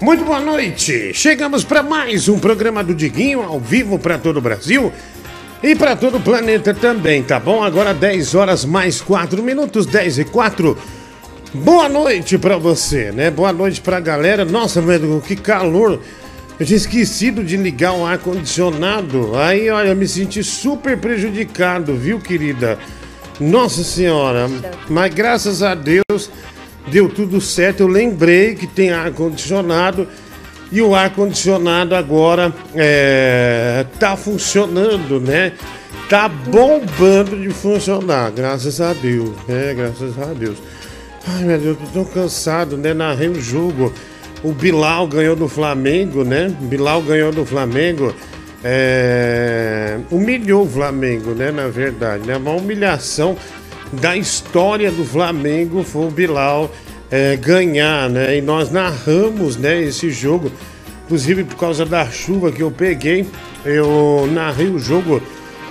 Muito 0.00 0.24
boa 0.24 0.38
noite. 0.38 1.12
Chegamos 1.12 1.64
para 1.64 1.82
mais 1.82 2.28
um 2.28 2.38
programa 2.38 2.84
do 2.84 2.94
Diguinho 2.94 3.42
ao 3.42 3.58
vivo 3.58 3.98
para 3.98 4.16
todo 4.16 4.36
o 4.36 4.40
Brasil 4.40 4.92
e 5.60 5.74
para 5.74 5.96
todo 5.96 6.18
o 6.18 6.20
planeta 6.20 6.72
também, 6.72 7.20
tá 7.20 7.40
bom? 7.40 7.64
Agora 7.64 7.92
10 7.92 8.36
horas 8.36 8.64
mais 8.64 9.00
4 9.00 9.42
minutos, 9.42 9.86
10 9.86 10.20
e 10.20 10.24
4. 10.24 10.78
Boa 11.52 11.88
noite 11.88 12.38
para 12.38 12.56
você, 12.56 13.10
né? 13.10 13.28
Boa 13.28 13.52
noite 13.52 13.80
pra 13.80 13.98
galera. 13.98 14.44
Nossa, 14.44 14.80
velho, 14.80 15.20
que 15.20 15.34
calor. 15.34 16.00
Eu 16.60 16.64
tinha 16.64 16.76
esquecido 16.76 17.42
de 17.42 17.56
ligar 17.56 17.92
o 17.92 18.06
ar 18.06 18.18
condicionado. 18.18 19.36
Aí, 19.36 19.68
olha, 19.68 19.88
eu 19.88 19.96
me 19.96 20.06
senti 20.06 20.44
super 20.44 20.96
prejudicado, 20.96 21.96
viu, 21.96 22.20
querida? 22.20 22.78
Nossa 23.40 23.82
senhora. 23.82 24.48
Mas 24.88 25.12
graças 25.12 25.60
a 25.60 25.74
Deus 25.74 26.30
deu 26.90 27.08
tudo 27.08 27.40
certo. 27.40 27.80
Eu 27.80 27.88
lembrei 27.88 28.54
que 28.54 28.66
tem 28.66 28.90
ar-condicionado 28.90 30.06
e 30.70 30.82
o 30.82 30.94
ar-condicionado 30.94 31.94
agora 31.94 32.52
é, 32.74 33.86
tá 33.98 34.16
funcionando, 34.16 35.20
né? 35.20 35.52
Tá 36.08 36.28
bombando 36.28 37.36
de 37.36 37.50
funcionar, 37.50 38.30
graças 38.30 38.80
a 38.80 38.92
Deus, 38.92 39.30
né? 39.46 39.74
Graças 39.74 40.18
a 40.18 40.32
Deus. 40.32 40.58
Ai 41.26 41.44
meu 41.44 41.58
Deus, 41.58 41.78
tô 41.78 41.86
tão 41.86 42.04
cansado, 42.04 42.76
né? 42.76 42.94
Narrei 42.94 43.28
o 43.28 43.40
jogo. 43.40 43.92
O 44.42 44.52
Bilal 44.52 45.06
ganhou 45.06 45.36
do 45.36 45.48
Flamengo, 45.48 46.24
né? 46.24 46.54
Bilal 46.60 47.02
ganhou 47.02 47.32
do 47.32 47.44
Flamengo. 47.44 48.14
É... 48.64 49.98
Humilhou 50.10 50.64
o 50.64 50.68
Flamengo, 50.68 51.32
né? 51.32 51.50
Na 51.50 51.68
verdade, 51.68 52.26
né? 52.26 52.36
Uma 52.36 52.52
humilhação 52.52 53.36
da 53.92 54.16
história 54.16 54.90
do 54.90 55.04
Flamengo 55.04 55.82
foi 55.82 56.06
o 56.06 56.10
Bilal 56.10 56.70
é, 57.10 57.36
ganhar, 57.36 58.08
né? 58.08 58.36
E 58.36 58.42
nós 58.42 58.70
narramos, 58.70 59.56
né, 59.56 59.82
esse 59.82 60.10
jogo. 60.10 60.50
Inclusive 61.04 61.44
por 61.44 61.56
causa 61.56 61.86
da 61.86 62.06
chuva 62.10 62.52
que 62.52 62.62
eu 62.62 62.70
peguei, 62.70 63.26
eu 63.64 64.28
narrei 64.30 64.68
o 64.68 64.78
jogo 64.78 65.22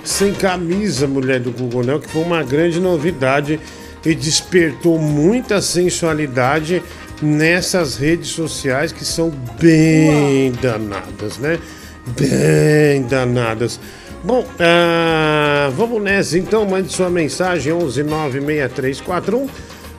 sem 0.02 0.32
camisa, 0.34 1.06
mulher 1.06 1.38
do 1.38 1.52
Google, 1.52 1.84
né? 1.84 1.98
Que 1.98 2.08
foi 2.10 2.22
uma 2.22 2.42
grande 2.42 2.80
novidade 2.80 3.60
e 4.04 4.14
despertou 4.14 4.98
muita 4.98 5.60
sensualidade 5.60 6.82
nessas 7.22 7.96
redes 7.96 8.28
sociais 8.28 8.90
que 8.90 9.04
são 9.04 9.30
bem 9.60 10.50
danadas, 10.60 11.38
né? 11.38 11.58
Bem 12.18 13.02
danadas. 13.02 13.78
Bom, 14.24 14.40
uh, 14.40 15.70
vamos 15.76 16.02
nessa 16.02 16.36
então. 16.36 16.66
Mande 16.66 16.92
sua 16.92 17.08
mensagem 17.08 17.72
1196341 17.72 19.48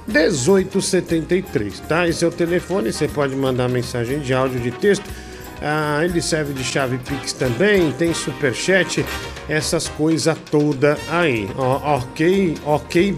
1873, 0.10 1.80
tá? 1.82 2.08
Esse 2.08 2.26
é 2.26 2.28
o 2.28 2.32
telefone. 2.32 2.92
Você 2.92 3.08
pode 3.08 3.36
mandar 3.36 3.70
mensagem 3.70 4.20
de 4.20 4.34
áudio, 4.34 4.60
de 4.60 4.72
texto. 4.72 5.06
Uh, 5.06 6.04
ele 6.04 6.22
serve 6.22 6.54
de 6.54 6.64
chave 6.64 6.98
Pix 6.98 7.34
também. 7.34 7.92
Tem 7.92 8.14
superchat, 8.14 9.06
essas 9.48 9.88
coisas 9.88 10.38
toda 10.50 10.98
aí. 11.10 11.50
ok, 11.58 12.58
ok, 12.66 13.18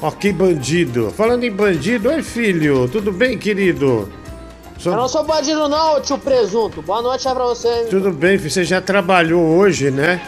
ok, 0.00 0.32
bandido. 0.32 1.10
Falando 1.10 1.44
em 1.44 1.50
bandido, 1.50 2.10
oi 2.10 2.22
filho, 2.22 2.88
tudo 2.88 3.10
bem, 3.10 3.38
querido? 3.38 4.08
Só... 4.78 4.90
Eu 4.92 4.96
não 4.96 5.08
sou 5.08 5.24
bandido 5.24 5.68
não, 5.68 6.00
tio 6.00 6.18
Presunto. 6.18 6.82
Boa 6.82 7.02
noite 7.02 7.22
pra 7.22 7.34
você. 7.34 7.86
Tudo 7.90 8.12
bem, 8.12 8.36
você 8.36 8.64
já 8.64 8.80
trabalhou 8.80 9.42
hoje, 9.42 9.90
né? 9.90 10.20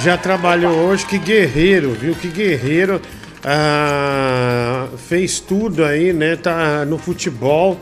Já 0.00 0.18
trabalhou 0.18 0.72
Opa. 0.72 0.82
hoje, 0.82 1.06
que 1.06 1.18
guerreiro, 1.18 1.92
viu? 1.92 2.14
Que 2.14 2.28
guerreiro. 2.28 3.00
Ah, 3.44 4.88
fez 4.96 5.38
tudo 5.38 5.84
aí, 5.84 6.12
né? 6.12 6.34
Tá 6.34 6.84
no 6.84 6.96
futebol, 6.96 7.78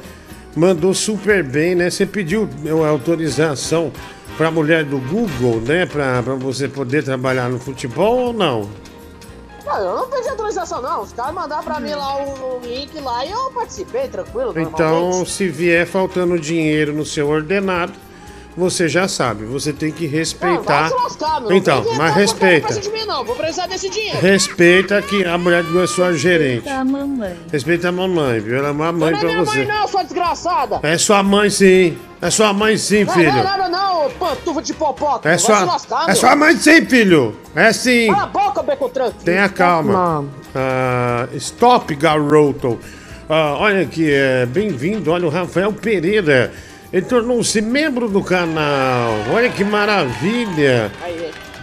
mandou 0.57 0.93
super 0.93 1.45
bem, 1.45 1.75
né? 1.75 1.89
Você 1.89 2.05
pediu 2.05 2.49
autorização 2.89 3.93
pra 4.37 4.51
mulher 4.51 4.85
do 4.85 4.99
Google, 4.99 5.61
né? 5.61 5.87
Pra 5.87 6.21
você 6.21 6.69
poder 6.69 7.05
trabalhar 7.05 7.49
no 7.49 7.61
futebol 7.61 8.19
ou 8.19 8.33
não? 8.33 8.69
Não, 9.65 9.79
eu 9.79 9.97
não 9.97 10.09
pedi 10.09 10.29
autorização, 10.29 10.83
não. 10.83 11.03
Os 11.03 11.13
caras 11.13 11.33
mandaram 11.33 11.63
pra 11.63 11.79
mim 11.79 11.95
lá 11.95 12.17
o, 12.17 12.57
o, 12.57 12.61
link 12.65 12.99
lá 13.01 13.25
e 13.25 13.31
eu 13.31 13.51
participei, 13.53 14.09
tranquilo. 14.09 14.53
Então, 14.59 15.25
se 15.25 15.49
vier 15.49 15.87
faltando 15.87 16.39
dinheiro 16.39 16.93
no 16.93 17.05
seu 17.05 17.29
ordenado, 17.29 17.93
você 18.57 18.89
já 18.89 19.09
sabe, 19.09 19.45
você 19.45 19.73
tem 19.73 19.91
que 19.91 20.07
respeitar. 20.07 20.91
Não, 20.91 21.05
lascar, 21.05 21.41
meu. 21.41 21.53
Então, 21.53 21.85
mas 21.97 22.15
respeita. 22.15 22.79
De 22.79 22.91
mim, 22.91 23.05
não. 23.07 23.25
Vou 23.25 23.35
precisar 23.35 23.67
desse 23.67 23.89
dinheiro. 23.89 24.19
Respeita 24.21 25.01
que 25.01 25.25
a 25.25 25.39
mulher 25.39 25.65
não 25.65 25.83
é 25.83 25.87
sua 25.87 26.13
gerente. 26.13 26.65
Respeita 26.65 26.81
a 26.81 26.85
mamãe. 26.85 27.37
Respeita 27.51 27.89
a 27.89 27.93
mamãe, 27.93 28.41
viu? 28.41 28.59
Ela 28.59 28.69
é 28.69 28.71
uma 28.71 28.93
mãe 28.93 29.13
não 29.13 29.21
pra 29.21 29.29
é 29.29 29.33
minha 29.33 29.45
você. 29.45 29.59
Mãe, 29.59 29.67
não, 29.67 29.89
sua 29.89 30.03
desgraçada. 30.03 30.81
É 30.83 30.99
sua 30.99 31.23
mãe 31.23 31.51
sim. 31.51 31.99
É 32.21 32.31
sua 32.31 32.53
mãe 32.53 32.77
sim, 32.77 33.07
filho. 33.07 33.33
Não, 33.33 33.33
não 33.33 33.41
é 33.41 33.43
nada 33.43 33.69
não, 33.69 34.11
pantufa 34.11 34.63
de 34.63 34.75
popó. 34.75 35.21
É 35.25 35.39
sua, 35.39 35.65
lascar, 35.65 36.09
é 36.09 36.15
sua 36.15 36.37
mãe 36.37 36.57
sim, 36.57 36.85
filho. 36.87 37.37
É 37.55 37.73
sim. 37.73 38.07
Cala 38.09 38.23
a 38.23 38.27
boca, 38.27 38.63
Beco 38.63 38.89
Trunk. 38.91 39.25
Tenha 39.25 39.49
calma. 39.49 40.21
Uh, 40.21 41.37
stop, 41.37 41.95
garoto. 41.97 42.69
Uh, 42.69 43.59
olha 43.59 43.83
aqui, 43.83 44.13
é, 44.13 44.47
bem-vindo. 44.47 45.11
Olha 45.11 45.27
o 45.27 45.31
Rafael 45.31 45.73
Pereira. 45.73 46.53
Ele 46.93 47.07
tornou-se 47.07 47.61
membro 47.63 48.07
do 48.09 48.23
canal. 48.23 49.15
Olha 49.33 49.49
que 49.49 49.65
maravilha. 49.65 50.93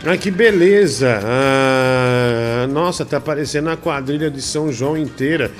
Olha 0.03 0.17
que 0.17 0.31
beleza. 0.31 1.19
Ah, 1.23 2.67
nossa, 2.67 3.05
tá 3.05 3.19
parecendo 3.19 3.69
a 3.69 3.77
quadrilha 3.77 4.31
de 4.31 4.41
São 4.41 4.71
João 4.71 4.97
inteira. 4.97 5.51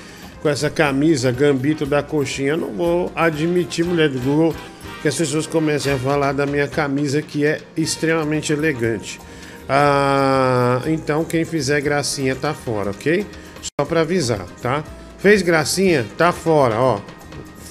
Com 0.41 0.49
essa 0.49 0.69
camisa 0.69 1.31
gambito 1.31 1.85
da 1.85 2.01
coxinha. 2.01 2.57
não 2.57 2.69
vou 2.71 3.11
admitir, 3.13 3.83
mulher 3.85 4.09
do 4.09 4.19
Google, 4.19 4.55
que 5.01 5.07
as 5.07 5.15
pessoas 5.15 5.45
comecem 5.45 5.91
a 5.91 5.97
falar 5.97 6.31
da 6.31 6.45
minha 6.45 6.67
camisa 6.67 7.21
que 7.21 7.45
é 7.45 7.59
extremamente 7.75 8.53
elegante. 8.53 9.19
Ah, 9.67 10.81
então 10.87 11.23
quem 11.23 11.45
fizer 11.45 11.81
gracinha 11.81 12.35
tá 12.35 12.53
fora, 12.53 12.89
ok? 12.89 13.25
Só 13.61 13.85
para 13.85 14.01
avisar, 14.01 14.45
tá? 14.61 14.83
Fez 15.19 15.41
gracinha, 15.41 16.07
tá 16.17 16.31
fora, 16.31 16.79
ó. 16.79 17.01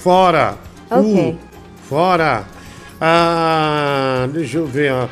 Fora. 0.01 0.55
Ok. 0.89 1.31
Uh, 1.31 1.48
fora. 1.89 2.45
Ah, 3.01 4.29
deixa 4.31 4.59
eu 4.59 4.67
ver, 4.67 4.93
ó. 4.93 5.07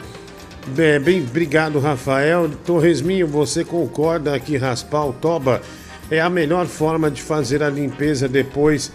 Bem, 0.67 0.99
bem, 0.99 1.23
obrigado, 1.23 1.79
Rafael. 1.79 2.47
Torresminho, 2.65 3.25
você 3.25 3.65
concorda 3.65 4.39
que 4.39 4.55
raspar 4.57 5.05
o 5.05 5.13
toba 5.13 5.63
é 6.11 6.21
a 6.21 6.29
melhor 6.29 6.67
forma 6.67 7.09
de 7.09 7.23
fazer 7.23 7.63
a 7.63 7.69
limpeza 7.69 8.29
depois 8.29 8.91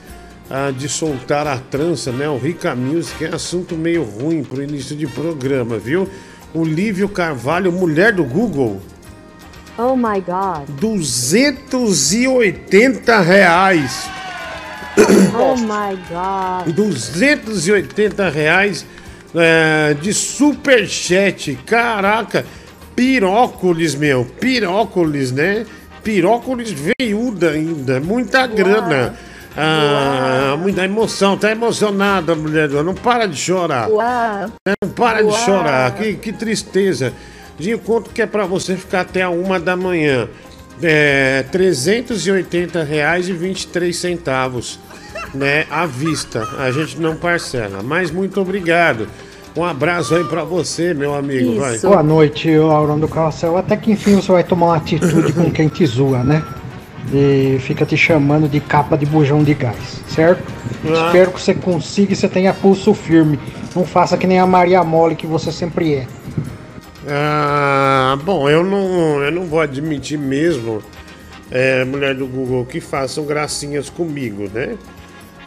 ah, 0.48 0.71
de 0.71 0.88
soltar 0.88 1.48
a 1.48 1.59
trança, 1.59 2.12
né? 2.12 2.28
O 2.28 2.38
Rica 2.38 2.76
Music 2.76 3.25
é 3.25 3.34
assunto 3.34 3.75
meio 3.75 4.04
ruim 4.04 4.44
pro 4.44 4.62
início 4.62 4.94
de 4.94 5.09
programa, 5.09 5.76
viu? 5.76 6.09
O 6.54 6.65
Lívio 6.65 7.09
Carvalho, 7.09 7.72
mulher 7.72 8.12
do 8.12 8.22
Google. 8.22 8.81
Oh 9.76 9.97
my 9.97 10.21
God. 10.21 10.69
280 10.78 13.21
reais. 13.21 14.09
Oh 15.34 15.56
my 15.56 15.97
God. 16.08 16.75
280 16.75 18.28
reais 18.28 18.86
é, 19.34 19.94
de 19.94 20.12
superchat. 20.12 21.58
Caraca, 21.66 22.44
pirócolis, 22.94 23.94
meu. 23.94 24.25
Pirócolis, 24.25 25.32
né? 25.32 25.66
Pirócolis 26.03 26.72
veiuda 26.72 27.50
ainda. 27.50 28.00
Muita 28.00 28.47
grana. 28.47 29.14
Ah, 29.56 30.56
muita 30.58 30.82
emoção, 30.84 31.36
tá 31.36 31.50
emocionada, 31.50 32.34
mulher. 32.34 32.69
Não 32.70 32.94
para 32.94 33.26
de 33.26 33.36
chorar. 33.36 33.88
Uau. 33.88 34.50
Não 34.82 34.91
para 34.91 35.22
de 35.22 35.32
chorar. 35.44 35.94
Que, 35.94 36.14
que 36.14 36.32
tristeza. 36.32 37.12
Dinho, 37.59 37.78
quanto 37.78 38.10
que 38.10 38.22
é 38.22 38.26
para 38.26 38.47
você 38.47 38.76
ficar 38.76 39.03
até 39.03 39.22
a 39.22 39.30
uma 39.30 39.60
da 39.60 39.76
manhã? 39.76 40.28
É, 40.81 41.44
380 41.50 42.83
reais 42.83 43.28
e 43.28 43.33
23 43.33 43.94
centavos, 43.97 44.78
né, 45.34 45.66
à 45.71 45.87
vista. 45.87 46.49
A 46.59 46.71
gente 46.71 47.00
não 47.00 47.16
parcela, 47.16 47.83
mas 47.83 48.10
muito 48.10 48.41
obrigado. 48.41 49.07
Um 49.54 49.65
abraço 49.65 50.15
aí 50.15 50.24
para 50.24 50.45
você, 50.45 50.95
meu 50.95 51.15
amigo. 51.15 51.60
Vai. 51.60 51.78
Boa 51.78 52.03
noite, 52.03 52.53
Aurão 52.54 52.98
do 52.98 53.07
Carrossel. 53.07 53.57
Até 53.59 53.77
que 53.77 53.92
enfim 53.92 54.16
você 54.16 54.33
vai 54.33 54.42
tomar 54.42 54.66
uma 54.66 54.77
atitude 54.77 55.33
com 55.34 55.51
quem 55.51 55.69
te 55.69 55.84
zoa, 55.84 56.24
né? 56.24 56.42
E 57.13 57.59
fica 57.60 57.84
te 57.84 57.97
chamando 57.97 58.48
de 58.48 58.60
capa 58.60 58.97
de 58.97 59.04
bujão 59.04 59.45
de 59.45 59.53
gás, 59.53 60.01
certo? 60.09 60.42
Ah. 60.86 61.07
Espero 61.07 61.33
que 61.33 61.41
você 61.41 61.53
consiga 61.53 62.13
e 62.15 62.16
você 62.16 62.28
tenha 62.28 62.54
pulso 62.54 62.95
firme. 62.95 63.39
Não 63.77 63.84
faça 63.84 64.16
que 64.16 64.27
nem 64.27 64.39
a 64.39 64.47
Maria 64.47 64.83
Mole 64.83 65.15
que 65.15 65.27
você 65.27 65.53
sempre 65.53 65.95
é. 65.97 66.07
Ah, 67.09 68.19
bom, 68.25 68.49
eu 68.49 68.65
não, 68.65 69.22
eu 69.22 69.33
não 69.33 69.45
vou 69.45 69.60
admitir 69.60 70.19
mesmo, 70.19 70.83
é, 71.51 71.84
mulher 71.84 72.15
do 72.15 72.27
Google, 72.27 72.65
que 72.65 72.81
façam 72.81 73.25
gracinhas 73.25 73.91
comigo, 73.91 74.49
né? 74.53 74.77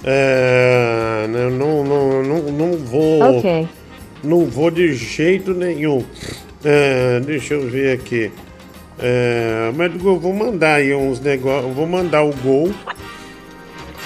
É, 0.03 1.25
não, 1.29 1.83
não, 1.83 2.23
não, 2.23 2.41
não 2.51 2.77
vou. 2.77 3.37
Ok. 3.37 3.67
Não 4.23 4.45
vou 4.45 4.69
de 4.69 4.93
jeito 4.93 5.53
nenhum. 5.53 6.03
É, 6.63 7.19
deixa 7.21 7.53
eu 7.53 7.67
ver 7.69 7.93
aqui. 7.93 8.31
É, 8.99 9.71
mas 9.75 9.93
eu 9.93 10.19
vou 10.19 10.33
mandar 10.33 10.75
aí 10.75 10.93
uns 10.93 11.19
negócios. 11.19 11.73
Vou 11.73 11.87
mandar 11.87 12.23
o 12.23 12.33
gol. 12.35 12.71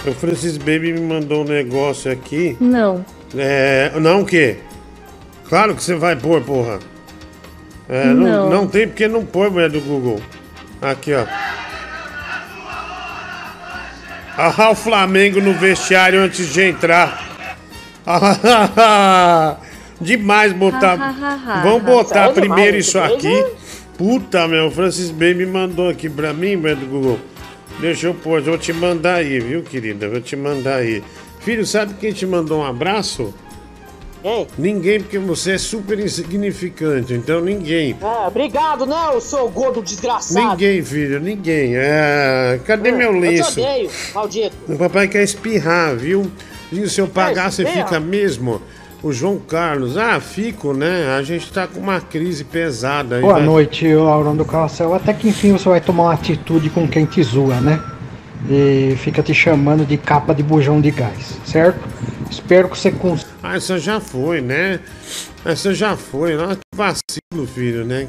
O 0.06 0.12
Francis 0.14 0.58
Baby 0.58 0.94
me 0.94 1.02
mandou 1.02 1.42
um 1.42 1.48
negócio 1.48 2.12
aqui. 2.12 2.56
Não. 2.60 3.04
É. 3.38 3.92
Não 4.00 4.22
o 4.22 4.26
quê? 4.26 4.58
Claro 5.48 5.76
que 5.76 5.84
você 5.84 5.96
vai 5.96 6.16
pôr, 6.16 6.42
porra. 6.42 6.80
É, 7.90 8.06
não. 8.06 8.16
Não. 8.16 8.50
Não, 8.50 8.68
tem 8.68 8.88
porque 8.88 9.08
não 9.08 9.26
põe, 9.26 9.50
mulher 9.50 9.70
do 9.70 9.82
Google. 9.82 10.22
Aqui, 10.82 11.14
ó. 11.14 11.26
Ah, 14.38 14.70
o 14.70 14.76
Flamengo 14.76 15.42
no 15.42 15.54
vestiário 15.54 16.22
antes 16.22 16.54
de 16.54 16.62
entrar. 16.62 17.28
Ah, 18.06 19.58
Demais 20.00 20.54
botar. 20.54 20.96
Vamos 21.64 21.84
botar 21.84 22.30
primeiro 22.30 22.78
isso 22.78 22.98
isso 22.98 23.00
aqui. 23.00 23.46
Puta, 23.98 24.48
meu, 24.48 24.68
o 24.68 24.72
Francis 24.72 25.12
Baby 25.12 25.46
mandou 25.46 25.90
aqui 25.90 26.10
pra 26.10 26.32
mim, 26.32 26.56
mulher 26.56 26.78
do 26.78 26.86
Google. 26.86 27.20
Deixa 27.82 28.08
eu 28.08 28.14
pôr, 28.14 28.40
eu 28.40 28.46
vou 28.46 28.58
te 28.58 28.72
mandar 28.72 29.16
aí, 29.16 29.40
viu, 29.40 29.62
querida? 29.62 30.08
Vou 30.08 30.22
te 30.22 30.38
mandar 30.38 30.78
aí. 30.78 31.04
Filho, 31.42 31.66
sabe 31.66 31.94
quem 32.00 32.14
te 32.14 32.26
mandou 32.26 32.62
um 32.62 32.66
abraço? 32.66 33.34
Quem? 34.22 34.48
Ninguém, 34.58 35.00
porque 35.00 35.18
você 35.18 35.54
é 35.54 35.58
super 35.58 36.00
insignificante, 36.00 37.14
então 37.14 37.40
ninguém. 37.42 37.96
É, 38.02 38.28
obrigado, 38.28 38.86
né, 38.86 39.10
o 39.16 39.22
seu 39.22 39.48
gordo 39.50 39.82
desgraçado. 39.82 40.50
Ninguém, 40.50 40.82
filho, 40.84 41.20
ninguém. 41.20 41.76
É, 41.76 42.60
Cadê 42.66 42.92
meu 42.92 43.14
Eu 43.14 43.16
te 43.16 43.20
lenço? 43.22 43.62
odeio, 43.62 43.90
maldito. 44.14 44.56
O 44.68 44.78
papai 44.78 45.08
quer 45.08 45.24
espirrar, 45.24 45.96
viu? 45.96 46.30
E 46.72 46.88
se 46.90 47.00
eu 47.02 47.08
pagar, 47.08 47.52
você 47.52 47.66
fica 47.66 48.00
mesmo? 48.00 48.62
O 49.02 49.14
João 49.14 49.38
Carlos, 49.40 49.96
ah, 49.96 50.20
fico, 50.20 50.74
né? 50.74 51.16
A 51.18 51.24
gente 51.24 51.50
tá 51.54 51.66
com 51.66 51.80
uma 51.80 52.02
crise 52.02 52.44
pesada 52.44 53.16
aí. 53.16 53.22
Boa 53.22 53.36
vai- 53.36 53.44
noite, 53.44 53.88
Laurão 53.94 54.36
do 54.36 54.44
Carrossel. 54.44 54.94
Até 54.94 55.14
que 55.14 55.30
enfim 55.30 55.54
você 55.54 55.70
vai 55.70 55.80
tomar 55.80 56.04
uma 56.04 56.14
atitude 56.14 56.70
com 56.70 56.86
quem 56.86 57.06
te 57.06 57.24
zoa, 57.24 57.62
né? 57.62 57.82
E 58.50 58.96
fica 58.98 59.24
te 59.24 59.34
chamando 59.34 59.86
de 59.86 59.96
capa 59.98 60.36
de 60.36 60.44
bujão 60.44 60.82
de 60.82 60.92
gás, 60.92 61.38
certo? 61.46 61.80
Espero 62.30 62.68
que 62.68 62.78
você 62.78 62.92
consiga. 62.92 63.29
Ah, 63.42 63.56
essa 63.56 63.80
já 63.80 64.00
foi, 64.00 64.42
né? 64.42 64.80
Essa 65.46 65.74
já 65.74 65.96
foi. 65.96 66.36
Nossa, 66.36 66.56
que 66.56 66.76
vacilo, 66.76 67.48
filho, 67.48 67.86
né? 67.86 68.08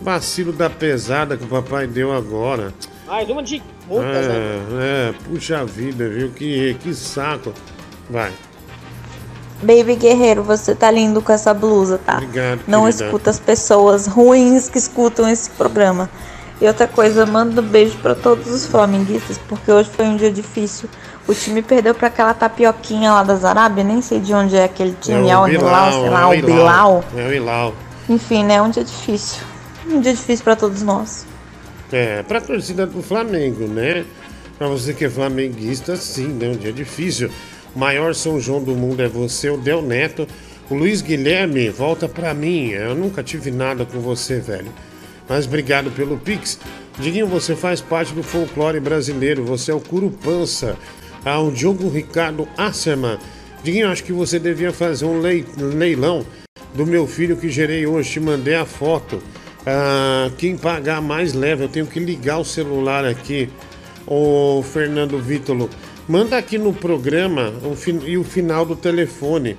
Vacilo 0.00 0.52
da 0.52 0.70
pesada 0.70 1.36
que 1.36 1.44
o 1.44 1.48
papai 1.48 1.86
deu 1.86 2.12
agora. 2.12 2.72
Mais 3.06 3.28
uma 3.28 3.42
de 3.42 3.62
multas, 3.86 4.26
né? 4.26 4.34
É, 4.34 5.08
é, 5.10 5.14
puxa 5.24 5.64
vida, 5.64 6.08
viu? 6.08 6.30
Que, 6.30 6.74
que 6.74 6.94
saco. 6.94 7.52
Vai, 8.08 8.32
Baby 9.62 9.94
Guerreiro, 9.94 10.42
você 10.42 10.74
tá 10.74 10.90
lindo 10.90 11.22
com 11.22 11.32
essa 11.32 11.54
blusa, 11.54 11.96
tá? 11.96 12.16
obrigado. 12.16 12.60
Não 12.66 12.84
querida. 12.84 13.04
escuta 13.04 13.30
as 13.30 13.38
pessoas 13.38 14.06
ruins 14.08 14.68
que 14.68 14.76
escutam 14.76 15.28
esse 15.28 15.50
programa. 15.50 16.10
E 16.60 16.66
outra 16.66 16.88
coisa, 16.88 17.24
manda 17.24 17.60
um 17.60 17.64
beijo 17.64 17.96
pra 17.98 18.14
todos 18.14 18.48
os 18.48 18.66
flamenguistas, 18.66 19.38
porque 19.48 19.70
hoje 19.70 19.88
foi 19.90 20.06
um 20.06 20.16
dia 20.16 20.30
difícil. 20.30 20.88
O 21.26 21.34
time 21.34 21.62
perdeu 21.62 21.94
pra 21.94 22.08
aquela 22.08 22.34
tapioquinha 22.34 23.12
lá 23.12 23.22
das 23.22 23.44
Arábia, 23.44 23.84
nem 23.84 24.02
sei 24.02 24.18
de 24.18 24.34
onde 24.34 24.56
é 24.56 24.64
aquele 24.64 24.96
time, 25.00 25.28
é 25.28 25.38
o 25.38 25.46
Hilal, 25.46 25.92
sei 25.92 26.10
lá, 26.10 26.28
o 26.28 26.30
Bilal. 26.30 27.04
É 27.16 27.26
o 27.26 27.30
Bilal. 27.30 27.74
Enfim, 28.08 28.44
né? 28.44 28.60
Um 28.60 28.70
dia 28.70 28.82
difícil. 28.82 29.42
Um 29.86 30.00
dia 30.00 30.12
difícil 30.12 30.44
pra 30.44 30.56
todos 30.56 30.82
nós. 30.82 31.24
É, 31.92 32.22
pra 32.22 32.40
torcida 32.40 32.86
do 32.86 33.02
Flamengo, 33.02 33.66
né? 33.68 34.04
Pra 34.58 34.66
você 34.66 34.92
que 34.92 35.04
é 35.04 35.10
flamenguista, 35.10 35.96
sim, 35.96 36.28
né? 36.28 36.48
Um 36.48 36.56
dia 36.56 36.72
difícil. 36.72 37.30
O 37.74 37.78
maior 37.78 38.14
São 38.14 38.40
João 38.40 38.62
do 38.62 38.74
mundo 38.74 39.02
é 39.02 39.08
você, 39.08 39.50
o 39.50 39.56
Del 39.56 39.82
Neto. 39.82 40.26
O 40.68 40.74
Luiz 40.74 41.02
Guilherme, 41.02 41.68
volta 41.70 42.08
pra 42.08 42.34
mim. 42.34 42.70
Eu 42.70 42.94
nunca 42.94 43.22
tive 43.22 43.50
nada 43.50 43.84
com 43.84 44.00
você, 44.00 44.40
velho. 44.40 44.72
Mas 45.28 45.46
obrigado 45.46 45.90
pelo 45.90 46.18
Pix. 46.18 46.58
Diguinho, 46.98 47.26
você 47.26 47.54
faz 47.54 47.80
parte 47.80 48.12
do 48.12 48.22
folclore 48.22 48.80
brasileiro. 48.80 49.44
Você 49.44 49.70
é 49.70 49.74
o 49.74 49.80
Curupança. 49.80 50.76
Ah, 51.24 51.40
o 51.40 51.50
Diogo 51.50 51.88
Ricardo 51.88 52.48
Asserman. 52.56 53.18
Diguinho, 53.62 53.88
acho 53.90 54.02
que 54.04 54.12
você 54.12 54.38
devia 54.38 54.72
fazer 54.72 55.04
um 55.04 55.20
lei- 55.20 55.44
leilão 55.56 56.24
do 56.74 56.84
meu 56.86 57.06
filho 57.06 57.36
que 57.36 57.48
gerei 57.48 57.86
hoje. 57.86 58.10
Te 58.10 58.20
mandei 58.20 58.54
a 58.56 58.64
foto. 58.66 59.22
Ah, 59.64 60.28
quem 60.36 60.56
pagar 60.56 61.00
mais 61.00 61.32
leva. 61.32 61.62
Eu 61.64 61.68
tenho 61.68 61.86
que 61.86 62.00
ligar 62.00 62.38
o 62.38 62.44
celular 62.44 63.04
aqui. 63.04 63.48
Ô 64.04 64.62
Fernando 64.64 65.16
Vítolo, 65.18 65.70
manda 66.08 66.36
aqui 66.36 66.58
no 66.58 66.72
programa 66.72 67.52
o 67.62 67.76
e 68.04 68.18
o 68.18 68.24
final 68.24 68.66
do 68.66 68.74
telefone. 68.74 69.56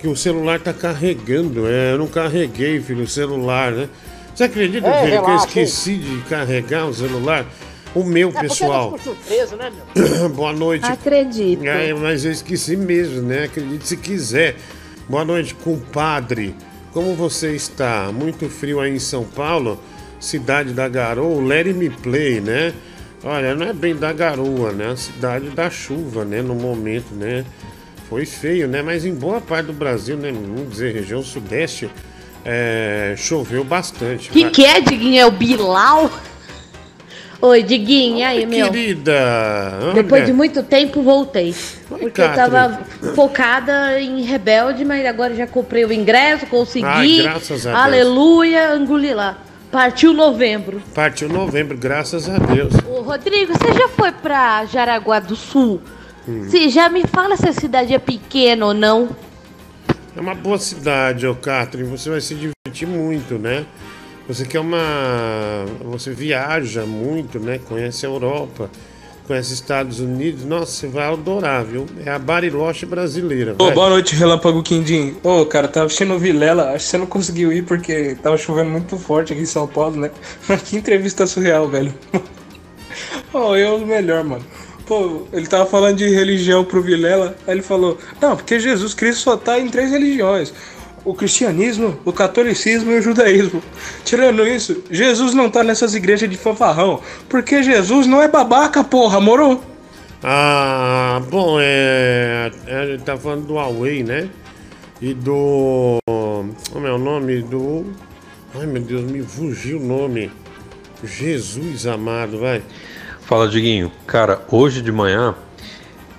Que 0.00 0.08
o 0.08 0.16
celular 0.16 0.58
tá 0.60 0.72
carregando. 0.72 1.66
É, 1.66 1.92
eu 1.92 1.98
não 1.98 2.06
carreguei, 2.06 2.80
filho, 2.80 3.04
o 3.04 3.08
celular, 3.08 3.72
né? 3.72 3.88
Você 4.34 4.44
acredita, 4.44 4.86
É, 4.88 5.04
filho, 5.04 5.10
que 5.12 5.16
eu 5.18 5.24
relaxa, 5.26 5.46
esqueci 5.46 5.96
de 5.96 6.16
carregar 6.28 6.86
o 6.86 6.94
celular? 6.94 7.46
O 7.94 8.02
meu, 8.02 8.28
É 8.30 8.32
porque 8.32 8.48
pessoal. 8.48 8.96
ficou 8.98 9.14
surpreso, 9.14 9.56
né, 9.56 9.70
meu? 9.94 10.28
Boa 10.30 10.52
noite. 10.52 10.84
Acredito. 10.84 11.64
É, 11.64 11.92
mas 11.94 12.24
eu 12.24 12.32
esqueci 12.32 12.76
mesmo, 12.76 13.22
né? 13.22 13.44
Acredite 13.44 13.86
se 13.86 13.96
quiser. 13.96 14.56
Boa 15.08 15.24
noite, 15.24 15.54
compadre. 15.54 16.54
Como 16.92 17.14
você 17.14 17.54
está? 17.54 18.10
Muito 18.12 18.48
frio 18.48 18.80
aí 18.80 18.94
em 18.94 18.98
São 18.98 19.24
Paulo, 19.24 19.78
cidade 20.18 20.72
da 20.72 20.88
garoa, 20.88 21.42
let 21.44 21.66
me 21.74 21.88
play, 21.90 22.40
né? 22.40 22.72
Olha, 23.22 23.54
não 23.54 23.66
é 23.66 23.72
bem 23.72 23.94
da 23.96 24.12
garoa, 24.12 24.72
né? 24.72 24.88
A 24.90 24.96
cidade 24.96 25.50
da 25.50 25.70
chuva, 25.70 26.24
né? 26.24 26.42
No 26.42 26.54
momento, 26.54 27.14
né? 27.14 27.44
Foi 28.08 28.26
feio, 28.26 28.68
né? 28.68 28.82
Mas 28.82 29.04
em 29.04 29.14
boa 29.14 29.40
parte 29.40 29.66
do 29.66 29.72
Brasil, 29.72 30.16
né? 30.16 30.30
Vamos 30.32 30.70
dizer, 30.70 30.92
região 30.94 31.22
sudeste, 31.22 31.88
é, 32.44 33.14
choveu 33.16 33.64
bastante. 33.64 34.30
Que 34.30 34.42
Vai- 34.42 34.50
que 34.50 34.64
é, 34.64 34.80
Diguinho? 34.80 35.20
É 35.20 35.26
o 35.26 35.30
Bilal? 35.30 36.10
Oi, 37.44 37.62
Diguinho, 37.62 38.20
e 38.20 38.22
aí, 38.22 38.46
meu? 38.46 38.70
Querida! 38.70 39.92
Depois 39.92 40.22
olha. 40.22 40.24
de 40.24 40.32
muito 40.32 40.62
tempo, 40.62 41.02
voltei. 41.02 41.54
Oi, 41.90 41.98
Porque 41.98 42.22
eu 42.22 42.32
tava 42.32 42.80
focada 43.14 44.00
em 44.00 44.22
Rebelde, 44.22 44.82
mas 44.82 45.04
agora 45.04 45.34
já 45.34 45.46
comprei 45.46 45.84
o 45.84 45.92
ingresso, 45.92 46.46
consegui. 46.46 46.86
Ai, 46.86 47.22
graças 47.22 47.66
a 47.66 47.70
Deus. 47.70 47.84
Aleluia, 47.84 48.74
engoli 48.76 49.12
lá. 49.12 49.36
Partiu 49.70 50.14
novembro. 50.14 50.82
Partiu 50.94 51.28
novembro, 51.28 51.76
graças 51.76 52.30
a 52.30 52.38
Deus. 52.38 52.72
Ô, 52.88 53.02
Rodrigo, 53.02 53.52
você 53.52 53.74
já 53.74 53.88
foi 53.88 54.10
pra 54.10 54.64
Jaraguá 54.64 55.20
do 55.20 55.36
Sul? 55.36 55.82
Hum. 56.26 56.44
Você 56.44 56.70
já 56.70 56.88
me 56.88 57.06
fala 57.06 57.36
se 57.36 57.46
a 57.46 57.52
cidade 57.52 57.92
é 57.92 57.98
pequena 57.98 58.64
ou 58.64 58.72
não? 58.72 59.10
É 60.16 60.20
uma 60.20 60.34
boa 60.34 60.56
cidade, 60.56 61.26
ô 61.26 61.34
Catherine. 61.34 61.90
Você 61.90 62.08
vai 62.08 62.22
se 62.22 62.34
divertir 62.34 62.88
muito, 62.88 63.38
né? 63.38 63.66
Você 64.26 64.46
quer 64.46 64.60
uma. 64.60 65.66
Você 65.84 66.12
viaja 66.12 66.86
muito, 66.86 67.38
né? 67.38 67.60
Conhece 67.68 68.06
a 68.06 68.08
Europa, 68.08 68.70
conhece 69.26 69.52
Estados 69.52 70.00
Unidos. 70.00 70.44
Nossa, 70.44 70.72
você 70.72 70.86
vai 70.86 71.12
adorar, 71.12 71.62
viu? 71.62 71.86
É 72.04 72.10
a 72.10 72.18
Bariloche 72.18 72.86
brasileira. 72.86 73.54
Ô, 73.58 73.66
vai. 73.66 73.74
boa 73.74 73.90
noite, 73.90 74.16
Relâmpago 74.16 74.62
Quindim. 74.62 75.14
Ô, 75.22 75.44
cara, 75.44 75.68
tava 75.68 75.86
assistindo 75.86 76.18
Vilela, 76.18 76.70
acho 76.70 76.86
que 76.86 76.90
você 76.90 76.98
não 76.98 77.06
conseguiu 77.06 77.52
ir 77.52 77.64
porque 77.64 78.16
tava 78.22 78.38
chovendo 78.38 78.70
muito 78.70 78.96
forte 78.96 79.34
aqui 79.34 79.42
em 79.42 79.46
São 79.46 79.66
Paulo, 79.66 79.96
né? 79.96 80.10
Mas 80.48 80.62
que 80.68 80.76
entrevista 80.76 81.26
surreal, 81.26 81.68
velho. 81.68 81.92
Ô, 83.30 83.54
eu 83.54 83.76
o 83.76 83.86
melhor, 83.86 84.24
mano. 84.24 84.44
Pô, 84.86 85.26
ele 85.32 85.46
tava 85.46 85.66
falando 85.66 85.96
de 85.96 86.08
religião 86.08 86.62
pro 86.62 86.82
Vilela, 86.82 87.36
aí 87.46 87.54
ele 87.54 87.62
falou, 87.62 87.98
não, 88.20 88.36
porque 88.36 88.60
Jesus 88.60 88.92
Cristo 88.92 89.22
só 89.22 89.36
tá 89.36 89.58
em 89.58 89.68
três 89.68 89.90
religiões. 89.90 90.52
O 91.04 91.14
cristianismo, 91.14 91.98
o 92.04 92.12
catolicismo 92.12 92.90
e 92.90 92.98
o 92.98 93.02
judaísmo. 93.02 93.62
Tirando 94.04 94.46
isso, 94.46 94.82
Jesus 94.90 95.34
não 95.34 95.50
tá 95.50 95.62
nessas 95.62 95.94
igrejas 95.94 96.30
de 96.30 96.36
fanfarrão. 96.36 97.00
Porque 97.28 97.62
Jesus 97.62 98.06
não 98.06 98.22
é 98.22 98.28
babaca, 98.28 98.82
porra, 98.82 99.20
moro? 99.20 99.60
Ah, 100.22 101.20
bom, 101.30 101.58
é. 101.60 102.50
é, 102.66 102.84
Ele 102.84 103.02
tá 103.02 103.16
falando 103.16 103.46
do 103.46 103.54
Huawei, 103.54 104.02
né? 104.02 104.28
E 105.02 105.12
do. 105.12 105.98
Como 106.72 106.86
é 106.86 106.92
o 106.92 106.98
nome? 106.98 107.42
Do. 107.42 107.84
Ai 108.54 108.66
meu 108.66 108.82
Deus, 108.82 109.02
me 109.02 109.22
fugiu 109.22 109.78
o 109.78 109.84
nome. 109.84 110.30
Jesus 111.02 111.86
amado, 111.86 112.38
vai. 112.38 112.62
Fala, 113.22 113.48
Diguinho. 113.48 113.92
Cara, 114.06 114.40
hoje 114.50 114.80
de 114.80 114.90
manhã, 114.90 115.34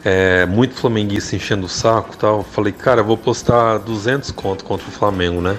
é, 0.05 0.45
muito 0.45 0.75
flamenguista 0.75 1.35
enchendo 1.35 1.65
o 1.65 1.69
saco 1.69 2.15
tal. 2.15 2.43
Falei, 2.43 2.71
cara, 2.71 3.01
vou 3.01 3.17
postar 3.17 3.79
200 3.79 4.29
conto 4.29 4.63
contra 4.63 4.87
o 4.87 4.91
Flamengo, 4.91 5.41
né? 5.41 5.57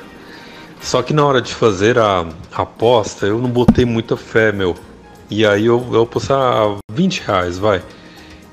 Só 0.80 1.02
que 1.02 1.12
na 1.12 1.26
hora 1.26 1.42
de 1.42 1.52
fazer 1.52 1.98
a, 1.98 2.24
a 2.52 2.62
aposta, 2.62 3.26
eu 3.26 3.38
não 3.38 3.50
botei 3.50 3.84
muita 3.84 4.16
fé, 4.16 4.52
meu. 4.52 4.76
E 5.28 5.44
aí 5.44 5.66
eu, 5.66 5.84
eu 5.92 6.06
postar 6.06 6.76
20 6.92 7.22
reais, 7.26 7.58
vai. 7.58 7.82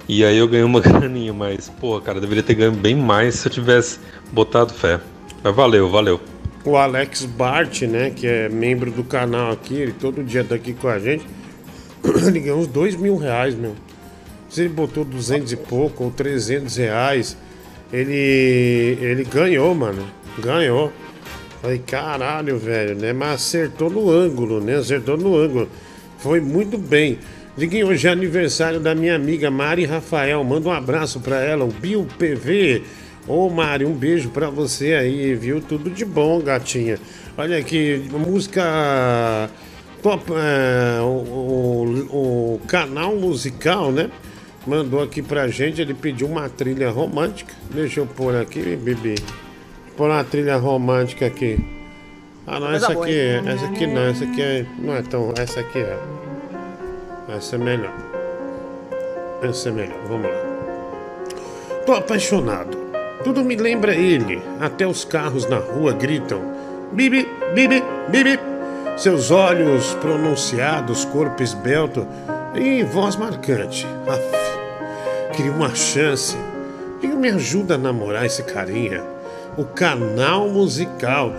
E 0.09 0.25
aí 0.25 0.35
eu 0.35 0.47
ganhei 0.47 0.65
uma 0.65 0.81
graninha, 0.81 1.31
mas, 1.31 1.69
pô, 1.69 2.01
cara, 2.01 2.19
deveria 2.19 2.41
ter 2.41 2.55
ganho 2.55 2.71
bem 2.71 2.95
mais 2.95 3.35
se 3.35 3.47
eu 3.47 3.51
tivesse 3.51 3.99
botado 4.31 4.73
fé. 4.73 4.99
Mas 5.43 5.55
valeu, 5.55 5.87
valeu. 5.91 6.19
O 6.65 6.75
Alex 6.75 7.25
Bart, 7.25 7.83
né? 7.83 8.09
Que 8.09 8.25
é 8.25 8.49
membro 8.49 8.89
do 8.89 9.03
canal 9.03 9.51
aqui, 9.51 9.75
ele 9.75 9.93
todo 9.93 10.23
dia 10.23 10.43
tá 10.43 10.55
aqui 10.55 10.73
com 10.73 10.87
a 10.87 10.97
gente. 10.97 11.25
Ele 12.25 12.39
ganhou 12.41 12.59
uns 12.59 12.67
dois 12.67 12.97
mil 12.97 13.15
reais, 13.15 13.55
meu. 13.55 13.75
Se 14.53 14.61
ele 14.61 14.69
botou 14.69 15.03
200 15.03 15.51
e 15.51 15.55
pouco 15.57 16.03
ou 16.03 16.11
300 16.11 16.75
reais, 16.77 17.35
ele, 17.91 18.97
ele 19.01 19.23
ganhou, 19.23 19.73
mano. 19.73 20.05
Ganhou. 20.37 20.91
Falei, 21.59 21.79
caralho, 21.79 22.59
velho, 22.59 22.95
né? 22.95 23.13
Mas 23.13 23.41
acertou 23.41 23.89
no 23.89 24.11
ângulo, 24.11 24.61
né? 24.61 24.75
Acertou 24.75 25.17
no 25.17 25.35
ângulo. 25.35 25.67
Foi 26.19 26.39
muito 26.39 26.77
bem. 26.77 27.17
Diguinho, 27.57 27.87
hoje 27.87 28.07
é 28.07 28.11
aniversário 28.11 28.79
da 28.79 28.93
minha 28.93 29.15
amiga 29.15 29.49
Mari 29.49 29.85
Rafael. 29.85 30.43
Manda 30.43 30.69
um 30.69 30.71
abraço 30.71 31.19
pra 31.19 31.41
ela, 31.41 31.65
o 31.65 31.69
Bio 31.69 32.05
PV. 32.19 32.83
Ô 33.27 33.49
Mari, 33.49 33.85
um 33.85 33.93
beijo 33.93 34.29
pra 34.29 34.51
você 34.51 34.93
aí, 34.93 35.33
viu? 35.33 35.61
Tudo 35.61 35.89
de 35.89 36.05
bom, 36.05 36.39
gatinha. 36.41 36.99
Olha 37.35 37.57
aqui, 37.57 38.03
música. 38.11 39.49
Top, 40.03 40.31
é, 40.31 41.01
o, 41.01 41.05
o- 41.05 42.59
o 42.61 42.67
canal 42.67 43.15
musical, 43.15 43.91
né? 43.91 44.11
Mandou 44.65 45.01
aqui 45.01 45.21
pra 45.21 45.47
gente, 45.49 45.81
ele 45.81 45.93
pediu 45.93 46.27
uma 46.27 46.47
trilha 46.49 46.89
romântica. 46.89 47.53
Deixa 47.69 47.99
eu 47.99 48.05
pôr 48.05 48.35
aqui, 48.35 48.75
bebê. 48.77 49.15
Pôr 49.97 50.09
uma 50.09 50.23
trilha 50.23 50.55
romântica 50.57 51.25
aqui. 51.25 51.59
Ah, 52.47 52.59
não, 52.59 52.71
essa 52.73 52.91
aqui, 52.93 53.11
é- 53.17 53.41
essa 53.45 53.65
aqui 53.65 53.87
não, 53.87 54.01
essa 54.01 54.23
aqui 54.23 54.41
é, 54.41 54.65
não 54.79 54.95
é 54.95 55.01
tão, 55.01 55.33
essa 55.37 55.59
aqui 55.59 55.79
é. 55.79 55.97
Essa 57.29 57.55
é 57.55 57.59
melhor. 57.59 57.93
Essa 59.41 59.69
é 59.69 59.71
melhor, 59.71 59.99
vamos 60.07 60.27
lá. 60.27 60.53
Tô 61.85 61.93
apaixonado. 61.93 62.77
Tudo 63.23 63.43
me 63.43 63.55
lembra 63.55 63.93
ele. 63.95 64.41
Até 64.59 64.85
os 64.87 65.03
carros 65.05 65.47
na 65.47 65.57
rua 65.57 65.93
gritam: 65.93 66.41
Bibi, 66.91 67.27
Bibi, 67.53 67.83
Bibi. 68.09 68.39
Seus 68.97 69.31
olhos 69.31 69.93
pronunciados, 69.95 71.03
corpo 71.05 71.41
esbelto 71.41 72.05
e 72.55 72.83
voz 72.83 73.15
marcante. 73.15 73.87
Aff, 74.07 74.42
queria 75.33 75.51
uma 75.51 75.73
chance. 75.75 76.37
Diga, 77.01 77.15
me 77.15 77.29
ajuda 77.29 77.75
a 77.75 77.77
namorar 77.77 78.25
esse 78.25 78.43
carinha. 78.43 79.03
O 79.57 79.65
canal 79.65 80.47
musical. 80.49 81.33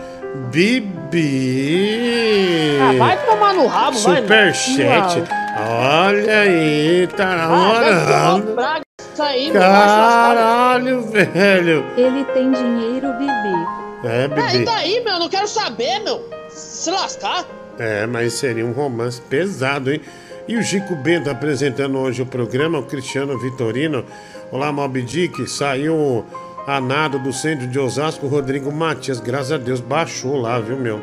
Bibi. 1.44 2.78
Ah, 2.80 2.92
vai 2.98 3.24
tomar 3.24 3.54
no 3.54 3.66
rabo, 3.66 3.98
vai. 3.98 4.20
Superchat. 4.22 5.22
Olha 5.56 6.40
aí, 6.40 7.06
tá 7.16 7.46
Ah, 7.48 8.40
vai 8.54 8.80
se 8.98 9.50
lascar. 9.50 9.60
Caralho, 9.60 11.02
velho. 11.02 11.84
Ele 11.96 12.24
tem 12.24 12.50
dinheiro, 12.50 13.12
Bibi. 13.12 13.66
É, 14.04 14.22
É, 14.22 14.24
e 14.24 14.28
bebê. 14.28 14.64
daí, 14.64 15.00
meu? 15.04 15.18
Não 15.18 15.28
quero 15.28 15.46
saber, 15.48 16.00
meu. 16.00 16.28
Se 16.50 16.90
lascar. 16.90 17.44
É, 17.78 18.06
mas 18.06 18.34
seria 18.34 18.64
um 18.66 18.72
romance 18.72 19.20
pesado, 19.20 19.92
hein? 19.92 20.00
E 20.46 20.58
o 20.58 20.62
Chico 20.62 20.94
Bento 20.94 21.30
apresentando 21.30 21.96
hoje 21.96 22.20
o 22.20 22.26
programa, 22.26 22.78
o 22.78 22.82
Cristiano 22.82 23.38
Vitorino. 23.38 24.04
Olá, 24.52 24.70
Mob 24.70 25.00
Dick. 25.00 25.48
Saiu 25.48 26.22
a 26.66 26.78
nado 26.82 27.18
do 27.18 27.32
centro 27.32 27.66
de 27.66 27.78
Osasco, 27.78 28.26
Rodrigo 28.26 28.70
Matias. 28.70 29.20
Graças 29.20 29.52
a 29.52 29.56
Deus 29.56 29.80
baixou 29.80 30.38
lá, 30.38 30.60
viu, 30.60 30.76
meu? 30.76 31.00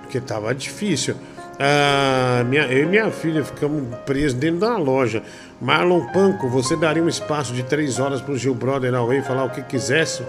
Porque 0.00 0.20
tava 0.20 0.52
difícil. 0.52 1.14
Ah, 1.60 2.42
minha, 2.44 2.64
eu 2.64 2.82
e 2.82 2.86
minha 2.86 3.08
filha 3.12 3.44
ficamos 3.44 3.84
presos 4.04 4.34
dentro 4.34 4.58
da 4.58 4.76
loja. 4.76 5.22
Marlon 5.60 6.04
Panco, 6.08 6.48
você 6.48 6.74
daria 6.74 7.04
um 7.04 7.08
espaço 7.08 7.52
de 7.54 7.62
três 7.62 8.00
horas 8.00 8.20
pro 8.20 8.36
Gil 8.36 8.52
Brother 8.54 8.92
Away 8.94 9.22
falar 9.22 9.44
o 9.44 9.50
que 9.50 9.62
quisesse? 9.62 10.24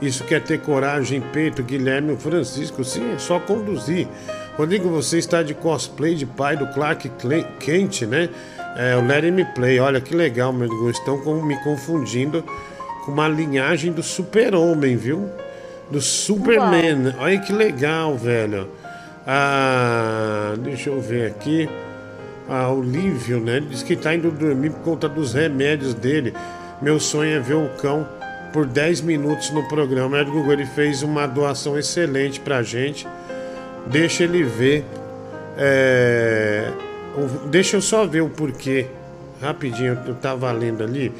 Isso 0.00 0.24
quer 0.24 0.42
ter 0.42 0.60
coragem, 0.62 1.20
peito, 1.20 1.62
Guilherme 1.62 2.16
Francisco. 2.16 2.82
Sim, 2.82 3.12
é 3.12 3.18
só 3.18 3.38
conduzir. 3.38 4.08
Rodrigo, 4.56 4.88
você 4.88 5.18
está 5.18 5.42
de 5.42 5.54
cosplay 5.54 6.14
de 6.14 6.26
pai 6.26 6.56
do 6.56 6.66
Clark 6.68 7.10
Kent, 7.58 8.02
né? 8.02 8.28
É, 8.76 8.96
o 8.96 9.06
Let 9.06 9.30
Me 9.32 9.44
Play. 9.44 9.80
Olha 9.80 10.00
que 10.00 10.14
legal, 10.14 10.52
meu 10.52 10.68
Deus. 10.68 10.98
Estão 10.98 11.16
me 11.42 11.56
confundindo 11.62 12.44
com 13.04 13.12
uma 13.12 13.28
linhagem 13.28 13.92
do 13.92 14.02
super-homem, 14.02 14.96
viu? 14.96 15.28
Do 15.90 16.00
Superman. 16.00 17.14
Olha 17.18 17.38
que 17.40 17.52
legal, 17.52 18.16
velho. 18.16 18.68
Ah, 19.26 20.54
deixa 20.58 20.90
eu 20.90 21.00
ver 21.00 21.26
aqui. 21.26 21.68
Ah, 22.48 22.68
o 22.70 22.82
Lívio, 22.82 23.40
né? 23.40 23.58
Ele 23.58 23.66
diz 23.66 23.82
que 23.82 23.96
tá 23.96 24.14
indo 24.14 24.30
dormir 24.30 24.70
por 24.70 24.80
conta 24.80 25.08
dos 25.08 25.32
remédios 25.32 25.94
dele. 25.94 26.34
Meu 26.82 26.98
sonho 26.98 27.36
é 27.36 27.40
ver 27.40 27.54
o 27.54 27.68
cão 27.80 28.06
por 28.52 28.66
10 28.66 29.02
minutos 29.02 29.50
no 29.50 29.66
programa. 29.68 30.18
É, 30.18 30.24
Google, 30.24 30.52
ele 30.52 30.66
fez 30.66 31.02
uma 31.02 31.26
doação 31.26 31.78
excelente 31.78 32.40
pra 32.40 32.62
gente. 32.62 33.06
Deixa 33.86 34.24
ele 34.24 34.42
ver. 34.42 34.84
É, 35.56 36.70
deixa 37.46 37.76
eu 37.76 37.82
só 37.82 38.06
ver 38.06 38.22
o 38.22 38.28
porquê. 38.28 38.86
Rapidinho, 39.40 39.98
eu 40.06 40.14
tava 40.14 40.50
lendo 40.52 40.84
ali. 40.84 41.12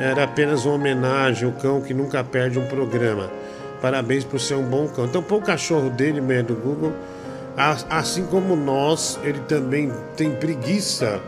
Era 0.00 0.24
apenas 0.24 0.64
uma 0.64 0.74
homenagem 0.74 1.46
ao 1.46 1.52
cão 1.52 1.80
que 1.80 1.94
nunca 1.94 2.22
perde 2.24 2.58
um 2.58 2.66
programa. 2.66 3.30
Parabéns 3.80 4.24
por 4.24 4.40
ser 4.40 4.54
um 4.54 4.64
bom 4.64 4.88
cão. 4.88 5.04
Então, 5.04 5.22
pô, 5.22 5.36
o 5.36 5.42
cachorro 5.42 5.90
dele, 5.90 6.20
man, 6.20 6.44
do 6.44 6.54
Google. 6.54 6.92
Assim 7.88 8.26
como 8.26 8.56
nós, 8.56 9.18
ele 9.22 9.38
também 9.40 9.92
tem 10.16 10.32
preguiça 10.32 11.20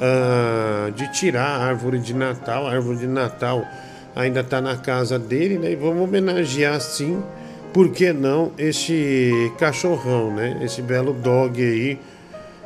ah, 0.00 0.90
de 0.94 1.12
tirar 1.12 1.60
a 1.60 1.64
árvore 1.66 1.98
de 1.98 2.14
Natal. 2.14 2.66
A 2.66 2.72
árvore 2.72 2.98
de 2.98 3.06
Natal 3.06 3.66
ainda 4.14 4.40
está 4.40 4.60
na 4.60 4.76
casa 4.76 5.18
dele, 5.18 5.58
né? 5.58 5.72
E 5.72 5.76
vamos 5.76 6.02
homenagear 6.02 6.80
sim, 6.80 7.22
por 7.72 7.90
que 7.90 8.12
não, 8.12 8.52
este 8.58 9.52
cachorrão, 9.58 10.34
né? 10.34 10.58
Esse 10.62 10.82
belo 10.82 11.12
dog 11.12 11.60
aí 11.62 11.98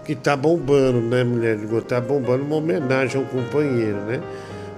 que 0.05 0.15
tá 0.15 0.37
bombando, 0.37 1.01
né, 1.01 1.23
mulher? 1.25 1.59
Tá 1.87 2.01
bombando 2.01 2.45
uma 2.45 2.57
homenagem 2.57 3.21
ao 3.21 3.27
companheiro, 3.27 3.99
né? 4.03 4.21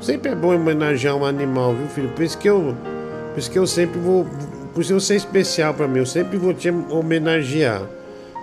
Sempre 0.00 0.32
é 0.32 0.34
bom 0.34 0.54
homenagear 0.54 1.16
um 1.16 1.24
animal, 1.24 1.74
viu, 1.74 1.86
filho? 1.88 2.08
Por 2.10 2.22
isso 2.22 2.36
que 2.36 2.48
eu, 2.48 2.74
por 3.32 3.38
isso 3.38 3.50
que 3.50 3.58
eu 3.58 3.66
sempre 3.66 3.98
vou, 4.00 4.26
por 4.74 4.80
isso 4.82 4.92
você 4.98 5.14
é 5.14 5.16
especial 5.16 5.72
pra 5.72 5.86
mim. 5.88 6.00
Eu 6.00 6.06
sempre 6.06 6.36
vou 6.36 6.52
te 6.52 6.68
homenagear, 6.70 7.80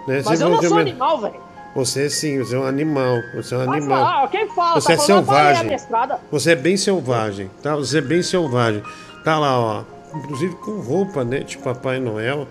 né? 0.08 0.22
Mas 0.26 0.40
Sempre 0.40 0.44
eu 0.44 0.50
não 0.50 0.62
sou 0.62 0.72
homen- 0.72 0.82
animal, 0.92 1.22
velho. 1.22 1.52
Você 1.76 2.10
sim, 2.10 2.40
você 2.40 2.56
é 2.56 2.60
um 2.60 2.66
animal. 2.66 3.18
Você 3.36 3.54
é 3.56 3.58
um 3.60 3.62
animal. 3.72 4.06
falar, 4.06 4.28
quem 4.30 4.48
fala? 4.50 4.82
Você 4.82 4.92
é 4.94 4.98
tá 4.98 5.22
baleia 5.22 5.78
selvagem. 5.80 6.20
Você 6.32 6.52
é 6.52 6.56
bem 6.56 6.76
selvagem, 6.78 7.52
tá? 7.62 7.76
Você 7.76 7.98
é 8.00 8.02
bem 8.02 8.22
selvagem. 8.22 8.84
Tá 9.24 9.40
lá, 9.40 9.58
ó. 9.60 9.84
Inclusive 10.13 10.56
com 10.56 10.80
roupa, 10.80 11.24
né? 11.24 11.39
De 11.39 11.58
Papai 11.58 12.00
Noel. 12.00 12.48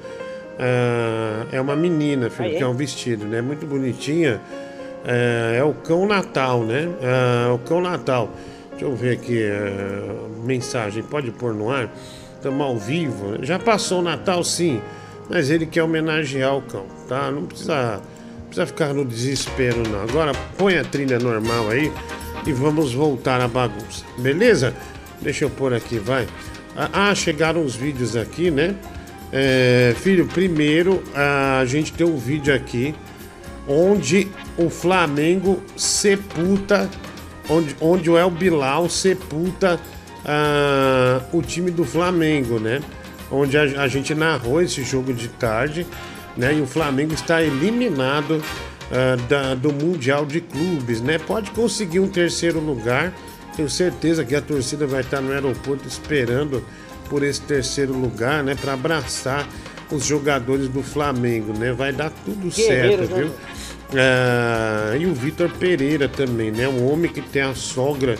Ah, 0.58 1.46
é 1.52 1.60
uma 1.60 1.74
menina, 1.74 2.28
filho, 2.28 2.50
Aí, 2.50 2.56
que 2.56 2.62
é 2.62 2.66
um 2.66 2.74
vestido, 2.74 3.24
né? 3.24 3.40
Muito 3.40 3.66
bonitinha. 3.66 4.40
É, 5.04 5.56
é 5.58 5.64
o 5.64 5.72
cão 5.72 6.06
Natal, 6.06 6.62
né? 6.64 6.88
Ah, 7.02 7.54
o 7.54 7.58
cão 7.58 7.80
Natal. 7.80 8.30
Deixa 8.70 8.84
eu 8.84 8.94
ver 8.94 9.12
aqui. 9.12 9.42
ah, 9.42 10.28
mensagem, 10.44 11.02
pode 11.02 11.30
pôr 11.30 11.54
no 11.54 11.70
ar? 11.70 11.88
Estamos 12.36 12.60
ao 12.66 12.76
vivo. 12.76 13.38
Já 13.42 13.58
passou 13.58 14.00
o 14.00 14.02
Natal, 14.02 14.44
sim. 14.44 14.80
Mas 15.28 15.48
ele 15.48 15.64
quer 15.64 15.82
homenagear 15.82 16.56
o 16.56 16.62
cão, 16.62 16.86
tá? 17.08 17.30
Não 17.30 17.44
precisa, 17.44 18.00
precisa 18.46 18.66
ficar 18.66 18.92
no 18.92 19.04
desespero, 19.04 19.82
não. 19.88 20.02
Agora 20.02 20.32
põe 20.58 20.76
a 20.76 20.84
trilha 20.84 21.18
normal 21.18 21.70
aí 21.70 21.90
e 22.46 22.52
vamos 22.52 22.92
voltar 22.92 23.40
à 23.40 23.46
bagunça, 23.46 24.04
beleza? 24.18 24.74
Deixa 25.22 25.44
eu 25.44 25.50
pôr 25.50 25.72
aqui, 25.72 25.98
vai. 25.98 26.26
Ah, 26.82 27.10
ah, 27.10 27.14
chegaram 27.14 27.62
os 27.62 27.74
vídeos 27.76 28.16
aqui, 28.16 28.50
né? 28.50 28.74
É, 29.30 29.94
filho, 29.98 30.26
primeiro 30.26 31.02
a 31.14 31.62
gente 31.66 31.92
tem 31.92 32.06
um 32.06 32.16
vídeo 32.16 32.54
aqui 32.54 32.94
onde 33.68 34.26
o 34.56 34.70
Flamengo 34.70 35.62
sepulta, 35.76 36.88
onde, 37.48 37.76
onde 37.82 38.10
o 38.10 38.16
El 38.16 38.30
Bilal 38.30 38.88
sepulta 38.88 39.78
ah, 40.24 41.20
o 41.34 41.42
time 41.42 41.70
do 41.70 41.84
Flamengo, 41.84 42.58
né? 42.58 42.80
Onde 43.30 43.58
a, 43.58 43.62
a 43.82 43.86
gente 43.86 44.14
narrou 44.14 44.62
esse 44.62 44.82
jogo 44.82 45.12
de 45.12 45.28
tarde, 45.28 45.86
né? 46.34 46.54
E 46.54 46.62
o 46.62 46.66
Flamengo 46.66 47.12
está 47.12 47.42
eliminado 47.42 48.42
ah, 48.90 49.16
da- 49.28 49.54
do 49.54 49.70
Mundial 49.70 50.24
de 50.24 50.40
Clubes, 50.40 51.02
né? 51.02 51.18
Pode 51.18 51.50
conseguir 51.50 52.00
um 52.00 52.08
terceiro 52.08 52.58
lugar. 52.58 53.12
Tenho 53.56 53.68
certeza 53.68 54.24
que 54.24 54.34
a 54.34 54.40
torcida 54.40 54.86
vai 54.86 55.00
estar 55.00 55.20
no 55.20 55.32
aeroporto 55.32 55.86
esperando 55.86 56.64
por 57.08 57.22
esse 57.22 57.40
terceiro 57.42 57.92
lugar, 57.92 58.42
né? 58.44 58.54
Para 58.54 58.74
abraçar 58.74 59.46
os 59.90 60.04
jogadores 60.04 60.68
do 60.68 60.82
Flamengo, 60.82 61.52
né? 61.58 61.72
Vai 61.72 61.92
dar 61.92 62.10
tudo 62.24 62.48
Guerreiros, 62.54 63.08
certo, 63.08 63.14
né, 63.14 63.22
viu? 63.22 63.30
Ah, 63.94 64.96
e 64.98 65.06
o 65.06 65.14
Vitor 65.14 65.50
Pereira 65.50 66.08
também, 66.08 66.50
né? 66.50 66.68
Um 66.68 66.90
homem 66.90 67.10
que 67.10 67.20
tem 67.20 67.42
a 67.42 67.54
sogra, 67.54 68.16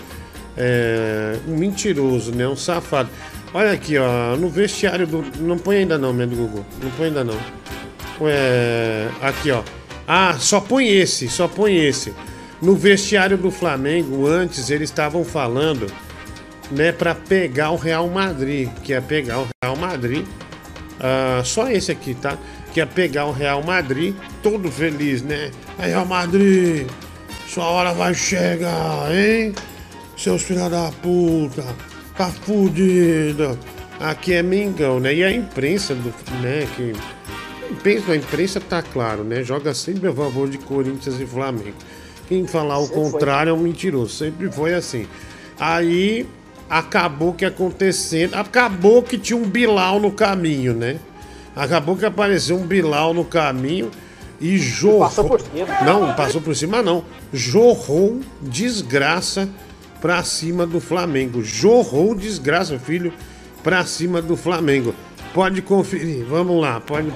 é, 0.56 1.38
um 1.46 1.56
mentiroso, 1.56 2.32
né? 2.32 2.46
Um 2.46 2.56
safado. 2.56 3.08
Olha 3.54 3.72
aqui, 3.72 3.96
ó, 3.98 4.36
no 4.36 4.48
vestiário 4.48 5.06
do. 5.06 5.24
Não 5.38 5.58
põe 5.58 5.78
ainda 5.78 5.96
não, 5.98 6.12
meu 6.12 6.28
Google. 6.28 6.64
Não 6.82 6.90
põe 6.92 7.06
ainda 7.06 7.24
não. 7.24 7.38
É, 8.22 9.08
aqui, 9.20 9.50
ó. 9.50 9.62
Ah, 10.06 10.36
só 10.38 10.60
põe 10.60 10.88
esse, 10.88 11.28
só 11.28 11.46
põe 11.46 11.76
esse. 11.76 12.12
No 12.62 12.74
vestiário 12.74 13.38
do 13.38 13.50
Flamengo, 13.50 14.26
antes 14.26 14.68
eles 14.68 14.90
estavam 14.90 15.24
falando, 15.24 15.86
né, 16.70 16.92
para 16.92 17.14
pegar 17.14 17.70
o 17.70 17.76
Real 17.76 18.06
Madrid, 18.08 18.68
que 18.82 18.92
é 18.92 19.00
pegar 19.00 19.38
o 19.40 19.48
Real 19.62 19.76
Madrid. 19.76 20.26
Ah, 21.00 21.40
só 21.42 21.70
esse 21.70 21.90
aqui, 21.90 22.14
tá? 22.14 22.36
Que 22.74 22.82
é 22.82 22.86
pegar 22.86 23.24
o 23.24 23.32
Real 23.32 23.62
Madrid, 23.62 24.14
todo 24.42 24.70
feliz, 24.70 25.22
né? 25.22 25.50
Real 25.78 26.04
Madrid, 26.04 26.86
sua 27.48 27.64
hora 27.64 27.94
vai 27.94 28.12
chegar, 28.12 29.10
hein? 29.10 29.54
Seus 30.16 30.42
filhos 30.42 30.70
da 30.70 30.92
puta, 31.02 31.64
tá 32.14 32.26
fudido. 32.26 33.58
Aqui 33.98 34.34
é 34.34 34.42
Mengão, 34.42 35.00
né? 35.00 35.14
E 35.14 35.24
a 35.24 35.32
imprensa, 35.32 35.94
do, 35.94 36.12
né, 36.42 36.68
que 36.76 36.92
imprensa, 37.70 38.12
a 38.12 38.16
imprensa 38.16 38.60
tá 38.60 38.82
claro, 38.82 39.24
né? 39.24 39.42
Joga 39.42 39.72
sempre 39.72 40.10
a 40.10 40.12
favor 40.12 40.48
de 40.48 40.58
Corinthians 40.58 41.18
e 41.18 41.24
Flamengo. 41.24 41.74
Quem 42.30 42.46
falar 42.46 42.78
o 42.78 42.88
contrário 42.88 43.50
é 43.50 43.52
um 43.52 43.58
mentiroso. 43.58 44.14
Sempre 44.14 44.48
foi 44.52 44.72
assim. 44.72 45.04
Aí 45.58 46.24
acabou 46.68 47.34
que 47.34 47.44
acontecendo. 47.44 48.36
Acabou 48.36 49.02
que 49.02 49.18
tinha 49.18 49.36
um 49.36 49.42
Bilal 49.42 49.98
no 49.98 50.12
caminho, 50.12 50.72
né? 50.72 51.00
Acabou 51.56 51.96
que 51.96 52.04
apareceu 52.04 52.56
um 52.56 52.64
Bilal 52.64 53.12
no 53.12 53.24
caminho 53.24 53.90
e 54.40 54.56
jorrou. 54.58 55.00
Passou 55.00 55.24
por 55.24 55.40
cima. 55.40 55.80
Não, 55.84 56.14
passou 56.14 56.40
por 56.40 56.54
cima 56.54 56.80
não. 56.80 57.04
Jorrou 57.32 58.20
desgraça 58.40 59.48
pra 60.00 60.22
cima 60.22 60.64
do 60.64 60.78
Flamengo. 60.78 61.42
Jorrou 61.42 62.14
desgraça, 62.14 62.78
filho, 62.78 63.12
pra 63.60 63.84
cima 63.84 64.22
do 64.22 64.36
Flamengo. 64.36 64.94
Pode 65.34 65.62
conferir. 65.62 66.24
Vamos 66.26 66.60
lá, 66.60 66.78
pode. 66.78 67.10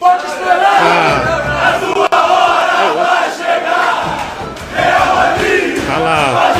Pode 0.00 0.26
esperar! 0.26 1.32
Olha 1.36 1.41
lá. 6.12 6.54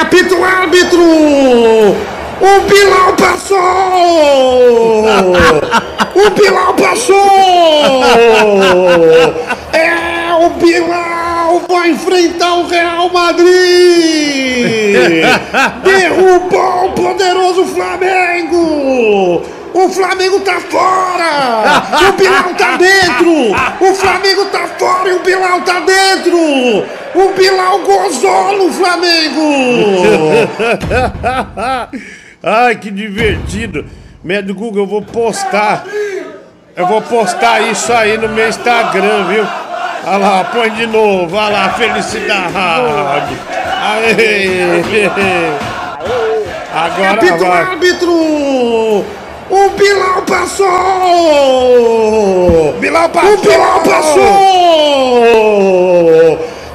Apita 0.00 0.34
o 0.34 0.44
árbitro! 0.44 1.02
O 2.40 2.60
Bilal 2.68 3.12
passou! 3.14 5.04
O 6.14 6.30
Bilal 6.30 6.74
passou! 6.74 8.02
É 9.72 10.32
o 10.34 10.50
Bilal 10.50 11.62
vai 11.68 11.90
enfrentar 11.90 12.54
o 12.54 12.66
Real 12.66 13.10
Madrid! 13.10 13.46
Derrubou 15.84 16.86
o 16.86 16.92
poderoso 16.92 17.66
Flamengo! 17.66 19.42
O 19.72 19.88
Flamengo 19.88 20.40
tá 20.40 20.60
fora! 20.60 22.08
O 22.08 22.12
Bilal 22.12 22.54
tá 22.54 22.76
dentro! 22.76 23.52
O 23.80 23.94
Flamengo 23.94 24.44
tá 24.46 24.66
fora 24.78 25.08
e 25.08 25.12
o 25.12 25.20
Bilal 25.20 25.60
tá 25.62 25.80
dentro! 25.80 26.36
O 27.14 27.32
Bilal 27.36 27.78
gozou 27.80 28.58
no 28.58 28.72
Flamengo! 28.72 29.40
Ai, 32.42 32.76
que 32.76 32.90
divertido! 32.90 33.84
Médio 34.22 34.54
Google, 34.54 34.82
eu 34.82 34.86
vou 34.86 35.02
postar. 35.02 35.84
Eu 36.76 36.86
vou 36.86 37.00
postar 37.02 37.60
isso 37.62 37.92
aí 37.92 38.18
no 38.18 38.28
meu 38.28 38.48
Instagram, 38.48 39.24
viu? 39.28 39.46
Olha 40.04 40.18
lá, 40.18 40.44
põe 40.44 40.70
de 40.70 40.86
novo. 40.86 41.36
Olha 41.36 41.48
lá, 41.48 41.70
felicidade. 41.70 43.36
Aê! 43.82 44.82
Agora 46.72 47.36
vai. 47.36 47.62
árbitro! 47.62 49.04
O 49.50 49.68
Bilal 49.70 50.22
passou! 50.22 50.68
Bilal 52.78 53.08
passou! 53.08 53.34
O 53.34 53.36
Bilal 53.38 53.80
passou! 53.80 54.22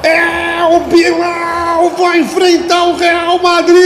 É 0.02 0.62
o 0.76 0.80
Bilal 0.80 1.90
vai 1.96 2.18
enfrentar 2.18 2.84
o 2.88 2.96
Real 2.96 3.38
Madrid! 3.42 3.80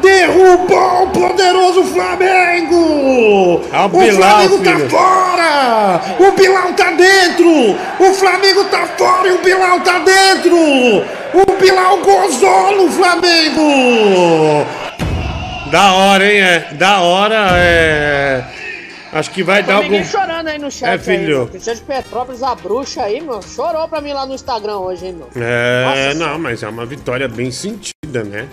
Derrubou 0.00 1.02
o 1.02 1.08
poderoso 1.08 1.82
Flamengo! 1.82 3.60
o 3.86 4.00
Flamengo 4.16 4.58
tá 4.62 4.78
fora! 4.88 6.00
O 6.20 6.30
Bilal 6.30 6.72
tá 6.74 6.92
dentro! 6.92 7.76
O 7.98 8.14
Flamengo 8.14 8.62
tá 8.66 8.86
fora 8.96 9.26
e 9.26 9.32
o 9.32 9.38
Bilal 9.38 9.80
tá 9.80 9.98
dentro! 9.98 10.56
O 10.56 11.44
Bilal 11.58 11.96
gozou 11.98 12.76
no 12.76 12.88
Flamengo! 12.88 14.64
Da 15.72 15.92
hora, 15.94 16.24
hein? 16.32 16.38
É. 16.40 16.74
Da 16.74 17.00
hora, 17.00 17.48
é. 17.56 18.44
Acho 19.12 19.30
que 19.30 19.42
vai 19.42 19.62
dar 19.62 19.74
algum. 19.76 19.88
Ninguém 19.88 20.04
chorando 20.04 20.48
aí 20.48 20.58
no 20.58 20.70
chat. 20.70 20.88
É, 20.90 20.98
filho. 20.98 21.42
Aí, 21.42 21.48
Cristiano 21.48 21.78
de 21.80 21.84
Petrópolis, 21.86 22.42
a 22.42 22.54
bruxa 22.54 23.02
aí, 23.02 23.20
meu. 23.20 23.42
Chorou 23.42 23.88
pra 23.88 24.00
mim 24.00 24.12
lá 24.12 24.24
no 24.24 24.34
Instagram 24.34 24.76
hoje, 24.78 25.06
hein, 25.06 25.16
meu. 25.18 25.28
É, 25.42 26.12
Nossa 26.14 26.14
não, 26.30 26.38
mas 26.38 26.62
é 26.62 26.68
uma 26.68 26.86
vitória 26.86 27.26
bem 27.28 27.50
sentida, 27.50 28.22
né? 28.24 28.46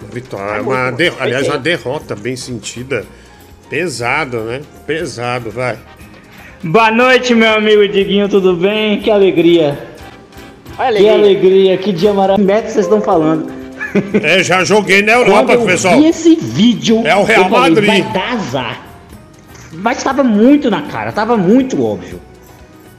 Uma 0.00 0.10
vitória, 0.10 0.58
É 0.58 0.60
uma 0.60 0.84
muito, 0.84 0.96
de- 0.96 1.12
aliás, 1.20 1.46
uma 1.46 1.58
derrota 1.58 2.14
bem 2.16 2.36
sentida. 2.36 3.04
Pesado, 3.70 4.40
né? 4.40 4.60
Pesado, 4.86 5.50
vai. 5.50 5.78
Boa 6.62 6.90
noite, 6.90 7.34
meu 7.34 7.54
amigo 7.54 7.86
Diguinho, 7.88 8.28
tudo 8.28 8.54
bem? 8.54 9.00
Que 9.00 9.10
alegria. 9.10 9.78
Olha 10.78 10.98
Que 10.98 11.08
alegria. 11.08 11.12
alegria, 11.12 11.78
que 11.78 11.92
dia 11.92 12.12
maravilhoso. 12.12 12.46
Que 12.48 12.52
método 12.54 12.72
vocês 12.72 12.86
estão 12.86 13.00
falando? 13.00 13.61
É, 14.22 14.42
já 14.42 14.64
joguei 14.64 15.02
na 15.02 15.12
Europa, 15.12 15.44
Quando 15.56 15.60
eu 15.60 15.66
pessoal. 15.66 15.98
vi 15.98 16.06
esse 16.06 16.36
vídeo, 16.36 17.02
É 17.06 17.14
o 17.16 17.24
Real 17.24 17.48
falei, 17.48 17.70
Madrid. 17.70 17.86
vai 17.86 18.02
dar 18.12 18.32
azar. 18.34 18.80
Mas 19.72 20.02
tava 20.02 20.22
muito 20.22 20.70
na 20.70 20.82
cara, 20.82 21.12
tava 21.12 21.36
muito 21.36 21.82
óbvio. 21.82 22.20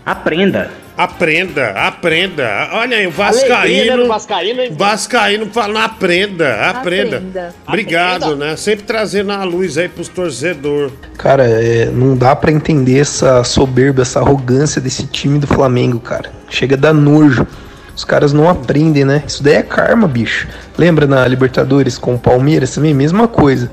Aprenda. 0.05 0.69
Aprenda, 0.95 1.71
aprenda. 1.71 2.69
Olha 2.73 2.97
aí, 2.97 3.07
o 3.07 3.13
Alegria, 3.19 3.97
né, 3.97 4.03
Vascaíno. 4.03 4.07
Vascaíno? 4.07 4.75
Vascaíno 4.77 5.45
falando, 5.51 5.77
aprenda, 5.83 6.69
aprenda. 6.69 7.17
Aprenda. 7.17 7.55
Obrigado, 7.67 8.23
Aprenda. 8.25 8.45
né? 8.45 8.55
Sempre 8.55 8.83
trazendo 8.85 9.31
a 9.31 9.43
luz 9.43 9.75
aí 9.77 9.89
pros 9.89 10.07
torcedores. 10.07 10.93
Cara, 11.17 11.45
é, 11.45 11.85
não 11.87 12.15
dá 12.15 12.35
pra 12.35 12.51
entender 12.51 12.99
essa 12.99 13.43
soberba, 13.43 14.03
essa 14.03 14.19
arrogância 14.19 14.79
desse 14.79 15.07
time 15.07 15.39
do 15.39 15.47
Flamengo, 15.47 15.99
cara. 15.99 16.31
Chega 16.47 16.75
a 16.75 16.79
dar 16.79 16.93
nojo. 16.93 17.47
Os 17.95 18.03
caras 18.03 18.33
não 18.33 18.49
aprendem, 18.49 19.05
né? 19.05 19.23
Isso 19.27 19.43
daí 19.43 19.55
é 19.55 19.61
karma, 19.61 20.07
bicho. 20.07 20.47
Lembra 20.77 21.05
na 21.05 21.27
Libertadores 21.27 21.97
com 21.97 22.15
o 22.15 22.19
Palmeiras 22.19 22.73
também? 22.73 22.93
Mesma 22.93 23.27
coisa. 23.27 23.71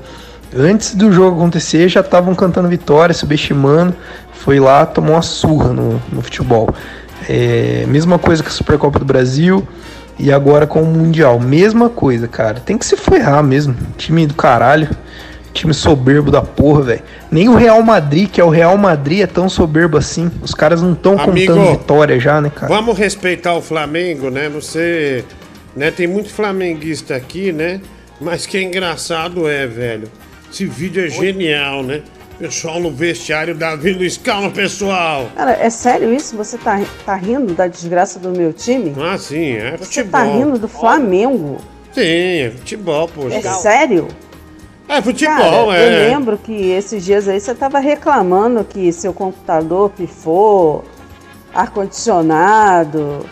Antes 0.55 0.93
do 0.95 1.11
jogo 1.11 1.37
acontecer, 1.37 1.87
já 1.89 2.01
estavam 2.01 2.35
cantando 2.35 2.67
vitória, 2.67 3.15
subestimando. 3.15 3.95
Foi 4.33 4.59
lá, 4.59 4.85
tomou 4.85 5.15
uma 5.15 5.21
surra 5.21 5.73
no, 5.73 6.01
no 6.11 6.21
futebol. 6.21 6.69
É, 7.27 7.85
mesma 7.87 8.19
coisa 8.19 8.43
com 8.43 8.49
a 8.49 8.51
Supercopa 8.51 8.99
do 8.99 9.05
Brasil 9.05 9.67
e 10.19 10.31
agora 10.31 10.67
com 10.67 10.83
o 10.83 10.85
Mundial. 10.85 11.39
Mesma 11.39 11.89
coisa, 11.89 12.27
cara. 12.27 12.59
Tem 12.59 12.77
que 12.77 12.85
se 12.85 12.95
ferrar 12.97 13.43
mesmo. 13.43 13.75
Time 13.97 14.27
do 14.27 14.33
caralho. 14.33 14.89
Time 15.53 15.73
soberbo 15.73 16.31
da 16.31 16.41
porra, 16.41 16.81
velho. 16.81 17.03
Nem 17.29 17.49
o 17.49 17.55
Real 17.55 17.81
Madrid, 17.83 18.29
que 18.29 18.39
é 18.39 18.43
o 18.43 18.49
Real 18.49 18.77
Madrid, 18.77 19.21
é 19.21 19.27
tão 19.27 19.49
soberbo 19.49 19.97
assim. 19.97 20.31
Os 20.41 20.53
caras 20.53 20.81
não 20.81 20.93
estão 20.93 21.17
contando 21.17 21.71
vitória 21.71 22.19
já, 22.19 22.39
né, 22.39 22.49
cara? 22.49 22.73
Vamos 22.73 22.97
respeitar 22.97 23.53
o 23.55 23.61
Flamengo, 23.61 24.29
né? 24.29 24.49
Você. 24.49 25.25
Né, 25.75 25.89
tem 25.89 26.05
muito 26.05 26.29
flamenguista 26.29 27.15
aqui, 27.15 27.51
né? 27.53 27.79
Mas 28.19 28.45
que 28.45 28.61
engraçado 28.61 29.47
é, 29.47 29.65
velho. 29.65 30.07
Esse 30.51 30.65
vídeo 30.65 31.05
é 31.05 31.09
genial, 31.09 31.81
né? 31.81 32.01
Pessoal 32.37 32.79
no 32.79 32.91
vestiário, 32.91 33.53
Davi 33.53 33.93
Luiz, 33.93 34.17
calma, 34.17 34.49
pessoal. 34.49 35.29
Cara, 35.35 35.51
é 35.51 35.69
sério 35.69 36.13
isso? 36.13 36.35
Você 36.35 36.57
tá, 36.57 36.81
tá 37.05 37.15
rindo 37.15 37.53
da 37.53 37.67
desgraça 37.67 38.19
do 38.19 38.31
meu 38.31 38.51
time? 38.51 38.93
Ah, 38.99 39.17
sim, 39.17 39.53
é 39.53 39.77
Você 39.77 39.85
futebol. 39.85 40.11
tá 40.11 40.23
rindo 40.23 40.57
do 40.57 40.67
Flamengo? 40.67 41.57
Sim, 41.93 42.01
é 42.01 42.51
futebol, 42.57 43.07
poxa. 43.07 43.35
É 43.35 43.41
sério? 43.41 44.07
É 44.93 45.01
futebol, 45.01 45.67
Cara, 45.69 45.77
é. 45.77 45.85
Eu 46.05 46.09
lembro 46.09 46.37
que 46.37 46.51
esses 46.71 47.03
dias 47.05 47.27
aí 47.27 47.39
você 47.39 47.55
tava 47.55 47.79
reclamando 47.79 48.63
que 48.63 48.91
seu 48.91 49.13
computador 49.13 49.89
pifou, 49.91 50.83
ar-condicionado. 51.53 53.25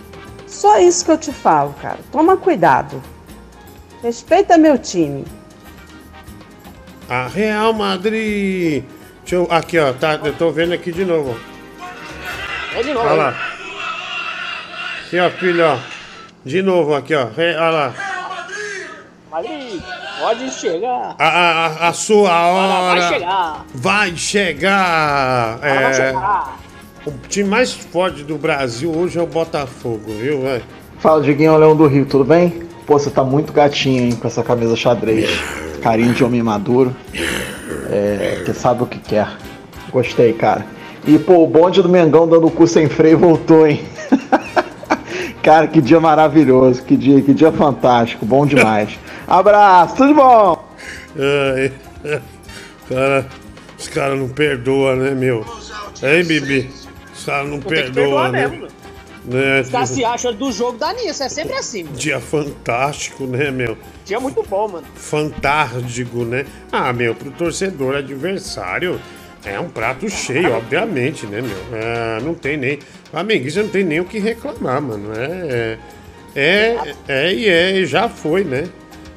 Só 0.47 0.79
isso 0.79 1.03
que 1.05 1.11
eu 1.11 1.17
te 1.17 1.31
falo, 1.33 1.75
cara. 1.81 1.99
Toma 2.11 2.37
cuidado. 2.37 3.01
Respeita 4.01 4.57
meu 4.57 4.77
time. 4.77 5.25
A 7.09 7.27
Real 7.27 7.73
Madrid. 7.73 8.83
Deixa 9.21 9.35
eu. 9.35 9.47
Aqui, 9.51 9.77
ó. 9.77 9.91
Tá, 9.93 10.13
eu 10.23 10.33
tô 10.33 10.51
vendo 10.51 10.73
aqui 10.73 10.91
de 10.91 11.03
novo. 11.03 11.37
É 12.75 12.81
de 12.83 12.93
novo. 12.93 13.05
Olha 13.05 13.15
lá. 13.15 13.35
Aqui, 15.05 15.19
ó, 15.19 15.29
filho, 15.31 15.65
ó. 15.65 15.77
De 16.45 16.61
novo 16.61 16.95
aqui, 16.95 17.13
ó. 17.13 17.25
Re- 17.25 17.55
Olha 17.57 17.69
lá. 17.69 17.93
Madrid, 19.29 19.81
pode 20.19 20.51
chegar. 20.51 21.15
A, 21.17 21.27
a, 21.27 21.89
a- 21.89 21.93
sua 21.93 22.47
hora. 22.47 22.99
Vai 22.99 23.13
chegar. 23.13 23.65
Vai 23.73 24.15
chegar. 24.17 25.59
Ela 25.61 25.81
vai 25.81 25.91
É, 25.91 25.93
chegar. 25.93 26.59
o 27.05 27.11
time 27.27 27.49
mais 27.49 27.73
forte 27.73 28.23
do 28.23 28.37
Brasil 28.37 28.91
hoje 28.95 29.17
é 29.17 29.21
o 29.21 29.27
Botafogo, 29.27 30.11
viu, 30.19 30.41
velho? 30.41 30.63
Fala, 30.99 31.21
Diguinho 31.21 31.55
Leão 31.57 31.75
do 31.75 31.87
Rio, 31.87 32.05
tudo 32.05 32.23
bem? 32.25 32.63
Pô, 32.85 32.97
você 32.99 33.09
tá 33.09 33.23
muito 33.23 33.53
gatinho, 33.53 34.03
hein, 34.03 34.11
com 34.15 34.27
essa 34.27 34.43
camisa 34.43 34.75
xadrez. 34.75 35.29
Carinho 35.81 36.13
de 36.13 36.23
homem 36.23 36.41
maduro. 36.43 36.93
É, 37.89 38.41
que 38.45 38.53
sabe 38.53 38.83
o 38.83 38.85
que 38.85 38.99
quer. 38.99 39.27
Gostei, 39.91 40.33
cara. 40.33 40.65
E, 41.07 41.17
pô, 41.17 41.43
o 41.43 41.47
bonde 41.47 41.81
do 41.81 41.87
Mengão 41.89 42.27
dando 42.27 42.47
o 42.47 42.51
cu 42.51 42.67
sem 42.67 42.87
freio 42.89 43.17
voltou, 43.17 43.65
hein? 43.65 43.83
Cara, 45.41 45.67
que 45.67 45.81
dia 45.81 45.99
maravilhoso. 45.99 46.83
Que 46.83 46.95
dia, 46.95 47.21
que 47.21 47.33
dia 47.33 47.51
fantástico. 47.51 48.25
Bom 48.25 48.45
demais. 48.45 48.97
Abraço, 49.27 49.95
tudo 49.95 50.13
bom? 50.13 50.67
Ai, 51.17 51.71
cara, 52.87 53.27
os 53.77 53.87
caras 53.87 54.19
não 54.19 54.29
perdoam, 54.29 54.95
né, 54.95 55.11
meu? 55.11 55.45
Hein, 56.03 56.23
Bibi? 56.23 56.69
Os 57.13 57.25
caras 57.25 57.49
não 57.49 57.59
perdoam, 57.59 58.31
né? 58.31 58.47
mesmo. 58.47 58.67
né? 59.25 59.61
Os 59.61 59.69
caras 59.69 59.89
se 59.89 60.03
acham 60.05 60.33
do 60.33 60.51
jogo 60.51 60.77
da 60.77 60.93
Nisso, 60.93 61.21
é 61.21 61.29
sempre 61.29 61.55
assim. 61.55 61.83
mano. 61.83 61.95
Dia 61.97 62.19
fantástico, 62.19 63.25
né, 63.25 63.51
meu? 63.51 63.77
Dia 64.05 64.19
muito 64.19 64.41
bom, 64.43 64.67
mano. 64.69 64.87
Fantástico, 64.95 66.23
né? 66.23 66.45
Ah, 66.71 66.91
meu, 66.93 67.13
pro 67.13 67.29
torcedor 67.31 67.95
adversário, 67.95 68.99
É 69.43 69.59
um 69.59 69.69
prato 69.69 70.09
cheio, 70.09 70.53
obviamente, 70.53 71.25
né, 71.25 71.41
meu? 71.41 71.77
É, 71.79 72.19
não 72.21 72.33
tem 72.33 72.57
nem. 72.57 72.79
Flamenguista 73.09 73.63
não 73.63 73.69
tem 73.69 73.83
nem 73.83 73.99
o 73.99 74.05
que 74.05 74.19
reclamar, 74.19 74.81
mano. 74.81 75.11
É. 75.15 75.77
É, 76.35 76.95
é 77.07 77.33
e 77.33 77.49
é, 77.49 77.77
e 77.77 77.85
já 77.85 78.07
foi, 78.07 78.43
né? 78.43 78.67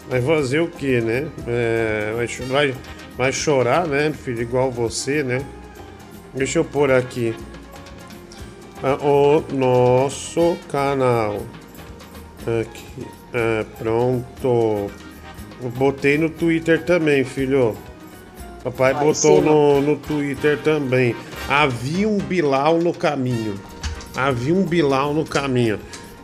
Vai 0.08 0.22
fazer 0.22 0.60
o 0.60 0.68
quê, 0.68 1.00
né? 1.00 1.28
É, 1.46 2.12
vai, 2.48 2.74
vai 3.16 3.32
chorar, 3.32 3.86
né, 3.86 4.12
filho? 4.12 4.42
Igual 4.42 4.70
você, 4.70 5.22
né? 5.22 5.42
Deixa 6.34 6.58
eu 6.58 6.64
pôr 6.64 6.90
aqui. 6.90 7.34
Ah, 8.82 8.96
o 9.04 9.44
nosso 9.52 10.56
canal. 10.70 11.42
Aqui. 12.60 13.06
Ah, 13.34 13.64
pronto. 13.78 14.90
Botei 15.76 16.18
no 16.18 16.28
Twitter 16.30 16.84
também, 16.84 17.24
filho. 17.24 17.76
Papai 18.62 18.94
Vai 18.94 19.04
botou 19.04 19.42
no, 19.42 19.80
no 19.80 19.96
Twitter 19.96 20.58
também. 20.58 21.16
Havia 21.48 22.08
um 22.08 22.18
Bilal 22.18 22.78
no 22.78 22.92
caminho. 22.92 23.54
Havia 24.16 24.54
um 24.54 24.64
Bilal 24.64 25.12
no 25.12 25.24
caminho. 25.24 25.80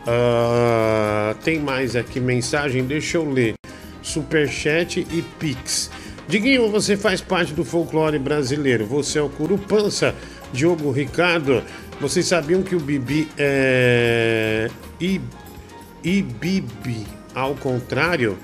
Ah, 0.06 1.34
tem 1.42 1.58
mais 1.58 1.96
aqui 1.96 2.20
mensagem, 2.20 2.84
deixa 2.84 3.18
eu 3.18 3.28
ler. 3.28 3.54
Superchat 4.02 5.00
e 5.00 5.22
Pix. 5.38 5.90
Diguinho, 6.28 6.70
você 6.70 6.96
faz 6.96 7.20
parte 7.20 7.52
do 7.52 7.64
folclore 7.64 8.18
brasileiro. 8.18 8.86
Você 8.86 9.18
é 9.18 9.22
o 9.22 9.28
Curupança, 9.28 10.14
Diogo 10.52 10.90
Ricardo. 10.90 11.62
Vocês 12.00 12.26
sabiam 12.26 12.62
que 12.62 12.76
o 12.76 12.80
Bibi 12.80 13.28
é. 13.36 14.70
Ibibi 16.04 17.06
ao 17.34 17.54
contrário? 17.54 18.38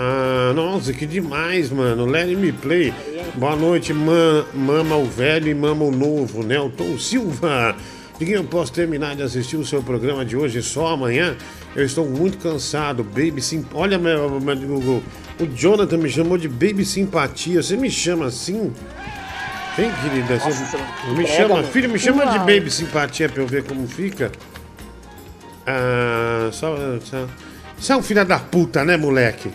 Ah, 0.00 0.52
nossa, 0.54 0.92
que 0.92 1.04
demais, 1.04 1.70
mano. 1.70 2.06
Let 2.06 2.28
me 2.36 2.52
play. 2.52 2.94
Boa 3.34 3.56
noite, 3.56 3.92
ma 3.92 4.44
mama 4.54 4.96
o 4.96 5.04
velho 5.04 5.48
e 5.48 5.54
mama 5.54 5.84
o 5.84 5.90
novo, 5.90 6.44
Nelton 6.44 6.96
Silva. 6.96 7.74
Diguinho, 8.16 8.38
eu 8.38 8.44
posso 8.44 8.72
terminar 8.72 9.16
de 9.16 9.22
assistir 9.24 9.56
o 9.56 9.66
seu 9.66 9.82
programa 9.82 10.24
de 10.24 10.36
hoje 10.36 10.62
só 10.62 10.88
amanhã? 10.88 11.36
Eu 11.74 11.84
estou 11.84 12.06
muito 12.08 12.38
cansado, 12.38 13.02
baby 13.02 13.42
sim. 13.42 13.66
Olha, 13.74 13.98
meu, 13.98 14.40
meu, 14.40 14.56
Google. 14.56 15.02
O 15.40 15.46
Jonathan 15.46 15.96
me 15.98 16.08
chamou 16.08 16.38
de 16.38 16.48
baby 16.48 16.84
simpatia. 16.84 17.60
Você 17.60 17.76
me 17.76 17.90
chama 17.90 18.26
assim? 18.26 18.72
Hein, 19.76 19.90
querida? 20.02 20.38
Você 20.38 20.48
Nossa, 20.48 20.64
você 20.64 21.12
me 21.14 21.26
chama, 21.26 21.54
mano. 21.56 21.68
filho, 21.68 21.90
me 21.90 21.98
chama 21.98 22.26
de 22.26 22.36
Uau. 22.38 22.46
baby 22.46 22.70
simpatia 22.70 23.28
pra 23.28 23.42
eu 23.42 23.46
ver 23.48 23.64
como 23.64 23.86
fica. 23.88 24.30
Ah, 25.66 26.50
só, 26.52 26.76
só. 27.04 27.26
Você 27.76 27.92
é 27.92 27.96
um 27.96 28.02
filho 28.02 28.24
da 28.24 28.38
puta, 28.38 28.84
né, 28.84 28.96
moleque? 28.96 29.50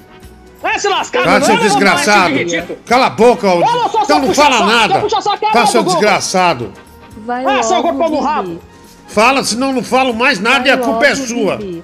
Vai 0.83 0.91
se 0.91 0.97
lascar, 0.97 1.23
Cala, 1.23 1.39
não 1.39 1.45
seu 1.45 1.55
vai 1.55 1.63
levar 1.63 1.79
desgraçado! 1.79 2.33
esse. 2.33 2.77
Cala 2.85 3.05
a 3.05 3.09
boca, 3.09 3.47
sou 3.89 4.01
então 4.03 4.05
seu 4.05 4.19
não 4.27 4.33
fala 4.33 4.65
nada! 4.65 5.09
seu 5.09 5.19
é 5.33 5.51
Fala, 5.51 5.65
eu, 5.65 5.67
seu 5.67 5.83
desgraçado! 5.83 6.73
Vai 7.17 7.45
Ah, 7.45 7.63
seu 7.63 7.81
no 7.83 7.83
Bibi. 8.17 8.23
rabo. 8.23 8.61
Fala, 9.07 9.43
senão 9.43 9.71
não 9.73 9.83
falo 9.83 10.13
mais 10.13 10.39
nada 10.39 10.67
e 10.67 10.71
a 10.71 10.75
Vai 10.75 10.85
culpa 10.85 11.05
é 11.05 11.15
sua! 11.15 11.57
Bibi. 11.57 11.83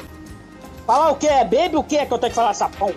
Falar 0.85 1.11
o 1.11 1.15
quê? 1.15 1.27
Baby 1.29 1.75
o 1.75 1.83
quê 1.83 2.05
que 2.05 2.11
eu 2.13 2.17
tenho 2.17 2.29
que 2.31 2.35
falar 2.35 2.51
essa 2.51 2.67
porra? 2.67 2.93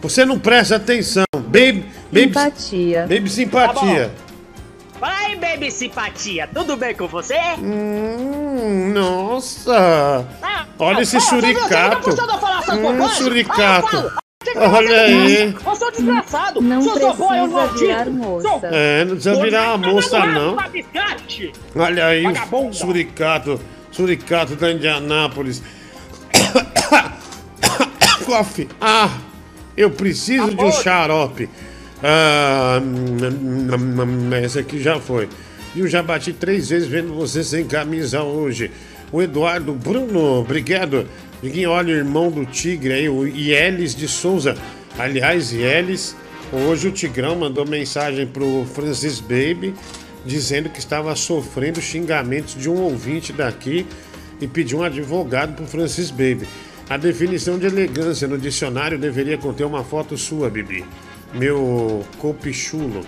Você 0.00 0.24
não 0.24 0.38
presta 0.38 0.76
atenção! 0.76 1.24
Baby. 1.36 1.84
Baby 2.12 2.28
Simpatia. 2.28 3.00
Baby 3.08 3.30
simpatia! 3.30 4.12
Fala 5.00 5.14
aí, 5.14 5.36
baby 5.36 5.70
simpatia. 5.70 6.48
Tudo 6.52 6.76
bem 6.76 6.94
com 6.94 7.06
você? 7.06 7.38
Hum, 7.58 8.92
nossa! 8.92 10.26
Ah, 10.42 10.64
Olha 10.78 11.02
esse 11.02 11.16
ah, 11.16 11.20
você 11.20 11.40
viu? 11.40 11.54
Você 11.54 11.56
suricato! 11.58 12.16
tá 12.16 12.22
eu 12.34 12.38
falar 12.38 12.58
essas 12.60 12.78
Hum, 12.78 12.82
bobagens? 12.82 13.12
suricato! 13.18 14.27
Eu 14.60 14.70
Olha 14.70 15.00
aí! 15.02 15.52
Você 15.64 15.84
é 15.84 15.86
um 15.86 15.90
desgraçado. 15.92 16.60
Não 16.60 16.82
Seu 16.82 16.92
sou 16.94 17.00
eu 17.02 17.14
precisa 17.14 17.36
não 17.46 17.68
virar 17.76 18.04
digo. 18.04 18.16
moça. 18.16 18.48
Sou- 18.48 18.60
É, 18.64 19.04
não 19.04 19.14
precisa 19.16 19.42
virar 19.42 19.74
uma 19.74 19.78
moça, 19.92 20.26
não. 20.26 20.56
Olha 21.76 22.06
aí, 22.06 22.26
o 22.26 22.32
Vagabunda. 22.32 22.72
suricato, 22.72 23.60
suricato 23.90 24.56
da 24.56 24.70
Indianápolis. 24.72 25.62
Coffee. 28.24 28.68
Ah, 28.80 29.10
eu 29.76 29.90
preciso 29.90 30.54
de 30.54 30.62
um 30.64 30.72
xarope. 30.72 31.48
Ah, 32.02 32.80
essa 34.42 34.60
aqui 34.60 34.80
já 34.82 34.98
foi. 35.00 35.28
E 35.74 35.80
eu 35.80 35.88
já 35.88 36.02
bati 36.02 36.32
três 36.32 36.68
vezes 36.68 36.88
vendo 36.88 37.14
você 37.14 37.42
sem 37.44 37.66
camisa 37.66 38.22
hoje. 38.22 38.70
O 39.10 39.22
Eduardo 39.22 39.72
Bruno, 39.72 40.40
obrigado. 40.40 41.06
Diguinho, 41.42 41.70
olha, 41.70 41.92
irmão 41.92 42.30
do 42.30 42.44
Tigre 42.44 42.92
aí, 42.92 43.08
o 43.08 43.26
Ielis 43.26 43.94
de 43.94 44.08
Souza. 44.08 44.56
Aliás, 44.98 45.52
Ielis, 45.52 46.16
hoje 46.52 46.88
o 46.88 46.92
Tigrão 46.92 47.36
mandou 47.36 47.64
mensagem 47.66 48.26
pro 48.26 48.66
Francis 48.74 49.20
Baby 49.20 49.74
dizendo 50.24 50.68
que 50.68 50.78
estava 50.78 51.14
sofrendo 51.14 51.80
xingamentos 51.80 52.54
de 52.54 52.68
um 52.68 52.80
ouvinte 52.82 53.32
daqui 53.32 53.86
e 54.40 54.46
pediu 54.46 54.78
um 54.78 54.82
advogado 54.82 55.54
pro 55.54 55.66
Francis 55.66 56.10
Baby. 56.10 56.46
A 56.88 56.96
definição 56.96 57.58
de 57.58 57.66
elegância 57.66 58.26
no 58.26 58.38
dicionário 58.38 58.98
deveria 58.98 59.38
conter 59.38 59.64
uma 59.64 59.84
foto 59.84 60.16
sua, 60.16 60.50
Bibi. 60.50 60.84
Meu 61.34 62.04
copichulo. 62.18 63.02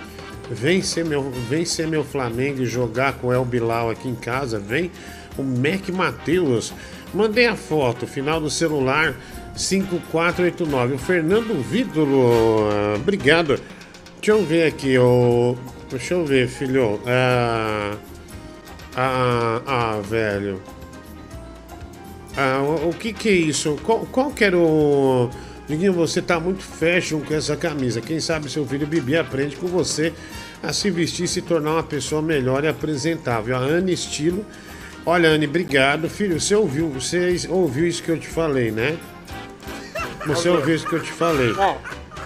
Vem 0.51 0.83
ser 0.83 1.05
meu, 1.05 1.31
vem 1.49 1.64
ser 1.64 1.87
meu 1.87 2.05
Flamengo 2.05 2.62
e 2.62 2.66
jogar 2.66 3.14
com 3.14 3.29
o 3.29 3.33
El 3.33 3.45
Bilal 3.45 3.88
aqui 3.88 4.09
em 4.09 4.14
casa, 4.14 4.59
vem. 4.59 4.90
O 5.38 5.43
Mac 5.43 5.88
Matheus. 5.88 6.73
Mandei 7.12 7.46
a 7.46 7.57
foto, 7.57 8.07
final 8.07 8.40
do 8.40 8.49
celular 8.49 9.16
5489. 9.57 10.94
O 10.94 10.99
Fernando 10.99 11.61
Vídolo. 11.62 12.68
Obrigado. 12.96 13.61
Deixa 14.16 14.33
eu 14.33 14.44
ver 14.44 14.66
aqui, 14.66 14.96
o. 14.99 15.57
Deixa 15.90 16.14
eu 16.14 16.25
ver, 16.25 16.49
filho. 16.49 17.01
Ah, 17.07 17.96
ah, 18.96 19.62
ah 19.66 20.01
velho. 20.03 20.62
Ah, 22.37 22.62
o, 22.62 22.90
o 22.90 22.92
que 22.92 23.12
que 23.12 23.29
é 23.29 23.33
isso? 23.33 23.77
Qual, 23.83 24.07
qual 24.07 24.31
que 24.31 24.44
era 24.44 24.57
o. 24.57 25.29
Diguinho, 25.66 25.92
você 25.92 26.20
tá 26.20 26.38
muito 26.40 26.62
fashion 26.62 27.20
com 27.20 27.33
essa 27.33 27.57
camisa. 27.57 28.01
Quem 28.01 28.20
sabe 28.20 28.51
seu 28.51 28.66
filho 28.66 28.87
Bibi 28.87 29.16
aprende 29.16 29.57
com 29.57 29.68
você 29.68 30.12
a 30.62 30.73
se 30.73 30.90
vestir 30.90 31.25
e 31.25 31.29
se 31.29 31.42
tornar 31.42 31.73
uma 31.73 31.83
pessoa 31.83 32.20
melhor 32.20 32.64
e 32.64 32.68
apresentável. 32.68 33.57
A 33.57 33.61
Anne 33.61 33.92
Estilo. 33.92 34.44
Olha, 35.05 35.31
Anne, 35.31 35.47
obrigado. 35.47 36.09
Filho, 36.09 36.41
você 36.41 36.55
ouviu, 36.55 36.89
você 36.89 37.47
ouviu 37.49 37.87
isso 37.87 38.03
que 38.03 38.11
eu 38.11 38.19
te 38.19 38.29
falei, 38.29 38.71
né? 38.71 38.97
Você 40.27 40.49
ouviu 40.49 40.75
isso 40.75 40.87
que 40.87 40.95
eu 40.95 41.03
te 41.03 41.13
falei. 41.13 41.55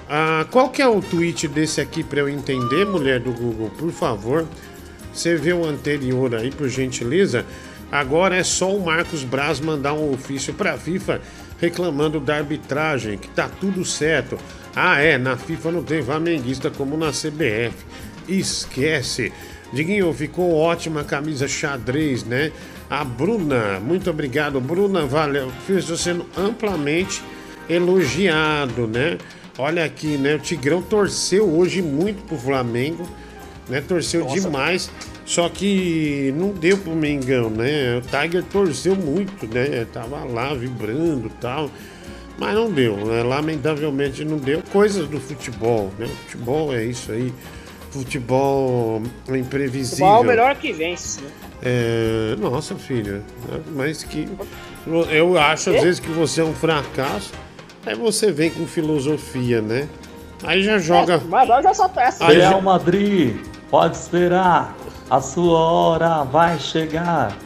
Ah, 0.09 0.47
qual 0.51 0.69
que 0.69 0.83
é 0.83 0.89
o 0.89 1.01
tweet 1.01 1.49
desse 1.49 1.81
aqui 1.81 2.03
para 2.03 2.21
eu 2.21 2.29
entender, 2.29 2.85
mulher 2.85 3.21
do 3.21 3.33
Google? 3.33 3.71
Por 3.71 3.93
favor. 3.93 4.47
Você 5.13 5.37
vê 5.37 5.53
o 5.53 5.65
anterior 5.65 6.35
aí, 6.35 6.51
por 6.51 6.69
gentileza. 6.69 7.47
Agora 7.91 8.37
é 8.37 8.43
só 8.43 8.75
o 8.75 8.85
Marcos 8.85 9.23
Braz 9.23 9.61
mandar 9.61 9.95
um 9.95 10.13
ofício 10.13 10.53
para 10.53 10.75
a 10.75 10.79
FIFA 10.79 11.21
reclamando 11.61 12.19
da 12.19 12.37
arbitragem, 12.37 13.17
que 13.17 13.29
tá 13.29 13.49
tudo 13.49 13.85
certo. 13.85 14.37
Ah, 14.75 15.01
é, 15.01 15.17
na 15.17 15.37
FIFA 15.37 15.71
não 15.71 15.83
tem 15.85 16.03
flamenguista 16.03 16.71
como 16.71 16.97
na 16.97 17.11
CBF. 17.11 17.75
Esquece. 18.29 19.33
Diguinho, 19.75 20.13
ficou 20.13 20.55
ótima 20.55 21.01
a 21.01 21.05
camisa 21.05 21.49
xadrez, 21.49 22.25
né? 22.25 22.53
A 22.89 23.03
Bruna, 23.05 23.81
muito 23.81 24.09
obrigado. 24.09 24.61
Bruna, 24.61 25.05
valeu. 25.05 25.51
Estou 25.69 25.97
sendo 25.97 26.25
amplamente 26.37 27.23
elogiado, 27.69 28.87
né? 28.87 29.19
Olha 29.59 29.85
aqui, 29.85 30.17
né? 30.17 30.37
O 30.37 30.39
Tigrão 30.39 30.81
torceu 30.81 31.49
hoje 31.49 31.83
muito 31.83 32.23
pro 32.25 32.37
Flamengo, 32.37 33.09
né? 33.69 33.81
Torceu 33.81 34.27
demais. 34.27 34.91
Só 35.27 35.49
que 35.49 36.33
não 36.37 36.51
deu 36.51 36.77
pro 36.77 36.95
Mengão, 36.95 37.51
né? 37.51 37.99
O 37.99 38.03
Tiger 38.03 38.45
torceu 38.45 38.95
muito, 38.95 39.47
né? 39.47 39.87
Tava 39.93 40.25
lá 40.25 40.55
vibrando 40.55 41.27
e 41.27 41.41
tal. 41.41 41.71
Mas 42.39 42.55
não 42.55 42.71
deu, 42.71 42.97
né? 42.97 43.23
Lamentavelmente 43.23 44.25
não 44.25 44.39
deu. 44.39 44.63
Coisas 44.71 45.09
do 45.09 45.19
futebol, 45.19 45.93
né? 45.99 46.07
Futebol 46.27 46.75
é 46.75 46.85
isso 46.85 47.11
aí. 47.11 47.33
Futebol 47.95 49.01
é 49.29 49.37
imprevisível. 49.39 50.05
Igual 50.07 50.21
o 50.23 50.25
melhor 50.25 50.55
que 50.57 50.73
vence. 50.73 51.21
né? 51.21 51.29
É, 51.63 52.37
nossa, 52.41 52.75
filha, 52.75 53.23
mas 53.75 54.03
que 54.03 54.29
eu 55.11 55.39
acho 55.39 55.71
às 55.71 55.81
vezes 55.81 56.01
que 56.01 56.09
você 56.11 56.41
é 56.41 56.45
um 56.45 56.53
fracasso. 56.55 57.31
Aí 57.87 57.95
você 57.95 58.33
vem 58.33 58.51
com 58.51 58.67
filosofia, 58.67 59.63
né? 59.63 59.89
Aí 60.43 60.63
já 60.65 60.77
joga. 60.79 61.23
Mas 61.29 61.47
já 61.49 61.73
só 61.73 61.89
peça. 61.89 62.27
Aí 62.27 62.39
já- 62.41 62.49
Real 62.49 62.61
Madrid, 62.63 63.37
pode 63.71 63.97
esperar. 63.97 64.77
A 65.09 65.21
sua 65.21 65.59
hora 65.61 66.25
vai 66.25 66.59
chegar. 66.59 67.37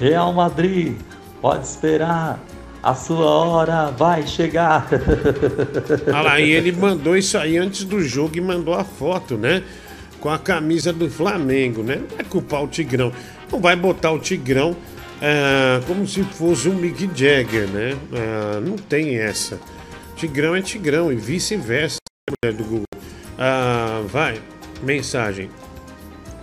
Real 0.00 0.32
Madrid, 0.32 0.96
pode 1.42 1.66
esperar. 1.66 2.40
A 2.82 2.94
sua 2.94 3.26
hora 3.26 3.90
vai 3.90 4.26
chegar. 4.26 4.88
Olha 6.08 6.20
lá, 6.22 6.40
e 6.40 6.50
ele 6.50 6.72
mandou 6.72 7.14
isso 7.16 7.36
aí 7.36 7.58
antes 7.58 7.84
do 7.84 8.00
jogo 8.00 8.38
e 8.38 8.40
mandou 8.40 8.72
a 8.72 8.82
foto, 8.84 9.36
né? 9.36 9.62
Com 10.20 10.28
a 10.28 10.38
camisa 10.38 10.92
do 10.92 11.10
Flamengo, 11.10 11.82
né? 11.82 11.96
Não 11.96 12.16
vai 12.16 12.24
culpar 12.26 12.62
o 12.62 12.68
Tigrão. 12.68 13.12
Não 13.50 13.60
vai 13.60 13.74
botar 13.74 14.12
o 14.12 14.18
Tigrão 14.18 14.76
é, 15.20 15.80
como 15.86 16.06
se 16.06 16.22
fosse 16.22 16.68
um 16.68 16.74
Mick 16.74 17.10
Jagger, 17.14 17.68
né? 17.68 17.96
É, 18.12 18.60
não 18.60 18.76
tem 18.76 19.16
essa. 19.16 19.58
Tigrão 20.16 20.54
é 20.54 20.62
Tigrão 20.62 21.12
e 21.12 21.16
vice-versa, 21.16 21.96
mulher 22.42 22.56
do 22.56 22.64
Google. 22.64 22.84
Ah, 23.38 24.02
vai, 24.06 24.40
mensagem. 24.82 25.50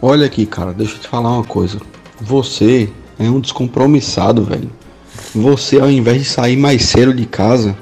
Olha 0.02 0.26
aqui, 0.26 0.46
cara, 0.46 0.74
deixa 0.74 0.96
eu 0.96 1.00
te 1.00 1.08
falar 1.08 1.32
uma 1.32 1.44
coisa. 1.44 1.80
Você 2.20 2.90
é 3.20 3.24
um 3.24 3.40
descompromissado, 3.40 4.44
velho. 4.44 4.72
Você, 5.34 5.80
ao 5.80 5.90
invés 5.90 6.24
de 6.24 6.26
sair 6.26 6.58
mais 6.58 6.84
cedo 6.84 7.14
de 7.14 7.26
casa 7.26 7.76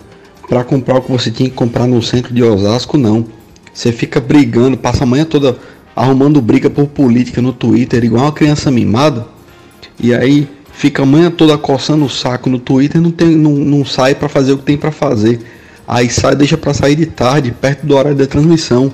pra 0.47 0.63
comprar 0.63 0.97
o 0.97 1.01
que 1.01 1.11
você 1.11 1.31
tinha 1.31 1.49
que 1.49 1.55
comprar 1.55 1.87
no 1.87 2.01
centro 2.01 2.33
de 2.33 2.43
Osasco, 2.43 2.97
não. 2.97 3.25
Você 3.73 3.91
fica 3.91 4.21
brigando, 4.21 4.77
passa 4.77 5.03
a 5.03 5.07
manhã 5.07 5.25
toda 5.25 5.57
arrumando 5.95 6.41
briga 6.41 6.69
por 6.69 6.87
política 6.87 7.41
no 7.41 7.53
Twitter, 7.53 8.03
igual 8.03 8.23
uma 8.25 8.31
criança 8.31 8.69
mimada. 8.69 9.27
E 9.99 10.13
aí 10.13 10.47
fica 10.73 11.03
a 11.03 11.05
manhã 11.05 11.31
toda 11.31 11.57
coçando 11.57 12.05
o 12.05 12.09
saco 12.09 12.49
no 12.49 12.59
Twitter 12.59 13.01
não, 13.01 13.11
tem, 13.11 13.29
não, 13.29 13.51
não 13.51 13.85
sai 13.85 14.13
pra 14.13 14.27
fazer 14.27 14.51
o 14.51 14.57
que 14.57 14.63
tem 14.63 14.77
pra 14.77 14.91
fazer. 14.91 15.39
Aí 15.87 16.09
sai, 16.09 16.35
deixa 16.35 16.57
pra 16.57 16.73
sair 16.73 16.95
de 16.95 17.05
tarde, 17.05 17.51
perto 17.51 17.85
do 17.85 17.95
horário 17.95 18.17
da 18.17 18.27
transmissão. 18.27 18.91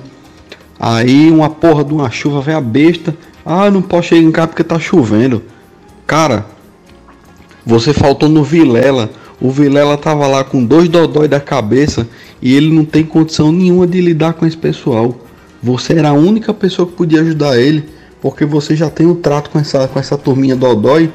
Aí 0.78 1.30
uma 1.30 1.48
porra 1.48 1.84
de 1.84 1.92
uma 1.92 2.10
chuva 2.10 2.40
vem 2.40 2.54
a 2.54 2.60
besta. 2.60 3.16
Ah, 3.44 3.70
não 3.70 3.82
posso 3.82 4.08
chegar 4.08 4.22
em 4.22 4.30
casa 4.30 4.48
porque 4.48 4.62
tá 4.62 4.78
chovendo. 4.78 5.42
Cara, 6.06 6.46
você 7.64 7.92
faltou 7.92 8.28
no 8.28 8.44
Vilela. 8.44 9.10
O 9.40 9.50
Vilela 9.50 9.96
tava 9.96 10.26
lá 10.28 10.44
com 10.44 10.64
dois 10.64 10.88
dodói 10.88 11.26
da 11.26 11.40
cabeça 11.40 12.06
e 12.40 12.54
ele 12.54 12.72
não 12.72 12.84
tem 12.84 13.04
condição 13.04 13.50
nenhuma 13.50 13.86
de 13.86 14.00
lidar 14.00 14.34
com 14.34 14.46
esse 14.46 14.56
pessoal. 14.56 15.16
Você 15.62 15.92
era 15.94 16.08
a 16.08 16.12
única 16.12 16.52
pessoa 16.52 16.86
que 16.88 16.94
podia 16.94 17.20
ajudar 17.20 17.58
ele, 17.58 17.88
porque 18.20 18.44
você 18.44 18.74
já 18.74 18.90
tem 18.90 19.06
um 19.06 19.14
trato 19.14 19.50
com 19.50 19.58
essa, 19.58 19.86
com 19.88 19.98
essa 19.98 20.18
turminha 20.18 20.56
dodói. 20.56 21.12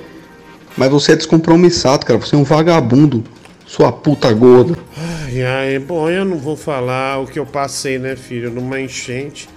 Mas 0.77 0.89
você 0.91 1.13
é 1.13 1.15
descompromissado, 1.15 2.05
cara. 2.05 2.19
Você 2.19 2.35
é 2.35 2.37
um 2.37 2.43
vagabundo. 2.43 3.23
Sua 3.65 3.91
puta 3.91 4.31
gorda. 4.31 4.77
Ai, 5.25 5.41
ai, 5.43 5.79
bom, 5.79 6.09
eu 6.09 6.23
não 6.23 6.37
vou 6.37 6.55
falar 6.55 7.19
o 7.19 7.25
que 7.27 7.37
eu 7.39 7.45
passei, 7.45 7.97
né, 7.99 8.15
filho? 8.15 8.49
Numa 8.51 8.79
enchente. 8.79 9.49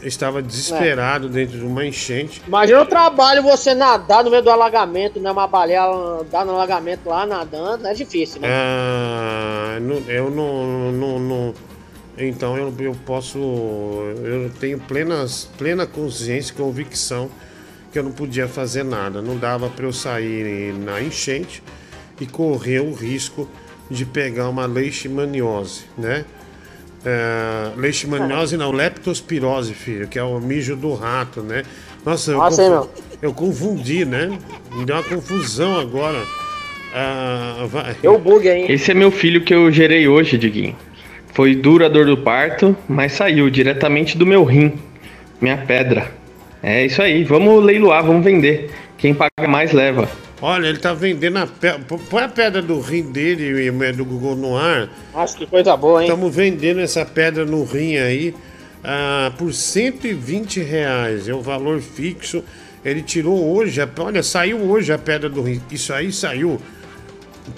Eu 0.00 0.06
estava 0.08 0.40
desesperado 0.40 1.28
dentro 1.28 1.58
de 1.58 1.64
uma 1.64 1.84
enchente. 1.84 2.40
Imagina 2.46 2.80
o 2.82 2.86
trabalho 2.86 3.42
você 3.42 3.74
nadar 3.74 4.22
no 4.22 4.30
meio 4.30 4.42
do 4.42 4.50
alagamento, 4.50 5.18
né? 5.18 5.30
Uma 5.30 5.46
baleia 5.48 5.84
andar 5.84 6.44
no 6.46 6.52
alagamento 6.52 7.08
lá 7.08 7.26
nadando, 7.26 7.86
é 7.86 7.92
difícil, 7.92 8.40
né? 8.40 8.48
Ah, 8.50 9.78
não- 9.80 10.02
eu 10.08 10.30
não, 10.30 10.92
não, 10.92 11.18
não- 11.18 11.54
Então 12.20 12.56
eu, 12.56 12.72
eu 12.78 12.96
posso. 13.06 13.38
Eu 13.38 14.50
tenho 14.60 14.78
plenas, 14.78 15.48
plena 15.56 15.86
consciência 15.86 16.52
e 16.52 16.54
convicção 16.56 17.30
que 17.92 17.98
eu 17.98 18.02
não 18.02 18.12
podia 18.12 18.46
fazer 18.46 18.84
nada. 18.84 19.20
Não 19.22 19.36
dava 19.36 19.68
para 19.68 19.84
eu 19.86 19.92
sair 19.92 20.72
na 20.74 21.00
enchente 21.00 21.62
e 22.20 22.26
correr 22.26 22.80
o 22.80 22.92
risco 22.92 23.48
de 23.90 24.04
pegar 24.04 24.48
uma 24.48 24.66
leishmaniose, 24.66 25.82
né? 25.98 26.24
É, 27.04 27.70
leishmaniose 27.76 28.56
não, 28.56 28.70
leptospirose, 28.70 29.72
filho, 29.72 30.06
que 30.06 30.18
é 30.18 30.22
o 30.22 30.38
mijo 30.38 30.76
do 30.76 30.92
rato, 30.94 31.40
né? 31.40 31.62
Nossa, 32.04 32.32
eu, 32.32 32.38
Nossa, 32.38 32.62
hein, 32.62 32.70
confu- 32.70 32.90
eu 33.22 33.34
confundi, 33.34 34.04
né? 34.04 34.38
Me 34.74 34.84
deu 34.84 34.96
uma 34.96 35.02
confusão 35.02 35.78
agora. 35.80 36.22
Ah, 36.94 37.66
vai. 37.68 37.94
Deu 38.02 38.18
bug 38.18 38.48
aí. 38.48 38.70
Esse 38.70 38.90
é 38.90 38.94
meu 38.94 39.10
filho 39.10 39.42
que 39.44 39.54
eu 39.54 39.70
gerei 39.72 40.06
hoje, 40.08 40.36
Diguinho. 40.36 40.76
Foi 41.32 41.54
dura 41.54 41.86
a 41.86 41.88
dor 41.88 42.06
do 42.06 42.16
parto, 42.18 42.76
mas 42.88 43.12
saiu 43.12 43.48
diretamente 43.50 44.16
do 44.18 44.26
meu 44.26 44.44
rim. 44.44 44.72
Minha 45.40 45.56
pedra. 45.58 46.10
É 46.62 46.84
isso 46.84 47.00
aí, 47.00 47.24
vamos 47.24 47.64
leiloar, 47.64 48.04
vamos 48.04 48.24
vender. 48.24 48.70
Quem 48.98 49.14
paga 49.14 49.48
mais 49.48 49.72
leva. 49.72 50.08
Olha, 50.42 50.66
ele 50.68 50.78
tá 50.78 50.92
vendendo 50.92 51.38
a 51.38 51.46
pedra. 51.46 51.80
Põe 52.10 52.22
a 52.22 52.28
pedra 52.28 52.60
do 52.62 52.80
rim 52.80 53.10
dele 53.10 53.66
e 53.66 53.92
do 53.92 54.04
Google 54.04 54.36
no 54.36 54.56
ar. 54.56 54.88
Nossa, 55.14 55.36
que 55.36 55.46
coisa 55.46 55.76
boa, 55.76 56.02
hein? 56.02 56.08
Estamos 56.08 56.34
vendendo 56.34 56.80
essa 56.80 57.04
pedra 57.04 57.44
no 57.44 57.64
rim 57.64 57.96
aí 57.96 58.34
ah, 58.82 59.32
por 59.38 59.52
120 59.52 60.60
reais. 60.60 61.28
É 61.28 61.34
o 61.34 61.40
valor 61.40 61.80
fixo. 61.80 62.42
Ele 62.84 63.02
tirou 63.02 63.54
hoje, 63.54 63.80
a- 63.80 63.88
olha, 63.98 64.22
saiu 64.22 64.58
hoje 64.58 64.92
a 64.92 64.98
pedra 64.98 65.28
do 65.28 65.42
rim. 65.42 65.60
Isso 65.70 65.92
aí 65.92 66.10
saiu 66.10 66.60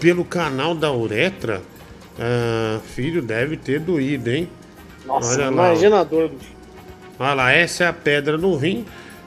pelo 0.00 0.24
canal 0.24 0.74
da 0.74 0.92
uretra. 0.92 1.62
Ah, 2.18 2.78
filho, 2.94 3.22
deve 3.22 3.56
ter 3.56 3.80
doído, 3.80 4.30
hein? 4.30 4.48
Nossa, 5.06 5.34
Olha 5.34 5.50
lá, 5.50 5.68
imagina 5.68 6.00
a 6.00 6.04
dor. 6.04 6.30
Olha 7.18 7.34
lá, 7.34 7.52
essa 7.52 7.84
é 7.84 7.86
a 7.88 7.92
pedra 7.92 8.36
no 8.38 8.56
rim. 8.56 8.84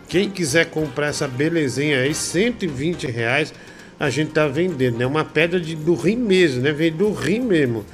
Quem 0.07 0.29
quiser 0.29 0.65
comprar 0.67 1.07
essa 1.07 1.27
belezinha 1.27 1.99
aí, 2.01 2.13
120 2.13 3.07
reais, 3.07 3.53
a 3.99 4.09
gente 4.09 4.31
tá 4.31 4.47
vendendo. 4.47 5.01
É 5.01 5.07
uma 5.07 5.25
pedra 5.25 5.59
de, 5.59 5.75
do 5.75 5.95
rim 5.95 6.17
mesmo, 6.17 6.61
né? 6.61 6.71
Vem 6.71 6.91
do 6.91 7.11
rim 7.11 7.39
mesmo. 7.39 7.85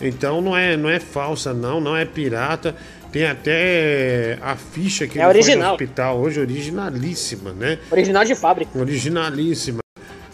Então 0.00 0.40
não 0.40 0.56
é, 0.56 0.76
não 0.76 0.90
é 0.90 1.00
falsa, 1.00 1.54
não, 1.54 1.80
não 1.80 1.96
é 1.96 2.04
pirata. 2.04 2.74
Tem 3.10 3.24
até 3.26 4.38
a 4.42 4.56
ficha 4.56 5.06
que 5.06 5.18
É 5.20 5.22
ele 5.22 5.32
foi 5.32 5.32
no 5.32 5.46
original. 5.46 5.72
hospital 5.72 6.18
hoje, 6.18 6.40
originalíssima, 6.40 7.52
né? 7.52 7.78
Original 7.90 8.24
de 8.24 8.34
fábrica. 8.34 8.76
Originalíssima. 8.78 9.78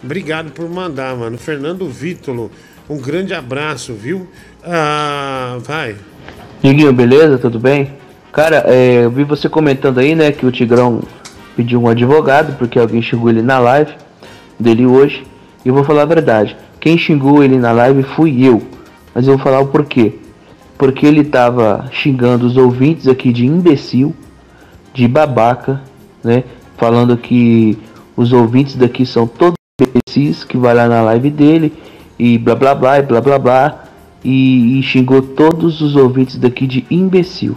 Obrigado 0.02 0.50
por 0.52 0.68
mandar, 0.68 1.14
mano. 1.14 1.36
Fernando 1.36 1.86
Vítolo, 1.88 2.50
um 2.90 2.98
grande 2.98 3.32
abraço, 3.32 3.94
viu? 3.94 4.26
Ah, 4.64 5.58
vai. 5.60 5.94
Diguinho, 6.60 6.92
beleza? 6.92 7.38
Tudo 7.38 7.60
bem? 7.60 7.92
Cara, 8.32 8.64
é, 8.66 9.04
eu 9.04 9.10
vi 9.12 9.22
você 9.22 9.48
comentando 9.48 9.98
aí, 9.98 10.16
né, 10.16 10.32
que 10.32 10.44
o 10.44 10.50
Tigrão 10.50 11.00
pediu 11.54 11.80
um 11.80 11.88
advogado 11.88 12.56
porque 12.58 12.80
alguém 12.80 13.00
xingou 13.00 13.30
ele 13.30 13.42
na 13.42 13.60
live 13.60 13.92
dele 14.58 14.86
hoje. 14.86 15.24
E 15.64 15.68
eu 15.68 15.74
vou 15.74 15.84
falar 15.84 16.02
a 16.02 16.06
verdade. 16.06 16.56
Quem 16.80 16.98
xingou 16.98 17.44
ele 17.44 17.58
na 17.58 17.70
live 17.70 18.02
fui 18.02 18.44
eu. 18.44 18.60
Mas 19.14 19.28
eu 19.28 19.34
vou 19.36 19.42
falar 19.44 19.60
o 19.60 19.68
porquê. 19.68 20.14
Porque 20.76 21.06
ele 21.06 21.22
tava 21.22 21.88
xingando 21.92 22.44
os 22.44 22.56
ouvintes 22.56 23.06
aqui 23.06 23.32
de 23.32 23.46
imbecil, 23.46 24.12
de 24.92 25.06
babaca, 25.06 25.80
né? 26.24 26.42
Falando 26.76 27.16
que 27.16 27.78
os 28.16 28.32
ouvintes 28.32 28.74
daqui 28.74 29.06
são 29.06 29.28
todos 29.28 29.54
imbecis, 29.80 30.42
que 30.42 30.56
vai 30.56 30.74
lá 30.74 30.88
na 30.88 31.02
live 31.02 31.30
dele 31.30 31.72
e 32.22 32.38
blá 32.38 32.54
blá 32.54 32.74
blá 32.74 32.98
e 32.98 33.02
blá 33.02 33.20
blá 33.20 33.38
blá. 33.38 33.84
E, 34.22 34.78
e 34.78 34.82
xingou 34.82 35.22
todos 35.22 35.80
os 35.80 35.96
ouvintes 35.96 36.36
daqui 36.36 36.66
de 36.66 36.84
imbecil. 36.90 37.56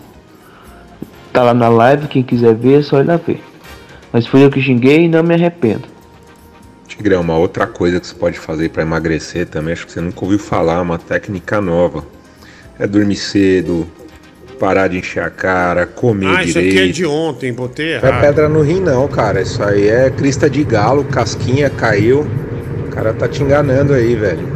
Tá 1.34 1.44
lá 1.44 1.54
na 1.54 1.68
live, 1.68 2.08
quem 2.08 2.24
quiser 2.24 2.56
ver, 2.56 2.80
é 2.80 2.82
só 2.82 3.02
ir 3.02 3.06
lá 3.06 3.18
ver. 3.18 3.42
Mas 4.14 4.26
fui 4.26 4.46
eu 4.46 4.50
que 4.50 4.62
xinguei 4.62 5.06
e 5.06 5.08
não 5.10 5.22
me 5.24 5.34
arrependo. 5.34 5.84
Tigrão, 6.88 7.20
uma 7.22 7.38
outra 7.38 7.68
coisa 7.68 8.00
que 8.00 8.08
você 8.08 8.14
pode 8.16 8.40
fazer 8.40 8.70
para 8.70 8.84
emagrecer 8.84 9.48
também, 9.48 9.74
acho 9.74 9.86
que 9.86 9.92
você 9.92 10.00
nunca 10.00 10.24
ouviu 10.24 10.40
falar, 10.40 10.82
uma 10.82 10.98
técnica 10.98 11.60
nova. 11.60 12.06
É 12.80 12.88
dormir 12.88 13.16
cedo, 13.16 13.86
parar 14.60 14.88
de 14.88 15.00
encher 15.00 15.24
a 15.24 15.30
cara, 15.30 15.86
comer 15.86 16.28
Ah, 16.28 16.44
isso 16.44 16.54
direito. 16.54 16.78
aqui 16.80 16.90
é 16.90 16.92
de 16.94 17.06
ontem, 17.06 17.52
botei 17.52 17.98
Não 18.00 18.08
é 18.08 18.08
errado. 18.08 18.22
pedra 18.22 18.48
no 18.48 18.62
rim 18.62 18.80
não, 18.80 19.08
cara. 19.08 19.42
Isso 19.42 19.62
aí 19.62 19.88
é 19.90 20.10
crista 20.10 20.50
de 20.50 20.64
galo, 20.64 21.04
casquinha 21.04 21.70
caiu. 21.70 22.26
O 22.94 22.96
cara 22.96 23.12
tá 23.12 23.28
te 23.28 23.42
enganando 23.42 23.92
aí, 23.92 24.16
velho. 24.16 24.48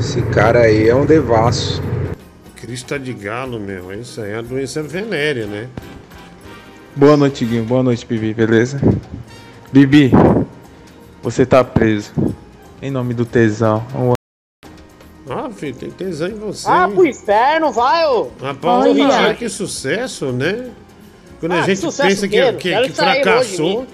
Esse 0.00 0.22
cara 0.22 0.60
aí 0.60 0.88
é 0.88 0.94
um 0.94 1.04
devasso. 1.04 1.82
Crista 2.54 2.98
de 2.98 3.12
galo, 3.12 3.60
meu. 3.60 3.92
Isso 3.92 4.22
aí 4.22 4.30
é 4.30 4.36
uma 4.36 4.42
doença 4.44 4.82
venérea, 4.82 5.46
né? 5.46 5.68
Boa 6.94 7.18
noite, 7.18 7.44
Guinho. 7.44 7.64
Boa 7.64 7.82
noite, 7.82 8.06
Bibi, 8.06 8.32
beleza? 8.32 8.80
Bibi, 9.70 10.10
você 11.22 11.44
tá 11.44 11.62
preso. 11.62 12.12
Em 12.80 12.90
nome 12.90 13.12
do 13.12 13.26
tesão. 13.26 13.84
Um 13.94 14.14
Ah, 15.30 15.50
filho, 15.50 15.74
tem 15.76 15.90
tesão 15.90 16.28
em 16.28 16.34
você. 16.34 16.66
Ah, 16.66 16.88
pro 16.88 17.06
inferno, 17.06 17.72
vai, 17.72 18.06
ô. 18.06 18.30
Rapaz, 18.40 18.86
Olha. 18.86 19.34
que 19.34 19.50
sucesso, 19.50 20.32
né? 20.32 20.70
Quando 21.40 21.52
a 21.52 21.58
Ah, 21.60 21.62
gente 21.66 21.78
sucesso 21.80 22.08
pensa 22.08 22.26
que, 22.26 22.52
que, 22.54 22.70
que 22.88 22.96
sair 22.96 23.22
fracassou, 23.22 23.82
mim. 23.82 23.88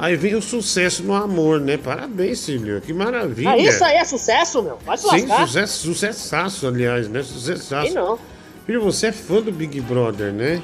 Aí 0.00 0.16
vem 0.16 0.34
o 0.34 0.42
sucesso 0.42 1.02
no 1.04 1.14
amor, 1.14 1.60
né? 1.60 1.76
Parabéns, 1.76 2.40
Silvio. 2.40 2.80
Que 2.80 2.92
maravilha. 2.92 3.50
Ah, 3.50 3.58
isso 3.58 3.84
aí 3.84 3.96
é 3.96 4.04
sucesso, 4.04 4.62
meu. 4.62 4.78
Vai 4.84 4.96
se 4.96 5.08
Sim, 5.08 5.26
lascar. 5.26 5.46
sucesso, 5.46 5.78
sucessaço, 5.86 6.66
aliás, 6.66 7.08
né? 7.08 7.22
Sucessaço. 7.22 7.88
Sim, 7.88 7.94
não. 7.94 8.18
Filho, 8.66 8.82
você 8.82 9.06
é 9.08 9.12
fã 9.12 9.40
do 9.40 9.52
Big 9.52 9.80
Brother, 9.80 10.32
né? 10.32 10.62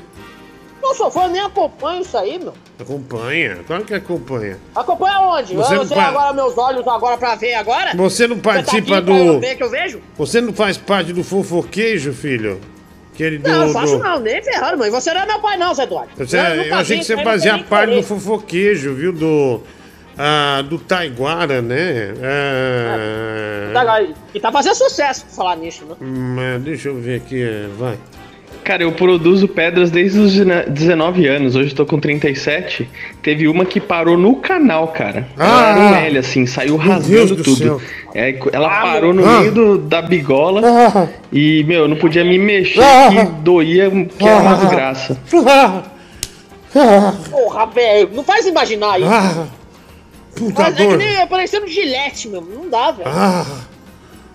Não 0.82 0.94
sou 0.94 1.10
fã, 1.10 1.26
nem 1.26 1.40
acompanho 1.42 2.02
isso 2.02 2.16
aí, 2.16 2.38
meu. 2.38 2.54
Acompanha. 2.78 3.58
Claro 3.66 3.84
que 3.84 3.92
acompanha. 3.94 4.56
Acompanha 4.74 5.18
onde? 5.20 5.54
Você 5.54 5.74
Você, 5.74 5.78
você 5.88 5.94
pa- 5.94 6.04
agora 6.08 6.32
meus 6.32 6.56
olhos 6.56 6.86
agora 6.86 7.16
pra 7.18 7.34
ver 7.34 7.54
agora? 7.54 7.96
Você 7.96 8.28
não 8.28 8.38
participa 8.38 8.88
tá 8.88 8.98
aqui 8.98 9.06
do- 9.06 9.12
eu 9.16 9.40
ver 9.40 9.56
que 9.56 9.62
eu 9.64 9.70
vejo? 9.70 10.00
Você 10.16 10.40
não 10.40 10.52
faz 10.52 10.76
parte 10.76 11.12
do 11.12 11.24
fofoquejo, 11.24 12.12
filho? 12.12 12.60
Aquele 13.16 13.38
do. 13.38 13.48
Não, 13.48 13.66
não 13.66 13.72
faço 13.72 13.96
do- 13.96 14.04
não, 14.04 14.20
nem 14.20 14.42
ferrando, 14.42 14.78
mãe. 14.78 14.90
Você 14.90 15.12
não 15.12 15.22
é 15.22 15.26
meu 15.26 15.40
pai 15.40 15.56
não, 15.56 15.74
Zé 15.74 15.82
Eduardo. 15.84 16.10
Você- 16.16 16.38
Eu 16.38 16.42
eu, 16.44 16.56
nunca 16.64 16.76
achei 16.76 16.96
vi 16.96 17.00
que 17.00 17.06
você 17.06 17.16
não 17.16 17.24
fazia 17.24 17.58
parte 17.64 17.94
do 17.94 18.02
fofoquejo, 18.02 18.94
viu? 18.94 19.12
Do. 19.12 19.62
Ah, 20.18 20.62
do 20.62 20.78
Taiguara, 20.78 21.60
né? 21.60 22.14
Ah, 22.22 23.72
Tá, 23.72 24.02
E 24.34 24.40
tá 24.40 24.50
fazendo 24.52 24.74
sucesso 24.74 25.24
por 25.26 25.34
falar 25.34 25.56
nisso, 25.56 25.84
né? 25.84 25.94
hum, 26.00 26.36
é, 26.40 26.58
deixa 26.58 26.88
eu 26.88 26.96
ver 26.98 27.16
aqui, 27.16 27.42
é, 27.42 27.66
vai. 27.78 27.98
Cara, 28.66 28.82
eu 28.82 28.90
produzo 28.90 29.46
pedras 29.46 29.92
desde 29.92 30.18
os 30.18 30.32
19 30.68 31.24
anos, 31.28 31.54
hoje 31.54 31.70
eu 31.70 31.76
tô 31.76 31.86
com 31.86 32.00
37. 32.00 32.90
Teve 33.22 33.46
uma 33.46 33.64
que 33.64 33.78
parou 33.80 34.16
no 34.18 34.34
canal, 34.34 34.88
cara. 34.88 35.28
Ela 35.38 35.70
era 35.70 35.78
um 35.80 35.94
Ah! 35.94 36.00
L, 36.00 36.18
assim, 36.18 36.46
saiu 36.46 36.74
rasgando 36.76 37.36
tudo. 37.44 37.80
É, 38.12 38.36
ela 38.52 38.66
Ah, 38.66 38.82
parou 38.82 39.14
no 39.14 39.24
ah. 39.24 39.38
meio 39.38 39.52
do- 39.52 39.78
da 39.78 40.02
bigola 40.02 40.62
Ah. 40.64 41.06
e, 41.32 41.62
meu, 41.62 41.82
eu 41.82 41.88
não 41.88 41.96
podia 41.96 42.24
me 42.24 42.36
mexer, 42.40 42.82
Ah. 42.82 43.08
que 43.08 43.24
doía, 43.42 43.88
que 43.88 44.26
era 44.26 44.40
uma 44.42 44.50
Ah. 44.54 44.56
desgraça. 44.56 45.16
Porra, 47.30 47.66
velho, 47.66 48.10
não 48.14 48.24
faz 48.24 48.46
imaginar 48.48 48.98
isso. 49.00 49.08
Ah, 49.08 49.46
puta 50.34 50.62
Mas 50.64 50.80
é 50.80 50.86
que 50.88 50.96
nem 50.96 51.26
parecendo 51.28 51.68
gilete, 51.68 52.28
meu. 52.28 52.40
Não 52.40 52.68
dá, 52.68 52.90
velho. 52.90 53.08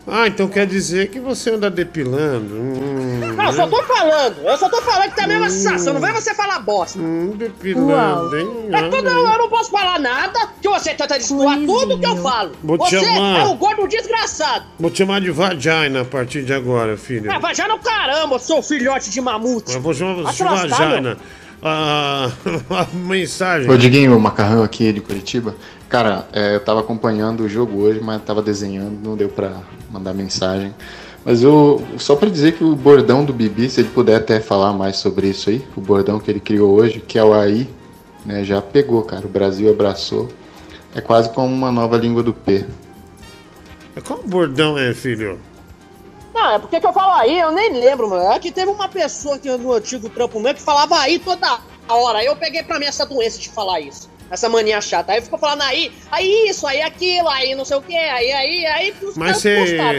Ah, 0.08 0.24
ah, 0.24 0.28
então 0.28 0.48
quer 0.48 0.66
dizer 0.66 1.10
que 1.10 1.20
você 1.20 1.52
anda 1.52 1.70
depilando. 1.70 2.56
Hum, 2.56 3.20
Não, 3.36 3.46
eu 3.46 3.54
só 3.54 3.68
tô 3.68 3.84
falando. 3.84 4.38
Eu 4.44 4.58
só 4.58 4.70
tô 4.70 4.82
falando 4.82 5.10
que 5.10 5.16
tá 5.16 5.24
a 5.24 5.28
mesma 5.28 5.50
sensação. 5.50 5.94
Não 5.94 6.02
vai 6.02 6.12
você 6.12 6.34
falar 6.34 6.60
bosta. 6.60 7.00
Hum, 7.00 7.34
depilando, 7.36 8.38
hein? 8.38 8.48
É 8.72 8.90
tudo, 8.90 9.08
eu 9.08 9.38
não 9.38 9.50
posso 9.50 9.70
falar 9.72 10.00
nada, 10.00 10.50
que 10.62 10.68
você 10.68 10.94
tenta 10.94 11.18
destoar 11.18 11.58
tudo 11.60 12.00
que 12.00 12.06
eu 12.06 12.18
falo. 12.18 12.52
Vou 12.64 12.78
te 12.78 12.96
você 12.96 13.06
chamar. 13.06 13.40
é 13.40 13.46
o 13.46 13.56
gordo 13.56 13.88
desgraçado. 13.88 14.66
Vou 14.80 14.90
te 14.90 15.00
chamar 15.00 15.22
de 15.22 15.32
vagina 15.32 16.02
a 16.02 16.06
partir 16.06 16.44
de 16.44 16.54
agora, 16.54 16.98
filho. 16.98 17.32
Ah, 17.32 17.40
vai 17.40 17.54
já 17.54 17.68
no 17.68 17.80
caramba, 17.80 18.40
seu 18.40 18.62
filhote 18.62 19.10
de 19.10 19.22
mamute. 19.22 19.74
Eu 19.74 19.82
vou 19.82 19.94
chamar 19.94 20.24
Vai 20.24 20.34
de 20.34 20.44
vagina. 20.44 21.18
Ah, 21.64 22.32
a 22.72 22.88
mensagem. 22.96 23.70
Ô 23.70 23.78
Diguinho, 23.78 24.16
o 24.16 24.20
Macarrão 24.20 24.64
aqui 24.64 24.92
de 24.92 25.00
Curitiba. 25.00 25.56
Cara, 25.91 26.25
é, 26.32 26.56
eu 26.56 26.62
tava 26.62 26.80
acompanhando 26.80 27.41
o 27.41 27.49
jogo 27.49 27.82
hoje, 27.82 27.99
mas 27.99 28.21
tava 28.23 28.41
desenhando, 28.41 28.97
não 29.04 29.17
deu 29.17 29.27
pra 29.27 29.58
mandar 29.89 30.13
mensagem. 30.13 30.73
Mas 31.25 31.43
eu, 31.43 31.86
só 31.97 32.15
pra 32.15 32.30
dizer 32.30 32.54
que 32.54 32.63
o 32.63 32.73
bordão 32.77 33.25
do 33.25 33.34
Bibi, 33.34 33.69
se 33.69 33.82
ele 33.82 33.89
puder 33.89 34.15
até 34.15 34.39
falar 34.39 34.71
mais 34.71 34.95
sobre 34.95 35.27
isso 35.27 35.49
aí, 35.49 35.67
o 35.75 35.82
bordão 35.82 36.17
que 36.17 36.32
ele 36.32 36.39
criou 36.39 36.71
hoje, 36.71 37.01
que 37.01 37.19
é 37.19 37.23
o 37.23 37.34
AI, 37.34 37.67
né, 38.25 38.41
já 38.41 38.62
pegou, 38.62 39.04
cara. 39.04 39.25
O 39.25 39.30
Brasil 39.30 39.69
abraçou. 39.69 40.30
É 40.95 41.01
quase 41.01 41.30
como 41.32 41.54
uma 41.54 41.73
nova 41.73 41.97
língua 41.97 42.23
do 42.23 42.34
P. 42.34 42.65
Qual 44.08 44.23
bordão 44.23 44.77
é, 44.77 44.93
filho? 44.93 45.41
Não, 46.34 46.54
é 46.54 46.60
porque 46.60 46.80
que 46.80 46.88
eu 46.88 46.93
falo 46.93 47.12
aí, 47.15 47.38
eu 47.38 47.51
nem 47.51 47.73
lembro, 47.73 48.10
mano. 48.10 48.32
É 48.32 48.39
que 48.39 48.49
teve 48.49 48.71
uma 48.71 48.88
pessoa 48.88 49.36
aqui 49.36 49.49
no 49.58 49.73
antigo 49.73 50.10
trampo 50.10 50.39
meu 50.39 50.54
que 50.54 50.62
falava 50.62 50.97
aí 50.99 51.19
toda 51.19 51.60
hora. 51.89 52.19
Aí 52.19 52.27
eu 52.27 52.36
peguei 52.38 52.63
pra 52.63 52.80
mim 52.80 52.86
essa 52.86 53.06
doença 53.06 53.38
de 53.38 53.49
falar 53.49 53.82
isso. 53.82 54.10
Essa 54.32 54.48
mania 54.48 54.80
chata. 54.80 55.12
Aí 55.12 55.22
ficou 55.22 55.38
falando 55.38 55.62
aí, 55.63 55.91
aí 56.10 56.46
isso, 56.48 56.65
aí 56.65 56.82
aquilo, 56.82 57.28
aí 57.28 57.54
não 57.54 57.65
sei 57.65 57.76
o 57.78 57.82
que, 57.82 57.94
aí, 57.96 58.32
aí, 58.32 58.65
aí. 58.65 58.94
os 59.04 59.17
Mas 59.17 59.44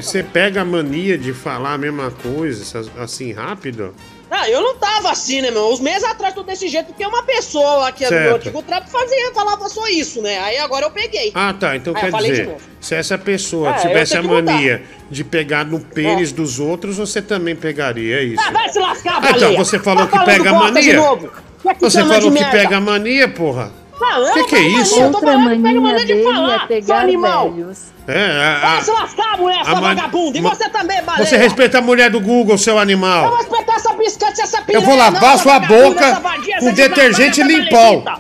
você 0.03 0.23
pega 0.23 0.62
a 0.62 0.64
mania 0.64 1.18
de 1.18 1.35
falar 1.35 1.75
a 1.75 1.79
mesma 1.79 2.11
coisa 2.11 2.64
assim 2.99 3.33
rápido? 3.33 3.95
Ah, 4.35 4.49
eu 4.49 4.62
não 4.62 4.75
tava 4.77 5.11
assim, 5.11 5.42
né, 5.42 5.51
meu? 5.51 5.68
Uns 5.71 5.79
meses 5.79 6.05
atrás 6.05 6.33
tô 6.33 6.42
desse 6.42 6.66
jeito, 6.66 6.87
porque 6.87 7.05
uma 7.05 7.23
pessoa 7.23 7.87
aqui 7.88 8.05
no 8.05 8.09
Certo. 8.09 8.25
meu 8.25 8.37
antigo 8.37 8.62
trampo 8.62 8.88
fazia, 8.88 9.31
falava 9.35 9.68
só 9.68 9.87
isso, 9.88 10.23
né? 10.23 10.38
Aí 10.38 10.57
agora 10.57 10.87
eu 10.87 10.90
peguei. 10.90 11.31
Ah, 11.35 11.53
tá. 11.53 11.77
Então 11.77 11.92
Aí 11.95 12.11
quer 12.11 12.16
dizer, 12.23 12.57
se 12.81 12.95
essa 12.95 13.18
pessoa 13.18 13.75
É, 13.75 13.77
eu 13.77 13.81
tivesse 13.83 14.16
a 14.16 14.23
que 14.23 14.27
mudar. 14.27 14.51
mania 14.55 14.83
de 15.11 15.23
pegar 15.23 15.66
no 15.66 15.79
pênis 15.81 16.33
dos 16.33 16.59
outros, 16.59 16.97
você 16.97 17.21
também 17.21 17.55
pegaria, 17.55 18.21
é 18.21 18.23
isso? 18.25 18.42
Ah, 18.42 18.51
vai 18.51 18.71
se 18.71 18.79
lascar, 18.79 19.21
Ah, 19.23 19.31
então 19.37 19.55
você 19.55 19.79
falou 19.79 20.07
Tá 20.07 20.21
que 20.21 20.25
pega 20.25 20.51
de 20.51 20.59
mania? 20.59 20.97
novo. 20.97 21.31
Quer 21.62 21.75
que 21.75 21.81
Você 21.83 22.01
falou 22.01 22.21
que 22.23 22.31
merda? 22.31 22.51
pega 22.51 22.81
mania, 22.81 23.29
porra? 23.29 23.82
Não, 24.12 24.27
eu 24.27 24.33
Que 24.35 24.40
não 24.40 24.46
que 24.48 24.57
é 24.57 24.61
isso? 24.61 24.90
mania, 24.92 25.05
eu 25.07 25.11
tô 25.11 25.16
Outra 25.18 25.33
falando 25.33 25.57
que 25.57 25.62
pega 25.62 25.81
mania 25.81 25.98
de 25.98 26.05
dele 26.07 26.22
falar, 26.25 26.55
é 26.55 26.59
seu 26.59 26.68
pegar 26.68 26.98
animal. 27.01 27.51
velhos. 27.53 27.92
É, 28.09 28.27
a, 28.27 28.59
Vai 28.61 28.79
a- 28.79 28.81
se 28.83 28.90
lascar, 28.90 29.38
mulher, 29.38 29.64
sua 29.64 29.75
man- 29.77 29.81
vagabunda. 29.94 30.38
E 30.38 30.40
ma- 30.40 30.51
você 30.55 30.68
também, 30.68 31.03
baleia. 31.05 31.25
Você 31.27 31.37
respeita 31.37 31.79
a 31.79 31.81
mulher 31.81 32.11
do 32.11 32.20
Google, 32.20 32.59
seu 32.59 32.75
Eu 32.75 32.81
animal. 32.81 33.29
vou 33.29 33.37
respeitar 33.38 33.75
essa 33.75 33.92
biscate, 33.94 34.40
essa 34.40 34.59
Eu 34.59 34.64
piranha, 34.64 34.85
vou 34.87 34.96
não, 34.96 35.05
lavar 35.05 35.35
essa 35.35 35.42
sua 35.44 35.61
boca 35.61 36.14
vadia, 36.20 36.59
com 36.59 36.72
detergente 36.72 37.42
limpol. 37.44 38.03
Tá? 38.03 38.18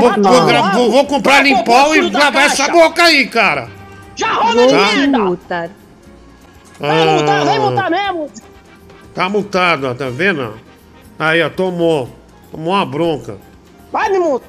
Vou, 0.00 0.12
vou, 0.12 0.46
Vai, 0.46 0.72
vou- 0.72 0.90
vou 0.90 1.04
comprar 1.04 1.34
vai, 1.34 1.42
limpol 1.42 1.94
e 1.94 2.10
lavar 2.10 2.46
essa 2.46 2.68
boca 2.68 3.02
aí, 3.04 3.26
cara. 3.28 3.68
Já 4.16 4.32
roda 4.32 4.66
de 4.66 4.72
Tá. 4.72 4.78
merda. 4.78 5.18
Vai 6.80 7.04
multar, 7.04 7.44
vai 7.44 7.56
Ah, 7.56 7.60
multar 7.60 7.90
mesmo. 7.90 8.30
Tá 9.14 9.28
multado, 9.28 9.88
ó, 9.88 9.94
tá 9.94 10.08
vendo? 10.08 10.54
Aí, 11.18 11.42
ó, 11.42 11.50
tomou. 11.50 12.08
Tomou 12.50 12.72
uma 12.72 12.86
bronca. 12.86 13.36
Vai 13.92 14.08
me 14.10 14.18
multar. 14.18 14.48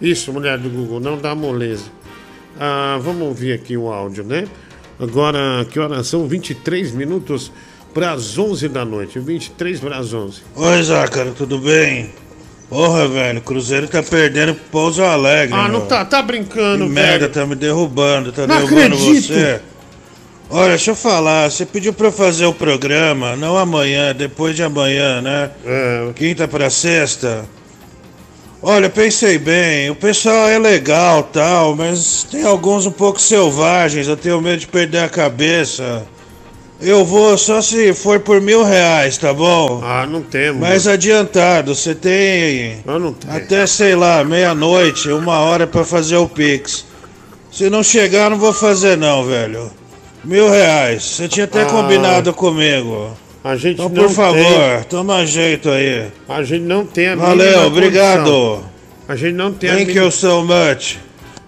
Isso, 0.00 0.32
mulher 0.32 0.58
do 0.58 0.68
Google, 0.70 1.00
não 1.00 1.18
dá 1.18 1.34
moleza. 1.34 1.84
Ah, 2.58 2.98
vamos 3.00 3.22
ouvir 3.22 3.52
aqui 3.52 3.76
o 3.76 3.88
áudio, 3.92 4.24
né? 4.24 4.46
Agora, 4.98 5.64
que 5.70 5.78
horas 5.78 6.06
são? 6.06 6.26
23 6.26 6.92
minutos 6.92 7.50
para 7.94 8.12
as 8.12 8.36
11 8.38 8.68
da 8.68 8.84
noite. 8.84 9.18
23 9.18 9.80
para 9.80 9.98
as 9.98 10.12
11. 10.12 10.42
Oi, 10.56 10.82
Zácaro, 10.82 11.32
tudo 11.32 11.58
bem? 11.58 12.10
Porra, 12.68 13.08
velho, 13.08 13.40
Cruzeiro 13.40 13.88
tá 13.88 14.02
perdendo 14.02 14.54
pro 14.54 14.64
Pouso 14.70 15.02
Alegre. 15.02 15.54
Ah, 15.56 15.64
não 15.68 15.80
meu. 15.80 15.88
tá, 15.88 16.04
tá 16.04 16.22
brincando, 16.22 16.84
Que 16.84 16.90
merda, 16.90 17.18
velho. 17.20 17.32
tá 17.32 17.46
me 17.46 17.56
derrubando, 17.56 18.30
tá 18.30 18.46
Não 18.46 18.56
derrubando 18.56 18.94
acredito. 18.94 19.26
você. 19.32 19.60
Olha, 20.48 20.68
deixa 20.70 20.90
eu 20.92 20.96
falar, 20.96 21.50
você 21.50 21.64
pediu 21.66 21.92
pra 21.92 22.08
eu 22.08 22.12
fazer 22.12 22.44
o 22.46 22.52
programa, 22.52 23.36
não 23.36 23.56
amanhã, 23.56 24.14
depois 24.14 24.54
de 24.56 24.62
amanhã, 24.62 25.20
né? 25.20 25.50
É. 25.64 26.12
Quinta 26.14 26.46
pra 26.48 26.68
sexta. 26.70 27.44
Olha, 28.62 28.90
pensei 28.90 29.38
bem, 29.38 29.88
o 29.90 29.94
pessoal 29.94 30.48
é 30.48 30.58
legal 30.58 31.22
tal, 31.22 31.74
mas 31.74 32.26
tem 32.30 32.42
alguns 32.44 32.84
um 32.84 32.90
pouco 32.90 33.18
selvagens, 33.20 34.06
eu 34.06 34.16
tenho 34.18 34.40
medo 34.40 34.58
de 34.58 34.66
perder 34.66 34.98
a 34.98 35.08
cabeça. 35.08 36.06
Eu 36.78 37.04
vou 37.04 37.36
só 37.38 37.60
se 37.62 37.92
for 37.94 38.20
por 38.20 38.40
mil 38.40 38.62
reais, 38.62 39.16
tá 39.16 39.32
bom? 39.32 39.80
Ah, 39.82 40.06
não 40.06 40.22
temos. 40.22 40.60
Mais 40.60 40.86
adiantado, 40.86 41.74
você 41.74 41.94
tem 41.94 42.82
Eu 42.86 42.98
não 42.98 43.12
tenho. 43.14 43.34
até, 43.34 43.66
sei 43.66 43.94
lá, 43.94 44.22
meia-noite, 44.24 45.10
uma 45.10 45.38
hora 45.40 45.66
pra 45.66 45.84
fazer 45.84 46.16
o 46.16 46.28
Pix. 46.28 46.84
Se 47.50 47.68
não 47.70 47.82
chegar, 47.82 48.30
não 48.30 48.38
vou 48.38 48.52
fazer 48.52 48.96
não, 48.96 49.24
velho. 49.26 49.70
Mil 50.22 50.50
reais, 50.50 51.02
você 51.02 51.28
tinha 51.28 51.44
até 51.44 51.62
Ah. 51.62 51.66
combinado 51.66 52.32
comigo. 52.34 53.10
A 53.42 53.56
gente 53.56 53.74
Então, 53.74 53.88
não 53.88 54.02
por 54.04 54.10
favor, 54.10 54.36
tem. 54.78 54.82
toma 54.88 55.24
jeito 55.26 55.70
aí. 55.70 56.08
A 56.28 56.42
gente 56.42 56.62
não 56.64 56.84
tem 56.84 57.08
a 57.08 57.16
Valeu, 57.16 57.46
mínima 57.46 57.66
obrigado. 57.66 58.24
condição. 58.24 58.70
A 59.08 59.16
gente 59.16 59.34
não 59.34 59.52
tem 59.52 59.70
a 59.70 59.72
Thank 59.74 59.86
mínima... 59.86 60.04
you 60.04 60.10
so 60.12 60.42
much. 60.42 60.96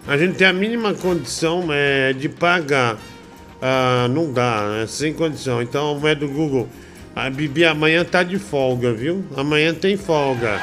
A 0.09 0.16
gente 0.16 0.35
tem 0.35 0.46
a 0.46 0.52
mínima 0.52 0.94
condição 0.94 1.66
é, 1.70 2.12
de 2.12 2.28
pagar. 2.28 2.96
Ah, 3.61 4.09
não 4.11 4.33
dá, 4.33 4.66
né? 4.68 4.87
Sem 4.88 5.12
condição. 5.12 5.62
Então, 5.62 6.00
é 6.09 6.14
do 6.14 6.26
Google. 6.28 6.68
A 7.14 7.28
Bibi 7.28 7.64
amanhã 7.64 8.05
tá 8.05 8.22
de 8.22 8.38
folga, 8.38 8.92
viu? 8.92 9.24
Amanhã 9.37 9.74
tem 9.74 9.96
folga. 9.96 10.61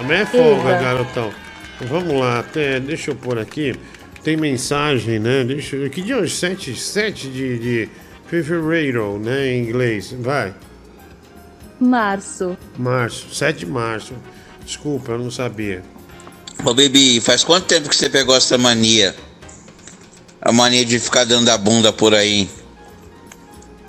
Amanhã 0.00 0.22
é 0.22 0.26
folga, 0.26 0.70
Eita. 0.70 0.82
garotão. 0.82 1.30
Vamos 1.82 2.18
lá, 2.18 2.40
até, 2.40 2.80
deixa 2.80 3.10
eu 3.10 3.14
pôr 3.14 3.38
aqui. 3.38 3.74
Tem 4.24 4.36
mensagem, 4.36 5.18
né? 5.18 5.44
Deixa 5.44 5.76
eu. 5.76 5.88
Que 5.90 6.00
dia 6.00 6.14
é 6.14 6.18
hoje? 6.18 6.34
7, 6.34 6.74
7 6.74 7.28
de, 7.28 7.58
de 7.58 7.88
fevereiro, 8.28 9.18
né? 9.18 9.48
Em 9.48 9.62
inglês. 9.62 10.12
Vai. 10.20 10.54
Março. 11.80 12.56
Março, 12.78 13.34
7 13.34 13.58
de 13.60 13.66
março. 13.66 14.14
Desculpa, 14.64 15.12
eu 15.12 15.18
não 15.18 15.30
sabia. 15.30 15.82
Ô, 16.64 16.72
Bibi, 16.74 17.20
faz 17.20 17.44
quanto 17.44 17.66
tempo 17.66 17.88
que 17.88 17.96
você 17.96 18.08
pegou 18.08 18.34
essa 18.34 18.56
mania? 18.56 19.14
A 20.40 20.52
mania 20.52 20.84
de 20.84 20.98
ficar 20.98 21.24
dando 21.24 21.48
a 21.50 21.58
bunda 21.58 21.92
por 21.92 22.14
aí. 22.14 22.48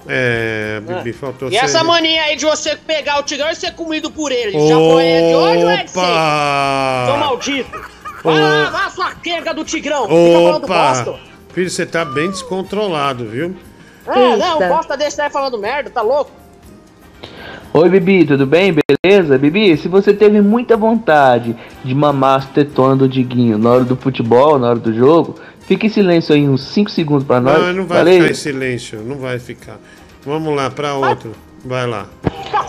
É, 0.09 0.79
Bibi, 0.81 1.11
faltou 1.13 1.49
E 1.51 1.57
essa 1.57 1.79
ser- 1.79 1.83
mania 1.83 2.23
aí 2.23 2.35
de 2.35 2.45
você 2.45 2.75
pegar 2.75 3.19
o 3.19 3.23
tigrão 3.23 3.49
e 3.49 3.55
ser 3.55 3.73
comido 3.73 4.09
por 4.11 4.31
ele? 4.31 4.51
Já 4.51 4.75
foi 4.75 5.03
de 5.03 5.35
hoje 5.35 5.63
ou 5.63 5.69
é 5.69 5.83
de 5.83 5.89
sempre? 5.91 5.99
Opa! 6.01 7.05
Seu 7.07 7.17
maldito. 7.17 7.81
Vai 8.23 8.35
Ô. 8.35 8.39
lá, 8.39 8.69
vai 8.69 8.85
a 8.85 8.89
sua 8.89 9.15
quenga 9.15 9.53
do 9.53 9.63
tigrão. 9.65 10.03
Fica 10.03 10.15
falando 10.33 10.67
bosta. 10.67 11.09
Opa! 11.11 11.19
Filho, 11.53 11.69
você 11.69 11.85
tá 11.85 12.05
bem 12.05 12.29
descontrolado, 12.31 13.27
viu? 13.27 13.55
É, 14.07 14.37
não, 14.37 14.59
bosta 14.67 14.95
desse 14.95 15.21
aí 15.21 15.29
falando 15.29 15.57
merda, 15.57 15.89
tá 15.89 16.01
louco? 16.01 16.31
Oi, 17.73 17.89
Bibi, 17.89 18.25
tudo 18.25 18.45
bem? 18.45 18.73
Beleza? 18.73 19.37
Bibi, 19.37 19.77
se 19.77 19.87
você 19.87 20.13
teve 20.13 20.41
muita 20.41 20.75
vontade 20.75 21.55
de 21.83 21.93
mamar 21.93 22.37
as 22.37 22.45
tetonas 22.45 22.97
do 22.97 23.07
Diguinho 23.07 23.57
na 23.57 23.69
hora 23.69 23.83
do 23.83 23.95
futebol, 23.95 24.57
na 24.57 24.69
hora 24.69 24.79
do 24.79 24.93
jogo, 24.93 25.35
fique 25.61 25.87
em 25.87 25.89
silêncio 25.89 26.33
aí 26.33 26.47
uns 26.47 26.61
5 26.61 26.89
segundos 26.89 27.23
pra 27.25 27.39
nós. 27.39 27.59
Não, 27.59 27.73
não 27.73 27.85
vai 27.85 27.99
Valeu? 27.99 28.21
ficar 28.21 28.31
em 28.31 28.35
silêncio, 28.35 29.01
não 29.03 29.17
vai 29.17 29.37
ficar. 29.37 29.77
Vamos 30.25 30.55
lá, 30.55 30.69
pra 30.71 30.95
outro. 30.95 31.33
Vai 31.63 31.85
lá. 31.85 32.07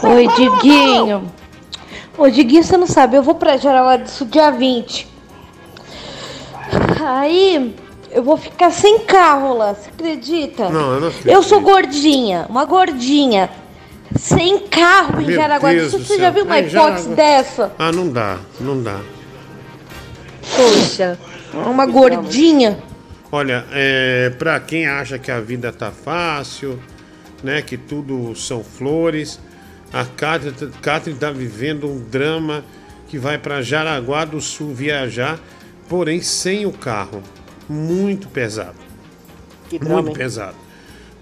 Oi, 0.03 0.29
Diguinho. 0.37 1.31
Ô, 2.16 2.29
Diguinho, 2.29 2.64
você 2.64 2.77
não 2.77 2.87
sabe, 2.87 3.16
eu 3.16 3.22
vou 3.22 3.37
pra 3.37 3.57
do 3.57 4.11
Sul 4.11 4.27
dia 4.27 4.51
20. 4.51 5.09
Aí 7.00 7.75
eu 8.11 8.23
vou 8.23 8.37
ficar 8.37 8.71
sem 8.71 9.00
carro 9.00 9.56
lá, 9.56 9.75
você 9.75 9.88
acredita? 9.90 10.69
Não, 10.71 10.94
eu 10.94 11.00
não 11.00 11.09
acredito. 11.09 11.29
Eu 11.29 11.42
sou 11.42 11.61
gordinha, 11.61 12.46
uma 12.48 12.65
gordinha. 12.65 13.50
Sem 14.19 14.61
carro 14.69 15.21
em 15.21 15.27
Meu 15.27 15.37
Jaraguá 15.37 15.71
do 15.71 15.77
Deus 15.77 15.90
Sul. 15.90 15.98
do 16.00 16.04
Você 16.06 16.15
céu. 16.15 16.23
já 16.25 16.31
viu 16.31 16.44
uma 16.44 16.54
Ai, 16.54 16.61
hipótese 16.67 17.02
Jaraguá- 17.11 17.15
dessa? 17.15 17.73
Ah, 17.79 17.92
não 17.92 18.09
dá, 18.11 18.38
não 18.59 18.83
dá. 18.83 19.00
Poxa, 20.56 21.19
uma 21.52 21.87
gordinha. 21.87 22.79
Olha, 23.31 23.65
é, 23.71 24.31
para 24.38 24.59
quem 24.61 24.87
acha 24.87 25.19
que 25.19 25.31
a 25.31 25.40
vida 25.40 25.71
tá 25.73 25.90
fácil, 25.90 26.79
né, 27.42 27.61
que 27.61 27.77
tudo 27.77 28.35
são 28.35 28.65
flores, 28.65 29.38
a 29.92 30.04
Catherine 30.04 30.73
Catherine 30.81 31.19
tá 31.21 31.31
vivendo 31.31 31.87
um 31.87 32.00
drama 32.00 32.65
que 33.09 33.19
vai 33.19 33.37
para 33.38 33.61
Jaraguá 33.61 34.25
do 34.25 34.40
Sul 34.40 34.73
viajar, 34.75 35.38
porém 35.88 36.23
sem 36.23 36.65
o 36.65 36.73
carro. 36.73 37.23
Muito 37.69 38.29
pesado. 38.29 38.77
Que 39.69 39.79
drama, 39.79 39.96
Muito 39.96 40.08
hein? 40.10 40.16
pesado. 40.16 40.56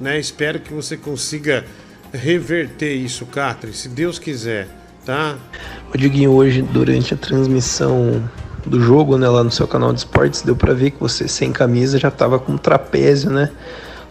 Né? 0.00 0.18
Espero 0.18 0.60
que 0.60 0.72
você 0.72 0.96
consiga 0.96 1.64
reverter 2.12 2.92
isso, 2.94 3.26
Catherine, 3.26 3.76
se 3.76 3.88
Deus 3.88 4.18
quiser. 4.18 4.68
tá? 5.04 5.36
O 5.92 5.98
Diguinho, 5.98 6.30
hoje, 6.32 6.62
durante 6.62 7.14
a 7.14 7.16
transmissão 7.16 8.22
do 8.64 8.80
jogo, 8.80 9.16
né, 9.16 9.28
lá 9.28 9.44
no 9.44 9.50
seu 9.50 9.66
canal 9.68 9.92
de 9.92 10.00
esportes, 10.00 10.42
deu 10.42 10.56
pra 10.56 10.72
ver 10.74 10.90
que 10.90 11.00
você 11.00 11.28
sem 11.28 11.52
camisa 11.52 11.98
já 11.98 12.10
tava 12.10 12.38
com 12.38 12.56
trapézio, 12.56 13.30
né? 13.30 13.50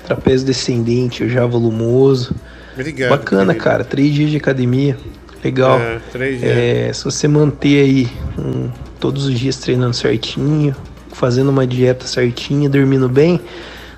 Trapézio 0.06 0.46
descendente, 0.48 1.28
já 1.30 1.46
volumoso. 1.46 2.36
Obrigado. 2.74 3.10
Bacana, 3.10 3.48
querido. 3.54 3.64
cara. 3.64 3.84
Três 3.84 4.14
dias 4.14 4.30
de 4.32 4.38
academia. 4.38 4.98
Legal. 5.44 5.80
É, 5.80 6.00
três 6.12 6.40
dias. 6.40 6.52
É, 6.58 6.94
se 6.94 7.04
você 7.04 7.28
manter 7.28 7.82
aí 7.84 8.10
um, 8.38 8.70
todos 9.00 9.26
os 9.26 9.38
dias 9.40 9.58
treinando 9.58 9.94
certinho, 9.96 10.76
fazendo 11.16 11.50
uma 11.50 11.66
dieta 11.66 12.06
certinha, 12.06 12.70
dormindo 12.70 13.08
bem, 13.08 13.40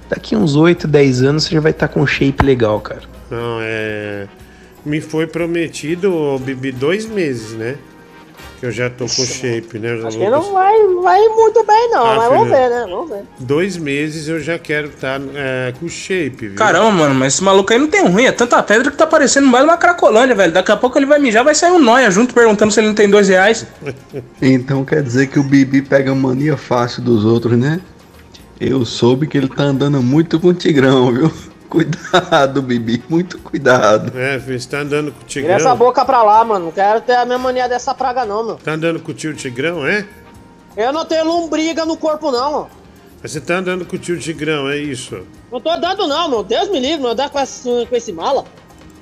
daqui 0.09 0.36
uns 0.36 0.55
8, 0.55 0.88
10 0.88 1.24
anos 1.24 1.43
você 1.43 1.55
já 1.55 1.59
vai 1.59 1.72
estar 1.72 1.88
com 1.88 2.01
um 2.01 2.07
shape 2.07 2.45
legal, 2.45 2.80
cara. 2.80 3.01
Não, 3.30 3.59
é. 3.61 4.28
Me 4.86 5.01
foi 5.01 5.28
prometido, 5.28 6.39
Bibi, 6.39 6.72
dois 6.72 7.05
meses, 7.05 7.53
né? 7.53 7.76
Que 8.59 8.65
eu 8.65 8.71
já 8.71 8.89
tô 8.89 9.05
com 9.05 9.23
shape, 9.23 9.77
né? 9.77 9.97
Já 9.97 10.07
Acho 10.07 10.17
que 10.17 10.29
não 10.29 10.51
vai, 10.51 10.73
vai 11.03 11.27
muito 11.29 11.63
bem, 11.63 11.89
não, 11.91 12.05
Ah, 12.05 12.15
mas 12.15 12.29
vamos 12.29 12.49
ver, 12.49 12.69
né? 12.69 12.85
Vamos 12.89 13.09
ver. 13.09 13.23
Dois 13.39 13.77
meses 13.77 14.27
eu 14.27 14.39
já 14.39 14.57
quero 14.57 14.87
estar 14.87 15.19
com 15.79 15.87
shape, 15.87 16.47
viu? 16.47 16.55
Caramba, 16.55 16.89
mano, 16.91 17.13
mas 17.13 17.35
esse 17.35 17.43
maluco 17.43 17.71
aí 17.71 17.77
não 17.77 17.87
tem 17.87 18.03
ruim. 18.07 18.25
É 18.25 18.31
tanta 18.31 18.61
pedra 18.63 18.89
que 18.89 18.97
tá 18.97 19.05
parecendo 19.05 19.45
mais 19.47 19.63
uma 19.63 19.77
cracolândia, 19.77 20.35
velho. 20.35 20.51
Daqui 20.51 20.71
a 20.71 20.77
pouco 20.77 20.97
ele 20.97 21.05
vai 21.05 21.19
mijar, 21.19 21.43
vai 21.43 21.53
sair 21.53 21.71
um 21.71 21.77
nóia 21.79 22.09
junto 22.09 22.33
perguntando 22.33 22.71
se 22.71 22.79
ele 22.79 22.87
não 22.87 22.95
tem 22.95 23.09
dois 23.09 23.29
reais. 23.29 23.65
Então 24.41 24.83
quer 24.85 25.03
dizer 25.03 25.27
que 25.27 25.39
o 25.39 25.43
Bibi 25.43 25.81
pega 25.81 26.13
mania 26.15 26.57
fácil 26.57 27.03
dos 27.03 27.25
outros, 27.25 27.57
né? 27.57 27.79
Eu 28.59 28.83
soube 28.85 29.27
que 29.27 29.37
ele 29.37 29.47
tá 29.47 29.63
andando 29.63 30.01
muito 30.01 30.39
com 30.39 30.47
o 30.47 30.53
Tigrão, 30.53 31.11
viu? 31.13 31.31
Cuidado, 31.70 32.61
Bibi, 32.61 33.03
muito 33.09 33.38
cuidado. 33.39 34.18
É, 34.18 34.39
filho, 34.39 34.59
você 34.59 34.70
tá 34.70 34.80
andando 34.80 35.11
com 35.11 35.22
o 35.22 35.26
Tira 35.26 35.47
essa 35.47 35.57
Tigrão? 35.57 35.78
boca 35.78 36.05
pra 36.05 36.24
lá, 36.24 36.43
mano. 36.43 36.65
Não 36.65 36.72
quero 36.72 37.01
ter 37.01 37.15
a 37.15 37.26
minha 37.26 37.38
mania 37.38 37.68
dessa 37.68 37.93
praga, 37.93 38.26
não, 38.26 38.43
meu. 38.45 38.55
Tá 38.55 38.72
andando 38.72 38.99
com 38.99 39.11
o 39.11 39.13
tio 39.13 39.34
Tigrão, 39.36 39.86
é? 39.86 40.05
Eu 40.76 40.93
não 40.93 41.05
tenho 41.05 41.26
lombriga 41.26 41.86
no 41.86 41.97
corpo, 41.97 42.32
não, 42.32 42.51
mano. 42.51 42.70
Mas 43.22 43.32
você 43.32 43.41
tá 43.41 43.55
andando 43.55 43.86
com 43.86 43.95
o 43.95 43.99
tio 43.99 44.18
Tigrão, 44.20 44.70
é 44.70 44.78
isso? 44.78 45.24
Não 45.51 45.59
tô 45.59 45.70
andando, 45.70 46.07
não, 46.07 46.30
meu. 46.30 46.43
Deus 46.43 46.70
me 46.70 46.80
livre, 46.80 47.01
não 47.03 47.11
andar 47.11 47.30
com 47.30 47.39
esse, 47.39 47.63
com 47.89 47.95
esse 47.95 48.11
mala. 48.13 48.45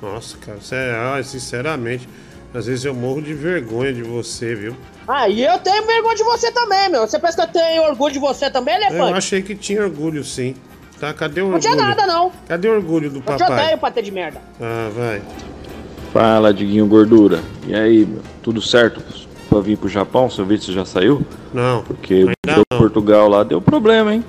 Nossa, 0.01 0.37
cara, 0.37 0.57
você 0.59 0.75
é, 0.75 0.91
ah, 0.95 1.21
sinceramente, 1.23 2.07
às 2.53 2.65
vezes 2.65 2.83
eu 2.85 2.93
morro 2.93 3.21
de 3.21 3.33
vergonha 3.33 3.93
de 3.93 4.03
você, 4.03 4.55
viu? 4.55 4.75
Ah, 5.07 5.29
e 5.29 5.43
eu 5.43 5.57
tenho 5.59 5.85
vergonha 5.85 6.15
de 6.15 6.23
você 6.23 6.51
também, 6.51 6.89
meu. 6.89 7.01
Você 7.07 7.19
pensa 7.19 7.35
que 7.35 7.57
eu 7.57 7.61
tenho 7.61 7.83
orgulho 7.83 8.13
de 8.13 8.19
você 8.19 8.49
também, 8.49 8.75
Eu 8.75 8.81
elefante? 8.81 9.13
achei 9.17 9.41
que 9.41 9.53
tinha 9.55 9.83
orgulho, 9.83 10.23
sim. 10.23 10.55
Tá, 10.99 11.13
cadê 11.13 11.41
o 11.41 11.45
Não 11.47 11.55
orgulho? 11.55 11.61
tinha 11.73 11.75
nada, 11.75 12.05
não. 12.07 12.31
Cadê 12.47 12.67
o 12.69 12.75
orgulho 12.75 13.09
do 13.09 13.17
Eu 13.17 13.21
te 13.21 13.25
papai? 13.25 13.63
odeio, 13.65 13.77
patê 13.77 14.01
de 14.01 14.11
merda. 14.11 14.41
Ah, 14.61 14.89
vai. 14.95 15.21
Fala, 16.13 16.53
Diguinho 16.53 16.85
Gordura. 16.87 17.41
E 17.67 17.75
aí, 17.75 18.05
meu? 18.05 18.21
Tudo 18.41 18.61
certo 18.61 19.01
pra 19.49 19.59
vir 19.59 19.77
pro 19.77 19.89
Japão? 19.89 20.29
Seu 20.29 20.45
visto 20.45 20.71
já 20.71 20.85
saiu? 20.85 21.21
Não. 21.53 21.83
Porque 21.83 22.23
o 22.23 22.31
não. 22.47 22.63
Portugal 22.77 23.27
lá 23.27 23.43
deu 23.43 23.61
problema, 23.61 24.13
hein? 24.13 24.23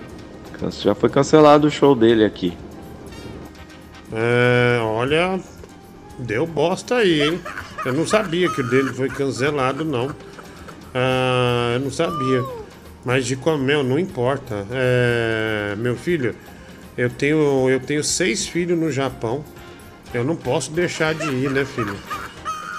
Já 0.80 0.94
foi 0.94 1.08
cancelado 1.08 1.68
o 1.68 1.70
show 1.70 1.94
dele 1.94 2.24
aqui. 2.24 2.56
É, 4.12 4.78
olha, 4.82 5.38
deu 6.18 6.46
bosta 6.46 6.96
aí, 6.96 7.22
hein? 7.22 7.40
Eu 7.84 7.92
não 7.92 8.06
sabia 8.06 8.48
que 8.48 8.60
o 8.60 8.68
dele 8.68 8.88
foi 8.92 9.08
cancelado, 9.08 9.84
não. 9.84 10.10
Ah, 10.94 11.72
eu 11.74 11.80
não 11.80 11.90
sabia. 11.90 12.42
Mas 13.04 13.26
de 13.26 13.36
comer, 13.36 13.84
não 13.84 13.98
importa. 13.98 14.66
É, 14.72 15.74
meu 15.78 15.94
filho, 15.94 16.34
eu 16.96 17.10
tenho, 17.10 17.68
eu 17.70 17.80
tenho 17.80 18.02
seis 18.02 18.46
filhos 18.46 18.78
no 18.78 18.90
Japão. 18.90 19.44
Eu 20.14 20.24
não 20.24 20.36
posso 20.36 20.70
deixar 20.70 21.14
de 21.14 21.26
ir, 21.28 21.50
né, 21.50 21.64
filho? 21.64 21.96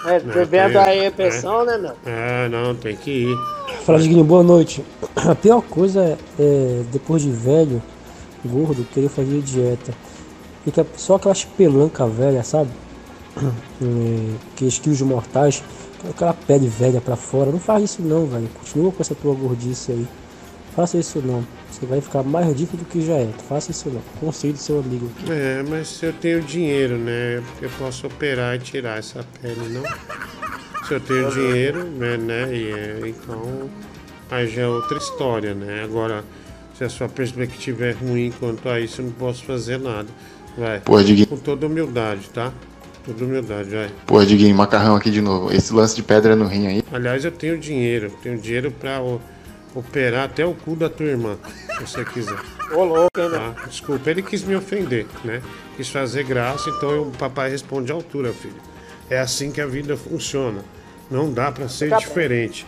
É, 0.05 0.19
tem- 0.45 0.77
aí 0.77 1.05
a 1.05 1.11
pensão, 1.11 1.65
né, 1.65 1.77
meu? 1.77 1.91
É, 2.05 2.47
não, 2.49 2.73
tem 2.73 2.95
que 2.95 3.11
ir. 3.11 3.37
Fala, 3.85 3.99
Diguinho, 3.99 4.23
boa 4.23 4.43
noite. 4.43 4.83
A 5.15 5.35
pior 5.35 5.61
coisa 5.61 6.01
é, 6.01 6.17
é, 6.39 6.83
depois 6.91 7.21
de 7.21 7.29
velho, 7.29 7.81
gordo, 8.45 8.85
querer 8.93 9.09
fazer 9.09 9.41
dieta. 9.41 9.93
Fica 10.63 10.85
só 10.95 11.15
aquelas 11.15 11.43
pelanca 11.43 12.07
velha, 12.07 12.43
sabe? 12.43 12.69
É, 13.81 14.35
Aqueles 14.53 14.79
quilos 14.79 15.01
mortais, 15.01 15.63
aquela 16.09 16.33
pele 16.33 16.67
velha 16.67 16.99
pra 17.01 17.15
fora. 17.15 17.51
Não 17.51 17.59
faz 17.59 17.83
isso 17.83 18.01
não, 18.01 18.25
velho. 18.25 18.49
Continua 18.59 18.91
com 18.91 19.01
essa 19.01 19.13
tua 19.15 19.35
gordice 19.35 19.91
aí. 19.91 20.07
Faça 20.77 20.95
isso 20.99 21.23
não. 21.25 21.43
Você 21.71 21.87
vai 21.87 21.99
ficar 21.99 22.21
mais 22.21 22.45
ridículo 22.45 22.83
do 22.83 22.85
que 22.87 23.01
já 23.01 23.15
é. 23.15 23.27
Faça 23.49 23.71
isso 23.71 23.89
não. 23.89 23.99
Conselho 24.19 24.53
do 24.53 24.59
seu 24.59 24.79
amigo. 24.79 25.09
É, 25.27 25.63
mas 25.67 25.87
se 25.87 26.05
eu 26.05 26.13
tenho 26.13 26.39
dinheiro, 26.39 26.99
né? 26.99 27.41
Eu 27.59 27.69
posso 27.79 28.05
operar 28.05 28.55
e 28.55 28.59
tirar 28.59 28.99
essa 28.99 29.25
pele, 29.41 29.69
não? 29.69 29.81
Se 30.87 30.93
eu 30.93 30.99
tenho 30.99 31.31
dinheiro, 31.31 31.83
né? 31.83 32.15
né 32.15 32.55
e 32.55 32.71
é, 32.71 32.99
então, 33.07 33.67
aí 34.29 34.47
já 34.47 34.61
é 34.61 34.67
outra 34.67 34.99
história, 34.99 35.55
né? 35.55 35.83
Agora, 35.83 36.23
se 36.77 36.83
a 36.83 36.89
sua 36.89 37.09
perspectiva 37.09 37.85
é 37.85 37.91
ruim 37.93 38.31
quanto 38.39 38.69
a 38.69 38.79
isso, 38.79 39.01
eu 39.01 39.05
não 39.05 39.13
posso 39.13 39.43
fazer 39.45 39.79
nada. 39.79 40.07
Vai. 40.55 40.79
Pô, 40.81 41.01
Diguinho. 41.01 41.25
Com 41.25 41.37
toda 41.37 41.65
humildade, 41.65 42.29
tá? 42.29 42.53
Toda 43.03 43.25
humildade, 43.25 43.71
vai. 43.71 43.89
Pô, 44.05 44.23
Diguinho, 44.23 44.55
macarrão 44.55 44.95
aqui 44.95 45.09
de 45.09 45.21
novo. 45.21 45.51
Esse 45.51 45.73
lance 45.73 45.95
de 45.95 46.03
pedra 46.03 46.35
no 46.35 46.45
rim 46.45 46.67
aí. 46.67 46.83
Aliás, 46.93 47.25
eu 47.25 47.31
tenho 47.31 47.57
dinheiro. 47.57 48.11
Tenho 48.21 48.37
dinheiro 48.37 48.69
pra 48.69 49.01
operar 49.77 50.25
até 50.25 50.45
o 50.45 50.53
cu 50.53 50.75
da 50.75 50.89
tua 50.89 51.05
irmã, 51.05 51.37
se 51.77 51.81
você 51.85 52.05
quiser. 52.05 52.39
Ô, 52.71 52.83
louco, 52.83 53.19
hein? 53.19 53.29
Tá? 53.29 53.55
Desculpa, 53.67 54.09
ele 54.09 54.21
quis 54.21 54.43
me 54.43 54.55
ofender, 54.55 55.05
né? 55.23 55.41
Quis 55.75 55.89
fazer 55.89 56.23
graça, 56.23 56.69
então 56.69 57.03
o 57.03 57.11
papai 57.11 57.49
responde 57.49 57.91
à 57.91 57.95
altura, 57.95 58.33
filho. 58.33 58.55
É 59.09 59.19
assim 59.19 59.51
que 59.51 59.61
a 59.61 59.67
vida 59.67 59.95
funciona. 59.95 60.61
Não 61.09 61.31
dá 61.31 61.51
pra 61.51 61.69
ser 61.69 61.85
Fica 61.85 61.97
bem. 61.97 62.07
diferente. 62.07 62.65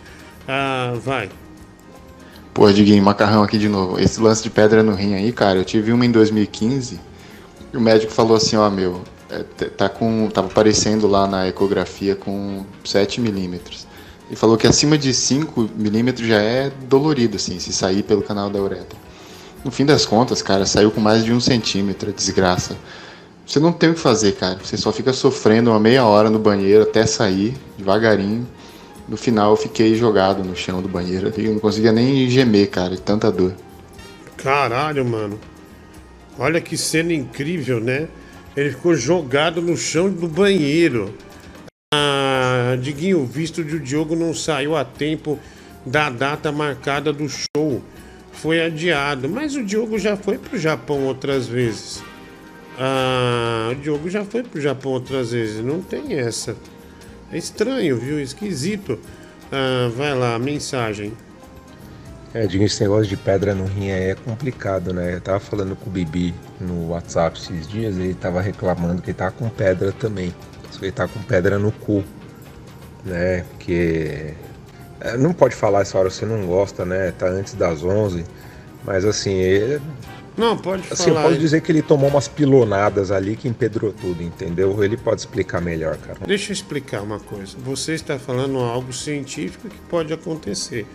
Ah, 0.48 0.94
vai. 0.96 1.28
Pô, 2.54 2.70
Diguinho, 2.72 3.02
macarrão 3.02 3.42
aqui 3.42 3.58
de 3.58 3.68
novo. 3.68 3.98
Esse 4.00 4.20
lance 4.20 4.42
de 4.42 4.50
pedra 4.50 4.82
no 4.82 4.94
rim 4.94 5.14
aí, 5.14 5.32
cara, 5.32 5.58
eu 5.58 5.64
tive 5.64 5.92
uma 5.92 6.06
em 6.06 6.10
2015 6.10 7.00
e 7.72 7.76
o 7.76 7.80
médico 7.80 8.12
falou 8.12 8.36
assim, 8.36 8.56
ó, 8.56 8.68
meu, 8.70 9.02
é, 9.28 9.42
tá 9.68 9.88
com. 9.88 10.28
Tava 10.28 10.48
aparecendo 10.48 11.06
lá 11.06 11.26
na 11.26 11.48
ecografia 11.48 12.16
com 12.16 12.64
7 12.84 13.20
milímetros. 13.20 13.86
E 14.30 14.36
falou 14.36 14.56
que 14.56 14.66
acima 14.66 14.96
de 14.96 15.12
5 15.12 15.70
milímetros 15.76 16.26
já 16.26 16.40
é 16.40 16.70
dolorido, 16.88 17.36
assim, 17.36 17.58
se 17.58 17.72
sair 17.72 18.02
pelo 18.02 18.22
canal 18.22 18.48
da 18.48 18.60
uretra. 18.60 18.96
No 19.64 19.70
fim 19.70 19.84
das 19.84 20.06
contas, 20.06 20.40
cara, 20.40 20.64
saiu 20.64 20.90
com 20.90 21.00
mais 21.00 21.24
de 21.24 21.32
um 21.32 21.40
centímetro, 21.40 22.12
desgraça. 22.12 22.76
Você 23.44 23.58
não 23.58 23.72
tem 23.72 23.90
o 23.90 23.94
que 23.94 24.00
fazer, 24.00 24.36
cara. 24.36 24.58
Você 24.62 24.76
só 24.76 24.92
fica 24.92 25.12
sofrendo 25.12 25.70
uma 25.70 25.80
meia 25.80 26.04
hora 26.04 26.30
no 26.30 26.38
banheiro 26.38 26.84
até 26.84 27.04
sair, 27.04 27.56
devagarinho. 27.76 28.46
No 29.08 29.16
final 29.16 29.50
eu 29.50 29.56
fiquei 29.56 29.96
jogado 29.96 30.44
no 30.44 30.54
chão 30.54 30.80
do 30.80 30.88
banheiro 30.88 31.32
eu 31.36 31.52
não 31.52 31.58
conseguia 31.58 31.90
nem 31.90 32.30
gemer, 32.30 32.70
cara, 32.70 32.90
de 32.90 33.02
tanta 33.02 33.30
dor. 33.32 33.52
Caralho, 34.36 35.04
mano. 35.04 35.38
Olha 36.38 36.60
que 36.60 36.76
cena 36.76 37.12
incrível, 37.12 37.80
né? 37.80 38.06
Ele 38.56 38.70
ficou 38.70 38.94
jogado 38.94 39.60
no 39.60 39.76
chão 39.76 40.08
do 40.08 40.28
banheiro. 40.28 41.12
Ah, 41.92 42.76
Diguinho, 42.80 43.26
visto 43.26 43.64
de 43.64 43.74
o 43.74 43.80
Diogo 43.80 44.14
não 44.14 44.32
saiu 44.32 44.76
a 44.76 44.84
tempo 44.84 45.40
da 45.84 46.08
data 46.08 46.52
marcada 46.52 47.12
do 47.12 47.28
show. 47.28 47.82
Foi 48.30 48.64
adiado, 48.64 49.28
mas 49.28 49.56
o 49.56 49.64
Diogo 49.64 49.98
já 49.98 50.16
foi 50.16 50.38
pro 50.38 50.56
Japão 50.56 51.04
outras 51.06 51.48
vezes. 51.48 52.00
Ah, 52.78 53.70
o 53.72 53.74
Diogo 53.74 54.08
já 54.08 54.24
foi 54.24 54.44
pro 54.44 54.60
Japão 54.60 54.92
outras 54.92 55.32
vezes, 55.32 55.64
não 55.64 55.82
tem 55.82 56.14
essa. 56.14 56.54
É 57.32 57.36
estranho, 57.36 57.98
viu? 57.98 58.20
Esquisito. 58.20 58.96
Ah, 59.50 59.90
vai 59.96 60.14
lá, 60.14 60.38
mensagem. 60.38 61.12
É, 62.32 62.46
Diguinho, 62.46 62.66
esse 62.66 62.80
negócio 62.82 63.08
de 63.08 63.16
pedra 63.16 63.52
no 63.52 63.64
rim 63.64 63.88
é 63.88 64.14
complicado, 64.14 64.92
né? 64.92 65.16
Eu 65.16 65.20
tava 65.20 65.40
falando 65.40 65.74
com 65.74 65.90
o 65.90 65.92
Bibi 65.92 66.32
no 66.60 66.90
WhatsApp 66.90 67.36
esses 67.36 67.66
dias, 67.66 67.96
ele 67.96 68.14
tava 68.14 68.40
reclamando 68.40 69.02
que 69.02 69.10
ele 69.10 69.18
tava 69.18 69.32
com 69.32 69.48
pedra 69.48 69.90
também. 69.90 70.32
Ele 70.80 70.92
tá 70.92 71.06
com 71.06 71.20
pedra 71.22 71.58
no 71.58 71.70
cu, 71.72 72.02
né? 73.04 73.44
Porque 73.50 74.34
é, 75.00 75.16
não 75.16 75.32
pode 75.32 75.54
falar 75.54 75.82
essa 75.82 75.98
hora 75.98 76.10
você 76.10 76.26
não 76.26 76.46
gosta, 76.46 76.84
né? 76.84 77.12
Tá 77.12 77.26
antes 77.26 77.54
das 77.54 77.82
11, 77.82 78.24
mas 78.84 79.04
assim, 79.04 79.34
ele, 79.34 79.80
Não, 80.36 80.56
pode 80.56 80.82
assim 80.90 81.08
eu 81.10 81.14
falar. 81.14 81.28
posso 81.28 81.38
dizer 81.40 81.60
que 81.60 81.72
ele 81.72 81.82
tomou 81.82 82.08
umas 82.08 82.28
pilonadas 82.28 83.10
ali 83.10 83.36
que 83.36 83.48
empedrou 83.48 83.92
tudo, 83.92 84.22
entendeu? 84.22 84.82
Ele 84.82 84.96
pode 84.96 85.20
explicar 85.20 85.60
melhor, 85.60 85.96
cara. 85.98 86.18
Deixa 86.26 86.50
eu 86.50 86.54
explicar 86.54 87.02
uma 87.02 87.20
coisa. 87.20 87.56
Você 87.64 87.92
está 87.94 88.18
falando 88.18 88.58
algo 88.58 88.92
científico 88.92 89.68
que 89.68 89.78
pode 89.88 90.12
acontecer. 90.12 90.86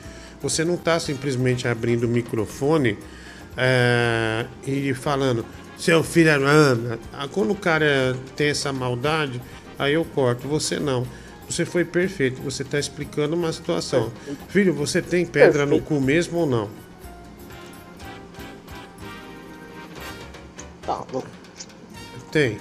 Você 0.42 0.64
não 0.64 0.76
está 0.76 1.00
simplesmente 1.00 1.68
abrindo 1.68 2.04
o 2.04 2.08
microfone 2.08 2.98
é, 3.58 4.46
e 4.66 4.94
falando, 4.94 5.46
seu 5.78 6.04
filho 6.04 6.30
é. 6.30 6.98
Ah, 7.14 7.28
Quando 7.32 7.52
o 7.52 7.56
cara 7.56 8.16
tem 8.36 8.50
essa 8.50 8.72
maldade, 8.72 9.42
aí 9.78 9.94
eu 9.94 10.06
corto. 10.06 10.48
Você 10.48 10.80
não. 10.80 11.06
Você 11.50 11.66
foi 11.66 11.86
perfeito. 11.86 12.42
Você 12.42 12.64
está 12.64 12.80
explicando 12.80 13.36
uma 13.36 13.52
situação. 13.52 14.12
Filho, 14.50 14.74
você 14.74 15.02
tem 15.02 15.26
pedra 15.26 15.66
no 15.66 15.82
cu 15.82 16.00
mesmo 16.02 16.40
ou 16.40 16.46
não? 16.46 16.70
Tá. 20.82 21.04
Tem. 22.32 22.58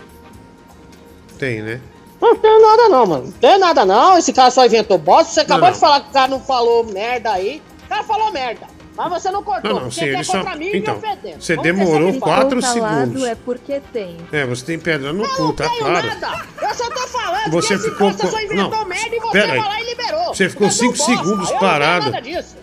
Tem, 1.39 1.63
né? 1.63 1.81
Não 2.21 2.37
tem 2.37 2.63
nada 2.63 2.89
não, 2.89 3.07
mano. 3.07 3.25
Não 3.25 3.33
tem 3.33 3.59
nada 3.59 3.85
não. 3.85 4.17
Esse 4.17 4.33
cara 4.33 4.51
só 4.51 4.65
inventou 4.65 4.97
bosta. 4.97 5.33
Você 5.33 5.41
acabou 5.41 5.67
Não. 5.67 5.73
de 5.73 5.79
falar 5.79 6.01
que 6.01 6.09
o 6.09 6.13
cara 6.13 6.29
não 6.29 6.41
falou 6.41 6.85
merda 6.85 7.33
aí. 7.33 7.63
O 7.85 7.89
cara 7.89 8.03
falou 8.05 8.33
merda. 8.33 8.67
Mas 8.97 9.09
você 9.11 9.31
não 9.31 9.43
cortou. 9.43 9.71
Não, 9.71 9.81
não, 9.81 9.89
porque 9.89 10.01
sim, 10.01 10.07
ele 10.07 10.23
só- 10.25 10.39
contra 10.39 10.57
mim 10.57 10.71
então, 10.73 11.01
e 11.25 11.35
você 11.41 11.57
demorou 11.57 12.13
ter 12.13 12.21
quatro 12.21 12.59
essa 12.61 12.75
calado 12.75 13.01
segundos. 13.07 13.25
é 13.25 13.35
porque 13.35 13.81
tem. 13.93 14.17
É, 14.31 14.47
você 14.47 14.65
tem 14.65 14.79
pedra 14.79 15.13
no 15.13 15.29
cu, 15.29 15.53
tá 15.53 15.69
tenho 15.69 15.79
claro. 15.81 16.07
nada. 16.07 16.47
Eu 16.63 16.75
só 16.75 16.89
tô 16.91 17.07
falando 17.09 17.51
Você 17.51 17.77
que 17.77 17.83
ficou 17.91 18.15
com- 18.15 18.27
só 18.29 18.41
inventou 18.41 18.71
não, 18.71 18.85
merda 18.87 19.17
e 19.17 19.19
você 19.19 19.39
aí. 19.39 19.59
lá 19.59 19.81
e 19.81 19.85
liberou. 19.87 20.35
Você 20.35 20.49
ficou 20.49 20.69
Inventou 20.69 20.95
cinco 20.95 20.97
bosta. 20.99 21.13
segundos 21.25 21.51
Eu 21.51 21.59
parado. 21.59 22.05
Não 22.07 22.13
sei 22.13 22.21
nada 22.33 22.41
disso. 22.43 22.57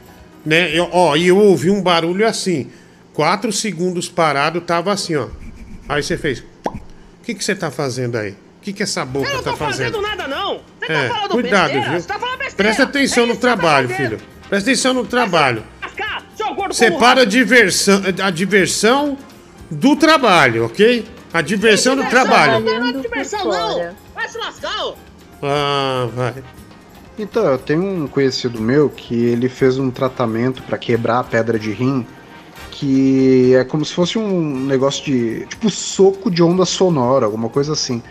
Né? 0.46 0.72
Eu, 0.74 0.90
ó, 0.92 1.16
e 1.18 1.28
eu 1.28 1.38
ouvi 1.38 1.70
um 1.70 1.82
barulho 1.82 2.26
assim. 2.26 2.72
Quatro 3.14 3.52
segundos 3.52 4.08
parado, 4.08 4.62
tava 4.62 4.94
assim, 4.94 5.16
ó. 5.18 5.28
Aí 5.90 6.02
você 6.02 6.18
fez. 6.18 6.40
O 6.40 7.24
que, 7.24 7.36
que 7.36 7.44
você 7.44 7.54
tá 7.54 7.70
fazendo 7.70 8.18
aí? 8.18 8.32
O 8.32 8.36
que, 8.62 8.72
que 8.72 8.84
essa 8.84 9.04
boca 9.04 9.28
Eu 9.30 9.36
não 9.36 9.44
tá 9.44 9.52
tô 9.52 9.58
fazendo? 9.58 9.96
fazendo 9.96 10.02
nada 10.02 10.28
não. 10.30 10.62
Você 10.80 10.92
É, 10.92 11.08
tá 11.10 11.14
falando 11.16 11.32
cuidado, 11.32 11.64
besteira. 11.74 11.90
viu? 11.92 12.00
Você 12.00 12.08
tá 12.08 12.20
falando 12.20 12.38
besteira. 12.38 12.56
Presta 12.56 12.84
atenção 12.84 13.26
no 13.28 13.36
trabalho, 13.36 13.90
filho. 13.90 14.18
Presta 14.50 14.70
atenção 14.70 14.94
no 14.94 15.06
trabalho. 15.06 15.64
Separa 16.74 17.22
a 17.22 17.26
diversão, 17.26 18.02
a 18.24 18.30
diversão 18.30 19.18
do 19.70 19.96
trabalho, 19.96 20.66
ok? 20.66 21.06
A 21.34 21.42
diversão 21.42 21.96
do 21.96 22.04
trabalho. 22.06 22.60
Não 22.60 22.64
tem 22.64 22.94
de 22.94 23.02
diversão 23.02 23.46
não. 23.46 23.96
Vai 24.14 24.28
se 24.28 24.38
lascar, 24.38 24.86
ô. 24.86 24.96
Ah, 25.42 26.10
vai. 26.14 26.44
Então, 27.18 27.46
eu 27.46 27.58
tenho 27.58 27.84
um 27.84 28.08
conhecido 28.08 28.60
meu 28.60 28.90
que 28.90 29.16
ele 29.16 29.48
fez 29.48 29.78
um 29.78 29.90
tratamento 29.90 30.62
pra 30.64 30.78
quebrar 30.78 31.20
a 31.20 31.24
pedra 31.24 31.58
de 31.58 31.72
rim, 31.72 32.06
que 32.72 33.54
é 33.56 33.64
como 33.64 33.86
se 33.86 33.94
fosse 33.94 34.18
um 34.18 34.66
negócio 34.66 35.06
de. 35.06 35.46
tipo 35.46 35.70
soco 35.70 36.30
de 36.30 36.44
onda 36.44 36.66
sonora, 36.66 37.26
alguma 37.26 37.48
coisa 37.48 37.74
assim. 37.74 38.02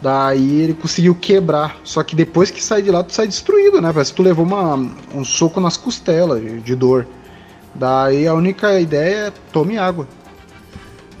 Daí 0.00 0.60
ele 0.60 0.74
conseguiu 0.74 1.14
quebrar. 1.14 1.76
Só 1.84 2.02
que 2.02 2.14
depois 2.16 2.50
que 2.50 2.62
sai 2.62 2.82
de 2.82 2.90
lá, 2.90 3.02
tu 3.02 3.12
sai 3.12 3.26
destruído, 3.26 3.80
né? 3.80 3.92
Parece 3.92 4.10
que 4.12 4.16
tu 4.16 4.22
levou 4.22 4.44
uma, 4.44 4.74
um 5.14 5.24
soco 5.24 5.60
nas 5.60 5.76
costelas 5.76 6.40
de, 6.40 6.60
de 6.60 6.74
dor. 6.74 7.06
Daí 7.74 8.26
a 8.28 8.34
única 8.34 8.80
ideia 8.80 9.28
é 9.28 9.30
tome 9.52 9.78
água. 9.78 10.08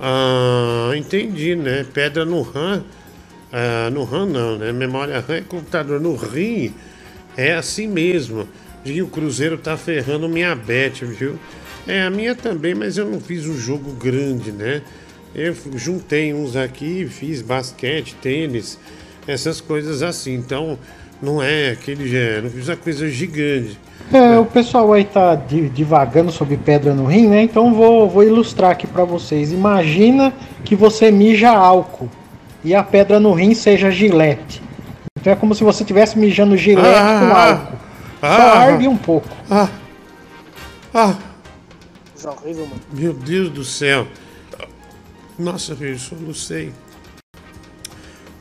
Ah, 0.00 0.92
entendi, 0.96 1.56
né? 1.56 1.84
Pedra 1.92 2.24
no 2.24 2.42
RAM. 2.42 2.84
Ah, 3.52 3.90
no 3.90 4.04
RAM 4.04 4.26
não, 4.26 4.58
né? 4.58 4.72
Memória 4.72 5.20
RAM 5.20 5.36
é 5.36 5.40
computador. 5.42 6.00
No 6.00 6.16
rim 6.16 6.74
é 7.36 7.54
assim 7.54 7.88
mesmo. 7.88 8.48
E 8.84 9.02
o 9.02 9.08
Cruzeiro 9.08 9.58
tá 9.58 9.76
ferrando 9.76 10.28
minha 10.28 10.54
bet, 10.54 11.04
viu? 11.04 11.38
É, 11.86 12.02
a 12.02 12.10
minha 12.10 12.34
também, 12.34 12.74
mas 12.74 12.98
eu 12.98 13.10
não 13.10 13.20
fiz 13.20 13.46
um 13.46 13.58
jogo 13.58 13.92
grande, 13.94 14.52
né? 14.52 14.82
Eu 15.34 15.54
juntei 15.76 16.34
uns 16.34 16.56
aqui, 16.56 17.06
fiz 17.08 17.42
basquete, 17.42 18.14
tênis, 18.22 18.78
essas 19.26 19.60
coisas 19.60 20.02
assim. 20.02 20.34
Então, 20.34 20.78
não 21.22 21.42
é 21.42 21.70
aquele. 21.72 22.16
é, 22.16 22.40
Não 22.42 22.50
fiz 22.50 22.68
uma 22.68 22.76
coisa 22.76 23.08
gigante. 23.08 23.78
É, 24.12 24.38
o 24.38 24.44
pessoal 24.44 24.92
aí 24.92 25.04
tá 25.04 25.34
di- 25.34 25.68
divagando 25.70 26.30
sobre 26.30 26.56
pedra 26.56 26.94
no 26.94 27.06
rim, 27.06 27.26
né? 27.26 27.42
Então 27.42 27.72
vou, 27.74 28.08
vou 28.08 28.22
ilustrar 28.22 28.70
aqui 28.70 28.86
pra 28.86 29.04
vocês. 29.04 29.50
Imagina 29.50 30.32
que 30.64 30.76
você 30.76 31.10
mija 31.10 31.50
álcool 31.50 32.08
e 32.62 32.74
a 32.74 32.82
pedra 32.82 33.18
no 33.18 33.32
rim 33.32 33.54
seja 33.54 33.90
gilete. 33.90 34.62
Então 35.18 35.32
é 35.32 35.36
como 35.36 35.54
se 35.54 35.64
você 35.64 35.82
estivesse 35.82 36.18
mijando 36.18 36.56
gilete 36.56 36.86
Ah, 36.86 37.20
com 37.20 37.34
ah, 37.36 37.50
álcool. 37.50 37.78
Só 38.20 38.26
ah. 38.26 38.58
arde 38.60 38.88
um 38.88 38.96
pouco. 38.96 39.28
Ah, 39.50 39.68
ah, 40.92 41.14
Coisa 42.12 42.30
horrível, 42.30 42.66
mano. 42.66 42.80
meu 42.92 43.12
Deus 43.14 43.48
do 43.50 43.64
céu. 43.64 44.06
Nossa, 45.38 45.74
filho, 45.74 45.98
solucei. 45.98 46.72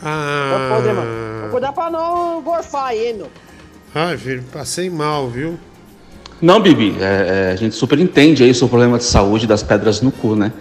Ah, 0.01 0.67
Pode 0.69 0.81
poder, 0.81 0.93
mano. 0.93 1.41
Vou 1.41 1.49
cuidar 1.51 1.71
pra 1.73 1.89
não 1.89 2.41
gorfar 2.41 2.87
aí, 2.87 3.13
meu. 3.13 3.29
Ai, 3.93 4.17
filho, 4.17 4.43
passei 4.51 4.89
mal, 4.89 5.29
viu? 5.29 5.57
Não, 6.41 6.59
Bibi, 6.59 6.95
é, 6.99 7.49
é, 7.49 7.51
a 7.53 7.55
gente 7.55 7.75
super 7.75 7.97
entende 7.99 8.43
aí 8.43 8.51
o 8.51 8.55
seu 8.55 8.67
problema 8.67 8.97
de 8.97 9.05
saúde 9.05 9.47
das 9.47 9.63
pedras 9.63 10.01
no 10.01 10.11
cu, 10.11 10.35
né? 10.35 10.51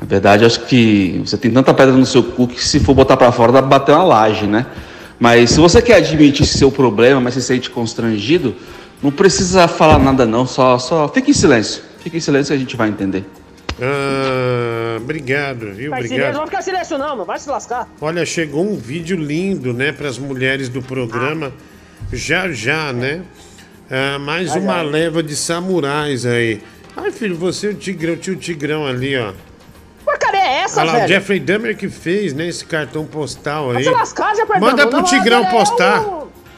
Na 0.00 0.06
verdade, 0.06 0.44
acho 0.44 0.60
que 0.66 1.22
você 1.24 1.36
tem 1.38 1.50
tanta 1.50 1.72
pedra 1.72 1.94
no 1.94 2.04
seu 2.04 2.22
cu 2.22 2.48
que 2.48 2.62
se 2.62 2.80
for 2.80 2.92
botar 2.92 3.16
pra 3.16 3.32
fora 3.32 3.52
dá 3.52 3.60
pra 3.60 3.78
bater 3.78 3.92
uma 3.92 4.04
laje, 4.04 4.46
né? 4.46 4.66
Mas 5.18 5.50
se 5.50 5.60
você 5.60 5.80
quer 5.80 5.96
admitir 5.96 6.42
esse 6.42 6.58
seu 6.58 6.70
problema, 6.70 7.20
mas 7.20 7.34
se 7.34 7.42
sente 7.42 7.70
constrangido, 7.70 8.54
não 9.02 9.12
precisa 9.12 9.68
falar 9.68 9.98
nada 9.98 10.26
não, 10.26 10.46
só, 10.46 10.78
só 10.78 11.08
fique 11.08 11.30
em 11.30 11.34
silêncio. 11.34 11.82
Fique 12.00 12.16
em 12.16 12.20
silêncio 12.20 12.52
que 12.52 12.56
a 12.56 12.60
gente 12.60 12.76
vai 12.76 12.88
entender. 12.88 13.24
Ah, 13.80 14.96
obrigado, 15.00 15.72
viu? 15.72 15.90
Vai 15.90 16.02
silêncio, 16.02 16.18
não 16.18 16.24
Obrigado. 16.24 16.36
vai 16.36 16.46
ficar 16.46 16.62
silêncio 16.62 16.98
não, 16.98 17.16
meu. 17.16 17.24
Vai 17.24 17.38
se 17.38 17.48
lascar. 17.48 17.88
Olha, 18.00 18.26
chegou 18.26 18.64
um 18.64 18.76
vídeo 18.76 19.16
lindo, 19.16 19.72
né, 19.72 19.92
para 19.92 20.08
as 20.08 20.18
mulheres 20.18 20.68
do 20.68 20.82
programa. 20.82 21.52
Já 22.12 22.50
já, 22.52 22.92
né? 22.92 23.22
Ah, 23.90 24.18
mais 24.18 24.48
Já, 24.52 24.58
uma 24.58 24.76
já. 24.76 24.82
leva 24.82 25.22
de 25.22 25.34
samurais 25.36 26.24
aí. 26.26 26.62
Ai, 26.96 27.10
filho, 27.10 27.36
você 27.36 27.68
é 27.68 27.70
o 27.70 27.74
Tigrão, 27.74 28.16
tio 28.16 28.36
Tigrão 28.36 28.86
ali, 28.86 29.16
ó. 29.18 29.32
Porcaria 30.04 30.40
é 30.40 30.58
essa, 30.62 30.80
Olha 30.80 30.90
lá, 30.90 30.92
o 30.92 31.00
velho? 31.00 31.08
Jeffrey 31.08 31.40
Dahmer 31.40 31.76
que 31.76 31.88
fez, 31.88 32.34
né, 32.34 32.48
esse 32.48 32.64
cartão 32.64 33.06
postal 33.06 33.68
Vai 33.68 33.78
aí. 33.78 33.84
se 33.84 33.90
lascar, 33.90 34.34
já 34.36 34.46
perdeu. 34.46 34.68
Manda 34.68 34.86
pro 34.86 35.02
Tigrão 35.04 35.44
postar. 35.46 36.02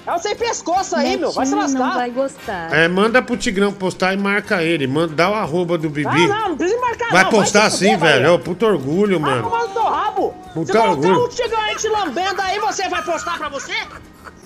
É 0.06 0.12
o 0.12 0.18
sem 0.18 0.36
pescoço 0.36 0.94
aí, 0.96 1.16
meu. 1.16 1.32
Vai 1.32 1.46
se 1.46 1.54
Netinho 1.54 1.78
lascar. 1.78 1.88
não 1.88 1.94
vai 1.98 2.10
gostar. 2.10 2.74
É, 2.74 2.88
manda 2.88 3.22
pro 3.22 3.36
Tigrão 3.36 3.72
postar 3.72 4.12
e 4.12 4.16
marca 4.18 4.62
ele. 4.62 4.86
Manda, 4.86 5.14
dá 5.14 5.30
o 5.30 5.34
arroba 5.34 5.78
do 5.78 5.88
Bibi. 5.88 6.04
Não, 6.04 6.28
não, 6.28 6.48
não 6.50 6.56
precisa 6.58 6.78
marcar 6.80 7.10
Vai 7.10 7.24
não. 7.24 7.30
postar 7.30 7.70
se 7.70 7.78
sim, 7.78 7.94
fuder, 7.94 8.00
velho. 8.00 8.26
É 8.26 8.30
o 8.30 8.38
puto 8.38 8.66
orgulho, 8.66 9.18
Vai 9.18 9.40
mano. 9.40 9.48
no 9.50 9.68
teu 9.68 9.82
rabo. 9.84 10.34
Puta 10.52 10.66
Se 10.66 10.78
colocar 10.78 10.90
orgulho. 10.90 11.26
um 11.26 11.30
gigante 11.30 11.88
lambendo 11.88 12.40
aí, 12.42 12.58
você 12.60 12.86
vai 12.88 13.02
postar 13.02 13.38
pra 13.38 13.48
você? 13.48 13.72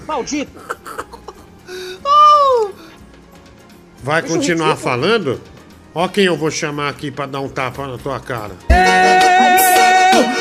Maldito. 0.09 0.51
Vai 4.03 4.23
Isso 4.25 4.33
continuar 4.35 4.71
ridículo. 4.71 4.91
falando? 4.91 5.41
Ó 5.95 6.09
quem 6.09 6.25
eu 6.25 6.37
vou 6.37 6.51
chamar 6.51 6.89
aqui 6.89 7.11
pra 7.11 7.27
dar 7.27 7.41
um 7.41 7.49
tapa 7.49 7.87
na 7.87 7.99
tua 7.99 8.19
cara. 8.19 8.53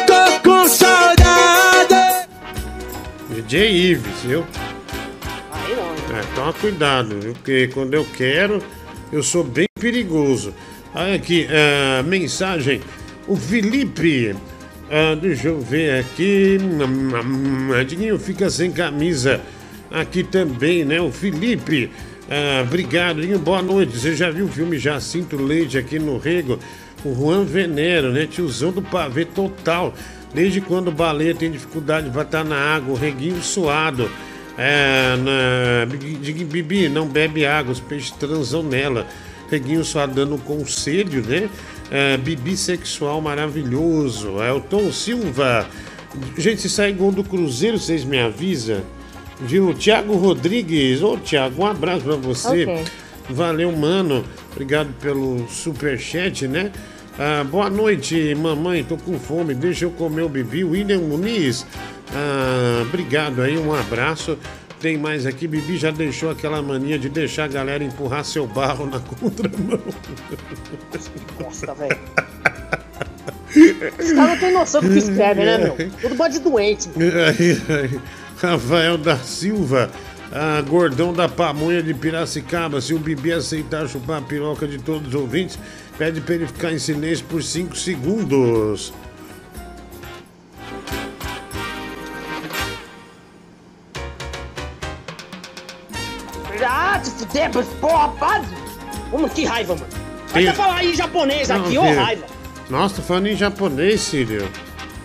Tô 0.05 0.39
com 0.49 0.67
saudade. 0.67 2.27
DJ 3.29 3.71
Ives, 3.91 4.21
viu? 4.23 4.45
Aí 5.51 5.75
não. 5.75 6.17
É, 6.17 6.21
toma 6.33 6.53
cuidado, 6.53 7.19
viu? 7.19 7.33
Porque 7.33 7.67
quando 7.73 7.93
eu 7.93 8.05
quero, 8.15 8.63
eu 9.11 9.21
sou 9.21 9.43
bem 9.43 9.67
perigoso. 9.79 10.53
Olha 10.95 11.15
aqui, 11.15 11.45
ah, 11.51 12.03
mensagem. 12.03 12.81
O 13.27 13.35
Felipe. 13.35 14.33
ah, 14.89 15.15
deixa 15.15 15.49
eu 15.49 15.59
ver 15.59 15.99
aqui. 15.99 16.57
Hum, 16.61 17.83
Diguinho 17.85 18.17
fica 18.17 18.49
sem 18.49 18.71
camisa. 18.71 19.41
Aqui 19.91 20.23
também, 20.23 20.83
né? 20.83 20.99
O 20.99 21.11
Felipe. 21.11 21.89
Ah, 22.29 22.63
obrigado. 22.63 23.21
Boa 23.39 23.61
noite. 23.61 23.97
Você 23.97 24.15
já 24.15 24.29
viu 24.29 24.45
o 24.45 24.49
filme 24.49 24.77
Jacinto 24.77 25.37
Leite 25.37 25.77
aqui 25.77 25.97
no 25.97 26.17
Rego? 26.17 26.59
O 27.05 27.13
Juan 27.13 27.43
Venero, 27.45 28.11
né? 28.11 28.27
Tiozão 28.27 28.71
do 28.71 28.81
pavê 28.81 29.23
total. 29.23 29.93
Desde 30.33 30.59
quando 30.59 30.89
o 30.89 30.91
baleia 30.91 31.33
tem 31.33 31.49
dificuldade 31.49 32.09
para 32.09 32.23
estar 32.23 32.43
na 32.43 32.57
água, 32.57 32.93
o 32.93 32.97
reguinho 32.97 33.41
suado. 33.41 34.09
É, 34.57 35.15
na, 35.15 35.85
Bibi- 35.85 36.89
não 36.89 37.07
bebe 37.07 37.45
água, 37.45 37.71
os 37.71 37.79
peixes 37.79 38.11
transam 38.11 38.61
nela. 38.63 39.07
Reguinho 39.49 39.85
só 39.85 40.05
dando 40.05 40.37
conselho, 40.39 41.23
né? 41.25 41.47
É, 41.89 42.17
Bibi 42.17 42.57
sexual 42.57 43.21
maravilhoso. 43.21 44.41
É 44.41 44.51
o 44.51 44.59
Tom 44.59 44.91
Silva. 44.91 45.65
Gente, 46.37 46.61
se 46.61 46.69
sair 46.69 46.93
gol 46.93 47.11
do 47.11 47.23
Cruzeiro, 47.23 47.77
vocês 47.79 48.03
me 48.03 48.19
avisam. 48.19 48.81
Viu? 49.39 49.73
Tiago 49.73 50.15
Rodrigues. 50.15 51.01
Ô, 51.01 51.17
Tiago, 51.17 51.63
um 51.63 51.65
abraço 51.65 52.01
pra 52.03 52.15
você. 52.15 52.63
Ok. 52.63 52.83
Valeu, 53.29 53.71
mano. 53.71 54.23
Obrigado 54.51 54.89
pelo 55.01 55.47
superchat, 55.49 56.47
né? 56.47 56.71
Ah, 57.19 57.43
boa 57.43 57.69
noite, 57.69 58.33
mamãe. 58.35 58.83
Tô 58.83 58.97
com 58.97 59.19
fome. 59.19 59.53
Deixa 59.53 59.85
eu 59.85 59.91
comer 59.91 60.21
o 60.23 60.29
Bibi. 60.29 60.63
William 60.63 60.99
Muniz. 60.99 61.65
Ah, 62.13 62.83
obrigado 62.83 63.41
aí, 63.41 63.57
um 63.57 63.73
abraço. 63.73 64.37
Tem 64.79 64.97
mais 64.97 65.25
aqui. 65.25 65.47
Bibi 65.47 65.77
já 65.77 65.91
deixou 65.91 66.29
aquela 66.29 66.61
mania 66.61 66.97
de 66.97 67.09
deixar 67.09 67.45
a 67.45 67.47
galera 67.47 67.83
empurrar 67.83 68.23
seu 68.23 68.47
barro 68.47 68.85
na 68.85 68.99
contramão. 69.19 69.79
Nossa, 71.39 71.73
velho. 71.73 71.97
Os 73.99 74.11
caras 74.11 74.29
não 74.29 74.37
têm 74.37 74.53
noção 74.53 74.81
do 74.81 74.89
que 74.89 74.97
escreve, 74.99 75.43
né, 75.43 75.57
meu? 75.57 75.75
Tudo 76.01 76.15
bando 76.15 76.33
de 76.33 76.39
doente. 76.39 76.89
Aí, 76.95 77.61
aí, 77.75 77.99
Rafael 78.41 78.97
da 78.97 79.17
Silva, 79.17 79.89
ah, 80.31 80.61
gordão 80.61 81.11
da 81.13 81.27
pamonha 81.27 81.81
de 81.81 81.93
Piracicaba. 81.93 82.79
Se 82.81 82.93
o 82.93 82.99
Bibi 82.99 83.31
aceitar 83.33 83.87
chupar 83.87 84.19
a 84.19 84.21
piroca 84.21 84.67
de 84.67 84.77
todos 84.77 85.07
os 85.09 85.15
ouvintes, 85.15 85.57
pede 85.97 86.21
pra 86.21 86.35
ele 86.35 86.47
ficar 86.47 86.71
em 86.71 86.79
silêncio 86.79 87.25
por 87.25 87.41
5 87.41 87.75
segundos. 87.75 88.93
Ah, 96.65 96.99
te 97.03 97.09
fuder, 97.11 97.51
porra, 97.79 98.09
para. 98.19 98.43
Mano, 99.11 99.29
que 99.29 99.45
raiva, 99.45 99.75
mano. 99.75 99.87
Vai 100.29 100.41
Tem- 100.43 100.47
até 100.49 100.57
falar 100.57 100.75
aí 100.77 100.95
japonês 100.95 101.49
Não, 101.49 101.65
aqui, 101.65 101.77
ô 101.77 101.83
filho. 101.83 101.99
raiva. 101.99 102.25
Nossa, 102.69 102.95
tô 102.95 103.01
falando 103.01 103.27
em 103.27 103.35
japonês, 103.35 104.01
Sírio. 104.01 104.49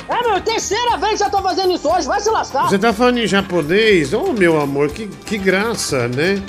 É, 0.08 0.28
meu, 0.28 0.40
terceira 0.40 0.96
vez 0.96 1.20
que 1.20 1.26
eu 1.26 1.30
tô 1.30 1.42
fazendo 1.42 1.72
isso 1.72 1.88
hoje, 1.88 2.06
vai 2.06 2.20
se 2.20 2.30
lascar. 2.30 2.68
Você 2.68 2.78
tá 2.78 2.92
falando 2.92 3.18
em 3.18 3.26
japonês? 3.26 4.12
Oh, 4.12 4.32
meu 4.32 4.60
amor, 4.60 4.90
que, 4.90 5.06
que 5.06 5.38
graça, 5.38 6.08
né? 6.08 6.42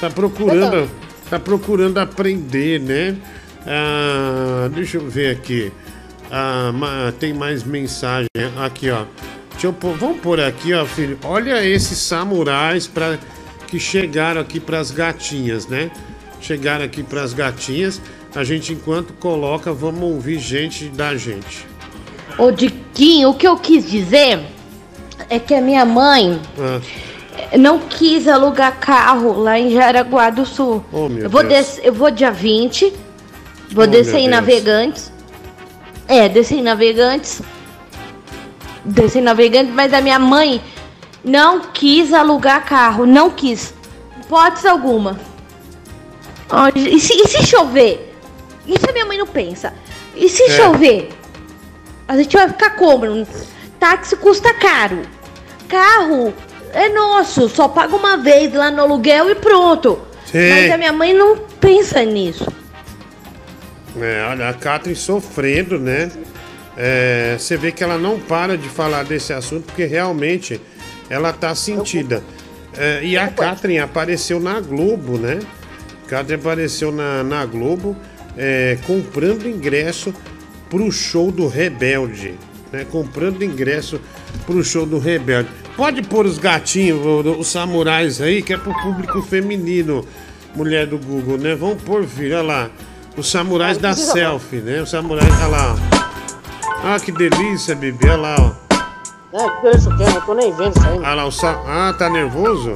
Tá 0.00 0.10
procurando, 0.10 0.90
tá 1.28 1.38
procurando 1.38 1.98
aprender, 1.98 2.80
né? 2.80 3.16
Ah, 3.66 4.68
deixa 4.72 4.98
eu 4.98 5.08
ver 5.08 5.36
aqui. 5.36 5.72
Ah, 6.30 6.72
tem 7.18 7.32
mais 7.34 7.64
mensagem 7.64 8.28
aqui, 8.62 8.90
ó. 8.90 9.04
Deixa 9.52 9.66
eu 9.66 9.72
pôr, 9.72 9.96
vamos 9.96 10.20
pôr 10.20 10.40
aqui, 10.40 10.72
ó, 10.72 10.86
filho. 10.86 11.18
Olha 11.24 11.64
esses 11.64 11.98
samurais 11.98 12.86
para 12.86 13.18
que 13.66 13.78
chegaram 13.78 14.40
aqui 14.40 14.58
pras 14.58 14.90
gatinhas, 14.90 15.66
né? 15.66 15.90
Chegaram 16.40 16.84
aqui 16.84 17.02
pras 17.02 17.32
gatinhas. 17.34 18.00
A 18.34 18.44
gente, 18.44 18.72
enquanto 18.72 19.12
coloca, 19.14 19.72
vamos 19.72 20.02
ouvir 20.02 20.38
gente 20.38 20.88
da 20.88 21.16
gente. 21.16 21.69
Ô, 22.40 22.50
Diquinho, 22.50 23.30
o 23.30 23.34
que 23.34 23.46
eu 23.46 23.56
quis 23.56 23.88
dizer 23.90 24.40
é 25.28 25.38
que 25.38 25.54
a 25.54 25.60
minha 25.60 25.84
mãe 25.84 26.40
Ah, 26.58 26.80
não 27.58 27.78
quis 27.78 28.26
alugar 28.26 28.78
carro 28.78 29.38
lá 29.40 29.58
em 29.58 29.70
Jaraguá 29.70 30.30
do 30.30 30.46
Sul. 30.46 30.84
Oh, 30.92 31.08
eu, 31.08 31.28
vou 31.28 31.42
des- 31.42 31.80
eu 31.82 31.92
vou 31.92 32.10
dia 32.10 32.30
20, 32.30 32.92
vou 33.72 33.84
Oh, 33.84 33.86
descer 33.86 34.16
em 34.18 34.28
Deus. 34.28 34.30
Navegantes. 34.30 35.12
É, 36.08 36.28
descer 36.28 36.58
em 36.58 36.62
Navegantes. 36.62 37.42
Descer 38.84 39.18
em 39.20 39.22
Navegantes, 39.24 39.72
mas 39.74 39.92
a 39.92 40.00
minha 40.00 40.18
mãe 40.18 40.60
não 41.22 41.60
quis 41.60 42.12
alugar 42.14 42.64
carro, 42.64 43.04
não 43.06 43.30
quis. 43.30 43.74
Hipótese 44.22 44.66
alguma. 44.66 45.18
Ó, 46.48 46.68
E 46.74 46.98
se, 46.98 47.12
e 47.14 47.28
se 47.28 47.46
chover? 47.46 48.14
Isso 48.66 48.88
a 48.88 48.92
minha 48.92 49.04
mãe 49.06 49.18
não 49.18 49.26
pensa. 49.26 49.72
E 50.16 50.28
se 50.28 50.42
É. 50.44 50.56
chover? 50.56 51.10
A 52.10 52.16
gente 52.16 52.36
vai 52.36 52.48
ficar 52.48 52.70
como? 52.70 53.24
Táxi 53.78 54.16
custa 54.16 54.52
caro. 54.52 55.02
Carro 55.68 56.34
é 56.72 56.88
nosso, 56.88 57.48
só 57.48 57.68
paga 57.68 57.94
uma 57.94 58.16
vez 58.16 58.52
lá 58.52 58.68
no 58.68 58.82
aluguel 58.82 59.30
e 59.30 59.36
pronto. 59.36 59.96
Sim. 60.26 60.50
Mas 60.50 60.72
a 60.72 60.76
minha 60.76 60.92
mãe 60.92 61.14
não 61.14 61.36
pensa 61.60 62.02
nisso. 62.04 62.52
É, 63.96 64.26
olha, 64.28 64.48
a 64.48 64.52
Catherine 64.52 64.96
sofrendo, 64.96 65.78
né? 65.78 66.10
É, 66.76 67.36
você 67.38 67.56
vê 67.56 67.70
que 67.70 67.84
ela 67.84 67.96
não 67.96 68.18
para 68.18 68.58
de 68.58 68.68
falar 68.68 69.04
desse 69.04 69.32
assunto 69.32 69.66
porque 69.66 69.84
realmente 69.84 70.60
ela 71.08 71.32
tá 71.32 71.54
sentida. 71.54 72.24
É, 72.76 73.04
e 73.04 73.16
a 73.16 73.28
Catherine 73.28 73.78
apareceu 73.78 74.40
na 74.40 74.60
Globo, 74.60 75.16
né? 75.16 75.38
Catherine 76.08 76.42
apareceu 76.42 76.90
na, 76.90 77.22
na 77.22 77.46
Globo 77.46 77.96
é, 78.36 78.76
comprando 78.84 79.48
ingresso 79.48 80.12
pro 80.70 80.90
show 80.90 81.30
do 81.30 81.46
Rebelde. 81.48 82.34
Né? 82.72 82.86
Comprando 82.90 83.42
ingresso 83.42 84.00
pro 84.46 84.62
show 84.64 84.86
do 84.86 84.98
Rebelde. 84.98 85.48
Pode 85.76 86.02
pôr 86.02 86.24
os 86.24 86.38
gatinhos, 86.38 87.04
o- 87.04 87.38
os 87.40 87.48
samurais 87.48 88.20
aí, 88.20 88.42
que 88.42 88.52
é 88.54 88.56
pro 88.56 88.72
público 88.80 89.20
feminino, 89.22 90.04
mulher 90.54 90.86
do 90.86 90.96
Google, 90.98 91.36
né? 91.38 91.54
Vamos 91.54 91.82
pôr, 91.82 92.04
filho, 92.04 92.36
olha 92.38 92.42
lá. 92.46 92.70
Os 93.16 93.28
samurais 93.30 93.76
da 93.76 93.92
selfie, 93.94 94.56
né? 94.58 94.80
Os 94.82 94.90
samurais, 94.90 95.28
olha 95.38 95.46
lá, 95.48 95.74
ó. 95.74 96.00
Ah, 96.84 96.98
que 97.00 97.10
delícia, 97.12 97.74
bebê, 97.74 98.08
olha 98.10 98.16
lá, 98.16 98.36
ó. 98.38 98.70
É, 99.32 99.48
que 99.60 100.12
não 100.14 100.20
tô 100.22 100.34
nem 100.34 100.52
vendo 100.52 100.76
isso 100.76 100.86
aí. 100.88 100.98
Olha 100.98 101.14
lá, 101.14 101.24
o 101.26 101.30
sa... 101.32 101.50
Ah, 101.66 101.94
tá 101.96 102.08
nervoso? 102.10 102.72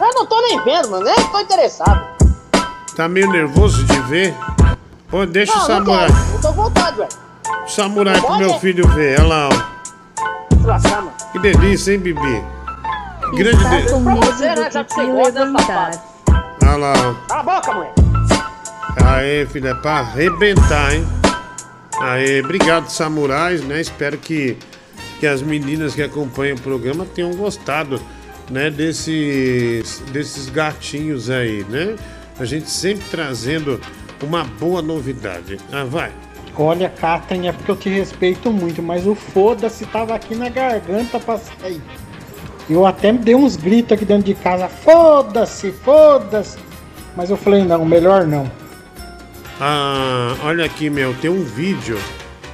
Eu 0.00 0.14
não 0.14 0.26
tô 0.26 0.40
nem 0.42 0.60
vendo, 0.62 0.90
mano, 0.90 1.04
nem 1.04 1.14
tô 1.28 1.40
interessado. 1.40 2.04
Tá 2.96 3.08
meio 3.08 3.30
nervoso 3.30 3.84
de 3.84 4.00
ver? 4.02 4.34
Pô, 5.10 5.24
deixa 5.26 5.52
o 5.52 5.56
Não, 5.56 5.62
não 5.62 5.66
samurai. 5.84 6.08
não 6.32 6.40
tô 6.40 6.52
com. 6.92 7.08
O 7.64 7.68
samurai 7.68 8.18
pro 8.18 8.26
Pode? 8.28 8.38
meu 8.38 8.58
filho 8.58 8.88
ver, 8.88 9.20
olha 9.20 9.28
lá, 9.28 9.48
ó. 9.48 9.74
Que 11.32 11.38
delícia, 11.38 11.92
hein, 11.92 11.98
Bibi? 11.98 12.44
Que 13.30 13.36
grande 13.36 13.64
delícia. 13.64 13.90
com 13.90 14.04
Pra 14.04 14.14
medo 14.14 14.38
né, 14.38 14.70
do 14.70 14.84
que 14.84 15.02
levantar. 15.02 15.90
Olha 16.62 16.76
lá, 16.76 16.92
ó. 16.92 17.14
Cala 17.28 17.40
a 17.40 17.42
boca, 17.42 17.72
mulher. 17.72 17.92
Aê, 19.04 19.46
filho, 19.46 19.68
é 19.68 19.74
pra 19.74 19.98
arrebentar, 19.98 20.94
hein? 20.94 21.06
Aê, 22.00 22.40
obrigado, 22.40 22.88
samurais, 22.88 23.62
né? 23.62 23.80
Espero 23.80 24.16
que, 24.16 24.56
que 25.20 25.26
as 25.26 25.42
meninas 25.42 25.94
que 25.94 26.02
acompanham 26.02 26.56
o 26.56 26.60
programa 26.60 27.04
tenham 27.04 27.34
gostado, 27.34 28.00
né? 28.50 28.70
Desses, 28.70 30.00
desses 30.12 30.48
gatinhos 30.48 31.28
aí, 31.30 31.64
né? 31.68 31.96
A 32.38 32.44
gente 32.44 32.70
sempre 32.70 33.04
trazendo 33.10 33.80
uma 34.22 34.44
boa 34.44 34.80
novidade. 34.80 35.58
Ah, 35.72 35.84
vai. 35.84 36.12
Olha, 36.56 36.88
Catherine, 36.88 37.48
é 37.48 37.52
porque 37.52 37.70
eu 37.70 37.76
te 37.76 37.88
respeito 37.88 38.50
muito, 38.50 38.80
mas 38.82 39.06
o 39.06 39.14
foda-se 39.14 39.84
tava 39.86 40.14
aqui 40.14 40.34
na 40.34 40.48
garganta 40.48 41.18
pra 41.18 41.38
sair. 41.38 41.82
Eu 42.70 42.86
até 42.86 43.12
dei 43.12 43.34
uns 43.34 43.56
gritos 43.56 43.92
aqui 43.92 44.04
dentro 44.04 44.24
de 44.24 44.34
casa, 44.34 44.68
foda-se, 44.68 45.72
foda-se. 45.72 46.58
Mas 47.16 47.30
eu 47.30 47.36
falei, 47.36 47.64
não, 47.64 47.84
melhor 47.84 48.26
não. 48.26 48.50
Ah, 49.60 50.34
olha 50.44 50.64
aqui, 50.64 50.88
meu, 50.88 51.14
tem 51.14 51.30
um 51.30 51.42
vídeo 51.42 51.98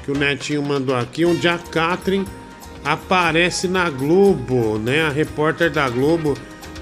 que 0.05 0.11
o 0.11 0.19
Netinho 0.19 0.63
mandou 0.63 0.97
aqui 0.97 1.25
onde 1.25 1.47
a 1.47 1.59
Catherine 1.59 2.27
aparece 2.85 3.69
na 3.69 3.89
Globo, 3.89 4.79
né? 4.79 5.07
A 5.07 5.11
repórter 5.11 5.71
da 5.71 5.89
Globo 5.89 6.37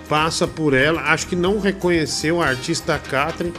passa 0.08 0.46
por 0.46 0.72
ela, 0.72 1.02
acho 1.02 1.26
que 1.26 1.36
não 1.36 1.60
reconheceu 1.60 2.40
a 2.40 2.46
artista 2.46 2.98
Catherine, 2.98 3.54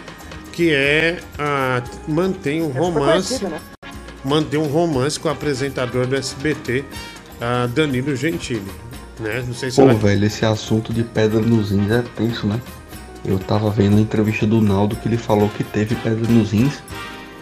que 0.60 0.74
é 0.74 1.20
a 1.38 1.82
mantém 2.06 2.62
um 2.62 2.68
romance, 2.68 3.40
conhecida, 3.40 3.50
né? 3.50 3.60
mantém 4.26 4.60
um 4.60 4.68
romance 4.68 5.18
com 5.18 5.30
o 5.30 5.32
apresentador 5.32 6.06
do 6.06 6.18
SBT, 6.18 6.84
ah, 7.40 7.66
Danilo 7.74 8.14
Gentili, 8.14 8.70
né? 9.22 9.42
Não 9.48 9.54
sei 9.54 9.72
se 9.72 9.78
Pô, 9.78 9.84
ela 9.84 9.94
velho, 9.94 10.26
esse 10.26 10.46
assunto 10.46 10.92
de 10.92 11.02
pedra 11.02 11.40
nos 11.40 11.72
rins 11.72 11.90
é 11.90 12.04
tenso, 12.14 12.46
né? 12.46 12.60
Eu 13.24 13.40
tava 13.40 13.70
vendo 13.70 13.96
a 13.96 14.02
entrevista 14.02 14.46
do 14.46 14.60
Naldo 14.60 14.98
que 14.98 15.08
ele 15.08 15.16
falou 15.16 15.48
que 15.48 15.64
teve 15.64 15.96
pedra 15.96 16.30
nos 16.30 16.52
rins 16.52 16.84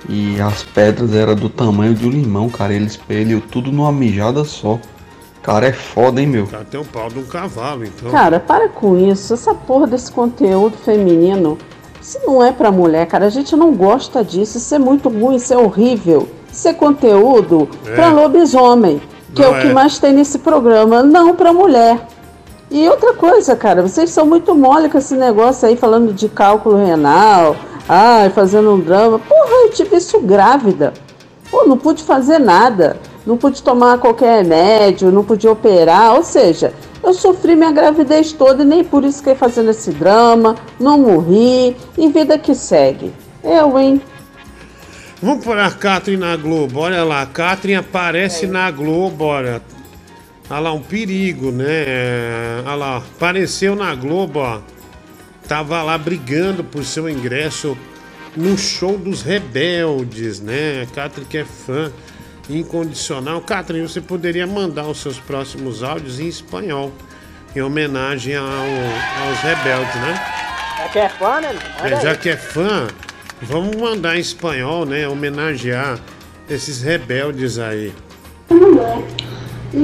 e 0.07 0.39
as 0.39 0.61
pedras 0.61 1.11
eram 1.15 1.33
do 1.33 1.49
tamanho 1.49 1.95
de 1.95 2.05
um 2.05 2.11
limão, 2.11 2.49
cara. 2.49 2.71
Ele 2.71 2.85
espelhou 2.85 3.41
tudo 3.41 3.71
numa 3.71 3.91
mijada 3.91 4.45
só. 4.45 4.79
Cara, 5.41 5.65
é 5.65 5.73
foda, 5.73 6.21
hein, 6.21 6.27
meu? 6.27 6.45
Cara, 6.45 6.65
tem 6.65 6.79
o 6.79 6.85
pau 6.85 7.09
de 7.09 7.17
um 7.17 7.25
cavalo, 7.25 7.83
então. 7.83 8.11
Cara, 8.11 8.39
para 8.39 8.69
com 8.69 8.95
isso. 9.09 9.33
Essa 9.33 9.55
porra 9.55 9.87
desse 9.87 10.11
conteúdo 10.11 10.77
feminino. 10.77 11.57
Isso 12.07 12.19
não 12.25 12.41
é 12.41 12.53
pra 12.53 12.71
mulher, 12.71 13.05
cara. 13.05 13.25
A 13.25 13.29
gente 13.29 13.53
não 13.53 13.73
gosta 13.73 14.23
disso. 14.23 14.57
Isso 14.57 14.73
é 14.73 14.79
muito 14.79 15.09
ruim, 15.09 15.35
isso 15.35 15.53
é 15.53 15.57
horrível. 15.57 16.25
Isso 16.49 16.65
é 16.65 16.71
conteúdo 16.71 17.67
É. 17.85 17.95
pra 17.95 18.07
lobisomem, 18.13 19.01
que 19.35 19.43
é 19.43 19.47
o 19.49 19.59
que 19.59 19.67
é. 19.67 19.73
mais 19.73 19.99
tem 19.99 20.13
nesse 20.13 20.39
programa, 20.39 21.03
não 21.03 21.35
pra 21.35 21.51
mulher. 21.51 21.99
E 22.71 22.87
outra 22.87 23.13
coisa, 23.13 23.57
cara, 23.57 23.81
vocês 23.81 24.09
são 24.09 24.25
muito 24.25 24.55
mole 24.55 24.87
com 24.87 24.97
esse 24.97 25.15
negócio 25.15 25.67
aí 25.67 25.75
falando 25.75 26.13
de 26.13 26.29
cálculo 26.29 26.77
renal, 26.77 27.57
ai, 27.89 28.29
fazendo 28.29 28.71
um 28.73 28.79
drama. 28.79 29.19
Porra, 29.19 29.65
eu 29.65 29.71
tive 29.71 29.97
isso 29.97 30.17
grávida. 30.21 30.93
Pô, 31.51 31.65
não 31.65 31.77
pude 31.77 32.03
fazer 32.03 32.39
nada. 32.39 32.95
Não 33.25 33.35
pude 33.35 33.61
tomar 33.61 33.97
qualquer 33.97 34.37
remédio, 34.43 35.11
não 35.11 35.25
pude 35.25 35.45
operar. 35.45 36.15
Ou 36.15 36.23
seja, 36.23 36.73
eu 37.03 37.13
sofri 37.13 37.55
minha 37.55 37.71
gravidez 37.71 38.33
toda 38.33 38.63
e 38.63 38.65
nem 38.65 38.83
por 38.83 39.03
isso 39.03 39.23
que 39.23 39.33
fazendo 39.35 39.69
esse 39.69 39.91
drama. 39.91 40.55
Não 40.79 40.97
morri. 40.97 41.75
E 41.97 42.09
vida 42.09 42.37
que 42.37 42.53
segue. 42.53 43.13
Eu, 43.43 43.77
hein? 43.79 44.01
Vamos 45.21 45.43
pôr 45.43 45.57
a 45.57 45.71
Catherine 45.71 46.21
na 46.21 46.35
Globo, 46.35 46.79
olha 46.79 47.03
lá, 47.03 47.23
a 47.23 47.25
Catherine 47.25 47.79
aparece 47.79 48.45
na 48.45 48.69
Globo, 48.69 49.25
olha. 49.25 49.63
Olha 50.47 50.59
lá, 50.59 50.73
um 50.73 50.81
perigo, 50.81 51.51
né? 51.51 51.65
É, 51.67 52.63
Olha 52.65 52.75
lá, 52.75 52.97
apareceu 52.97 53.75
na 53.75 53.95
Globo, 53.95 54.39
ó. 54.39 54.59
Tava 55.47 55.81
lá 55.81 55.97
brigando 55.97 56.63
por 56.63 56.85
seu 56.85 57.09
ingresso 57.09 57.75
no 58.35 58.57
show 58.57 58.97
dos 58.97 59.23
rebeldes, 59.23 60.39
né? 60.39 60.83
A 60.83 60.85
Catherine 60.85 61.27
que 61.27 61.37
é 61.39 61.45
fã 61.45 61.91
incondicional. 62.49 63.41
Catherine, 63.41 63.87
você 63.87 64.01
poderia 64.01 64.45
mandar 64.47 64.85
os 64.87 65.01
seus 65.01 65.17
próximos 65.19 65.83
áudios 65.83 66.19
em 66.19 66.27
espanhol, 66.27 66.91
em 67.55 67.61
homenagem 67.61 68.35
ao- 68.35 68.45
aos 68.45 69.39
rebeldes, 69.41 69.95
né? 69.95 70.19
É 70.85 70.87
que 70.89 70.99
é 70.99 71.09
fã, 71.09 71.41
né? 71.41 71.55
É, 71.83 71.99
já 72.01 72.15
que 72.15 72.29
é 72.29 72.37
fã, 72.37 72.87
vamos 73.41 73.75
mandar 73.75 74.15
em 74.15 74.19
espanhol, 74.19 74.85
né? 74.85 75.07
Homenagear 75.07 75.99
esses 76.49 76.81
rebeldes 76.81 77.59
aí. 77.59 77.93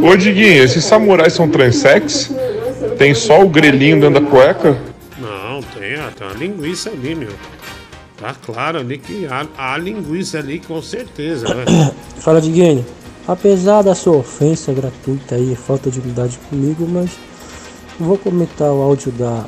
Ô 0.02 0.16
Diguinho, 0.16 0.64
esses 0.64 0.84
samurais 0.86 1.34
são 1.34 1.50
transex? 1.50 2.32
Tem 2.98 3.14
só 3.14 3.42
o 3.42 3.50
grelhinho 3.50 4.00
dentro 4.00 4.22
da 4.22 4.30
cueca? 4.30 4.78
Não, 5.18 5.62
tem, 5.62 6.00
ó, 6.00 6.10
tem 6.12 6.28
uma 6.28 6.34
linguiça 6.36 6.90
ali, 6.90 7.16
meu. 7.16 7.32
Tá 8.24 8.34
claro 8.34 8.80
ali 8.80 8.98
que 8.98 9.26
há, 9.26 9.46
há 9.58 9.78
linguiça 9.78 10.38
ali, 10.38 10.58
com 10.58 10.82
certeza, 10.82 11.54
né? 11.54 11.66
Fala 12.20 12.40
de 12.40 12.50
game. 12.52 12.86
Apesar 13.28 13.82
da 13.82 13.94
sua 13.94 14.16
ofensa 14.16 14.72
gratuita 14.72 15.36
aí, 15.36 15.54
falta 15.58 15.92
de 15.92 16.00
humildade 16.00 16.40
comigo, 16.50 16.88
mas 16.88 17.12
vou 18.00 18.18
comentar 18.18 18.72
o 18.72 18.82
áudio 18.82 19.12
da, 19.12 19.44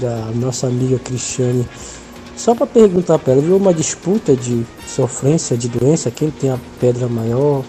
da 0.00 0.30
nossa 0.36 0.68
amiga 0.68 0.96
Cristiane. 1.00 1.66
Só 2.36 2.54
para 2.54 2.68
perguntar 2.68 3.18
para 3.18 3.32
ela, 3.32 3.42
viu 3.42 3.56
uma 3.56 3.74
disputa 3.74 4.36
de 4.36 4.64
sofrência, 4.86 5.56
de 5.56 5.68
doença, 5.68 6.08
quem 6.08 6.30
tem 6.30 6.50
a 6.50 6.58
pedra 6.78 7.08
maior, 7.08 7.64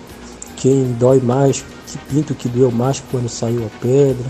quem 0.57 0.91
dói 0.99 1.19
mais, 1.19 1.65
que 1.87 1.97
pinto 2.07 2.35
que 2.35 2.47
doeu 2.47 2.69
mais 2.69 3.01
quando 3.09 3.27
saiu 3.27 3.65
a 3.65 3.79
pedra, 3.81 4.25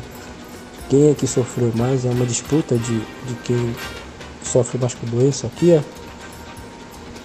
quem 0.90 1.12
é 1.12 1.14
que 1.14 1.28
sofreu 1.28 1.74
mais, 1.76 2.06
é 2.06 2.10
uma 2.10 2.26
disputa 2.26 2.78
de, 2.78 3.00
de 3.00 3.34
quem 3.44 3.76
sofre 4.50 4.78
mais 4.78 4.94
com 4.94 5.06
doença 5.08 5.48
aqui, 5.48 5.72
é. 5.72 5.84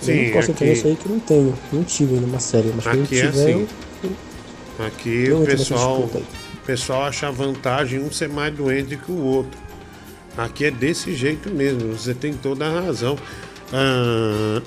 Sim, 0.00 0.12
eu 0.12 0.24
não 0.26 0.32
posso 0.32 0.50
aqui- 0.52 0.64
isso 0.72 0.86
aí 0.86 0.96
que 0.96 1.08
não 1.08 1.18
tenho, 1.20 1.54
não 1.72 1.82
tive 1.84 2.14
numa 2.16 2.38
série, 2.38 2.72
mas 2.74 2.84
quando 2.84 3.04
Aqui 3.04 3.18
é 3.20 3.26
tiver, 3.26 3.42
assim. 3.42 3.68
eu- 4.04 4.86
Aqui 4.86 5.32
o 5.32 5.44
pessoal, 5.44 6.10
pessoal 6.66 7.04
acha 7.04 7.30
vantagem 7.30 8.00
um 8.00 8.10
ser 8.10 8.28
mais 8.28 8.52
doente 8.54 8.96
que 8.96 9.10
o 9.12 9.18
outro. 9.22 9.58
Aqui 10.36 10.64
é 10.66 10.70
desse 10.70 11.14
jeito 11.14 11.48
mesmo, 11.48 11.92
você 11.96 12.12
tem 12.12 12.32
toda 12.34 12.66
a 12.66 12.80
razão. 12.80 13.16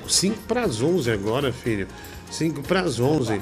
5 0.07 0.37
para 0.47 0.63
as 0.63 0.81
11 0.81 1.11
agora, 1.11 1.51
filho. 1.51 1.87
5 2.31 2.61
para 2.63 2.81
as 2.81 2.99
11. 2.99 3.41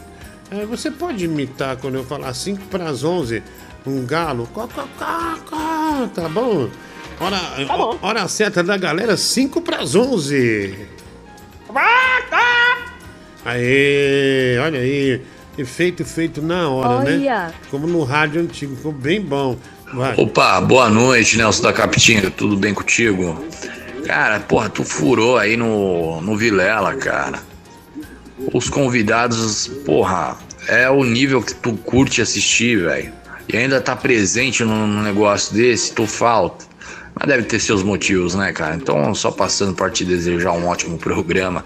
É, 0.51 0.65
você 0.65 0.91
pode 0.91 1.23
imitar 1.25 1.77
quando 1.77 1.95
eu 1.95 2.03
falar 2.03 2.33
5 2.33 2.63
para 2.65 2.89
as 2.89 3.03
11 3.03 3.41
um 3.85 4.05
galo? 4.05 4.47
Có, 4.53 4.67
có, 4.67 4.87
có, 7.17 7.29
tá 7.29 7.77
bom? 7.77 7.97
Hora, 8.01 8.19
hora 8.19 8.27
certa 8.27 8.63
da 8.63 8.77
galera, 8.77 9.17
5 9.17 9.61
para 9.61 9.77
as 9.77 9.95
11. 9.95 10.75
Aê, 13.45 14.57
olha 14.59 14.79
aí. 14.79 15.21
Efeito 15.57 16.03
feito 16.03 16.41
na 16.41 16.69
hora, 16.69 17.03
né? 17.03 17.13
Olha. 17.13 17.53
Como 17.71 17.87
no 17.87 18.03
rádio 18.03 18.41
antigo, 18.41 18.75
ficou 18.75 18.91
bem 18.91 19.21
bom. 19.21 19.57
Vai. 19.93 20.13
Opa, 20.17 20.59
boa 20.59 20.89
noite, 20.89 21.37
Nelson 21.37 21.63
da 21.63 21.71
Capitinga, 21.71 22.29
tudo 22.29 22.57
bem 22.57 22.73
contigo? 22.73 23.41
Cara, 24.05 24.39
porra, 24.41 24.67
tu 24.67 24.83
furou 24.83 25.37
aí 25.37 25.55
no, 25.55 26.19
no 26.21 26.35
Vilela, 26.35 26.95
cara. 26.95 27.39
Os 28.53 28.69
convidados, 28.69 29.67
porra, 29.85 30.37
é 30.67 30.89
o 30.89 31.03
nível 31.03 31.41
que 31.41 31.55
tu 31.55 31.73
curte 31.77 32.21
assistir, 32.21 32.81
velho. 32.81 33.13
E 33.47 33.55
ainda 33.55 33.79
tá 33.79 33.95
presente 33.95 34.63
num 34.63 35.01
negócio 35.01 35.53
desse, 35.55 35.93
tu 35.93 36.05
falta. 36.05 36.65
Mas 37.17 37.27
deve 37.27 37.43
ter 37.43 37.59
seus 37.59 37.81
motivos, 37.81 38.35
né, 38.35 38.51
cara? 38.51 38.75
Então, 38.75 39.13
só 39.15 39.31
passando 39.31 39.73
para 39.73 39.89
te 39.89 40.03
desejar 40.03 40.51
um 40.51 40.67
ótimo 40.67 40.97
programa 40.97 41.63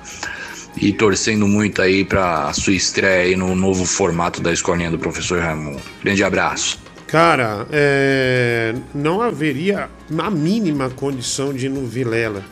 e 0.78 0.94
torcendo 0.94 1.48
muito 1.48 1.82
aí 1.82 2.06
pra 2.06 2.54
sua 2.54 2.74
estreia 2.74 3.24
aí 3.24 3.36
no 3.36 3.56
novo 3.56 3.84
formato 3.86 4.42
da 4.42 4.54
escolinha 4.54 4.92
do 4.92 5.00
professor 5.00 5.40
Raimundo. 5.42 5.82
Grande 6.04 6.24
abraço. 6.24 6.80
Cara, 7.08 7.66
é, 7.72 8.76
não 8.94 9.20
haveria 9.22 9.90
a 10.18 10.30
mínima 10.30 10.92
condição 10.92 11.52
de 11.52 11.66
ir 11.66 11.70
no 11.70 11.88
Vilela. 11.88 12.44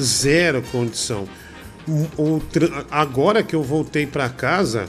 Zero 0.00 0.62
condição. 0.70 1.26
O- 1.88 2.36
o 2.36 2.40
tran- 2.52 2.84
agora 2.90 3.42
que 3.42 3.56
eu 3.56 3.62
voltei 3.64 4.06
pra 4.06 4.28
casa, 4.28 4.86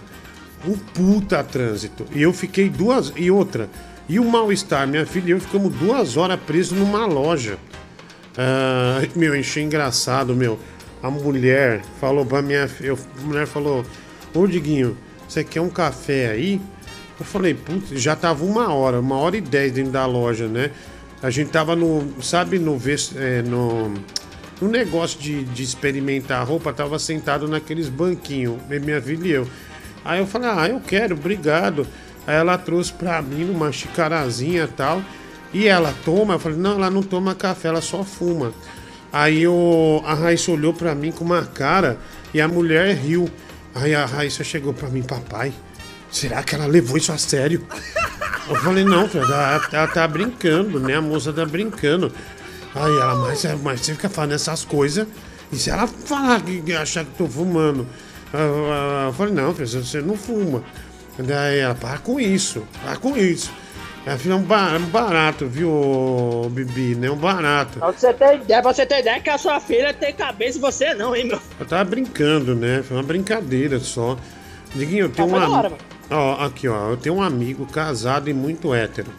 um 0.63 0.73
puta 0.77 1.43
trânsito. 1.43 2.05
E 2.13 2.21
eu 2.21 2.31
fiquei 2.31 2.69
duas. 2.69 3.11
E 3.15 3.31
outra. 3.31 3.67
E 4.09 4.19
o 4.19 4.25
mal-estar, 4.25 4.87
minha 4.87 5.05
filha 5.05 5.27
e 5.27 5.31
eu 5.31 5.39
ficamos 5.39 5.71
duas 5.75 6.17
horas 6.17 6.39
presos 6.39 6.75
numa 6.77 7.05
loja. 7.05 7.59
Ah, 8.35 9.01
meu, 9.15 9.35
encheu 9.35 9.61
engraçado, 9.61 10.35
meu. 10.35 10.59
A 11.03 11.11
mulher 11.11 11.81
falou 12.01 12.25
pra 12.25 12.41
minha 12.41 12.67
filha. 12.67 12.93
A 12.93 13.21
mulher 13.21 13.45
falou: 13.45 13.85
Ô 14.33 14.47
Diguinho, 14.47 14.97
você 15.27 15.43
quer 15.43 15.61
um 15.61 15.69
café 15.69 16.31
aí? 16.31 16.59
Eu 17.19 17.25
falei, 17.25 17.53
putz, 17.53 18.01
já 18.01 18.15
tava 18.15 18.45
uma 18.45 18.73
hora, 18.73 18.99
uma 18.99 19.17
hora 19.17 19.37
e 19.37 19.41
dez 19.41 19.73
dentro 19.73 19.91
da 19.91 20.05
loja, 20.05 20.47
né? 20.47 20.71
A 21.21 21.29
gente 21.29 21.51
tava 21.51 21.75
no, 21.75 22.23
sabe, 22.23 22.57
no, 22.57 22.79
é, 23.17 23.41
no, 23.41 23.93
no 24.61 24.67
negócio 24.69 25.19
de, 25.19 25.43
de 25.43 25.61
experimentar 25.61 26.47
roupa, 26.47 26.71
tava 26.71 26.97
sentado 26.97 27.45
naqueles 27.45 27.89
banquinhos, 27.89 28.57
minha 28.69 29.01
filha 29.01 29.27
e 29.27 29.31
eu. 29.31 29.47
Aí 30.03 30.19
eu 30.19 30.25
falei, 30.25 30.49
ah, 30.49 30.69
eu 30.69 30.79
quero, 30.79 31.13
obrigado. 31.13 31.85
Aí 32.29 32.35
ela 32.35 32.59
trouxe 32.59 32.93
pra 32.93 33.19
mim 33.23 33.49
uma 33.49 33.71
xicarazinha 33.71 34.65
e 34.65 34.67
tal. 34.67 35.01
E 35.51 35.67
ela 35.67 35.91
toma, 36.05 36.35
eu 36.35 36.39
falei, 36.39 36.59
não, 36.59 36.73
ela 36.73 36.91
não 36.91 37.01
toma 37.01 37.33
café, 37.33 37.69
ela 37.69 37.81
só 37.81 38.03
fuma. 38.03 38.53
Aí 39.11 39.47
o, 39.47 39.99
a 40.05 40.13
Raíssa 40.13 40.51
olhou 40.51 40.71
pra 40.71 40.93
mim 40.93 41.11
com 41.11 41.25
uma 41.25 41.41
cara 41.43 41.97
e 42.31 42.39
a 42.39 42.47
mulher 42.47 42.93
riu. 42.95 43.27
Aí 43.73 43.95
a 43.95 44.05
Raíssa 44.05 44.43
chegou 44.43 44.75
pra 44.75 44.89
mim, 44.89 45.01
papai, 45.01 45.51
será 46.11 46.43
que 46.43 46.53
ela 46.53 46.67
levou 46.67 46.97
isso 46.97 47.11
a 47.11 47.17
sério? 47.17 47.65
Eu 48.47 48.55
falei, 48.57 48.83
não, 48.83 49.09
ela, 49.11 49.67
ela 49.71 49.87
tá 49.87 50.07
brincando, 50.07 50.79
né? 50.79 50.97
A 50.97 51.01
moça 51.01 51.33
tá 51.33 51.43
brincando. 51.47 52.11
Aí 52.75 52.91
ela, 52.91 53.15
mas, 53.15 53.43
mas 53.63 53.81
você 53.81 53.93
fica 53.93 54.07
falando 54.07 54.33
essas 54.33 54.63
coisas. 54.63 55.07
E 55.51 55.57
se 55.57 55.71
ela 55.71 55.87
falar 55.87 56.41
que, 56.41 56.71
achar 56.73 57.03
que 57.05 57.11
tô 57.17 57.27
fumando? 57.27 57.87
Eu, 58.31 58.39
eu- 58.39 59.05
eu 59.07 59.13
falei, 59.13 59.33
não, 59.33 59.51
você 59.51 59.99
não 60.01 60.15
fuma. 60.15 60.63
Daí 61.23 61.59
ela, 61.59 61.75
para 61.75 61.97
com 61.99 62.19
isso, 62.19 62.63
para 62.81 62.95
com 62.97 63.15
isso. 63.17 63.51
Ela 64.05 64.17
é 64.17 64.33
um 64.33 64.75
é 64.75 64.77
um 64.79 64.85
barato, 64.89 65.45
viu, 65.45 66.49
Bibi, 66.51 66.95
né? 66.95 67.11
Um 67.11 67.17
barato. 67.17 67.79
Pra 67.79 67.91
você 67.91 68.13
ter 68.13 68.37
ideia, 68.37 68.61
você 68.61 68.85
ter 68.85 68.99
ideia 69.01 69.19
que 69.19 69.29
a 69.29 69.37
sua 69.37 69.59
filha 69.59 69.93
tem 69.93 70.13
cabeça 70.13 70.57
e 70.57 70.61
você 70.61 70.93
não, 70.93 71.15
hein, 71.15 71.25
meu? 71.27 71.39
Eu 71.59 71.65
tava 71.65 71.83
brincando, 71.83 72.55
né? 72.55 72.81
Foi 72.81 72.95
uma 72.97 73.03
brincadeira 73.03 73.79
só. 73.79 74.17
Diguinho, 74.73 75.05
eu 75.05 75.09
tenho 75.09 75.27
Ah, 75.27 75.31
um 75.31 75.35
hora, 75.35 75.67
am- 75.67 75.71
mano. 75.71 75.77
Ó, 76.09 76.45
aqui, 76.45 76.67
ó. 76.67 76.89
Eu 76.91 76.97
tenho 76.97 77.15
um 77.15 77.21
amigo 77.21 77.65
casado 77.65 78.29
e 78.29 78.33
muito 78.33 78.73
hétero. 78.73 79.11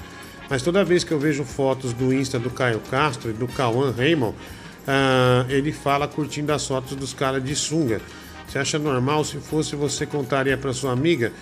Mas 0.48 0.62
toda 0.62 0.82
vez 0.82 1.04
que 1.04 1.12
eu 1.12 1.18
vejo 1.18 1.44
fotos 1.44 1.92
do 1.92 2.12
Insta 2.12 2.38
do 2.38 2.50
Caio 2.50 2.80
Castro 2.90 3.30
e 3.30 3.32
do 3.32 3.46
Cauã 3.46 3.92
Raymond, 3.96 4.34
ah, 4.88 5.44
ele 5.48 5.70
fala 5.72 6.08
curtindo 6.08 6.52
as 6.52 6.66
fotos 6.66 6.96
dos 6.96 7.12
caras 7.12 7.44
de 7.44 7.54
sunga. 7.54 8.00
Você 8.48 8.58
acha 8.58 8.78
normal? 8.78 9.24
Se 9.24 9.36
fosse, 9.36 9.76
você 9.76 10.04
contaria 10.06 10.56
pra 10.56 10.72
sua 10.72 10.90
amiga? 10.92 11.32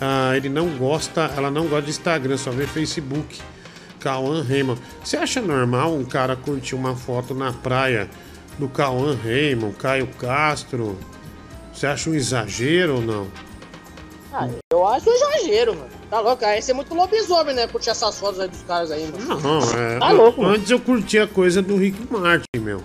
Ah, 0.00 0.36
ele 0.36 0.48
não 0.48 0.68
gosta, 0.76 1.30
ela 1.36 1.50
não 1.50 1.66
gosta 1.66 1.82
de 1.82 1.90
Instagram, 1.90 2.36
só 2.36 2.50
vê 2.50 2.66
Facebook. 2.66 3.40
Cauã 4.00 4.42
Raymond. 4.42 4.78
Você 5.02 5.16
acha 5.16 5.40
normal 5.40 5.94
um 5.94 6.04
cara 6.04 6.36
curtir 6.36 6.74
uma 6.74 6.94
foto 6.94 7.34
na 7.34 7.54
praia 7.54 8.08
do 8.58 8.68
Cauã 8.68 9.16
Raymond, 9.16 9.74
Caio 9.76 10.06
Castro? 10.18 10.98
Você 11.72 11.86
acha 11.86 12.10
um 12.10 12.14
exagero 12.14 12.96
ou 12.96 13.00
não? 13.00 13.28
Ah, 14.30 14.48
eu 14.70 14.86
acho 14.86 15.08
um 15.08 15.12
exagero, 15.12 15.74
mano. 15.74 15.88
Tá 16.10 16.20
louco? 16.20 16.44
Aí 16.44 16.60
você 16.60 16.72
é 16.72 16.74
muito 16.74 16.94
lobisomem, 16.94 17.54
né? 17.54 17.66
Curtir 17.66 17.90
essas 17.90 18.18
fotos 18.18 18.40
aí 18.40 18.48
dos 18.48 18.62
caras 18.62 18.90
aí, 18.90 19.10
mano. 19.10 19.40
Não, 19.40 19.60
é. 19.78 19.98
Tá 19.98 20.10
louco, 20.10 20.42
mano. 20.42 20.54
Antes 20.54 20.70
eu 20.70 20.78
curtia 20.78 21.24
a 21.24 21.26
coisa 21.26 21.62
do 21.62 21.76
Rick 21.76 22.06
Martin, 22.12 22.60
meu. 22.60 22.82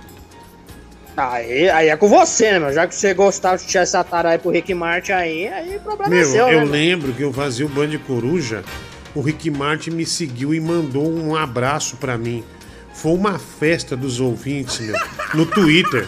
Aí, 1.19 1.69
aí 1.69 1.89
é 1.89 1.97
com 1.97 2.07
você, 2.07 2.51
né, 2.53 2.59
meu? 2.59 2.73
Já 2.73 2.87
que 2.87 2.95
você 2.95 3.13
gostava 3.13 3.57
de 3.57 3.65
tirar 3.65 3.81
essa 3.81 4.03
tara 4.03 4.29
aí 4.29 4.37
pro 4.37 4.51
Rick 4.51 4.73
Martin 4.73 5.11
aí, 5.11 5.47
aí 5.47 5.75
o 5.75 5.79
problema 5.81 6.13
é 6.15 6.17
Meu, 6.17 6.25
seu, 6.25 6.47
eu 6.47 6.59
né? 6.61 6.65
lembro 6.65 7.11
que 7.13 7.21
eu 7.21 7.33
fazia 7.33 7.65
o 7.65 7.69
Band 7.69 7.97
Coruja, 8.07 8.63
o 9.13 9.21
Rick 9.21 9.49
Martin 9.51 9.91
me 9.91 10.05
seguiu 10.05 10.53
e 10.53 10.59
mandou 10.59 11.11
um 11.11 11.35
abraço 11.35 11.97
pra 11.97 12.17
mim. 12.17 12.43
Foi 12.93 13.11
uma 13.13 13.37
festa 13.37 13.95
dos 13.95 14.19
ouvintes, 14.19 14.79
meu, 14.79 14.95
no 15.33 15.45
Twitter. 15.45 16.07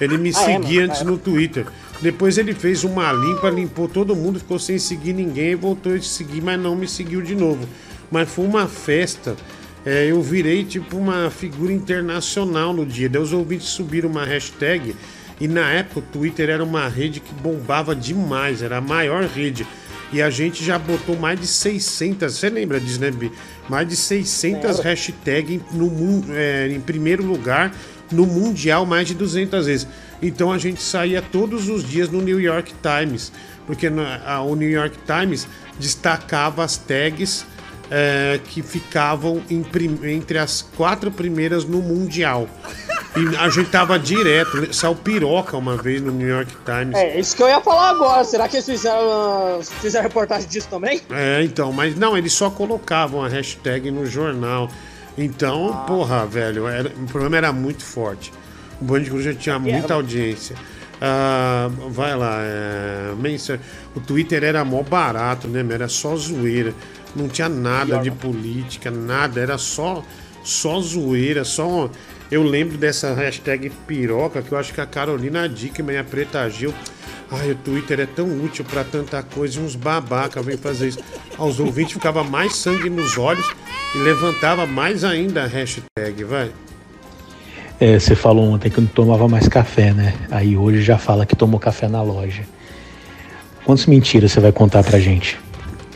Ele 0.00 0.18
me 0.18 0.30
Ah, 0.34 0.40
é, 0.40 0.44
seguia 0.44 0.80
mano? 0.80 0.90
antes 0.92 1.00
é. 1.02 1.04
no 1.04 1.16
Twitter. 1.18 1.66
Depois 2.00 2.36
ele 2.36 2.52
fez 2.52 2.84
uma 2.84 3.12
limpa, 3.12 3.48
limpou 3.48 3.88
todo 3.88 4.14
mundo, 4.16 4.38
ficou 4.38 4.58
sem 4.58 4.78
seguir 4.78 5.12
ninguém 5.12 5.52
e 5.52 5.54
voltou 5.54 5.94
a 5.94 5.98
te 5.98 6.06
seguir, 6.08 6.42
mas 6.42 6.58
não 6.60 6.74
me 6.74 6.86
seguiu 6.88 7.22
de 7.22 7.34
novo. 7.34 7.66
Mas 8.10 8.28
foi 8.28 8.44
uma 8.44 8.66
festa. 8.66 9.36
É, 9.86 10.06
eu 10.06 10.22
virei 10.22 10.64
tipo 10.64 10.96
uma 10.96 11.30
figura 11.30 11.72
internacional 11.72 12.72
no 12.72 12.86
dia. 12.86 13.08
Daí 13.08 13.20
os 13.20 13.32
ouvintes 13.32 13.68
subiram 13.68 14.08
uma 14.08 14.24
hashtag 14.24 14.94
e 15.40 15.46
na 15.46 15.70
época 15.70 16.00
o 16.00 16.02
Twitter 16.02 16.48
era 16.48 16.64
uma 16.64 16.88
rede 16.88 17.20
que 17.20 17.34
bombava 17.34 17.94
demais, 17.94 18.62
era 18.62 18.78
a 18.78 18.80
maior 18.80 19.24
rede. 19.24 19.66
E 20.12 20.22
a 20.22 20.30
gente 20.30 20.64
já 20.64 20.78
botou 20.78 21.16
mais 21.16 21.40
de 21.40 21.46
600, 21.46 22.32
você 22.32 22.48
lembra 22.48 22.78
disso, 22.78 23.00
né, 23.00 23.10
Bi? 23.10 23.32
Mais 23.68 23.88
de 23.88 23.96
600 23.96 24.62
Lembro. 24.62 24.82
hashtags 24.82 25.60
no 25.72 25.90
mundo, 25.90 26.28
é, 26.30 26.68
em 26.68 26.80
primeiro 26.80 27.24
lugar 27.24 27.74
no 28.12 28.26
Mundial 28.26 28.86
mais 28.86 29.08
de 29.08 29.14
200 29.14 29.66
vezes. 29.66 29.88
Então 30.22 30.52
a 30.52 30.58
gente 30.58 30.80
saía 30.80 31.20
todos 31.20 31.68
os 31.68 31.84
dias 31.84 32.08
no 32.08 32.20
New 32.22 32.40
York 32.40 32.72
Times, 32.80 33.32
porque 33.66 33.88
o 33.88 34.54
New 34.54 34.70
York 34.70 34.96
Times 35.04 35.48
destacava 35.78 36.62
as 36.62 36.76
tags 36.76 37.44
é, 37.96 38.40
que 38.42 38.60
ficavam 38.60 39.40
entre 39.48 40.36
as 40.36 40.62
quatro 40.76 41.12
primeiras 41.12 41.64
no 41.64 41.80
Mundial. 41.80 42.48
E 43.16 43.36
a 43.36 43.48
gente 43.48 43.70
tava 43.70 43.96
direto, 43.96 44.74
saiu 44.74 44.96
piroca 44.96 45.56
uma 45.56 45.76
vez 45.76 46.02
no 46.02 46.10
New 46.10 46.26
York 46.26 46.50
Times. 46.64 46.96
É, 46.96 47.20
isso 47.20 47.36
que 47.36 47.42
eu 47.44 47.46
ia 47.48 47.60
falar 47.60 47.90
agora. 47.90 48.24
Será 48.24 48.48
que 48.48 48.56
eles 48.56 48.66
fizeram, 48.66 48.98
ah, 49.12 49.60
fizeram 49.80 50.02
reportagem 50.08 50.48
disso 50.48 50.66
também? 50.68 51.00
É, 51.12 51.40
então, 51.44 51.72
mas 51.72 51.94
não, 51.94 52.18
eles 52.18 52.32
só 52.32 52.50
colocavam 52.50 53.22
a 53.22 53.28
hashtag 53.28 53.88
no 53.92 54.04
jornal. 54.04 54.68
Então, 55.16 55.84
porra, 55.86 56.26
velho, 56.26 56.66
era- 56.66 56.88
o 56.88 57.06
programa 57.06 57.36
era 57.36 57.52
muito 57.52 57.84
forte. 57.84 58.32
O 58.80 58.84
Band 58.84 59.04
Coruja 59.04 59.32
tinha 59.32 59.56
muita 59.60 59.94
audiência. 59.94 60.56
Ah, 61.00 61.70
vai 61.90 62.16
lá, 62.16 62.38
é, 62.40 63.12
o 63.94 64.00
Twitter 64.00 64.42
era 64.42 64.64
mó 64.64 64.82
barato, 64.82 65.46
né? 65.46 65.64
Era 65.72 65.86
só 65.86 66.16
zoeira. 66.16 66.74
Não 67.14 67.28
tinha 67.28 67.48
nada 67.48 67.98
de 67.98 68.10
política, 68.10 68.90
nada, 68.90 69.40
era 69.40 69.58
só, 69.58 70.04
só 70.42 70.80
zoeira, 70.80 71.44
só. 71.44 71.90
Eu 72.30 72.42
lembro 72.42 72.76
dessa 72.76 73.14
hashtag 73.14 73.70
piroca 73.86 74.42
que 74.42 74.52
eu 74.52 74.58
acho 74.58 74.72
que 74.72 74.80
a 74.80 74.86
Carolina 74.86 75.48
Dickman 75.48 75.94
e 75.94 75.98
a 75.98 76.04
Preta 76.04 76.48
Gil 76.48 76.74
Ai, 77.30 77.50
o 77.50 77.54
Twitter 77.54 78.00
é 78.00 78.06
tão 78.06 78.26
útil 78.44 78.64
pra 78.64 78.84
tanta 78.84 79.22
coisa 79.22 79.58
e 79.58 79.62
uns 79.62 79.74
babaca 79.74 80.42
vêm 80.42 80.56
fazer 80.56 80.88
isso. 80.88 80.98
Aos 81.36 81.58
ouvintes 81.58 81.94
ficava 81.94 82.22
mais 82.22 82.54
sangue 82.56 82.88
nos 82.90 83.18
olhos 83.18 83.44
e 83.94 83.98
levantava 83.98 84.66
mais 84.66 85.04
ainda 85.04 85.42
a 85.42 85.46
hashtag, 85.46 86.24
vai. 86.24 86.50
É, 87.80 87.98
você 87.98 88.14
falou 88.14 88.44
ontem 88.50 88.70
que 88.70 88.80
não 88.80 88.86
tomava 88.86 89.26
mais 89.26 89.48
café, 89.48 89.92
né? 89.92 90.14
Aí 90.30 90.56
hoje 90.56 90.82
já 90.82 90.96
fala 90.96 91.26
que 91.26 91.34
tomou 91.34 91.58
café 91.58 91.88
na 91.88 92.02
loja. 92.02 92.44
Quantas 93.64 93.86
mentiras 93.86 94.30
você 94.30 94.40
vai 94.40 94.52
contar 94.52 94.84
pra 94.84 95.00
gente? 95.00 95.38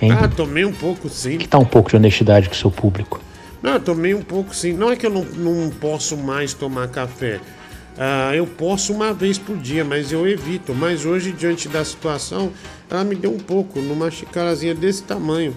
Hein? 0.01 0.13
Ah, 0.13 0.29
tomei 0.29 0.65
um 0.65 0.73
pouco 0.73 1.09
sim. 1.09 1.39
Que 1.39 1.49
tá 1.49 1.59
um 1.59 1.65
pouco 1.65 1.91
de 1.91 1.97
honestidade 1.97 2.49
com 2.49 2.55
o 2.55 2.59
seu 2.59 2.71
público. 2.71 3.21
Não, 3.63 3.75
eu 3.75 3.81
tomei 3.81 4.15
um 4.15 4.23
pouco 4.23 4.55
sim. 4.55 4.73
Não 4.73 4.91
é 4.91 4.97
que 4.97 5.07
eu 5.07 5.11
não, 5.11 5.25
não 5.25 5.71
posso 5.71 6.17
mais 6.17 6.55
tomar 6.55 6.89
café. 6.89 7.41
Ah, 7.99 8.31
eu 8.35 8.47
posso 8.47 8.93
uma 8.93 9.13
vez 9.13 9.39
por 9.39 9.57
dia, 9.57 9.85
mas 9.85 10.13
eu 10.13 10.27
evito. 10.29 10.73
Mas 10.73 11.05
hoje, 11.05 11.33
diante 11.33 11.69
da 11.69 11.85
situação, 11.85 12.53
ela 12.89 13.03
me 13.03 13.17
deu 13.17 13.33
um 13.33 13.39
pouco, 13.39 13.81
numa 13.81 14.11
xicarazinha 14.11 14.75
desse 14.75 15.03
tamanho. 15.03 15.57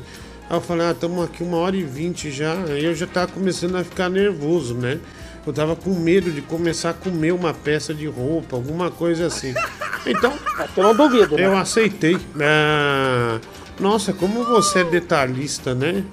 Aí 0.50 0.58
eu 0.58 0.62
falei, 0.62 0.88
ah, 0.88 0.92
estamos 0.92 1.24
aqui 1.24 1.44
uma 1.44 1.58
hora 1.58 1.76
e 1.78 1.84
vinte 1.84 2.32
já. 2.32 2.54
Aí 2.68 2.84
eu 2.84 2.96
já 2.96 3.06
tava 3.06 3.32
começando 3.32 3.76
a 3.76 3.84
ficar 3.84 4.10
nervoso, 4.10 4.74
né? 4.74 4.98
Eu 5.46 5.54
tava 5.54 5.76
com 5.76 5.92
medo 5.92 6.32
de 6.32 6.42
começar 6.42 6.92
a 6.92 6.94
comer 6.94 7.32
uma 7.32 7.54
peça 7.54 7.94
de 7.94 8.08
roupa, 8.08 8.56
alguma 8.56 8.90
coisa 8.90 9.28
assim. 9.28 9.54
Então, 10.04 10.34
eu 10.76 10.84
não 10.84 10.96
duvido. 10.96 11.36
né? 11.38 11.46
eu 11.46 11.56
aceitei. 11.56 12.18
Ah, 12.40 13.40
nossa, 13.80 14.14
como 14.14 14.44
você 14.44 14.80
é 14.80 14.84
detalhista, 14.84 15.74
né? 15.74 16.04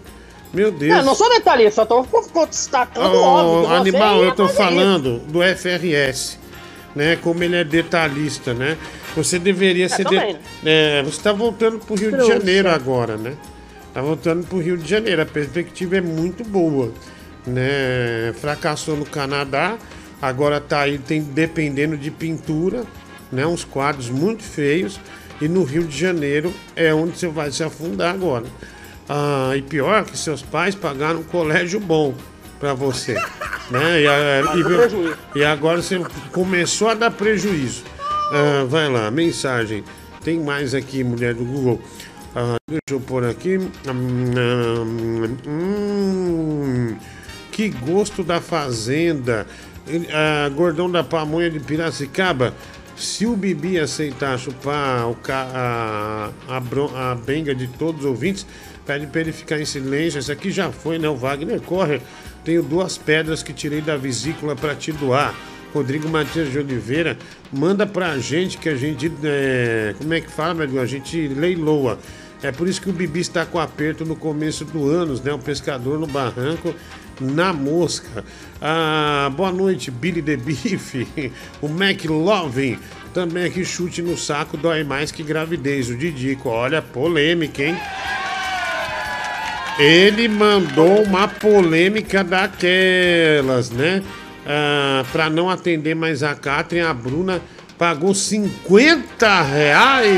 Meu 0.53 0.71
Deus. 0.73 0.91
Não, 0.91 0.99
eu 0.99 1.05
não 1.05 1.15
sou 1.15 1.29
detalhista, 1.29 1.87
só 1.87 1.87
tô 1.87 2.47
destacando 2.47 3.15
Ô, 3.15 3.23
óbvio. 3.23 3.75
animal, 3.75 4.25
eu 4.25 4.35
tô 4.35 4.49
fazer 4.49 4.57
falando 4.57 5.19
do 5.21 5.41
FRS, 5.43 6.39
né? 6.95 7.17
Como 7.17 7.43
ele 7.45 7.57
é 7.57 7.65
detalhista, 7.65 8.55
né? 8.55 8.79
Você 9.15 9.39
deveria 9.39 9.89
ser. 9.89 10.05
também, 10.05 10.35
né? 10.35 10.41
É, 10.65 11.03
você 11.03 11.21
tá 11.21 11.33
voltando 11.33 11.79
pro 11.79 11.97
Rio 11.97 12.11
Trouxa. 12.11 12.33
de 12.33 12.39
Janeiro 12.39 12.71
agora, 12.71 13.17
né? 13.17 13.37
Tá 13.93 14.01
voltando 14.01 14.47
pro 14.47 14.59
Rio 14.59 14.77
de 14.77 14.89
Janeiro. 14.89 15.21
A 15.21 15.27
perspectiva 15.27 15.97
é 15.97 16.01
muito 16.01 16.45
boa, 16.45 16.93
né? 17.47 18.33
Fracassou 18.41 18.97
no 18.97 19.05
Canadá, 19.05 19.77
agora 20.23 20.61
tá 20.61 20.81
aí 20.81 20.99
tem, 20.99 21.23
dependendo 21.23 21.97
de 21.97 22.11
pintura, 22.11 22.85
né? 23.31 23.47
Uns 23.47 23.65
quadros 23.65 24.09
muito 24.09 24.43
feios. 24.43 24.99
E 25.41 25.49
no 25.49 25.63
Rio 25.65 25.85
de 25.85 25.97
Janeiro 25.97 26.53
é 26.75 26.93
onde 26.93 27.17
você 27.19 27.29
vai 27.29 27.51
se 27.53 27.63
afundar 27.63 28.13
agora. 28.15 28.45
Ah, 29.09 29.53
e 29.57 29.63
pior 29.63 30.05
que 30.05 30.19
seus 30.19 30.43
pais 30.43 30.75
pagaram 30.75 31.21
um 31.21 31.25
colégio 31.25 31.79
bom 31.81 32.15
pra 32.61 32.75
você, 32.75 33.15
né? 33.71 34.03
E, 34.03 34.07
a- 34.07 34.43
e- 35.35 35.39
e 35.41 35.45
agora 35.45 35.81
você 35.81 36.01
começou 36.33 36.89
a 36.89 36.95
dar 36.95 37.11
prejuízo. 37.11 37.85
Ah, 38.33 38.65
vai 38.69 38.89
lá, 38.91 39.11
mensagem. 39.11 39.85
Tem 40.23 40.39
mais 40.41 40.75
aqui, 40.75 41.03
mulher 41.05 41.33
do 41.35 41.45
Google. 41.45 41.81
Ah, 42.35 42.57
deixa 42.69 42.81
eu 42.91 43.01
pôr 43.01 43.25
aqui. 43.25 43.59
Hum, 45.59 46.97
que 47.51 47.69
gosto 47.69 48.23
da 48.23 48.41
fazenda. 48.41 49.47
Ah, 50.13 50.49
gordão 50.51 50.91
da 50.91 51.03
pamonha 51.03 51.51
de 51.51 51.59
Piracicaba. 51.61 52.53
Se 52.99 53.27
o 53.27 53.37
Bibi 53.37 53.79
aceitar 53.79 54.37
chupar 54.39 55.13
ca- 55.23 55.49
a, 55.55 56.31
a, 56.49 57.13
a 57.13 57.15
benga 57.15 57.55
de 57.55 57.67
todos 57.69 58.01
os 58.01 58.07
ouvintes, 58.07 58.45
pede 58.85 59.07
pra 59.07 59.21
ele 59.21 59.33
ficar 59.33 59.61
em 59.61 59.65
silêncio. 59.65 60.19
Esse 60.19 60.33
aqui 60.33 60.51
já 60.51 60.71
foi, 60.73 60.99
né? 60.99 61.09
O 61.09 61.15
Wagner 61.17 61.61
corre. 61.61 62.01
Tenho 62.45 62.63
duas 62.63 62.99
pedras 62.99 63.43
que 63.43 63.53
tirei 63.53 63.81
da 63.81 63.97
vesícula 63.97 64.57
pra 64.57 64.75
te 64.75 64.91
doar. 64.93 65.35
Rodrigo 65.73 66.09
Matias 66.09 66.51
de 66.51 66.59
Oliveira, 66.59 67.17
manda 67.53 67.87
pra 67.87 68.19
gente 68.19 68.57
que 68.59 68.69
a 68.69 68.75
gente. 68.75 69.13
é, 69.23 69.95
como 69.99 70.13
é 70.15 70.21
que 70.21 70.31
fala, 70.31 70.67
meu? 70.67 70.81
A 70.83 70.87
gente 70.87 71.29
leiloa. 71.29 71.99
É 72.43 72.51
por 72.51 72.67
isso 72.69 72.81
que 72.81 72.89
o 72.89 72.93
Bibi 72.93 73.21
está 73.21 73.45
com 73.45 73.59
aperto 73.59 74.05
no 74.05 74.17
começo 74.17 74.65
do 74.65 74.89
ano, 74.89 75.21
né? 75.23 75.33
O 75.33 75.39
pescador 75.39 75.99
no 76.01 76.07
barranco, 76.07 76.75
na 77.21 77.53
mosca. 77.53 78.25
Ah, 78.61 79.31
boa 79.35 79.53
noite, 79.53 79.91
Billy 79.91 80.23
the 80.23 80.37
Beef, 80.37 80.95
o 81.63 81.67
McLovin. 81.67 82.79
Também 83.15 83.45
aqui 83.45 83.65
chute 83.65 84.03
no 84.03 84.17
saco 84.17 84.57
dói 84.57 84.85
mais 84.85 85.11
que 85.11 85.23
gravidez. 85.23 85.89
O 85.89 85.97
Didico, 85.97 86.49
olha, 86.49 86.83
polêmica, 86.83 87.63
hein? 87.63 87.77
Ele 89.79 90.29
mandou 90.29 91.03
uma 91.05 91.29
polêmica 91.29 92.25
daquelas, 92.25 93.71
né? 93.71 94.03
Ah, 94.47 95.05
para 95.13 95.31
não 95.31 95.49
atender 95.49 95.95
mais 95.95 96.23
a 96.23 96.35
Catherine, 96.35 96.87
a 96.87 96.93
Bruna 96.93 97.41
pagou 97.79 98.13
50 98.13 99.43
reais. 99.43 100.09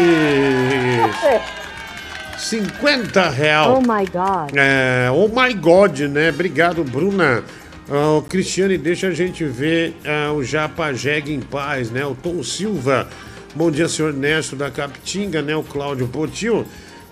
50 2.41 3.28
reais. 3.28 3.68
Oh 3.68 3.80
my 3.80 4.07
god. 4.07 4.57
É, 4.57 5.11
oh 5.12 5.28
my 5.28 5.53
God, 5.53 6.01
né? 6.01 6.30
Obrigado, 6.30 6.82
Bruna. 6.82 7.45
Ah, 7.88 8.16
o 8.16 8.22
Cristiane, 8.22 8.78
deixa 8.78 9.09
a 9.09 9.12
gente 9.12 9.45
ver 9.45 9.95
ah, 10.07 10.32
o 10.32 10.43
Japa 10.43 10.93
Jeg 10.95 11.30
em 11.32 11.41
paz, 11.41 11.91
né? 11.91 12.05
O 12.05 12.14
Tom 12.14 12.43
Silva. 12.43 13.07
Bom 13.55 13.70
dia, 13.70 13.88
senhor 13.88 14.09
Ernesto 14.09 14.57
da 14.57 14.70
Capitinga, 14.70 15.43
né? 15.43 15.55
O 15.55 15.62
Cláudio 15.62 16.09
Potil. 16.09 16.64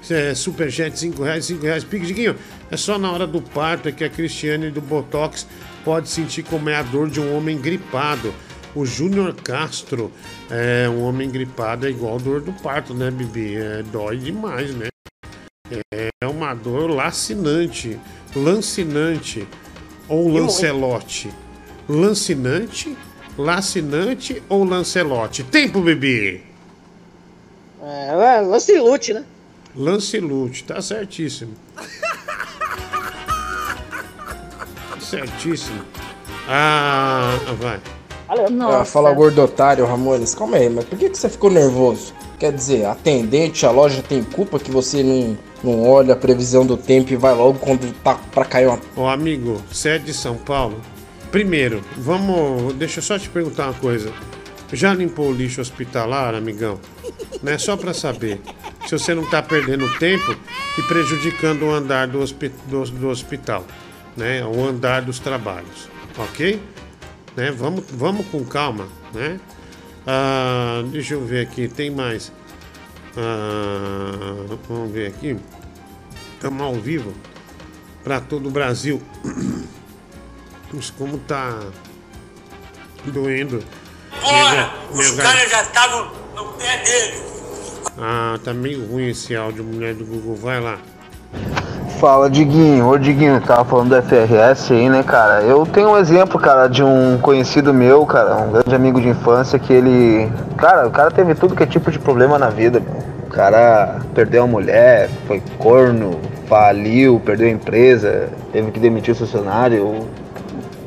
É, 0.08 0.34
Superchat 0.34 0.98
5 0.98 1.22
reais, 1.22 1.44
5 1.44 1.62
reais. 1.62 1.84
Piguinho, 1.84 2.34
é 2.70 2.76
só 2.76 2.98
na 2.98 3.12
hora 3.12 3.26
do 3.26 3.42
parto 3.42 3.88
é 3.88 3.92
que 3.92 4.04
a 4.04 4.08
Cristiane 4.08 4.70
do 4.70 4.80
Botox 4.80 5.46
pode 5.84 6.08
sentir 6.08 6.42
como 6.44 6.70
é 6.70 6.76
a 6.76 6.82
dor 6.82 7.10
de 7.10 7.20
um 7.20 7.36
homem 7.36 7.58
gripado. 7.58 8.32
O 8.74 8.86
Júnior 8.86 9.34
Castro, 9.34 10.10
é, 10.50 10.88
um 10.88 11.02
homem 11.02 11.28
gripado 11.28 11.86
é 11.86 11.90
igual 11.90 12.16
a 12.16 12.18
dor 12.18 12.40
do 12.40 12.52
parto, 12.52 12.94
né, 12.94 13.10
Bibi? 13.10 13.56
É, 13.56 13.82
dói 13.92 14.16
demais, 14.16 14.74
né? 14.74 14.88
É 15.70 16.26
uma 16.26 16.54
dor 16.54 16.90
lacinante, 16.90 17.98
lancinante 18.34 19.46
ou 20.08 20.28
lancelote. 20.28 21.30
Lancinante, 21.88 22.96
lacinante 23.36 24.42
ou 24.48 24.64
lancelote? 24.64 25.44
Tempo, 25.44 25.80
bebê! 25.80 26.40
É, 27.82 28.36
é 28.36 28.40
lance 28.40 28.78
lute, 28.78 29.14
né? 29.14 29.24
Lancelute, 29.76 30.64
tá 30.64 30.80
certíssimo. 30.82 31.54
certíssimo. 35.00 35.84
Ah, 36.48 37.38
vai. 37.58 37.80
Ah, 38.28 38.84
fala 38.84 39.12
gordotário, 39.12 39.86
Ramones. 39.86 40.34
Calma 40.34 40.58
aí, 40.58 40.68
mas 40.68 40.84
por 40.84 40.98
que, 40.98 41.08
que 41.08 41.16
você 41.16 41.28
ficou 41.28 41.50
nervoso? 41.50 42.12
Quer 42.38 42.52
dizer, 42.52 42.84
atendente, 42.84 43.64
a 43.64 43.70
loja 43.70 44.02
tem 44.02 44.22
culpa 44.22 44.58
que 44.58 44.70
você 44.70 45.02
não, 45.02 45.36
não 45.62 45.82
olha 45.88 46.14
a 46.14 46.16
previsão 46.16 46.64
do 46.66 46.76
tempo 46.76 47.12
e 47.12 47.16
vai 47.16 47.34
logo 47.34 47.58
quando 47.58 47.92
tá 48.02 48.14
pra 48.14 48.44
cair 48.44 48.66
uma. 48.68 48.78
Ô 48.96 49.06
amigo, 49.08 49.60
você 49.70 49.90
é 49.90 49.98
de 49.98 50.12
São 50.14 50.36
Paulo? 50.36 50.80
Primeiro, 51.30 51.82
vamos. 51.96 52.74
Deixa 52.74 52.98
eu 52.98 53.02
só 53.02 53.18
te 53.18 53.28
perguntar 53.28 53.64
uma 53.66 53.74
coisa. 53.74 54.12
Já 54.72 54.92
limpou 54.94 55.30
o 55.30 55.32
lixo 55.32 55.60
hospitalar, 55.60 56.34
amigão? 56.34 56.78
Né? 57.42 57.56
Só 57.58 57.76
pra 57.76 57.92
saber. 57.94 58.40
Se 58.86 58.98
você 58.98 59.14
não 59.14 59.24
tá 59.28 59.42
perdendo 59.42 59.86
tempo 59.98 60.34
e 60.78 60.82
prejudicando 60.82 61.62
o 61.64 61.70
andar 61.74 62.06
do, 62.08 62.20
hospi- 62.20 62.52
do- 62.66 62.84
do 62.84 63.08
hospital, 63.08 63.64
né? 64.16 64.44
O 64.44 64.64
andar 64.66 65.02
dos 65.02 65.18
trabalhos, 65.18 65.88
ok? 66.18 66.60
Né? 67.36 67.50
Vamos, 67.50 67.84
vamos 67.92 68.26
com 68.28 68.42
calma, 68.44 68.86
né? 69.12 69.38
Ah, 70.06 70.82
deixa 70.86 71.14
eu 71.14 71.24
ver 71.24 71.42
aqui, 71.46 71.68
tem 71.68 71.90
mais. 71.90 72.32
Ah, 73.20 74.46
vamos 74.68 74.92
ver 74.92 75.08
aqui. 75.08 75.36
Estamos 76.34 76.62
ao 76.62 76.74
vivo 76.74 77.12
para 78.04 78.20
todo 78.20 78.48
o 78.48 78.50
Brasil. 78.50 79.02
Puxa, 80.70 80.92
como 80.96 81.18
tá 81.18 81.58
doendo. 83.06 83.60
Ora, 84.22 84.70
Minha 84.92 85.00
os 85.00 85.10
caras 85.12 85.50
já 85.50 85.62
estavam 85.62 86.12
no 86.36 86.44
pé 86.52 86.82
dele. 86.84 87.22
Ah, 87.98 88.38
tá 88.44 88.54
meio 88.54 88.86
ruim 88.86 89.08
esse 89.08 89.34
áudio, 89.34 89.64
mulher 89.64 89.94
do 89.94 90.04
Google. 90.04 90.36
Vai 90.36 90.60
lá. 90.60 90.78
Fala, 91.98 92.30
Diguinho. 92.30 92.86
Ô, 92.86 92.96
Diguinho, 92.96 93.40
tava 93.40 93.64
falando 93.64 93.88
do 93.88 94.02
FRS 94.02 94.70
aí, 94.70 94.88
né, 94.88 95.02
cara? 95.02 95.42
Eu 95.42 95.66
tenho 95.66 95.90
um 95.90 95.98
exemplo, 95.98 96.38
cara, 96.38 96.68
de 96.68 96.84
um 96.84 97.18
conhecido 97.20 97.74
meu, 97.74 98.06
cara, 98.06 98.36
um 98.36 98.52
grande 98.52 98.74
amigo 98.74 99.00
de 99.00 99.08
infância, 99.08 99.58
que 99.58 99.72
ele. 99.72 100.30
Cara, 100.56 100.86
o 100.86 100.90
cara 100.92 101.10
teve 101.10 101.34
tudo 101.34 101.56
que 101.56 101.64
é 101.64 101.66
tipo 101.66 101.90
de 101.90 101.98
problema 101.98 102.38
na 102.38 102.50
vida, 102.50 102.80
cara 103.38 104.00
perdeu 104.16 104.42
a 104.42 104.46
mulher, 104.48 105.08
foi 105.28 105.40
corno, 105.58 106.20
faliu, 106.48 107.22
perdeu 107.24 107.46
a 107.46 107.50
empresa, 107.50 108.30
teve 108.52 108.72
que 108.72 108.80
demitir 108.80 109.14
o 109.14 109.16
funcionário. 109.16 110.08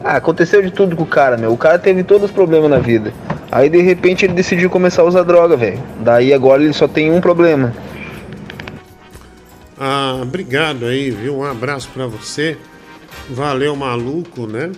Ah, 0.04 0.18
aconteceu 0.18 0.62
de 0.62 0.70
tudo 0.70 0.94
com 0.98 1.04
o 1.04 1.08
cara, 1.08 1.38
meu. 1.38 1.54
O 1.54 1.58
cara 1.58 1.80
teve 1.80 2.04
todos 2.04 2.26
os 2.26 2.32
problemas 2.32 2.70
na 2.70 2.78
vida. 2.78 3.14
Aí 3.50 3.70
de 3.70 3.82
repente 3.82 4.26
ele 4.26 4.34
decidiu 4.34 4.70
começar 4.70 5.02
a 5.02 5.06
usar 5.06 5.24
droga, 5.24 5.56
velho. 5.56 5.82
Daí 6.02 6.34
agora 6.34 6.62
ele 6.62 6.74
só 6.74 6.90
tem 6.90 7.10
um 7.10 7.22
problema. 7.22 7.74
Ah, 9.80 10.20
obrigado 10.22 10.86
aí, 10.86 11.10
viu? 11.10 11.38
Um 11.38 11.46
abraço 11.46 11.90
pra 11.94 12.06
você. 12.06 12.58
Valeu, 13.30 13.78
maluco, 13.78 14.46
né? 14.46 14.74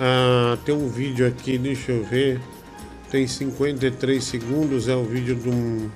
Ah, 0.00 0.56
tem 0.64 0.74
um 0.74 0.88
vídeo 0.88 1.26
aqui, 1.26 1.58
deixa 1.58 1.92
eu 1.92 2.02
ver. 2.02 2.40
Tem 3.10 3.26
53 3.26 4.24
segundos, 4.24 4.88
é 4.88 4.94
o 4.94 5.04
vídeo 5.04 5.34
de 5.34 5.50
um. 5.50 5.90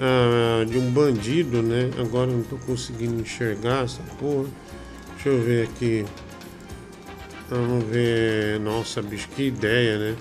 Ah, 0.00 0.64
de 0.64 0.78
um 0.78 0.90
bandido, 0.90 1.62
né? 1.62 1.90
Agora 1.98 2.30
eu 2.30 2.38
não 2.38 2.44
tô 2.44 2.56
conseguindo 2.56 3.20
enxergar 3.20 3.84
essa 3.84 4.02
porra. 4.18 4.48
Deixa 5.14 5.28
eu 5.28 5.42
ver 5.42 5.68
aqui. 5.68 6.06
Vamos 7.50 7.84
ver. 7.84 8.58
Nossa, 8.60 9.02
bicho, 9.02 9.28
que 9.28 9.48
ideia, 9.48 9.98
né? 9.98 10.16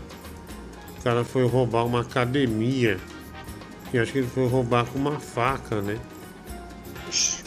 O 0.97 1.01
cara 1.01 1.23
foi 1.23 1.47
roubar 1.47 1.85
uma 1.85 2.01
academia. 2.01 2.99
E 3.93 3.97
acho 3.97 4.11
que 4.11 4.17
ele 4.17 4.27
foi 4.27 4.47
roubar 4.47 4.85
com 4.85 4.99
uma 4.99 5.17
faca, 5.17 5.81
né? 5.81 5.97
Acho 7.07 7.43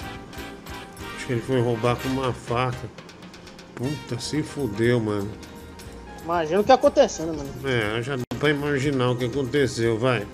que 1.26 1.32
ele 1.34 1.42
foi 1.42 1.60
roubar 1.60 1.96
com 1.96 2.08
uma 2.08 2.32
faca. 2.32 2.88
Puta, 3.74 4.18
se 4.18 4.42
fudeu, 4.42 4.98
mano. 4.98 5.30
Imagina 6.24 6.60
o 6.60 6.64
que 6.64 6.72
aconteceu, 6.72 7.26
né, 7.26 7.32
mano? 7.32 7.50
É, 7.68 8.02
já 8.02 8.16
dá 8.16 8.22
pra 8.38 8.48
imaginar 8.48 9.10
o 9.10 9.16
que 9.16 9.26
aconteceu, 9.26 9.98
vai. 9.98 10.26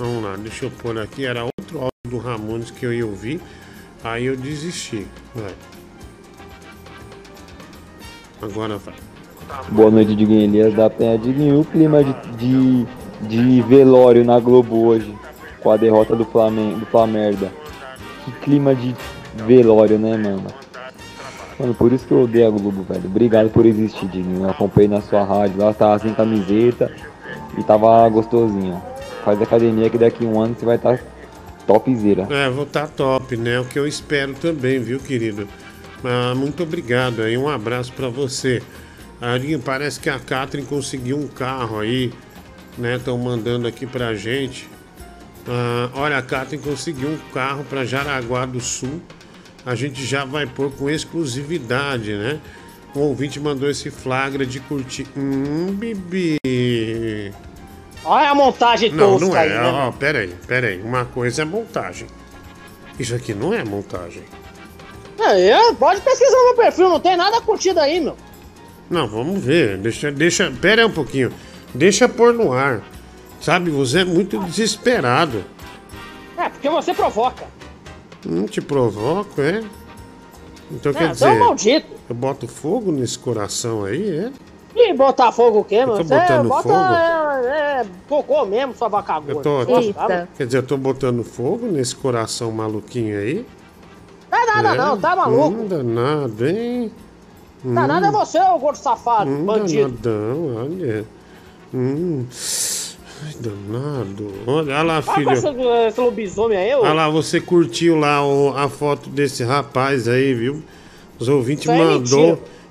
Vamos 0.00 0.24
lá, 0.24 0.34
deixa 0.34 0.64
eu 0.64 0.70
pôr 0.70 0.98
aqui. 0.98 1.26
Era 1.26 1.44
outro 1.44 1.78
áudio 1.78 1.90
do 2.08 2.16
Ramones 2.16 2.70
que 2.70 2.86
eu 2.86 2.94
ia 2.94 3.06
ouvir. 3.06 3.38
Aí 4.02 4.24
eu 4.24 4.34
desisti. 4.34 5.06
Vai. 5.34 5.52
Agora 8.40 8.78
vai. 8.78 8.94
Boa 9.68 9.90
noite, 9.90 10.16
Diguinho 10.16 10.44
Elias 10.44 10.72
da 10.72 10.88
Penha. 10.88 11.18
Diguinho, 11.18 11.60
o 11.60 11.64
clima 11.66 12.02
de, 12.02 12.14
de, 12.38 12.86
de 13.28 13.60
velório 13.60 14.24
na 14.24 14.40
Globo 14.40 14.86
hoje, 14.86 15.14
com 15.60 15.70
a 15.70 15.76
derrota 15.76 16.16
do 16.16 16.24
Flamengo, 16.24 16.80
do 16.80 16.86
Flamerda. 16.86 17.52
Que 18.24 18.32
clima 18.40 18.74
de 18.74 18.96
velório, 19.46 19.98
né, 19.98 20.16
mano? 20.16 20.46
Mano, 21.58 21.74
por 21.74 21.92
isso 21.92 22.06
que 22.06 22.12
eu 22.12 22.22
odeio 22.22 22.46
a 22.46 22.50
Globo, 22.50 22.84
velho. 22.84 23.04
Obrigado 23.04 23.50
por 23.50 23.66
existir, 23.66 24.08
Diguinho. 24.08 24.44
Eu 24.44 24.50
acompanhei 24.50 24.88
na 24.88 25.02
sua 25.02 25.22
rádio 25.24 25.58
lá, 25.58 25.74
tava 25.74 25.98
sem 25.98 26.14
camiseta 26.14 26.90
e 27.58 27.62
tava 27.62 28.08
gostosinho. 28.08 28.89
Faz 29.24 29.40
academia 29.40 29.90
que 29.90 29.98
daqui 29.98 30.24
a 30.24 30.28
um 30.28 30.40
ano 30.40 30.56
você 30.58 30.64
vai 30.64 30.76
estar 30.76 30.98
topzera. 31.66 32.26
É, 32.30 32.48
vou 32.48 32.64
estar 32.64 32.88
top, 32.88 33.36
né? 33.36 33.60
O 33.60 33.64
que 33.64 33.78
eu 33.78 33.86
espero 33.86 34.34
também, 34.34 34.80
viu, 34.80 34.98
querido? 34.98 35.46
Ah, 36.04 36.34
muito 36.34 36.62
obrigado 36.62 37.22
aí, 37.22 37.36
um 37.36 37.48
abraço 37.48 37.92
pra 37.92 38.08
você. 38.08 38.62
Arinho, 39.20 39.60
parece 39.60 40.00
que 40.00 40.08
a 40.08 40.18
Catherine 40.18 40.66
conseguiu 40.66 41.18
um 41.18 41.28
carro 41.28 41.78
aí, 41.78 42.12
né? 42.78 42.96
Estão 42.96 43.18
mandando 43.18 43.68
aqui 43.68 43.86
pra 43.86 44.14
gente. 44.14 44.68
Ah, 45.46 45.90
olha, 45.94 46.16
a 46.16 46.22
Catherine 46.22 46.62
conseguiu 46.62 47.10
um 47.10 47.18
carro 47.32 47.64
pra 47.64 47.84
Jaraguá 47.84 48.46
do 48.46 48.60
Sul. 48.60 49.00
A 49.64 49.74
gente 49.74 50.04
já 50.04 50.24
vai 50.24 50.46
pôr 50.46 50.72
com 50.72 50.88
exclusividade, 50.88 52.14
né? 52.14 52.40
O 52.94 53.00
ouvinte 53.00 53.38
mandou 53.38 53.70
esse 53.70 53.90
flagra 53.90 54.44
de 54.46 54.58
curtir. 54.58 55.06
Hum, 55.16 55.72
Bibi. 55.72 56.38
Olha 58.04 58.30
a 58.30 58.34
montagem 58.34 58.90
Não, 58.92 59.12
tosca 59.18 59.26
não 59.26 59.34
aí, 59.34 59.50
é. 59.50 59.54
né? 59.60 59.70
Ó, 59.70 59.92
pera 59.92 60.20
aí, 60.20 60.34
pera 60.46 60.68
aí. 60.68 60.80
Uma 60.80 61.04
coisa 61.04 61.42
é 61.42 61.44
montagem. 61.44 62.06
Isso 62.98 63.14
aqui 63.14 63.34
não 63.34 63.52
é 63.52 63.62
montagem. 63.64 64.22
É, 65.18 65.72
pode 65.74 66.00
pesquisar 66.00 66.36
no 66.48 66.54
perfil, 66.56 66.88
não 66.88 66.98
tem 67.00 67.16
nada 67.16 67.40
curtido 67.42 67.78
aí, 67.78 68.00
meu. 68.00 68.16
Não, 68.88 69.06
vamos 69.06 69.42
ver. 69.44 69.76
Deixa, 69.78 70.10
deixa. 70.10 70.50
Pera 70.60 70.82
aí 70.82 70.88
um 70.88 70.92
pouquinho. 70.92 71.32
Deixa 71.74 72.08
pôr 72.08 72.32
no 72.32 72.52
ar. 72.52 72.80
Sabe, 73.40 73.70
você 73.70 74.00
é 74.00 74.04
muito 74.04 74.38
desesperado. 74.44 75.44
É, 76.36 76.48
porque 76.48 76.68
você 76.68 76.92
provoca. 76.94 77.44
Não 78.24 78.46
te 78.46 78.60
provoco, 78.60 79.40
é? 79.40 79.62
Então 80.70 80.92
É, 80.92 80.94
quer 80.94 81.08
dizer. 81.12 81.28
é 81.28 81.38
maldito. 81.38 81.86
Eu 82.08 82.14
boto 82.14 82.48
fogo 82.48 82.90
nesse 82.90 83.18
coração 83.18 83.84
aí, 83.84 84.10
é? 84.18 84.30
E 84.74 84.94
botar 84.94 85.32
fogo 85.32 85.60
o 85.60 85.64
quê, 85.64 85.84
mano? 85.84 85.98
tô 85.98 86.04
Você 86.04 86.14
botando 86.14 86.48
bota, 86.48 86.62
fogo? 86.68 86.94
É, 86.94 87.80
é, 87.80 87.86
cocô 88.08 88.44
mesmo, 88.46 88.74
sua 88.74 88.88
vaca 88.88 89.18
gorda. 89.18 89.32
Eu 89.50 89.64
tô. 89.66 89.92
Tá, 89.92 90.28
Quer 90.36 90.46
dizer, 90.46 90.58
eu 90.58 90.62
tô 90.62 90.76
botando 90.76 91.24
fogo 91.24 91.66
nesse 91.66 91.94
coração 91.96 92.52
maluquinho 92.52 93.18
aí? 93.18 93.44
Não 94.30 94.38
é 94.38 94.46
nada 94.46 94.68
É? 94.74 94.78
não, 94.78 94.96
tá 95.00 95.16
maluco? 95.16 95.48
Hum, 95.62 95.66
danado, 95.66 96.46
hein? 96.48 96.92
Tá 97.74 97.86
nada 97.86 98.06
é 98.06 98.10
você, 98.10 98.38
ô 98.40 98.58
gordo 98.58 98.76
safado, 98.76 99.28
Hum, 99.30 99.44
bandido. 99.44 99.88
danadão, 99.90 100.56
olha. 100.56 101.04
Hum. 101.74 102.24
Ai, 103.26 103.34
danado. 103.38 104.32
Olha, 104.46 104.74
olha 104.76 104.82
lá, 104.82 105.00
Vai 105.00 105.14
com 105.24 105.30
filho. 105.30 105.32
esse, 105.32 105.88
esse 105.88 106.00
lobisomem 106.00 106.56
aí, 106.56 106.74
ô. 106.74 106.80
Olha 106.82 106.92
lá, 106.94 107.08
você 107.10 107.40
curtiu 107.40 107.96
lá 107.98 108.24
o- 108.26 108.56
a 108.56 108.68
foto 108.68 109.10
desse 109.10 109.44
rapaz 109.44 110.08
aí, 110.08 110.32
viu? 110.32 110.62
Os 111.18 111.28
ouvintes 111.28 111.64
Isso 111.64 111.72
é 111.72 111.76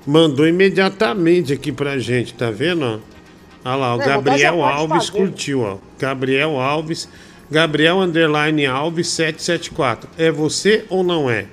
mandou, 0.05 0.47
imediatamente 0.47 1.53
aqui 1.53 1.71
pra 1.71 1.97
gente, 1.97 2.33
tá 2.33 2.49
vendo? 2.51 2.83
ó? 2.85 3.69
Olha 3.69 3.75
lá, 3.75 3.95
o 3.95 4.01
É, 4.01 4.05
Gabriel 4.05 4.63
Alves 4.63 5.07
fazer. 5.09 5.17
curtiu, 5.19 5.61
ó. 5.61 5.77
Gabriel 5.99 6.59
Alves, 6.59 7.09
Gabriel 7.51 7.99
Underline 7.99 8.65
Alves 8.65 9.09
774. 9.09 10.09
É 10.17 10.31
você 10.31 10.85
ou 10.89 11.03
não 11.03 11.29
é? 11.29 11.45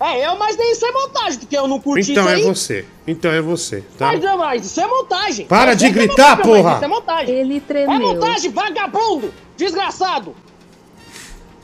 É 0.00 0.26
eu, 0.26 0.36
mas 0.36 0.56
nem 0.56 0.72
isso 0.72 0.84
é 0.84 0.90
montagem, 0.92 1.38
porque 1.38 1.56
eu 1.56 1.68
não 1.68 1.80
curti 1.80 2.10
então 2.10 2.24
isso 2.24 2.32
é 2.32 2.34
aí. 2.34 2.42
você. 2.42 2.84
Então 3.06 3.30
é 3.30 3.40
você, 3.40 3.82
tá? 3.96 4.08
Mas, 4.08 4.20
não, 4.22 4.36
mas 4.36 4.66
isso 4.66 4.80
é 4.80 4.86
montagem. 4.86 5.46
Para 5.46 5.72
Eu 5.72 5.76
de 5.76 5.86
é 5.86 5.90
gritar, 5.90 6.36
montagem, 6.36 6.52
mas 6.52 6.62
porra! 6.62 6.74
Isso 6.74 6.84
é 6.84 6.88
montagem. 6.88 7.34
Ele 7.36 7.60
tremeu. 7.60 7.92
É 7.94 7.98
montagem, 7.98 8.50
vagabundo! 8.50 9.32
Desgraçado! 9.56 10.34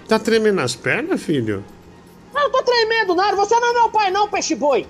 Tá 0.08 0.18
tremendo 0.18 0.60
as 0.60 0.74
pernas, 0.76 1.20
filho? 1.20 1.64
Eu 2.34 2.40
não 2.40 2.50
tô 2.50 2.62
tremendo 2.62 3.14
nada, 3.14 3.36
você 3.36 3.58
não 3.58 3.70
é 3.70 3.72
meu 3.74 3.88
pai 3.90 4.10
não, 4.10 4.28
peixe 4.28 4.54
boi. 4.54 4.86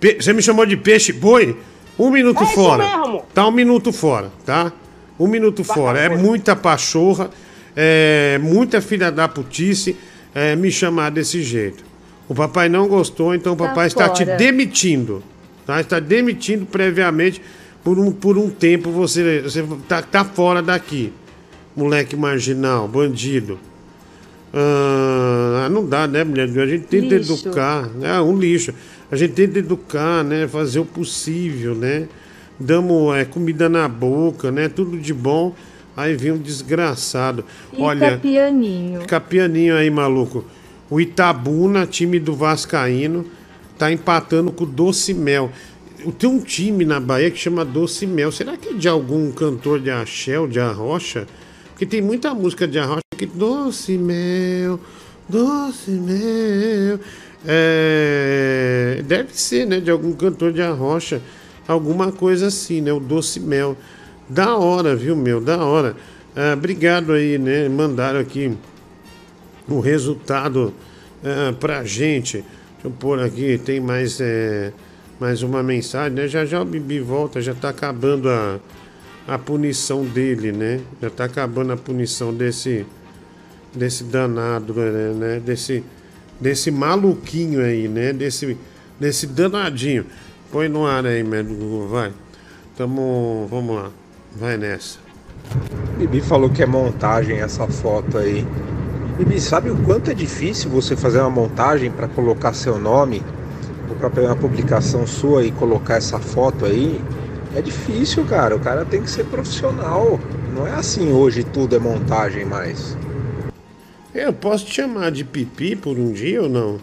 Pe- 0.00 0.16
Você 0.20 0.32
me 0.32 0.42
chamou 0.42 0.64
de 0.66 0.76
peixe 0.76 1.12
boi? 1.12 1.56
Um 1.98 2.10
minuto 2.10 2.42
É 2.42 2.46
fora. 2.46 2.84
mesmo. 2.98 3.22
Tá 3.34 3.46
um 3.46 3.50
minuto 3.52 3.92
fora, 3.92 4.30
tá? 4.44 4.72
Um 5.18 5.26
minuto 5.28 5.62
fora. 5.62 5.98
É 5.98 6.08
muita 6.08 6.56
pachorra, 6.56 7.30
é 7.76 8.38
muita 8.42 8.80
filha 8.80 9.12
da 9.12 9.28
putice 9.28 9.94
é, 10.34 10.56
me 10.56 10.70
chamar 10.70 11.10
desse 11.10 11.42
jeito. 11.42 11.84
O 12.28 12.34
papai 12.34 12.68
não 12.68 12.88
gostou, 12.88 13.34
então 13.34 13.52
o 13.52 13.56
Tá 13.56 13.68
papai 13.68 13.86
está 13.88 14.08
te 14.08 14.24
fora. 14.24 14.36
demitindo. 14.38 15.22
Tá? 15.66 15.80
Está 15.80 16.00
demitindo 16.00 16.64
previamente 16.64 17.42
por 17.84 17.98
um, 17.98 18.10
por 18.10 18.38
um 18.38 18.48
tempo. 18.48 18.90
Você, 18.92 19.42
você 19.42 19.62
tá, 19.86 20.00
tá 20.00 20.24
fora 20.24 20.62
daqui. 20.62 21.12
Moleque 21.76 22.16
marginal, 22.16 22.88
bandido. 22.88 23.58
Ah, 24.52 25.68
não 25.70 25.84
dá, 25.86 26.06
né, 26.08 26.24
mulher? 26.24 26.44
A 26.48 26.66
gente 26.66 26.86
tenta 26.86 27.14
Lixo. 27.16 27.46
educar. 27.46 27.88
É 28.02 28.20
um 28.20 28.36
lixo. 28.38 28.72
A 29.10 29.16
gente 29.16 29.32
tenta 29.32 29.58
educar, 29.58 30.22
né? 30.22 30.46
Fazer 30.46 30.78
o 30.78 30.84
possível, 30.84 31.74
né? 31.74 32.08
Damos 32.58 33.16
é, 33.16 33.24
comida 33.24 33.68
na 33.68 33.88
boca, 33.88 34.50
né? 34.50 34.68
Tudo 34.68 34.98
de 34.98 35.12
bom. 35.12 35.54
Aí 35.96 36.14
vem 36.14 36.32
um 36.32 36.38
desgraçado. 36.38 37.44
Fica 37.70 37.82
Olha, 37.82 38.18
pianinho. 38.18 39.00
fica 39.00 39.20
pianinho 39.20 39.76
aí, 39.76 39.90
maluco. 39.90 40.44
O 40.88 41.00
Itabuna, 41.00 41.86
time 41.86 42.18
do 42.18 42.34
Vascaíno, 42.34 43.26
tá 43.76 43.92
empatando 43.92 44.52
com 44.52 44.64
o 44.64 44.66
Doce 44.66 45.12
Mel. 45.12 45.50
Tem 46.18 46.28
um 46.28 46.40
time 46.40 46.84
na 46.84 46.98
Bahia 47.00 47.30
que 47.30 47.38
chama 47.38 47.64
Doce 47.64 48.06
Mel. 48.06 48.32
Será 48.32 48.56
que 48.56 48.70
é 48.70 48.72
de 48.74 48.88
algum 48.88 49.30
cantor 49.32 49.80
de 49.80 49.90
axé 49.90 50.38
ou 50.38 50.46
de 50.46 50.60
arrocha? 50.60 51.26
Porque 51.70 51.84
tem 51.84 52.00
muita 52.00 52.32
música 52.34 52.66
de 52.66 52.78
arrocha 52.78 53.00
que 53.16 53.26
Doce 53.26 53.98
Mel, 53.98 54.80
Doce 55.28 55.90
Mel. 55.90 57.00
É, 57.46 59.02
deve 59.06 59.38
ser, 59.38 59.66
né? 59.66 59.80
De 59.80 59.90
algum 59.90 60.12
cantor 60.12 60.52
de 60.52 60.62
arrocha. 60.62 61.20
Alguma 61.66 62.12
coisa 62.12 62.48
assim, 62.48 62.80
né? 62.80 62.92
O 62.92 63.00
Doce 63.00 63.40
Mel. 63.40 63.76
Da 64.28 64.56
hora, 64.56 64.94
viu, 64.94 65.16
meu? 65.16 65.40
Da 65.40 65.64
hora. 65.64 65.96
Ah, 66.36 66.54
obrigado 66.54 67.12
aí, 67.12 67.38
né? 67.38 67.68
Mandaram 67.68 68.20
aqui 68.20 68.56
o 69.68 69.80
resultado 69.80 70.72
ah, 71.24 71.52
pra 71.58 71.84
gente. 71.84 72.44
Deixa 72.82 72.86
eu 72.86 72.90
pôr 72.90 73.20
aqui, 73.20 73.58
tem 73.58 73.78
mais, 73.78 74.20
é, 74.20 74.72
mais 75.18 75.42
uma 75.42 75.62
mensagem, 75.62 76.16
né? 76.16 76.28
Já 76.28 76.44
já 76.46 76.62
o 76.62 76.64
Bibi 76.64 77.00
volta, 77.00 77.42
já 77.42 77.54
tá 77.54 77.68
acabando 77.68 78.28
a, 78.28 78.58
a 79.28 79.38
punição 79.38 80.04
dele, 80.04 80.50
né? 80.50 80.80
Já 81.02 81.10
tá 81.10 81.24
acabando 81.24 81.72
a 81.72 81.76
punição 81.76 82.32
desse, 82.32 82.86
desse 83.74 84.04
danado, 84.04 84.72
né? 84.72 85.12
né? 85.14 85.40
Desse, 85.40 85.84
desse 86.40 86.70
maluquinho 86.70 87.62
aí, 87.62 87.86
né? 87.86 88.12
Desse, 88.12 88.56
desse 88.98 89.26
danadinho. 89.26 90.06
Põe 90.50 90.68
no 90.68 90.86
ar 90.86 91.06
aí, 91.06 91.22
médico, 91.22 91.86
vai. 91.88 92.12
Tamo, 92.76 93.46
vamos 93.50 93.76
lá, 93.76 93.90
vai 94.34 94.56
nessa. 94.56 94.98
Bibi 95.98 96.20
falou 96.20 96.50
que 96.50 96.62
é 96.62 96.66
montagem 96.66 97.40
essa 97.40 97.66
foto 97.66 98.18
aí. 98.18 98.46
Bibi, 99.18 99.40
sabe 99.40 99.70
o 99.70 99.76
quanto 99.82 100.10
é 100.10 100.14
difícil 100.14 100.70
você 100.70 100.96
fazer 100.96 101.20
uma 101.20 101.30
montagem 101.30 101.90
para 101.90 102.08
colocar 102.08 102.54
seu 102.54 102.78
nome? 102.78 103.22
Ou 103.88 103.96
para 103.96 104.08
pegar 104.08 104.28
uma 104.28 104.36
publicação 104.36 105.06
sua 105.06 105.44
e 105.44 105.52
colocar 105.52 105.96
essa 105.96 106.18
foto 106.18 106.64
aí? 106.64 107.00
É 107.54 107.60
difícil, 107.60 108.24
cara. 108.24 108.56
O 108.56 108.60
cara 108.60 108.84
tem 108.84 109.02
que 109.02 109.10
ser 109.10 109.24
profissional. 109.26 110.18
Não 110.54 110.66
é 110.66 110.72
assim 110.72 111.12
hoje 111.12 111.44
tudo 111.44 111.76
é 111.76 111.78
montagem 111.78 112.44
mais. 112.44 112.96
Eu 114.14 114.32
posso 114.32 114.64
te 114.66 114.74
chamar 114.74 115.10
de 115.12 115.24
pipi 115.24 115.76
por 115.76 115.96
um 115.98 116.12
dia 116.12 116.42
ou 116.42 116.48
não? 116.48 116.78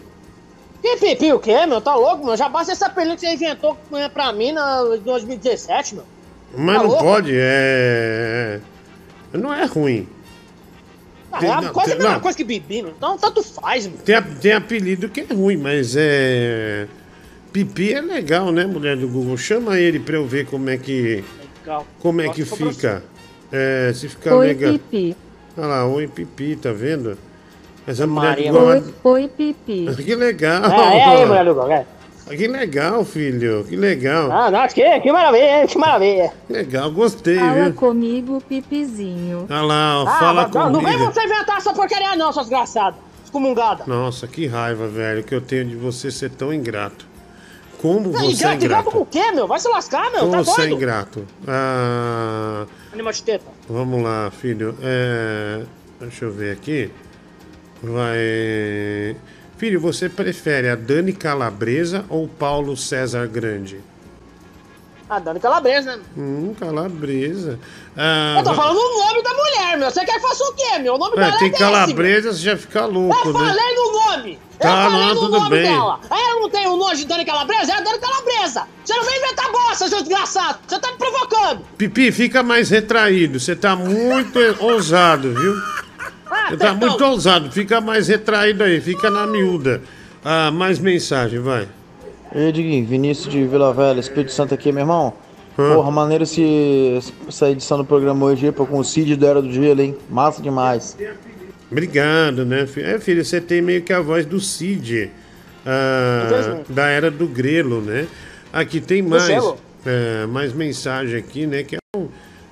Que 0.82 0.96
pipi 0.96 1.32
o 1.32 1.38
quê, 1.38 1.66
meu? 1.66 1.80
Tá 1.80 1.94
louco, 1.94 2.24
meu? 2.24 2.36
Já 2.36 2.48
basta 2.48 2.72
esse 2.72 2.84
apelido 2.84 3.16
que 3.16 3.20
você 3.22 3.34
inventou 3.34 3.76
né, 3.90 4.08
pra 4.08 4.32
mim 4.32 4.52
na 4.52 4.82
em 4.96 5.00
2017, 5.00 5.96
meu. 5.96 6.04
Mas 6.56 6.76
Tá 6.76 6.82
não 6.82 6.88
louco? 6.90 7.04
pode, 7.04 7.32
é. 7.34 8.60
Não 9.32 9.52
é 9.52 9.64
ruim. 9.66 10.08
Ah, 11.30 11.38
Tem- 11.40 11.50
é 11.50 11.60
não, 11.60 11.72
quase 11.72 11.90
a 11.92 11.94
tem- 11.94 11.98
mesma 11.98 12.14
não. 12.14 12.20
coisa 12.20 12.38
que 12.38 12.44
bibi, 12.44 12.82
meu. 12.82 12.92
Então, 12.96 13.18
tanto 13.18 13.42
faz, 13.42 13.86
meu. 13.86 13.98
Tem, 13.98 14.14
a- 14.14 14.22
tem 14.22 14.52
apelido 14.52 15.08
que 15.10 15.20
é 15.20 15.34
ruim, 15.34 15.58
mas 15.58 15.94
é. 15.96 16.86
Pipi 17.52 17.92
é 17.92 18.00
legal, 18.00 18.50
né, 18.50 18.64
mulher 18.64 18.96
do 18.96 19.08
Google? 19.08 19.36
Chama 19.36 19.78
ele 19.78 19.98
pra 19.98 20.16
eu 20.16 20.26
ver 20.26 20.46
como 20.46 20.70
é 20.70 20.78
que. 20.78 21.22
Legal. 21.60 21.86
Como 22.00 22.20
é 22.22 22.26
Gosto 22.26 22.36
que 22.36 22.44
fica. 22.56 23.02
É, 23.52 23.92
se 23.94 24.08
ficar 24.08 24.36
Oi, 24.36 24.46
legal. 24.46 24.72
Pipi. 24.72 25.16
Olha 25.58 25.66
lá, 25.66 25.86
oi 25.86 26.06
Pipi, 26.06 26.54
tá 26.56 26.72
vendo? 26.72 27.18
Essa 27.86 28.06
mulher 28.06 28.28
Maria, 28.28 28.52
do 28.52 28.58
Oi, 28.58 28.84
oi, 29.02 29.28
Pipi. 29.28 29.86
Que 30.04 30.14
legal! 30.14 30.64
É, 30.64 30.98
é 30.98 31.04
aí, 31.04 31.26
mulher 31.26 31.44
do 31.44 31.54
Google, 31.54 31.72
é. 31.72 31.84
Que 32.28 32.46
legal, 32.46 33.04
filho. 33.06 33.64
Que 33.66 33.74
legal. 33.74 34.30
Ah, 34.30 34.50
nossa, 34.50 34.74
que, 34.74 35.00
que 35.00 35.10
maravilha, 35.10 35.66
que 35.66 35.78
maravilha. 35.78 36.30
Legal, 36.48 36.90
gostei, 36.92 37.38
Fala 37.38 37.64
viu? 37.64 37.72
comigo, 37.72 38.40
Pipizinho. 38.46 39.46
Olha 39.50 39.62
lá, 39.62 40.02
ó, 40.02 40.06
Ah, 40.06 40.18
fala 40.18 40.42
mas 40.42 40.54
não, 40.54 40.70
não 40.70 40.80
vem 40.80 40.92
comigo. 40.92 41.10
você 41.12 41.24
inventar 41.24 41.56
essa 41.56 41.72
porcaria 41.72 42.14
não, 42.16 42.30
suas 42.30 42.46
desgraçadas. 42.46 43.00
Excomungada. 43.24 43.84
Nossa, 43.86 44.26
que 44.28 44.46
raiva, 44.46 44.86
velho, 44.86 45.24
que 45.24 45.34
eu 45.34 45.40
tenho 45.40 45.64
de 45.66 45.76
você 45.76 46.10
ser 46.10 46.30
tão 46.30 46.52
ingrato. 46.52 47.07
Como 47.78 48.10
você 48.12 48.24
é 48.24 48.30
ingrato, 48.30 48.64
ingrato 48.64 48.84
com 48.90 48.98
ingrato? 48.98 49.02
o 49.02 49.06
quê, 49.06 49.32
meu? 49.32 49.46
Vai 49.46 49.58
se 49.60 49.68
lascar, 49.68 50.10
meu. 50.10 50.20
Como 50.20 50.32
Tá 50.32 50.42
você 50.42 50.62
é 50.62 50.70
ingrato? 50.70 51.24
Ah, 51.46 52.66
Animal 52.92 53.12
de 53.12 53.22
teta. 53.22 53.46
vamos 53.68 54.02
lá, 54.02 54.30
filho. 54.30 54.76
É, 54.82 55.62
deixa 56.00 56.24
eu 56.24 56.32
ver 56.32 56.52
aqui. 56.52 56.90
Vai. 57.82 59.16
Filho, 59.56 59.80
você 59.80 60.08
prefere 60.08 60.68
a 60.68 60.74
Dani 60.76 61.12
Calabresa 61.12 62.04
ou 62.08 62.24
o 62.24 62.28
Paulo 62.28 62.76
César 62.76 63.26
Grande? 63.26 63.80
Ah, 65.10 65.18
Dani 65.18 65.40
Calabresa, 65.40 65.96
né? 65.96 66.02
Hum, 66.16 66.54
Calabresa. 66.60 67.58
Ah, 67.96 68.34
Eu 68.38 68.44
tô 68.44 68.52
falando 68.54 68.76
o 68.76 68.98
nome 69.06 69.22
da 69.22 69.32
mulher, 69.32 69.78
meu. 69.78 69.90
Você 69.90 70.04
quer 70.04 70.18
que 70.20 70.26
eu 70.26 70.28
faça 70.28 70.44
o 70.44 70.52
quê, 70.52 70.78
meu? 70.80 70.94
O 70.94 70.98
nome 70.98 71.14
É, 71.16 71.20
dela 71.20 71.38
tem 71.38 71.48
é 71.48 71.52
Calabresa, 71.52 72.32
você 72.32 72.40
já 72.42 72.56
fica 72.58 72.84
louco, 72.84 73.16
Eu 73.28 73.32
né? 73.32 73.38
falei 73.38 73.74
no 73.74 73.92
nome. 73.92 74.38
Tá, 74.58 74.68
eu 74.84 74.90
falei 74.90 75.06
não, 75.06 75.14
no 75.14 75.28
nome 75.30 75.50
bem. 75.50 75.62
dela. 75.62 76.00
Ela 76.10 76.40
não 76.40 76.50
tem 76.50 76.66
o 76.66 76.76
nome 76.76 76.96
de 76.96 77.04
Dani 77.06 77.24
Calabresa, 77.24 77.72
é 77.72 77.76
a 77.76 77.80
Dani 77.80 77.98
Calabresa. 77.98 78.62
Você 78.84 78.94
não 78.94 79.04
vem 79.04 79.16
inventar 79.18 79.50
bosta, 79.50 79.88
seu 79.88 80.00
desgraçado. 80.00 80.58
Você 80.66 80.78
tá 80.78 80.90
me 80.92 80.98
provocando. 80.98 81.60
Pipi, 81.78 82.12
fica 82.12 82.42
mais 82.42 82.68
retraído. 82.68 83.40
Você 83.40 83.56
tá 83.56 83.74
muito 83.74 84.38
ousado, 84.60 85.32
viu? 85.32 85.54
Ah, 86.30 86.50
Você 86.50 86.56
tá 86.58 86.72
então, 86.72 86.76
muito 86.76 87.02
ousado. 87.04 87.50
Fica 87.50 87.80
mais 87.80 88.08
retraído 88.08 88.62
aí. 88.62 88.78
Fica 88.80 89.08
na 89.10 89.26
miúda. 89.26 89.80
Ah, 90.22 90.50
mais 90.50 90.78
mensagem, 90.78 91.38
vai. 91.40 91.66
Ei, 92.34 92.52
Diguinho, 92.52 92.86
Vinícius 92.86 93.32
de 93.32 93.44
Vila 93.46 93.72
Velha, 93.72 94.00
Espírito 94.00 94.32
Santo 94.32 94.52
aqui, 94.54 94.70
meu 94.70 94.82
irmão. 94.82 95.14
Hã? 95.58 95.74
Porra, 95.74 95.90
maneiro 95.90 96.24
esse, 96.24 96.98
essa 97.26 97.50
edição 97.50 97.78
do 97.78 97.84
programa 97.84 98.26
hoje 98.26 98.46
aí, 98.46 98.52
pô, 98.52 98.66
com 98.66 98.78
o 98.78 98.84
Cid 98.84 99.16
do 99.16 99.26
Era 99.26 99.40
do 99.40 99.50
Gelo, 99.50 99.80
hein? 99.80 99.96
Massa 100.10 100.42
demais. 100.42 100.96
Obrigado, 101.70 102.44
né, 102.44 102.66
filho? 102.66 102.86
É, 102.86 102.98
filho, 102.98 103.24
você 103.24 103.40
tem 103.40 103.62
meio 103.62 103.82
que 103.82 103.92
a 103.92 104.00
voz 104.00 104.26
do 104.26 104.38
Cid. 104.40 105.10
ah, 105.66 106.24
Infelizmente. 106.26 106.72
da 106.72 106.86
era 106.86 107.10
do 107.10 107.26
grelo, 107.26 107.80
né? 107.80 108.06
Aqui 108.52 108.80
tem 108.80 109.02
mais, 109.02 109.28
é, 109.84 110.26
mais 110.26 110.52
mensagem 110.52 111.18
aqui, 111.18 111.46
né? 111.46 111.62
Que 111.62 111.76
é 111.76 111.78
um 111.96 112.08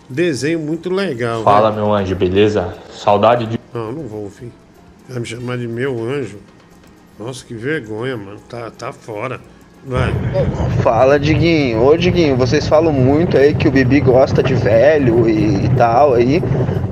desenho 0.08 0.58
muito 0.58 0.90
legal. 0.90 1.42
Fala, 1.42 1.70
né? 1.70 1.76
meu 1.76 1.92
anjo, 1.92 2.14
beleza? 2.16 2.74
Saudade 2.90 3.46
de. 3.46 3.60
Não, 3.72 3.92
não 3.92 4.02
vou, 4.02 4.30
filho. 4.30 4.52
Vai 5.08 5.20
me 5.20 5.26
chamar 5.26 5.58
de 5.58 5.68
meu 5.68 6.02
anjo. 6.02 6.38
Nossa, 7.18 7.44
que 7.44 7.54
vergonha, 7.54 8.16
mano. 8.16 8.40
Tá, 8.48 8.70
tá 8.70 8.92
fora. 8.92 9.40
Fala, 10.82 11.18
Diguinho. 11.18 11.82
Ô, 11.84 11.96
Diguinho, 11.96 12.36
vocês 12.36 12.66
falam 12.66 12.92
muito 12.92 13.36
aí 13.38 13.54
que 13.54 13.68
o 13.68 13.70
Bibi 13.70 14.00
gosta 14.00 14.42
de 14.42 14.54
velho 14.54 15.28
e, 15.28 15.68
tal 15.76 16.14
aí. 16.14 16.42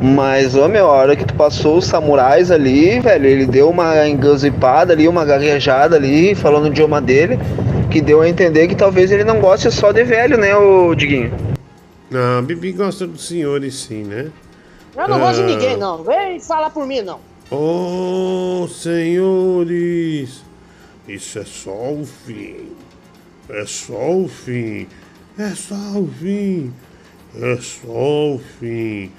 Mas, 0.00 0.54
ô, 0.54 0.68
meu, 0.68 0.86
a 0.86 0.92
hora 0.92 1.16
que 1.16 1.24
tu 1.24 1.34
passou 1.34 1.78
os 1.78 1.86
samurais 1.86 2.50
ali, 2.50 3.00
velho, 3.00 3.26
ele 3.26 3.46
deu 3.46 3.68
uma 3.70 4.06
enganzipada 4.06 4.92
ali, 4.92 5.08
uma 5.08 5.24
gaguejada 5.24 5.96
ali, 5.96 6.34
falando 6.34 6.64
o 6.64 6.68
idioma 6.68 7.00
dele, 7.00 7.38
que 7.90 8.00
deu 8.00 8.20
a 8.20 8.28
entender 8.28 8.68
que 8.68 8.74
talvez 8.76 9.10
ele 9.10 9.24
não 9.24 9.40
goste 9.40 9.70
só 9.72 9.90
de 9.90 10.04
velho, 10.04 10.36
né, 10.36 10.54
ô, 10.56 10.94
Diguinho? 10.94 11.32
Não, 12.10 12.38
a 12.38 12.42
Bibi 12.42 12.72
gosta 12.72 13.06
dos 13.06 13.26
senhores 13.26 13.74
sim, 13.74 14.04
né? 14.04 14.26
Eu 14.96 15.08
não 15.08 15.18
gosto 15.18 15.36
de 15.38 15.42
Ah. 15.42 15.46
ninguém, 15.56 15.76
não. 15.76 16.04
Vem 16.04 16.38
falar 16.38 16.70
por 16.70 16.86
mim, 16.86 17.00
não. 17.02 17.18
Oh, 17.50 18.68
senhores, 18.68 20.42
isso 21.08 21.38
é 21.38 21.44
só 21.44 21.70
o 21.72 22.04
fim. 22.26 22.68
É 23.48 23.64
só 23.66 24.10
o 24.10 24.28
fim. 24.28 24.86
É 25.38 25.50
só 25.50 25.74
o 25.74 26.08
fim. 26.08 26.72
É 27.40 27.56
só 27.56 28.34
o 28.34 28.38
fim. 28.38 29.12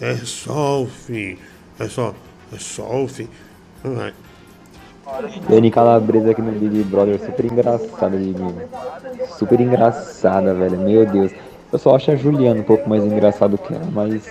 É 0.00 0.14
só 0.16 0.82
o 0.82 0.86
fim. 0.86 1.38
É 1.78 1.88
só, 1.88 2.14
é 2.52 2.58
só 2.58 3.04
o 3.04 3.08
fim. 3.08 3.28
Vai. 3.84 4.12
Dani 5.48 5.70
Calabresa 5.70 6.32
aqui 6.32 6.42
no 6.42 6.52
Big 6.52 6.82
Brother, 6.84 7.18
super 7.18 7.44
engraçada, 7.44 8.16
Diguinho. 8.16 8.62
Super 9.38 9.60
engraçada, 9.60 10.54
velho. 10.54 10.78
Meu 10.78 11.06
Deus. 11.06 11.32
Eu 11.72 11.78
só 11.78 11.94
acho 11.94 12.10
a 12.10 12.16
Juliana 12.16 12.60
um 12.60 12.64
pouco 12.64 12.88
mais 12.88 13.04
engraçada 13.04 13.56
que 13.56 13.72
ela, 13.72 13.86
mas 13.92 14.26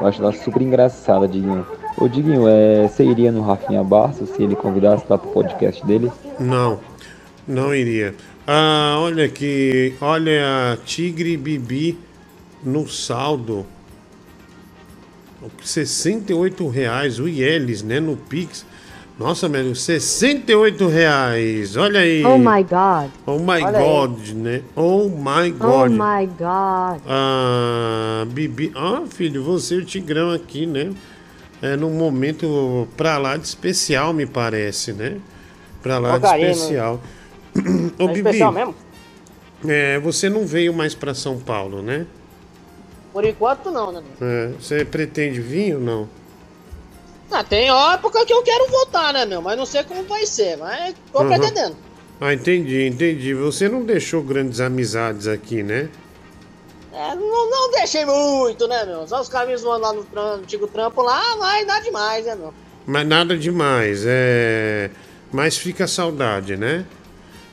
eu 0.00 0.06
acho 0.06 0.22
ela 0.22 0.32
super 0.32 0.62
engraçada, 0.62 1.26
Diguinho. 1.26 1.66
Ô, 1.98 2.08
Diguinho, 2.08 2.48
é, 2.48 2.88
você 2.88 3.04
iria 3.04 3.32
no 3.32 3.42
Rafinha 3.42 3.82
Barça 3.82 4.26
se 4.26 4.42
ele 4.42 4.56
convidasse 4.56 5.04
lá 5.08 5.18
pro 5.18 5.30
podcast 5.30 5.84
dele? 5.86 6.10
Não, 6.38 6.80
não 7.46 7.74
iria. 7.74 8.14
Ah, 8.46 8.96
olha 8.98 9.24
aqui, 9.24 9.94
olha 10.00 10.72
a 10.72 10.76
Tigre 10.76 11.36
Bibi 11.36 11.98
no 12.62 12.86
saldo. 12.88 13.66
68 15.62 16.68
reais, 16.68 17.18
o 17.18 17.28
Ieles, 17.28 17.82
né, 17.82 18.00
no 18.00 18.16
Pix. 18.16 18.66
Nossa, 19.18 19.48
velho, 19.48 19.74
68 19.76 20.88
reais, 20.88 21.76
olha 21.76 22.00
aí. 22.00 22.24
Oh 22.24 22.36
my 22.36 22.62
god. 22.64 23.10
Oh 23.24 23.38
my 23.38 23.62
Olha 23.62 23.78
aí. 23.78 23.84
God, 23.84 24.28
né? 24.34 24.62
Oh 24.74 25.08
my 25.08 25.54
Oh 25.60 25.88
God. 25.88 25.90
my 25.92 26.26
god. 26.26 27.00
Ah, 27.06 28.24
Bibi. 28.28 28.72
Ah, 28.74 29.04
filho, 29.08 29.42
você 29.44 29.76
e 29.76 29.78
o 29.78 29.84
Tigrão 29.84 30.32
aqui, 30.32 30.66
né? 30.66 30.90
É 31.62 31.76
num 31.76 31.92
momento 31.92 32.88
pra 32.96 33.16
lá 33.16 33.36
de 33.36 33.46
especial, 33.46 34.12
me 34.12 34.26
parece, 34.26 34.92
né? 34.92 35.18
Pra 35.80 35.98
lá 35.98 36.18
de 36.18 36.20
Porcaria, 36.20 36.46
né? 36.46 36.50
especial. 36.50 37.00
Ô, 37.98 38.04
É 38.04 38.06
Bibi, 38.08 38.18
especial 38.28 38.52
mesmo? 38.52 38.74
é, 39.66 39.98
você 39.98 40.28
não 40.28 40.46
veio 40.46 40.72
mais 40.74 40.94
pra 40.94 41.14
São 41.14 41.38
Paulo, 41.38 41.82
né? 41.82 42.06
Por 43.12 43.24
enquanto, 43.24 43.70
não, 43.70 43.92
né? 43.92 44.02
É, 44.20 44.48
você 44.60 44.84
pretende 44.84 45.40
vir 45.40 45.74
ou 45.76 45.80
não? 45.80 46.08
Ah, 47.30 47.42
tem 47.42 47.68
época 47.68 48.24
que 48.26 48.32
eu 48.32 48.42
quero 48.42 48.68
voltar, 48.70 49.12
né, 49.12 49.24
meu? 49.24 49.40
Mas 49.42 49.56
não 49.56 49.66
sei 49.66 49.82
como 49.84 50.04
vai 50.04 50.26
ser, 50.26 50.56
mas 50.56 50.94
tô 51.12 51.20
Uhum. 51.22 51.28
pretendendo. 51.28 51.76
Ah, 52.20 52.32
entendi, 52.32 52.86
entendi. 52.86 53.34
Você 53.34 53.68
não 53.68 53.84
deixou 53.84 54.22
grandes 54.22 54.60
amizades 54.60 55.26
aqui, 55.26 55.62
né? 55.62 55.88
É, 56.92 57.14
não, 57.16 57.50
não 57.50 57.70
deixei 57.72 58.04
muito, 58.04 58.68
né, 58.68 58.84
meu? 58.84 59.06
Só 59.08 59.20
os 59.20 59.28
caras 59.28 59.60
me 59.62 59.68
lá 59.68 59.92
no 59.92 60.04
tram- 60.04 60.34
antigo 60.34 60.68
trampo 60.68 61.02
lá, 61.02 61.20
mas 61.38 61.66
nada 61.66 61.80
demais, 61.82 62.24
né, 62.24 62.34
meu? 62.36 62.54
Mas 62.86 63.06
nada 63.06 63.36
demais, 63.36 64.04
é. 64.06 64.90
Mas 65.32 65.56
fica 65.56 65.88
saudade, 65.88 66.56
né? 66.56 66.84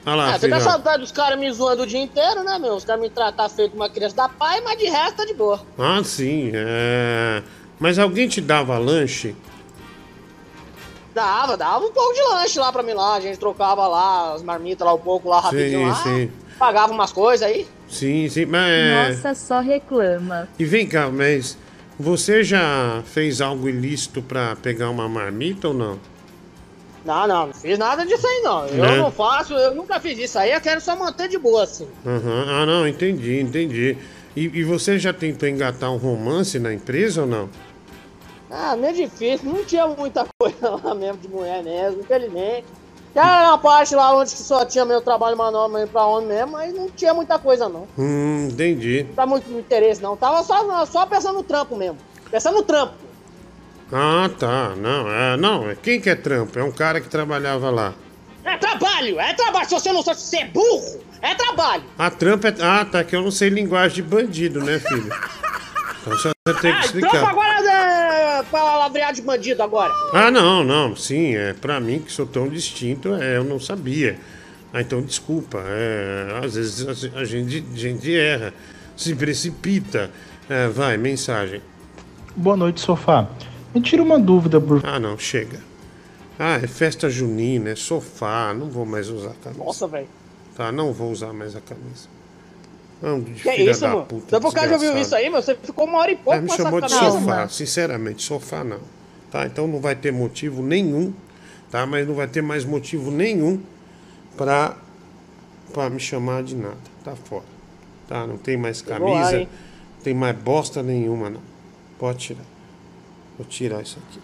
Olha 0.05 0.15
lá, 0.15 0.29
ah, 0.29 0.39
fica 0.39 0.55
filho. 0.55 0.61
saudade 0.61 1.01
dos 1.01 1.11
caras 1.11 1.39
me 1.39 1.51
zoando 1.51 1.83
o 1.83 1.87
dia 1.87 1.99
inteiro, 2.01 2.43
né, 2.43 2.57
meu? 2.57 2.73
Os 2.73 2.83
caras 2.83 3.01
me 3.01 3.09
tratar 3.09 3.47
feito 3.49 3.75
uma 3.75 3.89
criança 3.89 4.15
da 4.15 4.29
pai, 4.29 4.59
mas 4.61 4.77
de 4.77 4.85
resto 4.85 5.17
tá 5.17 5.25
de 5.25 5.33
boa. 5.33 5.61
Ah, 5.77 6.01
sim. 6.03 6.51
É... 6.53 7.43
Mas 7.79 7.99
alguém 7.99 8.27
te 8.27 8.41
dava 8.41 8.77
lanche? 8.77 9.35
Dava, 11.13 11.57
dava 11.57 11.85
um 11.85 11.91
pouco 11.91 12.13
de 12.13 12.21
lanche 12.21 12.59
lá 12.59 12.71
pra 12.71 12.81
mim 12.81 12.93
lá. 12.93 13.15
A 13.15 13.19
gente 13.19 13.37
trocava 13.37 13.87
lá 13.87 14.33
as 14.33 14.41
marmitas 14.41 14.85
lá 14.85 14.93
um 14.93 14.99
pouco 14.99 15.29
lá 15.29 15.39
rapidinho 15.39 15.79
Sim, 15.81 15.85
lá. 15.87 15.95
sim. 15.95 16.31
Pagava 16.57 16.93
umas 16.93 17.11
coisas 17.11 17.45
aí. 17.45 17.67
Sim, 17.87 18.29
sim. 18.29 18.45
Mas... 18.45 19.17
Nossa, 19.23 19.35
só 19.35 19.59
reclama. 19.59 20.47
E 20.57 20.63
vem 20.63 20.87
cá, 20.87 21.09
mas 21.09 21.57
você 21.99 22.43
já 22.43 23.03
fez 23.05 23.41
algo 23.41 23.67
ilícito 23.67 24.21
pra 24.21 24.55
pegar 24.55 24.89
uma 24.89 25.09
marmita 25.09 25.67
ou 25.67 25.73
não? 25.73 25.99
Não, 27.03 27.27
não, 27.27 27.47
não 27.47 27.53
fiz 27.53 27.77
nada 27.79 28.05
disso 28.05 28.25
aí 28.27 28.41
não. 28.43 28.65
Eu 28.67 28.75
Né? 28.77 28.97
não 28.97 29.11
faço, 29.11 29.53
eu 29.53 29.73
nunca 29.73 29.99
fiz 29.99 30.17
isso 30.19 30.37
aí, 30.37 30.51
eu 30.51 30.61
quero 30.61 30.79
só 30.81 30.95
manter 30.95 31.27
de 31.27 31.37
boa, 31.37 31.63
assim. 31.63 31.87
Aham. 32.05 32.45
Ah, 32.47 32.65
não, 32.65 32.87
entendi, 32.87 33.39
entendi. 33.39 33.97
E, 34.35 34.43
e 34.59 34.63
você 34.63 34.97
já 34.99 35.11
tentou 35.11 35.49
engatar 35.49 35.91
um 35.91 35.97
romance 35.97 36.59
na 36.59 36.73
empresa 36.73 37.21
ou 37.21 37.27
não? 37.27 37.49
Ah, 38.49 38.77
é 38.81 38.91
difícil, 38.93 39.49
não 39.51 39.63
tinha 39.63 39.87
muita 39.87 40.27
coisa 40.37 40.69
lá 40.83 40.93
mesmo 40.93 41.17
de 41.17 41.27
mulher 41.27 41.63
mesmo, 41.63 42.01
infelizmente. 42.01 42.65
Era 43.13 43.49
uma 43.49 43.57
parte 43.57 43.93
lá 43.93 44.15
onde 44.15 44.31
que 44.31 44.41
só 44.41 44.63
tinha 44.63 44.85
meu 44.85 45.01
trabalho 45.01 45.35
manual 45.35 45.67
mesmo 45.67 45.89
pra 45.89 46.05
homem 46.05 46.29
mesmo, 46.29 46.51
mas 46.53 46.73
não 46.73 46.89
tinha 46.89 47.13
muita 47.13 47.37
coisa 47.37 47.67
não. 47.67 47.85
Hum, 47.97 48.47
entendi. 48.49 49.03
Não 49.09 49.15
tá 49.15 49.25
muito 49.25 49.51
interesse 49.51 50.01
não. 50.01 50.15
Tava 50.15 50.41
só, 50.43 50.85
só 50.85 51.05
pensando 51.05 51.35
no 51.35 51.43
trampo 51.43 51.75
mesmo. 51.75 51.97
Pensando 52.29 52.55
no 52.55 52.63
trampo. 52.63 52.93
Ah, 53.91 54.29
tá. 54.39 54.73
Não, 54.77 55.09
é, 55.11 55.37
não, 55.37 55.69
é 55.69 55.75
quem 55.75 55.99
que 55.99 56.09
é 56.09 56.15
trampo? 56.15 56.57
É 56.57 56.63
um 56.63 56.71
cara 56.71 57.01
que 57.01 57.09
trabalhava 57.09 57.69
lá. 57.69 57.93
É 58.43 58.57
trabalho, 58.57 59.19
é 59.19 59.33
trabalho. 59.33 59.65
Se 59.67 59.73
você 59.75 59.91
não 59.91 60.01
sabe 60.01 60.19
ser 60.19 60.45
burro, 60.45 60.99
É 61.21 61.35
trabalho. 61.35 61.83
A 61.99 62.09
trampa 62.09 62.47
é. 62.47 62.55
Ah, 62.61 62.83
tá, 62.83 63.03
que 63.03 63.15
eu 63.15 63.21
não 63.21 63.29
sei 63.29 63.49
linguagem 63.49 63.95
de 63.97 64.01
bandido, 64.01 64.59
né, 64.63 64.79
filho? 64.79 65.13
Então 66.01 66.17
você 66.17 66.31
tem 66.45 66.53
que 66.61 66.67
É, 66.67 66.71
trampa 66.71 66.85
explicar. 66.85 67.29
agora 67.29 67.69
é, 67.69 68.43
pra 68.49 68.77
lavrear 68.77 69.13
de 69.13 69.21
bandido 69.21 69.61
agora. 69.61 69.93
Ah, 70.13 70.31
não, 70.31 70.63
não, 70.63 70.95
sim, 70.95 71.35
é 71.35 71.53
pra 71.53 71.79
mim 71.79 71.99
que 71.99 72.11
sou 72.11 72.25
tão 72.25 72.49
distinto, 72.49 73.13
é, 73.13 73.37
eu 73.37 73.43
não 73.43 73.59
sabia. 73.59 74.17
Ah, 74.73 74.81
então 74.81 74.99
desculpa, 75.01 75.61
é, 75.67 76.39
às 76.43 76.55
vezes 76.55 76.87
a, 77.13 77.19
a 77.19 77.23
gente, 77.25 77.63
a 77.71 77.77
gente 77.77 78.17
erra, 78.17 78.51
se 78.97 79.13
precipita. 79.13 80.09
É, 80.49 80.67
vai, 80.67 80.97
mensagem. 80.97 81.61
Boa 82.35 82.57
noite, 82.57 82.81
sofá. 82.81 83.27
Me 83.73 83.81
tira 83.81 84.01
uma 84.03 84.19
dúvida, 84.19 84.59
por 84.59 84.85
Ah, 84.85 84.99
não, 84.99 85.17
chega. 85.17 85.59
Ah, 86.37 86.55
é 86.55 86.67
festa 86.67 87.09
junina, 87.09 87.69
é 87.69 87.75
sofá, 87.75 88.53
não 88.53 88.69
vou 88.69 88.85
mais 88.85 89.09
usar 89.09 89.31
a 89.31 89.33
camisa. 89.35 89.63
Nossa, 89.63 89.87
velho. 89.87 90.07
Tá, 90.55 90.71
não 90.71 90.91
vou 90.91 91.11
usar 91.11 91.31
mais 91.33 91.55
a 91.55 91.61
camisa. 91.61 92.07
Não, 93.01 93.19
de 93.19 93.33
Que 93.33 93.49
é 93.49 93.55
filha 93.55 93.71
isso, 93.71 93.81
da 93.81 93.89
mano? 93.89 94.05
puta, 94.05 94.29
Só 94.29 94.39
por 94.39 94.53
causa 94.53 94.67
de 94.69 94.73
ouvir 94.73 94.85
desgraçado. 94.87 95.05
isso 95.05 95.15
aí, 95.15 95.29
meu, 95.29 95.41
você 95.41 95.55
ficou 95.55 95.85
uma 95.87 95.99
hora 95.99 96.11
e 96.11 96.15
pouco 96.15 96.33
É, 96.33 96.41
me 96.41 96.47
com 96.47 96.53
essa 96.53 96.63
chamou 96.63 96.81
de 96.81 96.89
camisa. 96.89 97.11
sofá, 97.19 97.47
sinceramente, 97.47 98.21
sofá 98.23 98.63
não. 98.63 98.79
Tá? 99.31 99.45
Então 99.45 99.67
não 99.67 99.79
vai 99.79 99.95
ter 99.95 100.11
motivo 100.11 100.61
nenhum, 100.61 101.13
tá? 101.71 101.85
Mas 101.85 102.07
não 102.07 102.13
vai 102.15 102.27
ter 102.27 102.41
mais 102.41 102.65
motivo 102.65 103.09
nenhum 103.11 103.61
pra, 104.35 104.75
pra 105.73 105.89
me 105.89 105.99
chamar 105.99 106.43
de 106.43 106.55
nada. 106.55 106.77
Tá 107.03 107.15
fora. 107.15 107.45
Tá? 108.07 108.27
Não 108.27 108.37
tem 108.37 108.57
mais 108.57 108.83
lá, 108.83 108.99
camisa, 108.99 109.37
hein? 109.39 109.47
não 109.97 110.03
tem 110.03 110.13
mais 110.13 110.35
bosta 110.37 110.83
nenhuma, 110.83 111.29
não. 111.29 111.41
Pode 111.97 112.19
tirar. 112.19 112.43
Vou 113.41 113.49
tirar 113.49 113.81
isso 113.81 113.97
aqui. 113.97 114.19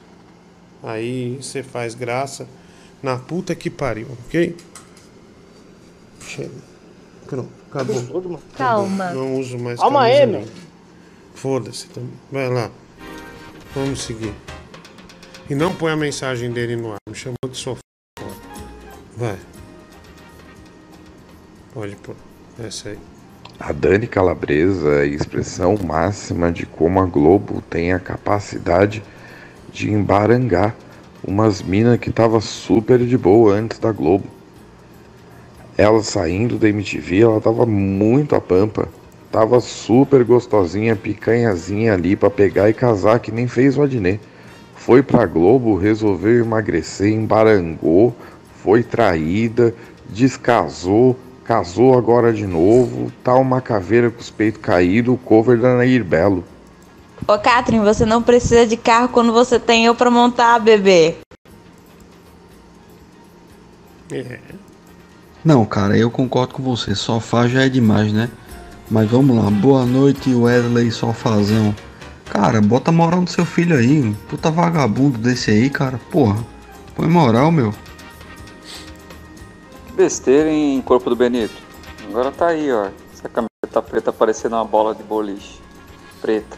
Aí 0.83 1.37
você 1.37 1.63
faz 1.63 1.95
graça 1.95 2.47
na 3.01 3.17
puta 3.17 3.55
que 3.55 3.67
pariu, 3.67 4.07
ok? 4.25 4.55
Chega. 6.21 6.51
Pronto, 7.25 7.49
acabou. 7.67 8.39
Calma. 8.55 9.11
Não 9.13 9.39
uso 9.39 9.57
mais 9.57 9.79
Calma 9.79 10.03
aí, 10.03 10.23
meu. 10.27 10.47
Foda-se 11.33 11.87
também. 11.87 12.13
Vai 12.31 12.47
lá. 12.47 12.69
Vamos 13.73 14.03
seguir. 14.03 14.35
E 15.49 15.55
não 15.55 15.75
põe 15.75 15.91
a 15.91 15.97
mensagem 15.97 16.51
dele 16.51 16.75
no 16.75 16.91
ar. 16.91 16.99
Me 17.09 17.15
chamou 17.15 17.49
de 17.49 17.57
sofá. 17.57 17.81
Vai. 19.15 19.39
Pode 21.73 21.95
pôr. 21.95 22.15
Essa 22.59 22.89
aí. 22.89 23.16
A 23.59 23.71
Dani 23.71 24.05
Calabresa 24.05 25.03
é 25.03 25.07
expressão 25.07 25.75
máxima 25.83 26.51
de 26.51 26.63
como 26.63 27.01
a 27.01 27.05
Globo 27.07 27.59
tem 27.67 27.91
a 27.91 27.99
capacidade 27.99 29.01
de 29.73 29.91
embarangar 29.91 30.75
umas 31.27 31.63
minas 31.63 31.97
que 31.97 32.11
tava 32.11 32.39
super 32.39 32.99
de 32.99 33.17
boa 33.17 33.55
antes 33.55 33.79
da 33.79 33.91
Globo. 33.91 34.25
Ela 35.75 36.03
saindo 36.03 36.59
da 36.59 36.69
MTV, 36.69 37.21
ela 37.21 37.41
tava 37.41 37.65
muito 37.65 38.35
a 38.35 38.41
pampa. 38.41 38.87
Tava 39.31 39.59
super 39.59 40.23
gostosinha, 40.23 40.95
picanhazinha 40.95 41.93
ali 41.93 42.15
pra 42.15 42.29
pegar 42.29 42.69
e 42.69 42.75
casar 42.75 43.19
que 43.19 43.31
nem 43.31 43.47
fez 43.47 43.75
o 43.75 43.81
Adnet. 43.81 44.21
Foi 44.75 45.01
pra 45.01 45.25
Globo, 45.25 45.75
resolveu 45.75 46.43
emagrecer, 46.43 47.11
embarangou, 47.11 48.15
foi 48.61 48.83
traída, 48.83 49.73
descasou, 50.07 51.17
casou 51.47 51.97
agora 51.97 52.33
de 52.33 52.45
novo, 52.45 53.09
tá 53.23 53.33
uma 53.35 53.61
caveira 53.61 54.11
com 54.11 54.19
os 54.19 54.29
peitos 54.29 54.61
caídos, 54.61 55.15
o 55.15 55.17
cover 55.17 55.57
da 55.57 55.77
Nair 55.77 56.03
Belo. 56.03 56.43
Ô, 57.25 57.39
Catherine, 57.39 57.83
você 57.83 58.05
não 58.05 58.21
precisa 58.21 58.67
de 58.67 58.75
carro 58.75 59.09
quando 59.09 59.31
você 59.31 59.57
tem 59.57 59.85
eu 59.85 59.95
pra 59.95 60.11
montar, 60.11 60.59
bebê. 60.59 61.15
É. 64.11 64.39
Não, 65.43 65.65
cara, 65.65 65.97
eu 65.97 66.11
concordo 66.11 66.53
com 66.53 66.63
você. 66.63 66.93
Sofá 66.93 67.47
já 67.47 67.63
é 67.63 67.69
demais, 67.69 68.11
né? 68.11 68.29
Mas 68.91 69.09
vamos 69.09 69.35
lá. 69.35 69.49
Boa 69.49 69.85
noite, 69.85 70.33
Wesley 70.33 70.91
Sofazão. 70.91 71.73
Cara, 72.29 72.61
bota 72.61 72.91
moral 72.91 73.21
no 73.21 73.27
seu 73.27 73.45
filho 73.45 73.75
aí. 73.75 74.13
Puta 74.29 74.51
vagabundo 74.51 75.17
desse 75.17 75.49
aí, 75.49 75.69
cara. 75.69 75.99
Porra. 76.11 76.37
Põe 76.95 77.07
moral, 77.07 77.51
meu. 77.51 77.73
Besteira 79.97 80.51
em 80.51 80.79
corpo 80.79 81.09
do 81.09 81.15
Benito. 81.15 81.55
Agora 82.07 82.31
tá 82.31 82.49
aí, 82.49 82.71
ó. 82.71 82.89
Essa 83.11 83.27
camiseta 83.27 83.81
preta 83.81 84.13
parecendo 84.13 84.55
uma 84.55 84.63
bola 84.63 84.93
de 84.93 85.01
boliche. 85.01 85.59
Preta. 86.21 86.55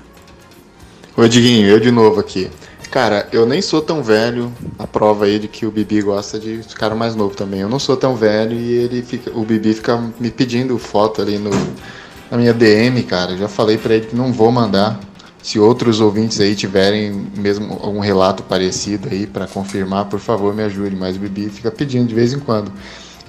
Ô 1.15 1.25
Diguinho, 1.25 1.65
eu 1.69 1.79
de 1.79 1.89
novo 1.89 2.19
aqui. 2.19 2.51
Cara, 2.91 3.29
eu 3.31 3.45
nem 3.45 3.61
sou 3.61 3.81
tão 3.81 4.03
velho, 4.03 4.51
a 4.77 4.85
prova 4.85 5.23
aí 5.23 5.39
de 5.39 5.47
que 5.47 5.65
o 5.65 5.71
Bibi 5.71 6.01
gosta 6.01 6.37
de 6.37 6.59
cara 6.75 6.95
mais 6.95 7.15
novo 7.15 7.33
também. 7.33 7.61
Eu 7.61 7.69
não 7.69 7.79
sou 7.79 7.95
tão 7.95 8.13
velho 8.13 8.57
e 8.57 8.73
ele 8.73 9.01
fica, 9.01 9.31
o 9.31 9.45
Bibi 9.45 9.73
fica 9.73 9.97
me 10.19 10.29
pedindo 10.29 10.77
foto 10.77 11.21
ali 11.21 11.37
no, 11.37 11.51
na 12.29 12.37
minha 12.37 12.53
DM, 12.53 13.01
cara. 13.03 13.37
Já 13.37 13.47
falei 13.47 13.77
pra 13.77 13.95
ele 13.95 14.07
que 14.07 14.15
não 14.17 14.33
vou 14.33 14.51
mandar. 14.51 14.99
Se 15.41 15.57
outros 15.57 16.01
ouvintes 16.01 16.41
aí 16.41 16.57
tiverem 16.57 17.13
mesmo 17.37 17.79
algum 17.81 18.01
relato 18.01 18.43
parecido 18.43 19.07
aí 19.09 19.25
pra 19.25 19.47
confirmar, 19.47 20.09
por 20.09 20.19
favor, 20.19 20.53
me 20.53 20.63
ajude. 20.63 20.93
Mas 20.93 21.15
o 21.15 21.19
Bibi 21.19 21.49
fica 21.49 21.71
pedindo 21.71 22.05
de 22.05 22.13
vez 22.13 22.33
em 22.33 22.39
quando. 22.39 22.69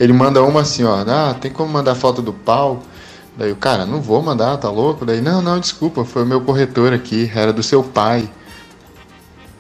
Ele 0.01 0.13
manda 0.15 0.43
uma 0.43 0.63
assim, 0.63 0.83
ó, 0.83 1.05
ah, 1.07 1.35
tem 1.39 1.51
como 1.53 1.71
mandar 1.71 1.95
foto 1.95 2.21
do 2.23 2.33
pau? 2.33 2.83
Daí 3.37 3.53
o 3.53 3.57
cara, 3.57 3.85
não 3.87 4.01
vou 4.01 4.21
mandar, 4.23 4.57
tá 4.57 4.71
louco? 4.71 5.05
Daí, 5.05 5.21
não, 5.21 5.41
não, 5.43 5.61
desculpa, 5.61 6.05
foi 6.05 6.23
o 6.23 6.27
meu 6.27 6.41
corretor 6.41 6.93
aqui, 6.93 7.31
era 7.35 7.53
do 7.53 7.63
seu 7.63 7.83
pai. 7.83 8.29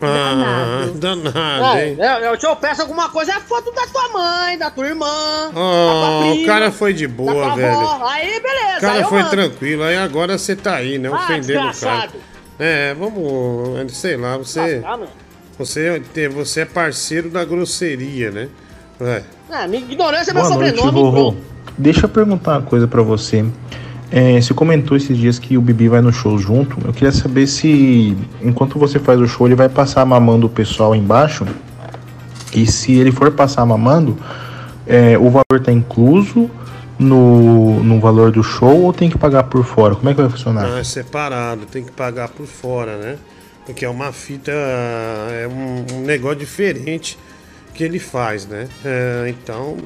Ah, 0.03 0.89
danado, 0.95 1.77
É, 1.79 1.89
hein? 1.89 1.97
eu, 1.99 2.31
eu, 2.33 2.39
eu 2.43 2.57
peço 2.57 2.81
alguma 2.81 3.11
coisa, 3.11 3.33
é 3.35 3.41
foto 3.41 3.71
da 3.73 3.87
tua 3.87 4.09
mãe, 4.09 4.57
da 4.57 4.71
tua 4.71 4.87
irmã. 4.87 5.07
da 5.49 5.53
tua 5.53 5.61
Oh, 5.61 6.21
o 6.21 6.31
prima, 6.33 6.47
cara 6.47 6.73
foi 6.73 6.95
de 6.95 7.07
boa, 7.07 7.55
velho. 7.55 7.79
avó. 7.79 8.07
Aí, 8.09 8.41
beleza. 8.41 8.79
O 8.79 8.81
cara 8.81 8.93
aí 8.95 9.05
foi 9.05 9.19
mando. 9.19 9.31
tranquilo, 9.31 9.83
aí 9.83 9.99
agora 9.99 10.39
você 10.39 10.57
tá 10.57 10.77
aí, 10.77 10.99
né? 10.99 11.11
Ah, 11.13 11.17
Ofendendo 11.17 11.69
o 11.69 11.75
cara. 11.79 12.11
É, 12.59 12.95
vamos, 12.95 13.93
sei 13.93 14.17
lá, 14.17 14.39
você. 14.39 14.83
Ah. 14.87 14.99
Você, 15.59 16.03
tem- 16.15 16.29
você 16.31 16.63
é 16.63 16.65
parceiro 16.65 17.29
da 17.29 17.45
grosseria, 17.45 18.31
né? 18.31 18.49
Vai. 18.99 19.23
É, 19.51 19.67
minha 19.67 19.83
ignorância 19.83 20.31
é 20.31 20.35
meu 20.35 20.43
Boa 20.45 20.55
noite, 20.55 20.77
sobrenome. 20.77 20.93
vovô. 20.93 21.33
pronto. 21.33 21.51
Deixa 21.77 22.05
eu 22.05 22.09
perguntar 22.09 22.59
uma 22.59 22.63
coisa 22.63 22.87
pra 22.87 23.03
você. 23.03 23.45
É, 24.11 24.41
você 24.41 24.53
comentou 24.53 24.97
esses 24.97 25.17
dias 25.17 25.39
que 25.39 25.57
o 25.57 25.61
Bibi 25.61 25.89
vai 25.89 26.01
no 26.01 26.13
show 26.13 26.39
junto. 26.39 26.77
Eu 26.85 26.93
queria 26.93 27.13
saber 27.13 27.47
se, 27.47 28.17
enquanto 28.43 28.79
você 28.79 28.99
faz 28.99 29.21
o 29.21 29.27
show, 29.27 29.47
ele 29.47 29.55
vai 29.55 29.69
passar 29.69 30.05
mamando 30.05 30.47
o 30.47 30.51
pessoal 30.51 30.95
embaixo. 30.95 31.47
E 32.55 32.67
se 32.67 32.93
ele 32.93 33.13
for 33.13 33.31
passar 33.33 33.65
mamando, 33.65 34.17
é, 34.87 35.17
o 35.17 35.31
valor 35.31 35.63
tá 35.63 35.71
incluso 35.73 36.51
no, 36.99 37.83
no 37.83 38.01
valor 38.01 38.33
do 38.33 38.43
show 38.43 38.83
ou 38.83 38.93
tem 38.93 39.09
que 39.09 39.17
pagar 39.17 39.45
por 39.45 39.65
fora? 39.65 39.95
Como 39.95 40.09
é 40.09 40.15
que 40.15 40.21
vai 40.21 40.31
funcionar? 40.31 40.69
Não, 40.69 40.79
é 40.79 40.85
separado, 40.85 41.65
tem 41.67 41.85
que 41.85 41.93
pagar 41.93 42.29
por 42.29 42.47
fora, 42.47 42.97
né? 42.99 43.17
Porque 43.65 43.85
é 43.85 43.89
uma 43.89 44.13
fita, 44.13 44.51
é 44.51 45.49
um, 45.49 45.99
um 45.99 46.01
negócio 46.03 46.39
diferente 46.39 47.17
que 47.81 47.85
ele 47.85 47.99
faz, 47.99 48.47
né? 48.47 48.69
É, 48.85 49.25
então, 49.31 49.79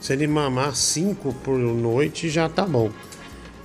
se 0.00 0.12
ele 0.12 0.28
mamar 0.28 0.76
cinco 0.76 1.34
por 1.42 1.58
noite, 1.58 2.30
já 2.30 2.48
tá 2.48 2.64
bom. 2.64 2.88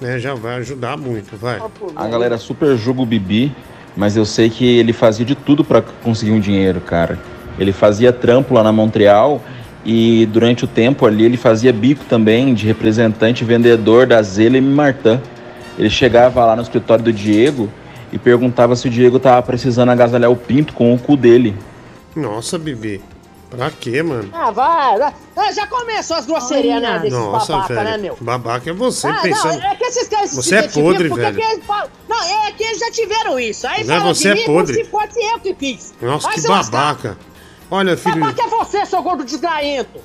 Né? 0.02 0.18
Já 0.18 0.34
vai 0.34 0.56
ajudar 0.56 0.98
muito, 0.98 1.38
vai. 1.38 1.62
A 1.96 2.08
galera 2.08 2.40
super 2.40 2.76
julga 2.76 3.04
o 3.04 3.06
Bibi, 3.06 3.56
mas 3.96 4.18
eu 4.18 4.26
sei 4.26 4.50
que 4.50 4.66
ele 4.66 4.94
fazia 4.94 5.24
de 5.24 5.36
tudo 5.36 5.64
pra 5.64 5.84
conseguir 6.02 6.32
um 6.32 6.40
dinheiro, 6.40 6.82
cara. 6.82 7.20
Ele 7.60 7.72
fazia 7.72 8.12
trampo 8.12 8.56
lá 8.56 8.64
na 8.64 8.72
Montreal 8.72 9.44
e 9.86 10.26
durante 10.26 10.66
o 10.66 10.68
tempo 10.68 11.06
ali 11.06 11.24
ele 11.24 11.38
fazia 11.38 11.72
bico 11.72 12.04
também 12.06 12.56
de 12.56 12.66
representante 12.66 13.46
vendedor 13.46 14.08
da 14.08 14.20
Zela 14.24 14.58
e 14.58 14.62
Martin. 14.62 15.22
Ele 15.78 15.90
chegava 15.92 16.44
lá 16.44 16.56
no 16.56 16.64
escritório 16.64 17.04
do 17.04 17.14
Diego 17.14 17.70
e 18.12 18.18
perguntava 18.18 18.76
se 18.76 18.88
o 18.88 18.90
Diego 18.90 19.20
tava 19.20 19.44
precisando 19.44 19.92
agasalhar 19.92 20.32
o 20.32 20.36
pinto 20.36 20.74
com 20.74 20.96
o 20.96 20.98
cu 20.98 21.16
dele. 21.16 21.56
Nossa, 22.16 22.58
Bibi. 22.58 23.17
Pra 23.50 23.72
quê, 23.72 24.04
mano? 24.04 24.30
Ah, 24.34 24.52
vai. 24.52 24.98
vai. 25.00 25.14
Ah, 25.36 25.52
já 25.54 25.66
começou 25.68 26.18
as 26.18 26.26
grosserias, 26.26 26.82
né? 26.82 27.00
Desses 27.00 27.14
Nossa, 27.18 27.54
babaca, 27.54 27.74
velho. 27.76 27.90
né, 27.90 27.98
meu? 27.98 28.18
Babaca 28.20 28.70
é 28.70 28.74
você 28.74 29.08
Ah, 29.08 29.20
pensando. 29.22 29.58
não, 29.60 29.72
é 29.72 29.76
que 29.76 29.84
esses 29.86 30.08
caras 30.10 30.36
Você 30.36 30.50
se 30.50 30.56
é 30.56 30.68
podre, 30.84 31.08
porque 31.08 31.22
velho. 31.24 31.36
que 31.38 31.42
eles 31.44 31.66
falam- 31.66 31.90
Não, 32.10 32.24
é 32.46 32.52
que 32.52 32.64
eles 32.64 32.78
já 32.80 32.92
tiveram 32.92 33.40
isso. 33.40 33.66
Aí 33.68 33.86
Não, 33.86 34.02
você 34.04 34.24
de 34.24 34.30
é 34.30 34.34
mim 34.36 34.46
podre. 34.54 34.74
como 34.74 34.86
se 34.86 34.92
fosse 35.14 35.26
eu 35.34 35.40
que 35.40 35.56
fiz. 35.56 35.94
Nossa, 36.02 36.28
Vai 36.28 36.36
que 36.36 36.42
babaca. 36.48 37.18
Olha, 37.72 37.96
filho. 37.96 38.20
Babaca 38.20 38.44
é 38.44 38.48
você, 38.50 38.86
seu 38.86 39.02
gordo 39.02 39.24
desgraento. 39.24 40.00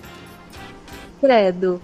Credo. 1.20 1.82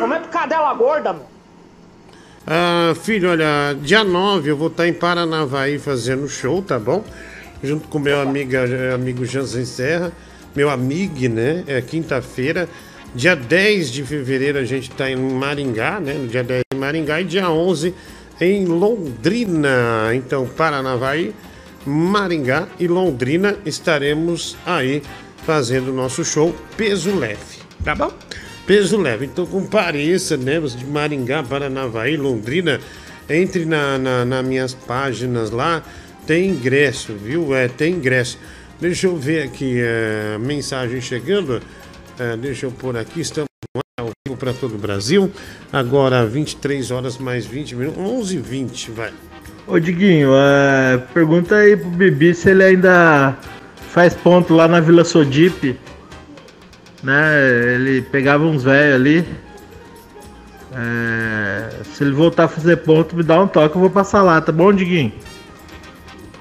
Momento 0.00 0.28
cadela 0.28 0.72
gorda, 0.74 1.12
meu. 1.12 1.26
Ah, 2.46 2.94
filho, 3.02 3.30
olha, 3.30 3.76
dia 3.82 4.02
9 4.02 4.50
eu 4.50 4.56
vou 4.56 4.68
estar 4.68 4.88
em 4.88 4.92
Paranavaí 4.94 5.78
fazendo 5.78 6.26
show, 6.28 6.62
tá 6.62 6.78
bom? 6.78 7.04
Junto 7.62 7.88
com 7.88 7.98
meu 7.98 8.20
amiga, 8.20 8.64
amigo 8.94 9.24
Jansen 9.24 9.64
Serra, 9.64 10.12
meu 10.54 10.70
amigo, 10.70 11.28
né? 11.28 11.64
É 11.66 11.80
quinta-feira. 11.80 12.68
Dia 13.14 13.34
10 13.34 13.90
de 13.90 14.04
fevereiro 14.04 14.58
a 14.58 14.64
gente 14.64 14.90
tá 14.90 15.10
em 15.10 15.16
Maringá, 15.16 15.98
né? 15.98 16.14
No 16.14 16.28
dia 16.28 16.44
10 16.44 16.62
em 16.74 16.78
Maringá 16.78 17.20
e 17.20 17.24
dia 17.24 17.50
11 17.50 17.94
em 18.40 18.66
Londrina. 18.66 20.14
Então, 20.14 20.46
Paranavaí, 20.46 21.34
Maringá 21.84 22.68
e 22.78 22.86
Londrina 22.86 23.56
estaremos 23.64 24.56
aí 24.64 25.02
fazendo 25.44 25.90
o 25.90 25.94
nosso 25.94 26.24
show 26.24 26.54
peso 26.76 27.14
leve, 27.16 27.58
tá 27.82 27.94
bom? 27.94 28.12
peso 28.68 28.98
leve. 28.98 29.24
Então 29.24 29.46
compareça, 29.46 30.36
né? 30.36 30.60
De 30.60 30.84
Maringá, 30.84 31.42
Paranavaí, 31.42 32.18
Londrina, 32.18 32.78
entre 33.28 33.64
na, 33.64 33.96
na, 33.96 34.24
nas 34.26 34.44
minhas 34.44 34.74
páginas 34.74 35.50
lá, 35.50 35.82
tem 36.28 36.50
ingresso, 36.50 37.14
viu? 37.14 37.54
É, 37.56 37.68
tem 37.68 37.94
ingresso. 37.94 38.38
Deixa 38.78 39.06
eu 39.06 39.16
ver 39.16 39.44
aqui, 39.44 39.80
é, 39.80 40.36
mensagem 40.38 41.00
chegando. 41.00 41.62
É, 42.18 42.36
deixa 42.36 42.66
eu 42.66 42.70
pôr 42.70 42.98
aqui, 42.98 43.22
estamos 43.22 43.48
ao 43.98 44.10
vivo 44.26 44.38
para 44.38 44.52
todo 44.52 44.74
o 44.74 44.78
Brasil. 44.78 45.32
Agora 45.72 46.26
23 46.26 46.90
horas 46.90 47.16
mais 47.16 47.46
20 47.46 47.74
minutos, 47.76 47.98
11 47.98 48.36
h 48.36 48.46
20 48.46 48.90
vai. 48.90 49.12
Ô 49.66 49.78
Diguinho, 49.78 50.32
é, 50.34 50.98
pergunta 51.14 51.56
aí 51.56 51.74
pro 51.78 51.88
Bibi 51.88 52.34
se 52.34 52.50
ele 52.50 52.62
ainda 52.62 53.34
faz 53.90 54.12
ponto 54.12 54.54
lá 54.54 54.68
na 54.68 54.80
Vila 54.80 55.04
Sodipe. 55.04 55.78
Né? 57.02 57.74
Ele 57.74 58.02
pegava 58.02 58.44
uns 58.44 58.62
velhos 58.62 58.96
ali. 58.96 59.24
É, 60.74 61.70
se 61.84 62.04
ele 62.04 62.12
voltar 62.12 62.44
a 62.44 62.48
fazer 62.48 62.76
ponto, 62.76 63.16
me 63.16 63.22
dá 63.22 63.40
um 63.40 63.48
toque, 63.48 63.76
eu 63.76 63.80
vou 63.80 63.90
passar 63.90 64.20
lá, 64.20 64.38
tá 64.42 64.52
bom, 64.52 64.70
Diguinho? 64.74 65.10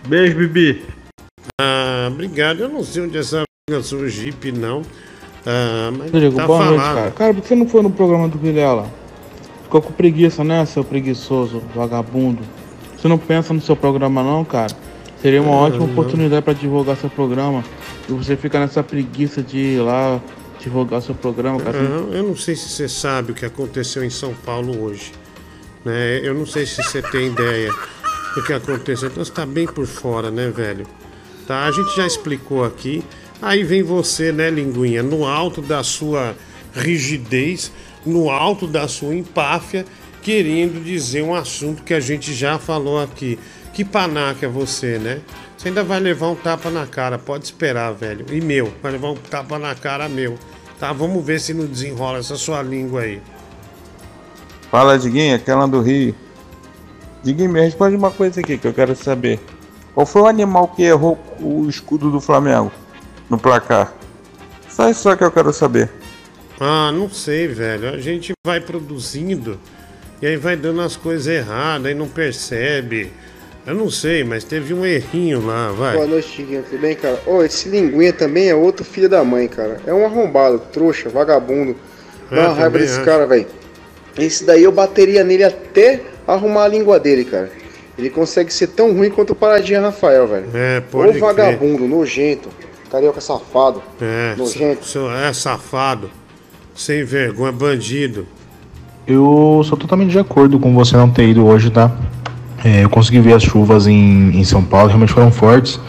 Beijo, 0.07 0.38
Bibi. 0.38 0.85
Ah, 1.59 2.07
obrigado. 2.11 2.61
Eu 2.61 2.69
não 2.69 2.84
sei 2.84 3.03
onde 3.03 3.17
é 3.17 3.19
essa 3.19 3.43
Vila 3.69 3.81
Sodipe, 3.84 4.51
não. 4.51 4.81
Ah, 5.45 5.91
mas 5.91 6.11
Rodrigo, 6.11 6.35
tá 6.35 6.47
boa 6.47 6.65
noite, 6.65 6.79
falado. 6.79 6.95
cara. 6.95 7.11
Cara, 7.11 7.34
por 7.34 7.41
que 7.41 7.47
você 7.47 7.55
não 7.55 7.67
foi 7.67 7.81
no 7.81 7.89
programa 7.89 8.27
do 8.27 8.38
Vilela? 8.38 8.89
Ficou 9.63 9.81
com 9.81 9.91
preguiça, 9.91 10.43
né, 10.43 10.65
seu 10.65 10.84
preguiçoso, 10.84 11.61
vagabundo? 11.75 12.41
Você 12.97 13.07
não 13.07 13.17
pensa 13.17 13.53
no 13.53 13.61
seu 13.61 13.75
programa, 13.75 14.23
não, 14.23 14.43
cara? 14.45 14.73
Seria 15.21 15.41
uma 15.41 15.51
Ah, 15.51 15.61
ótima 15.63 15.85
não. 15.85 15.91
oportunidade 15.91 16.41
pra 16.43 16.53
divulgar 16.53 16.95
seu 16.95 17.09
programa. 17.09 17.63
E 18.07 18.13
você 18.13 18.35
fica 18.38 18.59
nessa 18.59 18.81
preguiça 18.84 19.41
de 19.41 19.57
ir 19.57 19.81
lá 19.81 20.21
divulgar 20.59 21.01
seu 21.01 21.13
programa, 21.15 21.59
cara. 21.59 21.77
Aham, 21.77 22.09
eu 22.13 22.23
não 22.23 22.35
sei 22.35 22.55
se 22.55 22.69
você 22.69 22.88
sabe 22.88 23.31
o 23.31 23.35
que 23.35 23.45
aconteceu 23.45 24.03
em 24.03 24.09
São 24.09 24.34
Paulo 24.34 24.81
hoje. 24.84 25.11
Né? 25.84 26.19
Eu 26.23 26.34
não 26.34 26.45
sei 26.45 26.65
se 26.65 26.81
você 26.81 27.01
tem 27.01 27.27
ideia 27.27 27.73
do 28.38 28.43
que 28.43 28.53
aconteceu. 28.53 29.09
Então 29.09 29.26
você 29.26 29.31
tá 29.31 29.45
bem 29.45 29.65
por 29.65 29.88
fora, 29.88 30.30
né, 30.30 30.49
velho? 30.49 30.85
Tá? 31.47 31.65
A 31.65 31.72
gente 31.72 31.95
já 31.95 32.05
explicou 32.05 32.64
aqui. 32.64 33.03
Aí 33.41 33.64
vem 33.64 33.84
você, 33.84 34.31
né, 34.31 34.49
linguinha, 34.49 35.01
no 35.01 35.26
alto 35.26 35.61
da 35.61 35.84
sua 35.84 36.35
rigidez, 36.73 37.72
no 38.05 38.30
alto 38.30 38.68
da 38.68 38.88
sua 38.88 39.15
empáfia, 39.15 39.85
querendo 40.22 40.84
dizer 40.84 41.23
um 41.23 41.34
assunto 41.34 41.84
que 41.84 41.93
a 41.93 41.99
gente 41.99 42.34
já 42.34 42.59
falou 42.59 43.01
aqui. 43.01 43.39
Que 43.73 43.84
panaca 43.84 44.45
é 44.45 44.49
você, 44.49 44.97
né? 44.97 45.22
Você 45.55 45.69
ainda 45.69 45.84
vai 45.84 45.99
levar 45.99 46.30
um 46.30 46.35
tapa 46.35 46.69
na 46.69 46.85
cara, 46.85 47.18
pode 47.18 47.45
esperar, 47.45 47.91
velho. 47.93 48.26
E 48.31 48.41
meu, 48.41 48.72
vai 48.81 48.91
levar 48.91 49.09
um 49.09 49.15
tapa 49.15 49.57
na 49.57 49.73
cara 49.73 50.07
meu. 50.07 50.38
Tá, 50.80 50.93
vamos 50.93 51.26
ver 51.26 51.39
se 51.39 51.53
não 51.53 51.65
desenrola 51.65 52.19
essa 52.19 52.35
sua 52.35 52.61
língua 52.61 53.01
aí. 53.01 53.22
Fala, 54.69 54.97
Diguinho, 54.97 55.35
aquela 55.35 55.68
do 55.68 55.81
Rio. 55.81 56.14
Diguinho, 57.28 57.49
me 57.52 57.60
responde 57.60 57.94
uma 57.94 58.10
coisa 58.10 58.40
aqui 58.40 58.58
que 58.58 58.66
eu 58.66 58.74
quero 58.74 58.95
saber. 58.95 59.38
Qual 59.94 60.06
foi 60.06 60.22
o 60.22 60.28
animal 60.28 60.70
que 60.70 60.84
errou 60.84 61.18
o 61.41 61.68
escudo 61.68 62.10
do 62.10 62.22
Flamengo 62.22 62.72
no 63.30 63.38
placar? 63.38 63.94
Só 64.70 64.90
isso 64.90 65.02
só 65.02 65.14
que 65.14 65.26
eu 65.26 65.32
quero 65.32 65.52
saber. 65.52 65.90
Ah, 66.58 66.90
não 66.94 67.10
sei, 67.10 67.45
velho. 67.49 67.90
A 67.90 67.98
gente 67.99 68.32
vai 68.45 68.62
produzindo 68.62 69.60
e 70.22 70.26
aí 70.28 70.38
vai 70.38 70.56
dando 70.56 70.80
as 70.80 70.95
coisas 70.95 71.28
erradas, 71.28 71.88
aí 71.88 71.94
não 71.94 72.08
percebe. 72.08 73.12
Eu 73.66 73.76
não 73.76 73.90
sei, 73.91 74.24
mas 74.24 74.45
teve 74.45 74.74
um 74.74 74.86
errinho 74.86 75.45
lá, 75.45 75.72
vai. 75.74 75.95
Boa 75.98 76.08
noite, 76.08 76.30
Tiguinho. 76.32 76.64
Tudo 76.64 76.80
bem, 76.80 76.95
cara? 76.95 77.22
Ô, 77.28 77.44
esse 77.44 77.68
linguinha 77.68 78.14
também 78.14 78.48
é 78.48 78.56
outro 78.56 78.86
filho 78.86 79.10
da 79.10 79.22
mãe, 79.26 79.49
cara. 79.49 79.82
É 79.86 79.94
um 79.94 80.06
arrombado, 80.06 80.60
trouxa, 80.72 81.10
vagabundo. 81.10 81.76
Dá 82.32 82.38
É, 82.38 82.48
uma 82.48 82.54
raiva 82.54 82.80
desse 82.80 82.95
acho. 82.95 83.04
cara, 83.04 83.28
velho. 83.28 83.48
Esse 84.18 84.45
daí 84.45 84.64
eu 84.64 84.72
bateria 84.72 85.26
nele 85.26 85.44
até 85.44 86.02
arrumar 86.28 86.64
a 86.64 86.68
língua 86.68 86.99
dele, 86.99 87.24
cara. 87.26 87.52
Ele 87.98 88.10
consegue 88.10 88.54
ser 88.54 88.68
tão 88.68 88.94
ruim 88.94 89.10
quanto 89.10 89.32
o 89.32 89.36
Paradinha 89.36 89.82
Rafael, 89.82 90.28
velho. 90.28 90.45
É, 90.54 90.82
pode 90.82 91.08
Ô 91.08 91.12
crer. 91.12 91.22
vagabundo, 91.22 91.88
nojento. 91.88 92.49
Carioca 92.91 93.20
safado. 93.20 93.82
É, 93.99 94.36
Nojento. 94.38 94.86
seu- 94.86 95.12
é 95.12 95.34
safado, 95.34 96.10
sem 96.76 97.04
vergonha, 97.04 97.52
bandido. 97.52 98.26
Eu 99.06 99.62
sou 99.66 99.78
totalmente 99.78 100.12
de 100.12 100.20
acordo 100.20 100.60
com 100.60 100.74
você 100.74 100.95
não 100.95 101.10
ter 101.10 101.28
ido 101.28 101.45
hoje, 101.45 101.70
tá? 101.70 101.91
É, 102.64 102.84
eu 102.84 102.90
consegui 102.90 103.20
ver 103.20 103.34
as 103.34 103.44
chuvas 103.44 103.88
em, 103.88 104.30
em 104.40 104.44
São 104.44 104.64
Paulo, 104.64 104.88
realmente 104.88 105.12
foram 105.14 105.32
fortes. 105.32 105.80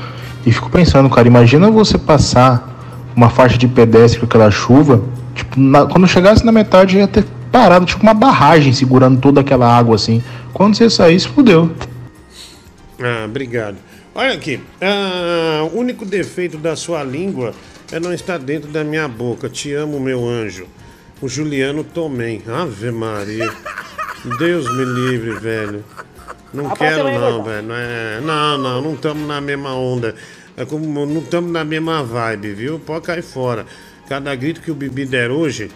E 0.47 0.53
fico 0.53 0.71
pensando, 0.71 1.09
cara, 1.11 1.27
imagina 1.29 1.71
você 1.71 1.99
passar 1.99 3.11
uma 3.15 3.29
faixa 3.29 3.59
de 3.59 3.67
pedestre 3.69 4.21
com 4.21 4.27
aquela 4.27 4.51
chuva, 4.51 5.03
tipo, 5.35 5.59
na- 5.61 5.87
quando 5.87 6.07
chegasse 6.09 6.45
na 6.45 6.53
metade 6.53 6.97
ia 6.99 7.07
ter 7.09 7.25
parado, 7.49 7.87
tipo 7.87 8.03
uma 8.03 8.15
barragem 8.15 8.73
segurando 8.73 9.21
toda 9.21 9.41
aquela 9.41 9.69
água 9.77 9.97
assim. 9.97 10.23
Quando 10.53 10.77
você 10.77 10.89
saísse, 10.89 11.29
fudeu. 11.29 11.71
Ah, 13.01 13.25
obrigado. 13.25 13.77
Olha 14.15 14.33
aqui, 14.35 14.61
ah, 14.81 15.63
o 15.73 15.79
único 15.79 16.05
defeito 16.05 16.59
da 16.59 16.75
sua 16.75 17.03
língua 17.05 17.55
é 17.93 18.01
não 18.01 18.13
estar 18.13 18.39
dentro 18.39 18.71
da 18.71 18.83
minha 18.83 19.07
boca. 19.07 19.49
Te 19.49 19.73
amo, 19.73 20.01
meu 20.01 20.27
anjo. 20.27 20.67
O 21.21 21.29
Juliano 21.29 21.83
Tomem. 21.85 22.43
Ave 22.47 22.91
Maria. 22.91 23.51
Deus 24.39 24.67
me 24.77 24.85
livre, 24.85 25.33
velho. 25.39 25.85
Não 26.53 26.71
Ah, 26.71 26.77
quero 26.77 27.05
não, 27.05 27.45
velho. 27.45 27.63
Não, 27.67 27.75
é... 27.75 28.21
não, 28.21 28.59
não, 28.59 28.83
não 28.83 28.95
estamos 28.95 29.27
na 29.27 29.41
mesma 29.41 29.75
onda. 29.75 30.15
É 30.57 30.65
como 30.65 31.07
não 31.07 31.21
estamos 31.21 31.53
na 31.53 31.65
mesma 31.65 32.03
vibe, 32.03 32.53
viu? 32.55 32.79
Pode 32.81 33.05
cair 33.05 33.23
fora. 33.23 33.65
Cada 34.09 34.35
grito 34.35 34.61
que 34.61 34.71
o 34.71 34.75
Bibi 34.75 35.05
der 35.07 35.31
hoje, 35.31 35.71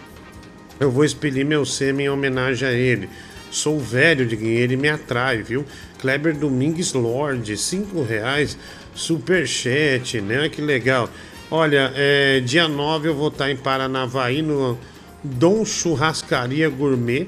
eu 0.79 0.91
vou 0.91 1.03
expelir 1.03 1.45
meu 1.45 1.65
sêmen 1.65 2.07
em 2.07 2.09
homenagem 2.09 2.67
a 2.67 2.71
ele. 2.71 3.09
Sou 3.51 3.79
velho 3.79 4.25
de 4.25 4.35
quem 4.35 4.49
ele 4.49 4.75
me 4.75 4.89
atrai, 4.89 5.43
viu? 5.43 5.63
Kleber 5.99 6.35
Domingues 6.35 6.93
Lorde, 6.93 7.55
cinco 7.55 8.01
reais, 8.01 8.57
superchat, 8.95 10.19
né? 10.21 10.49
Que 10.49 10.61
legal. 10.61 11.09
Olha, 11.51 11.93
é, 11.95 12.39
dia 12.39 12.67
9 12.67 13.09
eu 13.09 13.15
vou 13.15 13.27
estar 13.27 13.51
em 13.51 13.55
Paranavaí, 13.55 14.41
no 14.41 14.77
Dom 15.23 15.63
Churrascaria 15.63 16.67
Gourmet. 16.67 17.27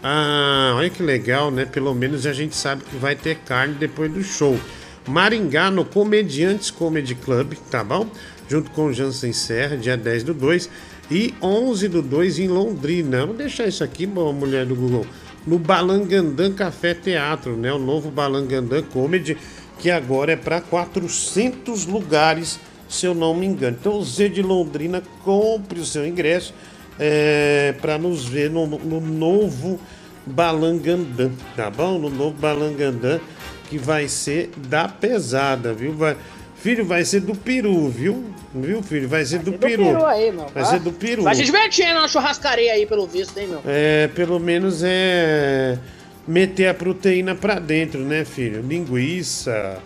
Ah, 0.00 0.74
olha 0.76 0.90
que 0.90 1.02
legal, 1.02 1.50
né? 1.50 1.64
Pelo 1.64 1.92
menos 1.94 2.26
a 2.26 2.32
gente 2.32 2.54
sabe 2.54 2.84
que 2.84 2.96
vai 2.96 3.16
ter 3.16 3.36
carne 3.38 3.74
depois 3.74 4.12
do 4.12 4.22
show. 4.22 4.58
Maringá, 5.08 5.70
no 5.70 5.84
Comediantes 5.84 6.70
Comedy 6.70 7.14
Club, 7.14 7.54
tá 7.70 7.82
bom? 7.82 8.08
Junto 8.48 8.70
com 8.70 8.86
o 8.86 8.92
Jansen 8.92 9.32
Serra, 9.32 9.76
dia 9.76 9.96
10 9.96 10.22
do 10.24 10.34
2. 10.34 10.70
E 11.10 11.34
11 11.42 11.88
do 11.88 12.02
2 12.02 12.38
em 12.38 12.48
Londrina. 12.48 13.26
Vou 13.26 13.34
deixar 13.34 13.66
isso 13.66 13.84
aqui, 13.84 14.06
mulher 14.06 14.64
do 14.66 14.74
Google. 14.74 15.06
No 15.46 15.58
Balangandã 15.58 16.52
Café 16.52 16.94
Teatro, 16.94 17.56
né? 17.56 17.72
O 17.72 17.78
novo 17.78 18.10
Balangandã 18.10 18.82
Comedy, 18.82 19.36
que 19.78 19.90
agora 19.90 20.32
é 20.32 20.36
para 20.36 20.60
400 20.60 21.86
lugares, 21.86 22.58
se 22.88 23.06
eu 23.06 23.14
não 23.14 23.34
me 23.34 23.44
engano. 23.44 23.76
Então, 23.78 24.02
Z 24.02 24.30
de 24.30 24.42
Londrina, 24.42 25.02
compre 25.22 25.80
o 25.80 25.84
seu 25.84 26.06
ingresso 26.06 26.54
é, 26.98 27.74
para 27.80 27.98
nos 27.98 28.24
ver 28.24 28.50
no, 28.50 28.66
no 28.66 29.00
novo 29.00 29.78
Balangandã, 30.26 31.30
tá 31.54 31.70
bom? 31.70 31.98
No 31.98 32.08
novo 32.08 32.36
Balangandã, 32.38 33.20
que 33.68 33.76
vai 33.76 34.08
ser 34.08 34.50
da 34.68 34.88
pesada, 34.88 35.74
viu? 35.74 35.92
Vai, 35.92 36.16
filho, 36.64 36.82
vai 36.82 37.04
ser 37.04 37.20
do 37.20 37.34
peru, 37.34 37.90
viu? 37.90 38.24
Viu, 38.54 38.82
filho? 38.82 39.06
Vai 39.06 39.22
ser 39.26 39.40
do 39.40 39.50
Do 39.50 39.58
peru. 39.58 39.84
peru 39.84 40.06
aí, 40.06 40.32
meu. 40.32 40.46
Vai 40.46 40.64
ser 40.64 40.80
do 40.80 40.90
peru. 40.92 41.22
Vai 41.22 41.34
se 41.34 41.44
divertir 41.44 41.92
na 41.92 42.08
churrascaria 42.08 42.72
aí, 42.72 42.86
pelo 42.86 43.06
visto, 43.06 43.36
hein, 43.36 43.48
meu? 43.48 43.60
É, 43.66 44.08
pelo 44.14 44.40
menos 44.40 44.82
é 44.82 45.78
meter 46.26 46.68
a 46.68 46.72
proteína 46.72 47.34
pra 47.34 47.58
dentro, 47.58 48.00
né, 48.00 48.24
filho? 48.24 48.62
Linguiça, 48.62 49.76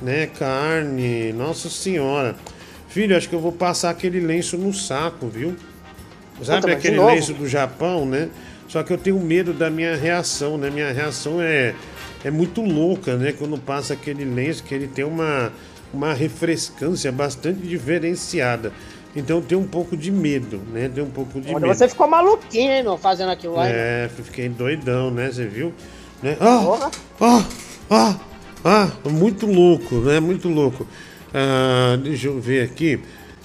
né, 0.00 0.26
carne, 0.38 1.30
nossa 1.34 1.68
senhora. 1.68 2.34
Filho, 2.88 3.14
acho 3.14 3.28
que 3.28 3.34
eu 3.34 3.40
vou 3.40 3.52
passar 3.52 3.90
aquele 3.90 4.20
lenço 4.20 4.56
no 4.56 4.72
saco, 4.72 5.26
viu? 5.26 5.54
Sabe 6.42 6.62
Puta, 6.62 6.72
aquele 6.72 6.98
lenço 7.00 7.34
do 7.34 7.46
Japão, 7.46 8.06
né? 8.06 8.30
Só 8.66 8.82
que 8.82 8.94
eu 8.94 8.96
tenho 8.96 9.20
medo 9.20 9.52
da 9.52 9.68
minha 9.68 9.94
reação, 9.94 10.56
né? 10.56 10.70
Minha 10.70 10.90
reação 10.90 11.42
é, 11.42 11.74
é 12.24 12.30
muito 12.30 12.62
louca, 12.62 13.14
né? 13.14 13.32
Quando 13.32 13.58
passa 13.58 13.92
aquele 13.92 14.24
lenço, 14.24 14.64
que 14.64 14.74
ele 14.74 14.88
tem 14.88 15.04
uma, 15.04 15.52
uma 15.94 16.12
refrescância 16.12 17.10
bastante 17.10 17.60
diferenciada. 17.66 18.72
Então 19.16 19.38
eu 19.38 19.42
tenho 19.42 19.60
um 19.60 19.66
pouco 19.66 19.96
de 19.96 20.10
medo, 20.10 20.60
né? 20.72 20.90
Tenho 20.92 21.06
um 21.06 21.10
pouco 21.10 21.40
de 21.40 21.48
Olha, 21.54 21.60
medo. 21.60 21.74
você 21.74 21.88
ficou 21.88 22.08
maluquinho, 22.08 22.72
hein, 22.72 22.82
meu, 22.82 22.98
fazendo 22.98 23.30
aquilo 23.30 23.54
lá. 23.54 23.68
É, 23.68 24.08
fiquei 24.08 24.48
doidão, 24.48 25.10
né? 25.10 25.30
Você 25.30 25.46
viu? 25.46 25.72
Né? 26.22 26.36
Ah, 26.40 26.90
ah, 27.20 27.44
ah, 27.90 28.16
ah, 28.64 29.08
muito 29.08 29.46
louco, 29.46 29.96
né? 29.96 30.18
Muito 30.18 30.48
louco. 30.48 30.86
Ah, 31.32 31.96
deixa 32.02 32.26
eu 32.26 32.40
ver 32.40 32.64
aqui. 32.64 33.00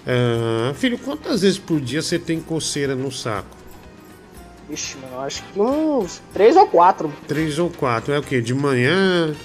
Ah, 0.07 0.73
filho, 0.73 0.97
quantas 0.97 1.41
vezes 1.41 1.59
por 1.59 1.79
dia 1.79 2.01
você 2.01 2.17
tem 2.17 2.39
coceira 2.39 2.95
no 2.95 3.11
saco? 3.11 3.59
Ixi, 4.69 4.97
mano, 4.97 5.15
eu 5.15 5.21
acho 5.21 5.43
que 5.43 5.59
uns 5.59 6.21
três 6.33 6.55
ou 6.55 6.67
quatro. 6.67 7.11
Três 7.27 7.59
ou 7.59 7.69
quatro. 7.69 8.13
É 8.13 8.19
o 8.19 8.23
quê? 8.23 8.39
De 8.41 8.53
manhã, 8.53 9.35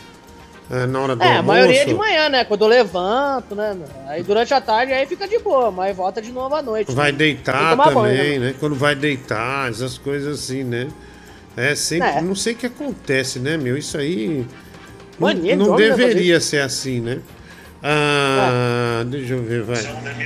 é, 0.70 0.86
na 0.86 1.00
hora 1.00 1.14
do 1.16 1.22
É, 1.22 1.26
a 1.26 1.28
almoço. 1.36 1.46
maioria 1.46 1.82
é 1.82 1.84
de 1.84 1.94
manhã, 1.94 2.28
né? 2.28 2.44
Quando 2.44 2.62
eu 2.62 2.68
levanto, 2.68 3.54
né? 3.54 3.76
Aí 4.08 4.22
durante 4.22 4.52
a 4.54 4.60
tarde 4.60 4.92
aí 4.92 5.06
fica 5.06 5.28
de 5.28 5.38
boa, 5.38 5.70
mas 5.70 5.94
volta 5.96 6.22
de 6.22 6.32
novo 6.32 6.54
à 6.54 6.62
noite. 6.62 6.92
Vai 6.92 7.12
né? 7.12 7.18
deitar 7.18 7.76
também, 7.76 7.94
banho, 7.94 8.40
né? 8.40 8.54
Quando 8.58 8.74
vai 8.74 8.94
deitar, 8.94 9.70
essas 9.70 9.98
coisas 9.98 10.40
assim, 10.40 10.64
né? 10.64 10.88
É 11.56 11.74
sempre. 11.74 12.08
É. 12.08 12.20
Não 12.20 12.34
sei 12.34 12.54
o 12.54 12.56
que 12.56 12.66
acontece, 12.66 13.38
né, 13.38 13.56
meu? 13.56 13.76
Isso 13.76 13.96
aí. 13.98 14.44
não- 15.18 15.28
Mania 15.28 15.54
não 15.56 15.70
homem, 15.70 15.88
né, 15.90 15.96
deveria 15.96 16.40
ser 16.40 16.60
assim, 16.62 17.00
né? 17.00 17.18
Ah, 17.86 19.04
deixa 19.06 19.34
eu 19.34 19.42
ver, 19.42 19.62
vai. 19.62 19.76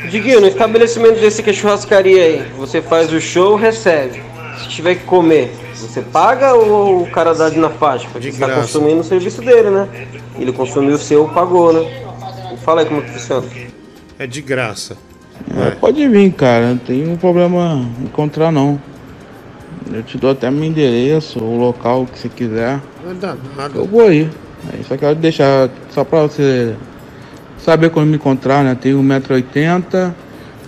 Diguinho, 0.08 0.40
no 0.40 0.46
estabelecimento 0.46 1.20
desse 1.20 1.42
que 1.42 1.50
é 1.50 1.52
churrascaria 1.52 2.22
aí, 2.22 2.42
você 2.56 2.80
faz 2.80 3.12
o 3.12 3.20
show, 3.20 3.56
recebe. 3.56 4.22
Se 4.58 4.68
tiver 4.68 4.96
que 4.96 5.04
comer, 5.04 5.54
você 5.74 6.02
paga 6.02 6.54
ou 6.54 7.02
o 7.02 7.10
cara 7.10 7.34
dá 7.34 7.48
de 7.48 7.58
na 7.58 7.70
faixa? 7.70 8.08
Porque 8.12 8.32
você 8.32 8.38
tá 8.38 8.46
graça. 8.46 8.62
consumindo 8.62 9.00
o 9.00 9.04
serviço 9.04 9.40
dele, 9.40 9.70
né? 9.70 9.88
Ele 10.38 10.52
consumiu 10.52 10.94
o 10.94 10.98
seu, 10.98 11.28
pagou, 11.28 11.72
né? 11.72 12.02
Fala 12.64 12.80
aí 12.80 12.86
como 12.86 13.02
que 13.02 13.10
funciona. 13.10 13.46
É 14.18 14.26
de 14.26 14.42
graça. 14.42 14.96
É, 15.56 15.70
pode 15.70 16.06
vir, 16.08 16.32
cara. 16.32 16.70
Não 16.70 16.78
tem 16.78 17.08
um 17.08 17.16
problema 17.16 17.86
em 18.00 18.04
encontrar, 18.04 18.50
não. 18.50 18.80
Eu 19.92 20.02
te 20.02 20.18
dou 20.18 20.30
até 20.30 20.50
meu 20.50 20.64
endereço, 20.64 21.38
o 21.38 21.56
local 21.58 22.06
que 22.06 22.18
você 22.18 22.28
quiser. 22.28 22.80
Não 23.04 23.14
dá 23.14 23.36
nada. 23.56 23.78
Eu 23.78 23.86
vou 23.86 24.02
aí. 24.02 24.28
Aí 24.72 24.84
só 24.86 24.96
quero 24.96 25.14
deixar, 25.14 25.70
só 25.90 26.04
pra 26.04 26.22
você 26.22 26.74
saber 27.58 27.90
como 27.90 28.04
me 28.04 28.16
encontrar, 28.16 28.64
né? 28.64 28.76
Tenho 28.78 29.00
1,80m, 29.00 30.12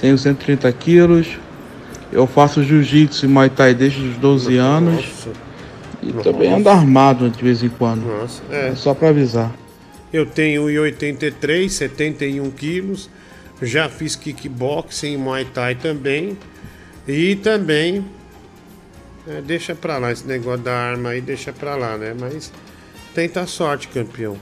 tenho 0.00 0.16
130 0.16 0.72
quilos. 0.72 1.26
Eu 2.12 2.26
faço 2.26 2.62
jiu-jitsu 2.62 3.26
e 3.26 3.28
muay 3.28 3.48
thai 3.48 3.74
desde 3.74 4.00
os 4.00 4.16
12 4.16 4.56
anos. 4.56 5.28
E 6.02 6.12
também 6.12 6.52
ando 6.52 6.68
armado 6.68 7.28
de 7.30 7.42
vez 7.42 7.62
em 7.62 7.68
quando. 7.68 8.04
Nossa, 8.04 8.42
é. 8.50 8.68
É 8.68 8.74
só 8.74 8.94
pra 8.94 9.10
avisar. 9.10 9.52
Eu 10.12 10.26
tenho 10.26 10.64
1,83, 10.64 11.68
71 11.68 12.50
quilos. 12.50 13.08
Já 13.62 13.88
fiz 13.88 14.16
kickboxing 14.16 15.12
e 15.12 15.16
Muay 15.16 15.44
Thai 15.44 15.74
também. 15.74 16.36
E 17.06 17.36
também. 17.36 18.04
é, 19.28 19.40
deixa 19.40 19.74
pra 19.74 19.98
lá 19.98 20.10
esse 20.10 20.26
negócio 20.26 20.62
da 20.62 20.72
arma 20.74 21.10
aí, 21.10 21.20
deixa 21.20 21.52
pra 21.52 21.76
lá, 21.76 21.96
né? 21.96 22.14
Mas 22.18 22.50
tenta 23.14 23.42
a 23.42 23.46
sorte, 23.46 23.88
campeão. 23.88 24.36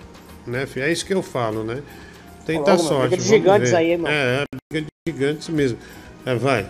Né, 0.46 0.64
filho? 0.64 0.86
É 0.86 0.92
isso 0.92 1.04
que 1.04 1.12
eu 1.12 1.22
falo, 1.22 1.64
né? 1.64 1.82
Tenta 2.46 2.72
a 2.72 2.78
sorte. 2.78 3.08
briga 3.10 3.22
de 3.22 3.28
gigantes 3.28 3.70
ver. 3.70 3.76
aí, 3.76 3.96
mano. 3.96 4.08
É, 4.08 4.42
é, 4.42 4.44
briga 4.72 4.86
de 5.06 5.12
gigantes 5.12 5.48
mesmo. 5.50 5.78
É, 6.24 6.34
vai. 6.34 6.66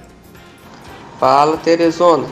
Fala, 1.19 1.57
Teresona. 1.57 2.27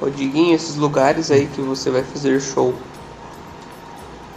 Ô, 0.00 0.08
Diguinho, 0.08 0.54
esses 0.54 0.76
lugares 0.76 1.30
aí 1.30 1.46
que 1.46 1.60
você 1.60 1.90
vai 1.90 2.02
fazer 2.02 2.40
show, 2.40 2.74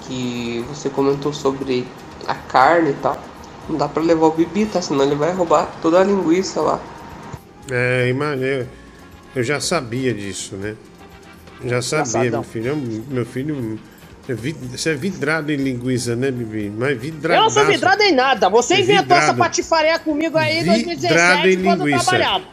que 0.02 0.64
você 0.68 0.90
comentou 0.90 1.32
sobre 1.32 1.88
a 2.28 2.36
carne 2.36 2.90
e 2.92 2.94
tal, 2.96 3.18
não 3.70 3.78
dá 3.78 3.88
pra 3.88 4.04
levar 4.04 4.26
o 4.28 4.32
Bibi, 4.32 4.66
tá? 4.66 4.82
Senão 4.82 5.04
ele 5.04 5.16
vai 5.16 5.32
roubar 5.34 5.68
toda 5.82 6.00
a 6.02 6.04
linguiça 6.04 6.60
lá. 6.62 6.80
É, 7.72 8.10
imagina. 8.10 8.68
Eu 9.36 9.44
já 9.44 9.60
sabia 9.60 10.14
disso, 10.14 10.56
né? 10.56 10.76
Já 11.64 11.82
sabia, 11.82 12.30
Engraçadão. 12.30 12.32
meu 12.42 12.44
filho. 12.44 12.68
Eu- 12.68 13.04
Meu 13.10 13.26
filho. 13.26 13.80
é 14.28 14.34
vid- 14.34 14.58
Você 14.78 14.90
é 14.92 14.94
vidrado 14.96 15.52
em 15.52 15.56
linguiça, 15.58 16.16
né, 16.16 16.30
Bibi? 16.30 16.72
Mas 16.78 16.92
Eu 16.92 17.00
vidrado. 17.00 17.42
não 17.42 17.50
sou 17.50 17.66
vidrado 17.66 18.02
em 18.04 18.14
nada. 18.14 18.50
Você 18.50 18.76
É 18.76 18.80
inventou 18.82 19.16
essa 19.18 19.28
vidrado. 19.34 19.38
patifaria 19.38 19.98
comigo 20.00 20.38
aí 20.38 20.58
em 20.58 20.60
Vidrado 20.60 20.84
2017 20.84 21.48
em 21.60 21.64
quando 21.64 21.82
eu 21.82 21.88
linguiça. 21.88 22.10
trabalhava. 22.12 22.44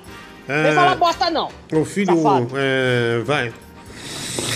É. 0.48 0.62
Nem 0.64 0.72
falar 0.72 0.94
bosta, 0.96 1.30
não. 1.30 1.48
O 1.72 1.84
filho. 1.84 2.12
É, 2.56 3.22
vai. 3.24 3.52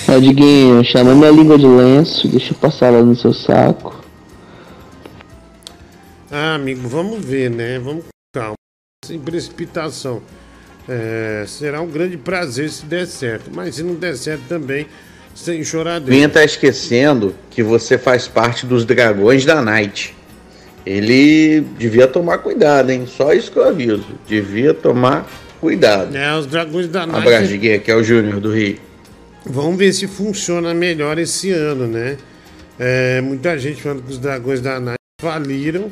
Ó, 0.09 0.19
Diguinho, 0.19 0.85
chama 0.85 1.15
minha 1.15 1.31
língua 1.31 1.59
de 1.59 1.67
lenço, 1.67 2.29
deixa 2.29 2.53
eu 2.53 2.59
passar 2.59 2.91
lá 2.91 3.03
no 3.03 3.17
seu 3.17 3.33
saco. 3.33 4.05
Ah, 6.31 6.55
amigo, 6.57 6.89
vamos 6.89 7.25
ver, 7.25 7.51
né? 7.51 7.79
Vamos 7.79 8.05
com 8.05 8.41
calma. 8.41 8.55
Sem 9.05 9.19
precipitação. 9.19 10.21
É, 10.89 11.45
será 11.47 11.81
um 11.81 11.87
grande 11.89 12.17
prazer 12.17 12.69
se 12.71 12.85
der 12.85 13.07
certo. 13.07 13.51
Mas 13.55 13.77
se 13.77 13.83
não 13.83 13.95
der 13.95 14.17
certo 14.17 14.43
também, 14.49 14.87
sem 15.35 15.65
choradeira. 15.65 16.15
Vinha 16.15 16.29
tá 16.29 16.45
esquecendo 16.45 17.35
que 17.51 17.63
você 17.63 17.97
faz 17.97 18.29
parte 18.29 18.67
dos 18.67 18.85
dragões 18.85 19.45
da 19.45 19.63
Night. 19.63 20.15
Ele 20.85 21.61
devia 21.79 22.07
tomar 22.07 22.39
cuidado, 22.39 22.91
hein? 22.91 23.07
Só 23.07 23.33
isso 23.33 23.51
que 23.51 23.59
eu 23.59 23.67
aviso. 23.67 24.05
Devia 24.27 24.75
tomar 24.75 25.27
cuidado. 25.65 26.15
É, 26.15 26.37
os 26.39 26.47
dragões 26.47 26.89
da 26.89 27.07
Night. 27.07 27.27
Abraço, 27.27 27.49
Diguinho, 27.49 27.77
aqui 27.77 27.91
é 27.91 27.97
o 27.97 28.03
Júnior 28.03 28.39
do 28.39 28.53
Rio. 28.53 28.77
Vamos 29.47 29.77
ver 29.77 29.93
se 29.93 30.07
funciona 30.07 30.75
melhor 30.75 31.19
esse 31.19 31.51
ano, 31.51 31.87
né? 31.87 32.17
É, 32.79 33.21
muita 33.23 33.59
gente 33.59 33.83
falando 33.83 34.03
que 34.03 34.13
os 34.13 34.19
dragões 34.19 34.61
da 34.61 34.79
Night 34.79 34.99
faliram, 35.21 35.91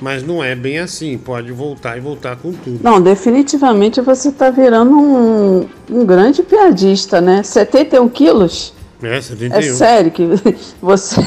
mas 0.00 0.22
não 0.22 0.44
é 0.44 0.54
bem 0.54 0.78
assim. 0.78 1.16
Pode 1.16 1.50
voltar 1.52 1.96
e 1.96 2.00
voltar 2.00 2.36
com 2.36 2.52
tudo. 2.52 2.80
Não, 2.82 3.00
definitivamente 3.00 4.00
você 4.02 4.30
tá 4.30 4.50
virando 4.50 4.90
um, 4.92 5.68
um 5.90 6.04
grande 6.04 6.42
piadista, 6.42 7.20
né? 7.20 7.42
71 7.42 8.08
quilos? 8.10 8.74
É, 9.02 9.16
É 9.16 9.20
71. 9.20 9.74
sério 9.74 10.10
que 10.10 10.28
você, 10.80 11.20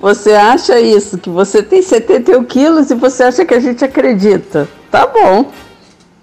você 0.00 0.32
acha 0.32 0.80
isso, 0.80 1.18
que 1.18 1.30
você 1.30 1.62
tem 1.62 1.82
71 1.82 2.44
quilos 2.44 2.90
e 2.90 2.94
você 2.94 3.24
acha 3.24 3.44
que 3.44 3.54
a 3.54 3.60
gente 3.60 3.84
acredita. 3.84 4.68
Tá 4.90 5.06
bom. 5.06 5.50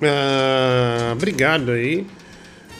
Ah, 0.01 1.11
obrigado 1.13 1.71
aí. 1.71 2.07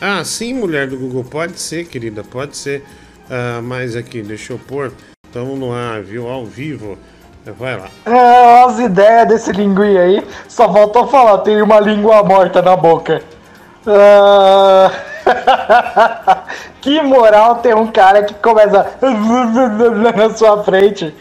Ah, 0.01 0.23
sim, 0.23 0.53
mulher 0.53 0.87
do 0.87 0.97
Google. 0.97 1.23
Pode 1.23 1.59
ser, 1.59 1.85
querida, 1.85 2.23
pode 2.23 2.55
ser. 2.55 2.83
Ah, 3.29 3.59
mas 3.61 3.95
aqui, 3.95 4.21
deixa 4.21 4.53
eu 4.53 4.59
pôr. 4.59 4.93
Estamos 5.25 5.59
no 5.59 5.73
ar, 5.73 6.01
viu? 6.01 6.27
Ao 6.27 6.45
vivo. 6.45 6.97
Vai 7.57 7.77
lá. 7.77 7.87
É, 8.05 8.63
as 8.63 8.79
ideias 8.79 9.27
desse 9.27 9.51
linguim 9.51 9.97
aí, 9.97 10.27
só 10.47 10.71
faltou 10.71 11.07
falar, 11.07 11.39
tem 11.39 11.61
uma 11.61 11.79
língua 11.79 12.21
morta 12.23 12.61
na 12.61 12.75
boca. 12.75 13.21
Ah, 13.87 14.91
que 16.81 17.01
moral 17.01 17.55
ter 17.57 17.75
um 17.75 17.87
cara 17.87 18.23
que 18.23 18.33
começa 18.35 18.91
na 20.15 20.29
sua 20.35 20.63
frente. 20.63 21.13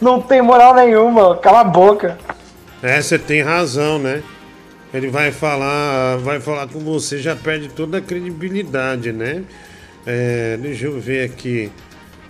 Não 0.00 0.20
tem 0.20 0.42
moral 0.42 0.74
nenhuma, 0.74 1.36
cala 1.36 1.60
a 1.60 1.64
boca. 1.64 2.18
É, 2.82 3.00
você 3.00 3.18
tem 3.18 3.42
razão, 3.42 3.98
né? 3.98 4.22
Ele 4.96 5.08
vai 5.10 5.30
falar, 5.32 6.16
vai 6.18 6.40
falar 6.40 6.68
com 6.68 6.80
você, 6.80 7.18
já 7.18 7.36
perde 7.36 7.68
toda 7.68 7.98
a 7.98 8.00
credibilidade, 8.00 9.12
né? 9.12 9.44
É, 10.06 10.56
deixa 10.56 10.86
eu 10.86 11.00
ver 11.00 11.24
aqui. 11.30 11.70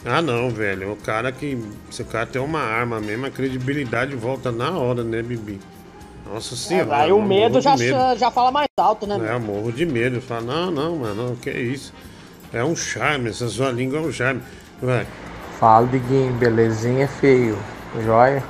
Ah, 0.05 0.23
não, 0.23 0.51
velho. 0.51 0.93
O 0.93 0.97
cara 0.97 1.33
que. 1.33 1.59
Se 1.91 2.03
o 2.03 2.05
cara 2.07 2.27
tem 2.27 2.41
uma 2.41 2.61
arma 2.61 3.01
mesmo, 3.01 3.27
a 3.27 3.31
credibilidade 3.31 4.15
volta 4.17 4.51
na 4.53 4.71
hora, 4.71 5.03
né, 5.05 5.23
Bibi? 5.23 5.61
Nossa 6.25 6.55
É, 6.55 6.57
senhora. 6.57 6.97
aí 6.97 7.13
o 7.13 7.23
medo 7.23 7.61
já, 7.61 7.77
medo. 7.77 8.19
já 8.19 8.31
fala 8.31 8.51
mais 8.51 8.69
alto, 8.77 9.07
né? 9.07 9.21
É, 9.31 9.35
eu 9.35 9.41
morro 9.41 9.73
de 9.73 9.87
medo. 9.87 10.21
Fala, 10.21 10.43
não, 10.43 10.71
não, 10.71 10.97
mano, 10.97 11.37
que 11.41 11.51
isso? 11.51 11.93
É 12.53 12.65
um 12.65 12.75
charme, 12.77 13.31
essa 13.31 13.49
sua 13.49 13.71
língua 13.71 13.99
é 13.99 14.03
um 14.03 14.13
charme. 14.13 14.41
Vai. 14.81 15.07
Fala, 15.59 15.87
Diguinho, 15.87 16.33
belezinha, 16.35 17.09
feio? 17.09 17.59
Joia? 18.05 18.43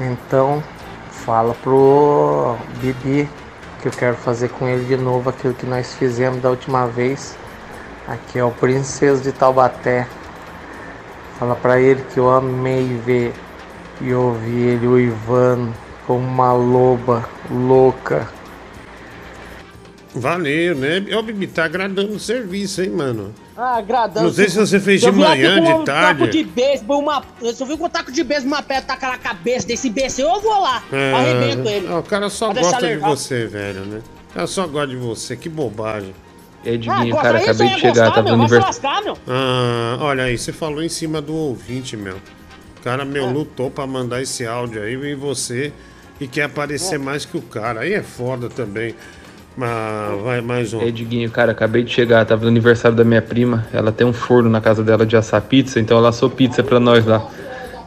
Então, 0.00 0.62
fala 1.24 1.54
pro 1.54 2.56
Bibi 2.80 3.28
que 3.80 3.88
eu 3.88 3.92
quero 3.92 4.16
fazer 4.16 4.50
com 4.50 4.68
ele 4.68 4.84
de 4.84 4.96
novo 4.96 5.30
aquilo 5.30 5.54
que 5.54 5.66
nós 5.66 5.94
fizemos 5.94 6.40
da 6.40 6.50
última 6.50 6.86
vez. 6.86 7.36
Aqui 8.06 8.38
é 8.38 8.44
o 8.44 8.50
Princesa 8.50 9.22
de 9.22 9.32
Taubaté. 9.32 10.06
Fala 11.38 11.54
pra 11.56 11.80
ele 11.80 12.02
que 12.12 12.18
eu 12.18 12.30
amei 12.30 13.00
ver 13.04 13.34
e 14.00 14.12
ouvir 14.12 14.68
ele 14.68 14.86
uivando 14.86 15.72
como 16.06 16.26
uma 16.26 16.52
loba 16.52 17.24
louca. 17.50 18.28
Valeu, 20.14 20.76
né? 20.76 21.04
Ô, 21.16 21.22
Bibi, 21.22 21.48
tá 21.48 21.64
agradando 21.64 22.12
o 22.12 22.20
serviço, 22.20 22.80
hein, 22.80 22.90
mano? 22.90 23.34
Ah, 23.56 23.78
agradando. 23.78 24.26
Não 24.26 24.32
sei 24.32 24.48
se 24.48 24.56
você 24.56 24.78
fez 24.78 25.00
de 25.00 25.10
manhã, 25.10 25.58
com 25.58 25.64
de 25.64 25.72
um 25.72 25.84
tarde. 25.84 26.20
taco 26.20 26.30
de 26.32 26.44
beisebol, 26.44 27.00
uma... 27.00 27.22
Eu 27.42 27.52
vir 27.66 27.76
com 27.76 27.84
um 27.86 27.88
taco 27.88 28.12
de 28.12 28.22
beisebol, 28.22 28.52
uma 28.56 28.62
pedra 28.62 28.82
tacar 28.82 29.10
na 29.10 29.18
cabeça 29.18 29.66
desse 29.66 29.88
imbecil, 29.88 30.26
eu 30.28 30.40
vou 30.40 30.60
lá. 30.60 30.82
Arrebento 31.14 31.68
ele. 31.68 31.86
ah, 31.88 31.98
o 31.98 32.02
cara 32.04 32.28
só 32.30 32.52
Pra 32.52 32.62
gosta 32.62 32.86
de 32.86 32.96
você, 32.96 33.46
velho, 33.46 33.80
né? 33.86 34.00
O 34.30 34.34
cara 34.34 34.46
só 34.46 34.66
gosta 34.68 34.88
de 34.88 34.96
você, 34.96 35.36
que 35.36 35.48
bobagem. 35.48 36.14
E 36.64 36.70
aí, 36.70 36.80
Ah, 36.88 37.20
cara, 37.20 37.38
acabei 37.38 37.68
de 37.68 37.74
chegar, 37.74 37.88
gostar, 37.90 38.10
tava 38.12 38.22
meu, 38.22 38.36
no 38.36 38.42
aniversário. 38.44 38.66
lascar, 38.66 39.02
meu. 39.02 39.18
Ah, 39.28 39.98
olha 40.00 40.24
aí, 40.24 40.38
você 40.38 40.52
falou 40.52 40.82
em 40.82 40.88
cima 40.88 41.20
do 41.20 41.34
ouvinte, 41.34 41.96
meu. 41.96 42.16
O 42.16 42.82
cara, 42.84 43.02
É. 43.02 43.04
meu, 43.04 43.30
lutou 43.30 43.70
pra 43.70 43.86
mandar 43.86 44.22
esse 44.22 44.46
áudio 44.46 44.80
aí, 44.82 44.96
vem 44.96 45.14
você 45.14 45.72
e 46.20 46.26
quer 46.28 46.44
aparecer 46.44 46.98
mais 46.98 47.24
que 47.24 47.36
o 47.36 47.42
cara. 47.42 47.80
Aí 47.80 47.92
é 47.92 48.02
foda 48.02 48.48
também. 48.48 48.94
Mas 49.56 50.20
vai 50.22 50.40
mais 50.40 50.72
um. 50.72 50.80
E 50.80 50.84
aí, 50.84 50.92
Diguinho, 50.92 51.30
cara, 51.30 51.52
acabei 51.52 51.82
de 51.84 51.92
chegar, 51.92 52.24
tava 52.26 52.42
no 52.42 52.48
aniversário 52.48 52.96
da 52.96 53.04
minha 53.04 53.22
prima. 53.22 53.66
Ela 53.72 53.92
tem 53.92 54.06
um 54.06 54.12
forno 54.12 54.50
na 54.50 54.60
casa 54.60 54.82
dela 54.82 55.06
de 55.06 55.16
assar 55.16 55.40
pizza, 55.42 55.78
então 55.78 55.96
ela 55.96 56.08
assou 56.08 56.28
pizza 56.28 56.62
pra 56.62 56.80
nós 56.80 57.04
lá. 57.06 57.24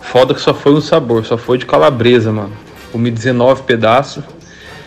Foda 0.02 0.34
que 0.34 0.40
só 0.40 0.54
foi 0.54 0.74
um 0.74 0.80
sabor, 0.82 1.26
só 1.26 1.38
foi 1.38 1.58
de 1.58 1.66
calabresa, 1.66 2.32
mano. 2.32 2.54
Comi 2.92 3.12
19 3.12 3.64
pedaços. 3.64 4.24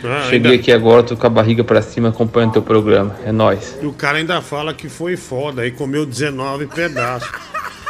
Ah, 0.03 0.23
Cheguei 0.31 0.53
ainda- 0.53 0.63
aqui 0.63 0.73
agora, 0.73 1.03
tô 1.03 1.15
com 1.15 1.27
a 1.27 1.31
barriga 1.31 1.63
pra 1.63 1.83
cima 1.83 2.09
acompanhando 2.09 2.53
teu 2.55 2.63
programa. 2.63 3.15
É 3.27 3.31
nóis. 3.31 3.77
E 3.83 3.85
o 3.87 3.93
cara 3.93 4.17
ainda 4.17 4.41
fala 4.41 4.73
que 4.73 4.89
foi 4.89 5.15
foda, 5.19 5.61
aí 5.61 5.71
comeu 5.71 6.07
19 6.07 6.67
pedaços. 6.67 7.29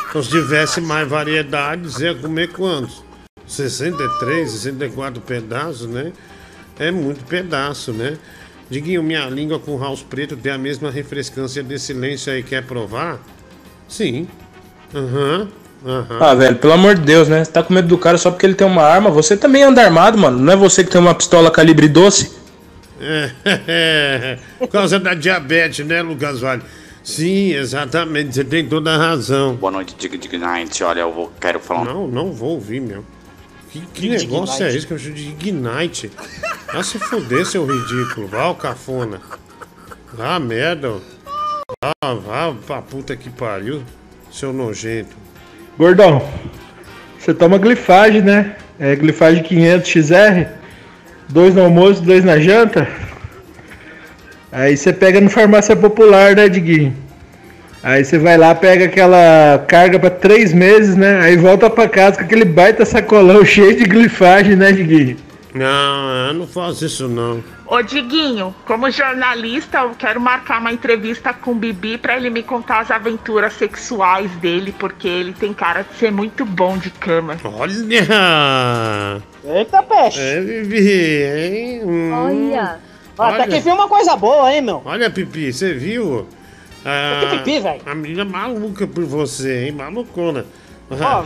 Então, 0.08 0.20
se 0.20 0.30
tivesse 0.30 0.80
mais 0.80 1.08
variedades, 1.08 2.00
ia 2.00 2.12
comer 2.12 2.48
quantos? 2.48 3.04
63, 3.46 4.50
64 4.50 5.20
pedaços, 5.20 5.86
né? 5.86 6.12
É 6.80 6.90
muito 6.90 7.24
pedaço, 7.26 7.92
né? 7.92 8.16
Diguinho, 8.70 9.02
minha 9.02 9.26
língua 9.28 9.58
com 9.58 9.76
house 9.76 10.02
preto 10.02 10.36
tem 10.36 10.52
a 10.52 10.58
mesma 10.58 10.92
refrescância 10.92 11.60
desse 11.60 11.86
silêncio 11.86 12.32
aí. 12.32 12.40
Quer 12.40 12.64
provar? 12.64 13.18
Sim. 13.88 14.28
Aham. 14.94 15.48
Aham. 15.84 16.18
Ah, 16.20 16.34
velho, 16.34 16.56
pelo 16.56 16.74
amor 16.74 16.94
de 16.94 17.00
Deus, 17.00 17.28
né? 17.28 17.44
Você 17.44 17.50
tá 17.50 17.62
com 17.64 17.74
medo 17.74 17.88
do 17.88 17.98
cara 17.98 18.16
só 18.16 18.30
porque 18.30 18.46
ele 18.46 18.54
tem 18.54 18.66
uma 18.66 18.82
arma. 18.82 19.10
Você 19.10 19.36
também 19.36 19.64
anda 19.64 19.82
armado, 19.82 20.16
mano. 20.16 20.38
Não 20.38 20.52
é 20.52 20.56
você 20.56 20.84
que 20.84 20.90
tem 20.90 21.00
uma 21.00 21.14
pistola 21.14 21.50
calibre 21.50 21.88
doce? 21.88 22.30
É, 23.00 24.38
por 24.58 24.68
causa 24.68 25.00
da 25.00 25.14
diabetes, 25.14 25.84
né, 25.84 26.00
Lucas 26.02 26.38
Vale? 26.40 26.62
Sim, 27.02 27.52
exatamente, 27.54 28.34
você 28.34 28.44
tem 28.44 28.68
toda 28.68 28.94
a 28.94 28.98
razão. 28.98 29.54
Boa 29.54 29.72
noite, 29.72 29.96
Dig 29.98 30.18
Dig 30.18 30.36
Night. 30.36 30.84
Olha, 30.84 31.00
eu 31.00 31.12
vou, 31.12 31.32
quero 31.40 31.58
falar 31.58 31.80
um 31.80 31.84
Não, 31.84 32.06
não 32.06 32.32
vou 32.32 32.50
ouvir, 32.50 32.80
meu. 32.80 33.04
Que, 33.72 33.80
que 33.94 34.08
negócio 34.08 34.56
Ignite. 34.56 34.62
é 34.64 34.76
esse 34.76 34.86
que 34.86 34.92
eu 34.92 34.98
chamo 34.98 35.14
de 35.14 35.28
Ignite? 35.28 36.10
Vai 36.72 36.82
se 36.82 36.98
fuder, 36.98 37.46
seu 37.46 37.64
ridículo. 37.64 38.26
Vá, 38.26 38.48
o 38.48 38.54
cafona. 38.54 39.20
Vá, 40.12 40.40
merda. 40.40 40.94
Vá, 41.82 42.14
vá 42.14 42.54
pra 42.66 42.82
puta 42.82 43.16
que 43.16 43.30
pariu, 43.30 43.82
seu 44.32 44.52
nojento. 44.52 45.16
Gordão, 45.78 46.28
você 47.18 47.32
toma 47.32 47.58
glifagem, 47.58 48.22
né? 48.22 48.56
É 48.78 48.96
glifagem 48.96 49.42
500 49.42 49.88
XR, 49.88 50.48
dois 51.28 51.54
no 51.54 51.62
almoço, 51.62 52.02
dois 52.02 52.24
na 52.24 52.40
janta. 52.40 52.88
Aí 54.50 54.76
você 54.76 54.92
pega 54.92 55.20
no 55.20 55.30
farmácia 55.30 55.76
popular, 55.76 56.34
né, 56.34 56.48
Diguinho? 56.48 56.96
Aí 57.82 58.04
você 58.04 58.18
vai 58.18 58.36
lá, 58.36 58.54
pega 58.54 58.84
aquela 58.84 59.64
carga 59.66 59.98
pra 59.98 60.10
três 60.10 60.52
meses, 60.52 60.96
né? 60.96 61.20
Aí 61.22 61.36
volta 61.36 61.70
pra 61.70 61.88
casa 61.88 62.18
com 62.18 62.24
aquele 62.24 62.44
baita 62.44 62.84
sacolão 62.84 63.42
cheio 63.46 63.74
de 63.76 63.84
glifagem, 63.84 64.54
né, 64.54 64.70
Diguinho? 64.70 65.16
Não, 65.54 66.28
eu 66.28 66.34
não 66.34 66.46
faço 66.46 66.84
isso 66.84 67.08
não. 67.08 67.42
Ô 67.66 67.82
Diguinho, 67.82 68.54
como 68.66 68.90
jornalista, 68.90 69.78
eu 69.78 69.90
quero 69.98 70.20
marcar 70.20 70.60
uma 70.60 70.72
entrevista 70.72 71.32
com 71.32 71.52
o 71.52 71.54
Bibi 71.54 71.96
pra 71.98 72.16
ele 72.16 72.28
me 72.28 72.42
contar 72.42 72.80
as 72.80 72.90
aventuras 72.90 73.52
sexuais 73.54 74.30
dele, 74.32 74.74
porque 74.78 75.08
ele 75.08 75.32
tem 75.32 75.54
cara 75.54 75.82
de 75.82 75.96
ser 75.96 76.12
muito 76.12 76.44
bom 76.44 76.76
de 76.76 76.90
cama. 76.90 77.36
Olha! 77.44 77.72
Eita, 79.44 79.82
peixe! 79.82 80.20
É, 80.20 80.40
Vivi, 80.40 81.22
hein? 81.22 81.82
Hum. 81.84 82.12
Olha. 82.12 82.78
Olha. 83.16 83.34
Até 83.34 83.46
que 83.46 83.60
viu 83.60 83.74
uma 83.74 83.88
coisa 83.88 84.16
boa, 84.16 84.52
hein, 84.52 84.62
meu? 84.62 84.82
Olha, 84.84 85.08
Pipi, 85.08 85.52
você 85.52 85.72
viu? 85.72 86.26
Ah, 86.84 87.20
Que 87.30 87.38
pipi, 87.38 87.60
velho? 87.60 87.80
A 87.84 87.94
menina 87.94 88.24
maluca 88.24 88.86
por 88.86 89.04
você, 89.04 89.66
hein? 89.66 89.72
Malucona. 89.72 90.44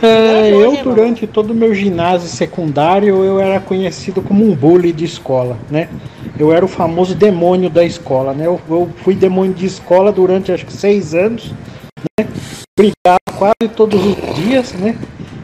É, 0.03 0.51
eu 0.51 0.83
durante 0.83 1.25
todo 1.25 1.49
o 1.49 1.55
meu 1.55 1.73
ginásio 1.73 2.29
secundário 2.29 3.23
eu 3.23 3.39
era 3.39 3.59
conhecido 3.59 4.21
como 4.21 4.45
um 4.45 4.53
bully 4.53 4.91
de 4.93 5.05
escola, 5.05 5.57
né? 5.71 5.89
Eu 6.37 6.53
era 6.53 6.63
o 6.63 6.67
famoso 6.67 7.15
demônio 7.15 7.67
da 7.67 7.83
escola, 7.83 8.31
né? 8.33 8.45
Eu, 8.45 8.61
eu 8.69 8.89
fui 8.97 9.15
demônio 9.15 9.53
de 9.55 9.65
escola 9.65 10.11
durante 10.11 10.51
acho 10.51 10.67
que 10.67 10.73
seis 10.73 11.15
anos, 11.15 11.51
né? 12.19 12.27
Brigava 12.77 13.19
quase 13.35 13.73
todos 13.75 13.99
os 14.05 14.35
dias, 14.35 14.73
né? 14.73 14.95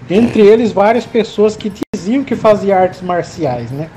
Entre 0.08 0.42
eles 0.44 0.72
várias 0.72 1.06
pessoas 1.06 1.56
que 1.56 1.72
diziam 1.96 2.24
que 2.24 2.36
faziam 2.36 2.78
artes 2.78 3.02
marciais, 3.02 3.72
né? 3.72 3.90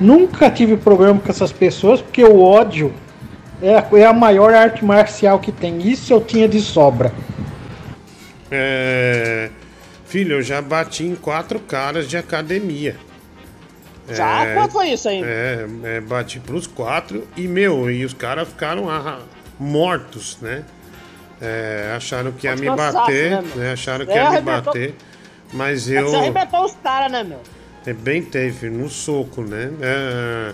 Nunca 0.00 0.50
tive 0.50 0.76
problema 0.76 1.20
com 1.20 1.30
essas 1.30 1.52
pessoas 1.52 2.00
porque 2.00 2.24
o 2.24 2.42
ódio 2.42 2.92
é 3.62 3.76
a, 3.76 3.86
é 3.98 4.04
a 4.04 4.12
maior 4.12 4.54
arte 4.54 4.84
marcial 4.84 5.38
que 5.38 5.52
tem. 5.52 5.80
Isso 5.80 6.12
eu 6.12 6.20
tinha 6.20 6.48
de 6.48 6.60
sobra. 6.60 7.12
É, 8.50 9.50
filho, 10.04 10.36
eu 10.36 10.42
já 10.42 10.60
bati 10.60 11.04
em 11.04 11.14
quatro 11.14 11.60
caras 11.60 12.08
de 12.08 12.16
academia. 12.16 12.96
Já? 14.08 14.54
Quanto 14.54 14.72
foi 14.72 14.88
isso 14.88 15.08
aí? 15.08 15.22
É, 15.22 15.66
é, 15.84 16.00
bati 16.00 16.40
pros 16.40 16.66
quatro 16.66 17.28
e, 17.36 17.46
meu, 17.46 17.88
e 17.90 18.04
os 18.04 18.12
caras 18.12 18.48
ficaram 18.48 18.90
ah, 18.90 19.20
mortos, 19.58 20.36
né? 20.40 20.64
É, 21.40 21.92
acharam 21.96 22.32
que 22.32 22.46
ia 22.46 22.50
Pode 22.52 22.62
me 22.62 22.68
cansaço, 22.68 22.92
bater, 22.98 23.30
né, 23.30 23.44
né? 23.54 23.72
Acharam 23.72 24.04
que 24.04 24.12
É, 24.12 24.16
ia 24.16 24.20
me 24.22 24.26
arrebentou- 24.36 24.62
bater. 24.74 24.94
Mas 25.52 25.82
Você 25.84 25.98
eu. 25.98 26.16
arrebentou 26.16 26.64
os 26.64 26.74
caras, 26.82 27.10
né, 27.12 27.22
meu? 27.24 27.40
Arrebentei, 27.82 28.50
filho, 28.52 28.72
no 28.78 28.88
soco, 28.88 29.42
né? 29.42 29.70
É, 29.80 30.52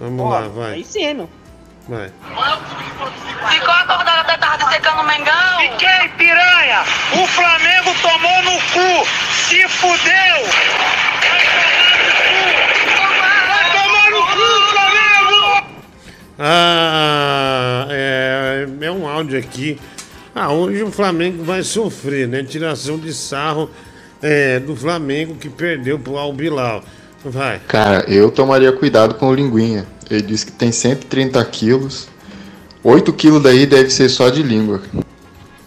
vamos 0.00 0.20
Ó, 0.24 0.28
lá, 0.28 0.48
vai. 0.48 0.74
Aí 0.74 0.84
sim, 0.84 1.14
meu. 1.14 1.28
Vai. 1.88 2.10
Ficou 3.50 3.74
acordado 3.74 4.20
até 4.20 4.36
tarde 4.38 4.64
secando 4.72 5.02
o 5.02 5.06
Mengão? 5.06 5.60
Fiquei, 5.60 6.08
piranha! 6.18 6.82
O 7.12 7.26
Flamengo 7.28 7.94
tomou 8.02 8.42
no 8.42 8.60
cu! 8.72 9.06
Se 9.30 9.68
fudeu! 9.68 10.36
Vai 13.46 13.72
tomar 13.72 14.10
no 14.10 14.26
cu, 14.26 14.70
Flamengo! 14.72 15.66
Ah, 16.40 17.86
é, 17.90 18.66
é 18.80 18.90
um 18.90 19.08
áudio 19.08 19.38
aqui. 19.38 19.80
Ah, 20.34 20.50
hoje 20.50 20.82
o 20.82 20.90
Flamengo 20.90 21.44
vai 21.44 21.62
sofrer, 21.62 22.26
né? 22.26 22.42
Tiração 22.42 22.98
de 22.98 23.14
sarro 23.14 23.70
é, 24.20 24.58
do 24.58 24.74
Flamengo 24.74 25.36
que 25.36 25.48
perdeu 25.48 26.00
pro 26.00 26.18
Albilau. 26.18 26.82
Vai. 27.24 27.60
Cara, 27.66 28.04
eu 28.08 28.30
tomaria 28.30 28.72
cuidado 28.72 29.14
com 29.14 29.28
o 29.28 29.34
linguinha. 29.34 29.86
Ele 30.10 30.22
disse 30.22 30.46
que 30.46 30.52
tem 30.52 30.70
130 30.70 31.44
quilos. 31.46 32.08
8 32.82 33.12
quilos 33.12 33.42
daí 33.42 33.66
deve 33.66 33.90
ser 33.90 34.08
só 34.08 34.28
de 34.28 34.42
língua. 34.42 34.80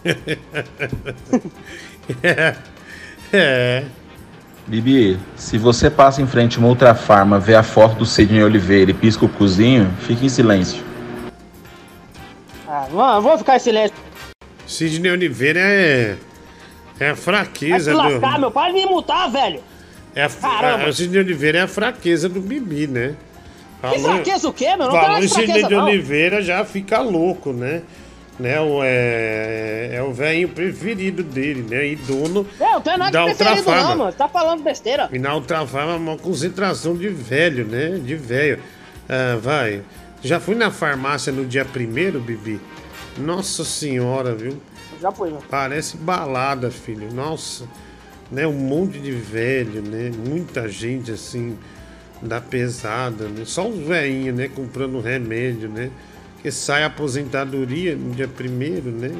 é. 2.23 2.55
É. 3.34 3.84
Bibi, 4.65 5.19
se 5.35 5.57
você 5.57 5.89
passa 5.89 6.21
em 6.21 6.27
frente 6.27 6.57
a 6.57 6.59
uma 6.59 6.69
outra 6.69 6.95
farma, 6.95 7.39
vê 7.39 7.55
a 7.55 7.63
foto 7.63 7.95
do 7.95 8.05
Sidney 8.05 8.43
Oliveira 8.43 8.91
e 8.91 8.93
pisca 8.93 9.26
o 9.26 9.30
cozinho, 9.30 9.91
fique 10.01 10.26
em 10.26 10.30
silêncio. 10.30 10.84
Ah, 12.67 12.88
não, 12.91 13.21
vou 13.21 13.38
ficar 13.38 13.57
em 13.57 13.59
silêncio. 13.59 13.97
Sidney 14.67 15.11
Oliveira 15.11 15.59
é. 15.59 16.15
É 16.99 17.05
a 17.05 17.07
Vai 17.09 17.15
se 17.15 17.21
fraqueza 17.21 17.95
lascar, 17.95 18.35
do. 18.35 18.41
meu. 18.41 18.51
Para 18.51 18.71
de 18.71 18.73
me 18.73 18.85
mutar, 18.85 19.30
velho. 19.31 19.61
É 20.15 20.23
a, 20.23 20.30
Caramba. 20.30 20.86
a, 20.86 20.90
o 20.90 20.94
Sidney 20.94 21.22
Oliveira 21.22 21.60
é 21.60 21.61
a 21.61 21.68
fraqueza 21.68 22.27
do 22.27 22.41
Bibi, 22.41 22.88
né? 22.88 23.15
Que 23.81 23.99
fraqueza 23.99 24.49
o 24.49 24.53
quê, 24.53 24.76
meu? 24.76 24.88
Não 24.88 24.91
tem 24.91 24.99
Falou 24.99 25.07
nada 25.07 25.26
em 25.26 25.27
de 25.27 25.34
fraqueza, 25.34 25.68
de 25.68 25.76
não. 25.76 25.86
Oliveira 25.86 26.41
já 26.41 26.65
fica 26.65 26.99
louco, 26.99 27.53
né? 27.53 27.81
né? 28.40 28.60
O, 28.60 28.81
é, 28.84 29.91
é 29.94 30.03
o 30.03 30.14
velhinho 30.14 30.49
preferido 30.49 31.22
dele, 31.22 31.65
né? 31.69 31.88
E 31.88 31.95
dono 31.95 32.48
Não, 32.60 32.73
não 32.73 32.81
tem 32.81 32.98
nada 32.98 33.11
da 33.11 33.26
de 33.26 33.36
preferido, 33.36 33.72
não, 33.72 33.98
mano. 33.98 34.14
Tá 34.14 34.27
falando 34.27 34.64
besteira. 34.64 35.10
E 35.11 35.19
na 35.19 35.36
Ultrafarma, 35.36 35.95
uma 35.95 36.18
concentração 36.18 36.95
de 36.95 37.10
velho, 37.10 37.65
né? 37.65 37.99
De 38.03 38.15
velho. 38.15 38.60
Ah, 39.07 39.38
vai. 39.41 39.81
Já 40.22 40.40
fui 40.40 40.56
na 40.56 40.72
farmácia 40.72 41.31
no 41.31 41.45
dia 41.45 41.65
primeiro, 41.65 42.19
Bibi? 42.19 42.60
Nossa 43.18 43.64
senhora, 43.64 44.34
viu? 44.34 44.57
Já 45.02 45.11
foi, 45.11 45.30
meu. 45.30 45.41
Parece 45.49 45.98
balada, 45.98 46.72
filho. 46.72 47.14
Nossa. 47.14 47.65
Né? 48.31 48.45
Um 48.45 48.53
monte 48.53 48.99
de 48.99 49.11
velho, 49.11 49.81
né? 49.81 50.11
Muita 50.27 50.68
gente, 50.68 51.11
assim, 51.11 51.57
da 52.22 52.39
pesada, 52.39 53.27
né? 53.27 53.43
Só 53.45 53.68
os 53.68 53.80
velhinhos, 53.80 54.35
né? 54.35 54.47
Comprando 54.47 54.99
remédio, 54.99 55.69
né? 55.69 55.89
Que 56.41 56.51
sai 56.51 56.84
a 56.84 56.88
aposentadoria 56.88 57.95
no 57.95 58.14
dia 58.14 58.27
primeiro, 58.27 58.91
né? 58.91 59.11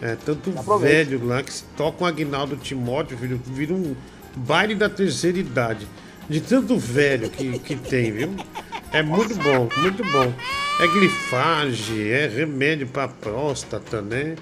É, 0.00 0.14
tanto 0.14 0.52
velho 0.78 1.24
lá 1.26 1.42
que 1.42 1.52
se 1.52 1.64
toca 1.76 2.04
um 2.04 2.06
Agnaldo 2.06 2.56
Timóteo, 2.56 3.18
filho, 3.18 3.40
vira 3.44 3.74
um 3.74 3.96
baile 4.36 4.74
da 4.74 4.88
terceira 4.88 5.38
idade. 5.38 5.88
De 6.28 6.40
tanto 6.40 6.78
velho 6.78 7.28
que, 7.30 7.58
que 7.58 7.74
tem, 7.74 8.12
viu? 8.12 8.34
É 8.92 9.02
muito 9.02 9.34
bom, 9.34 9.68
muito 9.82 10.04
bom. 10.12 10.32
É 10.80 10.86
glifage, 10.86 12.10
é 12.10 12.28
remédio 12.28 12.86
pra 12.86 13.08
próstata, 13.08 14.00
né? 14.00 14.36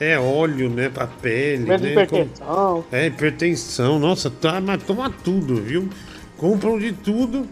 É 0.00 0.18
óleo, 0.18 0.68
né, 0.68 0.88
pra 0.88 1.06
pele, 1.06 1.64
né? 1.64 1.76
hipertensão. 1.76 2.84
É, 2.90 3.06
hipertensão. 3.06 3.98
Nossa, 3.98 4.28
tá, 4.28 4.60
mas 4.60 4.82
toma 4.82 5.08
tudo, 5.10 5.56
viu? 5.56 5.88
Compram 6.36 6.78
de 6.78 6.92
tudo. 6.92 7.46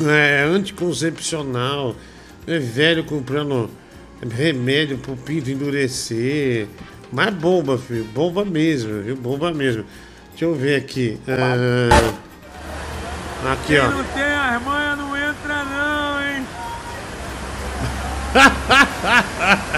É, 0.00 0.44
anticoncepcional. 0.44 1.94
É 2.46 2.58
velho 2.58 3.04
comprando 3.04 3.70
remédio 4.26 4.96
pro 4.98 5.14
pinto 5.16 5.50
endurecer. 5.50 6.66
Mas 7.12 7.34
bomba, 7.34 7.76
filho. 7.76 8.04
Bomba 8.04 8.44
mesmo, 8.44 9.02
viu? 9.02 9.16
Bomba 9.16 9.52
mesmo. 9.52 9.84
Deixa 10.30 10.44
eu 10.46 10.54
ver 10.54 10.76
aqui. 10.76 11.18
Ah, 11.28 11.88
aqui, 13.52 13.78
ó. 13.78 13.90
Não 13.90 14.04
tem 14.04 14.22
as 14.22 14.62
manhas, 14.62 14.98
não 14.98 15.16
entra 15.16 15.64
não, 15.64 16.22
hein? 16.22 16.46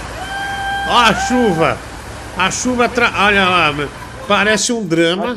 Ó 0.90 0.98
a 0.98 1.14
chuva! 1.14 1.78
A 2.36 2.50
chuva, 2.50 2.88
tra... 2.88 3.12
olha 3.26 3.48
lá, 3.48 3.88
parece 4.26 4.72
um 4.72 4.84
drama. 4.84 5.36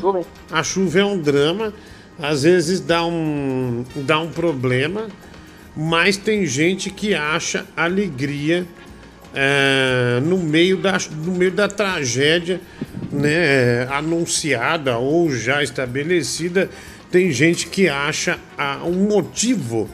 A 0.52 0.64
chuva 0.64 1.00
é 1.00 1.06
um 1.06 1.20
drama. 1.20 1.72
Às 2.20 2.42
vezes 2.42 2.80
dá 2.80 3.06
um, 3.06 3.86
dá 3.98 4.20
um 4.20 4.30
problema, 4.30 5.08
mas 5.76 6.18
tem 6.18 6.44
gente 6.48 6.90
que 6.90 7.14
acha 7.14 7.66
alegria 7.78 8.66
é, 9.36 10.20
no, 10.24 10.40
meio 10.40 10.78
da, 10.78 10.98
no 11.24 11.34
meio 11.34 11.52
da 11.52 11.68
tragédia 11.68 12.60
né, 13.12 13.88
anunciada 13.92 14.98
ou 14.98 15.32
já 15.32 15.62
estabelecida, 15.62 16.68
tem 17.12 17.32
gente 17.32 17.68
que 17.68 17.88
acha 17.88 18.40
ah, 18.58 18.80
um 18.84 19.08
motivo 19.08 19.88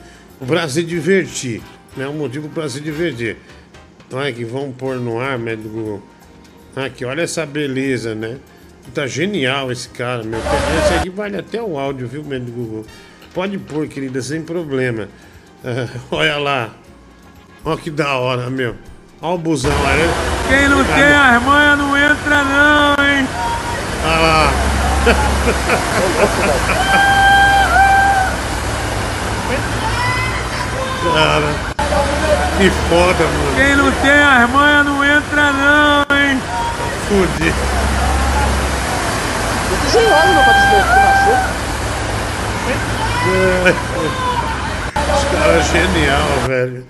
para 0.47 0.69
se 0.69 0.83
divertir. 0.83 1.61
Né, 1.97 2.07
um 2.07 2.17
motivo 2.17 2.47
para 2.47 2.69
se 2.69 2.79
divertir. 2.79 3.35
Olha 4.11 4.33
que 4.33 4.43
vão 4.43 4.71
pôr 4.71 4.95
no 4.95 5.19
ar, 5.19 5.37
médico 5.37 5.69
Google. 5.69 6.01
Aqui, 6.75 7.05
olha 7.05 7.21
essa 7.21 7.45
beleza, 7.45 8.15
né? 8.15 8.37
Tá 8.93 9.05
genial 9.05 9.71
esse 9.71 9.87
cara, 9.89 10.23
meu. 10.23 10.39
Esse 10.39 10.95
aqui 10.95 11.09
vale 11.09 11.37
até 11.37 11.61
o 11.61 11.77
áudio, 11.77 12.07
viu, 12.07 12.23
médico 12.23 12.51
Google? 12.51 12.85
Pode 13.33 13.57
pôr, 13.59 13.87
querida, 13.87 14.19
sem 14.21 14.41
problema. 14.41 15.07
Ah, 15.63 15.87
olha 16.09 16.37
lá. 16.37 16.69
Olha 17.63 17.77
que 17.77 17.91
da 17.91 18.17
hora, 18.17 18.49
meu. 18.49 18.75
Olha 19.21 19.35
o 19.35 19.37
busão 19.37 19.71
lá, 19.83 19.95
né? 19.95 20.07
Quem 20.47 20.67
não 20.67 20.83
tem 20.83 21.03
as 21.03 21.43
manhas 21.43 21.77
não 21.77 21.95
entra 21.95 22.43
não, 22.43 22.95
hein? 23.05 23.27
Olha 24.05 24.19
lá. 24.19 24.51
Cara, 31.13 31.68
que 32.59 32.69
foda, 32.89 33.23
mano. 33.23 33.55
Quem 33.55 33.73
não 33.73 33.89
tem 33.89 34.11
as 34.11 34.49
manhas 34.49 34.85
não 34.85 35.05
entra 35.05 35.53
não, 35.53 36.01
hein? 36.17 36.37
Fudi. 37.07 37.53
Eu 39.71 39.77
desenhando, 39.85 40.33
meu, 40.33 40.43
pra 40.43 40.53
desmontar 40.53 41.15
Os 45.15 45.23
caras 45.31 45.65
genial, 45.67 46.27
velho. 46.47 46.85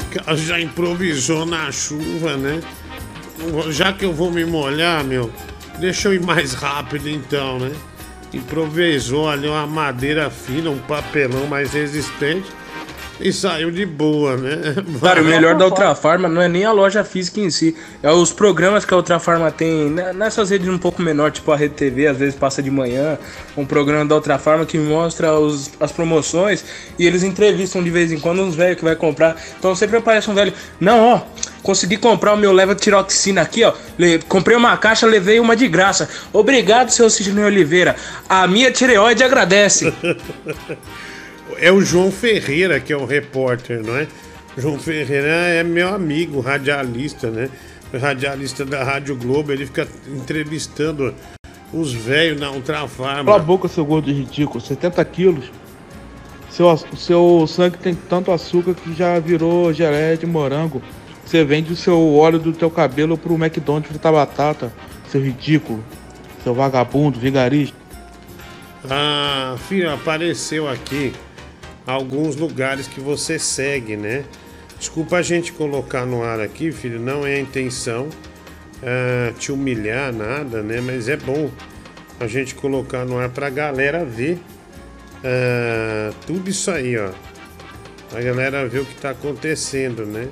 O 0.00 0.18
cara 0.18 0.36
já 0.36 0.58
improvisou 0.58 1.46
na 1.46 1.70
chuva, 1.70 2.36
né? 2.36 2.60
Já 3.70 3.92
que 3.92 4.04
eu 4.04 4.12
vou 4.12 4.32
me 4.32 4.44
molhar, 4.44 5.04
meu, 5.04 5.30
deixa 5.78 6.08
eu 6.08 6.14
ir 6.14 6.20
mais 6.20 6.54
rápido 6.54 7.08
então, 7.08 7.60
né? 7.60 7.70
Improvisou 8.32 9.30
ali 9.30 9.46
uma 9.46 9.66
madeira 9.66 10.28
fina, 10.28 10.70
um 10.70 10.78
papelão 10.78 11.46
mais 11.46 11.72
resistente 11.72 12.50
e 13.20 13.32
saiu 13.32 13.70
de 13.70 13.86
boa, 13.86 14.36
né? 14.36 14.74
Cara, 15.00 15.22
o 15.22 15.24
melhor 15.24 15.54
da 15.54 15.64
Ultrafarma 15.66 16.28
não 16.28 16.42
é 16.42 16.48
nem 16.48 16.64
a 16.64 16.72
loja 16.72 17.04
física 17.04 17.40
em 17.40 17.50
si, 17.50 17.76
é 18.02 18.10
os 18.10 18.32
programas 18.32 18.84
que 18.84 18.92
a 18.92 18.96
Ultrafarma 18.96 19.50
tem 19.50 19.90
né, 19.90 20.12
nessas 20.12 20.50
redes 20.50 20.68
um 20.68 20.78
pouco 20.78 21.00
menor, 21.00 21.30
tipo 21.30 21.50
a 21.52 21.56
Rede 21.56 21.74
TV, 21.74 22.06
às 22.06 22.16
vezes 22.16 22.34
passa 22.34 22.62
de 22.62 22.70
manhã, 22.70 23.18
um 23.56 23.64
programa 23.64 24.04
da 24.04 24.14
Ultrafarma 24.16 24.66
que 24.66 24.78
mostra 24.78 25.32
os, 25.38 25.70
as 25.78 25.92
promoções 25.92 26.64
e 26.98 27.06
eles 27.06 27.22
entrevistam 27.22 27.82
de 27.82 27.90
vez 27.90 28.10
em 28.10 28.18
quando 28.18 28.42
uns 28.42 28.54
velhos 28.54 28.78
que 28.78 28.84
vai 28.84 28.96
comprar. 28.96 29.36
Então 29.58 29.74
sempre 29.76 29.96
aparece 29.98 30.30
um 30.30 30.34
velho, 30.34 30.52
não, 30.80 31.00
ó, 31.14 31.20
consegui 31.62 31.96
comprar 31.96 32.32
o 32.34 32.36
meu 32.36 32.52
leva 32.52 32.74
tiroxina 32.74 33.40
aqui, 33.42 33.62
ó. 33.62 33.72
Le- 33.98 34.18
comprei 34.28 34.56
uma 34.56 34.76
caixa, 34.76 35.06
levei 35.06 35.38
uma 35.38 35.54
de 35.54 35.68
graça. 35.68 36.08
Obrigado, 36.32 36.90
seu 36.90 37.08
Sidney 37.08 37.44
Oliveira. 37.44 37.94
A 38.28 38.48
minha 38.48 38.72
tireoide 38.72 39.22
agradece. 39.22 39.92
É 41.58 41.70
o 41.70 41.80
João 41.80 42.10
Ferreira 42.10 42.80
que 42.80 42.92
é 42.92 42.96
o 42.96 43.04
repórter, 43.04 43.82
não 43.84 43.96
é? 43.96 44.06
João 44.56 44.78
Ferreira 44.78 45.28
é 45.28 45.62
meu 45.62 45.88
amigo, 45.88 46.40
radialista, 46.40 47.30
né? 47.30 47.48
Radialista 47.98 48.64
da 48.64 48.82
Rádio 48.84 49.16
Globo, 49.16 49.52
ele 49.52 49.66
fica 49.66 49.86
entrevistando 50.08 51.14
os 51.72 51.92
velhos 51.92 52.40
na 52.40 52.50
Ultrafarma. 52.50 53.24
Cala 53.24 53.36
a 53.36 53.42
boca, 53.42 53.68
seu 53.68 53.84
gordo 53.84 54.10
ridículo. 54.10 54.60
70 54.60 55.04
quilos. 55.06 55.50
Seu, 56.50 56.76
seu 56.96 57.46
sangue 57.46 57.78
tem 57.78 57.94
tanto 57.94 58.30
açúcar 58.30 58.74
que 58.74 58.94
já 58.94 59.18
virou 59.18 59.72
geleia 59.72 60.16
de 60.16 60.26
morango. 60.26 60.82
Você 61.24 61.44
vende 61.44 61.72
o 61.72 61.76
seu 61.76 62.14
óleo 62.14 62.38
do 62.38 62.52
teu 62.52 62.70
cabelo 62.70 63.16
pro 63.16 63.34
McDonald's 63.34 63.88
fritar 63.88 64.12
batata. 64.12 64.72
Seu 65.08 65.22
ridículo. 65.22 65.82
Seu 66.44 66.52
vagabundo, 66.52 67.18
vigarista. 67.18 67.76
Ah, 68.90 69.56
filho, 69.68 69.92
apareceu 69.92 70.68
aqui 70.68 71.12
alguns 71.86 72.36
lugares 72.36 72.86
que 72.86 73.00
você 73.00 73.38
segue, 73.38 73.96
né? 73.96 74.24
Desculpa 74.78 75.16
a 75.16 75.22
gente 75.22 75.52
colocar 75.52 76.04
no 76.04 76.22
ar 76.22 76.40
aqui, 76.40 76.72
filho, 76.72 76.98
não 76.98 77.26
é 77.26 77.34
a 77.34 77.40
intenção 77.40 78.08
ah, 78.82 79.32
te 79.38 79.52
humilhar, 79.52 80.12
nada, 80.12 80.62
né? 80.62 80.80
Mas 80.80 81.08
é 81.08 81.16
bom 81.16 81.50
a 82.18 82.26
gente 82.26 82.54
colocar 82.54 83.04
no 83.04 83.18
ar 83.18 83.28
pra 83.28 83.48
galera 83.48 84.04
ver 84.04 84.38
ah, 85.24 86.12
tudo 86.26 86.50
isso 86.50 86.70
aí, 86.70 86.98
ó. 86.98 87.10
A 88.14 88.20
galera 88.20 88.66
ver 88.68 88.80
o 88.80 88.84
que 88.84 88.94
tá 88.96 89.10
acontecendo, 89.10 90.04
né? 90.04 90.28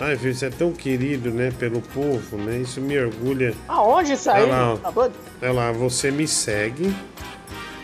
Ai, 0.00 0.16
filho, 0.16 0.34
você 0.34 0.46
é 0.46 0.50
tão 0.50 0.72
querido, 0.72 1.30
né, 1.30 1.52
pelo 1.58 1.82
povo, 1.82 2.38
né? 2.38 2.56
Isso 2.56 2.80
me 2.80 2.98
orgulha. 2.98 3.54
Aonde 3.68 4.14
isso 4.14 4.30
aí? 4.30 4.44
Olha 4.44 4.52
lá, 4.52 4.72
ó. 4.72 4.76
Tá? 4.78 5.10
Olha 5.42 5.52
lá, 5.52 5.72
você 5.72 6.10
me 6.10 6.26
segue. 6.26 6.94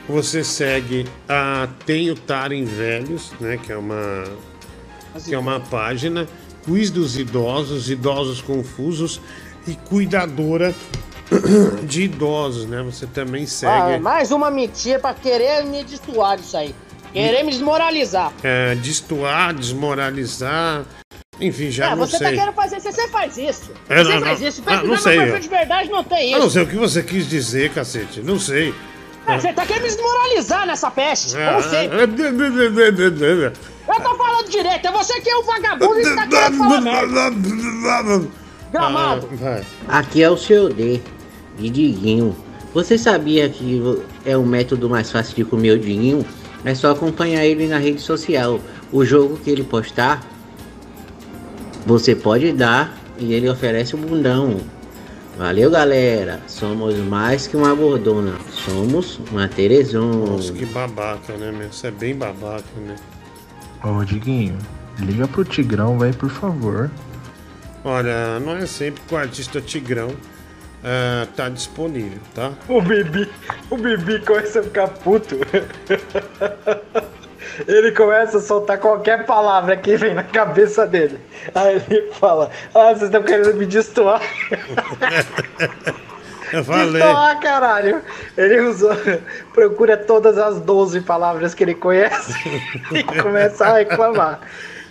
Você 0.08 0.44
segue 0.44 1.04
a 1.28 1.68
Tenho 1.84 2.14
Tarem 2.14 2.64
Velhos, 2.64 3.32
né? 3.40 3.56
Que 3.62 3.72
é 3.72 3.76
uma. 3.76 4.24
Que 5.24 5.34
é 5.34 5.38
uma 5.38 5.58
página. 5.60 6.28
Quiz 6.64 6.90
dos 6.90 7.16
idosos, 7.18 7.90
idosos 7.90 8.40
confusos 8.40 9.20
e 9.66 9.74
cuidadora 9.74 10.74
de 11.84 12.02
idosos, 12.02 12.66
né? 12.66 12.82
Você 12.82 13.06
também 13.06 13.44
Ah, 13.44 13.46
segue. 13.46 13.98
mais 14.00 14.30
uma 14.30 14.50
mentira 14.50 14.98
pra 14.98 15.14
querer 15.14 15.64
me 15.64 15.82
destoar 15.84 16.36
disso 16.36 16.56
aí. 16.56 16.74
Querer 17.12 17.42
me 17.44 17.50
desmoralizar. 17.50 18.32
É, 18.42 18.74
destoar, 18.76 19.54
desmoralizar. 19.54 20.84
Enfim, 21.40 21.70
já 21.70 21.86
é, 21.86 21.90
não 21.90 21.98
você 22.06 22.18
sei. 22.18 22.26
tá 22.28 22.32
querendo 22.34 22.54
fazer, 22.54 22.80
você, 22.80 22.92
você 22.92 23.08
faz 23.08 23.38
isso. 23.38 23.70
É, 23.88 24.04
você 24.04 24.14
não, 24.14 24.20
faz 24.20 24.40
não. 24.40 24.48
isso. 24.48 24.62
Ah, 24.66 24.82
não 24.82 24.96
sei, 24.98 25.16
perfil 25.18 25.40
de 25.40 25.48
verdade 25.48 25.90
não 25.90 26.04
tem 26.04 26.32
Eu 26.32 26.38
não 26.38 26.46
isso. 26.46 26.54
sei 26.54 26.62
o 26.62 26.66
que 26.66 26.76
você 26.76 27.02
quis 27.02 27.28
dizer, 27.28 27.72
cacete. 27.72 28.20
Não 28.20 28.38
sei. 28.38 28.74
É, 29.26 29.38
você 29.40 29.52
tá 29.52 29.66
querendo 29.66 29.82
me 29.82 29.88
desmoralizar 29.88 30.66
nessa 30.66 30.90
peste. 30.90 31.30
Sei. 31.30 31.40
Eu 33.88 34.00
tô 34.02 34.14
falando 34.16 34.48
direito, 34.48 34.86
é 34.86 34.92
você 34.92 35.20
que 35.20 35.30
é 35.30 35.36
o 35.36 35.42
vagabundo 35.42 36.00
e 36.00 36.14
tá 36.14 36.26
querendo 36.26 36.58
falar 36.58 36.80
merda. 36.80 37.30
Gramado. 38.72 39.28
Ah, 39.32 39.36
vai. 39.36 39.64
Aqui 39.88 40.22
é 40.22 40.30
o 40.30 40.36
seu 40.36 40.68
D, 40.68 41.00
de 41.58 41.70
Diguinho. 41.70 42.36
Você 42.74 42.98
sabia 42.98 43.48
que 43.48 43.80
é 44.24 44.36
o 44.36 44.42
método 44.44 44.90
mais 44.90 45.10
fácil 45.10 45.34
de 45.34 45.44
comer 45.44 45.72
o 45.72 45.78
Diguinho? 45.78 46.26
É 46.64 46.74
só 46.74 46.90
acompanhar 46.90 47.44
ele 47.44 47.68
na 47.68 47.78
rede 47.78 48.00
social. 48.00 48.60
O 48.92 49.04
jogo 49.04 49.36
que 49.36 49.50
ele 49.50 49.62
postar, 49.62 50.22
você 51.86 52.14
pode 52.14 52.52
dar 52.52 52.96
e 53.18 53.32
ele 53.32 53.48
oferece 53.48 53.94
o 53.94 53.98
bundão. 53.98 54.60
Valeu, 55.36 55.70
galera. 55.70 56.40
Somos 56.46 56.96
mais 56.96 57.46
que 57.46 57.56
uma 57.56 57.74
gordona. 57.74 58.32
Somos 58.50 59.20
uma 59.30 59.46
Teresona. 59.46 60.32
Nossa, 60.32 60.52
que 60.52 60.64
babaca, 60.66 61.34
né, 61.34 61.52
meu? 61.52 61.70
Você 61.70 61.88
é 61.88 61.90
bem 61.90 62.14
babaca, 62.14 62.64
né? 62.76 62.96
Ô, 63.84 64.02
Diguinho, 64.02 64.56
liga 64.98 65.28
pro 65.28 65.44
Tigrão, 65.44 65.98
vai, 65.98 66.12
por 66.12 66.30
favor. 66.30 66.90
Olha, 67.84 68.40
não 68.40 68.56
é 68.56 68.66
sempre 68.66 69.02
que 69.06 69.14
o 69.14 69.18
artista 69.18 69.60
Tigrão 69.60 70.10
ah, 70.82 71.26
tá 71.34 71.48
disponível, 71.48 72.20
tá? 72.32 72.52
O 72.68 72.80
Bibi, 72.80 73.28
o 73.70 73.76
Bibi 73.76 74.20
começa 74.24 74.60
a 74.60 74.62
ficar 74.62 74.88
puto. 74.88 75.36
Ele 77.66 77.92
começa 77.92 78.38
a 78.38 78.40
soltar 78.40 78.78
qualquer 78.78 79.24
palavra 79.26 79.76
que 79.76 79.96
vem 79.96 80.14
na 80.14 80.22
cabeça 80.22 80.86
dele. 80.86 81.18
Aí 81.54 81.82
ele 81.88 82.12
fala: 82.12 82.50
Ah, 82.74 82.88
vocês 82.88 83.02
estão 83.02 83.22
querendo 83.22 83.54
me 83.54 83.66
destoar. 83.66 84.20
Eu 86.52 86.64
falei. 86.64 87.02
Destoar, 87.02 87.40
caralho. 87.40 88.02
Ele 88.36 88.60
usou. 88.60 88.96
Procura 89.52 89.96
todas 89.96 90.38
as 90.38 90.60
12 90.60 91.00
palavras 91.00 91.54
que 91.54 91.64
ele 91.64 91.74
conhece 91.74 92.32
e 92.92 93.02
começa 93.02 93.66
a 93.66 93.78
reclamar. 93.78 94.40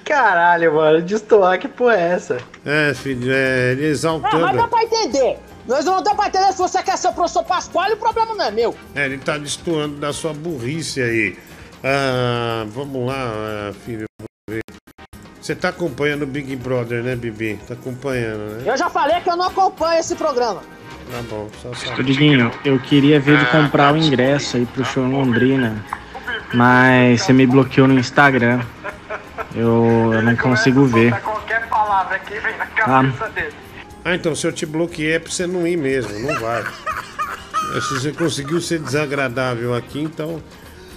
Caralho, 0.03 0.75
mano, 0.75 1.01
destoar, 1.01 1.57
que 1.57 1.67
porra 1.67 1.95
é 1.95 2.11
essa? 2.11 2.37
É, 2.63 2.93
filho, 2.93 3.31
é, 3.33 3.71
ele 3.71 3.91
Ah, 4.05 4.37
mas 4.37 4.55
dá 4.55 4.67
pra 4.67 4.83
entender. 4.83 5.39
Nós 5.67 5.83
não 5.83 6.03
dá 6.03 6.13
pra 6.13 6.27
entender 6.27 6.51
se 6.51 6.59
você 6.59 6.83
quer 6.83 6.95
ser 6.95 7.07
o 7.07 7.13
professor 7.13 7.43
Pascoal, 7.43 7.91
o 7.91 7.97
problema 7.97 8.35
não 8.35 8.45
é 8.45 8.51
meu. 8.51 8.75
É, 8.93 9.05
ele 9.05 9.17
tá 9.17 9.35
destoando 9.35 9.95
da 9.95 10.13
sua 10.13 10.31
burrice 10.31 11.01
aí. 11.01 11.39
Ah, 11.87 12.65
vamos 12.69 13.05
lá, 13.05 13.13
ah, 13.69 13.73
filho. 13.85 14.07
Você 15.39 15.53
tá 15.53 15.69
acompanhando 15.69 16.23
o 16.23 16.25
Big 16.25 16.55
Brother, 16.55 17.03
né, 17.03 17.15
Bibi? 17.15 17.59
Tá 17.67 17.75
acompanhando, 17.75 18.39
né? 18.55 18.63
Eu 18.65 18.75
já 18.75 18.89
falei 18.89 19.21
que 19.21 19.29
eu 19.29 19.37
não 19.37 19.45
acompanho 19.45 19.99
esse 19.99 20.15
programa. 20.15 20.63
Tá 21.11 21.21
bom, 21.29 21.47
só 21.61 21.71
só. 21.75 21.93
Ô 21.93 22.01
Diguinho, 22.01 22.51
eu 22.65 22.79
queria 22.79 23.19
ver 23.19 23.37
de 23.37 23.45
comprar 23.51 23.93
o 23.93 23.97
ingresso 23.97 24.57
aí 24.57 24.65
pro 24.65 24.83
show 24.83 25.05
em 25.05 25.11
Londrina, 25.11 25.85
mas 26.55 27.21
você 27.21 27.31
me 27.31 27.45
bloqueou 27.45 27.87
no 27.87 27.99
Instagram. 27.99 28.61
Eu, 29.53 30.11
eu 30.11 30.23
não 30.23 30.35
consigo 30.35 30.85
ver. 30.87 31.13
Qualquer 31.21 31.69
palavra 31.69 32.17
que 32.17 32.39
vem 32.39 32.57
na 32.57 32.65
cabeça 32.65 33.29
dele. 33.29 33.53
Ah, 34.03 34.15
então 34.15 34.35
se 34.35 34.47
eu 34.47 34.51
te 34.51 34.65
bloqueei 34.65 35.13
é 35.13 35.19
pra 35.19 35.31
você 35.31 35.45
não 35.45 35.67
ir 35.67 35.77
mesmo, 35.77 36.17
não 36.17 36.39
vai. 36.39 36.63
Se 37.81 37.93
você 37.93 38.11
conseguiu 38.13 38.61
ser 38.61 38.79
desagradável 38.79 39.73
aqui, 39.73 40.01
então 40.01 40.41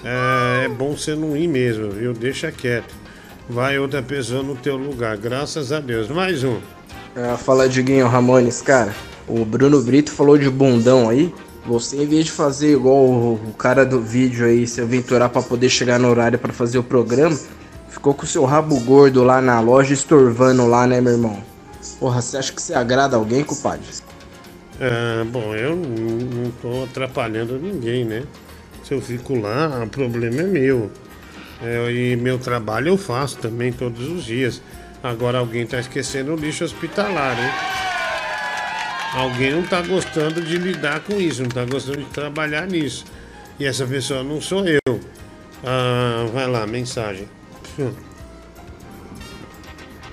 é, 0.05 0.65
é 0.65 0.69
bom 0.69 0.97
você 0.97 1.15
não 1.15 1.37
ir 1.37 1.49
mesmo, 1.49 1.91
viu? 1.91 2.13
Deixa 2.13 2.53
quieto. 2.53 2.95
Vai 3.49 3.79
outra 3.79 4.03
pessoa 4.03 4.43
no 4.43 4.55
teu 4.55 4.77
lugar, 4.77 5.17
graças 5.17 5.73
a 5.73 5.81
Deus. 5.81 6.09
Mais 6.09 6.45
um. 6.45 6.59
Ah, 7.17 7.37
fala 7.37 7.69
Diguinho 7.69 8.07
Ramones, 8.07 8.61
cara. 8.61 8.95
O 9.27 9.45
Bruno 9.45 9.83
Brito 9.83 10.11
falou 10.13 10.37
de 10.37 10.49
bundão 10.49 11.09
aí. 11.09 11.33
Você, 11.67 11.97
em 11.97 12.07
vez 12.07 12.27
de 12.27 12.33
fazer 12.33 12.73
igual 12.73 13.05
o, 13.05 13.55
cara 13.59 13.85
do 13.85 14.01
vídeo 14.01 14.47
aí, 14.47 14.67
se 14.67 14.81
aventurar 14.81 15.29
pra 15.29 15.43
poder 15.43 15.69
chegar 15.69 15.99
no 15.99 16.09
horário 16.09 16.39
pra 16.39 16.53
fazer 16.53 16.79
o 16.79 16.83
programa, 16.83 17.39
ficou 17.91 18.15
com 18.15 18.25
o 18.25 18.27
seu 18.27 18.45
rabo 18.45 18.79
gordo 18.81 19.23
lá 19.23 19.43
na 19.43 19.61
loja, 19.61 19.93
estorvando 19.93 20.67
lá, 20.67 20.87
né, 20.87 21.01
meu 21.01 21.13
irmão? 21.13 21.43
Porra, 21.99 22.23
você 22.23 22.37
acha 22.39 22.53
que 22.53 22.63
você 22.63 22.73
agrada 22.73 23.17
alguém, 23.17 23.45
compadre? 23.45 23.85
Ah, 24.81 25.25
bom, 25.27 25.55
eu 25.55 25.77
não, 25.77 26.43
não 26.43 26.51
tô 26.63 26.85
atrapalhando 26.85 27.59
ninguém, 27.59 28.05
né? 28.05 28.23
Se 28.89 28.95
eu 28.95 29.03
fico 29.03 29.39
lá, 29.39 29.85
o 29.85 29.89
problema 29.91 30.41
é 30.41 30.45
meu. 30.45 30.91
É, 31.63 31.93
e 31.93 32.17
meu 32.17 32.39
trabalho 32.39 32.89
eu 32.89 32.97
faço 32.97 33.37
também 33.37 33.71
todos 33.71 34.09
os 34.09 34.25
dias. 34.25 34.63
Agora 35.03 35.41
alguém 35.41 35.67
tá 35.67 35.79
esquecendo 35.79 36.33
o 36.33 36.37
lixo 36.37 36.65
hospitalar, 36.65 37.39
hein? 37.39 37.51
Alguém 39.13 39.53
não 39.53 39.63
tá 39.63 39.83
gostando 39.83 40.41
de 40.41 40.57
lidar 40.57 41.01
com 41.01 41.21
isso, 41.21 41.43
não 41.43 41.51
tá 41.51 41.67
gostando 41.67 41.99
de 41.99 42.07
trabalhar 42.07 42.67
nisso. 42.67 43.05
E 43.61 43.67
essa 43.67 43.87
pessoa 43.87 44.23
não 44.23 44.41
sou 44.41 44.67
eu. 44.67 45.01
Ah, 45.63 46.25
vai 46.33 46.47
lá, 46.47 46.67
mensagem. 46.67 47.29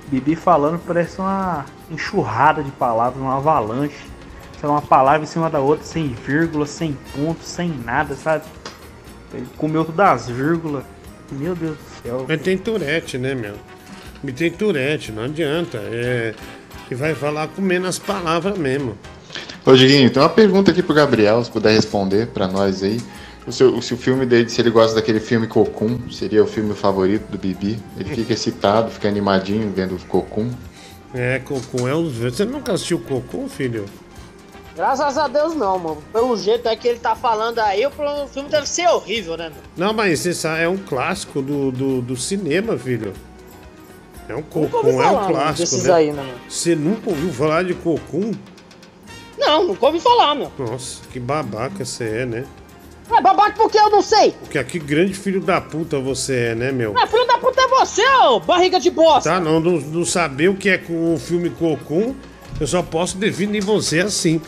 Bibi 0.08 0.36
falando 0.36 0.78
parece 0.86 1.18
uma 1.18 1.64
enxurrada 1.90 2.62
de 2.62 2.70
palavras, 2.72 3.22
uma 3.22 3.38
avalanche. 3.38 4.04
Uma 4.62 4.82
palavra 4.82 5.22
em 5.22 5.26
cima 5.26 5.48
da 5.48 5.60
outra, 5.60 5.84
sem 5.86 6.08
vírgula, 6.08 6.66
sem 6.66 6.98
ponto, 7.14 7.42
sem 7.42 7.68
nada, 7.68 8.16
sabe? 8.16 8.44
Ele 9.36 9.46
comeu 9.56 9.84
todas 9.84 10.22
as 10.22 10.28
vírgulas. 10.28 10.84
Meu 11.30 11.54
Deus 11.54 11.76
do 11.76 12.02
céu. 12.02 12.24
Mas 12.28 12.40
tem 12.40 12.56
Tourette, 12.56 13.18
né, 13.18 13.34
meu? 13.34 13.54
Me 14.22 14.32
tem 14.32 14.50
Tourette, 14.50 15.12
não 15.12 15.24
adianta. 15.24 15.78
É. 15.78 16.34
Que 16.88 16.94
vai 16.94 17.14
falar 17.14 17.48
com 17.48 17.60
menos 17.60 17.98
palavras 17.98 18.56
mesmo. 18.56 18.96
Ô, 19.64 19.74
Diguinho, 19.74 20.08
tem 20.08 20.22
uma 20.22 20.28
pergunta 20.28 20.70
aqui 20.70 20.82
pro 20.82 20.94
Gabriel, 20.94 21.42
se 21.42 21.50
puder 21.50 21.72
responder 21.74 22.28
pra 22.28 22.46
nós 22.46 22.82
aí. 22.84 23.00
O 23.46 23.52
seu, 23.52 23.80
se 23.82 23.94
o 23.94 23.96
filme 23.96 24.24
dele, 24.26 24.48
se 24.48 24.60
ele 24.60 24.70
gosta 24.70 24.94
daquele 24.94 25.20
filme 25.20 25.46
Cocum, 25.46 26.10
seria 26.10 26.42
o 26.42 26.46
filme 26.46 26.74
favorito 26.74 27.30
do 27.30 27.38
Bibi? 27.38 27.78
Ele 27.96 28.14
fica 28.14 28.32
excitado, 28.32 28.90
fica 28.90 29.08
animadinho 29.08 29.72
vendo 29.74 29.96
Cocum. 30.06 30.50
É, 31.14 31.38
Cocum 31.40 31.86
é 31.86 31.94
o. 31.94 32.08
Você 32.08 32.44
nunca 32.44 32.72
assistiu 32.72 32.98
Cocum, 32.98 33.48
filho? 33.48 33.84
Graças 34.76 35.16
a 35.16 35.26
Deus 35.26 35.54
não, 35.54 35.78
mano. 35.78 36.02
Pelo 36.12 36.36
jeito 36.36 36.68
é 36.68 36.76
que 36.76 36.86
ele 36.86 36.98
tá 36.98 37.16
falando 37.16 37.58
aí, 37.60 37.86
o 37.86 37.90
filme 38.28 38.50
deve 38.50 38.68
ser 38.68 38.86
horrível, 38.88 39.36
né, 39.36 39.48
meu? 39.48 39.62
Não, 39.74 39.94
mas 39.94 40.26
esse 40.26 40.46
é 40.46 40.68
um 40.68 40.76
clássico 40.76 41.40
do, 41.40 41.72
do, 41.72 42.02
do 42.02 42.16
cinema, 42.16 42.76
filho. 42.76 43.14
É 44.28 44.34
um 44.34 44.42
Cocum, 44.42 44.88
é 44.88 44.92
um 45.10 45.14
mano, 45.14 45.28
clássico. 45.28 45.82
né? 45.82 45.94
aí, 45.94 46.12
né, 46.12 46.22
mano? 46.22 46.38
Você 46.48 46.76
nunca 46.76 47.08
ouviu 47.08 47.32
falar 47.32 47.64
de 47.64 47.72
Cocum? 47.74 48.32
Não, 49.38 49.64
nunca 49.68 49.86
ouvi 49.86 49.98
falar, 49.98 50.34
meu. 50.34 50.52
Nossa, 50.58 51.00
que 51.10 51.18
babaca 51.18 51.84
você 51.84 52.04
é, 52.04 52.26
né? 52.26 52.44
É 53.10 53.20
babaca 53.20 53.54
porque 53.56 53.78
eu 53.78 53.88
não 53.88 54.02
sei. 54.02 54.32
Porque 54.32 54.62
que 54.64 54.78
grande 54.78 55.14
filho 55.14 55.40
da 55.40 55.60
puta 55.60 55.98
você 55.98 56.48
é, 56.50 56.54
né, 56.54 56.72
meu? 56.72 56.92
É, 56.98 57.06
filho 57.06 57.26
da 57.26 57.38
puta 57.38 57.62
é 57.62 57.68
você, 57.68 58.04
ô 58.24 58.40
barriga 58.40 58.80
de 58.80 58.90
bosta. 58.90 59.30
Tá, 59.30 59.40
não, 59.40 59.60
não, 59.60 59.78
não 59.80 60.04
saber 60.04 60.48
o 60.48 60.56
que 60.56 60.68
é 60.68 60.76
com 60.76 61.14
o 61.14 61.18
filme 61.18 61.48
Cocum, 61.48 62.14
eu 62.60 62.66
só 62.66 62.82
posso 62.82 63.16
definir 63.16 63.62
você 63.62 64.00
assim. 64.00 64.40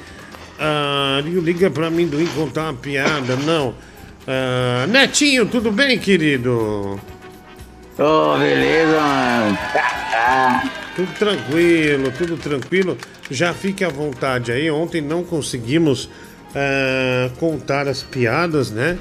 Ah, 0.59 1.23
liga 1.25 1.71
pra 1.71 1.89
mim 1.89 2.07
do 2.07 2.19
contar 2.35 2.65
uma 2.65 2.75
piada, 2.75 3.37
não. 3.37 3.75
Ah, 4.27 4.87
Netinho, 4.89 5.47
tudo 5.47 5.71
bem, 5.71 5.99
querido? 5.99 7.01
Ô, 7.99 8.39
beleza, 8.39 9.01
mano. 9.01 9.59
Tudo 10.97 11.13
tranquilo, 11.19 12.13
tudo 12.17 12.37
tranquilo. 12.37 12.99
Já 13.31 13.55
fique 13.55 13.85
à 13.85 13.89
vontade 13.89 14.51
aí. 14.51 14.71
Ontem 14.71 15.01
não 15.01 15.23
conseguimos 15.23 16.11
ah, 16.55 17.31
contar 17.39 17.87
as 17.87 18.03
piadas, 18.03 18.71
né? 18.71 18.99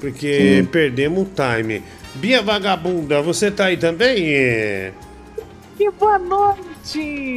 Porque 0.00 0.58
Sim. 0.58 0.64
perdemos 0.66 1.22
o 1.22 1.30
time. 1.34 1.82
Bia 2.14 2.42
Vagabunda, 2.42 3.20
você 3.22 3.50
tá 3.50 3.66
aí 3.66 3.76
também? 3.76 4.24
E 4.26 4.92
boa 5.98 6.18
noite! 6.18 6.67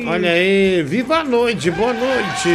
Olha 0.07 0.32
aí, 0.32 0.82
viva 0.84 1.18
a 1.18 1.23
noite, 1.26 1.69
boa 1.72 1.91
noite! 1.91 2.49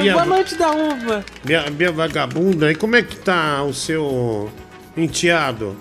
Bia- 0.00 0.12
boa 0.14 0.24
noite 0.24 0.54
da 0.56 0.70
uva! 0.70 1.22
Bia, 1.44 1.68
Bia 1.70 1.92
Vagabunda, 1.92 2.72
e 2.72 2.74
como 2.74 2.96
é 2.96 3.02
que 3.02 3.16
tá 3.16 3.62
o 3.62 3.74
seu 3.74 4.50
enteado? 4.96 5.76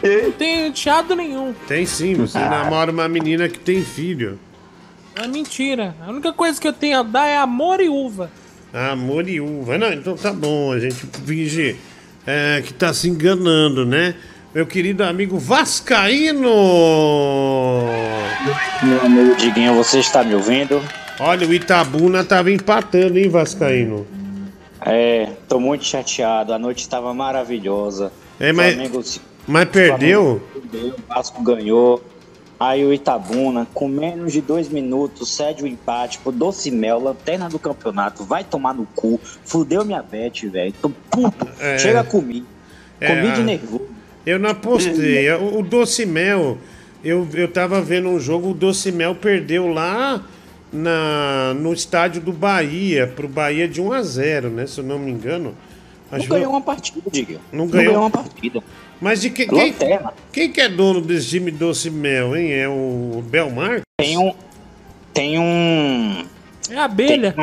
Não 0.00 0.30
tenho 0.32 0.72
teado 0.72 1.16
nenhum. 1.16 1.52
Tem 1.66 1.84
sim, 1.84 2.14
você 2.14 2.38
Ah. 2.38 2.48
namora 2.48 2.92
uma 2.92 3.08
menina 3.08 3.48
que 3.48 3.58
tem 3.58 3.82
filho. 3.84 4.38
É 5.16 5.26
mentira. 5.26 5.96
A 6.06 6.10
única 6.10 6.32
coisa 6.32 6.60
que 6.60 6.68
eu 6.68 6.72
tenho 6.72 7.00
a 7.00 7.02
dar 7.02 7.26
é 7.26 7.38
amor 7.38 7.80
e 7.80 7.88
uva. 7.88 8.30
Amor 8.72 9.28
e 9.28 9.40
uva. 9.40 9.78
Não, 9.78 9.92
então 9.92 10.16
tá 10.16 10.32
bom, 10.32 10.70
a 10.72 10.78
gente 10.78 10.94
finge 11.26 11.76
é, 12.26 12.62
que 12.64 12.72
tá 12.72 12.92
se 12.94 13.08
enganando, 13.08 13.84
né? 13.84 14.14
Meu 14.54 14.64
querido 14.64 15.02
amigo 15.02 15.36
Vascaíno! 15.36 16.48
Meu 18.84 19.00
amigo 19.04 19.34
Diguinho, 19.34 19.74
você 19.74 19.98
está 19.98 20.22
me 20.22 20.32
ouvindo? 20.32 20.80
Olha, 21.18 21.44
o 21.44 21.52
Itabuna 21.52 22.22
tava 22.22 22.52
empatando, 22.52 23.18
hein, 23.18 23.28
Vascaíno? 23.28 24.06
É, 24.80 25.32
tô 25.48 25.58
muito 25.58 25.84
chateado. 25.84 26.52
A 26.52 26.58
noite 26.58 26.82
estava 26.82 27.12
maravilhosa. 27.12 28.12
É, 28.38 28.52
mas- 28.52 28.74
Flamengo 28.74 29.02
Mas 29.44 29.64
perdeu? 29.70 30.40
Flamengo 30.52 30.68
perdeu, 30.70 30.88
o 30.90 31.14
Vasco 31.14 31.42
ganhou. 31.42 32.04
Aí 32.60 32.84
o 32.84 32.92
Itabuna, 32.92 33.66
com 33.74 33.88
menos 33.88 34.32
de 34.32 34.40
dois 34.40 34.68
minutos, 34.68 35.34
cede 35.34 35.64
o 35.64 35.66
empate 35.66 36.18
pro 36.18 36.30
Doce 36.30 36.70
Mel, 36.70 37.00
lanterna 37.00 37.48
do 37.48 37.58
campeonato. 37.58 38.22
Vai 38.22 38.44
tomar 38.44 38.72
no 38.72 38.86
cu. 38.94 39.20
Fudeu 39.44 39.84
minha 39.84 40.00
bet, 40.00 40.46
velho. 40.48 40.72
Tô 40.80 40.90
puto. 41.10 41.48
É. 41.58 41.76
Chega 41.76 42.04
comigo. 42.04 42.46
É, 43.00 43.08
Comi 43.08 43.32
de 43.32 43.40
ah, 43.40 43.44
nervoso. 43.44 43.93
Eu 44.26 44.38
não 44.38 44.50
apostei. 44.50 45.30
O, 45.36 45.60
o 45.60 45.62
Doce 45.62 46.06
Mel, 46.06 46.58
eu, 47.04 47.26
eu 47.34 47.48
tava 47.48 47.80
vendo 47.80 48.08
um 48.08 48.18
jogo, 48.20 48.50
o 48.50 48.54
Doce 48.54 48.90
Mel 48.92 49.14
perdeu 49.14 49.66
lá 49.68 50.22
na, 50.72 51.54
no 51.54 51.72
estádio 51.72 52.20
do 52.20 52.32
Bahia, 52.32 53.06
pro 53.06 53.28
Bahia 53.28 53.68
de 53.68 53.80
1 53.80 53.92
a 53.92 54.02
0 54.02 54.50
né? 54.50 54.66
Se 54.66 54.78
eu 54.80 54.84
não 54.84 54.98
me 54.98 55.10
engano. 55.10 55.54
Não 56.10 56.18
Acho 56.18 56.28
ganhou 56.28 56.44
que- 56.50 56.50
uma 56.56 56.60
partida, 56.60 57.02
diga. 57.10 57.38
Não 57.52 57.66
ganhou? 57.66 57.96
uma 57.96 58.10
partida. 58.10 58.60
Mas 59.00 59.20
de 59.20 59.30
que, 59.30 59.46
quem, 59.46 59.74
quem 60.32 60.50
que 60.52 60.60
é 60.60 60.68
dono 60.68 61.00
desse 61.00 61.28
time 61.28 61.50
Doce 61.50 61.90
Mel, 61.90 62.36
hein? 62.36 62.52
É 62.52 62.68
o 62.68 63.22
Belmar? 63.26 63.82
Tem 63.98 64.16
um. 64.16 64.32
Tem 65.12 65.38
um. 65.38 66.24
É 66.70 66.76
abelha. 66.78 67.34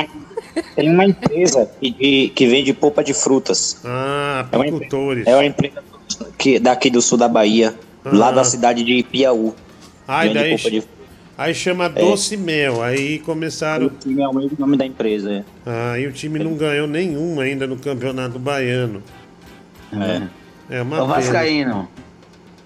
Tem 0.76 0.90
uma 0.90 1.06
empresa 1.06 1.70
que, 1.80 2.30
que- 2.30 2.48
vende 2.48 2.74
polpa 2.74 3.04
de 3.04 3.14
frutas. 3.14 3.80
Ah, 3.86 4.48
É 4.52 4.56
uma 4.58 4.64
apicultores. 4.66 5.28
É 5.28 5.36
uma 5.36 5.46
empresa 5.46 5.84
que, 6.38 6.60
daqui 6.60 6.90
do 6.90 7.02
sul 7.02 7.18
da 7.18 7.28
Bahia, 7.28 7.76
lá 8.06 8.30
Ah. 8.30 8.32
da 8.32 8.44
cidade 8.44 8.84
de 8.84 9.04
Piauí. 9.04 9.54
Aí 10.08 10.30
Vende 10.30 10.40
daí 10.40 10.56
de 10.56 10.84
Aí 11.38 11.56
chama 11.56 11.90
Doce 11.90 12.38
Mel. 12.38 12.84
Aí 12.84 13.20
começaram. 13.20 13.88
O 13.88 13.90
time 13.90 14.22
é 14.22 14.28
o 14.28 14.34
mesmo 14.34 14.56
nome 14.60 14.78
da 14.78 14.86
empresa, 14.86 15.32
é. 15.32 15.44
Ah, 15.66 15.98
e 15.98 16.06
o 16.06 16.12
time 16.12 16.38
não 16.38 16.54
ganhou 16.54 16.88
nenhum 16.88 17.40
ainda 17.40 17.66
no 17.66 17.78
Campeonato 17.78 18.38
Baiano. 18.38 19.02
É. 19.92 20.78
É 20.78 20.82
uma 20.82 21.04
Ô. 21.04 21.08
Vascaíno, 21.08 21.90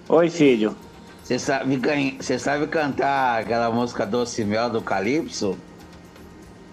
Oi, 0.08 0.28
filho. 0.28 0.76
você 1.22 1.38
sabe, 1.38 1.80
você 2.20 2.38
sabe 2.38 2.66
cantar 2.66 3.40
aquela 3.40 3.70
música 3.70 4.04
Doce 4.04 4.44
Mel 4.44 4.68
do 4.70 4.80
Calypso? 4.82 5.56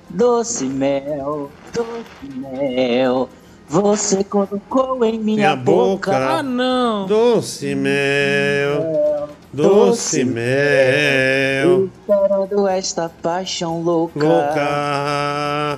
Doce 0.09 0.65
mel, 0.65 1.49
doce 1.73 2.37
mel, 2.37 3.29
você 3.67 4.23
colocou 4.23 5.03
em 5.05 5.17
minha, 5.19 5.55
boca. 5.55 6.11
boca. 6.11 6.17
Ah, 6.39 6.43
não. 6.43 7.05
Doce 7.07 7.73
mel, 7.75 9.29
doce 9.51 10.23
mel, 10.23 11.89
Esperando 11.99 12.67
esta 12.67 13.09
paixão 13.09 13.81
louca. 13.81 14.19
louca. 14.19 15.77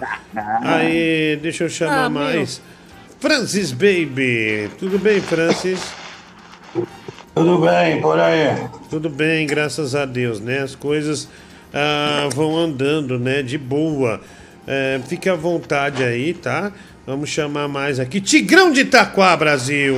Aí, 0.63 1.39
deixa 1.41 1.63
eu 1.65 1.69
chamar 1.69 2.05
Ah, 2.05 2.09
meu. 2.09 2.21
mais. 2.23 2.61
Francis 3.19 3.71
Baby. 3.71 4.69
Tudo 4.77 4.99
bem, 4.99 5.21
Francis? 5.21 5.79
Tudo 7.33 7.57
bem, 7.59 8.01
por 8.01 8.19
aí. 8.19 8.67
Tudo 8.89 9.09
bem, 9.09 9.45
graças 9.47 9.95
a 9.95 10.05
Deus, 10.05 10.39
né? 10.39 10.59
As 10.59 10.75
coisas 10.75 11.27
ah, 11.73 12.27
vão 12.33 12.57
andando, 12.57 13.17
né? 13.19 13.41
De 13.41 13.57
boa. 13.57 14.21
É, 14.67 14.99
fique 15.07 15.29
à 15.29 15.35
vontade 15.35 16.03
aí, 16.03 16.33
tá? 16.33 16.71
Vamos 17.05 17.29
chamar 17.29 17.67
mais 17.67 17.99
aqui. 17.99 18.19
Tigrão 18.19 18.71
de 18.71 18.81
Itaquá, 18.81 19.35
Brasil! 19.37 19.95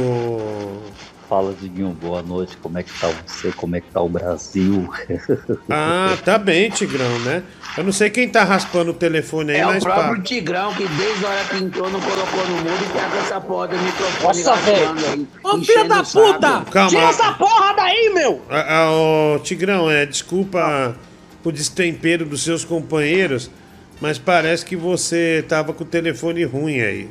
Fala, 1.30 1.54
Diguinho, 1.60 1.90
boa 1.90 2.22
noite. 2.22 2.56
Como 2.58 2.78
é 2.78 2.84
que 2.84 3.00
tá 3.00 3.10
você? 3.26 3.52
Como 3.52 3.76
é 3.76 3.82
que 3.82 3.90
tá 3.92 4.02
o 4.02 4.08
Brasil? 4.10 4.90
Ah, 5.70 6.18
tá 6.24 6.38
bem, 6.38 6.70
Tigrão, 6.70 7.20
né? 7.20 7.44
Eu 7.78 7.84
não 7.84 7.92
sei 7.92 8.10
quem 8.10 8.28
tá 8.30 8.44
raspando 8.46 8.92
o 8.92 8.94
telefone 8.94 9.52
aí, 9.52 9.60
É 9.60 9.66
o 9.66 9.70
mas 9.70 9.84
próprio 9.84 10.16
pá. 10.16 10.22
Tigrão 10.22 10.74
que 10.74 10.88
desde 10.88 11.26
a 11.26 11.30
hora 11.30 11.44
que 11.46 11.58
entrou 11.58 11.90
não 11.90 12.00
colocou 12.00 12.48
no 12.48 12.56
mundo 12.58 12.84
e 12.84 12.98
tá 12.98 13.10
com 13.10 13.18
essa 13.18 13.42
porra 13.42 13.68
do 13.68 13.78
microfone 13.78 14.44
Nossa, 14.44 14.56
velho. 14.56 15.28
Ô, 15.44 15.58
filho 15.60 15.88
da 15.88 16.02
o 16.02 16.06
puta! 16.06 16.66
Calma. 16.72 16.90
Tira 16.90 17.04
essa 17.04 17.34
porra 17.34 17.74
daí, 17.76 18.12
meu! 18.14 18.42
Ah, 18.50 18.66
ah, 18.86 18.92
ô, 18.92 19.40
Tigrão, 19.40 19.90
é, 19.92 20.06
desculpa 20.06 20.96
o 21.44 21.52
destempero 21.52 22.26
dos 22.26 22.44
seus 22.44 22.64
companheiros, 22.66 23.52
mas 24.00 24.18
parece 24.18 24.66
que 24.66 24.76
você 24.76 25.44
tava 25.48 25.74
com 25.74 25.84
o 25.84 25.88
telefone 25.88 26.44
ruim 26.44 26.82
aí. 26.82 27.10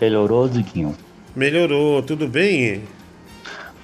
Melhorou, 0.00 0.48
Diguinho? 0.48 0.96
Melhorou, 1.36 2.02
tudo 2.02 2.26
bem? 2.26 2.82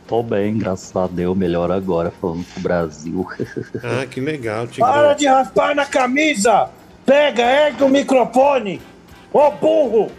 Tô 0.07 0.23
bem, 0.23 0.57
graças 0.57 0.95
a 0.97 1.07
Deus. 1.07 1.37
Melhor 1.37 1.71
agora, 1.71 2.11
falando 2.11 2.45
com 2.53 2.61
o 2.61 2.63
Brasil. 2.63 3.27
Ah, 3.83 4.07
que 4.07 4.21
legal, 4.21 4.67
Tigrão. 4.67 4.89
Para 4.89 5.15
de 5.15 5.27
raspar 5.27 5.75
na 5.75 5.85
camisa! 5.85 6.71
Pega, 7.05 7.43
ergue 7.43 7.85
o 7.85 7.89
microfone! 7.89 8.81
Ô 9.33 9.51
burro! 9.51 10.11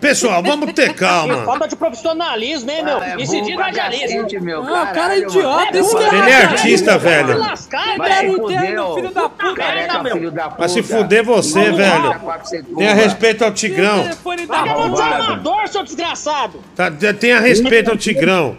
Pessoal, 0.00 0.42
vamos 0.42 0.72
ter 0.72 0.92
calma. 0.94 1.42
falta 1.46 1.68
de 1.68 1.76
profissionalismo, 1.76 2.70
hein, 2.70 2.84
meu? 2.84 2.98
Ah, 2.98 3.10
é 3.10 3.22
Esse 3.22 3.40
dia 3.42 3.56
radialista. 3.56 4.40
meu, 4.40 4.62
Ah, 4.64 4.82
o 4.90 4.94
cara 4.94 5.14
é 5.14 5.18
idiota, 5.20 5.78
esse 5.78 5.96
É 5.96 5.98
cara 6.00 6.16
Ele 6.18 6.30
é 6.30 6.34
artista, 6.36 6.98
velho. 6.98 7.38
Lascar, 7.38 7.96
Vai 7.96 8.08
velho. 8.10 8.32
se 8.32 8.38
Quero 8.38 8.48
ter 8.48 8.94
filho 8.94 9.10
da 9.14 9.28
puta. 9.28 9.54
Careca, 9.54 10.02
filho 10.04 10.30
da 10.32 10.44
puta. 10.44 10.58
Vai 10.58 10.68
se 10.68 10.82
fuder 10.82 11.24
você, 11.24 11.60
Vamos 11.60 11.76
velho. 11.76 12.20
segundos. 12.44 12.76
Tenha 12.78 12.94
respeito 12.94 13.44
ao 13.44 13.52
Tigrão. 13.52 14.02
Telefone 14.02 14.46
da 14.46 14.56
é 14.56 15.14
amador, 15.14 15.68
seu 15.68 15.82
desgraçado. 15.84 16.60
Tá, 16.74 16.90
tenha 16.90 17.38
respeito 17.40 17.90
ao 17.90 17.96
Tigrão. 17.96 18.56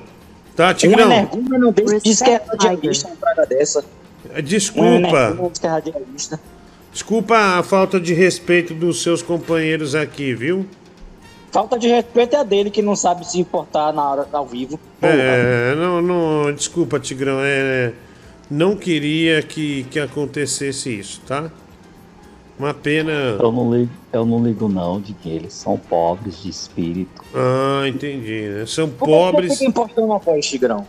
Tá, 0.56 0.66
Uma 0.68 0.74
Tigrão? 0.74 1.12
energúmena 1.12 1.58
não 1.58 1.72
deixa 1.72 2.00
diz 2.00 2.22
que 2.22 2.30
é 2.30 2.42
radialista 2.50 3.08
uma 3.08 3.16
praga 3.18 3.46
dessa. 3.46 3.84
Uma 4.30 4.42
Desculpa. 4.42 5.38
é. 5.38 6.40
Desculpa 6.92 7.38
a 7.38 7.64
falta 7.64 8.00
de 8.00 8.14
respeito 8.14 8.74
dos 8.74 9.02
seus 9.04 9.22
companheiros 9.22 9.96
aqui, 9.96 10.34
viu? 10.34 10.66
Falta 11.52 11.80
de 11.80 11.88
respeito 11.88 12.36
é 12.36 12.40
a 12.40 12.44
dele 12.44 12.70
que 12.70 12.82
não 12.82 12.96
sabe 12.96 13.28
se 13.28 13.40
importar 13.40 13.92
na 13.92 14.08
hora 14.10 14.28
ao 14.32 14.46
vivo. 14.46 14.80
Porra. 15.00 15.14
É, 15.14 15.76
não, 15.76 16.02
não, 16.02 16.54
desculpa, 16.54 17.00
Tigrão, 17.00 17.40
é, 17.42 17.92
não 18.50 18.76
queria 18.76 19.42
que, 19.42 19.84
que 19.86 20.00
acontecesse 20.00 21.00
isso, 21.00 21.22
tá? 21.26 21.50
Uma 22.60 22.74
pena. 22.74 23.12
Eu 23.40 23.52
não 23.52 23.74
ligo, 23.74 23.92
eu 24.12 24.26
não 24.26 24.44
ligo 24.44 24.68
não, 24.68 25.00
Diguinho. 25.00 25.38
Eles 25.38 25.54
são 25.54 25.78
pobres 25.78 26.44
de 26.44 26.50
espírito. 26.50 27.24
Ah, 27.34 27.88
entendi, 27.88 28.50
né? 28.50 28.66
São 28.66 28.90
Por 28.90 29.08
que 29.08 29.12
que 29.14 29.18
você 29.18 29.32
pobres. 29.32 29.54
fica 29.54 29.70
impostando 29.70 30.14
a 30.14 30.18
voz, 30.18 30.46
Tigrão? 30.46 30.88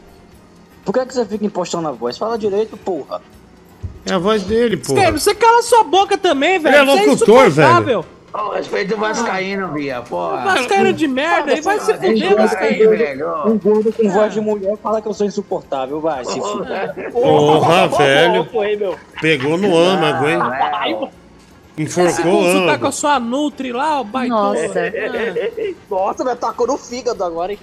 Por 0.84 0.92
que, 0.92 1.06
que 1.06 1.14
você 1.14 1.24
fica 1.24 1.46
impostando 1.46 1.88
a 1.88 1.92
voz? 1.92 2.18
Fala 2.18 2.36
direito, 2.36 2.76
porra. 2.76 3.22
É 4.04 4.12
a 4.14 4.18
voz 4.18 4.42
dele, 4.42 4.76
pô. 4.78 4.94
Cara, 4.94 5.12
você 5.12 5.34
cala 5.34 5.62
sua 5.62 5.84
boca 5.84 6.18
também, 6.18 6.58
velho. 6.58 6.74
Ele 6.74 6.90
é 6.90 6.96
Você 6.96 7.06
locutor, 7.06 7.46
insuportável. 7.46 8.04
Ô, 8.32 8.51
respeita 8.51 8.94
o 8.94 8.98
Vascaíno, 8.98 9.69
Bia, 9.69 10.02
porra. 10.02 10.44
Vascaíno 10.44 10.93
de 10.93 11.09
merda, 11.09 11.52
aí 11.52 11.61
vai 11.61 11.81
se 11.81 11.93
fuder, 11.93 12.11
Aí, 12.11 12.35
Vascaíno. 12.35 12.93
Um 13.47 13.59
gordo 13.59 13.93
com 13.93 14.09
voz 14.09 14.32
de 14.32 14.40
mulher 14.40 14.77
fala 14.82 15.02
que 15.02 15.09
eu 15.09 15.15
sou 15.15 15.27
insuportável, 15.27 16.01
vai, 16.01 16.24
se 16.24 16.40
fuder. 16.40 17.11
Porra, 17.11 17.89
velho. 17.89 18.47
Pegou 19.20 19.59
no 19.59 19.77
âmago, 19.77 20.28
hein? 20.28 20.39
Esse 21.77 22.01
Enforcou 22.01 22.40
o 22.40 22.44
curso 22.44 22.66
tá 22.66 22.78
com 22.78 22.86
a 22.86 22.93
sua 22.93 23.19
Nutri 23.19 23.73
lá, 23.73 24.01
ó, 24.01 24.05
baitola. 24.05 24.55
Nossa. 24.55 24.93
Nossa, 25.89 26.24
me 26.24 26.36
tacou 26.36 26.66
no 26.66 26.77
fígado 26.77 27.24
agora, 27.24 27.52
hein? 27.52 27.59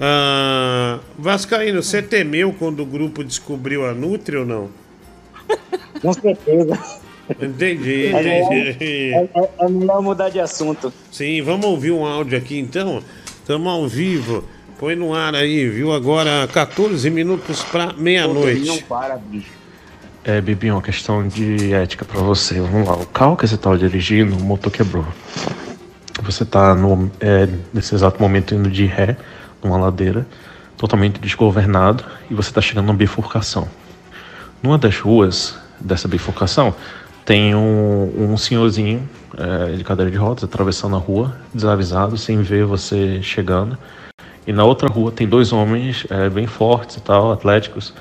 Ah, 0.00 0.98
Vascaíno, 1.18 1.82
você 1.82 2.02
temeu 2.02 2.54
quando 2.58 2.80
o 2.80 2.86
grupo 2.86 3.22
descobriu 3.22 3.86
a 3.86 3.92
Nutri 3.92 4.36
ou 4.38 4.46
não? 4.46 4.70
Com 6.02 6.12
certeza. 6.12 6.78
Entendi, 7.40 8.06
É 8.06 8.42
entendi. 8.42 9.12
É, 9.14 9.28
é- 9.34 9.50
é 9.60 9.68
melhor 9.68 10.02
mudar 10.02 10.28
de 10.30 10.40
assunto. 10.40 10.92
Sim, 11.12 11.42
vamos 11.42 11.66
ouvir 11.66 11.90
um 11.92 12.04
áudio 12.04 12.36
aqui 12.36 12.58
então. 12.58 13.02
Estamos 13.26 13.68
ao 13.72 13.86
vivo. 13.88 14.44
Põe 14.78 14.96
no 14.96 15.14
ar 15.14 15.34
aí, 15.34 15.68
viu? 15.68 15.92
Agora 15.92 16.48
14 16.52 17.10
minutos 17.10 17.62
para 17.62 17.86
Não 17.86 17.94
meia-noite. 17.98 18.84
para, 18.88 19.16
bicho. 19.16 19.50
É, 20.24 20.40
Bibi, 20.40 20.70
uma 20.70 20.82
questão 20.82 21.26
de 21.26 21.72
ética 21.72 22.04
pra 22.04 22.20
você. 22.20 22.60
Vamos 22.60 22.86
lá, 22.88 22.94
o 22.94 23.06
carro 23.06 23.36
que 23.36 23.46
você 23.46 23.56
tava 23.56 23.76
dirigindo, 23.78 24.36
o 24.36 24.40
motor 24.40 24.70
quebrou. 24.70 25.06
Você 26.22 26.44
tá 26.44 26.74
no, 26.74 27.10
é, 27.20 27.48
nesse 27.72 27.94
exato 27.94 28.20
momento 28.20 28.54
indo 28.54 28.70
de 28.70 28.84
ré, 28.84 29.16
numa 29.62 29.78
ladeira, 29.78 30.26
totalmente 30.76 31.18
desgovernado, 31.20 32.04
e 32.30 32.34
você 32.34 32.52
tá 32.52 32.60
chegando 32.60 32.86
numa 32.86 32.96
bifurcação. 32.96 33.66
Numa 34.62 34.76
das 34.76 34.98
ruas 34.98 35.58
dessa 35.80 36.06
bifurcação, 36.06 36.74
tem 37.24 37.54
um, 37.54 38.32
um 38.32 38.36
senhorzinho 38.36 39.08
é, 39.36 39.76
de 39.76 39.84
cadeira 39.84 40.10
de 40.10 40.16
rodas 40.16 40.44
atravessando 40.44 40.96
a 40.96 40.98
rua, 40.98 41.36
desavisado, 41.54 42.16
sem 42.16 42.42
ver 42.42 42.64
você 42.64 43.22
chegando. 43.22 43.78
E 44.46 44.52
na 44.52 44.64
outra 44.64 44.88
rua 44.88 45.12
tem 45.12 45.28
dois 45.28 45.52
homens 45.52 46.06
é, 46.10 46.28
bem 46.28 46.46
fortes 46.46 46.96
e 46.96 47.00
tal, 47.00 47.30
atléticos, 47.30 47.94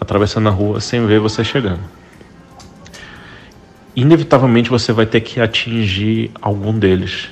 atravessando 0.00 0.48
a 0.48 0.52
rua 0.52 0.80
sem 0.80 1.04
ver 1.06 1.18
você 1.18 1.42
chegando. 1.42 1.80
Inevitavelmente 3.94 4.68
você 4.68 4.92
vai 4.92 5.06
ter 5.06 5.22
que 5.22 5.40
atingir 5.40 6.30
algum 6.40 6.78
deles. 6.78 7.28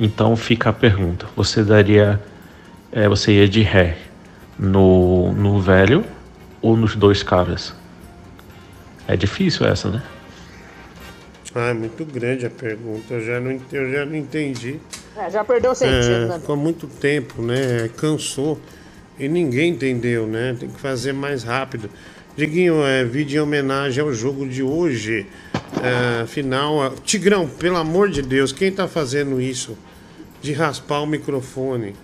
Então 0.00 0.34
fica 0.34 0.70
a 0.70 0.72
pergunta: 0.72 1.26
você 1.36 1.62
daria, 1.62 2.20
é, 2.90 3.08
você 3.08 3.32
ia 3.32 3.48
de 3.48 3.60
ré 3.60 3.98
no, 4.58 5.32
no 5.32 5.60
velho 5.60 6.04
ou 6.62 6.76
nos 6.76 6.96
dois 6.96 7.22
caras? 7.22 7.74
É 9.06 9.14
difícil 9.14 9.66
essa, 9.66 9.90
né? 9.90 10.02
Ah, 11.54 11.68
é 11.70 11.74
muito 11.74 12.04
grande 12.04 12.44
a 12.46 12.50
pergunta. 12.50 13.14
Eu 13.14 13.20
já 13.24 13.38
não, 13.40 13.60
eu 13.72 13.90
já 13.92 14.04
não 14.04 14.16
entendi. 14.16 14.80
É, 15.16 15.30
já 15.30 15.44
perdeu 15.44 15.70
o 15.70 15.74
sentido, 15.74 16.12
É, 16.12 16.26
né? 16.26 16.38
ficou 16.40 16.56
muito 16.56 16.86
tempo, 16.88 17.40
né? 17.40 17.88
Cansou. 17.96 18.58
E 19.18 19.28
ninguém 19.28 19.70
entendeu, 19.70 20.26
né? 20.26 20.56
Tem 20.58 20.68
que 20.68 20.80
fazer 20.80 21.12
mais 21.12 21.44
rápido. 21.44 21.88
Diguinho, 22.36 22.82
é 22.84 23.04
vídeo 23.04 23.38
em 23.38 23.40
homenagem 23.40 24.02
ao 24.02 24.12
jogo 24.12 24.44
de 24.48 24.62
hoje. 24.62 25.26
É, 25.80 26.26
final. 26.26 26.90
Tigrão, 27.04 27.46
pelo 27.48 27.76
amor 27.76 28.08
de 28.10 28.22
Deus, 28.22 28.50
quem 28.50 28.72
tá 28.72 28.88
fazendo 28.88 29.40
isso? 29.40 29.78
De 30.42 30.52
raspar 30.52 31.00
o 31.02 31.06
microfone. 31.06 31.94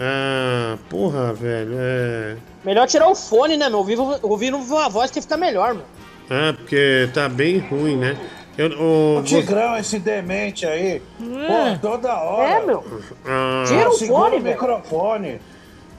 Ah, 0.00 0.76
porra, 0.88 1.32
velho. 1.32 1.72
É. 1.74 2.36
Melhor 2.64 2.88
tirar 2.88 3.08
o 3.08 3.14
fone, 3.14 3.56
né, 3.56 3.68
meu? 3.68 3.80
Uma 3.82 4.88
voz 4.88 5.10
que 5.12 5.20
fica 5.20 5.36
melhor, 5.36 5.74
meu. 5.74 5.84
Ah, 6.30 6.52
porque 6.56 7.08
tá 7.14 7.28
bem 7.28 7.58
ruim, 7.58 7.96
né? 7.96 8.16
Eu, 8.58 8.70
o, 8.72 9.18
O 9.20 9.22
Tigrão, 9.22 9.76
esse 9.78 10.00
demente 10.00 10.66
aí. 10.66 11.00
Pô, 11.16 11.78
toda 11.80 12.12
hora. 12.12 12.60
É, 12.60 12.66
meu. 12.66 12.84
Ah, 13.24 13.62
Tira 13.68 13.88
o 13.88 13.96
fone, 13.96 14.36
o 14.36 14.42
microfone. 14.42 15.40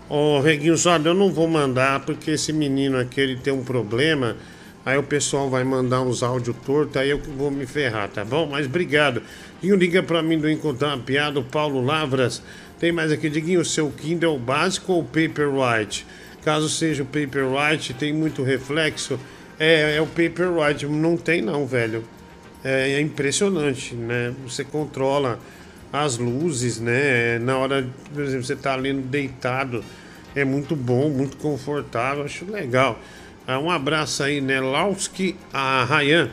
Ô, 0.10 0.42
Reguinho, 0.42 0.78
só 0.78 0.98
eu 0.98 1.14
não 1.14 1.32
vou 1.32 1.48
mandar 1.48 2.02
porque 2.02 2.32
esse 2.32 2.52
menino 2.52 3.00
aqui 3.00 3.22
ele 3.22 3.38
tem 3.38 3.54
um 3.54 3.64
problema. 3.64 4.36
Aí 4.86 4.98
o 4.98 5.04
pessoal 5.04 5.50
vai 5.50 5.64
mandar 5.64 6.02
uns 6.02 6.22
áudios 6.22 6.56
tortos, 6.66 6.98
aí 6.98 7.10
eu 7.10 7.20
vou 7.38 7.50
me 7.50 7.66
ferrar, 7.66 8.10
tá 8.10 8.26
bom? 8.26 8.46
Mas 8.48 8.66
obrigado. 8.66 9.22
Diguinho, 9.62 9.78
liga 9.78 10.04
pra 10.04 10.22
mim 10.22 10.38
do 10.38 10.50
Encontrar 10.50 10.96
uma 10.96 11.04
Piada, 11.04 11.40
o 11.40 11.44
Paulo 11.44 11.82
Lavras. 11.82 12.42
Tem 12.78 12.92
mais 12.92 13.12
aqui, 13.12 13.30
Diguinho, 13.30 13.64
seu 13.64 13.90
Kindle 13.92 14.38
básico 14.38 14.94
ou 14.94 15.04
Paperwhite? 15.04 16.06
Caso 16.44 16.68
seja 16.68 17.04
o 17.04 17.06
Paperwhite, 17.06 17.94
tem 17.94 18.12
muito 18.12 18.44
reflexo. 18.44 19.18
É, 19.58 19.96
é 19.96 20.02
o 20.02 20.08
Paperwhite, 20.08 20.86
não 20.88 21.16
tem 21.16 21.42
não, 21.42 21.66
velho. 21.66 22.04
É, 22.64 22.92
é 22.92 23.02
impressionante, 23.02 23.96
né? 23.96 24.34
Você 24.44 24.64
controla 24.64 25.40
as 25.92 26.18
luzes, 26.18 26.80
né? 26.80 27.40
Na 27.40 27.58
hora, 27.58 27.88
por 28.14 28.24
exemplo, 28.24 28.44
você 28.44 28.56
tá 28.56 28.76
lendo 28.76 29.02
deitado, 29.08 29.84
é 30.36 30.44
muito 30.44 30.76
bom, 30.76 31.10
muito 31.10 31.38
confortável, 31.38 32.24
acho 32.24 32.50
legal. 32.50 33.00
Ah, 33.48 33.60
um 33.60 33.72
abraço 33.72 34.22
aí, 34.24 34.42
né? 34.42 34.60
Lauski, 34.60 35.36
a 35.52 35.84
Rayan. 35.84 36.30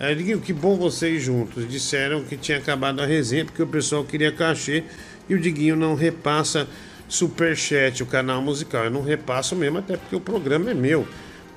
É, 0.00 0.14
Diguinho, 0.14 0.40
que 0.40 0.52
bom 0.52 0.76
vocês 0.76 1.22
juntos. 1.22 1.68
Disseram 1.68 2.22
que 2.22 2.36
tinha 2.36 2.58
acabado 2.58 3.00
a 3.00 3.06
resenha 3.06 3.44
porque 3.44 3.62
o 3.62 3.66
pessoal 3.66 4.04
queria 4.04 4.30
cachê 4.30 4.84
e 5.28 5.34
o 5.34 5.40
Diguinho 5.40 5.74
não 5.74 5.94
repassa 5.94 6.68
superchat, 7.08 8.02
o 8.02 8.06
canal 8.06 8.42
musical. 8.42 8.84
Eu 8.84 8.90
não 8.90 9.02
repasso 9.02 9.56
mesmo, 9.56 9.78
até 9.78 9.96
porque 9.96 10.14
o 10.14 10.20
programa 10.20 10.70
é 10.70 10.74
meu. 10.74 11.08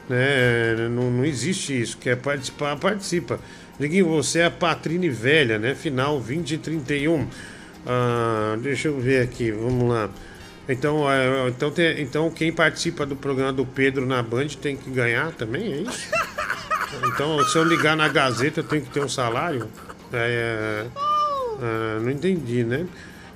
Né? 0.09 0.89
Não, 0.89 1.11
não 1.11 1.25
existe 1.25 1.79
isso. 1.79 1.97
Quer 1.97 2.17
participar, 2.17 2.77
participa. 2.77 3.39
Diguinho, 3.81 4.07
você 4.07 4.39
é 4.39 4.45
a 4.45 4.51
Patrine 4.51 5.09
Velha, 5.09 5.57
né? 5.57 5.73
Final 5.73 6.19
20 6.21 6.51
e 6.51 6.57
31. 6.59 7.27
Ah, 7.83 8.55
deixa 8.61 8.89
eu 8.89 8.99
ver 8.99 9.23
aqui, 9.23 9.51
vamos 9.51 9.89
lá. 9.91 10.07
Então, 10.69 11.11
é, 11.11 11.49
então, 11.49 11.71
tem- 11.71 11.99
então 11.99 12.29
quem 12.29 12.53
participa 12.53 13.07
do 13.07 13.15
programa 13.15 13.51
do 13.51 13.65
Pedro 13.65 14.05
na 14.05 14.21
Band 14.21 14.49
tem 14.61 14.77
que 14.77 14.87
ganhar 14.91 15.31
também, 15.31 15.73
é 15.73 15.77
isso? 15.77 16.09
Então, 17.05 17.43
se 17.45 17.57
eu 17.57 17.63
ligar 17.63 17.95
na 17.95 18.09
Gazeta, 18.09 18.59
eu 18.59 18.63
tenho 18.65 18.81
que 18.83 18.89
ter 18.89 18.99
um 19.01 19.07
salário? 19.07 19.65
É, 20.11 20.85
é, 20.85 20.87
ah, 21.61 21.99
não 22.01 22.11
entendi, 22.11 22.65
né? 22.65 22.85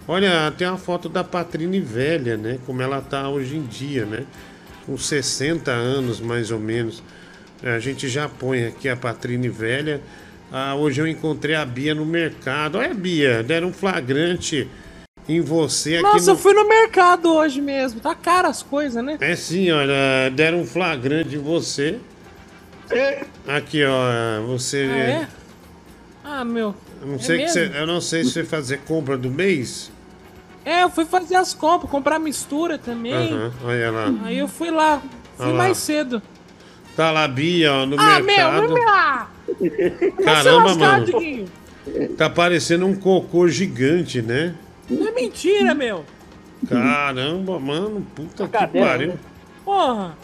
Olha, 0.06 0.52
tem 0.52 0.68
uma 0.68 0.78
foto 0.78 1.08
da 1.08 1.24
Patrine 1.24 1.80
velha, 1.80 2.36
né? 2.36 2.60
Como 2.66 2.82
ela 2.82 3.00
tá 3.02 3.30
hoje 3.30 3.56
em 3.56 3.64
dia, 3.66 4.06
né? 4.06 4.26
Com 4.86 4.98
60 4.98 5.72
anos, 5.72 6.20
mais 6.20 6.52
ou 6.52 6.60
menos. 6.60 7.02
É, 7.64 7.72
A 7.76 7.80
gente 7.80 8.10
já 8.10 8.28
põe 8.28 8.66
aqui 8.66 8.90
a 8.90 8.96
Patrine 8.98 9.48
velha. 9.48 10.02
Ah, 10.52 10.76
hoje 10.76 11.02
eu 11.02 11.08
encontrei 11.08 11.56
a 11.56 11.66
Bia 11.66 11.94
no 11.94 12.06
mercado. 12.06 12.78
Olha, 12.78 12.94
Bia, 12.94 13.44
deram 13.44 13.70
um 13.70 13.74
flagrante 13.74 14.70
em 15.28 15.42
você 15.42 15.96
aqui 15.96 16.04
Nossa, 16.04 16.26
no... 16.28 16.32
eu 16.32 16.38
fui 16.38 16.54
no 16.54 16.68
mercado 16.68 17.34
hoje 17.34 17.62
mesmo. 17.62 18.00
Tá 18.00 18.16
caro 18.16 18.48
as 18.48 18.62
coisas, 18.62 19.04
né? 19.04 19.18
É 19.20 19.36
sim, 19.36 19.72
olha, 19.72 20.30
deram 20.34 20.62
um 20.62 20.66
flagrante 20.66 21.36
em 21.36 21.40
você 21.40 22.00
Aqui, 23.48 23.84
ó, 23.84 24.42
você. 24.46 24.88
Ah, 24.92 24.98
é? 24.98 25.28
Ah, 26.24 26.46
meu. 26.46 26.76
Eu 27.02 27.08
não, 27.08 27.16
é 27.16 27.20
sei 27.20 27.48
você, 27.48 27.72
eu 27.74 27.88
não 27.88 28.02
sei 28.02 28.24
se 28.24 28.32
você 28.32 28.44
fazer 28.44 28.80
compra 28.80 29.18
do 29.18 29.30
mês. 29.30 29.92
É, 30.64 30.84
eu 30.84 30.90
fui 30.90 31.06
fazer 31.06 31.36
as 31.36 31.54
compras, 31.54 31.90
comprar 31.90 32.20
mistura 32.20 32.78
também. 32.78 33.34
Aham, 33.34 33.52
olha 33.64 33.92
lá. 33.92 34.14
Aí 34.24 34.38
eu 34.38 34.48
fui 34.48 34.72
lá, 34.72 35.02
fui 35.36 35.46
Olha 35.46 35.54
lá. 35.54 35.58
mais 35.58 35.78
cedo. 35.78 36.22
Tá 36.96 37.12
lá, 37.12 37.28
Bia, 37.28 37.74
ó, 37.74 37.86
no 37.86 38.00
ah, 38.00 38.16
meu, 38.16 38.26
mercado. 38.26 38.68
não 38.68 38.74
me 38.74 38.86
lá! 38.86 39.32
Caramba, 40.24 40.64
lascar, 40.66 40.78
mano. 40.78 41.06
Diguinho. 41.06 41.46
Tá 42.18 42.30
parecendo 42.30 42.86
um 42.86 42.96
cocô 42.96 43.48
gigante, 43.48 44.22
né? 44.22 44.56
Não 44.90 45.08
é 45.08 45.12
mentira, 45.12 45.74
meu. 45.74 46.06
Caramba, 46.68 47.60
mano, 47.60 48.06
puta 48.16 48.48
que 48.48 48.80
pariu. 48.80 49.14
Porra. 49.64 50.18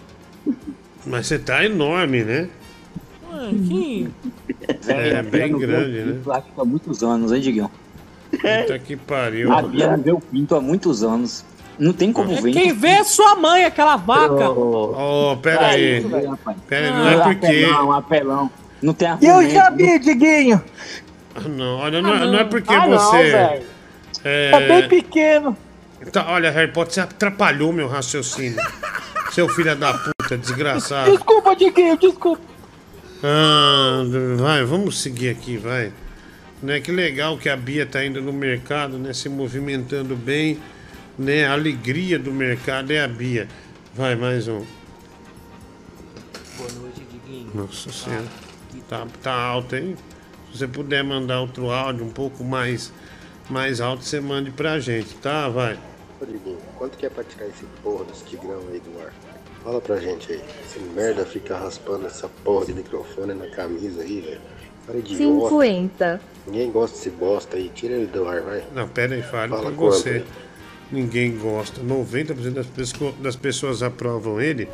Mas 1.06 1.28
você 1.28 1.38
tá 1.38 1.64
enorme, 1.66 2.24
né? 2.24 2.50
Mano, 3.30 3.68
que... 3.68 4.10
É, 4.88 5.22
bem 5.22 5.58
grande, 5.58 6.04
né? 6.04 6.22
Plástico 6.24 6.62
há 6.62 6.66
muitos 6.66 7.04
anos, 7.04 7.32
hein, 7.32 7.42
Diguinho? 7.42 7.72
Puta 8.32 8.80
que 8.80 8.96
pariu. 8.96 9.52
A 9.52 9.62
Bia 9.62 9.96
não 9.96 10.04
vê 10.04 10.12
o 10.12 10.20
pinto 10.20 10.56
há 10.56 10.62
muitos 10.62 11.04
anos. 11.04 11.44
Não 11.82 11.94
tem 11.94 12.14
como 12.14 12.40
ver. 12.40 12.52
Quem 12.54 12.74
vê 12.74 12.90
é 12.90 13.04
sua 13.04 13.36
mãe, 13.36 13.66
aquela 13.66 13.96
vaca. 13.96 14.52
Ô, 14.52 15.36
pera 15.42 15.70
aí. 15.70 16.06
Pera 16.68 16.86
aí, 16.86 16.94
não 16.94 17.10
é 17.10 17.24
porque. 17.24 17.46
Apelão, 17.48 17.92
apelão. 17.94 18.52
Não 18.84 18.94
tem 18.94 19.08
E 19.20 19.26
eu 19.26 19.36
argumento. 19.38 19.56
sabia, 19.64 20.00
Diguinho. 20.00 20.64
Ah, 21.36 21.40
Não, 21.48 21.78
olha, 21.78 22.00
não, 22.00 22.14
Ah, 22.14 22.20
não 22.26 22.36
é 22.36 22.44
não. 22.44 22.50
porque 22.50 22.72
Ah, 22.72 22.86
não, 22.88 23.00
você. 23.00 23.24
velho. 23.32 23.64
é... 24.24 24.52
É 24.54 24.68
bem 24.68 24.88
pequeno. 24.90 25.58
Tá, 26.12 26.26
olha, 26.30 26.52
Harry 26.52 26.72
Potter, 26.72 26.94
você 26.94 27.02
atrapalhou 27.02 27.74
meu 27.74 27.88
raciocínio. 27.88 28.60
Seu 29.32 29.50
filho 29.50 29.76
da 29.76 29.94
puta, 29.94 30.38
desgraçado. 30.38 31.10
Desculpa, 31.10 31.56
Diguinho, 31.56 31.98
desculpa. 31.98 32.44
Ah, 33.24 34.04
vai, 34.38 34.64
vamos 34.64 35.00
seguir 35.02 35.30
aqui, 35.30 35.58
vai. 35.58 35.92
Né, 36.62 36.80
que 36.80 36.92
legal 36.92 37.38
que 37.40 37.50
a 37.50 37.58
Bia 37.58 37.88
tá 37.88 38.06
indo 38.06 38.22
no 38.22 38.32
mercado, 38.32 39.00
né? 39.00 39.14
Se 39.14 39.28
movimentando 39.28 40.16
bem, 40.16 40.60
né? 41.22 41.46
A 41.46 41.54
alegria 41.54 42.18
do 42.20 42.32
mercado 42.32 42.92
é 42.92 43.02
a 43.02 43.08
Bia. 43.08 43.48
Vai, 43.94 44.16
mais 44.16 44.48
um. 44.48 44.66
Boa 46.58 46.72
noite, 46.82 47.02
Diguinho. 47.12 47.52
Nossa 47.54 47.92
senhora. 47.92 48.26
Tá, 48.90 49.08
tá 49.22 49.34
alto, 49.34 49.76
hein? 49.76 49.96
Se 50.52 50.58
você 50.58 50.68
puder 50.68 51.04
mandar 51.04 51.40
outro 51.42 51.70
áudio 51.72 52.06
um 52.06 52.10
pouco 52.12 52.44
mais, 52.44 52.92
mais 53.50 53.80
alto, 53.80 54.04
você 54.04 54.20
mande 54.20 54.52
pra 54.52 54.80
gente, 54.80 55.14
tá? 55.16 55.48
Vai. 55.48 55.78
Ô, 56.20 56.26
Diguinho, 56.26 56.58
quanto 56.78 56.98
que 56.98 57.06
é 57.06 57.10
pra 57.10 57.24
tirar 57.24 57.48
esse 57.48 57.64
porra 57.84 58.06
desse 58.06 58.24
tigrão 58.26 58.60
aí 58.72 58.80
do 58.80 59.00
ar? 59.02 59.14
Fala 59.64 59.80
pra 59.80 59.98
gente 59.98 60.32
aí. 60.32 60.42
Esse 60.66 60.80
merda 60.80 61.26
fica 61.26 61.56
raspando 61.58 62.08
essa 62.08 62.28
porra 62.44 62.66
de 62.66 62.74
microfone 62.74 63.34
na 63.34 63.48
camisa 63.48 64.02
aí, 64.02 64.20
velho. 64.22 64.42
Cara 64.88 64.98
idiota. 64.98 65.50
50. 65.50 66.22
Ninguém 66.48 66.72
gosta 66.72 66.98
desse 66.98 67.10
bosta 67.12 67.58
aí. 67.58 67.70
Tira 67.70 67.94
ele 67.94 68.08
do 68.08 68.28
ar, 68.28 68.42
vai. 68.42 68.64
Não, 68.74 68.88
pera 68.88 69.14
aí, 69.14 69.22
fale 69.22 69.52
Fala 69.52 69.72
com 69.72 69.86
você. 69.86 70.10
aí. 70.10 70.26
Ninguém 70.92 71.38
gosta. 71.38 71.82
90% 71.82 72.52
das, 72.54 72.66
pesco- 72.68 73.14
das 73.20 73.36
pessoas 73.36 73.82
aprovam 73.82 74.42
ele. 74.42 74.68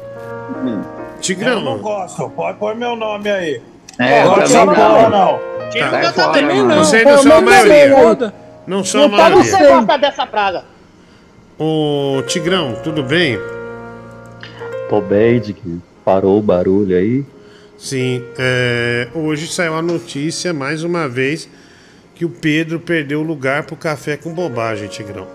Tigrão. 1.21 1.53
Eu 1.59 1.61
não 1.61 1.77
gosto, 1.79 2.29
pode 2.31 2.57
pôr 2.57 2.75
meu 2.75 2.95
nome 2.95 3.29
aí. 3.29 3.61
É, 3.99 4.23
não 4.23 4.29
gosto 4.29 4.39
dessa 4.41 4.65
porra, 4.65 5.09
não. 5.09 5.09
não. 5.09 6.11
Tá. 6.13 6.31
Também 6.31 6.63
não. 6.63 6.77
Vocês 6.83 7.03
não 7.03 7.17
são 7.21 7.37
a 7.37 7.41
maioria. 7.41 7.89
Não 8.65 8.83
são 8.83 9.03
a 9.03 9.07
Não 9.07 9.17
tá 9.17 9.29
maioria. 9.29 9.51
você 9.51 9.67
gosta 9.67 9.97
dessa 9.97 10.25
praga. 10.25 10.65
Ô, 11.59 12.21
Tigrão, 12.27 12.75
tudo 12.83 13.03
bem? 13.03 13.37
Tô 14.89 15.01
bem, 15.01 15.41
parou 16.05 16.37
o 16.37 16.41
barulho 16.41 16.95
aí. 16.95 17.25
Sim, 17.77 18.23
é, 18.39 19.07
hoje 19.13 19.47
saiu 19.47 19.75
a 19.75 19.81
notícia, 19.81 20.53
mais 20.53 20.83
uma 20.83 21.07
vez, 21.07 21.47
que 22.15 22.25
o 22.25 22.29
Pedro 22.29 22.79
perdeu 22.79 23.19
o 23.19 23.23
lugar 23.23 23.63
pro 23.63 23.75
café 23.75 24.17
com 24.17 24.33
bobagem, 24.33 24.87
Tigrão. 24.87 25.27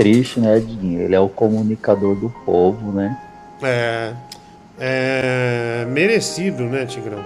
Triste, 0.00 0.40
né, 0.40 0.58
Diguinho? 0.58 1.02
Ele 1.02 1.14
é 1.14 1.20
o 1.20 1.28
comunicador 1.28 2.16
do 2.16 2.30
povo, 2.30 2.90
né? 2.90 3.20
É, 3.62 4.14
é 4.78 5.84
merecido, 5.84 6.62
né, 6.64 6.86
Tigrão? 6.86 7.22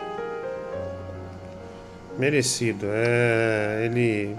Merecido. 2.18 2.86
É, 2.90 3.82
ele, 3.84 4.34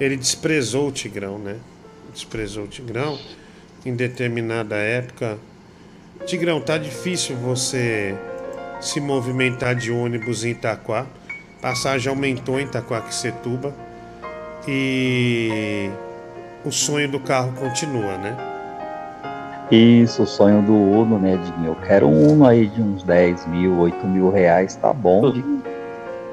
ele 0.00 0.16
desprezou 0.16 0.88
o 0.88 0.92
Tigrão, 0.92 1.38
né? 1.38 1.56
Desprezou 2.10 2.64
o 2.64 2.68
Tigrão 2.68 3.18
em 3.84 3.94
determinada 3.94 4.76
época. 4.76 5.36
Tigrão, 6.24 6.58
tá 6.58 6.78
difícil 6.78 7.36
você 7.36 8.14
se 8.80 8.98
movimentar 8.98 9.74
de 9.74 9.92
ônibus 9.92 10.42
em 10.42 10.52
Itaquá. 10.52 11.04
Passagem 11.60 12.08
aumentou 12.08 12.58
em 12.58 12.64
Itaquaquecetuba. 12.64 13.74
E 14.66 15.90
o 16.66 16.72
sonho 16.72 17.08
do 17.08 17.20
carro 17.20 17.52
continua, 17.52 18.18
né? 18.18 18.36
Isso, 19.70 20.24
o 20.24 20.26
sonho 20.26 20.62
do 20.62 20.74
Uno, 20.74 21.18
né, 21.18 21.36
Diguinho? 21.36 21.68
Eu 21.68 21.76
quero 21.76 22.08
um 22.08 22.32
Uno 22.32 22.46
aí 22.46 22.66
de 22.66 22.82
uns 22.82 23.04
10 23.04 23.46
mil, 23.46 23.78
8 23.78 24.06
mil 24.06 24.30
reais, 24.30 24.74
tá 24.74 24.92
bom? 24.92 25.32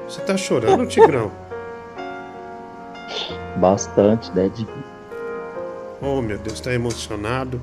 Você 0.08 0.20
tá 0.22 0.36
chorando, 0.36 0.86
Tigrão? 0.86 1.30
Bastante, 3.56 4.30
né, 4.32 4.48
Diguinho? 4.48 4.84
Oh, 6.02 6.20
meu 6.20 6.36
Deus, 6.36 6.60
tá 6.60 6.72
emocionado. 6.72 7.60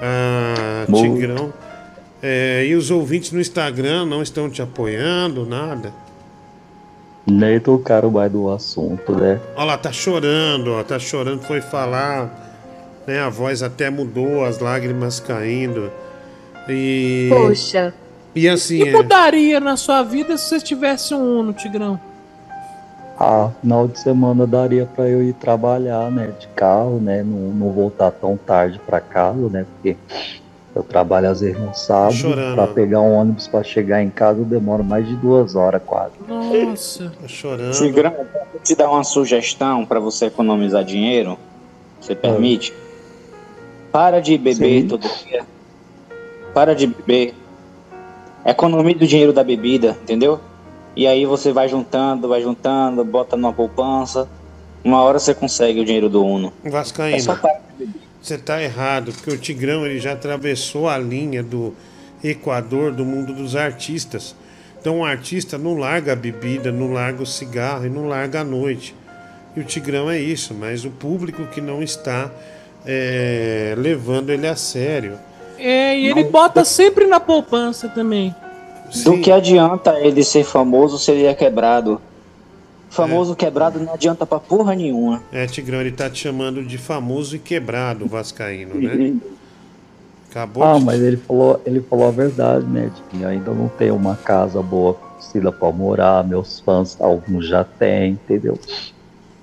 Ah, 0.00 0.86
Muito. 0.88 1.14
Tigrão. 1.14 1.52
É, 2.22 2.64
e 2.66 2.74
os 2.74 2.90
ouvintes 2.90 3.32
no 3.32 3.40
Instagram 3.40 4.06
não 4.06 4.22
estão 4.22 4.50
te 4.50 4.60
apoiando, 4.60 5.46
nada? 5.46 5.92
Nem 7.30 7.60
tocaram 7.60 8.10
mais 8.10 8.32
do 8.32 8.50
assunto, 8.50 9.12
né? 9.12 9.38
Olha 9.54 9.64
lá, 9.66 9.78
tá 9.78 9.92
chorando, 9.92 10.72
ó, 10.72 10.82
tá 10.82 10.98
chorando, 10.98 11.42
foi 11.42 11.60
falar, 11.60 12.30
né? 13.06 13.20
A 13.20 13.28
voz 13.28 13.62
até 13.62 13.90
mudou, 13.90 14.44
as 14.44 14.58
lágrimas 14.58 15.20
caindo. 15.20 15.90
E. 16.68 17.28
Poxa. 17.30 17.92
E 18.34 18.48
assim, 18.48 18.80
O 18.80 18.84
que 18.84 18.90
é, 18.90 18.92
mudaria 18.92 19.60
na 19.60 19.76
sua 19.76 20.02
vida 20.02 20.36
se 20.36 20.48
você 20.48 20.60
tivesse 20.60 21.14
um 21.14 21.40
Uno, 21.40 21.52
Tigrão? 21.52 22.00
Ah, 23.18 23.50
final 23.60 23.88
de 23.88 23.98
semana 23.98 24.46
daria 24.46 24.86
pra 24.86 25.08
eu 25.08 25.22
ir 25.22 25.32
trabalhar, 25.32 26.08
né, 26.08 26.32
de 26.38 26.46
carro, 26.48 27.00
né, 27.00 27.24
não, 27.24 27.52
não 27.52 27.72
voltar 27.72 28.12
tão 28.12 28.36
tarde 28.36 28.80
pra 28.86 29.00
casa, 29.00 29.48
né, 29.48 29.66
porque 29.74 29.96
eu 30.78 30.84
trabalho 30.84 31.28
às 31.28 31.40
vezes 31.40 31.58
no 31.58 31.74
sábado, 31.74 32.14
Chorando. 32.14 32.54
pra 32.54 32.66
pegar 32.68 33.00
um 33.00 33.12
ônibus 33.12 33.48
pra 33.48 33.64
chegar 33.64 34.00
em 34.00 34.08
casa 34.08 34.38
eu 34.38 34.44
demoro 34.44 34.84
mais 34.84 35.06
de 35.06 35.16
duas 35.16 35.56
horas 35.56 35.82
quase. 35.84 36.12
Nossa. 36.26 37.12
Tá 37.20 37.26
chorando. 37.26 37.72
Tigrão, 37.72 38.12
posso 38.12 38.62
te 38.62 38.76
dar 38.76 38.88
uma 38.88 39.02
sugestão 39.02 39.84
pra 39.84 39.98
você 39.98 40.26
economizar 40.26 40.84
dinheiro? 40.84 41.36
Você 42.00 42.14
permite? 42.14 42.72
Para 43.90 44.20
de 44.20 44.38
beber 44.38 44.82
Sim. 44.82 44.88
todo 44.88 45.02
dia. 45.24 45.44
Para 46.54 46.74
de 46.76 46.86
beber. 46.86 47.34
Economize 48.44 49.02
o 49.02 49.06
dinheiro 49.06 49.32
da 49.32 49.42
bebida, 49.42 49.96
entendeu? 50.02 50.38
E 50.94 51.06
aí 51.08 51.26
você 51.26 51.52
vai 51.52 51.68
juntando, 51.68 52.28
vai 52.28 52.40
juntando, 52.40 53.04
bota 53.04 53.36
numa 53.36 53.52
poupança. 53.52 54.28
Uma 54.84 55.02
hora 55.02 55.18
você 55.18 55.34
consegue 55.34 55.80
o 55.80 55.84
dinheiro 55.84 56.08
do 56.08 56.24
Uno. 56.24 56.52
É 56.62 56.70
só 56.70 56.76
Vascaína, 56.76 57.36
parar 57.36 57.60
você 58.28 58.36
tá 58.36 58.62
errado, 58.62 59.12
porque 59.12 59.30
o 59.30 59.38
Tigrão 59.38 59.86
ele 59.86 59.98
já 59.98 60.12
atravessou 60.12 60.88
a 60.88 60.98
linha 60.98 61.42
do 61.42 61.74
Equador 62.22 62.92
do 62.92 63.04
mundo 63.04 63.32
dos 63.32 63.56
artistas. 63.56 64.34
Então 64.80 65.00
o 65.00 65.04
artista 65.04 65.56
não 65.56 65.74
larga 65.74 66.12
a 66.12 66.16
bebida, 66.16 66.70
não 66.70 66.92
larga 66.92 67.22
o 67.22 67.26
cigarro 67.26 67.86
e 67.86 67.88
não 67.88 68.06
larga 68.06 68.40
a 68.40 68.44
noite. 68.44 68.94
E 69.56 69.60
o 69.60 69.64
Tigrão 69.64 70.10
é 70.10 70.20
isso, 70.20 70.54
mas 70.54 70.84
o 70.84 70.90
público 70.90 71.46
que 71.46 71.60
não 71.60 71.82
está 71.82 72.30
é, 72.84 73.74
levando 73.78 74.30
ele 74.30 74.46
a 74.46 74.54
sério. 74.54 75.18
É, 75.58 75.98
e 75.98 76.06
ele 76.06 76.24
bota 76.24 76.64
sempre 76.64 77.06
na 77.06 77.18
poupança 77.18 77.88
também. 77.88 78.34
Do 79.04 79.20
que 79.20 79.30
adianta 79.30 79.98
ele 80.00 80.22
ser 80.22 80.44
famoso 80.44 80.98
se 80.98 81.10
ele 81.10 81.24
é 81.24 81.34
quebrado? 81.34 82.00
Famoso 82.90 83.36
quebrado 83.36 83.78
não 83.78 83.92
adianta 83.94 84.26
pra 84.26 84.38
porra 84.40 84.74
nenhuma. 84.74 85.22
É, 85.30 85.46
Tigrão, 85.46 85.80
ele 85.80 85.92
tá 85.92 86.08
te 86.08 86.18
chamando 86.20 86.62
de 86.64 86.78
famoso 86.78 87.36
e 87.36 87.38
quebrado 87.38 88.06
Vascaíno, 88.06 88.74
né? 88.76 89.14
Acabou 90.30 90.62
Ah, 90.64 90.78
de... 90.78 90.84
mas 90.84 91.00
ele 91.00 91.16
falou, 91.16 91.60
ele 91.64 91.80
falou 91.80 92.08
a 92.08 92.10
verdade, 92.10 92.64
né, 92.66 92.90
que 93.10 93.24
ainda 93.24 93.52
não 93.52 93.68
tenho 93.68 93.94
uma 93.94 94.14
casa 94.16 94.62
boa 94.62 94.94
conhecida 94.94 95.50
pra 95.50 95.70
morar, 95.72 96.22
meus 96.24 96.60
fãs, 96.60 96.96
alguns 97.00 97.46
já 97.46 97.64
têm, 97.64 98.12
entendeu? 98.12 98.58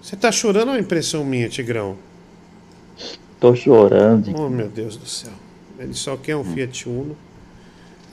Você 0.02 0.16
tá 0.16 0.32
chorando 0.32 0.70
ou 0.70 0.76
é 0.76 0.80
impressão 0.80 1.24
minha, 1.26 1.50
Tigrão? 1.50 1.96
Tô 3.40 3.56
chorando. 3.56 4.32
Oh, 4.40 4.50
meu 4.50 4.68
Deus 4.70 4.96
do 4.96 5.08
céu. 5.08 5.34
Ele 5.80 5.94
só 5.94 6.16
quer 6.16 6.36
um 6.36 6.44
Fiat 6.44 6.88
Uno. 6.88 7.18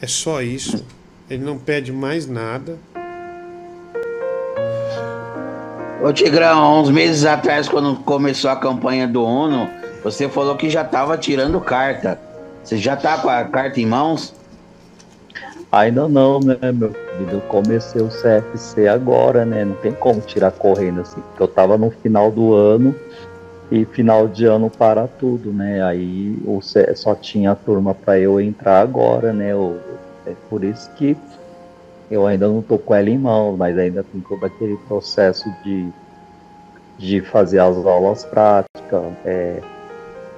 É 0.01 0.07
só 0.07 0.43
isso. 0.43 0.85
Ele 1.31 1.45
não 1.45 1.59
pede 1.59 1.93
mais 1.93 2.27
nada. 2.27 2.79
Ô 6.03 6.12
Tigrão, 6.12 6.81
uns 6.81 6.91
meses 6.91 7.24
atrás, 7.24 7.69
quando 7.69 7.95
começou 8.03 8.51
a 8.51 8.57
campanha 8.57 9.07
do 9.07 9.23
ONU, 9.23 9.69
você 10.03 10.29
falou 10.29 10.57
que 10.57 10.69
já 10.69 10.85
tava 10.85 11.16
tirando 11.16 11.61
carta. 11.61 12.19
Você 12.65 12.77
já 12.77 12.97
tá 12.97 13.19
com 13.19 13.29
a 13.29 13.45
carta 13.45 13.81
em 13.81 13.87
mãos? 13.87 14.35
Ainda 15.70 16.09
não, 16.09 16.41
né, 16.41 16.57
meu 16.74 16.91
querido? 16.91 17.37
Eu 17.37 17.41
comecei 17.43 18.03
o 18.03 18.11
CFC 18.11 18.89
agora, 18.89 19.45
né? 19.45 19.65
Não 19.65 19.77
tem 19.77 19.93
como 19.93 20.20
tirar 20.20 20.51
correndo 20.51 21.03
assim, 21.03 21.20
porque 21.20 21.43
eu 21.43 21.49
tava 21.49 21.79
no 21.79 21.91
final 21.91 22.33
do 22.33 22.53
ano 22.53 22.95
e 23.70 23.85
final 23.85 24.27
de 24.27 24.45
ano 24.45 24.69
para 24.69 25.07
tudo, 25.07 25.53
né? 25.53 25.83
Aí 25.85 26.37
o 26.45 26.61
só 26.95 27.15
tinha 27.15 27.55
turma 27.55 27.95
para 27.95 28.19
eu 28.19 28.41
entrar 28.41 28.81
agora, 28.81 29.33
né? 29.33 29.55
O- 29.55 29.77
é 30.27 30.35
por 30.51 30.62
isso 30.65 30.91
que 30.97 31.16
eu 32.13 32.27
ainda 32.27 32.47
não 32.47 32.61
tô 32.61 32.77
com 32.77 32.95
ela 32.95 33.09
em 33.09 33.17
mãos, 33.17 33.57
mas 33.57 33.79
ainda 33.79 34.05
tem 34.05 34.21
todo 34.21 34.45
aquele 34.45 34.77
processo 34.87 35.51
de, 35.65 35.89
de 36.99 37.23
fazer 37.23 37.59
as 37.59 37.75
aulas 37.75 38.23
práticas, 38.23 39.03
é, 39.25 39.63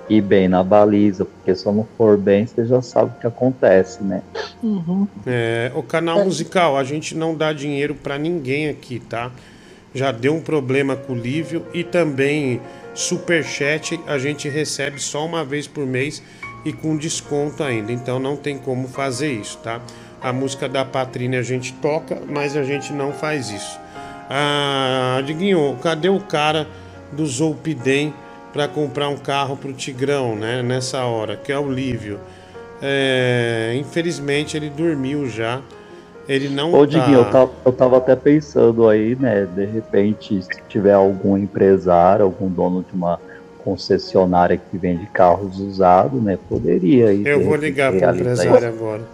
ir 0.08 0.20
bem 0.20 0.46
na 0.46 0.62
baliza, 0.62 1.24
porque 1.24 1.52
se 1.52 1.66
eu 1.66 1.72
não 1.72 1.84
for 1.98 2.16
bem, 2.16 2.46
você 2.46 2.64
já 2.64 2.80
sabe 2.80 3.10
o 3.16 3.20
que 3.20 3.26
acontece, 3.26 4.04
né? 4.04 4.22
Uhum. 4.62 5.08
É, 5.26 5.72
o 5.74 5.82
canal 5.82 6.24
musical, 6.24 6.76
a 6.76 6.84
gente 6.84 7.16
não 7.16 7.34
dá 7.34 7.52
dinheiro 7.52 7.96
pra 7.96 8.16
ninguém 8.16 8.68
aqui, 8.68 9.00
tá? 9.00 9.32
Já 9.92 10.12
deu 10.12 10.32
um 10.32 10.40
problema 10.40 10.94
com 10.94 11.12
o 11.12 11.16
Lívio 11.16 11.66
e 11.74 11.82
também 11.82 12.60
superchat 12.94 13.98
a 14.06 14.16
gente 14.16 14.48
recebe 14.48 15.00
só 15.00 15.26
uma 15.26 15.44
vez 15.44 15.66
por 15.66 15.84
mês 15.84 16.22
e 16.64 16.72
com 16.72 16.96
desconto 16.96 17.64
ainda, 17.64 17.90
então 17.90 18.20
não 18.20 18.36
tem 18.36 18.58
como 18.58 18.86
fazer 18.86 19.32
isso, 19.32 19.58
tá? 19.58 19.80
A 20.24 20.32
música 20.32 20.66
da 20.66 20.86
Patrine 20.86 21.36
a 21.36 21.42
gente 21.42 21.74
toca, 21.74 22.16
mas 22.26 22.56
a 22.56 22.62
gente 22.64 22.94
não 22.94 23.12
faz 23.12 23.50
isso. 23.50 23.78
Ah, 24.30 25.20
Diguinho, 25.22 25.76
cadê 25.82 26.08
o 26.08 26.18
cara 26.18 26.66
do 27.12 27.26
Zolpidem 27.26 28.14
para 28.50 28.66
comprar 28.66 29.10
um 29.10 29.18
carro 29.18 29.54
pro 29.54 29.70
Tigrão, 29.74 30.34
né? 30.34 30.62
Nessa 30.62 31.04
hora, 31.04 31.36
que 31.36 31.52
é 31.52 31.58
o 31.58 31.70
Lívio. 31.70 32.18
É, 32.80 33.76
infelizmente 33.78 34.56
ele 34.56 34.70
dormiu 34.70 35.28
já. 35.28 35.60
Ele 36.26 36.48
não 36.48 36.72
Ô, 36.72 36.86
tá... 36.86 36.86
Diguinho, 36.86 37.18
eu 37.18 37.30
tava, 37.30 37.50
eu 37.62 37.72
tava 37.72 37.98
até 37.98 38.16
pensando 38.16 38.88
aí, 38.88 39.14
né? 39.14 39.46
De 39.54 39.66
repente, 39.66 40.40
se 40.42 40.62
tiver 40.70 40.94
algum 40.94 41.36
empresário, 41.36 42.24
algum 42.24 42.48
dono 42.48 42.82
de 42.82 42.96
uma 42.96 43.20
concessionária 43.62 44.56
que 44.56 44.78
vende 44.78 45.04
carros 45.04 45.60
usados, 45.60 46.22
né? 46.22 46.38
Poderia 46.48 47.10
aí. 47.10 47.26
Eu 47.26 47.44
vou 47.44 47.56
ligar 47.56 47.90
pro 47.90 48.00
realizar 48.00 48.44
empresário 48.46 48.68
agora. 48.68 49.13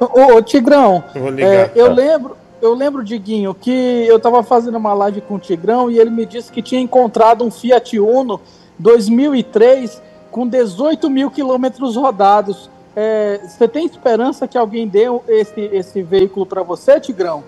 Ô, 0.00 0.36
ô, 0.36 0.42
Tigrão, 0.42 1.02
é, 1.38 1.70
eu 1.74 1.92
lembro, 1.92 2.36
eu 2.62 2.74
lembro, 2.74 3.04
Diguinho, 3.04 3.54
que 3.54 4.04
eu 4.06 4.18
tava 4.18 4.42
fazendo 4.42 4.76
uma 4.76 4.94
live 4.94 5.20
com 5.22 5.34
o 5.34 5.38
Tigrão 5.38 5.90
e 5.90 5.98
ele 5.98 6.10
me 6.10 6.24
disse 6.24 6.52
que 6.52 6.62
tinha 6.62 6.80
encontrado 6.80 7.44
um 7.44 7.50
Fiat 7.50 7.98
Uno 7.98 8.40
2003 8.78 10.00
com 10.30 10.46
18 10.46 11.08
mil 11.10 11.30
quilômetros 11.30 11.96
rodados. 11.96 12.70
É, 12.94 13.40
Você 13.46 13.66
tem 13.68 13.86
esperança 13.86 14.46
que 14.48 14.56
alguém 14.58 14.86
dê 14.86 15.04
esse, 15.28 15.60
esse 15.72 16.02
veículo 16.02 16.44
para 16.46 16.62
você, 16.62 17.00
Tigrão? 17.00 17.42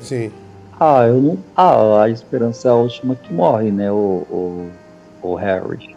Sim. 0.00 0.30
Ah, 0.78 1.06
eu 1.06 1.14
não. 1.20 1.38
Ah, 1.56 2.02
a 2.02 2.10
esperança 2.10 2.68
é 2.68 2.70
a 2.70 2.74
última 2.74 3.14
que 3.14 3.32
morre, 3.32 3.70
né? 3.70 3.90
O, 3.90 4.26
o, 4.30 4.70
o 5.22 5.34
Harry. 5.34 5.96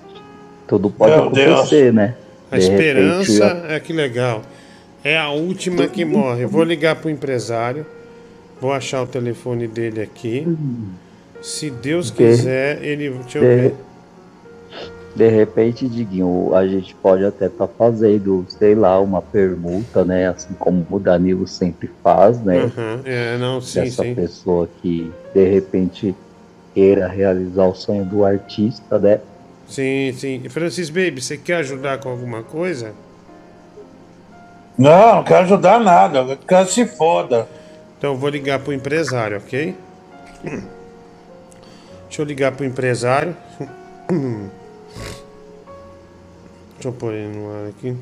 Tudo 0.68 0.90
pode 0.90 1.12
Meu 1.12 1.26
acontecer, 1.26 1.84
Deus. 1.84 1.96
né? 1.96 2.16
A 2.50 2.58
De 2.58 2.64
esperança 2.64 3.46
repente, 3.48 3.74
é 3.74 3.80
que 3.80 3.92
legal. 3.92 4.42
É 5.04 5.18
a 5.18 5.30
última 5.32 5.88
que 5.88 6.04
morre. 6.04 6.44
Eu 6.44 6.50
vou 6.50 6.64
ligar 6.64 6.96
pro 6.98 7.10
empresário. 7.10 7.86
Vou 8.60 8.74
achar 8.74 9.02
o 9.02 9.08
telefone 9.08 9.68
dele 9.68 10.02
aqui. 10.02 10.46
Se 11.42 11.70
Deus 11.70 12.12
De- 12.12 12.18
quiser, 12.18 12.84
ele. 12.84 13.10
Deixa 13.10 13.38
eu 13.38 13.44
de, 13.44 13.56
ver. 13.56 13.76
de 15.16 15.30
repente, 15.30 15.88
Diguinho, 15.88 16.54
a 16.54 16.68
gente 16.68 16.94
pode 16.96 17.24
até 17.24 17.46
estar 17.46 17.68
fazendo, 17.68 18.46
sei 18.50 18.76
lá, 18.76 19.00
uma 19.00 19.22
permuta, 19.22 20.04
né? 20.04 20.28
Assim 20.28 20.54
como 20.60 20.86
o 20.90 21.00
Danilo 21.00 21.48
sempre 21.48 21.90
faz, 22.04 22.42
né? 22.44 22.58
Aham, 22.60 23.02
É, 23.06 23.38
não, 23.38 23.62
sim, 23.62 23.82
Dessa 23.84 24.04
sim. 24.04 24.14
pessoa 24.16 24.70
que 24.82 25.10
de 25.34 25.46
repente 25.46 26.14
queira 26.74 27.08
realizar 27.08 27.66
o 27.66 27.74
sonho 27.74 28.04
do 28.04 28.26
artista, 28.26 29.00
né? 29.00 29.20
Sim, 29.68 30.12
sim. 30.14 30.50
Francis 30.50 30.90
Baby, 30.90 31.22
você 31.22 31.38
quer 31.38 31.56
ajudar 31.58 32.00
com 32.00 32.10
alguma 32.10 32.44
coisa? 32.44 32.94
Não, 34.80 35.18
não 35.18 35.24
quero 35.26 35.44
ajudar 35.44 35.78
nada. 35.82 36.20
Eu 36.20 36.38
quero 36.38 36.66
que 36.66 36.72
se 36.72 36.86
foda. 36.86 37.50
Então 37.98 38.14
eu 38.14 38.18
vou 38.18 38.30
ligar 38.30 38.60
pro 38.60 38.72
empresário, 38.72 39.36
ok? 39.36 39.76
Deixa 42.08 42.22
eu 42.22 42.26
ligar 42.26 42.54
pro 42.54 42.66
empresário. 42.66 43.36
Deixa 46.76 46.88
eu 46.88 46.94
pôr 46.94 47.14
ele 47.14 47.36
no 47.36 47.52
ar 47.52 47.68
aqui. 47.68 47.94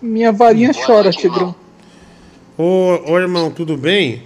Minha 0.00 0.32
varinha 0.32 0.72
chora, 0.72 1.10
Tigrão. 1.10 1.54
Ô, 2.56 3.12
ô 3.12 3.18
irmão, 3.18 3.50
tudo 3.50 3.76
bem? 3.76 4.22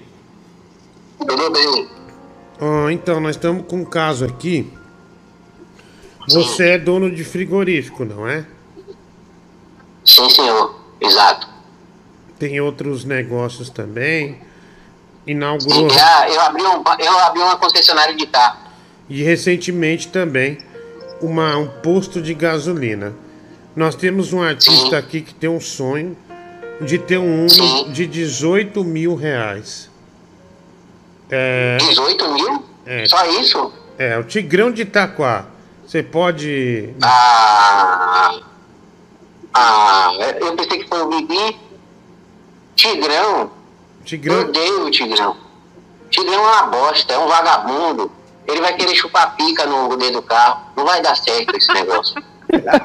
Tudo 1.18 1.50
bem. 1.50 1.88
Ah, 2.60 2.92
então, 2.92 3.18
nós 3.20 3.34
estamos 3.34 3.66
com 3.66 3.78
um 3.78 3.84
caso 3.84 4.24
aqui. 4.24 4.72
Você 6.28 6.70
é 6.70 6.78
dono 6.78 7.10
de 7.10 7.24
frigorífico, 7.24 8.04
não 8.04 8.28
é? 8.28 8.46
Sim, 10.08 10.28
senhor. 10.30 10.74
Exato. 11.00 11.48
Tem 12.38 12.60
outros 12.60 13.04
negócios 13.04 13.68
também. 13.68 14.34
Sim, 14.34 14.40
Inaugurou. 15.26 15.90
já, 15.90 16.28
eu, 16.30 16.40
abri 16.40 16.62
um, 16.62 16.82
eu 16.98 17.18
abri 17.18 17.42
uma 17.42 17.56
concessionária 17.56 18.14
de 18.14 18.26
carro. 18.26 18.58
E 19.08 19.22
recentemente 19.22 20.08
também 20.08 20.58
uma, 21.20 21.56
um 21.56 21.68
posto 21.68 22.22
de 22.22 22.32
gasolina. 22.32 23.14
Nós 23.76 23.94
temos 23.94 24.32
um 24.32 24.42
artista 24.42 24.96
aqui 24.96 25.20
que 25.20 25.34
tem 25.34 25.50
um 25.50 25.60
sonho 25.60 26.16
de 26.80 26.98
ter 26.98 27.18
um 27.18 27.46
Uno 27.46 27.92
de 27.92 28.06
18 28.06 28.82
mil 28.84 29.14
reais. 29.14 29.90
É, 31.30 31.76
18 31.78 32.32
mil? 32.32 32.64
É. 32.86 33.04
Só 33.06 33.24
isso? 33.40 33.72
é, 33.98 34.16
o 34.16 34.24
Tigrão 34.24 34.70
de 34.70 34.82
Itaquá. 34.82 35.46
Você 35.86 36.02
pode. 36.02 36.94
Ah, 37.02 38.40
ah, 39.58 40.12
eu 40.40 40.54
pensei 40.56 40.78
que 40.78 40.88
foi 40.88 41.00
o 41.02 41.06
Bibi. 41.08 41.58
Tigrão. 42.76 43.50
Tigrão. 44.04 44.34
Eu 44.36 44.48
odeio 44.48 44.86
o 44.86 44.90
Tigrão. 44.90 45.36
Tigrão 46.10 46.34
é 46.34 46.38
uma 46.38 46.62
bosta, 46.66 47.12
é 47.12 47.18
um 47.18 47.26
vagabundo. 47.28 48.10
Ele 48.46 48.60
vai 48.60 48.74
querer 48.74 48.94
chupar 48.94 49.34
pica 49.36 49.66
no 49.66 49.94
dedo 49.96 50.14
do 50.14 50.22
carro. 50.22 50.60
Não 50.76 50.84
vai 50.84 51.02
dar 51.02 51.14
certo 51.16 51.54
esse 51.56 51.70
negócio. 51.72 52.14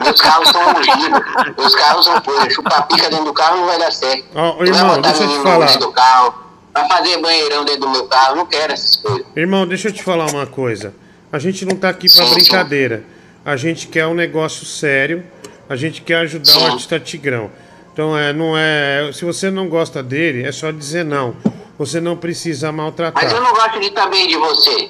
Meus 0.04 0.20
carros 0.20 0.50
são 0.50 0.62
ungidos. 0.78 1.56
Meus 1.58 1.76
carros 1.76 2.06
são 2.06 2.20
coisas. 2.22 2.54
Chupar 2.54 2.86
pica 2.88 3.10
dentro 3.10 3.26
do 3.26 3.34
carro 3.34 3.58
não 3.58 3.68
vai 3.68 3.80
dar 3.80 3.92
certo. 3.92 4.26
Ó, 4.36 4.58
Ele 4.62 4.72
vai 4.72 4.82
irmão, 4.82 4.96
botar 4.98 5.10
deixa 5.12 5.24
eu 5.24 5.30
te 5.30 5.44
falar. 5.44 5.66
dentro 5.68 5.80
do 5.80 5.92
carro. 5.94 6.34
Vai 6.74 6.88
fazer 6.90 7.18
banheirão 7.22 7.64
dentro 7.64 7.82
do 7.82 7.90
meu 7.90 8.06
carro. 8.08 8.36
Não 8.36 8.46
quero 8.46 8.74
essas 8.74 8.96
coisas. 8.98 9.26
Irmão, 9.38 9.66
deixa 9.66 9.88
eu 9.88 9.94
te 9.94 10.04
falar 10.04 10.26
uma 10.32 10.46
coisa. 10.48 10.94
A 11.32 11.40
gente 11.40 11.64
não 11.66 11.78
tá 11.78 11.90
aqui 11.90 12.08
pra 12.14 12.24
Sim, 12.26 12.28
sim. 12.28 12.34
brincadeira. 12.36 13.04
A 13.46 13.56
gente 13.56 13.88
quer 13.88 14.06
um 14.06 14.14
negócio 14.14 14.66
sério. 14.66 15.24
A 15.70 15.76
gente 15.76 16.02
quer 16.02 16.16
ajudar 16.18 16.58
o 16.58 16.66
artista 16.66 17.00
Tigrão. 17.00 17.50
Então, 17.92 18.18
é, 18.18 18.34
não 18.34 18.58
é. 18.58 19.12
Se 19.14 19.24
você 19.24 19.50
não 19.52 19.70
gosta 19.70 20.02
dele, 20.04 20.44
é 20.48 20.52
só 20.52 20.72
dizer 20.72 21.06
não. 21.06 21.36
Você 21.78 22.02
não 22.02 22.16
precisa 22.16 22.72
maltratar. 22.72 23.24
Mas 23.24 23.32
eu 23.32 23.42
não 23.42 23.54
gosto 23.54 23.80
de 23.80 23.92
também 23.92 24.28
de 24.28 24.36
você. 24.38 24.90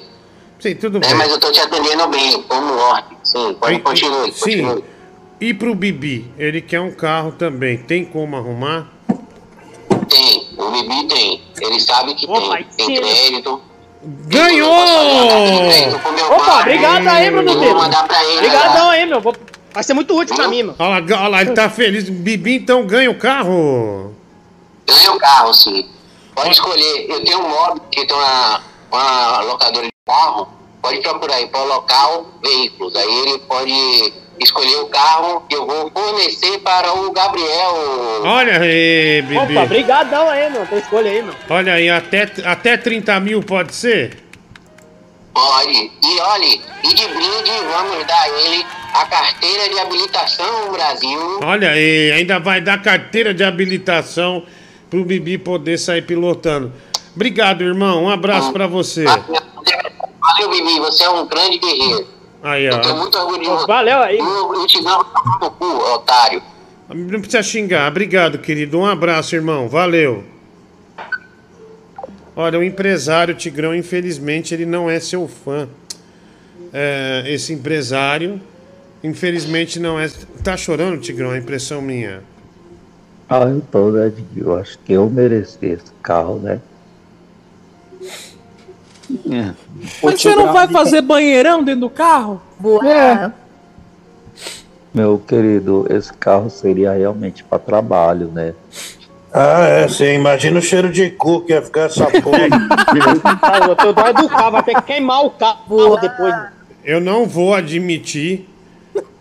Sim, 0.58 0.74
tudo 0.74 0.98
né? 0.98 1.06
bem. 1.06 1.16
Mas 1.16 1.30
eu 1.30 1.38
tô 1.38 1.50
te 1.52 1.60
atendendo 1.60 2.06
bem, 2.08 2.42
como 2.42 2.72
ordem. 2.74 3.18
Sim, 3.22 3.54
pode 3.60 3.78
continue, 3.80 4.32
Sim. 4.32 4.40
continue. 4.40 4.84
E 5.40 5.52
pro 5.52 5.74
Bibi, 5.74 6.30
ele 6.38 6.60
quer 6.60 6.80
um 6.80 6.90
carro 6.92 7.32
também. 7.32 7.78
Tem 7.78 8.04
como 8.04 8.36
arrumar? 8.36 8.88
Tem, 10.08 10.48
o 10.56 10.70
Bibi 10.70 11.08
tem. 11.08 11.42
Ele 11.60 11.80
sabe 11.80 12.14
que 12.14 12.26
tem. 12.26 12.66
Tem 12.76 12.96
crédito. 12.96 13.60
Ganhou! 14.26 14.70
Opa, 16.36 16.60
obrigado 16.60 17.08
aí, 17.08 17.30
Bruno 17.30 17.50
Eu 17.50 17.54
vou 17.54 17.64
Dedo. 17.64 17.76
mandar 17.78 18.06
pra 18.06 18.22
ele. 18.24 18.36
Obrigadão 18.36 18.90
aí, 18.90 19.06
meu. 19.06 19.20
Vou- 19.20 19.34
Vai 19.74 19.82
ser 19.82 19.92
muito 19.92 20.16
útil 20.16 20.36
pra 20.36 20.46
mim, 20.46 20.62
meu. 20.62 20.76
Olha 20.78 21.00
lá, 21.00 21.20
olha 21.20 21.28
lá, 21.28 21.40
ele 21.42 21.50
tá 21.50 21.68
feliz. 21.68 22.08
Bibi 22.08 22.54
então 22.54 22.86
ganha 22.86 23.10
o 23.10 23.18
carro. 23.18 24.14
Ganha 24.86 25.12
o 25.12 25.18
carro, 25.18 25.52
sim. 25.52 25.84
Pode 26.32 26.52
escolher. 26.52 27.10
Eu 27.10 27.24
tenho 27.24 27.40
um 27.40 27.48
mob 27.48 27.80
que 27.90 28.06
tem 28.06 28.16
uma, 28.16 28.62
uma 28.92 29.40
locadora 29.40 29.84
de 29.84 29.92
carro. 30.06 30.48
Pode 30.80 31.00
procurar 31.00 31.34
aí, 31.34 31.48
por 31.48 31.66
local 31.66 32.26
veículos. 32.40 32.94
Aí 32.94 33.18
ele 33.18 33.38
pode 33.40 34.12
escolher 34.38 34.76
o 34.76 34.86
carro 34.86 35.42
que 35.48 35.56
eu 35.56 35.66
vou 35.66 35.90
fornecer 35.90 36.60
para 36.60 36.92
o 36.94 37.10
Gabriel. 37.10 37.74
Olha 38.22 38.60
aí, 38.60 39.22
Bibi. 39.22 39.56
Opa, 39.56 39.66
brigadão 39.66 40.28
aí, 40.28 40.50
meu. 40.50 40.64
Tem 40.68 40.78
escolha 40.78 41.10
aí, 41.10 41.20
meu. 41.20 41.34
Olha 41.50 41.74
aí, 41.74 41.90
até, 41.90 42.30
até 42.44 42.76
30 42.76 43.18
mil 43.18 43.42
pode 43.42 43.74
ser? 43.74 44.22
Pode. 45.34 45.90
E 46.00 46.20
olhe, 46.20 46.62
e 46.84 46.94
de 46.94 47.08
brinde 47.08 47.50
vamos 47.72 48.06
dar 48.06 48.22
a 48.22 48.28
ele 48.28 48.64
a 48.94 49.06
carteira 49.06 49.68
de 49.68 49.78
habilitação 49.80 50.66
no 50.66 50.72
Brasil. 50.72 51.40
Olha 51.42 51.70
aí, 51.70 52.12
ainda 52.12 52.38
vai 52.38 52.60
dar 52.60 52.80
carteira 52.80 53.34
de 53.34 53.42
habilitação 53.42 54.44
pro 54.88 55.04
Bibi 55.04 55.36
poder 55.36 55.78
sair 55.78 56.02
pilotando. 56.02 56.72
Obrigado, 57.14 57.62
irmão. 57.62 58.04
Um 58.04 58.08
abraço 58.08 58.52
pra 58.52 58.68
você. 58.68 59.04
Valeu, 59.04 60.48
Bibi, 60.50 60.78
você 60.78 61.02
é 61.02 61.10
um 61.10 61.26
grande 61.26 61.58
guerreiro. 61.58 62.06
Aí, 62.40 62.66
Eu 62.66 62.80
tenho 62.80 62.94
ó. 62.94 62.98
muito 62.98 63.18
orgulho 63.18 63.40
de 63.40 63.48
você. 63.48 63.66
Valeu 63.66 63.98
aí. 63.98 64.18
Eu, 64.18 64.54
eu 64.54 64.66
te 64.66 64.80
dou 64.82 65.06
no 65.40 65.50
cu, 65.50 65.66
otário. 65.94 66.42
Não 66.88 67.20
precisa 67.20 67.42
xingar. 67.42 67.90
Obrigado, 67.90 68.38
querido. 68.38 68.78
Um 68.78 68.86
abraço, 68.86 69.34
irmão. 69.34 69.68
Valeu. 69.68 70.22
Olha, 72.36 72.58
o 72.58 72.62
empresário 72.62 73.34
Tigrão, 73.34 73.74
infelizmente, 73.74 74.54
ele 74.54 74.66
não 74.66 74.88
é 74.88 75.00
seu 75.00 75.26
fã. 75.26 75.68
É, 76.72 77.24
esse 77.26 77.52
empresário, 77.52 78.40
infelizmente, 79.04 79.78
não 79.78 80.00
é. 80.00 80.08
Tá 80.42 80.56
chorando, 80.56 81.00
Tigrão? 81.00 81.32
É 81.32 81.38
impressão 81.38 81.80
minha. 81.80 82.22
Ah, 83.28 83.42
eu 83.42 83.62
tô, 83.70 83.90
né? 83.90 84.10
Eu 84.36 84.56
acho 84.56 84.78
que 84.78 84.94
eu 84.94 85.08
mereci 85.08 85.66
esse 85.66 85.92
carro, 86.02 86.38
né? 86.40 86.60
Mas 90.02 90.20
você 90.20 90.34
não 90.34 90.52
vai 90.52 90.66
fazer 90.66 91.02
banheirão 91.02 91.62
dentro 91.62 91.82
do 91.82 91.90
carro? 91.90 92.40
É. 92.84 93.30
Meu 94.92 95.18
querido, 95.18 95.86
esse 95.90 96.12
carro 96.12 96.48
seria 96.48 96.92
realmente 96.92 97.44
para 97.44 97.58
trabalho, 97.58 98.28
né? 98.28 98.54
Ah, 99.32 99.64
é, 99.66 99.88
você 99.88 100.14
imagina 100.14 100.60
o 100.60 100.62
cheiro 100.62 100.90
de 100.90 101.10
cu 101.10 101.40
que 101.40 101.52
ia 101.52 101.60
ficar 101.60 101.82
essa 101.82 102.06
porra. 102.22 102.46
Eu 103.68 103.76
tô 103.76 103.92
dói 103.92 104.14
do 104.14 104.28
carro, 104.28 104.52
vai 104.52 104.62
ter 104.62 104.74
que 104.76 104.82
queimar 104.82 105.24
o 105.24 105.30
carro 105.30 105.96
depois. 105.96 106.34
Eu 106.84 107.00
não 107.00 107.26
vou 107.26 107.52
admitir 107.52 108.48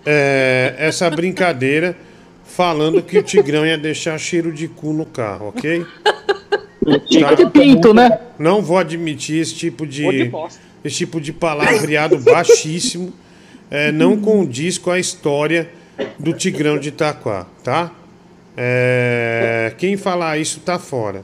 é, 0.06 0.76
essa 0.78 1.10
brincadeira 1.10 1.96
falando 2.46 3.02
que 3.02 3.18
o 3.18 3.24
Tigrão 3.24 3.66
ia 3.66 3.78
deixar 3.78 4.18
cheiro 4.18 4.52
de 4.52 4.68
cu 4.68 4.94
no 4.94 5.06
carro, 5.06 5.48
ok? 5.48 5.86
Tinha 7.08 7.30
que 7.30 7.36
ter 7.38 7.50
pinto, 7.50 7.94
né? 7.94 8.20
Não 8.38 8.62
vou 8.62 8.78
admitir 8.78 9.42
esse 9.42 9.56
tipo 9.56 9.88
de 9.88 10.32
esse 10.84 10.98
tipo 10.98 11.22
de 11.22 11.32
palavreado 11.32 12.18
baixíssimo. 12.20 13.14
É, 13.72 13.92
não 13.92 14.18
condiz 14.18 14.78
com 14.78 14.92
a 14.92 15.00
história 15.00 15.70
do 16.20 16.34
Tigrão 16.34 16.78
de 16.78 16.90
Itaquá, 16.90 17.48
tá? 17.64 17.92
É, 18.56 19.74
quem 19.78 19.98
falar 19.98 20.38
isso 20.38 20.60
tá 20.60 20.78
fora. 20.78 21.24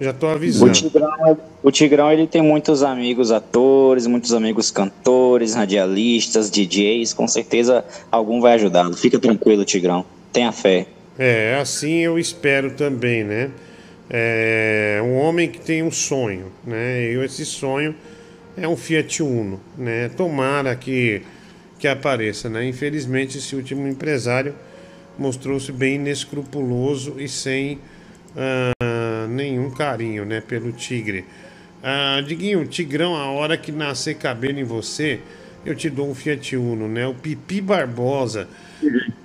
Já 0.00 0.12
tô 0.12 0.26
O 0.26 0.30
avisando. 0.30 0.72
Tigrão, 0.72 1.38
o 1.62 1.70
Tigrão 1.70 2.12
ele 2.12 2.26
tem 2.26 2.42
muitos 2.42 2.82
amigos 2.82 3.32
atores, 3.32 4.06
muitos 4.06 4.34
amigos 4.34 4.70
cantores, 4.70 5.54
radialistas, 5.54 6.50
DJs. 6.50 7.14
Com 7.14 7.26
certeza 7.26 7.84
algum 8.10 8.40
vai 8.40 8.54
ajudá-lo. 8.54 8.94
Fica 8.94 9.18
tranquilo, 9.18 9.64
Tigrão. 9.64 10.04
Tenha 10.32 10.52
fé. 10.52 10.86
É, 11.18 11.58
assim 11.60 12.00
eu 12.00 12.18
espero 12.18 12.72
também, 12.72 13.24
né? 13.24 13.50
É 14.08 15.00
um 15.02 15.16
homem 15.16 15.48
que 15.48 15.58
tem 15.58 15.82
um 15.82 15.90
sonho, 15.90 16.52
né? 16.64 17.12
E 17.12 17.24
esse 17.24 17.44
sonho 17.44 17.94
é 18.56 18.68
um 18.68 18.76
Fiat 18.76 19.22
Uno, 19.22 19.58
né? 19.76 20.10
Tomara 20.10 20.76
que, 20.76 21.22
que 21.78 21.88
apareça, 21.88 22.48
né? 22.48 22.66
Infelizmente 22.66 23.38
esse 23.38 23.56
último 23.56 23.88
empresário 23.88 24.54
mostrou-se 25.18 25.72
bem 25.72 25.94
inescrupuloso 25.94 27.14
e 27.18 27.26
sem 27.26 27.78
ah, 28.36 28.72
nenhum 29.26 29.70
carinho, 29.70 30.24
né? 30.24 30.40
Pelo 30.40 30.72
tigre. 30.72 31.24
Ah, 31.82 32.20
Diguinho, 32.26 32.66
Tigrão, 32.66 33.14
a 33.14 33.30
hora 33.30 33.56
que 33.56 33.70
nascer 33.70 34.14
cabelo 34.14 34.58
em 34.58 34.64
você, 34.64 35.20
eu 35.64 35.74
te 35.74 35.88
dou 35.88 36.10
um 36.10 36.14
Fiat 36.14 36.56
Uno, 36.56 36.88
né? 36.88 37.06
O 37.06 37.14
Pipi 37.14 37.60
Barbosa. 37.60 38.48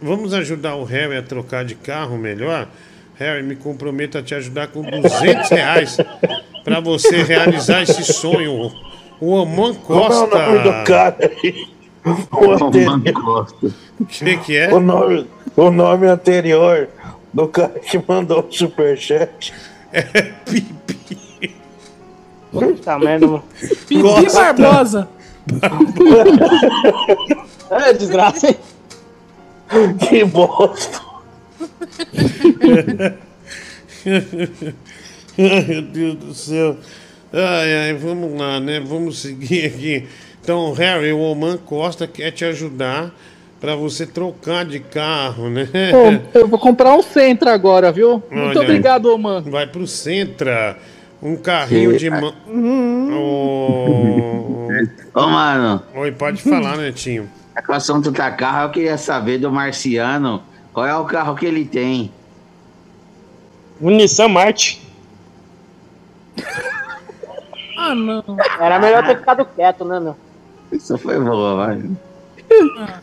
Vamos 0.02 0.34
ajudar 0.34 0.76
o 0.76 0.84
Harry 0.84 1.18
a 1.18 1.22
trocar 1.24 1.64
de 1.66 1.76
carro 1.76 2.18
melhor? 2.18 2.68
Harry, 3.16 3.44
me 3.44 3.56
comprometo 3.56 4.18
a 4.18 4.24
te 4.24 4.34
ajudar 4.34 4.68
com 4.68 4.82
200 4.82 5.50
reais 5.50 5.98
para 6.64 6.80
você 6.80 7.22
realizar 7.24 7.84
esse 7.84 8.04
sonho. 8.14 8.72
O 9.20 9.38
Aman 9.38 9.74
Como 9.76 10.00
é 10.00 10.08
Costa. 10.08 10.36
o 10.38 10.40
nome 10.40 10.60
do 10.64 10.84
cara 10.84 11.32
aí? 11.44 11.68
O 14.00 14.06
que, 14.06 14.38
que 14.38 14.58
é? 14.58 14.74
O 14.74 14.80
nome, 14.80 15.28
o 15.56 15.70
nome 15.70 16.08
anterior 16.08 16.90
do 17.32 17.48
cara 17.48 17.80
que 17.80 18.02
mandou 18.08 18.48
o 18.48 18.52
superchat. 18.52 19.54
É 19.94 20.02
Pipi. 20.02 21.56
Puta 22.52 23.00
merda, 23.00 23.28
mano. 23.28 23.44
Pipi 23.60 24.02
Costa. 24.02 24.54
Barbosa. 24.54 25.10
É, 27.72 27.94
desgraça, 27.94 28.50
hein? 28.50 28.58
Que 30.10 30.26
bosta. 30.26 31.00
Ai, 35.38 35.62
meu 35.68 35.82
Deus 35.82 36.16
do 36.16 36.34
céu. 36.34 36.76
Ai, 37.32 37.78
ai, 37.78 37.94
vamos 37.94 38.38
lá, 38.38 38.60
né? 38.60 38.82
Vamos 38.82 39.20
seguir 39.20 39.68
aqui. 39.68 40.06
Então, 40.44 40.74
Harry, 40.74 41.14
o 41.14 41.20
Oman 41.20 41.58
Costa 41.58 42.06
quer 42.06 42.32
te 42.32 42.44
ajudar 42.44 43.16
para 43.62 43.76
você 43.76 44.08
trocar 44.08 44.66
de 44.66 44.80
carro, 44.80 45.48
né? 45.50 45.68
Pô, 45.92 46.40
eu 46.40 46.48
vou 46.48 46.58
comprar 46.58 46.96
um 46.96 47.04
Sentra 47.04 47.54
agora, 47.54 47.92
viu? 47.92 48.22
Muito 48.32 48.58
Olha, 48.58 48.62
obrigado, 48.62 49.06
ô 49.06 49.18
mano. 49.20 49.50
Vai 49.52 49.68
pro 49.68 49.86
Sentra. 49.86 50.78
Um 51.22 51.36
carrinho 51.36 51.92
Que- 51.92 51.98
de 51.98 52.10
mão. 52.10 52.34
Ô, 53.14 54.68
Ô, 55.14 55.28
mano, 55.28 55.84
Oi, 55.94 56.12
pode 56.12 56.42
falar, 56.42 56.76
Netinho. 56.78 57.30
a 57.56 57.62
com 57.62 57.72
o 57.74 57.76
assunto 57.76 58.12
tá 58.12 58.32
carro, 58.32 58.64
eu 58.64 58.72
queria 58.72 58.98
saber 58.98 59.38
do 59.38 59.52
Marciano 59.52 60.42
qual 60.74 60.88
é 60.88 60.96
o 60.96 61.06
carro 61.06 61.36
que 61.36 61.46
ele 61.46 61.64
tem. 61.64 62.12
O 63.80 63.92
Nissan 63.92 64.30
Marte. 64.30 64.82
Ah, 67.78 67.94
não. 67.94 68.24
Era 68.60 68.80
melhor 68.80 69.06
ter 69.06 69.18
ficado 69.20 69.46
quieto, 69.46 69.86
né, 69.86 70.00
meu? 70.00 70.16
Isso 70.72 70.98
foi 70.98 71.20
boa, 71.20 71.56
vai. 71.68 71.84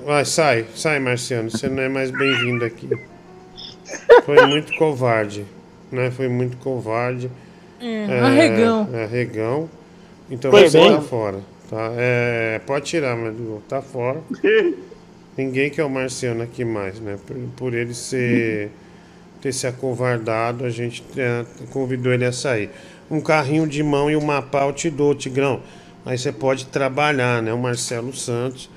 Vai, 0.04 0.24
sai, 0.24 0.66
sai, 0.74 0.98
Marciano. 0.98 1.50
Você 1.50 1.68
não 1.68 1.82
é 1.82 1.88
mais 1.88 2.10
bem-vindo 2.10 2.64
aqui. 2.64 2.88
Foi 4.24 4.46
muito 4.46 4.74
covarde, 4.76 5.44
né? 5.90 6.10
Foi 6.10 6.28
muito 6.28 6.56
covarde. 6.58 7.30
É, 7.80 8.20
arregão. 8.20 8.88
É, 8.92 9.04
arregão. 9.04 9.68
Então 10.30 10.50
Foi 10.50 10.68
você 10.68 10.78
bem. 10.78 10.94
tá 10.94 11.00
fora, 11.00 11.40
tá? 11.70 11.92
É, 11.96 12.60
pode 12.66 12.84
tirar, 12.86 13.16
mas 13.16 13.34
tá 13.68 13.80
fora. 13.80 14.20
Ninguém 15.36 15.70
quer 15.70 15.84
o 15.84 15.90
Marciano 15.90 16.42
aqui 16.42 16.64
mais, 16.64 17.00
né? 17.00 17.16
Por, 17.26 17.36
por 17.56 17.74
ele 17.74 17.94
ser 17.94 18.70
ter 19.40 19.52
se 19.52 19.66
acovardado, 19.68 20.64
a 20.64 20.70
gente 20.70 21.04
é, 21.16 21.44
convidou 21.70 22.12
ele 22.12 22.24
a 22.24 22.32
sair. 22.32 22.70
Um 23.10 23.20
carrinho 23.20 23.66
de 23.66 23.82
mão 23.82 24.10
e 24.10 24.16
uma 24.16 24.42
pau 24.42 24.70
eu 24.70 24.74
te 24.74 24.90
dou, 24.90 25.14
Tigrão. 25.14 25.62
Aí 26.04 26.18
você 26.18 26.32
pode 26.32 26.66
trabalhar, 26.66 27.42
né? 27.42 27.52
O 27.52 27.58
Marcelo 27.58 28.14
Santos. 28.14 28.68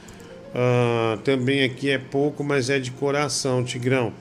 Ah, 0.53 1.17
também 1.23 1.63
aqui 1.63 1.89
é 1.89 1.97
pouco, 1.97 2.43
mas 2.43 2.69
é 2.69 2.79
de 2.79 2.91
coração, 2.91 3.63
Tigrão. 3.63 4.13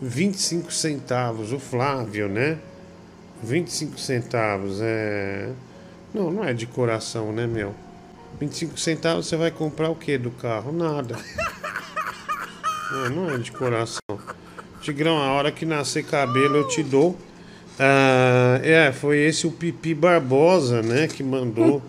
25 0.00 0.72
centavos, 0.72 1.52
o 1.52 1.58
Flávio, 1.58 2.28
né? 2.28 2.58
25 3.42 3.98
centavos, 3.98 4.78
é. 4.80 5.50
Não, 6.12 6.30
não 6.30 6.44
é 6.44 6.52
de 6.52 6.66
coração, 6.66 7.32
né, 7.32 7.46
meu? 7.46 7.74
25 8.40 8.78
centavos 8.78 9.26
você 9.26 9.36
vai 9.36 9.50
comprar 9.50 9.90
o 9.90 9.94
que 9.94 10.18
do 10.18 10.30
carro? 10.30 10.72
Nada. 10.72 11.16
Não, 12.90 13.10
não 13.10 13.34
é 13.34 13.38
de 13.38 13.50
coração. 13.50 14.18
Tigrão, 14.80 15.18
a 15.18 15.32
hora 15.32 15.50
que 15.50 15.64
nascer 15.64 16.04
cabelo 16.04 16.56
eu 16.56 16.68
te 16.68 16.82
dou. 16.82 17.16
Ah, 17.78 18.60
é, 18.62 18.92
foi 18.92 19.18
esse 19.18 19.46
o 19.46 19.50
Pipi 19.50 19.94
Barbosa, 19.94 20.82
né, 20.82 21.08
que 21.08 21.22
mandou 21.22 21.82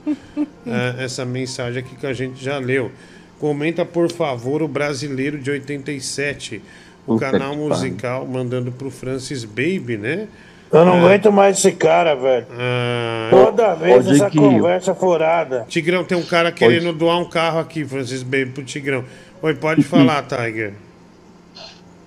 ah, 0.66 0.96
essa 0.98 1.26
mensagem 1.26 1.84
aqui 1.84 1.96
que 1.96 2.08
a 2.08 2.14
gente 2.14 2.44
já 2.44 2.58
leu. 2.58 2.92
Comenta, 3.40 3.84
por 3.86 4.12
favor, 4.12 4.62
o 4.62 4.68
Brasileiro 4.68 5.38
de 5.38 5.52
87, 5.52 6.62
o 7.06 7.14
Puta 7.14 7.32
canal 7.32 7.52
que 7.52 7.58
musical, 7.58 8.26
mandando 8.26 8.72
pro 8.72 8.90
Francis 8.90 9.44
Baby, 9.44 9.98
né? 9.98 10.28
Eu 10.72 10.84
não 10.84 10.94
Ah, 10.94 11.00
aguento 11.06 11.32
mais 11.32 11.58
esse 11.60 11.72
cara, 11.74 12.16
velho. 12.16 12.48
ah, 12.52 13.28
Toda 13.30 13.76
vez 13.76 14.08
Ô, 14.08 14.12
essa 14.12 14.30
conversa 14.32 14.96
furada. 14.96 15.66
Tigrão, 15.68 16.04
tem 16.04 16.18
um 16.18 16.24
cara 16.24 16.52
querendo 16.52 16.92
doar 16.92 17.20
um 17.20 17.26
carro 17.30 17.60
aqui, 17.60 17.86
Francis 17.86 18.24
Baby, 18.24 18.48
pro 18.48 18.64
Tigrão. 18.64 19.04
Oi, 19.42 19.54
pode 19.54 19.84
falar, 19.84 20.24
Tiger. 20.28 20.74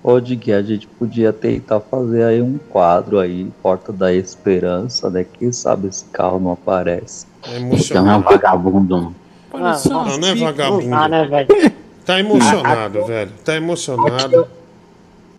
Ô, 0.03 0.19
Diguinho, 0.19 0.57
a 0.57 0.61
gente 0.61 0.87
podia 0.87 1.33
tentar 1.33 1.79
fazer 1.81 2.23
aí 2.23 2.41
um 2.41 2.57
quadro 2.69 3.19
aí, 3.19 3.47
Porta 3.61 3.91
da 3.91 4.13
Esperança, 4.13 5.09
né? 5.09 5.25
Quem 5.37 5.51
sabe 5.51 5.87
esse 5.87 6.05
carro 6.05 6.39
não 6.39 6.53
aparece. 6.53 7.25
É 7.47 7.57
emocionado. 7.57 8.09
é 8.09 8.17
um 8.17 8.21
vagabundo. 8.21 9.15
Não, 9.53 10.17
não 10.17 10.27
é 10.27 10.35
vagabundo. 10.35 10.93
Ah, 10.93 11.07
né, 11.07 11.25
velho? 11.25 11.73
Tá 12.05 12.19
emocionado, 12.19 13.05
velho. 13.05 13.31
Tá 13.43 13.55
emocionado. 13.55 14.47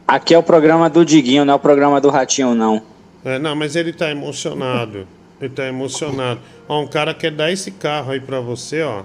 Aqui 0.06 0.34
é 0.34 0.38
o 0.38 0.42
programa 0.42 0.90
do 0.90 1.04
Diguinho, 1.04 1.44
não 1.44 1.54
é 1.54 1.56
o 1.56 1.60
programa 1.60 2.00
do 2.00 2.10
Ratinho, 2.10 2.54
não. 2.54 2.82
É, 3.24 3.38
não, 3.38 3.54
mas 3.54 3.76
ele 3.76 3.92
tá 3.92 4.10
emocionado. 4.10 5.06
Ele 5.40 5.50
tá 5.50 5.66
emocionado. 5.66 6.40
Ó, 6.68 6.80
um 6.80 6.86
cara 6.86 7.14
quer 7.14 7.30
dar 7.30 7.50
esse 7.50 7.70
carro 7.70 8.12
aí 8.12 8.20
pra 8.20 8.40
você, 8.40 8.82
ó. 8.82 9.02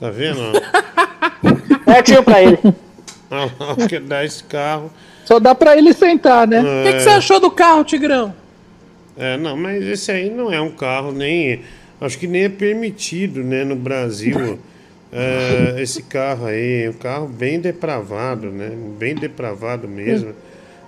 Tá 0.00 0.10
vendo? 0.10 0.40
ó? 0.52 1.84
Pertinho 1.84 2.22
pra 2.22 2.42
ele. 2.42 2.58
Ah 3.30 3.48
lá, 3.58 3.88
quer 3.88 4.00
dar 4.00 4.24
esse 4.24 4.42
carro. 4.44 4.90
Só 5.24 5.38
dá 5.38 5.54
pra 5.54 5.76
ele 5.76 5.92
sentar, 5.92 6.46
né? 6.46 6.60
O 6.60 6.84
que, 6.84 6.92
que 6.94 7.00
você 7.00 7.10
achou 7.10 7.40
do 7.40 7.50
carro, 7.50 7.84
Tigrão? 7.84 8.34
É, 9.16 9.36
não, 9.36 9.56
mas 9.56 9.84
esse 9.84 10.10
aí 10.10 10.28
não 10.30 10.52
é 10.52 10.60
um 10.60 10.70
carro 10.70 11.12
nem. 11.12 11.62
Acho 12.04 12.18
que 12.18 12.26
nem 12.26 12.44
é 12.44 12.48
permitido, 12.48 13.42
né, 13.42 13.64
no 13.64 13.76
Brasil. 13.76 14.58
É, 15.10 15.76
esse 15.82 16.02
carro 16.02 16.46
aí, 16.46 16.88
um 16.88 16.92
carro 16.92 17.26
bem 17.26 17.58
depravado, 17.58 18.50
né? 18.50 18.70
Bem 18.98 19.14
depravado 19.14 19.88
mesmo. 19.88 20.34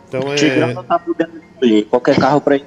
Então 0.09 0.35
Tigrão 0.35 0.71
é. 0.71 0.83
tá 0.83 0.99
podendo 0.99 1.39
escolher 1.39 1.85
qualquer 1.85 2.17
carro 2.17 2.41
pra 2.41 2.57
ele. 2.57 2.65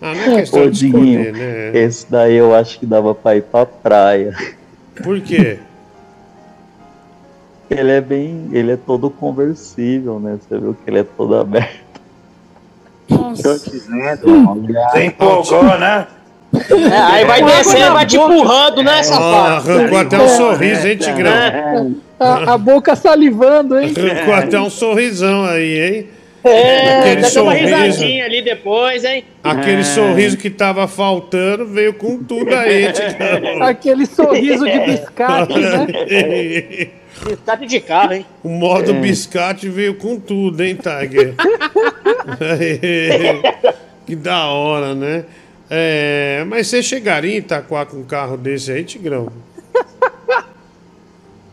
Ah, 0.00 0.14
não 0.14 0.22
é 0.22 0.40
questão 0.40 0.62
Ô, 0.62 0.70
de 0.70 0.86
escolher, 0.86 1.32
né? 1.32 1.78
esse 1.78 2.10
daí 2.10 2.34
eu 2.34 2.54
acho 2.54 2.80
que 2.80 2.86
dava 2.86 3.14
pra 3.14 3.36
ir 3.36 3.42
pra 3.42 3.66
praia. 3.66 4.34
Por 5.02 5.20
quê? 5.20 5.58
Ele 7.70 7.90
é 7.90 8.00
bem. 8.00 8.48
Ele 8.52 8.72
é 8.72 8.76
todo 8.76 9.08
conversível, 9.10 10.18
né? 10.18 10.38
Você 10.40 10.58
viu 10.58 10.74
que 10.74 10.90
ele 10.90 11.00
é 11.00 11.04
todo 11.04 11.36
aberto. 11.36 11.82
Tô 13.08 13.32
dizendo, 13.32 14.22
Você 14.90 15.04
empolgou, 15.04 15.78
né? 15.78 16.06
É, 16.54 16.96
aí 16.96 17.24
vai 17.24 17.42
descendo, 17.42 17.94
vai 17.94 18.06
te 18.06 18.16
empurrando, 18.16 18.82
né, 18.82 18.98
Ó, 18.98 19.02
safado? 19.02 19.70
arrancou 19.70 19.98
até 19.98 20.18
um 20.18 20.28
sorriso, 20.28 20.88
hein, 20.88 20.96
Tigrão? 20.96 21.96
A, 22.20 22.52
a 22.54 22.58
boca 22.58 22.94
salivando, 22.94 23.78
hein? 23.78 23.92
Arrancou 23.96 24.34
até 24.34 24.60
um 24.60 24.70
sorrisão 24.70 25.44
aí, 25.44 25.80
hein? 25.80 26.06
É, 26.44 26.98
Aquele 26.98 27.24
sorriso. 27.24 27.64
risadinha 27.64 28.24
ali 28.24 28.42
depois, 28.42 29.04
hein? 29.04 29.24
Aquele 29.44 29.84
sorriso 29.84 30.36
que 30.36 30.50
tava 30.50 30.88
faltando 30.88 31.66
veio 31.66 31.94
com 31.94 32.18
tudo 32.18 32.52
aí, 32.54 32.90
Tigrão. 32.92 33.62
Aquele 33.62 34.06
sorriso 34.06 34.64
de 34.64 34.78
biscate, 34.80 35.58
né? 35.58 36.88
Biscate 37.24 37.66
de 37.66 37.78
carro, 37.78 38.14
hein? 38.14 38.26
O 38.42 38.48
modo 38.48 38.94
biscate 38.94 39.68
veio 39.68 39.94
com 39.94 40.18
tudo, 40.18 40.60
hein, 40.60 40.76
Tiger? 40.76 41.34
que 44.04 44.16
da 44.16 44.46
hora, 44.46 44.94
né? 44.94 45.24
É, 45.74 46.44
mas 46.46 46.66
você 46.66 46.82
chegaria 46.82 47.32
em 47.32 47.38
Itaquá 47.38 47.86
com 47.86 47.96
um 47.96 48.04
carro 48.04 48.36
desse 48.36 48.70
aí, 48.70 48.84
Tigrão? 48.84 49.28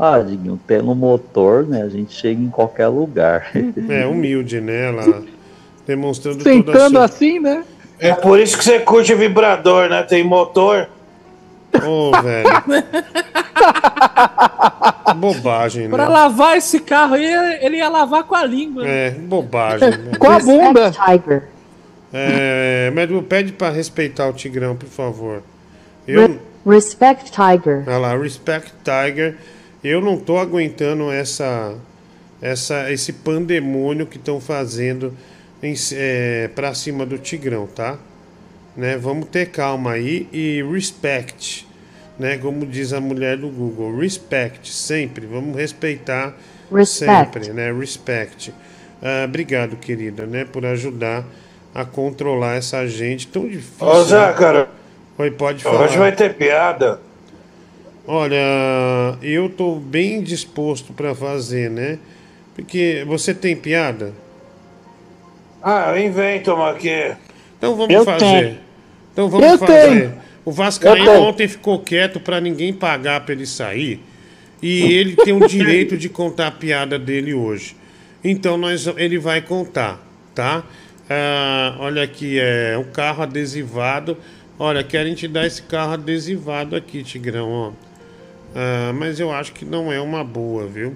Ah, 0.02 0.20
Diguinho, 0.20 0.58
tendo 0.66 0.96
motor, 0.96 1.68
né? 1.68 1.84
A 1.84 1.90
gente 1.90 2.14
chega 2.14 2.42
em 2.42 2.50
qualquer 2.50 2.88
lugar. 2.88 3.52
É, 3.90 4.06
humilde, 4.06 4.62
né? 4.62 4.88
Ela 4.88 5.24
demonstrando 5.86 6.38
toda 6.38 6.50
a 6.50 6.54
Sentando 6.54 6.96
sua... 6.96 7.04
assim, 7.04 7.40
né? 7.40 7.66
É 7.98 8.14
por 8.14 8.40
isso 8.40 8.58
que 8.58 8.64
você 8.64 8.80
curte 8.80 9.14
vibrador, 9.14 9.90
né? 9.90 10.02
Tem 10.04 10.24
motor. 10.24 10.88
Ô, 11.86 12.12
velho. 12.22 12.48
bobagem, 15.16 15.84
né? 15.84 15.90
Pra 15.90 16.08
lavar 16.08 16.58
esse 16.58 16.80
carro 16.80 17.16
aí, 17.16 17.60
ele 17.62 17.78
ia 17.78 17.90
lavar 17.90 18.24
com 18.24 18.36
a 18.36 18.46
língua. 18.46 18.84
né? 18.84 19.08
É, 19.08 19.12
bobagem. 19.12 19.90
né? 19.90 20.12
Com 20.18 20.30
a 20.30 20.40
bunda. 20.40 20.92
É, 22.12 22.92
Medu, 22.92 23.22
pede 23.22 23.52
pra 23.54 23.70
respeitar 23.70 24.28
o 24.28 24.34
Tigrão, 24.34 24.76
por 24.76 24.90
favor. 24.90 25.44
Eu, 26.08 26.28
Re- 26.28 26.40
respect 26.66 27.32
Tiger. 27.32 27.84
Olha 27.88 27.98
lá, 27.98 28.18
Respect 28.18 28.74
Tiger. 28.84 29.36
Eu 29.84 30.02
não 30.02 30.18
tô 30.18 30.38
aguentando 30.38 31.12
essa, 31.12 31.76
essa, 32.42 32.92
esse 32.92 33.14
pandemônio 33.14 34.06
que 34.06 34.18
estão 34.18 34.42
fazendo 34.42 35.14
em, 35.62 35.74
é, 35.94 36.50
pra 36.54 36.74
cima 36.74 37.06
do 37.06 37.18
Tigrão, 37.18 37.68
tá? 37.68 37.98
Né? 38.76 38.98
Vamos 38.98 39.28
ter 39.30 39.48
calma 39.52 39.92
aí 39.92 40.28
e 40.34 40.64
respect, 40.64 41.68
né? 42.18 42.38
Como 42.38 42.66
diz 42.66 42.92
a 42.94 43.00
mulher 43.00 43.38
do 43.38 43.50
Google, 43.50 43.98
respect 44.00 44.70
sempre. 44.72 45.26
Vamos 45.26 45.56
respeitar 45.56 46.36
Respect. 46.74 46.96
sempre, 47.44 47.54
né? 47.54 47.72
Respect. 47.74 48.54
Ah, 49.02 49.26
obrigado, 49.26 49.76
querida, 49.78 50.26
né? 50.26 50.46
Por 50.46 50.66
ajudar 50.66 51.26
a 51.74 51.86
controlar 51.86 52.56
essa 52.56 52.86
gente 52.88 53.28
tão 53.28 53.48
difícil. 53.48 53.86
Ô, 53.88 54.04
Zé, 54.04 54.28
né? 54.28 54.34
cara. 54.34 54.70
Oi, 55.18 55.32
pode 55.32 55.64
falar. 55.64 55.86
Hoje 55.86 55.98
vai 55.98 56.12
ter 56.12 56.34
piada. 56.34 57.00
Olha, 58.08 58.36
eu 59.22 59.50
tô 59.50 59.76
bem 59.76 60.22
disposto 60.22 60.94
pra 60.94 61.14
fazer, 61.14 61.70
né? 61.70 62.00
Porque 62.56 63.04
você 63.08 63.34
tem 63.34 63.56
piada? 63.56 64.14
Ah, 65.62 65.92
eu 65.96 66.06
invento 66.06 66.54
uma 66.54 66.72
aqui. 66.72 67.14
Então 67.58 67.76
vamos 67.76 67.94
Eu 67.94 68.04
fazer. 68.06 68.20
tenho. 68.26 68.58
Então 69.14 69.30
vamos 69.30 69.48
Eu 69.48 69.58
fazer. 69.58 69.90
tenho. 69.90 70.14
O 70.46 70.52
Vascaíno 70.52 71.12
ontem 71.22 71.48
ficou 71.48 71.80
quieto 71.80 72.20
pra 72.20 72.42
ninguém 72.42 72.74
pagar 72.74 73.22
pra 73.22 73.34
ele 73.34 73.46
sair. 73.46 74.02
E 74.62 74.94
ele 74.94 75.16
tem 75.16 75.34
o 75.34 75.48
direito 75.48 75.98
de 75.98 76.10
contar 76.10 76.48
a 76.48 76.52
piada 76.52 76.98
dele 76.98 77.34
hoje. 77.34 77.76
Então 78.24 78.58
nós, 78.58 78.88
ele 78.98 79.18
vai 79.20 79.42
contar, 79.42 80.02
tá? 80.34 80.64
Ah, 81.10 81.76
olha 81.80 82.04
aqui, 82.04 82.40
é 82.40 82.78
um 82.78 82.84
carro 82.84 83.24
adesivado. 83.24 84.18
Olha, 84.60 84.84
querem 84.84 85.16
te 85.16 85.28
dar 85.28 85.46
esse 85.48 85.62
carro 85.62 85.94
adesivado 85.94 86.76
aqui, 86.76 87.02
Tigrão, 87.02 87.50
ó. 87.50 87.72
Ah, 88.56 88.92
mas 88.94 89.20
eu 89.20 89.32
acho 89.32 89.54
que 89.54 89.66
não 89.66 89.92
é 89.92 90.00
uma 90.00 90.24
boa, 90.24 90.66
viu? 90.68 90.94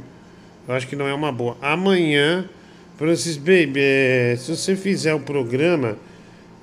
Eu 0.68 0.76
acho 0.76 0.88
que 0.88 0.96
não 0.96 1.08
é 1.08 1.14
uma 1.14 1.32
boa. 1.32 1.58
Amanhã, 1.62 2.46
Francis 2.98 3.38
Baby, 3.38 3.80
é, 3.80 4.36
se 4.38 4.56
você 4.56 4.76
fizer 4.76 5.14
o 5.14 5.20
programa, 5.20 5.98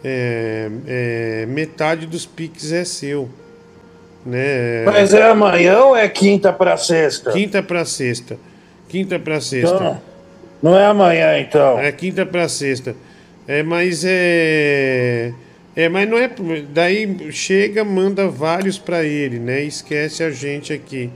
é, 0.02 0.70
é, 0.86 1.46
metade 1.46 2.06
dos 2.06 2.24
piques 2.24 2.72
é 2.72 2.84
seu. 2.84 3.28
Né? 4.24 4.84
Mas 4.84 5.14
é 5.14 5.28
amanhã 5.28 5.78
ou 5.80 5.96
é 5.96 6.08
quinta 6.08 6.52
pra 6.52 6.76
sexta? 6.76 7.32
Quinta 7.32 7.62
pra 7.62 7.84
sexta. 7.84 8.38
Quinta 8.88 9.18
pra 9.18 9.40
sexta. 9.40 9.80
Não, 9.80 10.02
não 10.62 10.78
é 10.78 10.84
amanhã, 10.86 11.38
então. 11.38 11.78
É 11.78 11.90
quinta 11.90 12.26
pra 12.26 12.48
sexta. 12.48 12.94
É, 13.50 13.64
mas 13.64 14.04
é. 14.06 15.32
É, 15.74 15.88
mas 15.88 16.08
não 16.08 16.16
é. 16.16 16.30
Daí 16.72 17.32
chega, 17.32 17.82
manda 17.82 18.28
vários 18.28 18.78
pra 18.78 19.02
ele, 19.02 19.40
né? 19.40 19.64
Esquece 19.64 20.22
a 20.22 20.30
gente 20.30 20.72
aqui. 20.72 21.10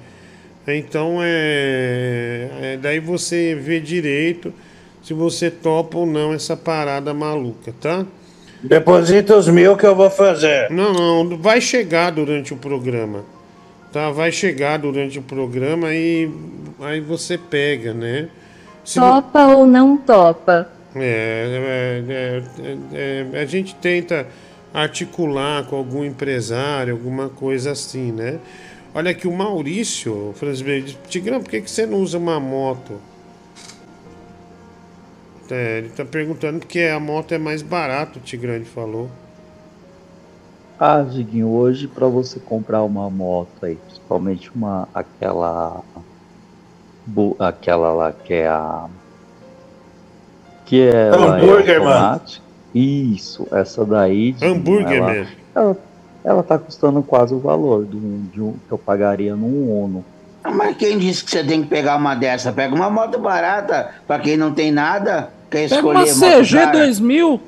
Então 0.67 1.19
é, 1.23 2.49
é. 2.61 2.79
Daí 2.83 2.99
você 2.99 3.55
vê 3.55 3.79
direito 3.79 4.53
se 5.01 5.15
você 5.15 5.49
topa 5.49 5.97
ou 5.97 6.07
não 6.07 6.35
essa 6.35 6.57
parada 6.57 7.15
maluca, 7.15 7.73
tá? 7.81 8.05
Deposita 8.61 9.37
os 9.37 9.47
mil 9.47 9.77
que 9.77 9.87
eu 9.87 9.95
vou 9.95 10.11
fazer. 10.11 10.69
Não, 10.73 11.25
não, 11.25 11.39
vai 11.39 11.61
chegar 11.61 12.11
durante 12.11 12.53
o 12.53 12.57
programa. 12.57 13.25
Tá? 13.93 14.11
Vai 14.11 14.33
chegar 14.33 14.81
durante 14.81 15.21
o 15.21 15.23
programa 15.23 15.95
e 15.95 16.29
aí 16.81 16.99
você 16.99 17.39
pega, 17.39 17.95
né? 17.95 18.29
Se 18.85 18.99
não- 18.99 19.23
Topa 19.23 19.47
ou 19.55 19.67
não 19.67 19.97
topa? 19.97 20.74
É, 20.97 22.03
é, 22.09 22.43
é, 22.93 23.27
é, 23.33 23.41
a 23.41 23.45
gente 23.47 23.75
tenta 23.77 24.27
articular 24.73 25.65
com 25.67 25.77
algum 25.77 26.05
empresário, 26.05 26.95
alguma 26.95 27.29
coisa 27.29 27.73
assim, 27.73 28.13
né? 28.13 28.39
Olha 28.95 29.11
aqui, 29.11 29.27
o 29.27 29.33
Maurício, 29.33 30.33
Francisco, 30.37 31.01
Tigrão, 31.09 31.41
por 31.41 31.51
que, 31.51 31.61
que 31.61 31.71
você 31.71 31.85
não 31.85 31.99
usa 31.99 32.17
uma 32.17 32.39
moto? 32.39 33.01
É, 35.51 35.79
ele 35.79 35.89
tá 35.91 36.05
perguntando 36.05 36.61
porque 36.61 36.81
a 36.81 36.99
moto 36.99 37.33
é 37.33 37.39
mais 37.39 37.61
barata, 37.61 38.19
o 38.19 38.23
Tigrão 38.23 38.55
ele 38.55 38.65
falou. 38.65 39.11
Ah, 40.79 41.03
Diguinho, 41.03 41.49
hoje 41.49 41.87
pra 41.87 42.07
você 42.09 42.41
comprar 42.41 42.83
uma 42.83 43.09
moto 43.09 43.65
aí, 43.65 43.77
principalmente 43.77 44.51
uma 44.55 44.89
aquela 44.93 45.83
aquela 47.39 47.93
lá 47.93 48.13
que 48.13 48.35
é 48.35 48.49
a 48.49 48.89
que 50.65 50.81
é 50.81 50.91
é 50.91 51.17
Hambúrguer, 51.17 51.83
mano. 51.83 52.21
Isso, 52.75 53.47
essa 53.53 53.85
daí. 53.85 54.33
Diguinho, 54.33 54.53
Hambúrguer, 54.53 54.97
ela, 54.97 55.15
man. 55.15 55.27
ela, 55.55 55.77
ela 56.25 56.43
tá 56.43 56.59
custando 56.59 57.03
quase 57.03 57.35
o 57.35 57.39
valor 57.39 57.85
de 57.85 57.97
um, 57.97 58.29
de 58.33 58.41
um 58.41 58.55
que 58.67 58.73
eu 58.73 58.79
pagaria 58.79 59.37
num 59.37 59.85
Uno. 59.85 60.05
Mas 60.43 60.77
quem 60.77 60.99
disse 60.99 61.25
que 61.25 61.31
você 61.31 61.43
tem 61.43 61.63
que 61.63 61.69
pegar 61.69 61.97
uma 61.97 62.15
dessa? 62.15 62.53
Pega 62.53 62.75
uma 62.75 62.91
moto 62.91 63.19
barata, 63.19 63.91
pra 64.07 64.19
quem 64.19 64.37
não 64.37 64.53
tem 64.53 64.71
nada, 64.71 65.31
quer 65.51 65.69
Pega 65.69 65.77
escolher 65.77 66.13
uma 66.13 66.15
moto 66.15 66.43
CG 66.43 66.57
cara. 66.57 66.73
2000. 66.73 67.41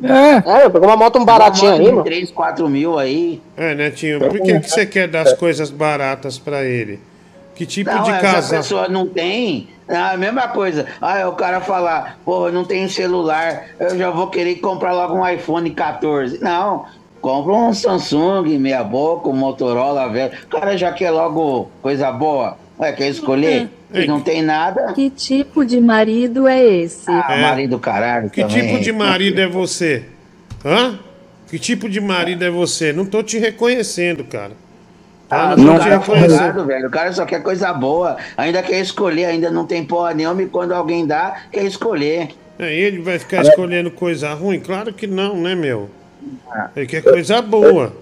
É, 0.00 0.64
eu 0.64 0.70
pegou 0.70 0.88
uma 0.88 0.96
moto 0.96 1.18
um 1.18 1.24
baratinha 1.24 1.72
aí, 1.72 1.90
mano. 1.90 2.04
3, 2.04 2.30
4 2.30 2.68
mil 2.68 2.98
aí. 2.98 3.42
É, 3.56 3.74
Netinho, 3.74 4.20
por 4.20 4.40
que, 4.40 4.60
que 4.60 4.70
você 4.70 4.86
quer 4.86 5.08
dar 5.08 5.22
as 5.22 5.32
coisas 5.32 5.70
baratas 5.70 6.38
pra 6.38 6.64
ele? 6.64 7.00
Que 7.58 7.66
tipo 7.66 7.90
não, 7.90 8.04
de 8.04 8.10
essa 8.10 8.20
casa? 8.20 8.56
pessoa 8.56 8.88
não 8.88 9.04
tem. 9.06 9.68
É 9.88 9.96
a 9.96 10.16
mesma 10.16 10.46
coisa. 10.46 10.86
Ah, 11.00 11.18
é 11.18 11.26
o 11.26 11.32
cara 11.32 11.60
falar, 11.60 12.18
pô, 12.24 12.46
eu 12.46 12.52
não 12.52 12.64
tenho 12.64 12.88
celular, 12.88 13.64
eu 13.80 13.98
já 13.98 14.10
vou 14.10 14.28
querer 14.28 14.54
comprar 14.56 14.92
logo 14.92 15.14
um 15.14 15.28
iPhone 15.28 15.68
14. 15.70 16.38
Não, 16.40 16.84
compra 17.20 17.52
um 17.52 17.74
Samsung, 17.74 18.58
meia 18.58 18.84
boca, 18.84 19.28
um 19.28 19.32
Motorola 19.32 20.08
velho. 20.08 20.32
O 20.44 20.46
cara 20.46 20.76
já 20.76 20.92
quer 20.92 21.10
logo 21.10 21.68
coisa 21.82 22.12
boa. 22.12 22.56
Ué, 22.78 22.92
quer 22.92 23.08
escolher? 23.08 23.68
E 23.92 24.06
não 24.06 24.20
tem 24.20 24.40
nada. 24.40 24.92
Que 24.92 25.10
tipo 25.10 25.64
de 25.64 25.80
marido 25.80 26.46
é 26.46 26.64
esse? 26.64 27.10
Ah, 27.10 27.36
marido 27.40 27.76
caralho 27.80 28.30
Que 28.30 28.42
também. 28.42 28.68
tipo 28.68 28.80
de 28.80 28.92
marido 28.92 29.40
é 29.40 29.48
você? 29.48 30.04
Hã? 30.64 30.96
Que 31.48 31.58
tipo 31.58 31.88
de 31.88 32.00
marido 32.00 32.44
é 32.44 32.50
você? 32.50 32.92
Não 32.92 33.04
tô 33.04 33.20
te 33.20 33.36
reconhecendo, 33.38 34.22
cara. 34.22 34.52
Ah, 35.30 35.54
não 35.56 35.74
o 35.74 35.78
tô 35.78 35.84
te 35.84 35.88
cara 35.88 36.60
é 36.60 36.64
velho. 36.64 36.88
O 36.88 36.90
cara 36.90 37.12
só 37.12 37.24
quer 37.24 37.42
coisa 37.42 37.72
boa. 37.72 38.16
Ainda 38.36 38.62
quer 38.62 38.80
escolher, 38.80 39.26
ainda 39.26 39.50
não 39.50 39.66
tem 39.66 39.84
porra 39.84 40.14
nenhuma. 40.14 40.42
E 40.42 40.46
quando 40.46 40.72
alguém 40.72 41.06
dá, 41.06 41.42
quer 41.52 41.64
escolher. 41.64 42.30
É, 42.58 42.74
ele 42.74 43.00
vai 43.00 43.18
ficar 43.18 43.42
escolhendo 43.42 43.90
coisa 43.90 44.32
ruim? 44.34 44.58
Claro 44.58 44.92
que 44.92 45.06
não, 45.06 45.36
né, 45.36 45.54
meu? 45.54 45.90
Ele 46.74 46.86
quer 46.86 47.02
coisa 47.02 47.42
boa. 47.42 47.92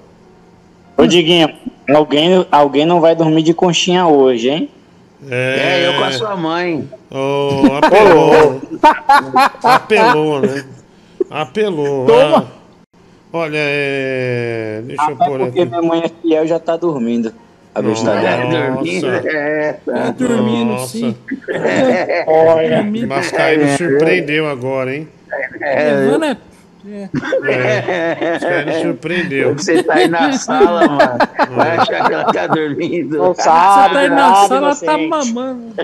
Ô, 0.97 1.07
Diguinho, 1.07 1.53
Alguém, 1.89 2.45
alguém 2.51 2.85
não 2.85 3.01
vai 3.01 3.15
dormir 3.15 3.43
de 3.43 3.55
conchinha 3.55 4.07
hoje, 4.07 4.49
hein? 4.49 4.69
É, 5.31 5.87
eu 5.87 5.95
com 5.95 6.05
a 6.05 6.13
sua 6.13 6.37
mãe. 6.37 6.89
Oh, 7.11 7.75
apelou. 7.77 8.61
apelou, 9.63 10.41
né? 10.41 10.65
Apelou. 11.31 12.07
Toma. 12.07 12.53
Ah, 12.53 12.56
olha, 13.37 13.59
é. 13.59 14.83
Deixa 14.85 15.11
eu 15.11 15.15
Até 15.15 15.25
pôr 15.25 15.39
porque 15.39 15.61
aqui. 15.61 15.71
minha 15.71 15.83
mãe 15.83 16.03
é 16.05 16.09
fiel 16.09 16.45
e 16.45 16.49
já 16.49 16.59
tá 16.59 16.77
dormindo. 16.77 17.33
A 17.75 17.83
besta 17.83 18.11
dela. 18.17 18.73
Dormindo, 18.73 19.07
é, 19.07 19.73
tá. 19.85 20.11
dormindo, 20.17 20.71
Nossa. 20.73 20.87
sim. 20.87 21.15
Olha. 22.27 22.83
Mascaíno 23.07 23.69
surpreendeu 23.77 24.49
agora, 24.49 24.97
hein? 24.97 25.09
Levando 25.61 26.25
é. 26.25 26.37
É, 26.89 28.31
Mascaíno 28.33 28.73
surpreendeu. 28.81 29.55
Você 29.55 29.83
tá 29.83 29.95
aí 29.95 30.09
na 30.09 30.33
sala, 30.33 30.89
mano. 30.89 31.19
Vai 31.55 31.77
achar 31.77 32.07
que 32.07 32.15
ela 32.15 32.33
tá 32.33 32.47
dormindo. 32.47 33.19
Não 33.19 33.35
Você 33.35 33.43
tá 33.43 33.91
aí 33.99 34.09
na 34.09 34.17
nada, 34.17 34.49
sala, 34.49 34.67
ela 34.69 34.77
tá 34.77 34.99
mamando. 34.99 35.75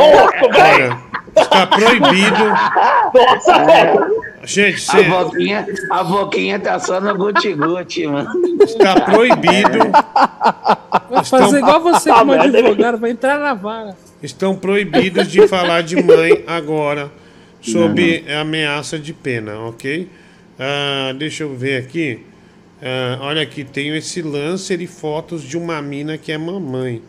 Olha, 0.00 0.98
está 1.36 1.66
proibido. 1.68 2.44
Nossa, 3.14 3.64
velho. 3.64 4.33
Gente, 4.46 4.84
A 4.90 5.02
boquinha, 5.02 5.66
a 5.90 6.04
boquinha 6.04 6.58
tá 6.58 6.78
só 6.78 7.00
no 7.00 7.14
guti-guti, 7.16 8.06
mano. 8.06 8.30
está 8.62 9.00
proibido. 9.00 9.78
Vai 11.10 11.24
fazer 11.24 11.58
igual 11.58 11.80
você 11.80 12.10
Tá 12.10 12.18
como 12.18 12.32
merda, 12.32 12.58
advogado, 12.58 12.98
vai 12.98 13.10
entrar 13.10 13.38
na 13.38 13.54
vara. 13.54 13.96
Estão 14.22 14.56
proibidos 14.56 15.30
de 15.30 15.46
falar 15.48 15.82
de 15.82 16.02
mãe 16.02 16.44
agora, 16.46 17.10
sob 17.60 18.24
ameaça 18.40 18.98
de 18.98 19.12
pena, 19.12 19.58
ok? 19.60 20.08
Ah, 20.58 21.12
deixa 21.18 21.42
eu 21.44 21.54
ver 21.54 21.82
aqui. 21.82 22.20
Ah, 22.82 23.18
olha 23.22 23.42
aqui, 23.42 23.64
tenho 23.64 23.94
esse 23.94 24.22
lancer 24.22 24.80
e 24.80 24.86
fotos 24.86 25.42
de 25.42 25.56
uma 25.56 25.80
mina 25.80 26.16
que 26.18 26.32
é 26.32 26.38
mamãe. 26.38 27.02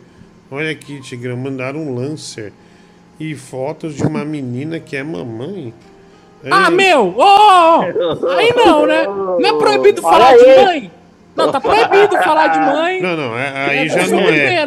Olha 0.50 0.70
aqui, 0.70 1.00
Tigrão, 1.00 1.36
mandaram 1.36 1.80
um 1.80 1.94
lancer 1.94 2.52
e 3.18 3.34
fotos 3.34 3.94
de 3.94 4.02
uma 4.02 4.24
menina 4.24 4.78
que 4.78 4.96
é 4.96 5.02
mamãe. 5.02 5.72
Ah, 6.50 6.70
meu! 6.70 7.14
Ô! 7.16 7.22
ô, 7.22 8.30
aí 8.30 8.52
não, 8.54 8.86
né? 8.86 9.06
Não 9.06 9.46
é 9.46 9.52
proibido 9.58 10.02
Fala 10.02 10.16
falar 10.18 10.36
de 10.36 10.44
aí. 10.44 10.64
mãe. 10.64 10.90
Não, 11.34 11.52
tá 11.52 11.60
proibido 11.60 12.16
falar 12.22 12.46
de 12.48 12.58
mãe. 12.58 13.02
Não, 13.02 13.16
não, 13.16 13.38
é- 13.38 13.70
aí 13.70 13.88
já 13.88 14.06
não 14.06 14.20
é. 14.20 14.66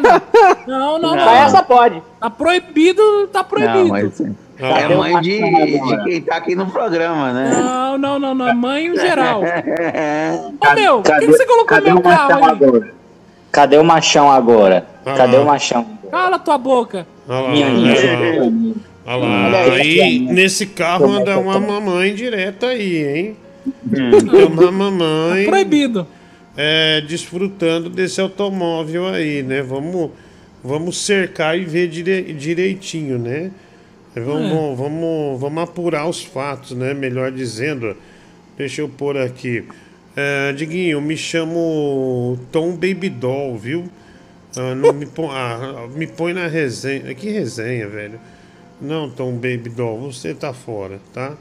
Não, 0.67 0.99
não, 0.99 1.15
não. 1.15 1.23
Só 1.23 1.31
essa 1.31 1.63
pode. 1.63 2.01
Tá 2.19 2.29
proibido, 2.29 3.27
tá 3.31 3.43
proibido. 3.43 3.83
Não, 3.85 3.89
mas 3.89 4.83
é 4.83 4.95
mãe 4.95 5.21
de, 5.21 5.39
de 5.39 6.03
quem 6.03 6.21
tá 6.21 6.35
aqui 6.35 6.55
no 6.55 6.67
programa, 6.67 7.31
né? 7.31 7.51
Não, 7.55 7.97
não, 7.97 8.19
não, 8.19 8.35
não. 8.35 8.47
É 8.49 8.53
mãe 8.53 8.87
em 8.87 8.95
geral. 8.95 9.41
Ô, 10.61 10.75
meu, 10.75 11.01
por 11.01 11.19
que 11.19 11.25
você 11.27 11.45
colocou 11.45 11.65
cadê 11.65 11.91
meu 11.91 12.01
carro 12.01 12.45
ali? 12.45 12.91
Cadê 13.51 13.77
o 13.77 13.83
machão 13.83 14.29
agora? 14.31 14.85
Ah 15.05 15.15
Cadê 15.15 15.37
o 15.37 15.45
machão? 15.45 15.87
Cala 16.11 16.37
tua 16.37 16.57
boca. 16.57 17.07
Minha 17.27 17.69
minha. 17.69 17.95
Olha 19.17 19.17
lá. 19.25 19.47
Olha 19.63 19.73
aí. 19.73 19.99
Aí, 20.01 20.19
nesse 20.19 20.67
carro 20.67 21.11
anda 21.11 21.37
uma 21.39 21.59
mamãe 21.59 22.13
direta 22.13 22.67
aí, 22.67 22.97
hein? 23.03 23.37
Tem 23.91 24.45
uma 24.45 24.71
mamãe. 24.71 25.45
Proibido. 25.45 26.05
É, 26.55 27.01
desfrutando 27.01 27.89
desse 27.89 28.21
automóvel 28.21 29.07
aí, 29.07 29.41
né? 29.41 29.61
Vamos, 29.61 30.11
vamos 30.63 30.97
cercar 30.97 31.57
e 31.57 31.65
ver 31.65 31.87
dire- 31.87 32.33
direitinho, 32.33 33.17
né? 33.17 33.51
Vamos, 34.15 34.77
vamos, 34.77 35.39
vamos 35.39 35.63
apurar 35.63 36.07
os 36.07 36.23
fatos, 36.23 36.71
né? 36.71 36.93
Melhor 36.93 37.31
dizendo. 37.31 37.95
Deixa 38.57 38.81
eu 38.81 38.89
pôr 38.89 39.17
aqui. 39.17 39.63
É, 40.15 40.51
Diguinho, 40.53 40.91
eu 40.97 41.01
me 41.01 41.15
chamo 41.15 42.37
Tom 42.51 42.71
Baby 42.71 43.09
Doll, 43.09 43.57
viu? 43.57 43.85
Ah, 44.57 44.75
não 44.75 44.91
me, 44.91 45.05
põe, 45.05 45.29
ah, 45.31 45.87
me 45.95 46.05
põe 46.07 46.33
na 46.33 46.47
resenha. 46.47 47.13
Que 47.15 47.29
resenha, 47.29 47.87
velho? 47.87 48.19
Não, 48.81 49.09
Tom 49.09 49.33
Baby 49.33 49.69
Doll, 49.69 49.99
você 49.99 50.33
tá 50.33 50.53
fora, 50.53 50.99
tá? 51.13 51.35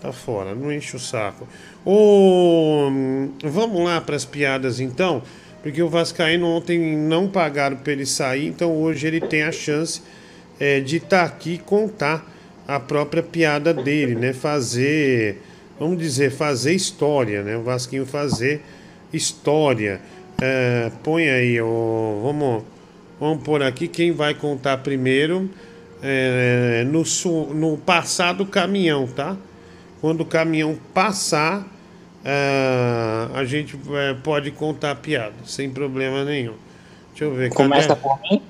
Tá 0.00 0.12
fora, 0.12 0.54
não 0.54 0.70
enche 0.70 0.94
o 0.94 0.98
saco. 1.00 1.48
Hum, 1.86 3.30
vamos 3.42 3.82
lá 3.82 4.00
para 4.00 4.14
as 4.14 4.26
piadas 4.26 4.78
então, 4.78 5.22
porque 5.62 5.82
o 5.82 5.88
Vascaíno 5.88 6.46
ontem 6.46 6.96
não 6.96 7.28
pagaram 7.28 7.76
para 7.76 7.92
ele 7.92 8.04
sair, 8.04 8.46
então 8.46 8.70
hoje 8.72 9.06
ele 9.06 9.20
tem 9.20 9.42
a 9.42 9.52
chance 9.52 10.02
é, 10.60 10.80
de 10.80 10.96
estar 10.96 11.24
aqui 11.24 11.54
e 11.54 11.58
contar 11.58 12.30
a 12.68 12.78
própria 12.78 13.22
piada 13.22 13.72
dele, 13.72 14.14
né? 14.14 14.32
Fazer, 14.34 15.40
vamos 15.78 15.98
dizer, 15.98 16.30
fazer 16.30 16.74
história, 16.74 17.42
né? 17.42 17.56
O 17.56 17.62
Vasquinho 17.62 18.04
fazer 18.04 18.62
história. 19.12 20.00
É, 20.40 20.90
põe 21.02 21.30
aí, 21.30 21.58
ó, 21.60 22.20
vamos, 22.22 22.64
vamos 23.18 23.42
pôr 23.42 23.62
aqui 23.62 23.88
quem 23.88 24.12
vai 24.12 24.34
contar 24.34 24.78
primeiro. 24.78 25.48
É, 26.02 26.84
no, 26.86 27.04
su- 27.04 27.52
no 27.54 27.76
passar 27.78 28.32
do 28.34 28.44
caminhão, 28.46 29.06
tá? 29.06 29.36
Quando 30.00 30.20
o 30.20 30.26
caminhão 30.26 30.78
passar, 30.92 31.66
ah, 32.24 33.30
a 33.34 33.44
gente 33.44 33.78
eh, 33.92 34.14
pode 34.22 34.50
contar 34.50 34.90
a 34.90 34.94
piada, 34.94 35.34
sem 35.44 35.70
problema 35.70 36.24
nenhum. 36.24 36.54
Deixa 37.10 37.24
eu 37.24 37.34
ver. 37.34 37.48
Começa 37.50 37.88
cadê? 37.88 38.00
por 38.00 38.20
mim? 38.30 38.42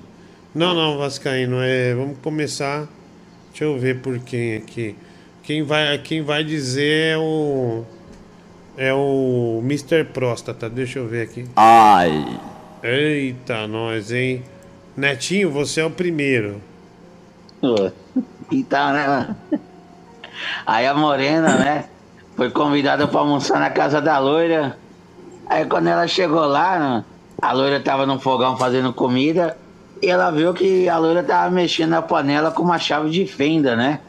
Não, 0.55 0.75
não, 0.75 0.99
Vascaíno, 0.99 1.59
é, 1.63 1.95
vamos 1.95 2.19
começar. 2.23 2.89
Deixa 3.51 3.65
eu 3.65 3.79
ver 3.79 4.01
por 4.01 4.19
quem 4.19 4.57
aqui. 4.57 4.97
Quem 5.43 5.63
vai, 5.63 5.97
quem 5.99 6.23
vai 6.23 6.43
dizer 6.43 7.13
é 7.15 7.19
o. 7.19 7.85
É 8.77 8.93
o 8.93 9.61
Mr. 9.65 10.05
Próstata. 10.05 10.69
Deixa 10.69 10.99
eu 10.99 11.07
ver 11.07 11.23
aqui. 11.23 11.47
Ai. 11.55 12.41
Eita, 12.83 13.67
nós, 13.67 14.11
hein? 14.11 14.43
Netinho, 14.97 15.51
você 15.51 15.81
é 15.81 15.85
o 15.85 15.91
primeiro. 15.91 16.61
Então, 18.51 18.93
né? 18.93 19.35
Aí 20.67 20.87
a 20.87 20.95
morena, 20.95 21.57
né? 21.57 21.85
Foi 22.37 22.51
convidada 22.51 23.09
pra 23.09 23.21
almoçar 23.21 23.59
na 23.59 23.71
casa 23.71 24.01
da 24.01 24.19
loira. 24.19 24.79
Aí 25.49 25.65
quando 25.65 25.89
ela 25.89 26.07
chegou 26.07 26.45
lá, 26.47 26.79
né, 26.79 27.05
a 27.41 27.53
loira 27.53 27.81
tava 27.81 28.05
no 28.05 28.19
fogão 28.19 28.57
fazendo 28.57 28.93
comida. 28.93 29.57
E 30.03 30.09
ela 30.09 30.31
viu 30.31 30.53
que 30.53 30.89
a 30.89 30.99
loira 30.99 31.23
tava 31.23 31.51
mexendo 31.51 31.91
na 31.91 32.03
panela 32.03 32.51
com 32.51 32.63
uma 32.63 32.79
chave 32.79 33.11
de 33.11 33.27
fenda, 33.27 33.75
né? 33.75 34.01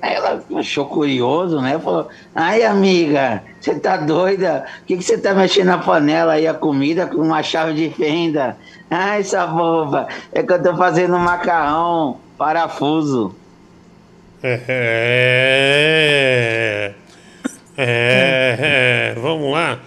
Aí 0.00 0.14
ela 0.14 0.42
achou 0.56 0.86
curioso, 0.86 1.60
né? 1.60 1.78
Falou: 1.78 2.08
Ai, 2.34 2.62
amiga, 2.62 3.42
você 3.60 3.74
tá 3.78 3.96
doida? 3.96 4.64
Por 4.78 4.86
que, 4.86 4.96
que 4.96 5.02
você 5.02 5.18
tá 5.18 5.34
mexendo 5.34 5.66
na 5.66 5.78
panela 5.78 6.34
aí, 6.34 6.46
a 6.46 6.54
comida, 6.54 7.06
com 7.06 7.18
uma 7.18 7.42
chave 7.42 7.74
de 7.74 7.90
fenda? 7.90 8.56
Ai, 8.90 9.20
essa 9.20 9.46
boba, 9.46 10.06
é 10.32 10.42
que 10.42 10.52
eu 10.52 10.62
tô 10.62 10.76
fazendo 10.76 11.18
macarrão, 11.18 12.18
parafuso. 12.38 13.34
É. 14.42 15.78
É, 17.80 18.56
é, 18.60 19.14
vamos 19.20 19.52
lá. 19.52 19.78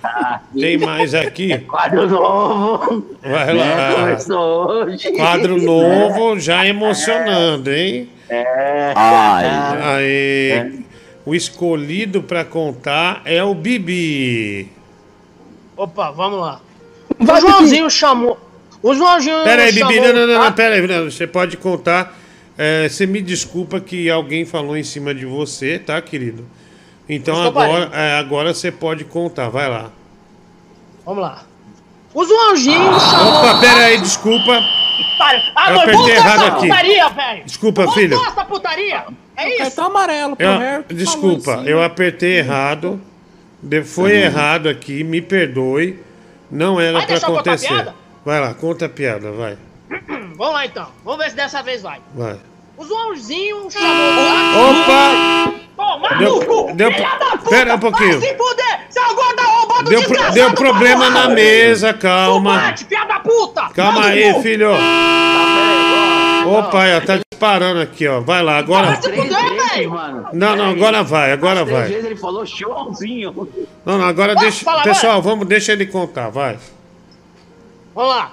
Tem 0.58 0.78
mais 0.78 1.14
aqui. 1.14 1.58
Quadro 1.60 2.08
novo. 2.10 3.06
Vai 3.22 3.54
lá. 3.54 3.94
Começou 3.96 4.68
hoje. 4.70 5.12
Quadro 5.12 5.62
novo, 5.62 6.40
já 6.40 6.66
emocionando, 6.66 7.70
hein? 7.72 8.10
É. 8.30 8.94
Ai. 8.96 9.46
Aí, 9.84 10.86
o 11.26 11.36
escolhido 11.36 12.24
pra 12.24 12.46
contar 12.46 13.22
é 13.26 13.44
o 13.44 13.54
Bibi. 13.54 14.72
Opa, 15.76 16.12
vamos 16.12 16.40
lá. 16.40 16.62
O 17.20 17.26
Joãozinho 17.42 17.90
chamou. 17.90 18.40
O 18.82 18.94
Joãozinho 18.96 19.44
Pera 19.44 19.64
aí, 19.64 19.72
Bibi, 19.72 19.96
chamou 19.96 20.14
não, 20.14 20.14
não, 20.14 20.28
não, 20.28 20.40
o 20.40 20.44
não, 20.46 20.54
pera 20.54 20.76
aí, 20.76 20.88
não, 20.88 21.12
você 21.12 21.28
pode 21.28 21.58
contar. 21.58 22.21
É, 22.58 22.88
você 22.90 23.06
me 23.06 23.22
desculpa 23.22 23.80
que 23.80 24.10
alguém 24.10 24.46
falou 24.46 24.78
em 24.78 24.84
cima 24.84 25.14
de 25.14 25.26
você, 25.26 25.80
tá, 25.80 26.02
querido? 26.02 26.46
Então 27.10 27.42
agora, 27.42 27.90
é, 27.94 28.18
agora 28.20 28.54
você 28.54 28.72
pode 28.72 29.04
contar, 29.06 29.50
vai 29.50 29.70
lá. 29.70 29.92
Vamos 31.06 31.22
lá. 31.24 31.44
O 32.14 32.26
Joãozinho 32.26 33.00
chamou. 33.00 33.40
Opa, 33.40 33.60
pera 33.60 33.86
aí, 33.86 34.00
desculpa. 34.00 34.62
Para. 35.18 35.42
Ah, 35.56 35.70
Eu 35.70 35.76
não, 35.76 35.82
apertei 35.82 36.16
errado 36.16 36.36
essa 36.44 36.48
aqui. 36.58 36.68
putaria, 36.68 37.10
velho. 37.10 37.46
Desculpa, 37.46 37.86
Voltou 37.86 38.02
filho. 38.02 38.26
essa 38.28 38.46
putaria. 38.46 39.06
É 39.36 39.50
isso. 39.50 39.58
Cartão 39.60 39.86
amarelo 39.86 40.36
pro 40.36 40.46
Eu- 40.46 40.60
Harry. 40.60 40.84
desculpa, 40.94 41.56
assim. 41.56 41.66
eu 41.68 41.82
apertei 41.84 42.38
errado. 42.40 43.02
De- 43.64 43.84
Foi 43.84 44.12
errado 44.14 44.68
aqui, 44.70 45.04
me 45.04 45.22
perdoe. 45.22 46.00
Não 46.50 46.80
era 46.80 46.94
Vai 46.94 47.02
pra 47.06 47.12
deixar 47.16 47.28
eu 47.30 47.36
contar 47.36 47.52
a 47.52 47.54
acontecer. 47.56 47.94
Vai 48.26 48.40
lá, 48.42 48.54
conta 48.54 48.86
a 48.86 48.90
piada, 48.90 49.32
vai. 49.32 49.58
Vamos 50.38 50.54
lá 50.54 50.66
então. 50.66 50.88
Vamos 51.04 51.24
ver 51.24 51.30
se 51.32 51.36
dessa 51.36 51.62
vez 51.62 51.82
vai. 51.82 52.00
Vai. 52.16 52.38
O 52.78 52.86
Joãozinho 52.86 53.70
chamou. 53.70 54.72
Opa! 54.72 55.54
Deu- 56.20 56.36
no 56.40 56.46
cu, 56.46 56.74
deu- 56.76 56.92
filha 56.92 57.16
da 57.18 57.38
puta! 57.38 57.50
pera 57.50 57.76
um 57.76 57.80
pouquinho. 57.80 58.20
Vai 58.20 58.30
se 58.30 58.36
fuder, 58.38 58.86
seu 58.90 59.16
gordo 59.16 59.40
arrombado 59.40 59.90
Deu, 59.90 60.04
pro- 60.04 60.32
deu 60.32 60.54
problema 60.54 61.10
na 61.10 61.28
mesa, 61.30 61.94
calma. 61.94 62.76
Filha 62.78 63.06
da 63.06 63.20
puta! 63.20 63.70
Calma 63.74 64.06
aí, 64.06 64.34
cu. 64.34 64.42
filho. 64.42 64.70
Opa, 66.46 66.80
ó, 66.98 67.02
tá 67.06 67.18
disparando 67.32 67.82
aqui, 67.82 68.08
ó. 68.08 68.20
Vai 68.20 68.42
lá, 68.44 68.58
agora. 68.58 68.88
Vai 68.88 69.02
se 69.02 69.12
fuder, 69.14 69.70
velho! 69.70 69.90
mano. 69.92 70.28
Não, 70.34 70.56
não, 70.56 70.70
agora 70.72 71.04
vai, 71.04 71.32
agora 71.32 71.64
vai. 71.66 71.88
vezes 71.88 72.06
ele 72.06 72.16
falou 72.16 72.46
Joãozinho. 72.46 73.48
Não, 73.86 73.98
não, 73.98 74.06
agora 74.06 74.34
Posso 74.34 74.46
deixa. 74.46 74.66
falar 74.66 74.84
Pessoal, 74.84 75.22
vamos, 75.22 75.48
deixa 75.48 75.72
ele 75.74 75.86
contar, 75.86 76.30
vai. 76.30 76.58
Vamos 77.94 78.10
lá. 78.16 78.32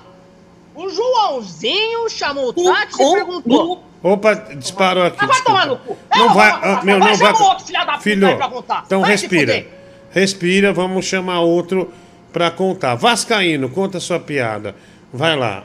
O 0.78 0.88
Joãozinho 0.88 2.08
chamou 2.08 2.50
o 2.50 2.52
táxi 2.52 3.02
e 3.02 3.12
perguntou. 3.12 3.82
Opa, 4.00 4.32
disparou 4.34 5.02
aqui. 5.02 5.16
Mas 5.20 5.28
vai 5.28 5.42
tomar 5.42 5.66
no 5.66 5.76
cu. 5.78 5.96
Não 6.14 6.32
vai, 6.32 6.50
ah, 6.52 6.80
meu, 6.84 7.00
Vai, 7.00 7.08
não 7.08 7.16
chama 7.16 7.32
vai. 7.32 7.42
outro 7.48 7.66
filho 7.66 7.78
da 7.80 7.86
puta 7.86 7.98
Filho, 8.00 8.26
aí 8.28 8.36
pra 8.36 8.48
contar. 8.48 8.82
então 8.86 9.00
Vai 9.00 9.10
respira. 9.10 9.66
Respira, 10.12 10.72
vamos 10.72 11.04
chamar 11.04 11.40
outro 11.40 11.92
pra 12.32 12.48
contar. 12.52 12.94
Vascaíno, 12.94 13.68
conta 13.68 13.98
sua 13.98 14.20
piada. 14.20 14.76
Vai 15.12 15.36
lá. 15.36 15.64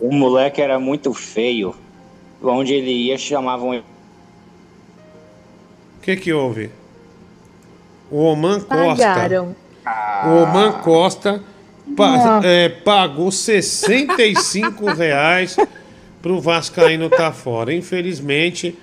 O 0.00 0.10
moleque 0.10 0.62
era 0.62 0.78
muito 0.78 1.12
feio. 1.12 1.74
Onde 2.42 2.72
ele 2.72 2.90
ia 2.90 3.18
chamavam 3.18 3.74
ele. 3.74 3.84
O 5.98 6.00
que 6.00 6.16
que 6.16 6.32
houve? 6.32 6.70
O 8.10 8.22
Oman 8.22 8.60
Costa. 8.60 9.04
Pagaram. 9.04 9.54
O 10.24 10.42
Oman 10.42 10.72
Costa 10.80 11.42
pa- 11.96 12.40
é, 12.44 12.68
pagou 12.68 13.30
65 13.30 14.86
reais 14.92 15.56
pro 16.22 16.40
Vascaíno 16.40 17.08
tá 17.08 17.32
fora. 17.32 17.72
Infelizmente, 17.74 18.76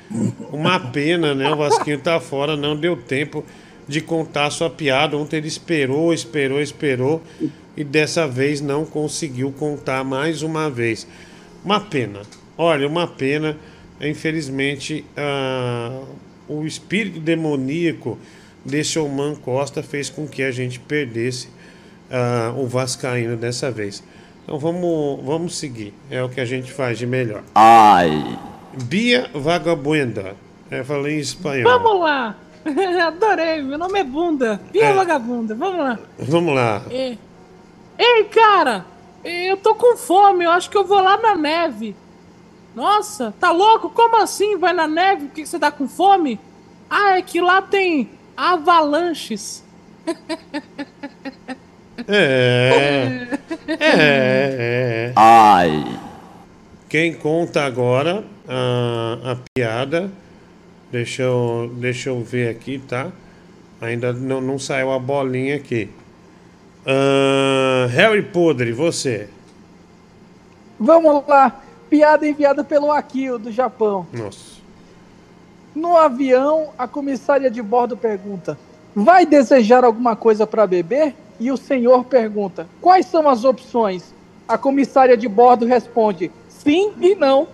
uma 0.51 0.79
pena, 0.79 1.33
né? 1.35 1.51
O 1.51 1.57
Vasquinho 1.57 1.99
tá 1.99 2.19
fora, 2.19 2.55
não 2.55 2.75
deu 2.75 2.95
tempo 2.95 3.43
de 3.87 4.01
contar 4.01 4.49
sua 4.49 4.69
piada. 4.69 5.17
Ontem 5.17 5.37
ele 5.37 5.47
esperou, 5.47 6.13
esperou, 6.13 6.61
esperou 6.61 7.21
e 7.77 7.83
dessa 7.83 8.27
vez 8.27 8.61
não 8.61 8.85
conseguiu 8.85 9.51
contar 9.51 10.03
mais 10.03 10.41
uma 10.41 10.69
vez. 10.69 11.07
Uma 11.63 11.79
pena. 11.79 12.21
Olha, 12.57 12.87
uma 12.87 13.05
pena. 13.07 13.57
Infelizmente, 13.99 15.05
ah, 15.15 16.01
o 16.47 16.65
espírito 16.65 17.19
demoníaco 17.19 18.17
desse 18.63 18.97
Oman 18.99 19.35
Costa 19.35 19.81
fez 19.83 20.09
com 20.09 20.27
que 20.27 20.41
a 20.43 20.51
gente 20.51 20.79
perdesse 20.79 21.47
ah, 22.11 22.53
o 22.55 22.67
Vascaíno 22.67 23.35
dessa 23.37 23.69
vez. 23.71 24.03
Então 24.43 24.59
vamos, 24.59 25.23
vamos 25.23 25.55
seguir. 25.57 25.93
É 26.09 26.21
o 26.23 26.29
que 26.29 26.39
a 26.39 26.45
gente 26.45 26.71
faz 26.71 26.97
de 26.97 27.05
melhor. 27.07 27.41
Ai. 27.55 28.37
Bia 28.83 29.29
Vagabunda. 29.33 30.35
É, 30.69 30.83
falei 30.83 31.15
em 31.17 31.19
espanhol. 31.19 31.79
Vamos 31.79 31.99
lá. 32.01 32.35
Adorei. 33.07 33.61
Meu 33.61 33.77
nome 33.77 33.99
é 33.99 34.03
Bunda. 34.03 34.59
Pia 34.71 34.85
É. 34.85 34.93
vagabunda. 34.93 35.55
Vamos 35.55 35.79
lá. 35.79 35.99
Vamos 36.19 36.55
lá. 36.55 36.81
É. 36.89 37.17
Ei, 37.97 38.23
cara. 38.25 38.85
Eu 39.23 39.57
tô 39.57 39.73
com 39.75 39.95
fome. 39.97 40.45
Eu 40.45 40.51
acho 40.51 40.69
que 40.69 40.77
eu 40.77 40.85
vou 40.85 41.01
lá 41.01 41.17
na 41.17 41.35
neve. 41.35 41.95
Nossa, 42.75 43.33
tá 43.39 43.51
louco? 43.51 43.89
Como 43.89 44.17
assim? 44.21 44.57
Vai 44.57 44.73
na 44.73 44.87
neve? 44.87 45.27
Por 45.27 45.33
que 45.35 45.41
que 45.43 45.47
você 45.49 45.57
tá 45.57 45.71
com 45.71 45.87
fome? 45.87 46.39
Ah, 46.89 47.17
é 47.17 47.21
que 47.21 47.39
lá 47.39 47.61
tem 47.61 48.09
avalanches. 48.35 49.63
É. 52.07 53.27
É. 53.67 53.77
é. 53.79 55.13
Ai. 55.15 55.99
Quem 56.89 57.13
conta 57.13 57.63
agora 57.63 58.23
a, 58.47 59.31
a 59.31 59.37
piada? 59.53 60.11
Deixa 60.91 61.23
eu, 61.23 61.71
deixa 61.75 62.09
eu 62.09 62.21
ver 62.21 62.49
aqui, 62.49 62.79
tá? 62.79 63.11
Ainda 63.81 64.13
não, 64.13 64.39
não 64.39 64.57
saiu 64.57 64.91
a 64.91 64.99
bolinha 64.99 65.55
aqui. 65.55 65.89
Ah, 66.85 67.87
Harry 67.89 68.21
Podre, 68.21 68.71
você. 68.71 69.27
Vamos 70.79 71.27
lá. 71.27 71.61
Piada 71.89 72.27
enviada 72.27 72.63
pelo 72.63 72.91
Akio, 72.91 73.39
do 73.39 73.51
Japão. 73.51 74.07
Nossa. 74.13 74.55
No 75.73 75.97
avião, 75.97 76.69
a 76.77 76.87
comissária 76.87 77.49
de 77.49 77.61
bordo 77.61 77.97
pergunta: 77.97 78.57
Vai 78.95 79.25
desejar 79.25 79.83
alguma 79.83 80.15
coisa 80.15 80.47
para 80.47 80.65
beber? 80.65 81.15
E 81.39 81.51
o 81.51 81.57
senhor 81.57 82.05
pergunta: 82.05 82.67
Quais 82.81 83.05
são 83.07 83.27
as 83.29 83.43
opções? 83.43 84.13
A 84.47 84.57
comissária 84.57 85.17
de 85.17 85.27
bordo 85.27 85.65
responde: 85.65 86.31
Sim 86.47 86.93
e 87.01 87.15
não. 87.15 87.47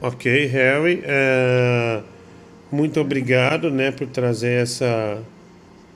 Ok, 0.00 0.46
Harry. 0.46 1.02
é, 1.04 2.00
muito 2.70 3.00
obrigado, 3.00 3.70
né, 3.70 3.90
por 3.90 4.06
trazer 4.06 4.62
essa. 4.62 5.20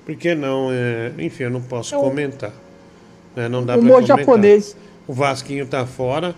Por 0.05 0.17
que 0.17 0.35
não? 0.35 0.71
É, 0.73 1.13
enfim, 1.19 1.45
eu 1.45 1.51
não 1.51 1.63
posso 1.63 1.95
É 1.95 1.99
um- 1.99 2.03
comentar. 2.03 2.53
né, 3.37 3.49
não 3.49 3.65
dá 3.65 3.75
pra 3.75 3.83
Humor 3.83 3.95
comentar. 4.03 4.19
japonês. 4.19 4.77
O 5.07 5.13
Vasquinho 5.13 5.67
tá 5.67 5.87
fora. 5.87 6.35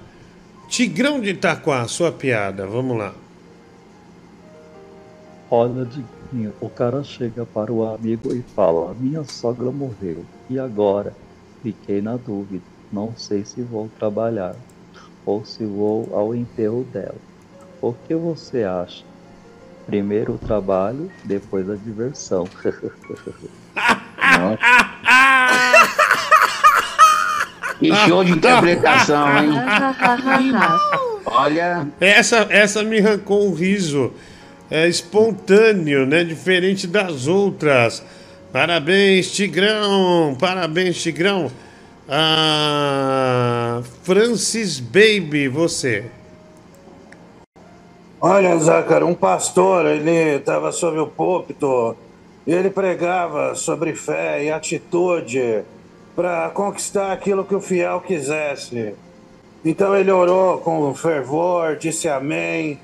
Tigrão 0.68 1.20
de 1.20 1.30
Itaquá, 1.30 1.86
sua 1.86 2.10
piada, 2.10 2.66
vamos 2.66 2.96
lá. 2.98 3.14
Olha, 5.50 5.86
Diguinho, 6.34 6.52
o 6.60 6.68
cara 6.68 7.04
chega 7.04 7.46
para 7.46 7.72
o 7.72 7.86
amigo 7.86 8.34
e 8.34 8.42
fala: 8.54 8.94
Minha 8.98 9.22
sogra 9.22 9.70
morreu. 9.70 10.24
E 10.50 10.58
agora? 10.58 11.14
Fiquei 11.62 12.02
na 12.02 12.16
dúvida. 12.16 12.64
Não 12.92 13.14
sei 13.16 13.44
se 13.44 13.62
vou 13.62 13.88
trabalhar 13.98 14.56
ou 15.24 15.44
se 15.44 15.64
vou 15.64 16.10
ao 16.12 16.34
enterro 16.34 16.84
dela. 16.92 17.16
O 17.80 17.92
que 17.92 18.14
você 18.14 18.64
acha? 18.64 19.04
Primeiro 19.86 20.34
o 20.34 20.38
trabalho, 20.38 21.10
depois 21.24 21.70
a 21.70 21.76
diversão. 21.76 22.48
Que 27.78 27.92
show 28.06 28.22
de 28.22 28.30
interpretação, 28.30 29.26
hein? 29.36 29.50
Olha. 31.26 31.88
Essa, 32.00 32.46
essa 32.48 32.84
me 32.84 33.00
arrancou 33.00 33.48
um 33.48 33.52
riso 33.52 34.12
é, 34.74 34.88
espontâneo, 34.88 36.04
né? 36.04 36.24
Diferente 36.24 36.88
das 36.88 37.28
outras. 37.28 38.02
Parabéns, 38.52 39.30
Tigrão! 39.30 40.36
Parabéns, 40.38 41.00
Tigrão! 41.00 41.48
Ah, 42.08 43.82
Francis 44.02 44.80
Baby, 44.80 45.46
você. 45.46 46.06
Olha, 48.20 48.58
Zácaro, 48.58 49.06
um 49.06 49.14
pastor, 49.14 49.86
ele 49.86 50.38
estava 50.38 50.72
sob 50.72 50.98
o 50.98 51.06
púlpito 51.06 51.96
e 52.44 52.52
ele 52.52 52.68
pregava 52.68 53.54
sobre 53.54 53.94
fé 53.94 54.42
e 54.42 54.50
atitude 54.50 55.62
para 56.16 56.50
conquistar 56.50 57.12
aquilo 57.12 57.44
que 57.44 57.54
o 57.54 57.60
fiel 57.60 58.00
quisesse. 58.00 58.92
Então 59.64 59.96
ele 59.96 60.10
orou 60.10 60.58
com 60.58 60.92
fervor, 60.96 61.76
disse 61.76 62.08
amém 62.08 62.80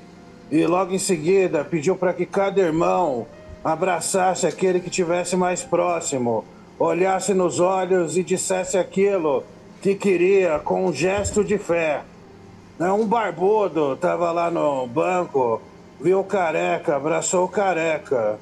e 0.50 0.66
logo 0.66 0.92
em 0.92 0.98
seguida 0.98 1.64
pediu 1.64 1.94
para 1.96 2.12
que 2.12 2.26
cada 2.26 2.60
irmão 2.60 3.26
abraçasse 3.62 4.46
aquele 4.46 4.80
que 4.80 4.90
tivesse 4.90 5.36
mais 5.36 5.62
próximo, 5.62 6.44
olhasse 6.78 7.34
nos 7.34 7.60
olhos 7.60 8.16
e 8.16 8.22
dissesse 8.22 8.76
aquilo 8.76 9.44
que 9.80 9.94
queria 9.94 10.58
com 10.58 10.86
um 10.86 10.92
gesto 10.92 11.44
de 11.44 11.56
fé. 11.56 12.02
Né, 12.78 12.90
Um 12.90 13.06
barbudo 13.06 13.96
tava 13.96 14.32
lá 14.32 14.50
no 14.50 14.86
banco, 14.86 15.60
viu 16.00 16.20
o 16.20 16.24
careca, 16.24 16.96
abraçou 16.96 17.44
o 17.44 17.48
careca. 17.48 18.38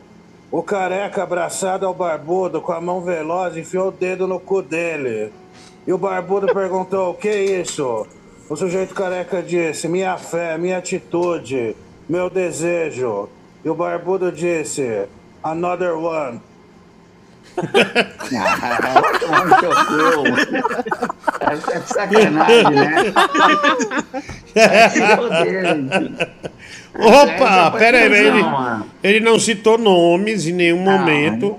O 0.51 0.63
careca 0.63 1.23
abraçado 1.23 1.85
ao 1.85 1.93
barbudo 1.93 2.63
com 2.63 2.73
a 2.73 2.81
mão 2.81 3.03
veloz 3.03 3.57
enfiou 3.57 3.89
o 3.89 3.93
dedo 3.93 4.27
no 4.27 4.41
cu 4.41 4.63
dele. 4.63 5.31
E 5.87 5.93
o 5.93 5.99
barbudo 5.99 6.47
perguntou: 6.55 7.11
O 7.11 7.15
que 7.15 7.29
é 7.29 7.61
isso? 7.61 8.07
O 8.49 8.57
sujeito 8.57 8.95
careca 8.95 9.43
disse: 9.43 9.89
Minha 9.89 10.17
fé, 10.17 10.57
minha 10.57 10.79
atitude, 10.79 11.77
meu 12.09 12.31
desejo. 12.31 13.29
E 13.65 13.69
o 13.69 13.75
barbudo 13.75 14.33
disse: 14.33 15.07
Another 15.43 15.95
one. 15.97 16.41
Vai 17.57 19.19
tomar 19.19 19.47
no 19.47 19.57
cu. 19.57 19.67
É 21.41 21.81
sacanagem, 21.81 22.71
né? 22.71 23.13
Vai 24.55 24.91
se 24.91 25.17
foder, 25.17 25.65
gente. 25.65 26.29
Opa, 26.95 27.73
é 27.75 27.79
pera 27.79 27.99
aí, 27.99 28.13
ele, 28.13 28.43
ele 29.05 29.21
não 29.21 29.39
citou 29.39 29.79
nomes 29.79 30.47
em 30.47 30.53
nenhum 30.53 30.79
momento, 30.79 31.57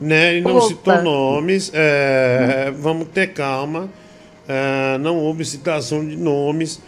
né? 0.00 0.32
Ele 0.34 0.40
não 0.42 0.56
Opa. 0.56 0.66
citou 0.66 1.02
nomes, 1.02 1.70
é, 1.72 2.72
vamos 2.76 3.08
ter 3.08 3.28
calma, 3.28 3.88
é, 4.48 4.98
não 4.98 5.16
houve 5.18 5.44
citação 5.44 6.04
de 6.04 6.16
nomes 6.16 6.80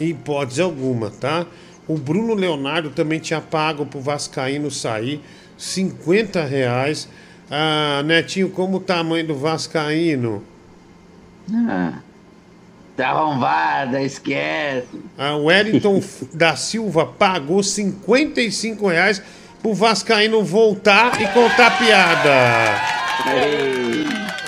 em 0.00 0.08
hipótese 0.08 0.62
alguma, 0.62 1.10
tá? 1.10 1.46
O 1.92 1.98
Bruno 1.98 2.32
Leonardo 2.32 2.88
também 2.88 3.18
tinha 3.18 3.38
pago 3.38 3.84
pro 3.84 4.00
Vascaíno 4.00 4.70
sair 4.70 5.20
50 5.58 6.42
reais. 6.42 7.06
Ah, 7.50 8.02
Netinho, 8.02 8.48
como 8.48 8.78
o 8.78 8.80
tamanho 8.80 9.26
do 9.26 9.34
Vascaíno? 9.34 10.42
Ah, 11.52 11.98
tá 12.96 13.10
arrombada, 13.10 14.02
esquece. 14.02 14.88
Ah, 15.18 15.36
o 15.36 15.44
Wellington 15.44 16.02
da 16.32 16.56
Silva 16.56 17.04
pagou 17.04 17.62
55 17.62 18.88
reais 18.88 19.22
pro 19.60 19.74
Vascaíno 19.74 20.42
voltar 20.42 21.20
e 21.20 21.26
contar 21.28 21.78
piada. 21.78 22.80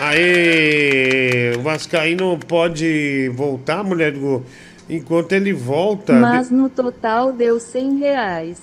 Aê! 0.00 1.52
O 1.58 1.60
Vascaíno 1.60 2.38
pode 2.48 3.30
voltar, 3.34 3.84
mulher 3.84 4.12
do? 4.12 4.42
Enquanto 4.88 5.32
ele 5.32 5.52
volta. 5.52 6.12
Mas 6.12 6.50
no 6.50 6.68
total 6.68 7.32
deu 7.32 7.58
100 7.58 7.98
reais. 7.98 8.60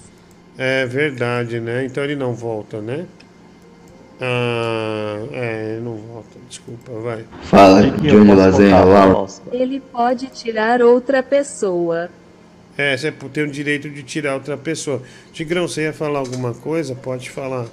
É 0.58 0.86
verdade, 0.86 1.60
né? 1.60 1.86
Então 1.86 2.04
ele 2.04 2.16
não 2.16 2.34
volta, 2.34 2.82
né? 2.82 3.06
Ah, 4.24 5.18
é, 5.32 5.80
não 5.82 5.96
volta, 5.96 6.38
desculpa, 6.48 6.92
vai. 7.00 7.26
Fala, 7.42 7.82
Júnior 7.82 8.38
Lazenha, 8.38 8.84
Laura. 8.84 9.28
Ele 9.52 9.80
pode 9.80 10.28
tirar 10.28 10.84
outra 10.84 11.24
pessoa. 11.24 12.08
É, 12.78 12.96
você 12.96 13.12
tem 13.12 13.44
o 13.44 13.52
direito 13.52 13.90
de 13.90 14.04
tirar 14.04 14.36
outra 14.36 14.56
pessoa. 14.56 15.02
Tigrão, 15.34 15.68
você 15.68 15.84
ia 15.84 15.94
falar 15.94 16.20
alguma 16.20 16.54
coisa? 16.54 16.94
Pode 16.94 17.32
falar. 17.32 17.66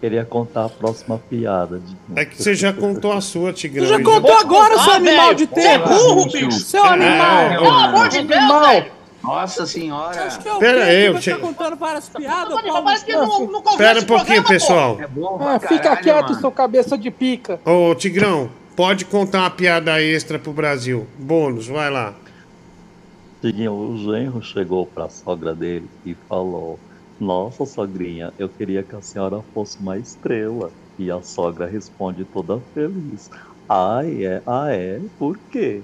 Queria 0.00 0.24
contar 0.24 0.64
a 0.64 0.68
próxima 0.70 1.18
piada. 1.18 1.78
De... 1.78 1.96
É 2.18 2.24
que 2.24 2.42
você 2.42 2.54
já 2.54 2.72
contou 2.72 3.12
a 3.12 3.20
sua, 3.20 3.52
Tigrão. 3.52 3.84
Você 3.86 3.98
já 3.98 4.02
contou 4.02 4.34
agora, 4.38 4.78
seu 4.78 4.92
Ah, 4.92 4.96
animal 4.96 5.26
velho, 5.26 5.36
de 5.36 5.46
você 5.46 5.60
é 5.60 5.78
tempo. 5.78 5.88
burro, 5.90 6.24
bicho. 6.24 6.60
Seu 6.60 6.84
animal. 6.84 7.48
Pelo 7.50 7.68
amor 7.70 8.08
de 8.08 8.22
Deus, 8.22 8.60
velho. 8.66 8.92
Nossa 9.22 9.66
senhora. 9.66 10.16
É 10.18 10.58
Pera 10.58 10.84
aí, 10.84 11.10
Você 11.12 11.20
che- 11.20 11.30
tá 11.32 11.38
contando 11.38 11.76
várias 11.76 12.08
piadas, 12.08 12.54
Mas 12.54 12.82
parece 12.82 13.04
que 13.04 13.12
não, 13.12 13.46
não 13.46 13.60
Espera 13.60 14.00
um 14.00 14.04
pouquinho, 14.04 14.42
programa, 14.42 14.48
pessoal. 14.48 14.96
É 14.98 15.06
bom 15.06 15.38
Ah, 15.38 15.58
pra 15.58 15.68
fica 15.68 15.82
caralho, 15.82 16.02
quieto, 16.02 16.28
mano. 16.30 16.40
seu 16.40 16.50
cabeça 16.50 16.96
de 16.96 17.10
pica. 17.10 17.60
Ô, 17.66 17.94
Tigrão, 17.94 18.48
pode 18.74 19.04
contar 19.04 19.40
uma 19.40 19.50
piada 19.50 20.00
extra 20.00 20.38
pro 20.38 20.54
Brasil. 20.54 21.06
Bônus, 21.18 21.66
vai 21.68 21.90
lá. 21.90 22.14
Diguinho, 23.42 23.72
o 23.74 23.98
genro 23.98 24.42
chegou 24.42 24.86
pra 24.86 25.10
sogra 25.10 25.54
dele 25.54 25.86
e 26.06 26.16
falou: 26.26 26.78
Nossa, 27.20 27.66
sogrinha, 27.66 28.32
eu 28.38 28.48
queria 28.48 28.82
que 28.82 28.96
a 28.96 29.02
senhora 29.02 29.42
fosse 29.52 29.78
uma 29.78 29.98
estrela. 29.98 30.70
E 30.98 31.10
a 31.10 31.20
sogra 31.20 31.66
responde 31.66 32.24
toda 32.24 32.58
feliz: 32.72 33.30
Ah, 33.68 34.00
é? 34.04 34.42
Ah, 34.46 34.72
é? 34.72 34.98
Por 35.18 35.38
quê? 35.50 35.82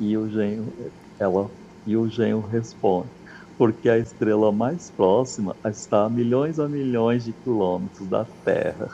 E 0.00 0.16
o 0.16 0.28
genro, 0.28 0.72
ela, 1.20 1.48
e 1.86 1.96
o 1.96 2.08
genro 2.08 2.44
responde: 2.48 3.08
Porque 3.56 3.88
a 3.88 3.96
estrela 3.96 4.50
mais 4.50 4.90
próxima 4.90 5.54
está 5.64 6.04
a 6.04 6.10
milhões 6.10 6.58
a 6.58 6.68
milhões 6.68 7.24
de 7.24 7.32
quilômetros 7.32 8.08
da 8.08 8.26
Terra. 8.44 8.88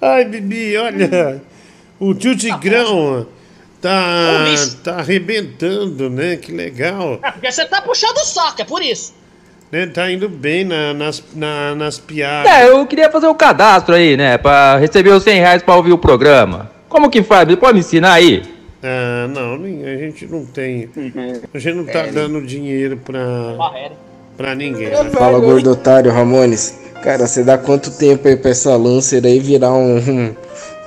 Ai, 0.00 0.24
Bibi, 0.26 0.76
olha. 0.76 1.42
O 1.98 2.14
tio 2.14 2.36
Tigrão 2.36 3.26
tá, 3.88 4.44
tá 4.82 4.98
arrebentando, 5.00 6.08
né? 6.10 6.36
Que 6.36 6.50
legal. 6.52 7.18
É 7.22 7.30
porque 7.30 7.50
você 7.52 7.64
tá 7.66 7.82
puxando 7.82 8.16
o 8.16 8.24
saco, 8.24 8.62
é 8.62 8.64
por 8.64 8.82
isso. 8.82 9.12
Né? 9.70 9.86
Tá 9.86 10.10
indo 10.10 10.28
bem 10.28 10.64
na- 10.64 10.94
nas, 10.94 11.22
na- 11.34 11.74
nas 11.74 11.98
piadas. 11.98 12.50
É, 12.50 12.68
eu 12.68 12.86
queria 12.86 13.10
fazer 13.10 13.26
o 13.26 13.34
cadastro 13.34 13.94
aí, 13.94 14.16
né? 14.16 14.38
Pra 14.38 14.76
receber 14.78 15.10
os 15.10 15.22
100 15.22 15.38
reais 15.40 15.62
pra 15.62 15.74
ouvir 15.76 15.92
o 15.92 15.98
programa. 15.98 16.70
Como 16.88 17.10
que 17.10 17.22
faz? 17.22 17.48
Você 17.48 17.56
pode 17.56 17.74
me 17.74 17.80
ensinar 17.80 18.12
aí? 18.12 18.42
Ah, 18.82 19.26
não, 19.28 19.54
a 19.54 19.96
gente 19.98 20.26
não 20.26 20.44
tem. 20.44 20.88
A 21.52 21.58
gente 21.58 21.74
não 21.76 21.84
tá 21.84 22.00
É. 22.00 22.06
dando 22.12 22.40
dinheiro 22.42 22.96
pra, 22.98 23.20
pra 24.36 24.54
ninguém. 24.54 24.90
né? 24.90 25.10
Fala, 25.12 25.38
gordo 25.40 25.70
otário 25.72 26.12
Ramones. 26.12 26.78
Cara, 27.02 27.26
você 27.26 27.42
dá 27.42 27.58
quanto 27.58 27.90
tempo 27.90 28.28
aí 28.28 28.36
pra 28.36 28.50
essa 28.50 28.76
Lancer 28.76 29.24
aí 29.26 29.38
virar 29.40 29.72
um, 29.72 29.96
um- 29.98 30.34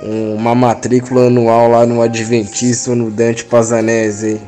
uma 0.02 0.54
matrícula 0.54 1.26
anual 1.26 1.68
lá 1.68 1.86
no 1.86 2.00
Adventista 2.00 2.94
no 2.94 3.10
Dante 3.10 3.44
Pazanese? 3.44 4.40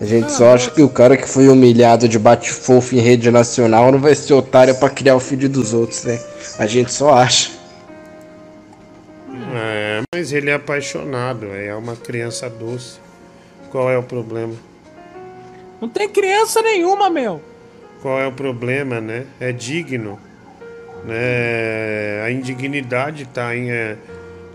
A 0.00 0.04
gente 0.04 0.32
só 0.32 0.54
acha 0.54 0.70
que 0.70 0.82
o 0.82 0.88
cara 0.88 1.16
que 1.16 1.28
foi 1.28 1.48
humilhado 1.48 2.08
de 2.08 2.18
bate-fofo 2.18 2.96
em 2.96 3.00
rede 3.00 3.30
nacional 3.30 3.92
não 3.92 3.98
vai 4.00 4.14
ser 4.14 4.34
otário 4.34 4.74
pra 4.74 4.90
criar 4.90 5.14
o 5.14 5.20
filho 5.20 5.48
dos 5.48 5.72
outros, 5.72 6.04
né? 6.04 6.20
A 6.58 6.66
gente 6.66 6.92
só 6.92 7.14
acha. 7.14 7.52
É, 9.54 10.02
mas 10.12 10.32
ele 10.32 10.50
é 10.50 10.54
apaixonado, 10.54 11.46
é 11.54 11.74
uma 11.74 11.94
criança 11.94 12.50
doce. 12.50 12.98
Qual 13.70 13.88
é 13.88 13.96
o 13.96 14.02
problema? 14.02 14.54
Não 15.80 15.88
tem 15.88 16.08
criança 16.08 16.60
nenhuma, 16.60 17.08
meu. 17.08 17.40
Qual 18.02 18.20
é 18.20 18.26
o 18.26 18.32
problema, 18.32 19.00
né? 19.00 19.26
É 19.38 19.52
digno. 19.52 20.18
Né? 21.04 22.22
A 22.24 22.30
indignidade 22.30 23.26
tá, 23.26 23.54
em, 23.54 23.70
é, 23.70 23.96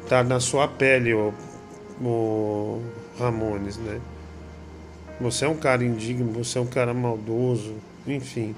tá 0.10 0.23
na 0.23 0.40
sua 0.40 0.68
pele, 0.68 1.14
o, 1.14 1.31
o 2.02 2.81
Ramones, 3.19 3.77
né? 3.77 4.02
Você 5.22 5.45
é 5.45 5.48
um 5.48 5.56
cara 5.56 5.84
indigno, 5.84 6.31
você 6.31 6.57
é 6.57 6.61
um 6.61 6.65
cara 6.65 6.94
maldoso, 6.94 7.76
enfim. 8.07 8.56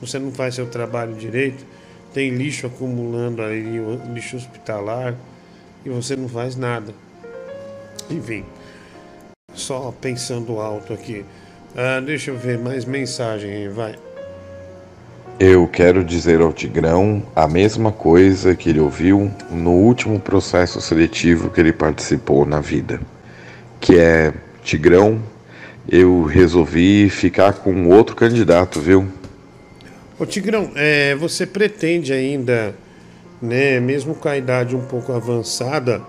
Você 0.00 0.18
não 0.18 0.32
faz 0.32 0.54
seu 0.54 0.66
trabalho 0.66 1.14
direito, 1.14 1.64
tem 2.12 2.30
lixo 2.30 2.66
acumulando 2.66 3.42
aí, 3.42 3.78
lixo 4.12 4.36
hospitalar, 4.36 5.14
e 5.84 5.90
você 5.90 6.16
não 6.16 6.28
faz 6.28 6.56
nada. 6.56 6.94
Enfim, 8.10 8.44
só 9.52 9.92
pensando 10.00 10.58
alto 10.58 10.94
aqui. 10.94 11.24
Ah, 11.76 12.00
deixa 12.00 12.30
eu 12.30 12.38
ver 12.38 12.58
mais 12.58 12.84
mensagem 12.84 13.68
vai. 13.68 13.96
Eu 15.38 15.66
quero 15.66 16.04
dizer 16.04 16.40
ao 16.40 16.52
Tigrão 16.52 17.20
a 17.34 17.48
mesma 17.48 17.90
coisa 17.90 18.54
que 18.54 18.70
ele 18.70 18.78
ouviu 18.78 19.32
no 19.50 19.72
último 19.72 20.20
processo 20.20 20.80
seletivo 20.80 21.50
que 21.50 21.60
ele 21.60 21.72
participou 21.72 22.46
na 22.46 22.60
vida. 22.60 23.00
Que 23.80 23.98
é, 23.98 24.32
Tigrão, 24.62 25.20
eu 25.88 26.22
resolvi 26.22 27.10
ficar 27.10 27.54
com 27.54 27.88
outro 27.88 28.14
candidato, 28.14 28.80
viu? 28.80 29.08
Ô 30.20 30.24
Tigrão, 30.24 30.70
é, 30.76 31.16
você 31.16 31.44
pretende 31.44 32.12
ainda, 32.12 32.72
né, 33.42 33.80
mesmo 33.80 34.14
com 34.14 34.28
a 34.28 34.38
idade 34.38 34.76
um 34.76 34.84
pouco 34.84 35.12
avançada, 35.12 36.00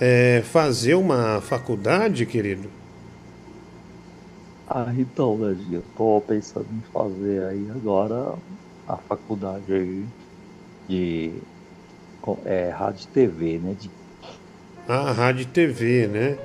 é, 0.00 0.40
fazer 0.52 0.94
uma 0.94 1.40
faculdade, 1.40 2.24
querido? 2.26 2.70
Ah, 4.74 4.90
então, 4.96 5.36
né, 5.36 5.54
Gia, 5.54 5.76
eu 5.76 5.84
tô 5.98 6.18
pensando 6.22 6.66
em 6.72 6.80
fazer 6.90 7.44
aí 7.44 7.70
agora 7.72 8.38
a 8.88 8.96
faculdade 8.96 9.70
aí 9.70 10.04
de 10.88 11.30
é, 12.46 12.70
rádio 12.70 13.04
e 13.04 13.08
TV, 13.08 13.58
né? 13.58 13.76
De, 13.78 13.90
Ah, 14.88 15.12
rádio 15.12 15.42
e 15.42 15.44
TV, 15.44 16.06
né? 16.06 16.38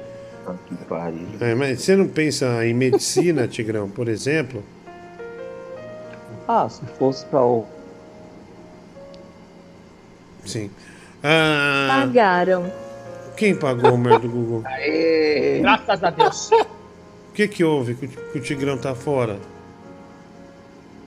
É, 1.39 1.55
mas 1.55 1.79
você 1.79 1.95
não 1.95 2.05
pensa 2.05 2.65
em 2.65 2.73
medicina, 2.73 3.47
Tigrão, 3.47 3.89
por 3.89 4.09
exemplo? 4.09 4.61
ah, 6.49 6.67
se 6.67 6.85
fosse 6.97 7.25
pra 7.27 7.41
o. 7.41 7.65
Sim. 10.45 10.69
Ah, 11.23 11.87
Pagaram. 12.05 12.69
quem 13.37 13.55
pagou 13.55 13.93
o 13.93 13.97
merda 13.97 14.27
do 14.27 14.29
Google? 14.29 14.63
Graças 15.61 16.03
a 16.03 16.09
Deus. 16.09 16.49
O 17.37 17.39
que 17.39 17.47
que 17.47 17.63
houve 17.63 17.93
que 17.93 18.05
o- 18.07 18.09
que 18.09 18.37
o 18.39 18.41
Tigrão 18.41 18.79
tá 18.79 18.95
fora? 18.95 19.37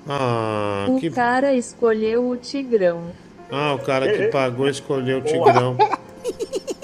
Ah, 0.08 0.86
O 0.88 1.00
que... 1.00 1.10
cara 1.10 1.52
escolheu 1.54 2.28
o 2.30 2.36
Tigrão. 2.36 3.10
ah, 3.50 3.74
o 3.74 3.80
cara 3.80 4.12
que 4.12 4.28
pagou 4.28 4.68
escolheu 4.68 5.18
o 5.18 5.22
Tigrão. 5.22 5.76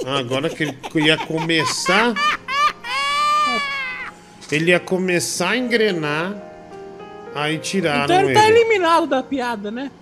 Ah, 0.04 0.18
agora 0.18 0.50
que 0.50 0.64
ele 0.64 1.06
ia 1.06 1.16
começar. 1.16 2.12
Ele 4.50 4.70
ia 4.72 4.80
começar 4.80 5.50
a 5.50 5.56
engrenar. 5.56 6.34
Aí 7.32 7.58
tiraram 7.58 8.02
Então 8.02 8.16
ele 8.22 8.26
ele. 8.30 8.34
tá 8.34 8.48
eliminado 8.48 9.06
da 9.06 9.22
piada, 9.22 9.70
né? 9.70 9.92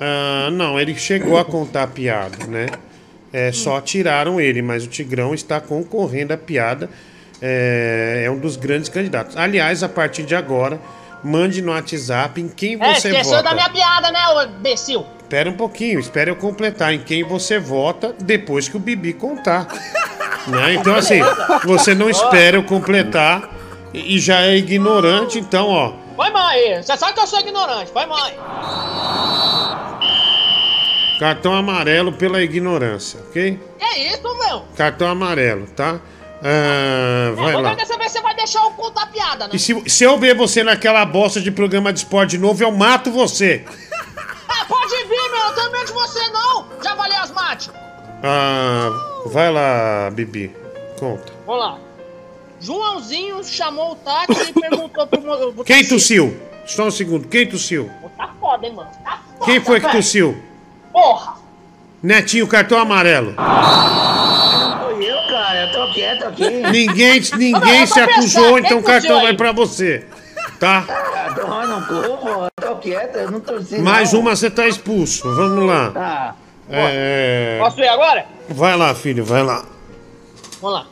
Ah, 0.00 0.48
não, 0.50 0.80
ele 0.80 0.94
chegou 0.94 1.36
a 1.36 1.44
contar 1.44 1.82
a 1.82 1.86
piada, 1.88 2.46
né? 2.46 2.68
É, 3.30 3.52
só 3.52 3.82
tiraram 3.82 4.40
ele, 4.40 4.62
mas 4.62 4.82
o 4.86 4.88
Tigrão 4.88 5.34
está 5.34 5.60
concorrendo 5.60 6.32
à 6.32 6.38
piada. 6.38 6.88
É, 7.42 8.22
é 8.26 8.30
um 8.30 8.38
dos 8.38 8.54
grandes 8.56 8.88
candidatos. 8.88 9.36
Aliás, 9.36 9.82
a 9.82 9.88
partir 9.88 10.22
de 10.22 10.34
agora, 10.34 10.78
mande 11.24 11.60
no 11.60 11.72
WhatsApp 11.72 12.40
em 12.40 12.48
quem 12.48 12.74
É, 12.80 12.94
você 12.94 13.08
esqueceu 13.08 13.32
vota. 13.32 13.42
da 13.42 13.54
minha 13.54 13.68
piada, 13.68 14.10
né, 14.12 14.20
ô 14.28 14.42
imbecil? 14.44 15.04
Espera 15.20 15.50
um 15.50 15.54
pouquinho, 15.54 15.98
espere 15.98 16.30
eu 16.30 16.36
completar 16.36 16.92
em 16.94 17.00
quem 17.00 17.24
você 17.24 17.58
vota 17.58 18.14
depois 18.20 18.68
que 18.68 18.76
o 18.76 18.80
Bibi 18.80 19.12
contar. 19.14 19.66
né? 20.46 20.74
Então, 20.74 20.94
assim, 20.94 21.20
você 21.64 21.94
não 21.94 22.08
espera 22.08 22.56
eu 22.58 22.62
completar 22.62 23.50
e 23.92 24.18
já 24.20 24.42
é 24.42 24.56
ignorante, 24.56 25.38
então, 25.38 25.68
ó. 25.68 25.94
Foi 26.14 26.30
mãe, 26.30 26.82
você 26.82 26.96
sabe 26.96 27.14
que 27.14 27.20
eu 27.20 27.26
sou 27.26 27.40
ignorante, 27.40 27.90
foi 27.90 28.04
mãe. 28.06 28.34
Cartão 31.18 31.54
amarelo 31.54 32.12
pela 32.12 32.42
ignorância, 32.42 33.20
ok? 33.28 33.58
É 33.80 33.98
isso, 34.12 34.22
meu? 34.38 34.62
Cartão 34.76 35.08
amarelo, 35.08 35.66
tá? 35.68 36.00
Ah, 36.44 37.32
vai 37.36 37.52
Vou 37.52 37.60
lá. 37.62 37.74
ver 37.74 37.86
se 37.86 37.96
você 37.96 38.20
vai 38.20 38.34
deixar 38.34 38.62
eu 38.64 38.70
contar 38.72 39.02
a 39.02 39.06
piada, 39.06 39.44
né? 39.46 39.50
E 39.54 39.58
se, 39.58 39.80
se 39.88 40.04
eu 40.04 40.18
ver 40.18 40.34
você 40.34 40.62
naquela 40.64 41.04
bosta 41.04 41.40
de 41.40 41.50
programa 41.50 41.92
de 41.92 42.00
esporte 42.00 42.30
de 42.32 42.38
novo, 42.38 42.62
eu 42.62 42.70
mato 42.72 43.10
você. 43.12 43.64
Ah, 44.48 44.64
pode 44.66 44.94
vir, 45.04 45.30
meu, 45.30 45.40
eu 45.46 45.52
tenho 45.54 45.72
medo 45.72 45.86
de 45.86 45.92
você 45.92 46.28
não. 46.30 46.66
Já 46.82 46.94
valei 46.94 47.16
as 47.16 47.30
mates. 47.30 47.70
Ah, 48.24 48.90
vai 49.26 49.52
lá, 49.52 50.10
Bibi. 50.10 50.54
Conta. 50.98 51.32
Vamos 51.46 51.60
lá. 51.62 51.78
Joãozinho 52.60 53.42
chamou 53.44 53.92
o 53.92 53.96
táxi 53.96 54.50
e 54.50 54.52
perguntou 54.52 55.06
pro... 55.06 55.52
pro 55.52 55.64
Quem 55.64 55.84
tossiu? 55.86 56.36
Só 56.66 56.86
um 56.86 56.90
segundo. 56.90 57.26
Quem 57.28 57.48
tossiu? 57.48 57.90
Tá 58.16 58.30
foda, 58.40 58.66
hein, 58.66 58.72
mano? 58.74 58.88
Tá 59.04 59.18
foda, 59.38 59.44
Quem 59.44 59.60
foi 59.60 59.80
que 59.80 59.90
tossiu? 59.90 60.40
Porra! 60.92 61.34
Netinho, 62.00 62.46
cartão 62.46 62.78
amarelo. 62.78 63.34
Foi 63.34 63.44
eu, 65.62 65.66
eu 65.68 65.72
tô 65.72 65.92
quieto 65.94 66.24
aqui. 66.24 66.48
Ninguém, 66.48 67.20
ninguém 67.38 67.80
Não, 67.80 67.86
se 67.86 67.98
eu 67.98 68.04
acusou, 68.04 68.54
pensar, 68.54 68.58
então 68.60 68.78
o 68.78 68.82
cartão 68.82 69.20
vai 69.22 69.34
pra 69.34 69.52
você. 69.52 70.04
tá? 70.58 70.84
Ah, 70.88 71.34
tô, 71.34 72.16
como, 72.16 72.48
tô 72.60 72.76
quieto, 72.76 73.16
eu 73.16 73.30
não 73.30 73.40
torci. 73.40 73.78
Mais 73.78 74.12
não. 74.12 74.20
uma 74.20 74.36
você 74.36 74.50
tá 74.50 74.66
expulso. 74.66 75.22
Vamos 75.34 75.66
lá. 75.66 75.92
Ah, 75.94 76.34
É... 76.70 77.58
Posso 77.60 77.80
ir 77.80 77.88
agora? 77.88 78.24
Vai 78.48 78.76
lá, 78.76 78.94
filho, 78.94 79.24
vai 79.24 79.42
lá. 79.42 79.64
Vamos 80.60 80.78
lá. 80.80 80.86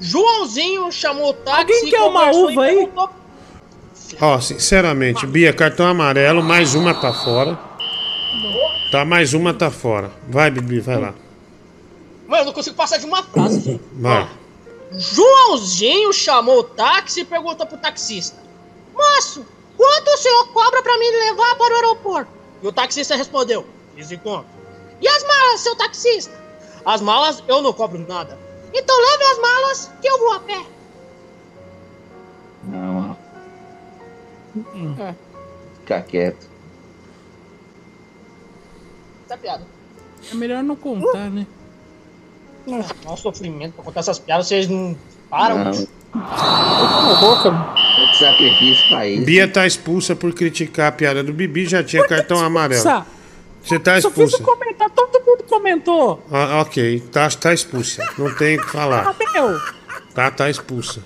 Joãozinho 0.00 0.90
chamou 0.90 1.30
o 1.30 1.32
táxi. 1.32 1.60
Alguém 1.60 1.90
quer 1.90 2.00
uma 2.00 2.30
uva 2.30 2.64
aí? 2.64 2.74
perguntou- 2.76 3.10
Ó, 4.20 4.38
sinceramente, 4.40 5.26
Bia, 5.26 5.52
cartão 5.54 5.86
amarelo, 5.86 6.42
mais 6.42 6.74
uma 6.74 6.92
tá 6.92 7.12
fora. 7.12 7.58
Tá, 8.90 9.04
mais 9.06 9.32
uma 9.32 9.54
tá 9.54 9.70
fora. 9.70 10.10
Vai, 10.28 10.50
Bibi, 10.50 10.80
vai 10.80 10.98
lá. 10.98 11.14
Mano, 12.32 12.44
eu 12.44 12.46
não 12.46 12.54
consigo 12.54 12.74
passar 12.74 12.96
de 12.96 13.04
uma 13.04 13.22
frase, 13.22 13.60
velho. 13.60 13.80
Vai. 13.92 14.26
Joãozinho 14.92 16.10
chamou 16.14 16.60
o 16.60 16.62
táxi 16.62 17.20
e 17.20 17.24
perguntou 17.26 17.66
pro 17.66 17.76
taxista: 17.76 18.38
Moço, 18.94 19.44
quanto 19.76 20.08
o 20.08 20.16
senhor 20.16 20.48
cobra 20.48 20.82
pra 20.82 20.96
me 20.96 21.10
levar 21.10 21.56
para 21.56 21.74
o 21.74 21.76
aeroporto? 21.76 22.32
E 22.62 22.66
o 22.66 22.72
taxista 22.72 23.16
respondeu: 23.16 23.66
15 23.96 24.16
conto. 24.16 24.46
E 24.98 25.06
as 25.06 25.22
malas, 25.22 25.60
seu 25.60 25.76
taxista? 25.76 26.32
As 26.86 27.02
malas 27.02 27.44
eu 27.46 27.60
não 27.60 27.70
cobro 27.70 27.98
nada. 27.98 28.38
Então 28.72 28.98
leve 28.98 29.24
as 29.24 29.38
malas 29.38 29.90
que 30.00 30.08
eu 30.08 30.18
vou 30.18 30.32
a 30.32 30.40
pé. 30.40 30.66
não. 32.64 33.16
Fica 35.80 36.00
quieto. 36.00 36.48
Essa 39.26 39.34
é 39.34 39.36
piada. 39.36 39.66
É 40.30 40.34
melhor 40.34 40.62
não 40.62 40.76
contar, 40.76 41.28
né? 41.28 41.46
Nossa, 42.66 43.22
sofrimento 43.22 43.72
pra 43.74 43.84
contar 43.84 44.00
essas 44.00 44.18
piadas, 44.18 44.46
vocês 44.46 44.68
não 44.68 44.96
param. 45.30 45.64
Não. 45.64 45.70
bicho. 45.72 45.88
Muito 47.98 48.16
sacrifício 48.18 48.88
pra 48.88 49.06
isso. 49.06 49.24
Bia 49.24 49.48
tá 49.48 49.66
expulsa 49.66 50.14
por 50.14 50.32
criticar 50.34 50.88
a 50.88 50.92
piada 50.92 51.22
do 51.22 51.32
Bibi, 51.32 51.66
já 51.66 51.82
tinha 51.82 52.06
cartão 52.06 52.38
amarelo. 52.44 52.78
expulsa? 52.80 53.06
Você 53.64 53.78
tá 53.78 54.00
Só 54.00 54.10
fiz 54.10 54.30
expulsa. 54.30 54.42
um 54.42 54.56
comentário, 54.56 54.92
todo 54.94 55.24
mundo 55.24 55.44
comentou. 55.48 56.22
Ah, 56.30 56.60
ok, 56.62 57.00
tá, 57.12 57.28
tá 57.30 57.54
expulsa. 57.54 58.04
Não 58.18 58.34
tem 58.34 58.56
o 58.56 58.60
que 58.60 58.66
Ah, 58.66 58.70
falar. 58.70 59.16
meu. 59.34 59.60
Tá, 60.14 60.30
tá 60.30 60.50
expulsa. 60.50 61.00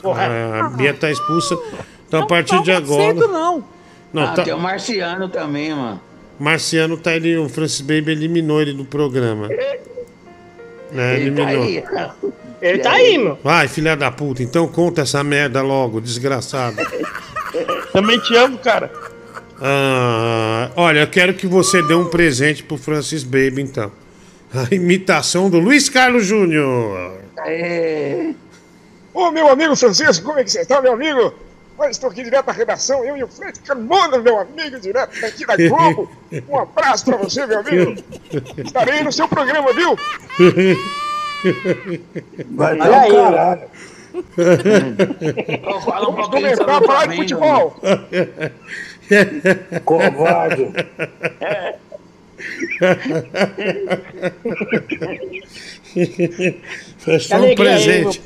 Porra. 0.00 0.22
Ah, 0.22 0.66
a 0.66 0.68
Bia 0.70 0.94
tá 0.94 1.10
expulsa. 1.10 1.58
Então 2.06 2.22
a 2.22 2.26
partir 2.26 2.60
de 2.62 2.70
Não 2.70 2.76
agora. 2.78 3.02
aceito, 3.02 3.28
não. 3.28 3.64
Não, 4.12 4.22
ah, 4.22 4.28
tá- 4.32 4.42
tem 4.44 4.54
o 4.54 4.58
Marciano 4.58 5.28
também, 5.28 5.74
mano. 5.74 6.00
Marciano 6.38 6.96
tá 6.96 7.14
ele, 7.14 7.36
o 7.36 7.48
Francis 7.48 7.80
Baby 7.82 8.12
eliminou 8.12 8.62
ele 8.62 8.72
do 8.72 8.84
programa. 8.84 9.48
Né, 10.92 11.20
Ele 11.20 11.30
tá 11.30 11.52
eliminou. 11.52 11.62
aí. 11.62 11.84
Ele 12.60 12.78
tá 12.78 12.92
aí, 12.92 13.18
meu. 13.18 13.38
Vai, 13.42 13.68
filha 13.68 13.96
da 13.96 14.10
puta, 14.10 14.42
então 14.42 14.68
conta 14.68 15.02
essa 15.02 15.22
merda 15.24 15.62
logo, 15.62 16.00
desgraçado. 16.00 16.76
Também 17.92 18.18
te 18.20 18.36
amo, 18.36 18.58
cara. 18.58 18.90
Ah, 19.60 20.70
olha, 20.76 21.00
eu 21.00 21.06
quero 21.06 21.34
que 21.34 21.46
você 21.46 21.82
dê 21.82 21.94
um 21.94 22.06
presente 22.06 22.62
pro 22.62 22.76
Francis 22.76 23.22
Baby, 23.22 23.62
então. 23.62 23.90
A 24.54 24.74
imitação 24.74 25.48
do 25.48 25.58
Luiz 25.58 25.88
Carlos 25.88 26.26
Júnior. 26.26 27.18
É. 27.46 28.30
Ô, 29.14 29.30
meu 29.30 29.48
amigo 29.48 29.74
Francisco, 29.76 30.24
como 30.24 30.38
é 30.38 30.44
que 30.44 30.50
você 30.50 30.64
tá, 30.64 30.80
meu 30.82 30.92
amigo? 30.94 31.34
Olha, 31.80 31.90
estou 31.90 32.10
aqui 32.10 32.22
direto 32.22 32.44
da 32.44 32.52
redação, 32.52 33.02
eu 33.02 33.16
e 33.16 33.24
o 33.24 33.26
Fred 33.26 33.58
Carmona, 33.60 34.18
meu 34.18 34.38
amigo, 34.38 34.78
direto 34.78 35.18
daqui 35.18 35.46
da 35.46 35.56
Globo. 35.56 36.10
Um 36.46 36.58
abraço 36.58 37.06
pra 37.06 37.16
você, 37.16 37.46
meu 37.46 37.60
amigo. 37.60 37.94
Estarei 38.58 39.02
no 39.02 39.10
seu 39.10 39.26
programa, 39.26 39.72
viu? 39.72 39.96
Vai 42.50 42.76
dar 42.76 42.90
um 42.90 43.10
caralho. 43.10 43.62
Vamos 46.02 46.28
comentar, 46.28 46.82
o 46.82 46.86
falar 46.86 47.06
de 47.06 47.16
futebol. 47.16 47.74
Covarde. 49.86 50.72
Foi 56.98 57.18
só 57.18 57.36
um 57.36 57.44
aí, 57.44 57.54
presente. 57.54 58.22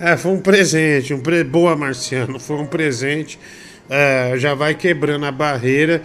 É, 0.00 0.16
foi 0.16 0.32
um 0.32 0.40
presente. 0.40 1.14
Um 1.14 1.20
pre... 1.20 1.44
Boa, 1.44 1.76
Marciano. 1.76 2.38
Foi 2.38 2.56
um 2.56 2.66
presente. 2.66 3.38
É, 3.88 4.34
já 4.36 4.54
vai 4.54 4.74
quebrando 4.74 5.26
a 5.26 5.32
barreira. 5.32 6.02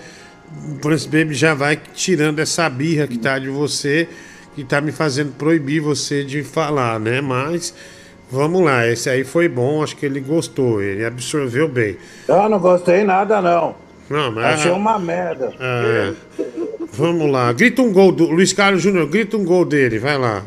O 0.72 0.76
Prince 0.76 1.08
Baby 1.08 1.34
já 1.34 1.54
vai 1.54 1.80
tirando 1.94 2.40
essa 2.40 2.68
birra 2.70 3.08
que 3.08 3.18
tá 3.18 3.38
de 3.38 3.50
você, 3.50 4.08
que 4.56 4.64
tá 4.64 4.82
me 4.82 4.92
fazendo 4.92 5.32
proibir 5.34 5.80
você 5.80 6.24
de 6.24 6.44
falar, 6.44 7.00
né? 7.00 7.22
Mas 7.22 7.74
vamos 8.32 8.64
lá, 8.64 8.88
esse 8.88 9.10
aí 9.10 9.24
foi 9.24 9.48
bom, 9.48 9.84
acho 9.84 9.96
que 9.96 10.06
ele 10.06 10.20
gostou, 10.20 10.82
ele 10.82 11.06
absorveu 11.06 11.68
bem. 11.68 11.98
Eu 12.28 12.50
não 12.50 12.60
gostei 12.60 13.04
nada, 13.04 13.42
não. 13.42 13.76
Não, 14.10 14.32
mas. 14.32 14.60
Achei 14.60 14.72
uma 14.72 14.98
merda. 14.98 15.54
É. 15.60 16.14
Vamos 16.92 17.32
lá, 17.32 17.52
grita 17.54 17.82
um 17.82 17.94
gol 17.94 18.12
do 18.12 18.26
Luiz 18.26 18.52
Carlos 18.52 18.82
Júnior, 18.82 19.08
grita 19.08 19.38
um 19.38 19.46
gol 19.46 19.64
dele, 19.64 20.00
vai 20.00 20.18
lá. 20.18 20.44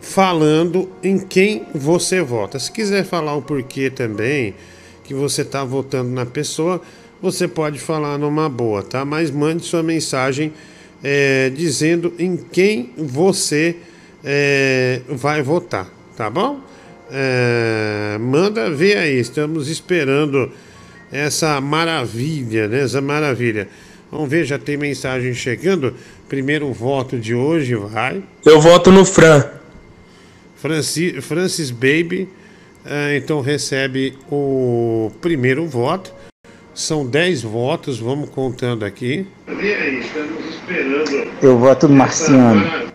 falando 0.00 0.90
em 1.02 1.18
quem 1.18 1.64
você 1.74 2.20
vota. 2.20 2.58
Se 2.58 2.70
quiser 2.70 3.04
falar 3.04 3.34
o 3.34 3.42
porquê 3.42 3.90
também, 3.90 4.54
que 5.04 5.14
você 5.14 5.44
tá 5.44 5.64
votando 5.64 6.10
na 6.10 6.26
pessoa, 6.26 6.80
você 7.20 7.48
pode 7.48 7.78
falar 7.78 8.18
numa 8.18 8.48
boa, 8.48 8.82
tá? 8.82 9.04
Mas 9.04 9.30
mande 9.30 9.64
sua 9.64 9.82
mensagem 9.82 10.52
é, 11.02 11.50
dizendo 11.50 12.12
em 12.18 12.36
quem 12.36 12.92
você 12.96 13.76
é, 14.24 15.00
vai 15.08 15.42
votar, 15.42 15.90
tá 16.16 16.28
bom? 16.28 16.60
É, 17.10 18.18
manda 18.20 18.70
ver 18.70 18.98
aí, 18.98 19.18
estamos 19.18 19.68
esperando 19.68 20.50
essa 21.10 21.60
maravilha, 21.60 22.66
né? 22.68 22.82
Essa 22.82 23.00
maravilha. 23.00 23.68
Vamos 24.10 24.28
ver, 24.28 24.44
já 24.44 24.58
tem 24.58 24.76
mensagem 24.76 25.34
chegando. 25.34 25.94
Primeiro 26.28 26.72
voto 26.72 27.18
de 27.18 27.34
hoje, 27.34 27.74
vai. 27.74 28.22
Eu 28.44 28.60
voto 28.60 28.90
no 28.90 29.04
Fran. 29.04 29.44
Francis, 30.56 31.24
Francis 31.24 31.70
Baby, 31.70 32.28
eh, 32.84 33.16
então 33.16 33.40
recebe 33.40 34.14
o 34.30 35.12
primeiro 35.20 35.66
voto. 35.66 36.12
São 36.76 37.06
10 37.06 37.42
votos, 37.42 37.98
vamos 37.98 38.28
contando 38.28 38.84
aqui. 38.84 39.26
E 39.48 39.50
aí, 39.52 40.00
estamos 40.00 40.44
esperando. 40.54 41.30
Eu 41.42 41.58
voto 41.58 41.88
no 41.88 41.96
Marciano. 41.96 42.92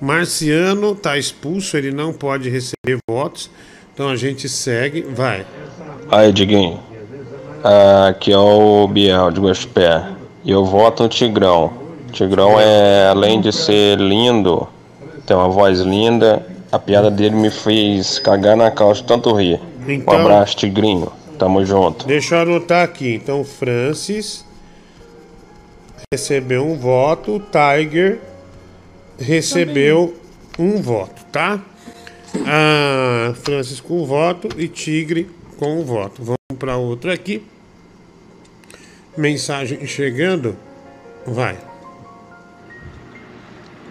Marciano 0.00 0.92
está 0.92 1.16
expulso, 1.16 1.76
ele 1.78 1.90
não 1.92 2.12
pode 2.12 2.50
receber 2.50 2.98
votos. 3.08 3.50
Então 3.94 4.08
a 4.10 4.16
gente 4.16 4.48
segue, 4.50 5.00
vai. 5.00 5.46
Aí, 6.10 6.30
Diguinho. 6.30 6.78
Ah, 7.64 8.08
Aqui 8.08 8.32
é 8.32 8.36
o 8.36 8.86
Biel 8.86 9.30
de 9.30 9.40
Gospé. 9.40 10.04
E 10.44 10.50
eu 10.50 10.64
voto 10.66 11.04
no 11.04 11.08
Tigrão. 11.08 11.72
Tigrão 12.12 12.60
é, 12.60 13.08
além 13.08 13.40
de 13.40 13.50
ser 13.50 13.98
lindo, 13.98 14.68
tem 15.24 15.34
uma 15.34 15.48
voz 15.48 15.80
linda, 15.80 16.44
a 16.70 16.78
piada 16.78 17.10
dele 17.10 17.34
me 17.36 17.48
fez 17.50 18.18
cagar 18.18 18.56
na 18.58 18.70
calça 18.70 19.02
tanto 19.04 19.32
rir. 19.32 19.58
Então- 19.88 20.14
Um 20.14 20.20
abraço, 20.20 20.54
Tigrinho. 20.56 21.10
Tamo 21.42 21.66
junto. 21.66 22.06
Deixa 22.06 22.36
eu 22.36 22.42
anotar 22.42 22.84
aqui. 22.84 23.14
Então, 23.14 23.42
Francis. 23.42 24.44
recebeu 26.14 26.64
um 26.64 26.76
voto, 26.76 27.42
Tiger 27.50 28.20
recebeu 29.18 30.16
um 30.56 30.80
voto, 30.80 31.24
tá? 31.32 31.60
Ah, 32.46 33.34
Francis 33.42 33.80
com 33.80 34.02
um 34.02 34.06
voto 34.06 34.50
e 34.56 34.68
Tigre 34.68 35.28
com 35.58 35.80
um 35.80 35.84
voto. 35.84 36.22
Vamos 36.22 36.38
para 36.60 36.76
outro 36.76 37.10
aqui. 37.10 37.42
Mensagem 39.18 39.84
chegando. 39.84 40.56
Vai. 41.26 41.58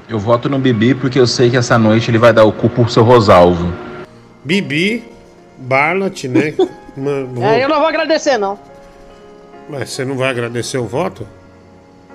Eu 0.08 0.20
voto 0.20 0.48
no 0.48 0.58
Bibi 0.58 0.96
porque 0.96 1.20
eu 1.20 1.28
sei 1.28 1.50
que 1.50 1.58
essa 1.58 1.78
noite 1.78 2.10
ele 2.10 2.18
vai 2.18 2.32
dar 2.32 2.46
o 2.46 2.54
cu 2.54 2.70
pro 2.70 2.88
seu 2.88 3.04
Rosalvo. 3.04 3.74
Bibi, 4.42 5.04
Barlat, 5.58 6.24
né? 6.30 6.54
Mano, 6.95 7.44
É, 7.44 7.64
eu 7.64 7.70
não 7.70 7.80
vou 7.80 7.88
agradecer, 7.88 8.38
não. 8.38 8.60
Mas 9.70 9.90
você 9.90 10.03
não 10.03 10.18
vai 10.18 10.30
agradecer 10.30 10.78
o 10.78 10.86
voto? 10.86 11.26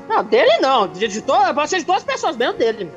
Não, 0.09 0.23
dele 0.23 0.59
não. 0.61 0.87
De, 0.89 1.09
de 1.09 1.23
pode 1.23 1.71
ser 1.71 1.79
de 1.79 1.85
todas 1.85 2.03
as 2.03 2.07
pessoas, 2.07 2.37
mesmo 2.37 2.55
dele. 2.55 2.91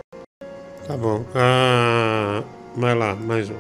Tá 0.85 0.98
bom. 0.98 1.24
Ah, 1.35 2.43
vai 2.75 2.95
lá, 2.95 3.16
mais 3.16 3.49
um. 3.49 3.53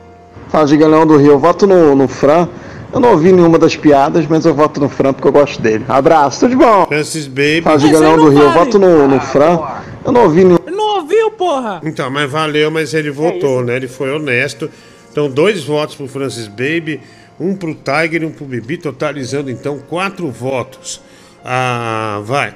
Fala, 0.49 0.67
Gigalhão 0.67 1.05
do 1.05 1.17
Rio. 1.17 1.31
Eu 1.33 1.39
voto 1.39 1.65
no, 1.67 1.95
no 1.95 2.07
Fran. 2.07 2.49
Eu 2.91 2.99
não 2.99 3.11
ouvi 3.11 3.31
nenhuma 3.31 3.59
das 3.59 3.75
piadas, 3.75 4.25
mas 4.27 4.45
eu 4.45 4.53
voto 4.53 4.79
no 4.79 4.89
Fran 4.89 5.13
porque 5.13 5.27
eu 5.27 5.31
gosto 5.31 5.61
dele. 5.61 5.85
Abraço, 5.87 6.39
tudo 6.41 6.49
de 6.49 6.55
bom. 6.55 6.87
Francis 6.87 7.27
Baby. 7.27 7.61
Fala, 7.61 7.79
Gigalhão 7.79 8.17
do 8.17 8.29
Rio. 8.29 8.41
Eu 8.41 8.51
voto 8.51 8.79
no, 8.79 9.07
no 9.07 9.19
Fran. 9.21 9.59
Eu 10.03 10.11
não 10.11 10.23
ouvi 10.23 10.43
nenhum. 10.43 10.57
Ele 10.65 10.75
não 10.75 10.97
ouviu, 10.97 11.31
porra! 11.31 11.81
Então, 11.83 12.09
mas 12.09 12.29
valeu, 12.29 12.71
mas 12.71 12.93
ele 12.93 13.11
votou, 13.11 13.63
né? 13.63 13.75
Ele 13.75 13.87
foi 13.87 14.11
honesto. 14.11 14.69
Então, 15.11 15.29
dois 15.29 15.63
votos 15.63 15.95
pro 15.95 16.07
Francis 16.07 16.47
Baby, 16.47 17.01
um 17.39 17.55
pro 17.55 17.73
Tiger 17.73 18.23
e 18.23 18.25
um 18.25 18.31
pro 18.31 18.45
Bibi, 18.45 18.77
totalizando 18.77 19.49
então 19.49 19.79
quatro 19.79 20.29
votos. 20.29 21.01
Ah, 21.43 22.21
vai. 22.23 22.53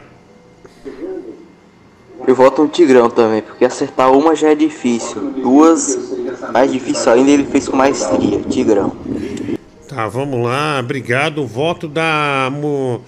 Eu 2.25 2.35
voto 2.35 2.63
no 2.63 2.69
Tigrão 2.69 3.09
também, 3.09 3.41
porque 3.41 3.65
acertar 3.65 4.11
uma 4.11 4.35
já 4.35 4.49
é 4.49 4.55
difícil. 4.55 5.21
Duas, 5.41 5.97
mais 6.53 6.71
difícil 6.71 7.11
ainda, 7.11 7.29
ele 7.31 7.43
fez 7.45 7.67
com 7.67 7.75
maestria. 7.75 8.39
Tigrão. 8.49 8.95
Tá, 9.87 10.07
vamos 10.07 10.43
lá. 10.43 10.79
Obrigado. 10.79 11.41
O 11.43 11.47
voto 11.47 11.87
da. 11.87 12.49
mu- 12.51 13.01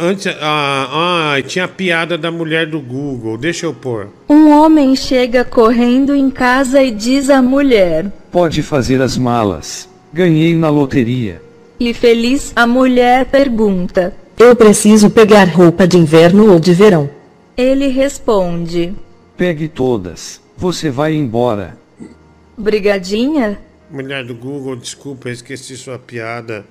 Antes, 0.00 0.34
ah, 0.40 1.34
ah, 1.36 1.42
tinha 1.42 1.66
a 1.66 1.68
piada 1.68 2.16
da 2.16 2.30
mulher 2.30 2.66
do 2.66 2.80
Google. 2.80 3.36
Deixa 3.36 3.66
eu 3.66 3.74
pôr. 3.74 4.08
Um 4.30 4.48
homem 4.50 4.96
chega 4.96 5.44
correndo 5.44 6.14
em 6.14 6.30
casa 6.30 6.82
e 6.82 6.90
diz 6.90 7.28
à 7.28 7.42
mulher: 7.42 8.10
Pode 8.32 8.62
fazer 8.62 9.02
as 9.02 9.18
malas. 9.18 9.86
Ganhei 10.14 10.54
na 10.54 10.68
loteria. 10.70 11.42
E 11.80 11.92
feliz, 11.92 12.52
a 12.54 12.68
mulher 12.68 13.24
pergunta. 13.26 14.14
Eu 14.38 14.54
preciso 14.54 15.10
pegar 15.10 15.42
roupa 15.48 15.88
de 15.88 15.98
inverno 15.98 16.52
ou 16.52 16.60
de 16.60 16.72
verão. 16.72 17.10
Ele 17.56 17.88
responde: 17.88 18.94
Pegue 19.36 19.66
todas. 19.66 20.40
Você 20.56 20.88
vai 20.88 21.14
embora. 21.14 21.76
Brigadinha? 22.56 23.58
Mulher 23.90 24.24
do 24.24 24.36
Google, 24.36 24.76
desculpa, 24.76 25.30
esqueci 25.30 25.76
sua 25.76 25.98
piada. 25.98 26.64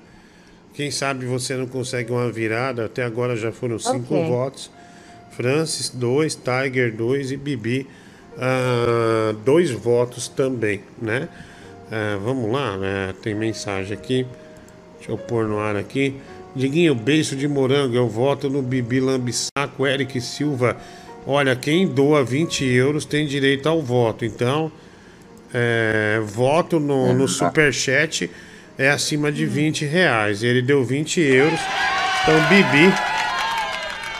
Quem 0.72 0.90
sabe 0.90 1.26
você 1.26 1.54
não 1.54 1.66
consegue 1.66 2.10
uma 2.12 2.32
virada. 2.32 2.86
Até 2.86 3.04
agora 3.04 3.36
já 3.36 3.52
foram 3.52 3.78
cinco 3.78 4.14
Ok. 4.14 4.26
votos. 4.26 4.70
Francis, 5.32 5.90
dois. 5.90 6.34
Tiger, 6.34 6.96
dois. 6.96 7.30
E 7.30 7.36
Bibi, 7.36 7.86
ah, 8.38 9.34
dois 9.44 9.70
votos 9.70 10.28
também, 10.28 10.80
né? 11.00 11.28
Ah, 11.90 12.18
vamos 12.22 12.50
lá, 12.50 12.76
né? 12.76 13.14
tem 13.22 13.34
mensagem 13.34 13.92
aqui. 13.92 14.26
Deixa 14.96 15.12
eu 15.12 15.18
pôr 15.18 15.46
no 15.46 15.58
ar 15.58 15.76
aqui. 15.76 16.14
Diguinho, 16.54 16.94
beijo 16.94 17.36
de 17.36 17.46
morango. 17.46 17.94
Eu 17.94 18.08
voto 18.08 18.48
no 18.48 18.62
Bibi 18.62 19.00
Lambisaco, 19.00 19.86
Eric 19.86 20.20
Silva. 20.20 20.76
Olha, 21.26 21.54
quem 21.56 21.86
doa 21.86 22.24
20 22.24 22.64
euros 22.64 23.04
tem 23.04 23.26
direito 23.26 23.68
ao 23.68 23.82
voto. 23.82 24.24
Então, 24.24 24.70
é, 25.52 26.20
voto 26.24 26.78
no, 26.80 27.12
no 27.12 27.28
Superchat 27.28 28.30
é 28.78 28.90
acima 28.90 29.30
de 29.30 29.44
20 29.46 29.84
reais. 29.84 30.42
Ele 30.42 30.62
deu 30.62 30.84
20 30.84 31.20
euros. 31.20 31.60
Então, 32.22 32.40
Bibi. 32.48 32.92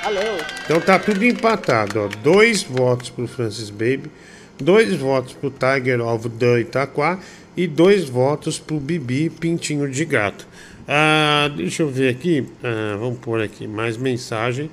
Valeu. 0.04 0.36
Então 0.64 0.80
tá 0.80 0.98
tudo 0.98 1.24
empatado, 1.24 2.00
ó. 2.00 2.08
Dois 2.22 2.62
votos 2.62 3.10
pro 3.10 3.26
Francis 3.26 3.70
Baby, 3.70 4.10
dois 4.58 4.94
votos 4.94 5.34
pro 5.34 5.50
Tiger 5.50 6.00
of 6.00 6.28
the 6.28 6.60
Itaquá 6.60 7.18
e 7.56 7.66
dois 7.66 8.08
votos 8.08 8.58
pro 8.58 8.78
Bibi 8.80 9.30
Pintinho 9.30 9.90
de 9.90 10.04
Gato. 10.04 10.46
Ah, 10.86 11.50
deixa 11.56 11.82
eu 11.82 11.88
ver 11.88 12.10
aqui. 12.10 12.46
Ah, 12.62 12.96
vamos 12.98 13.18
pôr 13.18 13.40
aqui 13.40 13.66
mais 13.66 13.96
mensagem. 13.96 14.70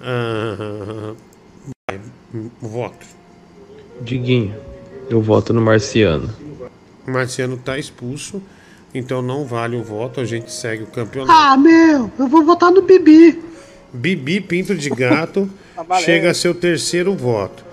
Ah, 0.00 1.12
vai, 1.90 2.00
voto. 2.60 3.06
Diguinho, 4.00 4.54
eu 5.08 5.20
voto 5.20 5.52
no 5.52 5.60
Marciano. 5.60 6.30
Marciano 7.06 7.56
tá 7.56 7.78
expulso, 7.78 8.42
então 8.94 9.22
não 9.22 9.44
vale 9.44 9.76
o 9.76 9.82
voto. 9.82 10.20
A 10.20 10.24
gente 10.24 10.50
segue 10.52 10.82
o 10.82 10.86
campeonato. 10.86 11.32
Ah, 11.38 11.56
meu, 11.56 12.10
eu 12.18 12.28
vou 12.28 12.44
votar 12.44 12.70
no 12.70 12.82
Bibi. 12.82 13.40
Bibi 13.92 14.40
Pinto 14.40 14.74
de 14.74 14.90
Gato 14.90 15.48
valendo. 15.76 16.04
chega 16.04 16.30
a 16.30 16.34
seu 16.34 16.54
terceiro 16.54 17.14
voto. 17.14 17.64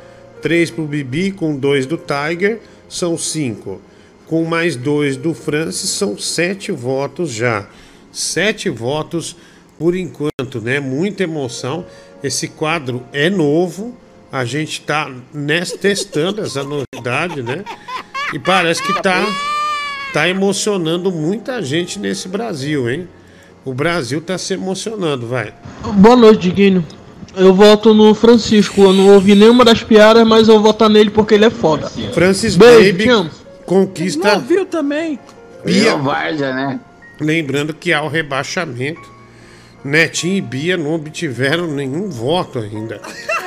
Três 0.41 0.69
pro 0.71 0.85
Bibi 0.85 1.31
com 1.31 1.55
dois 1.55 1.85
do 1.85 1.97
Tiger, 1.97 2.59
são 2.89 3.17
cinco. 3.17 3.79
Com 4.31 4.45
mais 4.45 4.77
dois 4.77 5.17
do 5.17 5.33
Francis, 5.33 5.89
são 5.89 6.17
sete 6.17 6.71
votos 6.71 7.33
já. 7.33 7.67
Sete 8.13 8.69
votos 8.69 9.35
por 9.77 9.93
enquanto, 9.93 10.61
né? 10.61 10.79
Muita 10.79 11.23
emoção. 11.23 11.85
Esse 12.23 12.47
quadro 12.47 13.03
é 13.11 13.29
novo. 13.29 13.93
A 14.31 14.45
gente 14.45 14.79
tá 14.83 15.11
nessa, 15.33 15.77
testando 15.77 16.41
essa 16.41 16.63
novidade, 16.63 17.43
né? 17.43 17.65
E 18.33 18.39
parece 18.39 18.81
que 18.81 19.01
tá, 19.01 19.21
tá 20.13 20.29
emocionando 20.29 21.11
muita 21.11 21.61
gente 21.61 21.99
nesse 21.99 22.29
Brasil, 22.29 22.89
hein? 22.89 23.09
O 23.65 23.73
Brasil 23.73 24.21
tá 24.21 24.37
se 24.37 24.53
emocionando, 24.53 25.27
vai. 25.27 25.53
Boa 25.95 26.15
noite, 26.15 26.43
Diguinho. 26.43 26.85
Eu 27.35 27.53
voto 27.53 27.93
no 27.93 28.13
Francisco. 28.15 28.79
Eu 28.79 28.93
não 28.93 29.13
ouvi 29.13 29.35
nenhuma 29.35 29.65
das 29.65 29.83
piadas, 29.83 30.25
mas 30.25 30.47
eu 30.47 30.53
vou 30.53 30.63
votar 30.63 30.89
nele 30.89 31.09
porque 31.09 31.33
ele 31.33 31.43
é 31.43 31.49
foda. 31.49 31.91
Francis 32.13 32.55
Beijo, 32.55 32.93
Baby 32.93 33.03
te 33.03 33.09
amo. 33.09 33.40
Conquista. 33.75 34.27
Não 34.27 34.35
ouviu 34.35 34.65
também? 34.65 35.17
Bia. 35.63 35.95
Várzea, 35.95 36.53
né? 36.53 36.79
Lembrando 37.19 37.73
que 37.73 37.93
há 37.93 38.01
o 38.01 38.09
rebaixamento. 38.09 39.09
Netinho 39.83 40.35
e 40.35 40.41
Bia 40.41 40.75
não 40.77 40.93
obtiveram 40.93 41.67
nenhum 41.67 42.09
voto 42.09 42.59
ainda. 42.59 43.01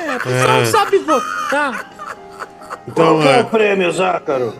É, 0.07 0.15
o 0.15 0.19
pessoal 0.19 0.61
Ah. 0.61 0.65
sabe 0.65 0.97
votar. 0.99 1.91
Então, 2.87 3.05
Qual 3.05 3.21
que 3.21 3.27
é 3.27 3.37
é, 3.37 3.41
o 3.41 3.45
prêmio, 3.45 3.91
Zácaro? 3.91 4.53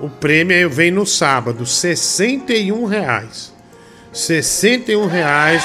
o 0.00 0.08
prêmio 0.08 0.70
vem 0.70 0.90
no 0.90 1.04
sábado, 1.06 1.66
61 1.66 2.84
reais. 2.84 3.52
61 4.12 5.06
reais 5.06 5.62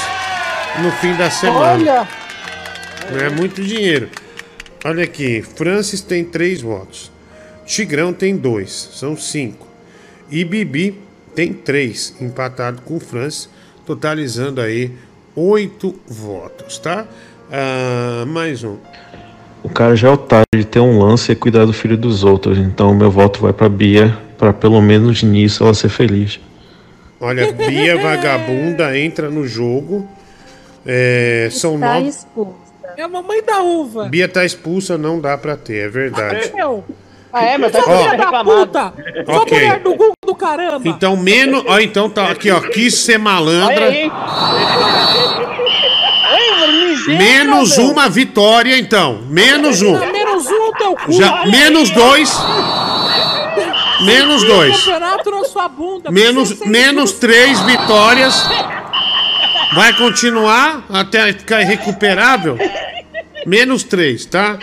no 0.82 0.92
fim 0.94 1.14
da 1.16 1.30
semana. 1.30 1.74
Olha! 1.74 2.08
Não 3.12 3.20
é 3.20 3.30
muito 3.30 3.62
dinheiro. 3.64 4.10
Olha 4.84 5.04
aqui, 5.04 5.42
Francis 5.42 6.02
tem 6.02 6.24
três 6.24 6.62
votos. 6.62 7.12
Tigrão 7.70 8.12
tem 8.12 8.36
dois, 8.36 8.90
são 8.94 9.16
cinco. 9.16 9.68
E 10.32 10.44
Bibi 10.44 11.00
tem 11.36 11.54
três, 11.54 12.16
empatado 12.20 12.82
com 12.82 12.98
o 12.98 13.00
Francis, 13.00 13.48
totalizando 13.86 14.60
aí 14.60 14.92
oito 15.36 15.94
votos, 16.08 16.80
tá? 16.80 17.06
Ah, 17.52 18.26
mais 18.26 18.64
um. 18.64 18.78
O 19.62 19.70
cara 19.70 19.96
já 19.96 20.08
é 20.08 20.12
otário 20.12 20.48
de 20.52 20.66
ter 20.66 20.80
um 20.80 20.98
lance 20.98 21.32
e 21.32 21.36
cuidar 21.36 21.66
do 21.66 21.72
filho 21.72 21.96
dos 21.96 22.24
outros. 22.24 22.58
Então 22.58 22.96
meu 22.96 23.12
voto 23.12 23.40
vai 23.40 23.54
pra 23.54 23.70
Bia, 23.70 24.18
pra 24.36 24.52
pelo 24.52 24.82
menos 24.82 25.22
nisso 25.22 25.64
ela 25.64 25.76
ser 25.76 25.90
feliz. 25.90 26.40
Olha, 27.22 27.54
Bia 27.54 28.02
Vagabunda 28.02 28.98
entra 28.98 29.30
no 29.30 29.48
jogo. 29.48 30.10
É, 30.84 31.50
são 31.52 31.76
Está 31.76 32.00
nove. 32.00 32.56
É 32.98 33.04
a 33.04 33.08
mamãe 33.08 33.44
da 33.44 33.62
uva. 33.62 34.10
Bia 34.10 34.28
tá 34.28 34.44
expulsa, 34.44 34.98
não 34.98 35.22
dá 35.22 35.38
pra 35.38 35.56
ter, 35.56 35.86
é 35.86 35.88
verdade. 35.88 36.52
Eu. 36.58 36.84
Ah, 37.32 37.44
é, 37.46 37.58
mas 37.58 37.72
tá 37.72 37.82
mulher 37.86 38.18
da 38.18 38.44
puta! 38.44 38.94
Sua 39.26 39.42
Ok. 39.42 39.58
mulher 39.58 39.80
do 39.80 39.92
Google 39.92 40.14
do 40.26 40.36
caramba! 40.36 40.82
Então, 40.88 41.16
menos. 41.16 41.64
Ó, 41.68 41.80
então 41.80 42.10
tá 42.10 42.30
aqui, 42.32 42.50
ó. 42.50 42.60
Quis 42.60 42.96
ser 42.96 43.18
malandra. 43.20 43.86
Aí. 43.88 44.12
Ligeiro, 46.68 47.18
Menos 47.24 47.78
uma 47.78 48.10
vitória, 48.10 48.78
então. 48.78 49.22
Menos 49.30 49.82
um. 49.82 49.98
Menos 49.98 50.46
um 50.48 50.72
teu 50.74 50.96
cu! 50.96 51.12
Já, 51.12 51.46
menos 51.46 51.90
aí. 51.90 51.96
dois. 51.96 52.38
Menos 54.02 54.44
dois. 54.44 54.86
Menos, 56.10 56.60
menos 56.62 57.12
três 57.14 57.60
vitórias. 57.62 58.46
Vai 59.74 59.94
continuar 59.94 60.84
até 60.90 61.32
ficar 61.34 61.62
irrecuperável? 61.62 62.58
Menos 63.46 63.84
três, 63.84 64.26
tá? 64.26 64.58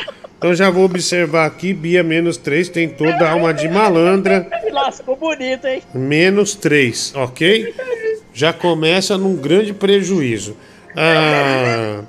Então 0.46 0.54
já 0.54 0.70
vou 0.70 0.84
observar 0.84 1.44
aqui, 1.44 1.74
Bia 1.74 2.04
menos 2.04 2.36
três, 2.36 2.68
tentou 2.68 3.08
dar 3.18 3.34
uma 3.34 3.52
de 3.52 3.68
malandra. 3.68 4.48
Lascou 4.70 5.16
bonito, 5.16 5.66
hein? 5.66 5.82
Menos 5.92 6.54
3, 6.54 7.14
ok? 7.16 7.74
Já 8.32 8.52
começa 8.52 9.18
num 9.18 9.34
grande 9.34 9.74
prejuízo. 9.74 10.56
Ah, 10.94 12.04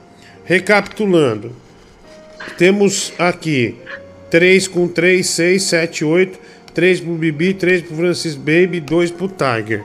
recapitulando. 0.46 1.52
Temos 2.60 3.12
aqui 3.18 3.76
3 4.30 4.68
com 4.68 4.88
3, 4.88 5.26
6, 5.26 5.64
7, 5.64 6.06
8. 6.06 6.40
3 6.76 7.00
pro 7.02 7.14
Bibi, 7.14 7.56
3 7.56 7.82
pro 7.82 7.96
Francis 7.96 8.36
Baby, 8.36 8.80
2 8.80 9.10
pro 9.10 9.30
Tiger. 9.30 9.84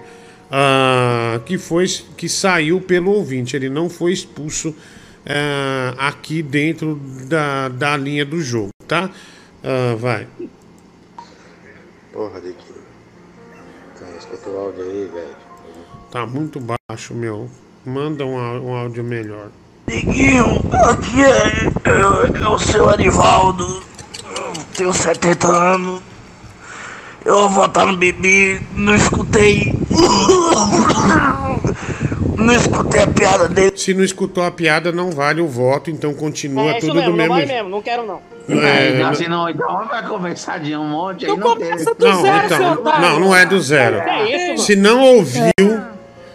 Ah, 0.51 1.41
que 1.47 1.57
foi 1.57 1.87
que 2.19 2.29
saiu 2.29 2.83
pelo 2.83 3.13
ouvinte. 3.13 3.57
Ele 3.57 3.71
não 3.71 3.89
foi 3.89 4.13
expulso 4.13 4.77
ah, 5.27 6.09
aqui 6.09 6.43
dentro 6.43 6.97
da, 7.27 7.69
da 7.69 7.97
linha 7.97 8.25
do 8.25 8.41
jogo, 8.41 8.71
tá? 8.87 9.11
Ah, 9.63 9.95
vai. 9.97 10.27
Porra. 12.13 12.41
Então, 12.41 14.09
escuta 14.19 14.51
o 14.51 14.59
áudio 14.59 14.83
aí, 14.83 15.09
velho. 15.13 15.37
Tá 16.11 16.27
muito 16.27 16.61
baixo, 16.61 17.15
meu. 17.15 17.49
Manda 17.87 18.27
um, 18.27 18.37
um 18.37 18.75
áudio 18.75 19.03
melhor. 19.03 19.49
Diguinho, 19.87 20.61
aqui 20.91 21.23
é, 21.23 21.69
é, 21.89 22.43
é 22.43 22.49
o 22.49 22.59
seu 22.59 22.87
Arivaldo. 22.89 23.83
Eu 24.25 24.53
tenho 24.77 24.93
70 24.93 25.49
anos. 25.49 26.03
Eu 27.25 27.35
vou 27.35 27.51
votar 27.51 27.87
no 27.87 27.97
Bibi, 27.97 28.61
não 28.75 28.95
escutei. 28.95 29.73
Não 32.37 32.55
escutei 32.55 33.03
a 33.03 33.07
piada 33.07 33.49
dele. 33.49 33.73
Se 33.77 33.95
não 33.95 34.03
escutou 34.05 34.43
a 34.45 34.51
piada, 34.51 34.91
não 34.93 35.11
vale 35.11 35.41
o 35.41 35.47
voto, 35.49 35.91
então 35.91 36.13
continua 36.15 36.73
É 36.73 36.81
tudo 36.81 36.95
mesmo, 36.95 37.03
do 37.05 37.11
não 37.11 37.17
mesmo 37.17 37.35
vai 37.35 37.47
jeito. 37.47 37.55
mesmo, 37.57 37.69
não 37.69 37.83
quero 37.83 38.07
não. 38.07 38.21
É, 38.49 38.89
então, 38.91 39.07
não- 39.07 39.15
se 39.15 39.29
não, 39.29 39.49
então 39.49 39.87
vai 39.87 40.03
começar 40.07 40.59
de 40.59 40.75
um 40.77 40.85
monte, 40.89 41.25
aí 41.27 41.33
Então 41.33 41.49
não 41.51 41.57
tem. 41.57 41.71
Não, 41.99 42.45
então, 42.45 42.83
não, 43.01 43.21
não 43.21 43.37
é 43.37 43.47
do 43.47 43.61
zero. 43.61 43.97
É 43.99 44.53
isso. 44.55 44.65
Se 44.65 44.75
não 44.77 45.01
ouviu, 45.03 45.53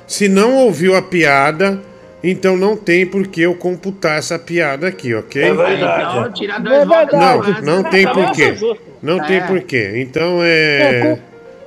se 0.05 0.29
não 0.29 0.55
ouviu 0.55 0.95
a 0.95 1.01
piada, 1.01 1.81
então 2.23 2.55
não 2.55 2.77
tem 2.77 3.05
por 3.05 3.27
que 3.27 3.41
eu 3.41 3.55
computar 3.55 4.17
essa 4.19 4.39
piada 4.39 4.87
aqui, 4.87 5.13
ok? 5.13 5.41
É 5.43 5.53
verdade. 5.53 6.17
Então, 6.17 6.31
tira 6.31 6.59
dois 6.59 6.75
É 6.81 6.85
verdade. 6.85 7.61
Não, 7.65 7.75
não 7.77 7.83
tem 7.83 8.03
Pra 8.03 8.13
mim, 8.15 8.21
eu 8.21 8.25
por 8.27 8.35
quê. 8.35 8.77
Não 9.03 9.19
tem 9.25 9.37
É. 9.37 9.41
por 9.41 9.61
quê. 9.61 9.93
Então 9.97 10.39
É, 10.41 10.47
é. 10.47 11.19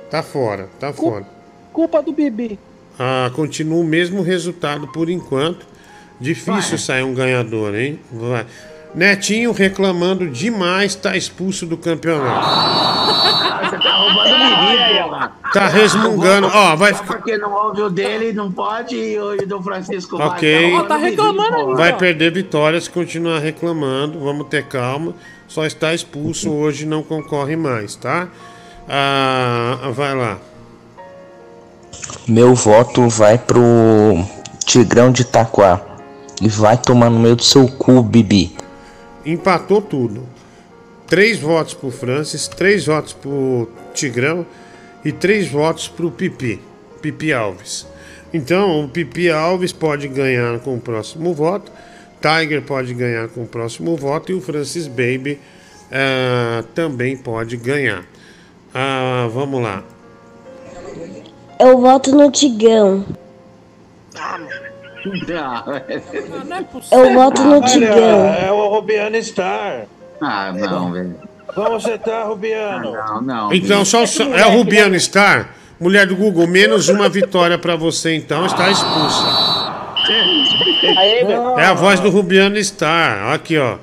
Tá 0.09 0.23
fora, 0.23 0.67
tá 0.79 0.91
fora. 0.91 1.23
Culpa 1.71 2.01
do 2.01 2.11
Bibi. 2.11 2.59
Ah, 2.99 3.31
continua 3.33 3.79
o 3.79 3.83
mesmo 3.83 4.21
resultado 4.21 4.87
por 4.87 5.09
enquanto. 5.09 5.65
Difícil 6.19 6.77
sair 6.77 7.03
um 7.03 7.13
ganhador, 7.13 7.73
hein? 7.75 7.99
Vai. 8.11 8.45
Netinho 8.93 9.51
reclamando 9.51 10.29
demais, 10.29 10.93
tá 10.93 11.15
expulso 11.15 11.65
do 11.65 11.77
campeonato. 11.77 12.47
Você 13.71 13.77
tá 13.77 13.97
roubando 13.97 14.33
Bibi, 14.33 14.99
porra. 15.01 15.31
Tá 15.53 15.67
resmungando. 15.67 16.47
Ó, 16.53 16.75
vai 16.75 16.93
Só 16.93 17.03
porque 17.03 17.37
não 17.37 17.53
ouve 17.53 17.81
o 17.81 17.89
dele, 17.89 18.33
não 18.33 18.51
pode, 18.51 18.95
e 18.95 19.17
o 19.17 19.47
do 19.47 19.61
Francisco 19.63 20.17
vai. 20.17 20.27
Ok. 20.27 20.71
Tá 20.87 20.97
roubando 20.97 21.21
o 21.21 21.31
Bibi, 21.33 21.37
porra. 21.37 21.75
Vai 21.75 21.97
perder 21.97 22.33
vitória 22.33 22.79
se 22.79 22.89
continuar 22.89 23.39
reclamando. 23.39 24.19
Vamos 24.19 24.47
ter 24.47 24.67
calma. 24.67 25.15
Só 25.47 25.65
está 25.65 25.93
expulso 25.93 26.51
hoje, 26.51 26.85
não 26.85 27.01
concorre 27.01 27.55
mais, 27.55 27.95
tá? 27.95 28.27
Ah, 28.87 29.89
vai 29.93 30.15
lá. 30.15 30.37
Meu 32.27 32.55
voto 32.55 33.07
vai 33.09 33.37
pro 33.37 34.23
Tigrão 34.65 35.11
de 35.11 35.23
Itaquá. 35.23 35.81
E 36.41 36.47
vai 36.47 36.77
tomar 36.77 37.09
no 37.09 37.19
meio 37.19 37.35
do 37.35 37.43
seu 37.43 37.67
cu, 37.67 38.01
Bibi. 38.01 38.55
Empatou 39.25 39.81
tudo. 39.81 40.23
Três 41.05 41.39
votos 41.39 41.73
pro 41.73 41.91
Francis, 41.91 42.47
três 42.47 42.85
votos 42.85 43.13
pro 43.13 43.69
Tigrão 43.93 44.45
e 45.03 45.11
três 45.11 45.49
votos 45.49 45.87
pro 45.87 46.09
Pipi. 46.09 46.59
Pipi 47.01 47.33
Alves. 47.33 47.85
Então, 48.33 48.85
o 48.85 48.87
Pipi 48.87 49.29
Alves 49.29 49.73
pode 49.73 50.07
ganhar 50.07 50.59
com 50.59 50.75
o 50.75 50.79
próximo 50.79 51.33
voto. 51.33 51.71
Tiger 52.21 52.61
pode 52.61 52.93
ganhar 52.93 53.27
com 53.27 53.43
o 53.43 53.47
próximo 53.47 53.95
voto. 53.97 54.31
E 54.31 54.35
o 54.35 54.41
Francis 54.41 54.87
Baby 54.87 55.39
ah, 55.91 56.63
também 56.73 57.17
pode 57.17 57.57
ganhar. 57.57 58.05
Ah, 58.73 59.27
vamos 59.33 59.61
lá. 59.61 59.83
Eu 61.61 61.79
voto 61.79 62.11
no 62.15 62.31
Tigão. 62.31 63.05
Eu 66.91 67.13
voto 67.13 67.41
no 67.43 67.61
Tigão. 67.61 68.25
É 68.35 68.51
o 68.51 68.67
Rubiano 68.69 69.21
Star. 69.23 69.85
Ah, 70.19 70.51
não, 70.51 70.91
velho. 70.91 71.15
Vamos 71.55 71.83
sentar, 71.83 72.27
Rubiano. 72.27 72.91
Não, 72.93 73.21
não. 73.21 73.53
Então, 73.53 73.83
só, 73.83 74.05
só- 74.05 74.23
é 74.23 74.45
o 74.45 74.51
Rubiano 74.51 74.99
Star? 74.99 75.49
Mulher 75.79 76.05
do 76.05 76.15
Google, 76.15 76.47
menos 76.47 76.89
uma 76.89 77.09
vitória 77.09 77.57
pra 77.57 77.75
você, 77.75 78.15
então, 78.15 78.45
está 78.45 78.69
expulsa. 78.69 79.25
É 81.57 81.65
a 81.65 81.73
voz 81.73 81.99
do 81.99 82.09
Rubiano 82.09 82.57
Star. 82.63 83.33
Aqui, 83.33 83.57
ó. 83.57 83.77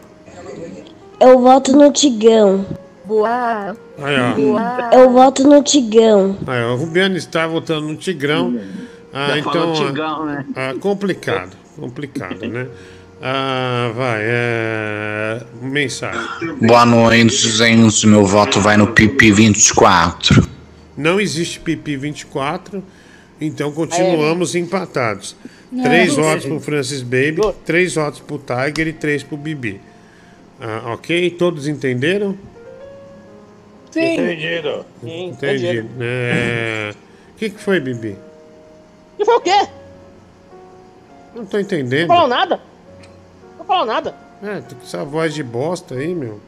Eu 1.20 1.40
voto 1.40 1.72
no 1.76 1.90
Tigão. 1.92 2.64
Boa. 3.08 3.74
Aí, 4.02 4.16
ó. 4.20 4.92
Eu 4.92 5.10
voto 5.10 5.42
no 5.42 5.62
Tigão. 5.62 6.36
Aí, 6.46 6.62
ó. 6.62 6.74
O 6.74 6.76
Rubiano 6.76 7.18
Star 7.18 7.48
votando 7.48 7.88
no 7.88 7.96
Tigrão. 7.96 8.60
Ah, 9.10 9.28
Já 9.28 9.38
então. 9.38 9.72
Tigão, 9.72 10.26
né? 10.26 10.44
ah, 10.54 10.74
complicado. 10.78 11.56
Complicado, 11.74 12.46
né? 12.46 12.68
Ah, 13.22 13.90
vai. 13.96 14.20
É... 14.20 15.42
Mensagem. 15.62 16.20
Boa 16.60 16.84
noite, 16.84 17.48
gente. 17.50 18.06
Meu 18.06 18.26
voto 18.26 18.60
vai 18.60 18.76
no 18.76 18.88
Pipi 18.88 19.32
24. 19.32 20.46
Não 20.94 21.18
existe 21.18 21.60
pipi 21.60 21.96
24, 21.96 22.82
então 23.40 23.70
continuamos 23.70 24.56
empatados. 24.56 25.36
Não. 25.70 25.84
Três 25.84 26.16
Não. 26.16 26.24
votos 26.24 26.44
pro 26.44 26.58
Francis 26.58 27.02
Baby, 27.02 27.40
três 27.64 27.94
votos 27.94 28.18
pro 28.18 28.38
Tiger 28.38 28.88
e 28.88 28.92
três 28.92 29.22
pro 29.22 29.36
Bibi. 29.36 29.80
Ah, 30.60 30.94
ok? 30.94 31.30
Todos 31.30 31.68
entenderam? 31.68 32.36
Sim. 33.90 34.14
Entendido. 34.14 34.86
Entendi. 35.02 35.84
É, 36.00 36.92
O 37.34 37.36
que, 37.36 37.50
que 37.50 37.60
foi, 37.60 37.80
Bibi? 37.80 38.16
E 39.18 39.24
foi 39.24 39.34
o 39.36 39.40
quê? 39.40 39.68
Não 41.34 41.46
tô 41.46 41.58
entendendo. 41.58 42.08
Não 42.08 42.14
falou 42.16 42.28
nada? 42.28 42.60
Não 43.58 43.64
falou 43.64 43.86
nada. 43.86 44.14
É, 44.42 44.60
tem 44.60 44.78
essa 44.82 45.04
voz 45.04 45.34
de 45.34 45.42
bosta 45.42 45.94
aí, 45.94 46.14
meu. 46.14 46.40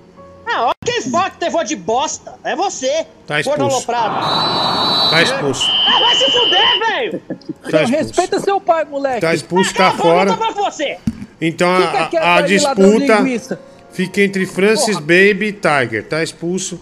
Ah, 0.46 0.66
ó, 0.66 0.72
quem 0.84 1.00
fala 1.02 1.30
que 1.30 1.38
tem 1.38 1.50
voz 1.50 1.68
de 1.68 1.76
bosta? 1.76 2.34
É 2.44 2.56
você. 2.56 3.06
Tá 3.26 3.40
expulso. 3.40 3.86
Tá 3.86 5.22
expulso. 5.22 5.66
Ah, 5.86 6.00
vai 6.00 6.14
se 6.16 6.30
fuder, 6.30 6.78
velho! 6.88 7.22
Tá 7.70 7.84
respeita 7.84 8.40
seu 8.40 8.60
pai, 8.60 8.84
moleque. 8.84 9.20
Tá 9.20 9.34
expulso, 9.34 9.74
tá 9.74 9.90
vou 9.90 9.98
fora. 9.98 10.36
pra 10.36 10.50
você. 10.50 10.98
Então 11.40 11.68
a, 11.70 12.36
a 12.36 12.40
de 12.42 12.48
disputa 12.58 13.58
fica 13.90 14.20
entre 14.22 14.44
Francis 14.46 14.98
Baby 14.98 15.46
e 15.46 15.52
Tiger. 15.52 16.04
Tá 16.06 16.22
expulso 16.22 16.80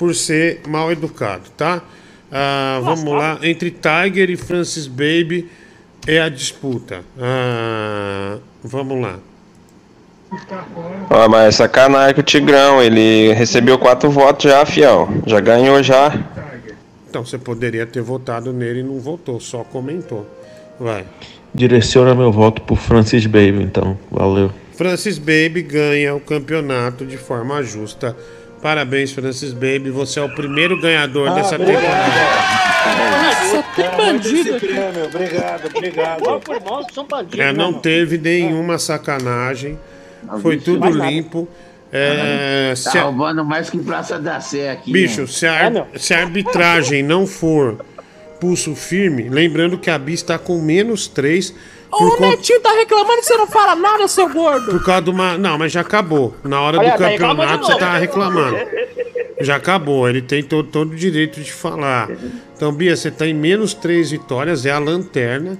por 0.00 0.14
ser 0.14 0.62
mal 0.66 0.90
educado, 0.90 1.50
tá? 1.58 1.82
Ah, 2.32 2.80
vamos 2.82 3.12
lá. 3.12 3.38
Entre 3.42 3.70
Tiger 3.70 4.30
e 4.30 4.36
Francis 4.36 4.86
Baby 4.86 5.46
é 6.06 6.22
a 6.22 6.30
disputa. 6.30 7.02
Ah, 7.20 8.38
vamos 8.64 8.98
lá. 8.98 9.18
Ó, 11.10 11.28
mas 11.28 11.48
é 11.48 11.50
sacanagem 11.50 12.14
com 12.14 12.22
o 12.22 12.24
Tigrão. 12.24 12.82
Ele 12.82 13.34
recebeu 13.34 13.78
quatro 13.78 14.10
votos 14.10 14.50
já, 14.50 14.64
fiel. 14.64 15.06
Já 15.26 15.38
ganhou 15.38 15.82
já. 15.82 16.18
Então 17.06 17.22
você 17.22 17.36
poderia 17.36 17.84
ter 17.84 18.00
votado 18.00 18.54
nele 18.54 18.80
e 18.80 18.82
não 18.82 18.98
votou, 19.00 19.38
só 19.38 19.62
comentou. 19.64 20.26
Vai. 20.78 21.04
Direciona 21.54 22.14
meu 22.14 22.32
voto 22.32 22.62
pro 22.62 22.74
Francis 22.74 23.26
Baby, 23.26 23.64
então. 23.64 23.98
Valeu. 24.10 24.50
Francis 24.78 25.18
Baby 25.18 25.60
ganha 25.60 26.14
o 26.14 26.20
campeonato 26.20 27.04
de 27.04 27.18
forma 27.18 27.62
justa. 27.62 28.16
Parabéns, 28.62 29.12
Francis 29.12 29.52
Baby. 29.52 29.90
Você 29.90 30.20
é 30.20 30.22
o 30.22 30.28
primeiro 30.34 30.78
ganhador 30.80 31.28
Ah, 31.28 31.34
dessa 31.34 31.54
obrigado. 31.56 31.82
temporada. 31.82 33.50
Só 33.50 33.62
tem 33.74 33.90
bandido 33.96 34.56
Obrigado, 34.56 35.66
obrigado. 35.66 36.22
É, 37.38 37.52
não 37.52 37.66
mesmo. 37.68 37.80
teve 37.80 38.18
nenhuma 38.18 38.78
sacanagem. 38.78 39.78
Foi 40.42 40.58
tudo 40.58 40.88
limpo. 40.90 41.48
É, 41.92 42.72
Tá 42.92 43.00
a- 43.00 43.02
roubando 43.02 43.44
mais 43.44 43.68
que 43.68 43.78
Praça 43.78 44.18
da 44.18 44.40
Sé 44.40 44.70
aqui. 44.70 44.92
bicho, 44.92 45.22
né? 45.22 45.26
se 45.26 45.46
a, 45.46 45.86
se 45.96 46.14
a 46.14 46.20
arbitragem 46.20 47.02
não 47.02 47.26
for 47.26 47.84
pulso 48.38 48.76
firme, 48.76 49.28
lembrando 49.28 49.76
que 49.76 49.90
a 49.90 49.98
Bi 49.98 50.12
está 50.14 50.38
com 50.38 50.60
menos 50.60 51.08
3 51.08 51.50
por, 51.50 51.58
O 51.92 52.20
Netinho 52.20 52.60
tá 52.60 52.72
reclamando 52.72 53.20
que 53.20 53.26
você 53.26 53.36
não 53.36 53.46
fala 53.46 53.74
nada, 53.74 54.06
seu 54.06 54.28
gordo. 54.28 54.70
por 54.70 54.84
causa 54.84 55.02
de 55.02 55.10
uma. 55.10 55.36
Não, 55.36 55.58
mas 55.58 55.72
já 55.72 55.80
acabou. 55.80 56.34
Na 56.44 56.60
hora 56.60 56.78
Olha, 56.78 56.92
do 56.92 56.98
tá 56.98 57.10
campeonato 57.10 57.60
de 57.60 57.66
você 57.66 57.78
tá 57.78 57.98
reclamando. 57.98 58.56
Já 59.40 59.56
acabou, 59.56 60.08
ele 60.08 60.20
tem 60.20 60.42
todo, 60.42 60.68
todo 60.68 60.92
o 60.92 60.96
direito 60.96 61.40
de 61.40 61.52
falar. 61.52 62.08
Então, 62.54 62.72
Bia, 62.72 62.94
você 62.94 63.10
tá 63.10 63.26
em 63.26 63.34
menos 63.34 63.72
três 63.72 64.10
vitórias, 64.10 64.66
é 64.66 64.70
a 64.70 64.78
lanterna. 64.78 65.58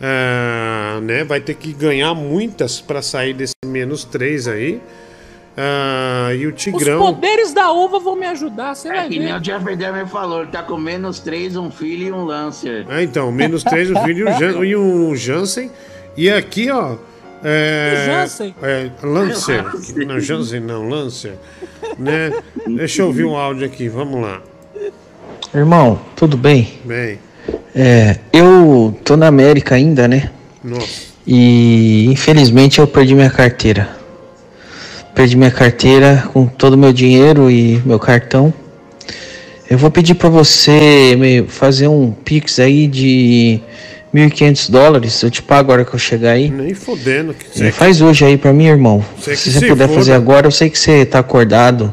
Ah, 0.00 0.98
né? 1.02 1.24
Vai 1.24 1.40
ter 1.40 1.54
que 1.54 1.72
ganhar 1.72 2.14
muitas 2.14 2.80
para 2.80 3.02
sair 3.02 3.34
desse 3.34 3.54
menos 3.66 4.04
três 4.04 4.48
aí. 4.48 4.80
Ah, 5.60 6.32
e 6.34 6.46
o 6.46 6.50
Os 6.54 6.62
Tigrão. 6.62 7.00
poderes 7.00 7.52
da 7.52 7.72
uva 7.72 7.98
vão 7.98 8.14
me 8.14 8.26
ajudar, 8.26 8.76
você 8.76 8.88
É 8.88 8.92
vai 8.92 9.08
que 9.08 9.18
nem 9.18 9.26
ver. 9.32 9.40
o 9.40 9.44
Jeffrey 9.44 9.74
Dahmer 9.76 10.06
falou, 10.06 10.42
ele 10.42 10.50
tá 10.52 10.62
com 10.62 10.76
menos 10.76 11.18
três, 11.18 11.56
um 11.56 11.68
filho 11.68 12.06
e 12.06 12.12
um 12.12 12.24
Lancer. 12.24 12.86
É, 12.88 13.02
então, 13.02 13.32
menos 13.32 13.64
três 13.64 13.90
o 13.90 13.98
filho 14.04 14.28
e 14.28 14.32
Jan, 14.38 14.64
e 14.64 14.76
o 14.76 15.16
Jansen. 15.16 15.68
E 16.16 16.30
aqui, 16.30 16.70
ó, 16.70 16.94
É, 17.42 18.04
Jansen. 18.06 18.54
é, 18.62 18.88
Lancer. 19.02 19.64
Não, 20.06 20.20
Jansen 20.20 20.60
não, 20.60 20.88
Lancer. 20.88 21.32
Né? 21.98 22.32
Deixa 22.66 23.02
eu 23.02 23.06
ouvir 23.06 23.24
um 23.24 23.36
áudio 23.36 23.66
aqui, 23.66 23.88
vamos 23.88 24.20
lá. 24.22 24.40
Irmão, 25.52 25.98
tudo 26.14 26.36
bem? 26.36 26.78
Bem, 26.84 27.18
É, 27.74 28.18
eu 28.32 28.96
tô 29.04 29.16
na 29.16 29.26
América 29.26 29.74
ainda, 29.74 30.06
né? 30.06 30.30
nossa. 30.62 31.08
E 31.26 32.06
infelizmente 32.10 32.78
eu 32.78 32.86
perdi 32.86 33.14
minha 33.14 33.28
carteira. 33.30 33.97
Perdi 35.18 35.36
minha 35.36 35.50
carteira 35.50 36.30
com 36.32 36.46
todo 36.46 36.74
o 36.74 36.78
meu 36.78 36.92
dinheiro 36.92 37.50
e 37.50 37.82
meu 37.84 37.98
cartão. 37.98 38.54
Eu 39.68 39.76
vou 39.76 39.90
pedir 39.90 40.14
pra 40.14 40.28
você 40.28 41.16
me 41.18 41.42
fazer 41.42 41.88
um 41.88 42.12
pix 42.12 42.60
aí 42.60 42.86
de 42.86 43.60
1.500 44.14 44.70
dólares. 44.70 45.20
Eu 45.20 45.28
te 45.28 45.42
pago 45.42 45.72
a 45.72 45.74
hora 45.74 45.84
que 45.84 45.92
eu 45.92 45.98
chegar 45.98 46.30
aí. 46.30 46.48
Nem 46.48 46.72
fodendo. 46.72 47.34
Que 47.34 47.72
faz 47.72 48.00
hoje 48.00 48.24
aí 48.24 48.38
pra 48.38 48.52
mim, 48.52 48.66
irmão. 48.66 49.04
Que 49.16 49.34
Se 49.34 49.50
você 49.50 49.58
se 49.58 49.66
puder 49.66 49.88
foda. 49.88 49.98
fazer 49.98 50.12
agora, 50.12 50.46
eu 50.46 50.52
sei 50.52 50.70
que 50.70 50.78
você 50.78 51.04
tá 51.04 51.18
acordado 51.18 51.92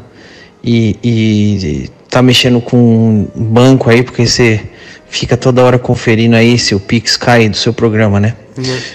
e, 0.62 0.96
e 1.02 1.90
tá 2.08 2.22
mexendo 2.22 2.60
com 2.60 2.78
um 2.78 3.44
banco 3.44 3.90
aí, 3.90 4.04
porque 4.04 4.24
você 4.24 4.60
fica 5.08 5.36
toda 5.36 5.64
hora 5.64 5.80
conferindo 5.80 6.36
aí 6.36 6.56
se 6.56 6.76
o 6.76 6.78
Pix 6.78 7.16
cai 7.16 7.48
do 7.48 7.56
seu 7.56 7.72
programa, 7.72 8.20
né? 8.20 8.36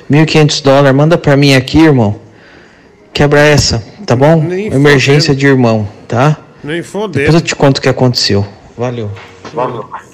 1.500 0.09 0.63
dólares, 0.63 0.95
manda 0.95 1.17
pra 1.17 1.35
mim 1.35 1.53
aqui, 1.53 1.79
irmão. 1.79 2.15
Quebra 3.13 3.41
essa, 3.41 3.90
tá 4.11 4.15
bom? 4.15 4.41
Nem 4.43 4.67
Emergência 4.67 5.33
de 5.33 5.47
irmão, 5.47 5.87
tá? 6.07 6.37
Nem 6.61 6.83
fodendo. 6.83 7.19
Depois 7.19 7.35
eu 7.35 7.41
te 7.41 7.55
conto 7.55 7.77
o 7.77 7.81
que 7.81 7.87
aconteceu. 7.87 8.45
Valeu. 8.77 9.09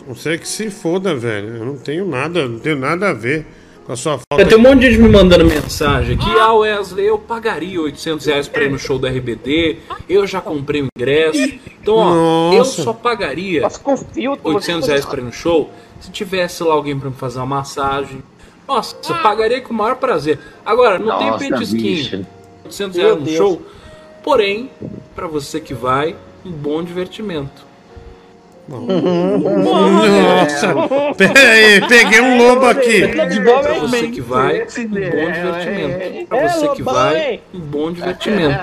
Você 0.08 0.38
que 0.38 0.48
se 0.48 0.70
foda, 0.70 1.16
velho. 1.16 1.58
Eu 1.58 1.66
não 1.66 1.78
tenho 1.78 2.08
nada, 2.08 2.48
não 2.48 2.60
tenho 2.60 2.78
nada 2.78 3.10
a 3.10 3.14
ver 3.14 3.46
com 3.86 3.92
a 3.92 3.96
sua 3.96 4.20
falta. 4.32 4.46
Tem 4.46 4.58
um 4.58 4.62
monte 4.62 4.82
de 4.82 4.92
gente 4.92 5.02
me 5.02 5.10
mandando 5.10 5.46
mensagem 5.46 6.16
aqui. 6.16 6.30
Ah, 6.40 6.54
Wesley, 6.54 7.08
eu 7.08 7.18
pagaria 7.18 7.82
800 7.82 8.26
reais 8.28 8.48
pra 8.48 8.64
ir 8.66 8.70
no 8.72 8.78
show 8.78 9.00
do 9.00 9.08
RBD. 9.08 9.78
Eu 10.08 10.28
já 10.28 10.42
comprei 10.42 10.84
o 10.84 10.88
ingresso. 10.96 11.60
Então, 11.82 11.96
ó, 11.96 12.54
eu 12.54 12.60
Nossa. 12.60 12.84
só 12.84 12.94
pagaria 12.94 13.68
800 14.44 14.88
reais 14.88 15.06
pra 15.06 15.20
ir 15.22 15.24
no 15.24 15.34
show 15.34 15.72
se 16.00 16.12
tivesse 16.12 16.64
lá 16.64 16.74
alguém 16.74 16.98
pra 16.98 17.10
me 17.10 17.16
fazer 17.16 17.40
uma 17.40 17.48
massagem. 17.48 18.22
Nossa, 18.68 18.96
eu 19.10 19.16
pagaria 19.24 19.60
com 19.62 19.74
o 19.74 19.78
maior 19.78 19.96
prazer. 19.96 20.38
Agora, 20.64 21.00
não 21.00 21.08
Nossa, 21.08 21.40
tem 21.40 21.50
petisquinho. 21.50 21.82
bicho. 21.96 22.26
800 22.66 22.98
Meu 22.98 23.06
reais 23.06 23.20
no 23.20 23.26
Deus. 23.26 23.38
show. 23.38 23.62
Porém, 24.28 24.70
pra 25.16 25.26
você 25.26 25.62
que 25.62 25.74
vai, 25.74 26.14
um 26.46 26.52
bom 26.52 26.84
divertimento. 26.84 27.66
Nossa! 28.68 28.84
Pera 31.18 31.50
aí, 31.50 31.88
peguei 31.88 32.20
um 32.20 32.38
lobo 32.38 32.66
aqui. 32.66 33.08
Pra 33.08 33.26
você 33.80 34.10
que 34.10 34.20
vai, 34.20 34.64
um 34.64 34.68
bom 34.68 35.32
divertimento. 35.32 36.28
Pra 36.28 36.48
você 36.50 36.68
que 36.68 36.84
vai, 36.84 37.40
um 37.54 37.60
bom 37.62 37.90
divertimento. 37.94 38.60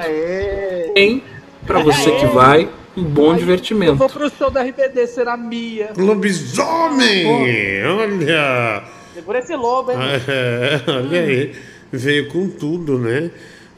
Hein? 0.95 1.23
Pra 1.67 1.79
você 1.79 2.11
que 2.11 2.27
vai, 2.27 2.69
um 2.95 3.03
bom 3.03 3.33
Eu 3.33 3.39
divertimento. 3.39 3.95
vou 3.95 4.11
pro 4.11 4.29
show 4.29 4.51
da 4.51 4.61
RBD, 4.61 5.07
será 5.07 5.35
Mia. 5.35 5.93
Lobisomem! 5.97 7.25
Olha! 7.87 8.83
Segura 9.15 9.39
esse 9.39 9.57
lobo, 9.57 9.93
hein? 9.93 9.99
É, 10.29 10.81
olha 10.93 11.21
aí, 11.23 11.55
veio 11.91 12.29
com 12.29 12.51
tudo, 12.51 12.99
né? 12.99 13.31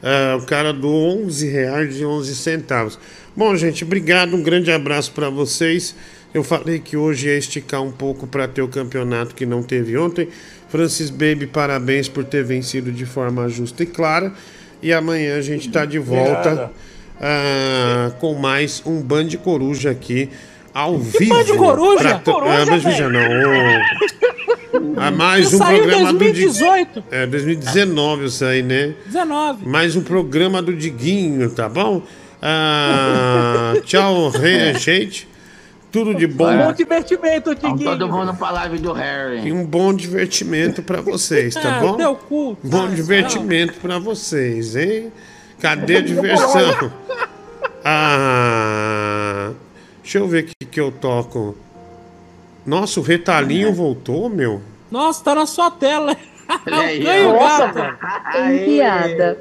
Ah, 0.03 0.37
o 0.41 0.45
cara 0.45 0.71
do 0.71 0.87
11 0.89 1.47
reais 1.49 1.99
e 1.99 2.05
11 2.05 2.35
centavos. 2.35 2.99
Bom, 3.35 3.55
gente, 3.55 3.83
obrigado, 3.83 4.35
um 4.35 4.41
grande 4.43 4.71
abraço 4.71 5.11
para 5.11 5.29
vocês. 5.29 5.95
Eu 6.33 6.43
falei 6.43 6.79
que 6.79 6.95
hoje 6.97 7.27
ia 7.27 7.37
esticar 7.37 7.81
um 7.81 7.91
pouco 7.91 8.27
para 8.27 8.47
ter 8.47 8.61
o 8.61 8.67
campeonato 8.67 9.33
que 9.33 9.45
não 9.45 9.63
teve 9.63 9.97
ontem. 9.97 10.27
Francis 10.69 11.09
Baby, 11.09 11.47
parabéns 11.47 12.07
por 12.09 12.23
ter 12.23 12.43
vencido 12.43 12.91
de 12.91 13.05
forma 13.05 13.47
justa 13.49 13.83
e 13.83 13.85
clara. 13.85 14.33
E 14.81 14.91
amanhã 14.93 15.37
a 15.37 15.41
gente 15.41 15.67
está 15.67 15.85
de 15.85 15.97
volta 15.97 16.71
ah, 17.19 18.11
com 18.19 18.33
mais 18.35 18.83
um 18.85 19.01
Band 19.01 19.29
Coruja 19.43 19.89
aqui 19.91 20.29
ao 20.73 20.99
vivo. 20.99 21.33
Band 21.33 21.55
Coruja? 21.57 21.99
pra 22.19 22.19
Coruja, 22.33 22.63
ah, 22.63 22.65
Coruja 22.67 23.09
não. 23.09 23.21
o- 23.21 24.46
a 24.97 25.11
mais 25.11 25.53
um 25.53 25.57
Saiu 25.57 25.77
em 25.77 25.81
programa 25.87 26.13
do 26.13 26.19
2018. 26.19 27.01
Di- 27.01 27.07
É, 27.11 27.25
2019 27.25 28.25
isso 28.25 28.45
aí, 28.45 28.61
né? 28.63 28.93
19. 29.05 29.67
Mais 29.67 29.95
um 29.95 30.01
programa 30.01 30.61
do 30.61 30.73
Diguinho, 30.73 31.49
tá 31.49 31.67
bom? 31.69 32.01
Ah, 32.41 33.73
tchau, 33.85 34.29
re- 34.29 34.73
gente. 34.75 35.27
Tudo 35.91 36.13
de 36.13 36.27
bom. 36.27 36.55
Bom 36.55 36.73
divertimento, 36.73 37.55
Diguinho. 37.55 37.77
todo 37.79 38.07
mundo 38.09 38.33
pra 38.35 38.51
live 38.51 38.77
do 38.77 38.91
Harry. 38.93 39.47
E 39.47 39.51
um 39.53 39.65
bom 39.65 39.93
divertimento 39.93 40.83
pra 40.83 40.99
vocês, 41.01 41.53
tá 41.55 41.61
Ah, 41.77 41.79
bom? 41.79 41.93
teu 41.95 42.13
cu. 42.15 42.57
Bom 42.61 42.89
divertimento 42.89 43.73
pra 43.81 43.97
vocês, 43.97 44.75
hein? 44.75 45.11
Cadê 45.59 45.97
a 45.97 46.01
diversão? 46.01 46.91
Ah, 47.89 49.51
deixa 50.03 50.17
eu 50.17 50.27
ver 50.27 50.43
o 50.43 50.47
que, 50.47 50.65
que 50.69 50.79
eu 50.79 50.91
toco. 50.91 51.55
Nossa, 52.67 52.99
o 52.99 53.03
retalhinho 53.03 53.73
voltou, 53.73 54.27
meu. 54.27 54.61
Nossa, 54.91 55.23
tá 55.23 55.33
na 55.33 55.45
sua 55.45 55.71
tela. 55.71 56.17
aí, 56.69 56.99
Ganho 56.99 57.29
ó. 57.29 57.39
Nossa, 57.39 57.67
gato. 57.71 58.31
Tem 58.33 58.65
piada. 58.65 59.39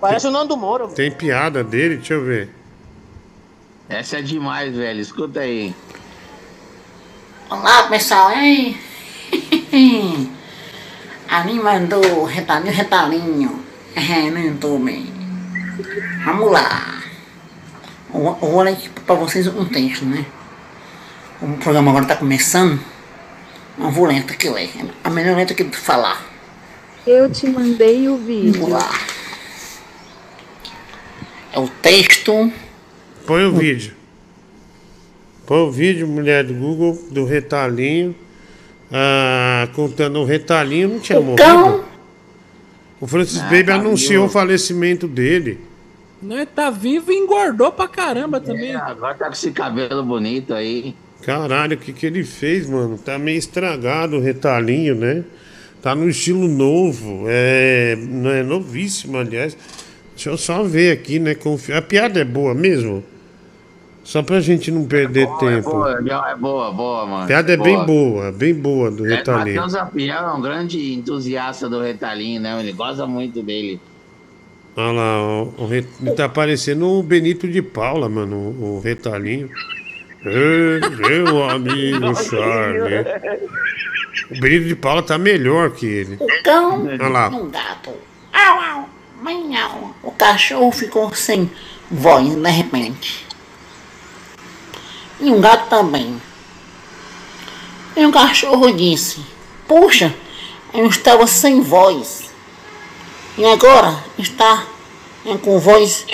Parece 0.00 0.26
o 0.26 0.30
Nando 0.30 0.56
Moura. 0.56 0.88
Tem 0.88 1.10
piada 1.10 1.62
dele? 1.62 1.96
Deixa 1.96 2.14
eu 2.14 2.24
ver. 2.24 2.48
Essa 3.90 4.20
é 4.20 4.22
demais, 4.22 4.74
velho. 4.74 5.00
Escuta 5.00 5.40
aí. 5.40 5.74
Olá 7.50 7.82
pessoal, 7.90 8.32
hein? 8.32 8.74
A 11.28 11.44
mim 11.44 11.60
mandou 11.60 12.24
retalhinho, 12.24 12.72
retalhinho 12.72 13.64
é, 13.94 14.30
no 14.30 14.38
YouTube. 14.38 15.12
Vamos 16.24 16.50
lá. 16.50 17.02
Eu 18.14 18.34
vou 18.40 18.62
ler 18.62 18.72
aqui 18.72 18.88
pra 18.88 19.14
vocês 19.14 19.46
um 19.46 19.66
texto, 19.66 20.06
né? 20.06 20.24
O 21.42 21.56
programa 21.58 21.90
agora 21.90 22.04
tá 22.06 22.16
começando. 22.16 22.78
Mas 23.78 23.94
vou 23.94 24.06
ler 24.06 24.18
aqui, 24.18 24.48
ué. 24.48 24.68
A 25.02 25.10
melhor 25.10 25.36
letra 25.36 25.54
que 25.54 25.64
falar. 25.76 26.26
Eu 27.06 27.30
te 27.30 27.48
mandei 27.48 28.08
o 28.08 28.18
vídeo. 28.18 28.60
Vamos 28.60 28.70
lá. 28.70 28.90
É 31.52 31.58
o 31.58 31.66
texto. 31.68 32.52
Põe 33.26 33.44
o 33.44 33.52
vídeo. 33.52 33.94
Põe 35.46 35.58
o 35.60 35.70
vídeo, 35.70 36.06
mulher 36.06 36.44
do 36.44 36.54
Google, 36.54 36.98
do 37.10 37.24
retalhinho. 37.24 38.14
Ah, 38.92 39.68
contando 39.74 40.20
o 40.20 40.24
retalhinho, 40.24 40.88
não 40.88 41.00
tinha 41.00 41.20
morrido. 41.20 41.84
O 43.00 43.06
Francis 43.06 43.40
Ah, 43.40 43.44
Baby 43.44 43.64
tá 43.64 43.74
anunciou 43.76 44.24
o 44.24 44.26
vivo. 44.26 44.32
falecimento 44.38 45.08
dele. 45.08 45.60
Né, 46.20 46.44
tá 46.44 46.68
vivo 46.68 47.10
e 47.10 47.16
engordou 47.16 47.72
pra 47.72 47.88
caramba 47.88 48.40
também. 48.40 48.72
É, 48.72 48.76
agora 48.76 49.14
tá 49.14 49.26
com 49.26 49.32
esse 49.32 49.50
cabelo 49.52 50.02
bonito 50.04 50.52
aí. 50.52 50.94
Caralho, 51.22 51.76
o 51.76 51.78
que, 51.80 51.92
que 51.92 52.06
ele 52.06 52.24
fez, 52.24 52.68
mano? 52.68 52.96
Tá 52.98 53.18
meio 53.18 53.38
estragado 53.38 54.16
o 54.16 54.20
retalhinho, 54.20 54.94
né? 54.94 55.22
Tá 55.82 55.94
no 55.94 56.08
estilo 56.08 56.48
novo. 56.48 57.24
É, 57.28 57.96
não 57.96 58.30
é 58.30 58.42
novíssimo, 58.42 59.18
aliás. 59.18 59.56
Deixa 60.14 60.30
eu 60.30 60.36
só 60.36 60.62
ver 60.62 60.92
aqui, 60.92 61.18
né? 61.18 61.34
Confi- 61.34 61.72
A 61.72 61.80
piada 61.82 62.20
é 62.20 62.24
boa 62.24 62.54
mesmo? 62.54 63.02
Só 64.02 64.22
pra 64.22 64.40
gente 64.40 64.70
não 64.70 64.86
perder 64.86 65.26
Boa, 65.26 65.38
tempo. 65.38 65.68
É 65.86 66.00
boa, 66.02 66.30
é 66.30 66.36
boa, 66.36 66.72
boa, 66.72 67.06
mano. 67.06 67.24
A 67.24 67.26
piada 67.26 67.52
é 67.52 67.56
bem 67.56 67.84
boa, 67.84 68.32
bem 68.32 68.54
boa 68.54 68.90
do 68.90 69.06
É, 69.06 69.16
retalhinho. 69.16 69.56
Matheus 69.56 69.74
Apiel 69.74 70.18
é 70.24 70.32
um 70.32 70.40
grande 70.40 70.94
entusiasta 70.94 71.68
do 71.68 71.80
retalhinho, 71.80 72.40
né? 72.40 72.58
Ele 72.60 72.72
gosta 72.72 73.06
muito 73.06 73.42
dele. 73.42 73.78
Olha 74.76 74.92
lá, 74.92 75.22
o, 75.42 75.54
o 75.58 75.66
re- 75.66 75.84
tá 76.16 76.28
parecendo 76.28 76.86
o 76.88 77.02
Benito 77.02 77.46
de 77.46 77.60
Paula, 77.60 78.08
mano, 78.08 78.36
o, 78.36 78.76
o 78.76 78.80
retalhinho. 78.80 79.48
Ei, 80.24 80.80
meu 80.96 81.48
amigo 81.48 82.14
Charlie. 82.14 83.06
O 84.30 84.38
Benito 84.38 84.68
de 84.68 84.76
Paula 84.76 85.02
tá 85.02 85.16
melhor 85.16 85.70
que 85.70 85.86
ele. 85.86 86.16
O 86.20 86.42
cão 86.42 86.84
Olha 86.86 87.08
lá. 87.08 87.30
e 87.32 87.34
um 87.34 87.50
gato. 87.50 87.90
Au, 88.32 88.60
au. 88.60 88.90
O 90.02 90.10
cachorro 90.12 90.70
ficou 90.72 91.14
sem 91.14 91.50
voz 91.90 92.34
de 92.34 92.50
repente. 92.50 93.26
E 95.20 95.30
um 95.30 95.40
gato 95.40 95.68
também. 95.68 96.20
E 97.96 98.04
o 98.04 98.12
cachorro 98.12 98.72
disse: 98.72 99.20
Puxa, 99.66 100.14
eu 100.74 100.86
estava 100.86 101.26
sem 101.26 101.60
voz. 101.62 102.30
E 103.38 103.44
agora 103.44 104.04
está 104.18 104.66
é, 105.24 105.36
com 105.38 105.58
voz 105.58 106.06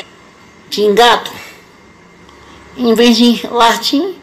de 0.71 0.93
gato. 0.93 1.46
Em 2.79 2.95
vez 2.95 3.17
de 3.17 3.47
latir, 3.47 4.15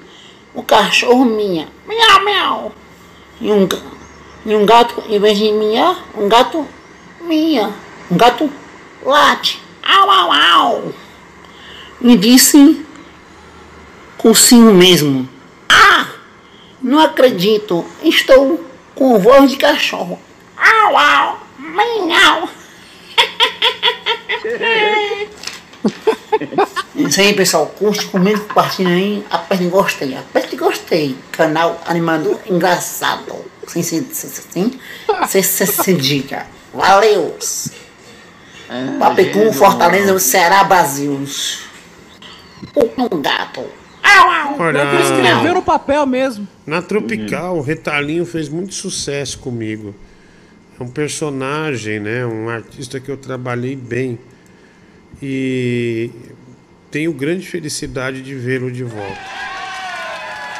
o 0.53 0.61
cachorro 0.61 1.25
minha. 1.25 1.67
Miau, 1.88 2.23
miau. 2.23 2.72
E 3.41 3.51
um, 3.51 3.67
e 4.45 4.56
um 4.56 4.65
gato, 4.65 5.03
em 5.09 5.19
vez 5.19 5.38
de 5.38 5.51
miar, 5.51 5.98
um 6.15 6.30
gato 6.30 6.67
mia. 7.22 7.72
Um 8.11 8.17
gato 8.17 8.48
late. 9.03 9.59
Au, 9.82 10.09
au, 10.09 10.32
au. 10.32 10.93
E 12.01 12.15
disse 12.15 12.85
com 14.17 14.33
sim 14.35 14.61
mesmo. 14.61 15.27
Ah, 15.67 16.07
não 16.82 16.99
acredito. 16.99 17.83
Estou 18.03 18.64
com 18.93 19.17
voz 19.17 19.49
de 19.49 19.57
cachorro. 19.57 20.19
Au, 20.56 20.95
au, 20.95 21.40
miau. 21.57 22.49
Isso 26.95 27.19
aí, 27.19 27.33
pessoal. 27.33 27.65
Curte, 27.67 28.05
comenta, 28.07 28.39
compartilha 28.41 28.89
aí. 28.89 29.25
Aperte 29.30 29.65
gostei. 29.65 30.15
Aperte 30.15 30.55
gostei. 30.55 31.15
Canal 31.31 31.81
Animador 31.85 32.39
Engraçado. 32.45 33.33
Sim, 33.67 33.81
sim, 33.81 34.05
sim, 34.11 34.27
sim. 34.51 34.80
Você 35.22 35.41
se, 35.41 35.65
se 35.65 35.93
diga. 35.93 36.45
Valeu. 36.73 37.35
Papicum, 38.99 39.51
Fortaleza, 39.53 40.17
Ceará, 40.19 40.63
Brasil. 40.63 41.25
O 42.75 43.17
gato. 43.17 43.63
Olha, 44.59 44.83
escrever 45.01 45.53
no 45.53 45.61
papel 45.61 46.05
mesmo. 46.05 46.47
Na 46.65 46.81
Tropical, 46.81 47.57
o 47.57 47.61
Retalinho 47.61 48.25
fez 48.25 48.49
muito 48.49 48.73
sucesso 48.73 49.39
comigo. 49.39 49.95
É 50.80 50.83
um 50.83 50.88
personagem, 50.88 51.99
né? 51.99 52.25
Um 52.25 52.49
artista 52.49 52.99
que 52.99 53.09
eu 53.09 53.17
trabalhei 53.17 53.75
bem. 53.75 54.19
E 55.22 56.09
tenho 56.93 57.11
grande 57.11 57.47
felicidade 57.47 58.22
de 58.22 58.35
vê-lo 58.35 58.72
de 58.72 58.83
volta. 58.83 59.19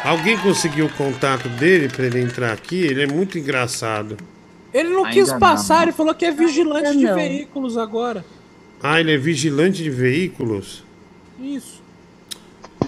Alguém 0.04 0.36
conseguiu 0.36 0.88
o 0.88 0.90
contato 0.90 1.48
dele 1.48 1.88
para 1.88 2.08
ele 2.08 2.20
entrar 2.20 2.52
aqui? 2.52 2.82
Ele 2.82 3.04
é 3.04 3.08
muito 3.08 3.38
engraçado. 3.38 4.18
Ele 4.74 4.90
não 4.90 5.06
Ainda 5.06 5.12
quis 5.12 5.30
não. 5.30 5.38
passar, 5.38 5.84
ele 5.84 5.92
falou 5.92 6.16
que 6.16 6.26
é 6.26 6.32
vigilante 6.32 6.88
Ainda 6.88 7.00
de 7.00 7.06
não. 7.06 7.16
veículos 7.16 7.78
agora. 7.78 8.26
Ah, 8.82 9.00
ele 9.00 9.14
é 9.14 9.18
vigilante 9.18 9.84
de 9.84 9.92
veículos? 9.92 10.84
Isso. 11.40 11.84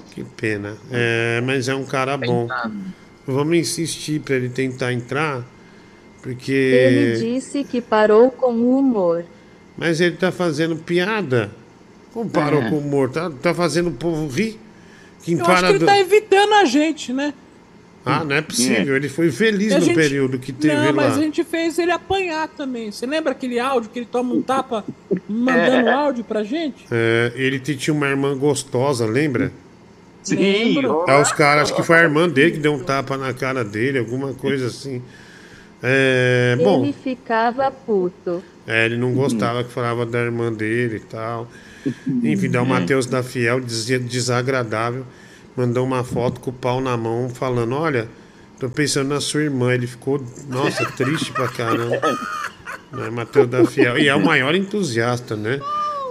Que 0.10 0.24
pena. 0.24 0.76
É, 0.92 1.40
mas 1.42 1.70
é 1.70 1.76
um 1.76 1.86
cara 1.86 2.18
bom. 2.18 2.48
Vamos 3.28 3.58
insistir 3.58 4.22
para 4.22 4.38
ele 4.38 4.50
tentar 4.50 4.92
entrar, 4.92 5.44
porque. 6.24 6.52
Ele 6.52 7.36
disse 7.36 7.64
que 7.64 7.80
parou 7.80 8.32
com 8.32 8.54
o 8.54 8.80
humor. 8.80 9.24
Mas 9.78 10.02
ele 10.02 10.16
tá 10.16 10.32
fazendo 10.32 10.76
piada. 10.78 11.52
Como 12.16 12.30
parou 12.30 12.62
É. 12.64 12.70
com 12.70 12.76
o 12.78 12.80
humor? 12.80 13.10
Tá, 13.12 13.30
tá 13.30 13.54
fazendo 13.54 13.90
o 13.90 13.92
povo 13.92 14.26
rir? 14.34 14.58
Quem 15.22 15.38
Eu 15.38 15.42
acho 15.42 15.52
para 15.52 15.62
que 15.68 15.74
ele 15.74 15.80
do- 15.80 15.86
tá 15.86 16.00
evitando 16.00 16.54
a 16.54 16.64
gente, 16.66 17.12
né? 17.12 17.34
Ah, 18.06 18.24
não 18.24 18.36
é 18.36 18.42
possível. 18.42 18.96
Ele 18.96 19.10
foi 19.10 19.30
feliz 19.32 19.74
a 19.74 19.80
no 19.80 19.86
gente- 19.86 19.96
período 19.96 20.40
que 20.40 20.54
teve 20.54 20.76
Não, 20.76 20.94
mas 20.94 21.12
lá. 21.14 21.16
a 21.18 21.22
gente 21.22 21.44
fez 21.44 21.78
ele 21.78 21.92
apanhar 21.92 22.48
também. 22.48 22.90
Você 22.92 23.06
lembra 23.06 23.32
aquele 23.34 23.60
áudio 23.60 23.90
que 23.90 24.00
ele 24.00 24.06
toma 24.06 24.34
um 24.34 24.42
tapa 24.42 24.86
mandando 25.28 25.90
É. 25.90 25.94
áudio 25.94 26.24
pra 26.24 26.42
gente? 26.44 26.86
É, 26.90 27.34
ele 27.36 27.60
tinha 27.60 27.94
uma 27.94 28.08
irmã 28.08 28.38
gostosa, 28.38 29.06
lembra? 29.06 29.52
Sim. 30.24 30.36
Lembro. 30.38 31.04
Aí 31.10 31.22
os 31.22 31.32
caras, 31.34 31.64
acho 31.64 31.76
que 31.76 31.84
foi 31.84 31.98
a 31.98 32.04
irmã 32.04 32.30
dele 32.30 32.52
que 32.52 32.60
deu 32.60 32.74
um 32.74 32.80
tapa 32.84 33.18
na 33.18 33.34
cara 33.34 33.62
dele, 33.64 34.00
alguma 34.00 34.34
coisa 34.36 34.68
assim. 34.68 35.02
É, 35.84 36.56
bom, 36.64 36.84
Ele 36.84 36.94
ficava 36.94 37.70
puto. 37.72 38.42
é, 38.66 38.86
ele 38.86 38.98
não 38.98 39.14
gostava 39.14 39.64
que 39.64 39.72
falava 39.72 40.06
da 40.06 40.20
irmã 40.20 40.52
dele 40.54 40.98
e 40.98 41.00
tal. 41.00 41.48
Enfim, 42.24 42.50
dá 42.50 42.62
o 42.62 42.66
Matheus 42.66 43.06
da 43.06 43.22
Fiel, 43.24 43.60
dizia 43.60 44.00
desagradável, 44.00 45.06
mandou 45.56 45.86
uma 45.86 46.04
foto 46.04 46.40
com 46.40 46.50
o 46.50 46.54
pau 46.54 46.82
na 46.82 46.96
mão, 46.98 47.30
falando: 47.30 47.76
Olha, 47.76 48.08
tô 48.60 48.70
pensando 48.70 49.10
na 49.10 49.22
sua 49.22 49.44
irmã. 49.44 49.74
Ele 49.74 49.88
ficou, 49.88 50.24
nossa, 50.50 50.86
triste 50.92 51.32
pra 51.32 51.48
caramba. 51.48 52.00
Né, 52.92 53.10
Matheus 53.10 53.48
da 53.50 53.66
Fiel. 53.66 53.98
E 53.98 54.08
é 54.08 54.16
o 54.16 54.24
maior 54.24 54.56
entusiasta, 54.56 55.36
né? 55.36 55.60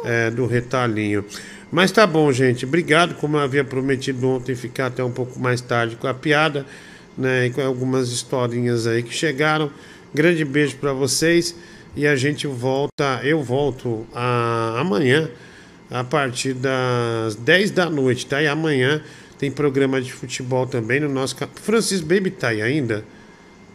é, 0.05 0.31
do 0.31 0.47
retalhinho. 0.47 1.25
Mas 1.73 1.91
tá 1.91 2.07
bom, 2.07 2.31
gente. 2.31 2.65
Obrigado, 2.67 3.15
como 3.15 3.37
eu 3.37 3.41
havia 3.41 3.65
prometido 3.65 4.29
ontem, 4.29 4.55
ficar 4.55 4.87
até 4.87 5.03
um 5.03 5.11
pouco 5.11 5.41
mais 5.41 5.61
tarde 5.63 5.97
com 5.97 6.07
a 6.07 6.13
piada, 6.15 6.67
né? 7.17 7.47
E 7.47 7.51
com 7.51 7.63
algumas 7.63 8.11
historinhas 8.11 8.87
aí 8.87 9.03
que 9.03 9.15
chegaram. 9.15 9.71
Grande 10.15 10.45
beijo 10.45 10.77
pra 10.77 10.93
vocês. 10.93 11.57
E 11.97 12.07
a 12.07 12.15
gente 12.17 12.47
volta, 12.47 13.21
eu 13.25 13.43
volto 13.43 14.07
a- 14.15 14.77
amanhã, 14.79 15.31
a 15.95 16.03
partir 16.03 16.55
das 16.55 17.37
10 17.37 17.71
da 17.71 17.89
noite, 17.89 18.27
tá? 18.27 18.43
E 18.43 18.49
amanhã 18.49 19.01
tem 19.39 19.49
programa 19.49 20.03
de 20.03 20.13
futebol 20.13 20.67
também 20.67 20.99
no 20.99 21.09
nosso 21.09 21.37
canal. 21.37 21.55
Francis 21.63 22.01
Baby 22.01 22.33
tá 22.33 22.49
aí 22.49 22.61
ainda? 22.61 23.05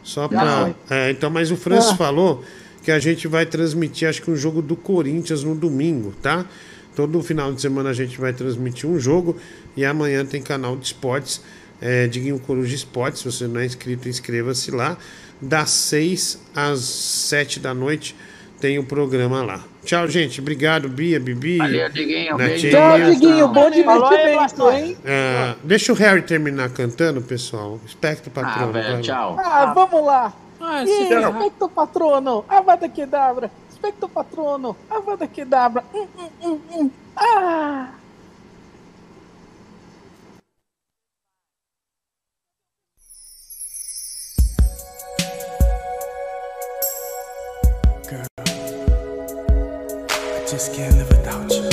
Só 0.04 0.28
pra. 0.28 0.74
É, 0.90 1.12
então, 1.12 1.30
mas 1.30 1.50
o 1.50 1.56
Francis 1.56 1.92
Ah. 1.92 1.96
falou 1.96 2.44
que 2.84 2.92
a 2.92 3.00
gente 3.00 3.26
vai 3.26 3.46
transmitir, 3.46 4.10
acho 4.10 4.22
que 4.22 4.30
um 4.30 4.36
jogo 4.36 4.62
do 4.62 4.76
Corinthians 4.76 5.46
no 5.46 5.56
domingo, 5.56 6.14
tá? 6.22 6.46
Todo 6.94 7.24
final 7.24 7.54
de 7.54 7.62
semana 7.62 7.92
a 7.92 7.94
gente 7.94 8.20
vai 8.20 8.34
transmitir 8.34 8.90
um 8.90 9.00
jogo 9.00 9.38
e 9.78 9.86
amanhã 9.86 10.26
tem 10.26 10.42
canal 10.42 10.76
de 10.76 10.88
esportes, 10.88 11.42
é, 11.80 12.06
Diguinho 12.08 12.38
Coruja 12.40 12.76
Esportes. 12.76 13.20
Se 13.22 13.32
você 13.32 13.48
não 13.48 13.62
é 13.62 13.66
inscrito, 13.66 14.10
inscreva-se 14.10 14.72
lá. 14.72 14.98
Das 15.42 15.70
6 15.70 16.38
às 16.54 16.82
7 16.82 17.62
da 17.62 17.74
noite 17.74 18.14
tem 18.60 18.78
o 18.80 18.84
programa 18.84 19.44
lá. 19.44 19.60
Tchau, 19.84 20.08
gente. 20.08 20.40
Obrigado, 20.42 20.88
Bia, 20.90 21.20
Bibi. 21.20 21.58
Valeu, 21.58 21.90
Diguinho. 21.90 22.38
Tchau, 22.38 23.00
Diguinho. 23.12 23.48
Bom 23.48 23.70
divertimento, 23.72 24.70
hein? 24.72 24.98
É, 25.04 25.56
deixa 25.64 25.92
o 25.92 25.96
Harry 25.96 26.22
terminar 26.22 26.70
cantando, 26.70 27.22
pessoal. 27.22 27.80
Espectro 27.86 28.30
patrono. 28.30 28.72
velho, 28.72 28.86
vai 28.86 28.94
lá. 28.96 29.02
tchau. 29.02 29.38
Ah, 29.40 29.74
vamos 29.74 30.06
lá. 30.06 30.34
Ah, 30.62 30.84
e 30.84 30.88
se- 30.88 31.08
Specto 31.08 31.70
Patrono, 31.70 32.44
Avada 32.50 32.90
Kedavra. 32.90 33.50
Specto 33.74 34.10
Patrono, 34.10 34.76
Avada 34.90 35.26
Kedavra. 35.26 35.84
Hum, 35.94 36.06
hum, 36.18 36.30
hum, 36.44 36.60
hum. 36.72 36.92
Ah! 37.16 37.88
Just 50.50 50.74
can't 50.74 50.98
live 50.98 51.10
without 51.10 51.52
you. 51.52 51.69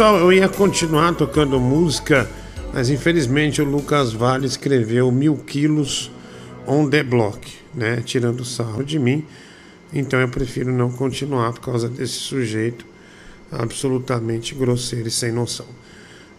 Pessoal, 0.00 0.18
eu 0.18 0.32
ia 0.32 0.48
continuar 0.48 1.14
tocando 1.14 1.60
música, 1.60 2.26
mas 2.72 2.88
infelizmente 2.88 3.60
o 3.60 3.66
Lucas 3.66 4.14
Vale 4.14 4.46
escreveu 4.46 5.12
mil 5.12 5.36
quilos 5.36 6.10
on 6.66 6.88
the 6.88 7.02
block, 7.02 7.46
né? 7.74 8.00
Tirando 8.02 8.42
sarro 8.42 8.82
de 8.82 8.98
mim. 8.98 9.22
Então 9.92 10.18
eu 10.18 10.30
prefiro 10.30 10.72
não 10.72 10.90
continuar 10.90 11.52
por 11.52 11.60
causa 11.60 11.86
desse 11.86 12.14
sujeito 12.14 12.86
absolutamente 13.52 14.54
grosseiro 14.54 15.06
e 15.06 15.10
sem 15.10 15.32
noção. 15.32 15.66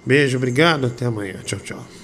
Beijo, 0.03 0.37
obrigado, 0.37 0.87
até 0.87 1.05
amanhã. 1.05 1.35
Tchau, 1.43 1.59
tchau. 1.59 2.00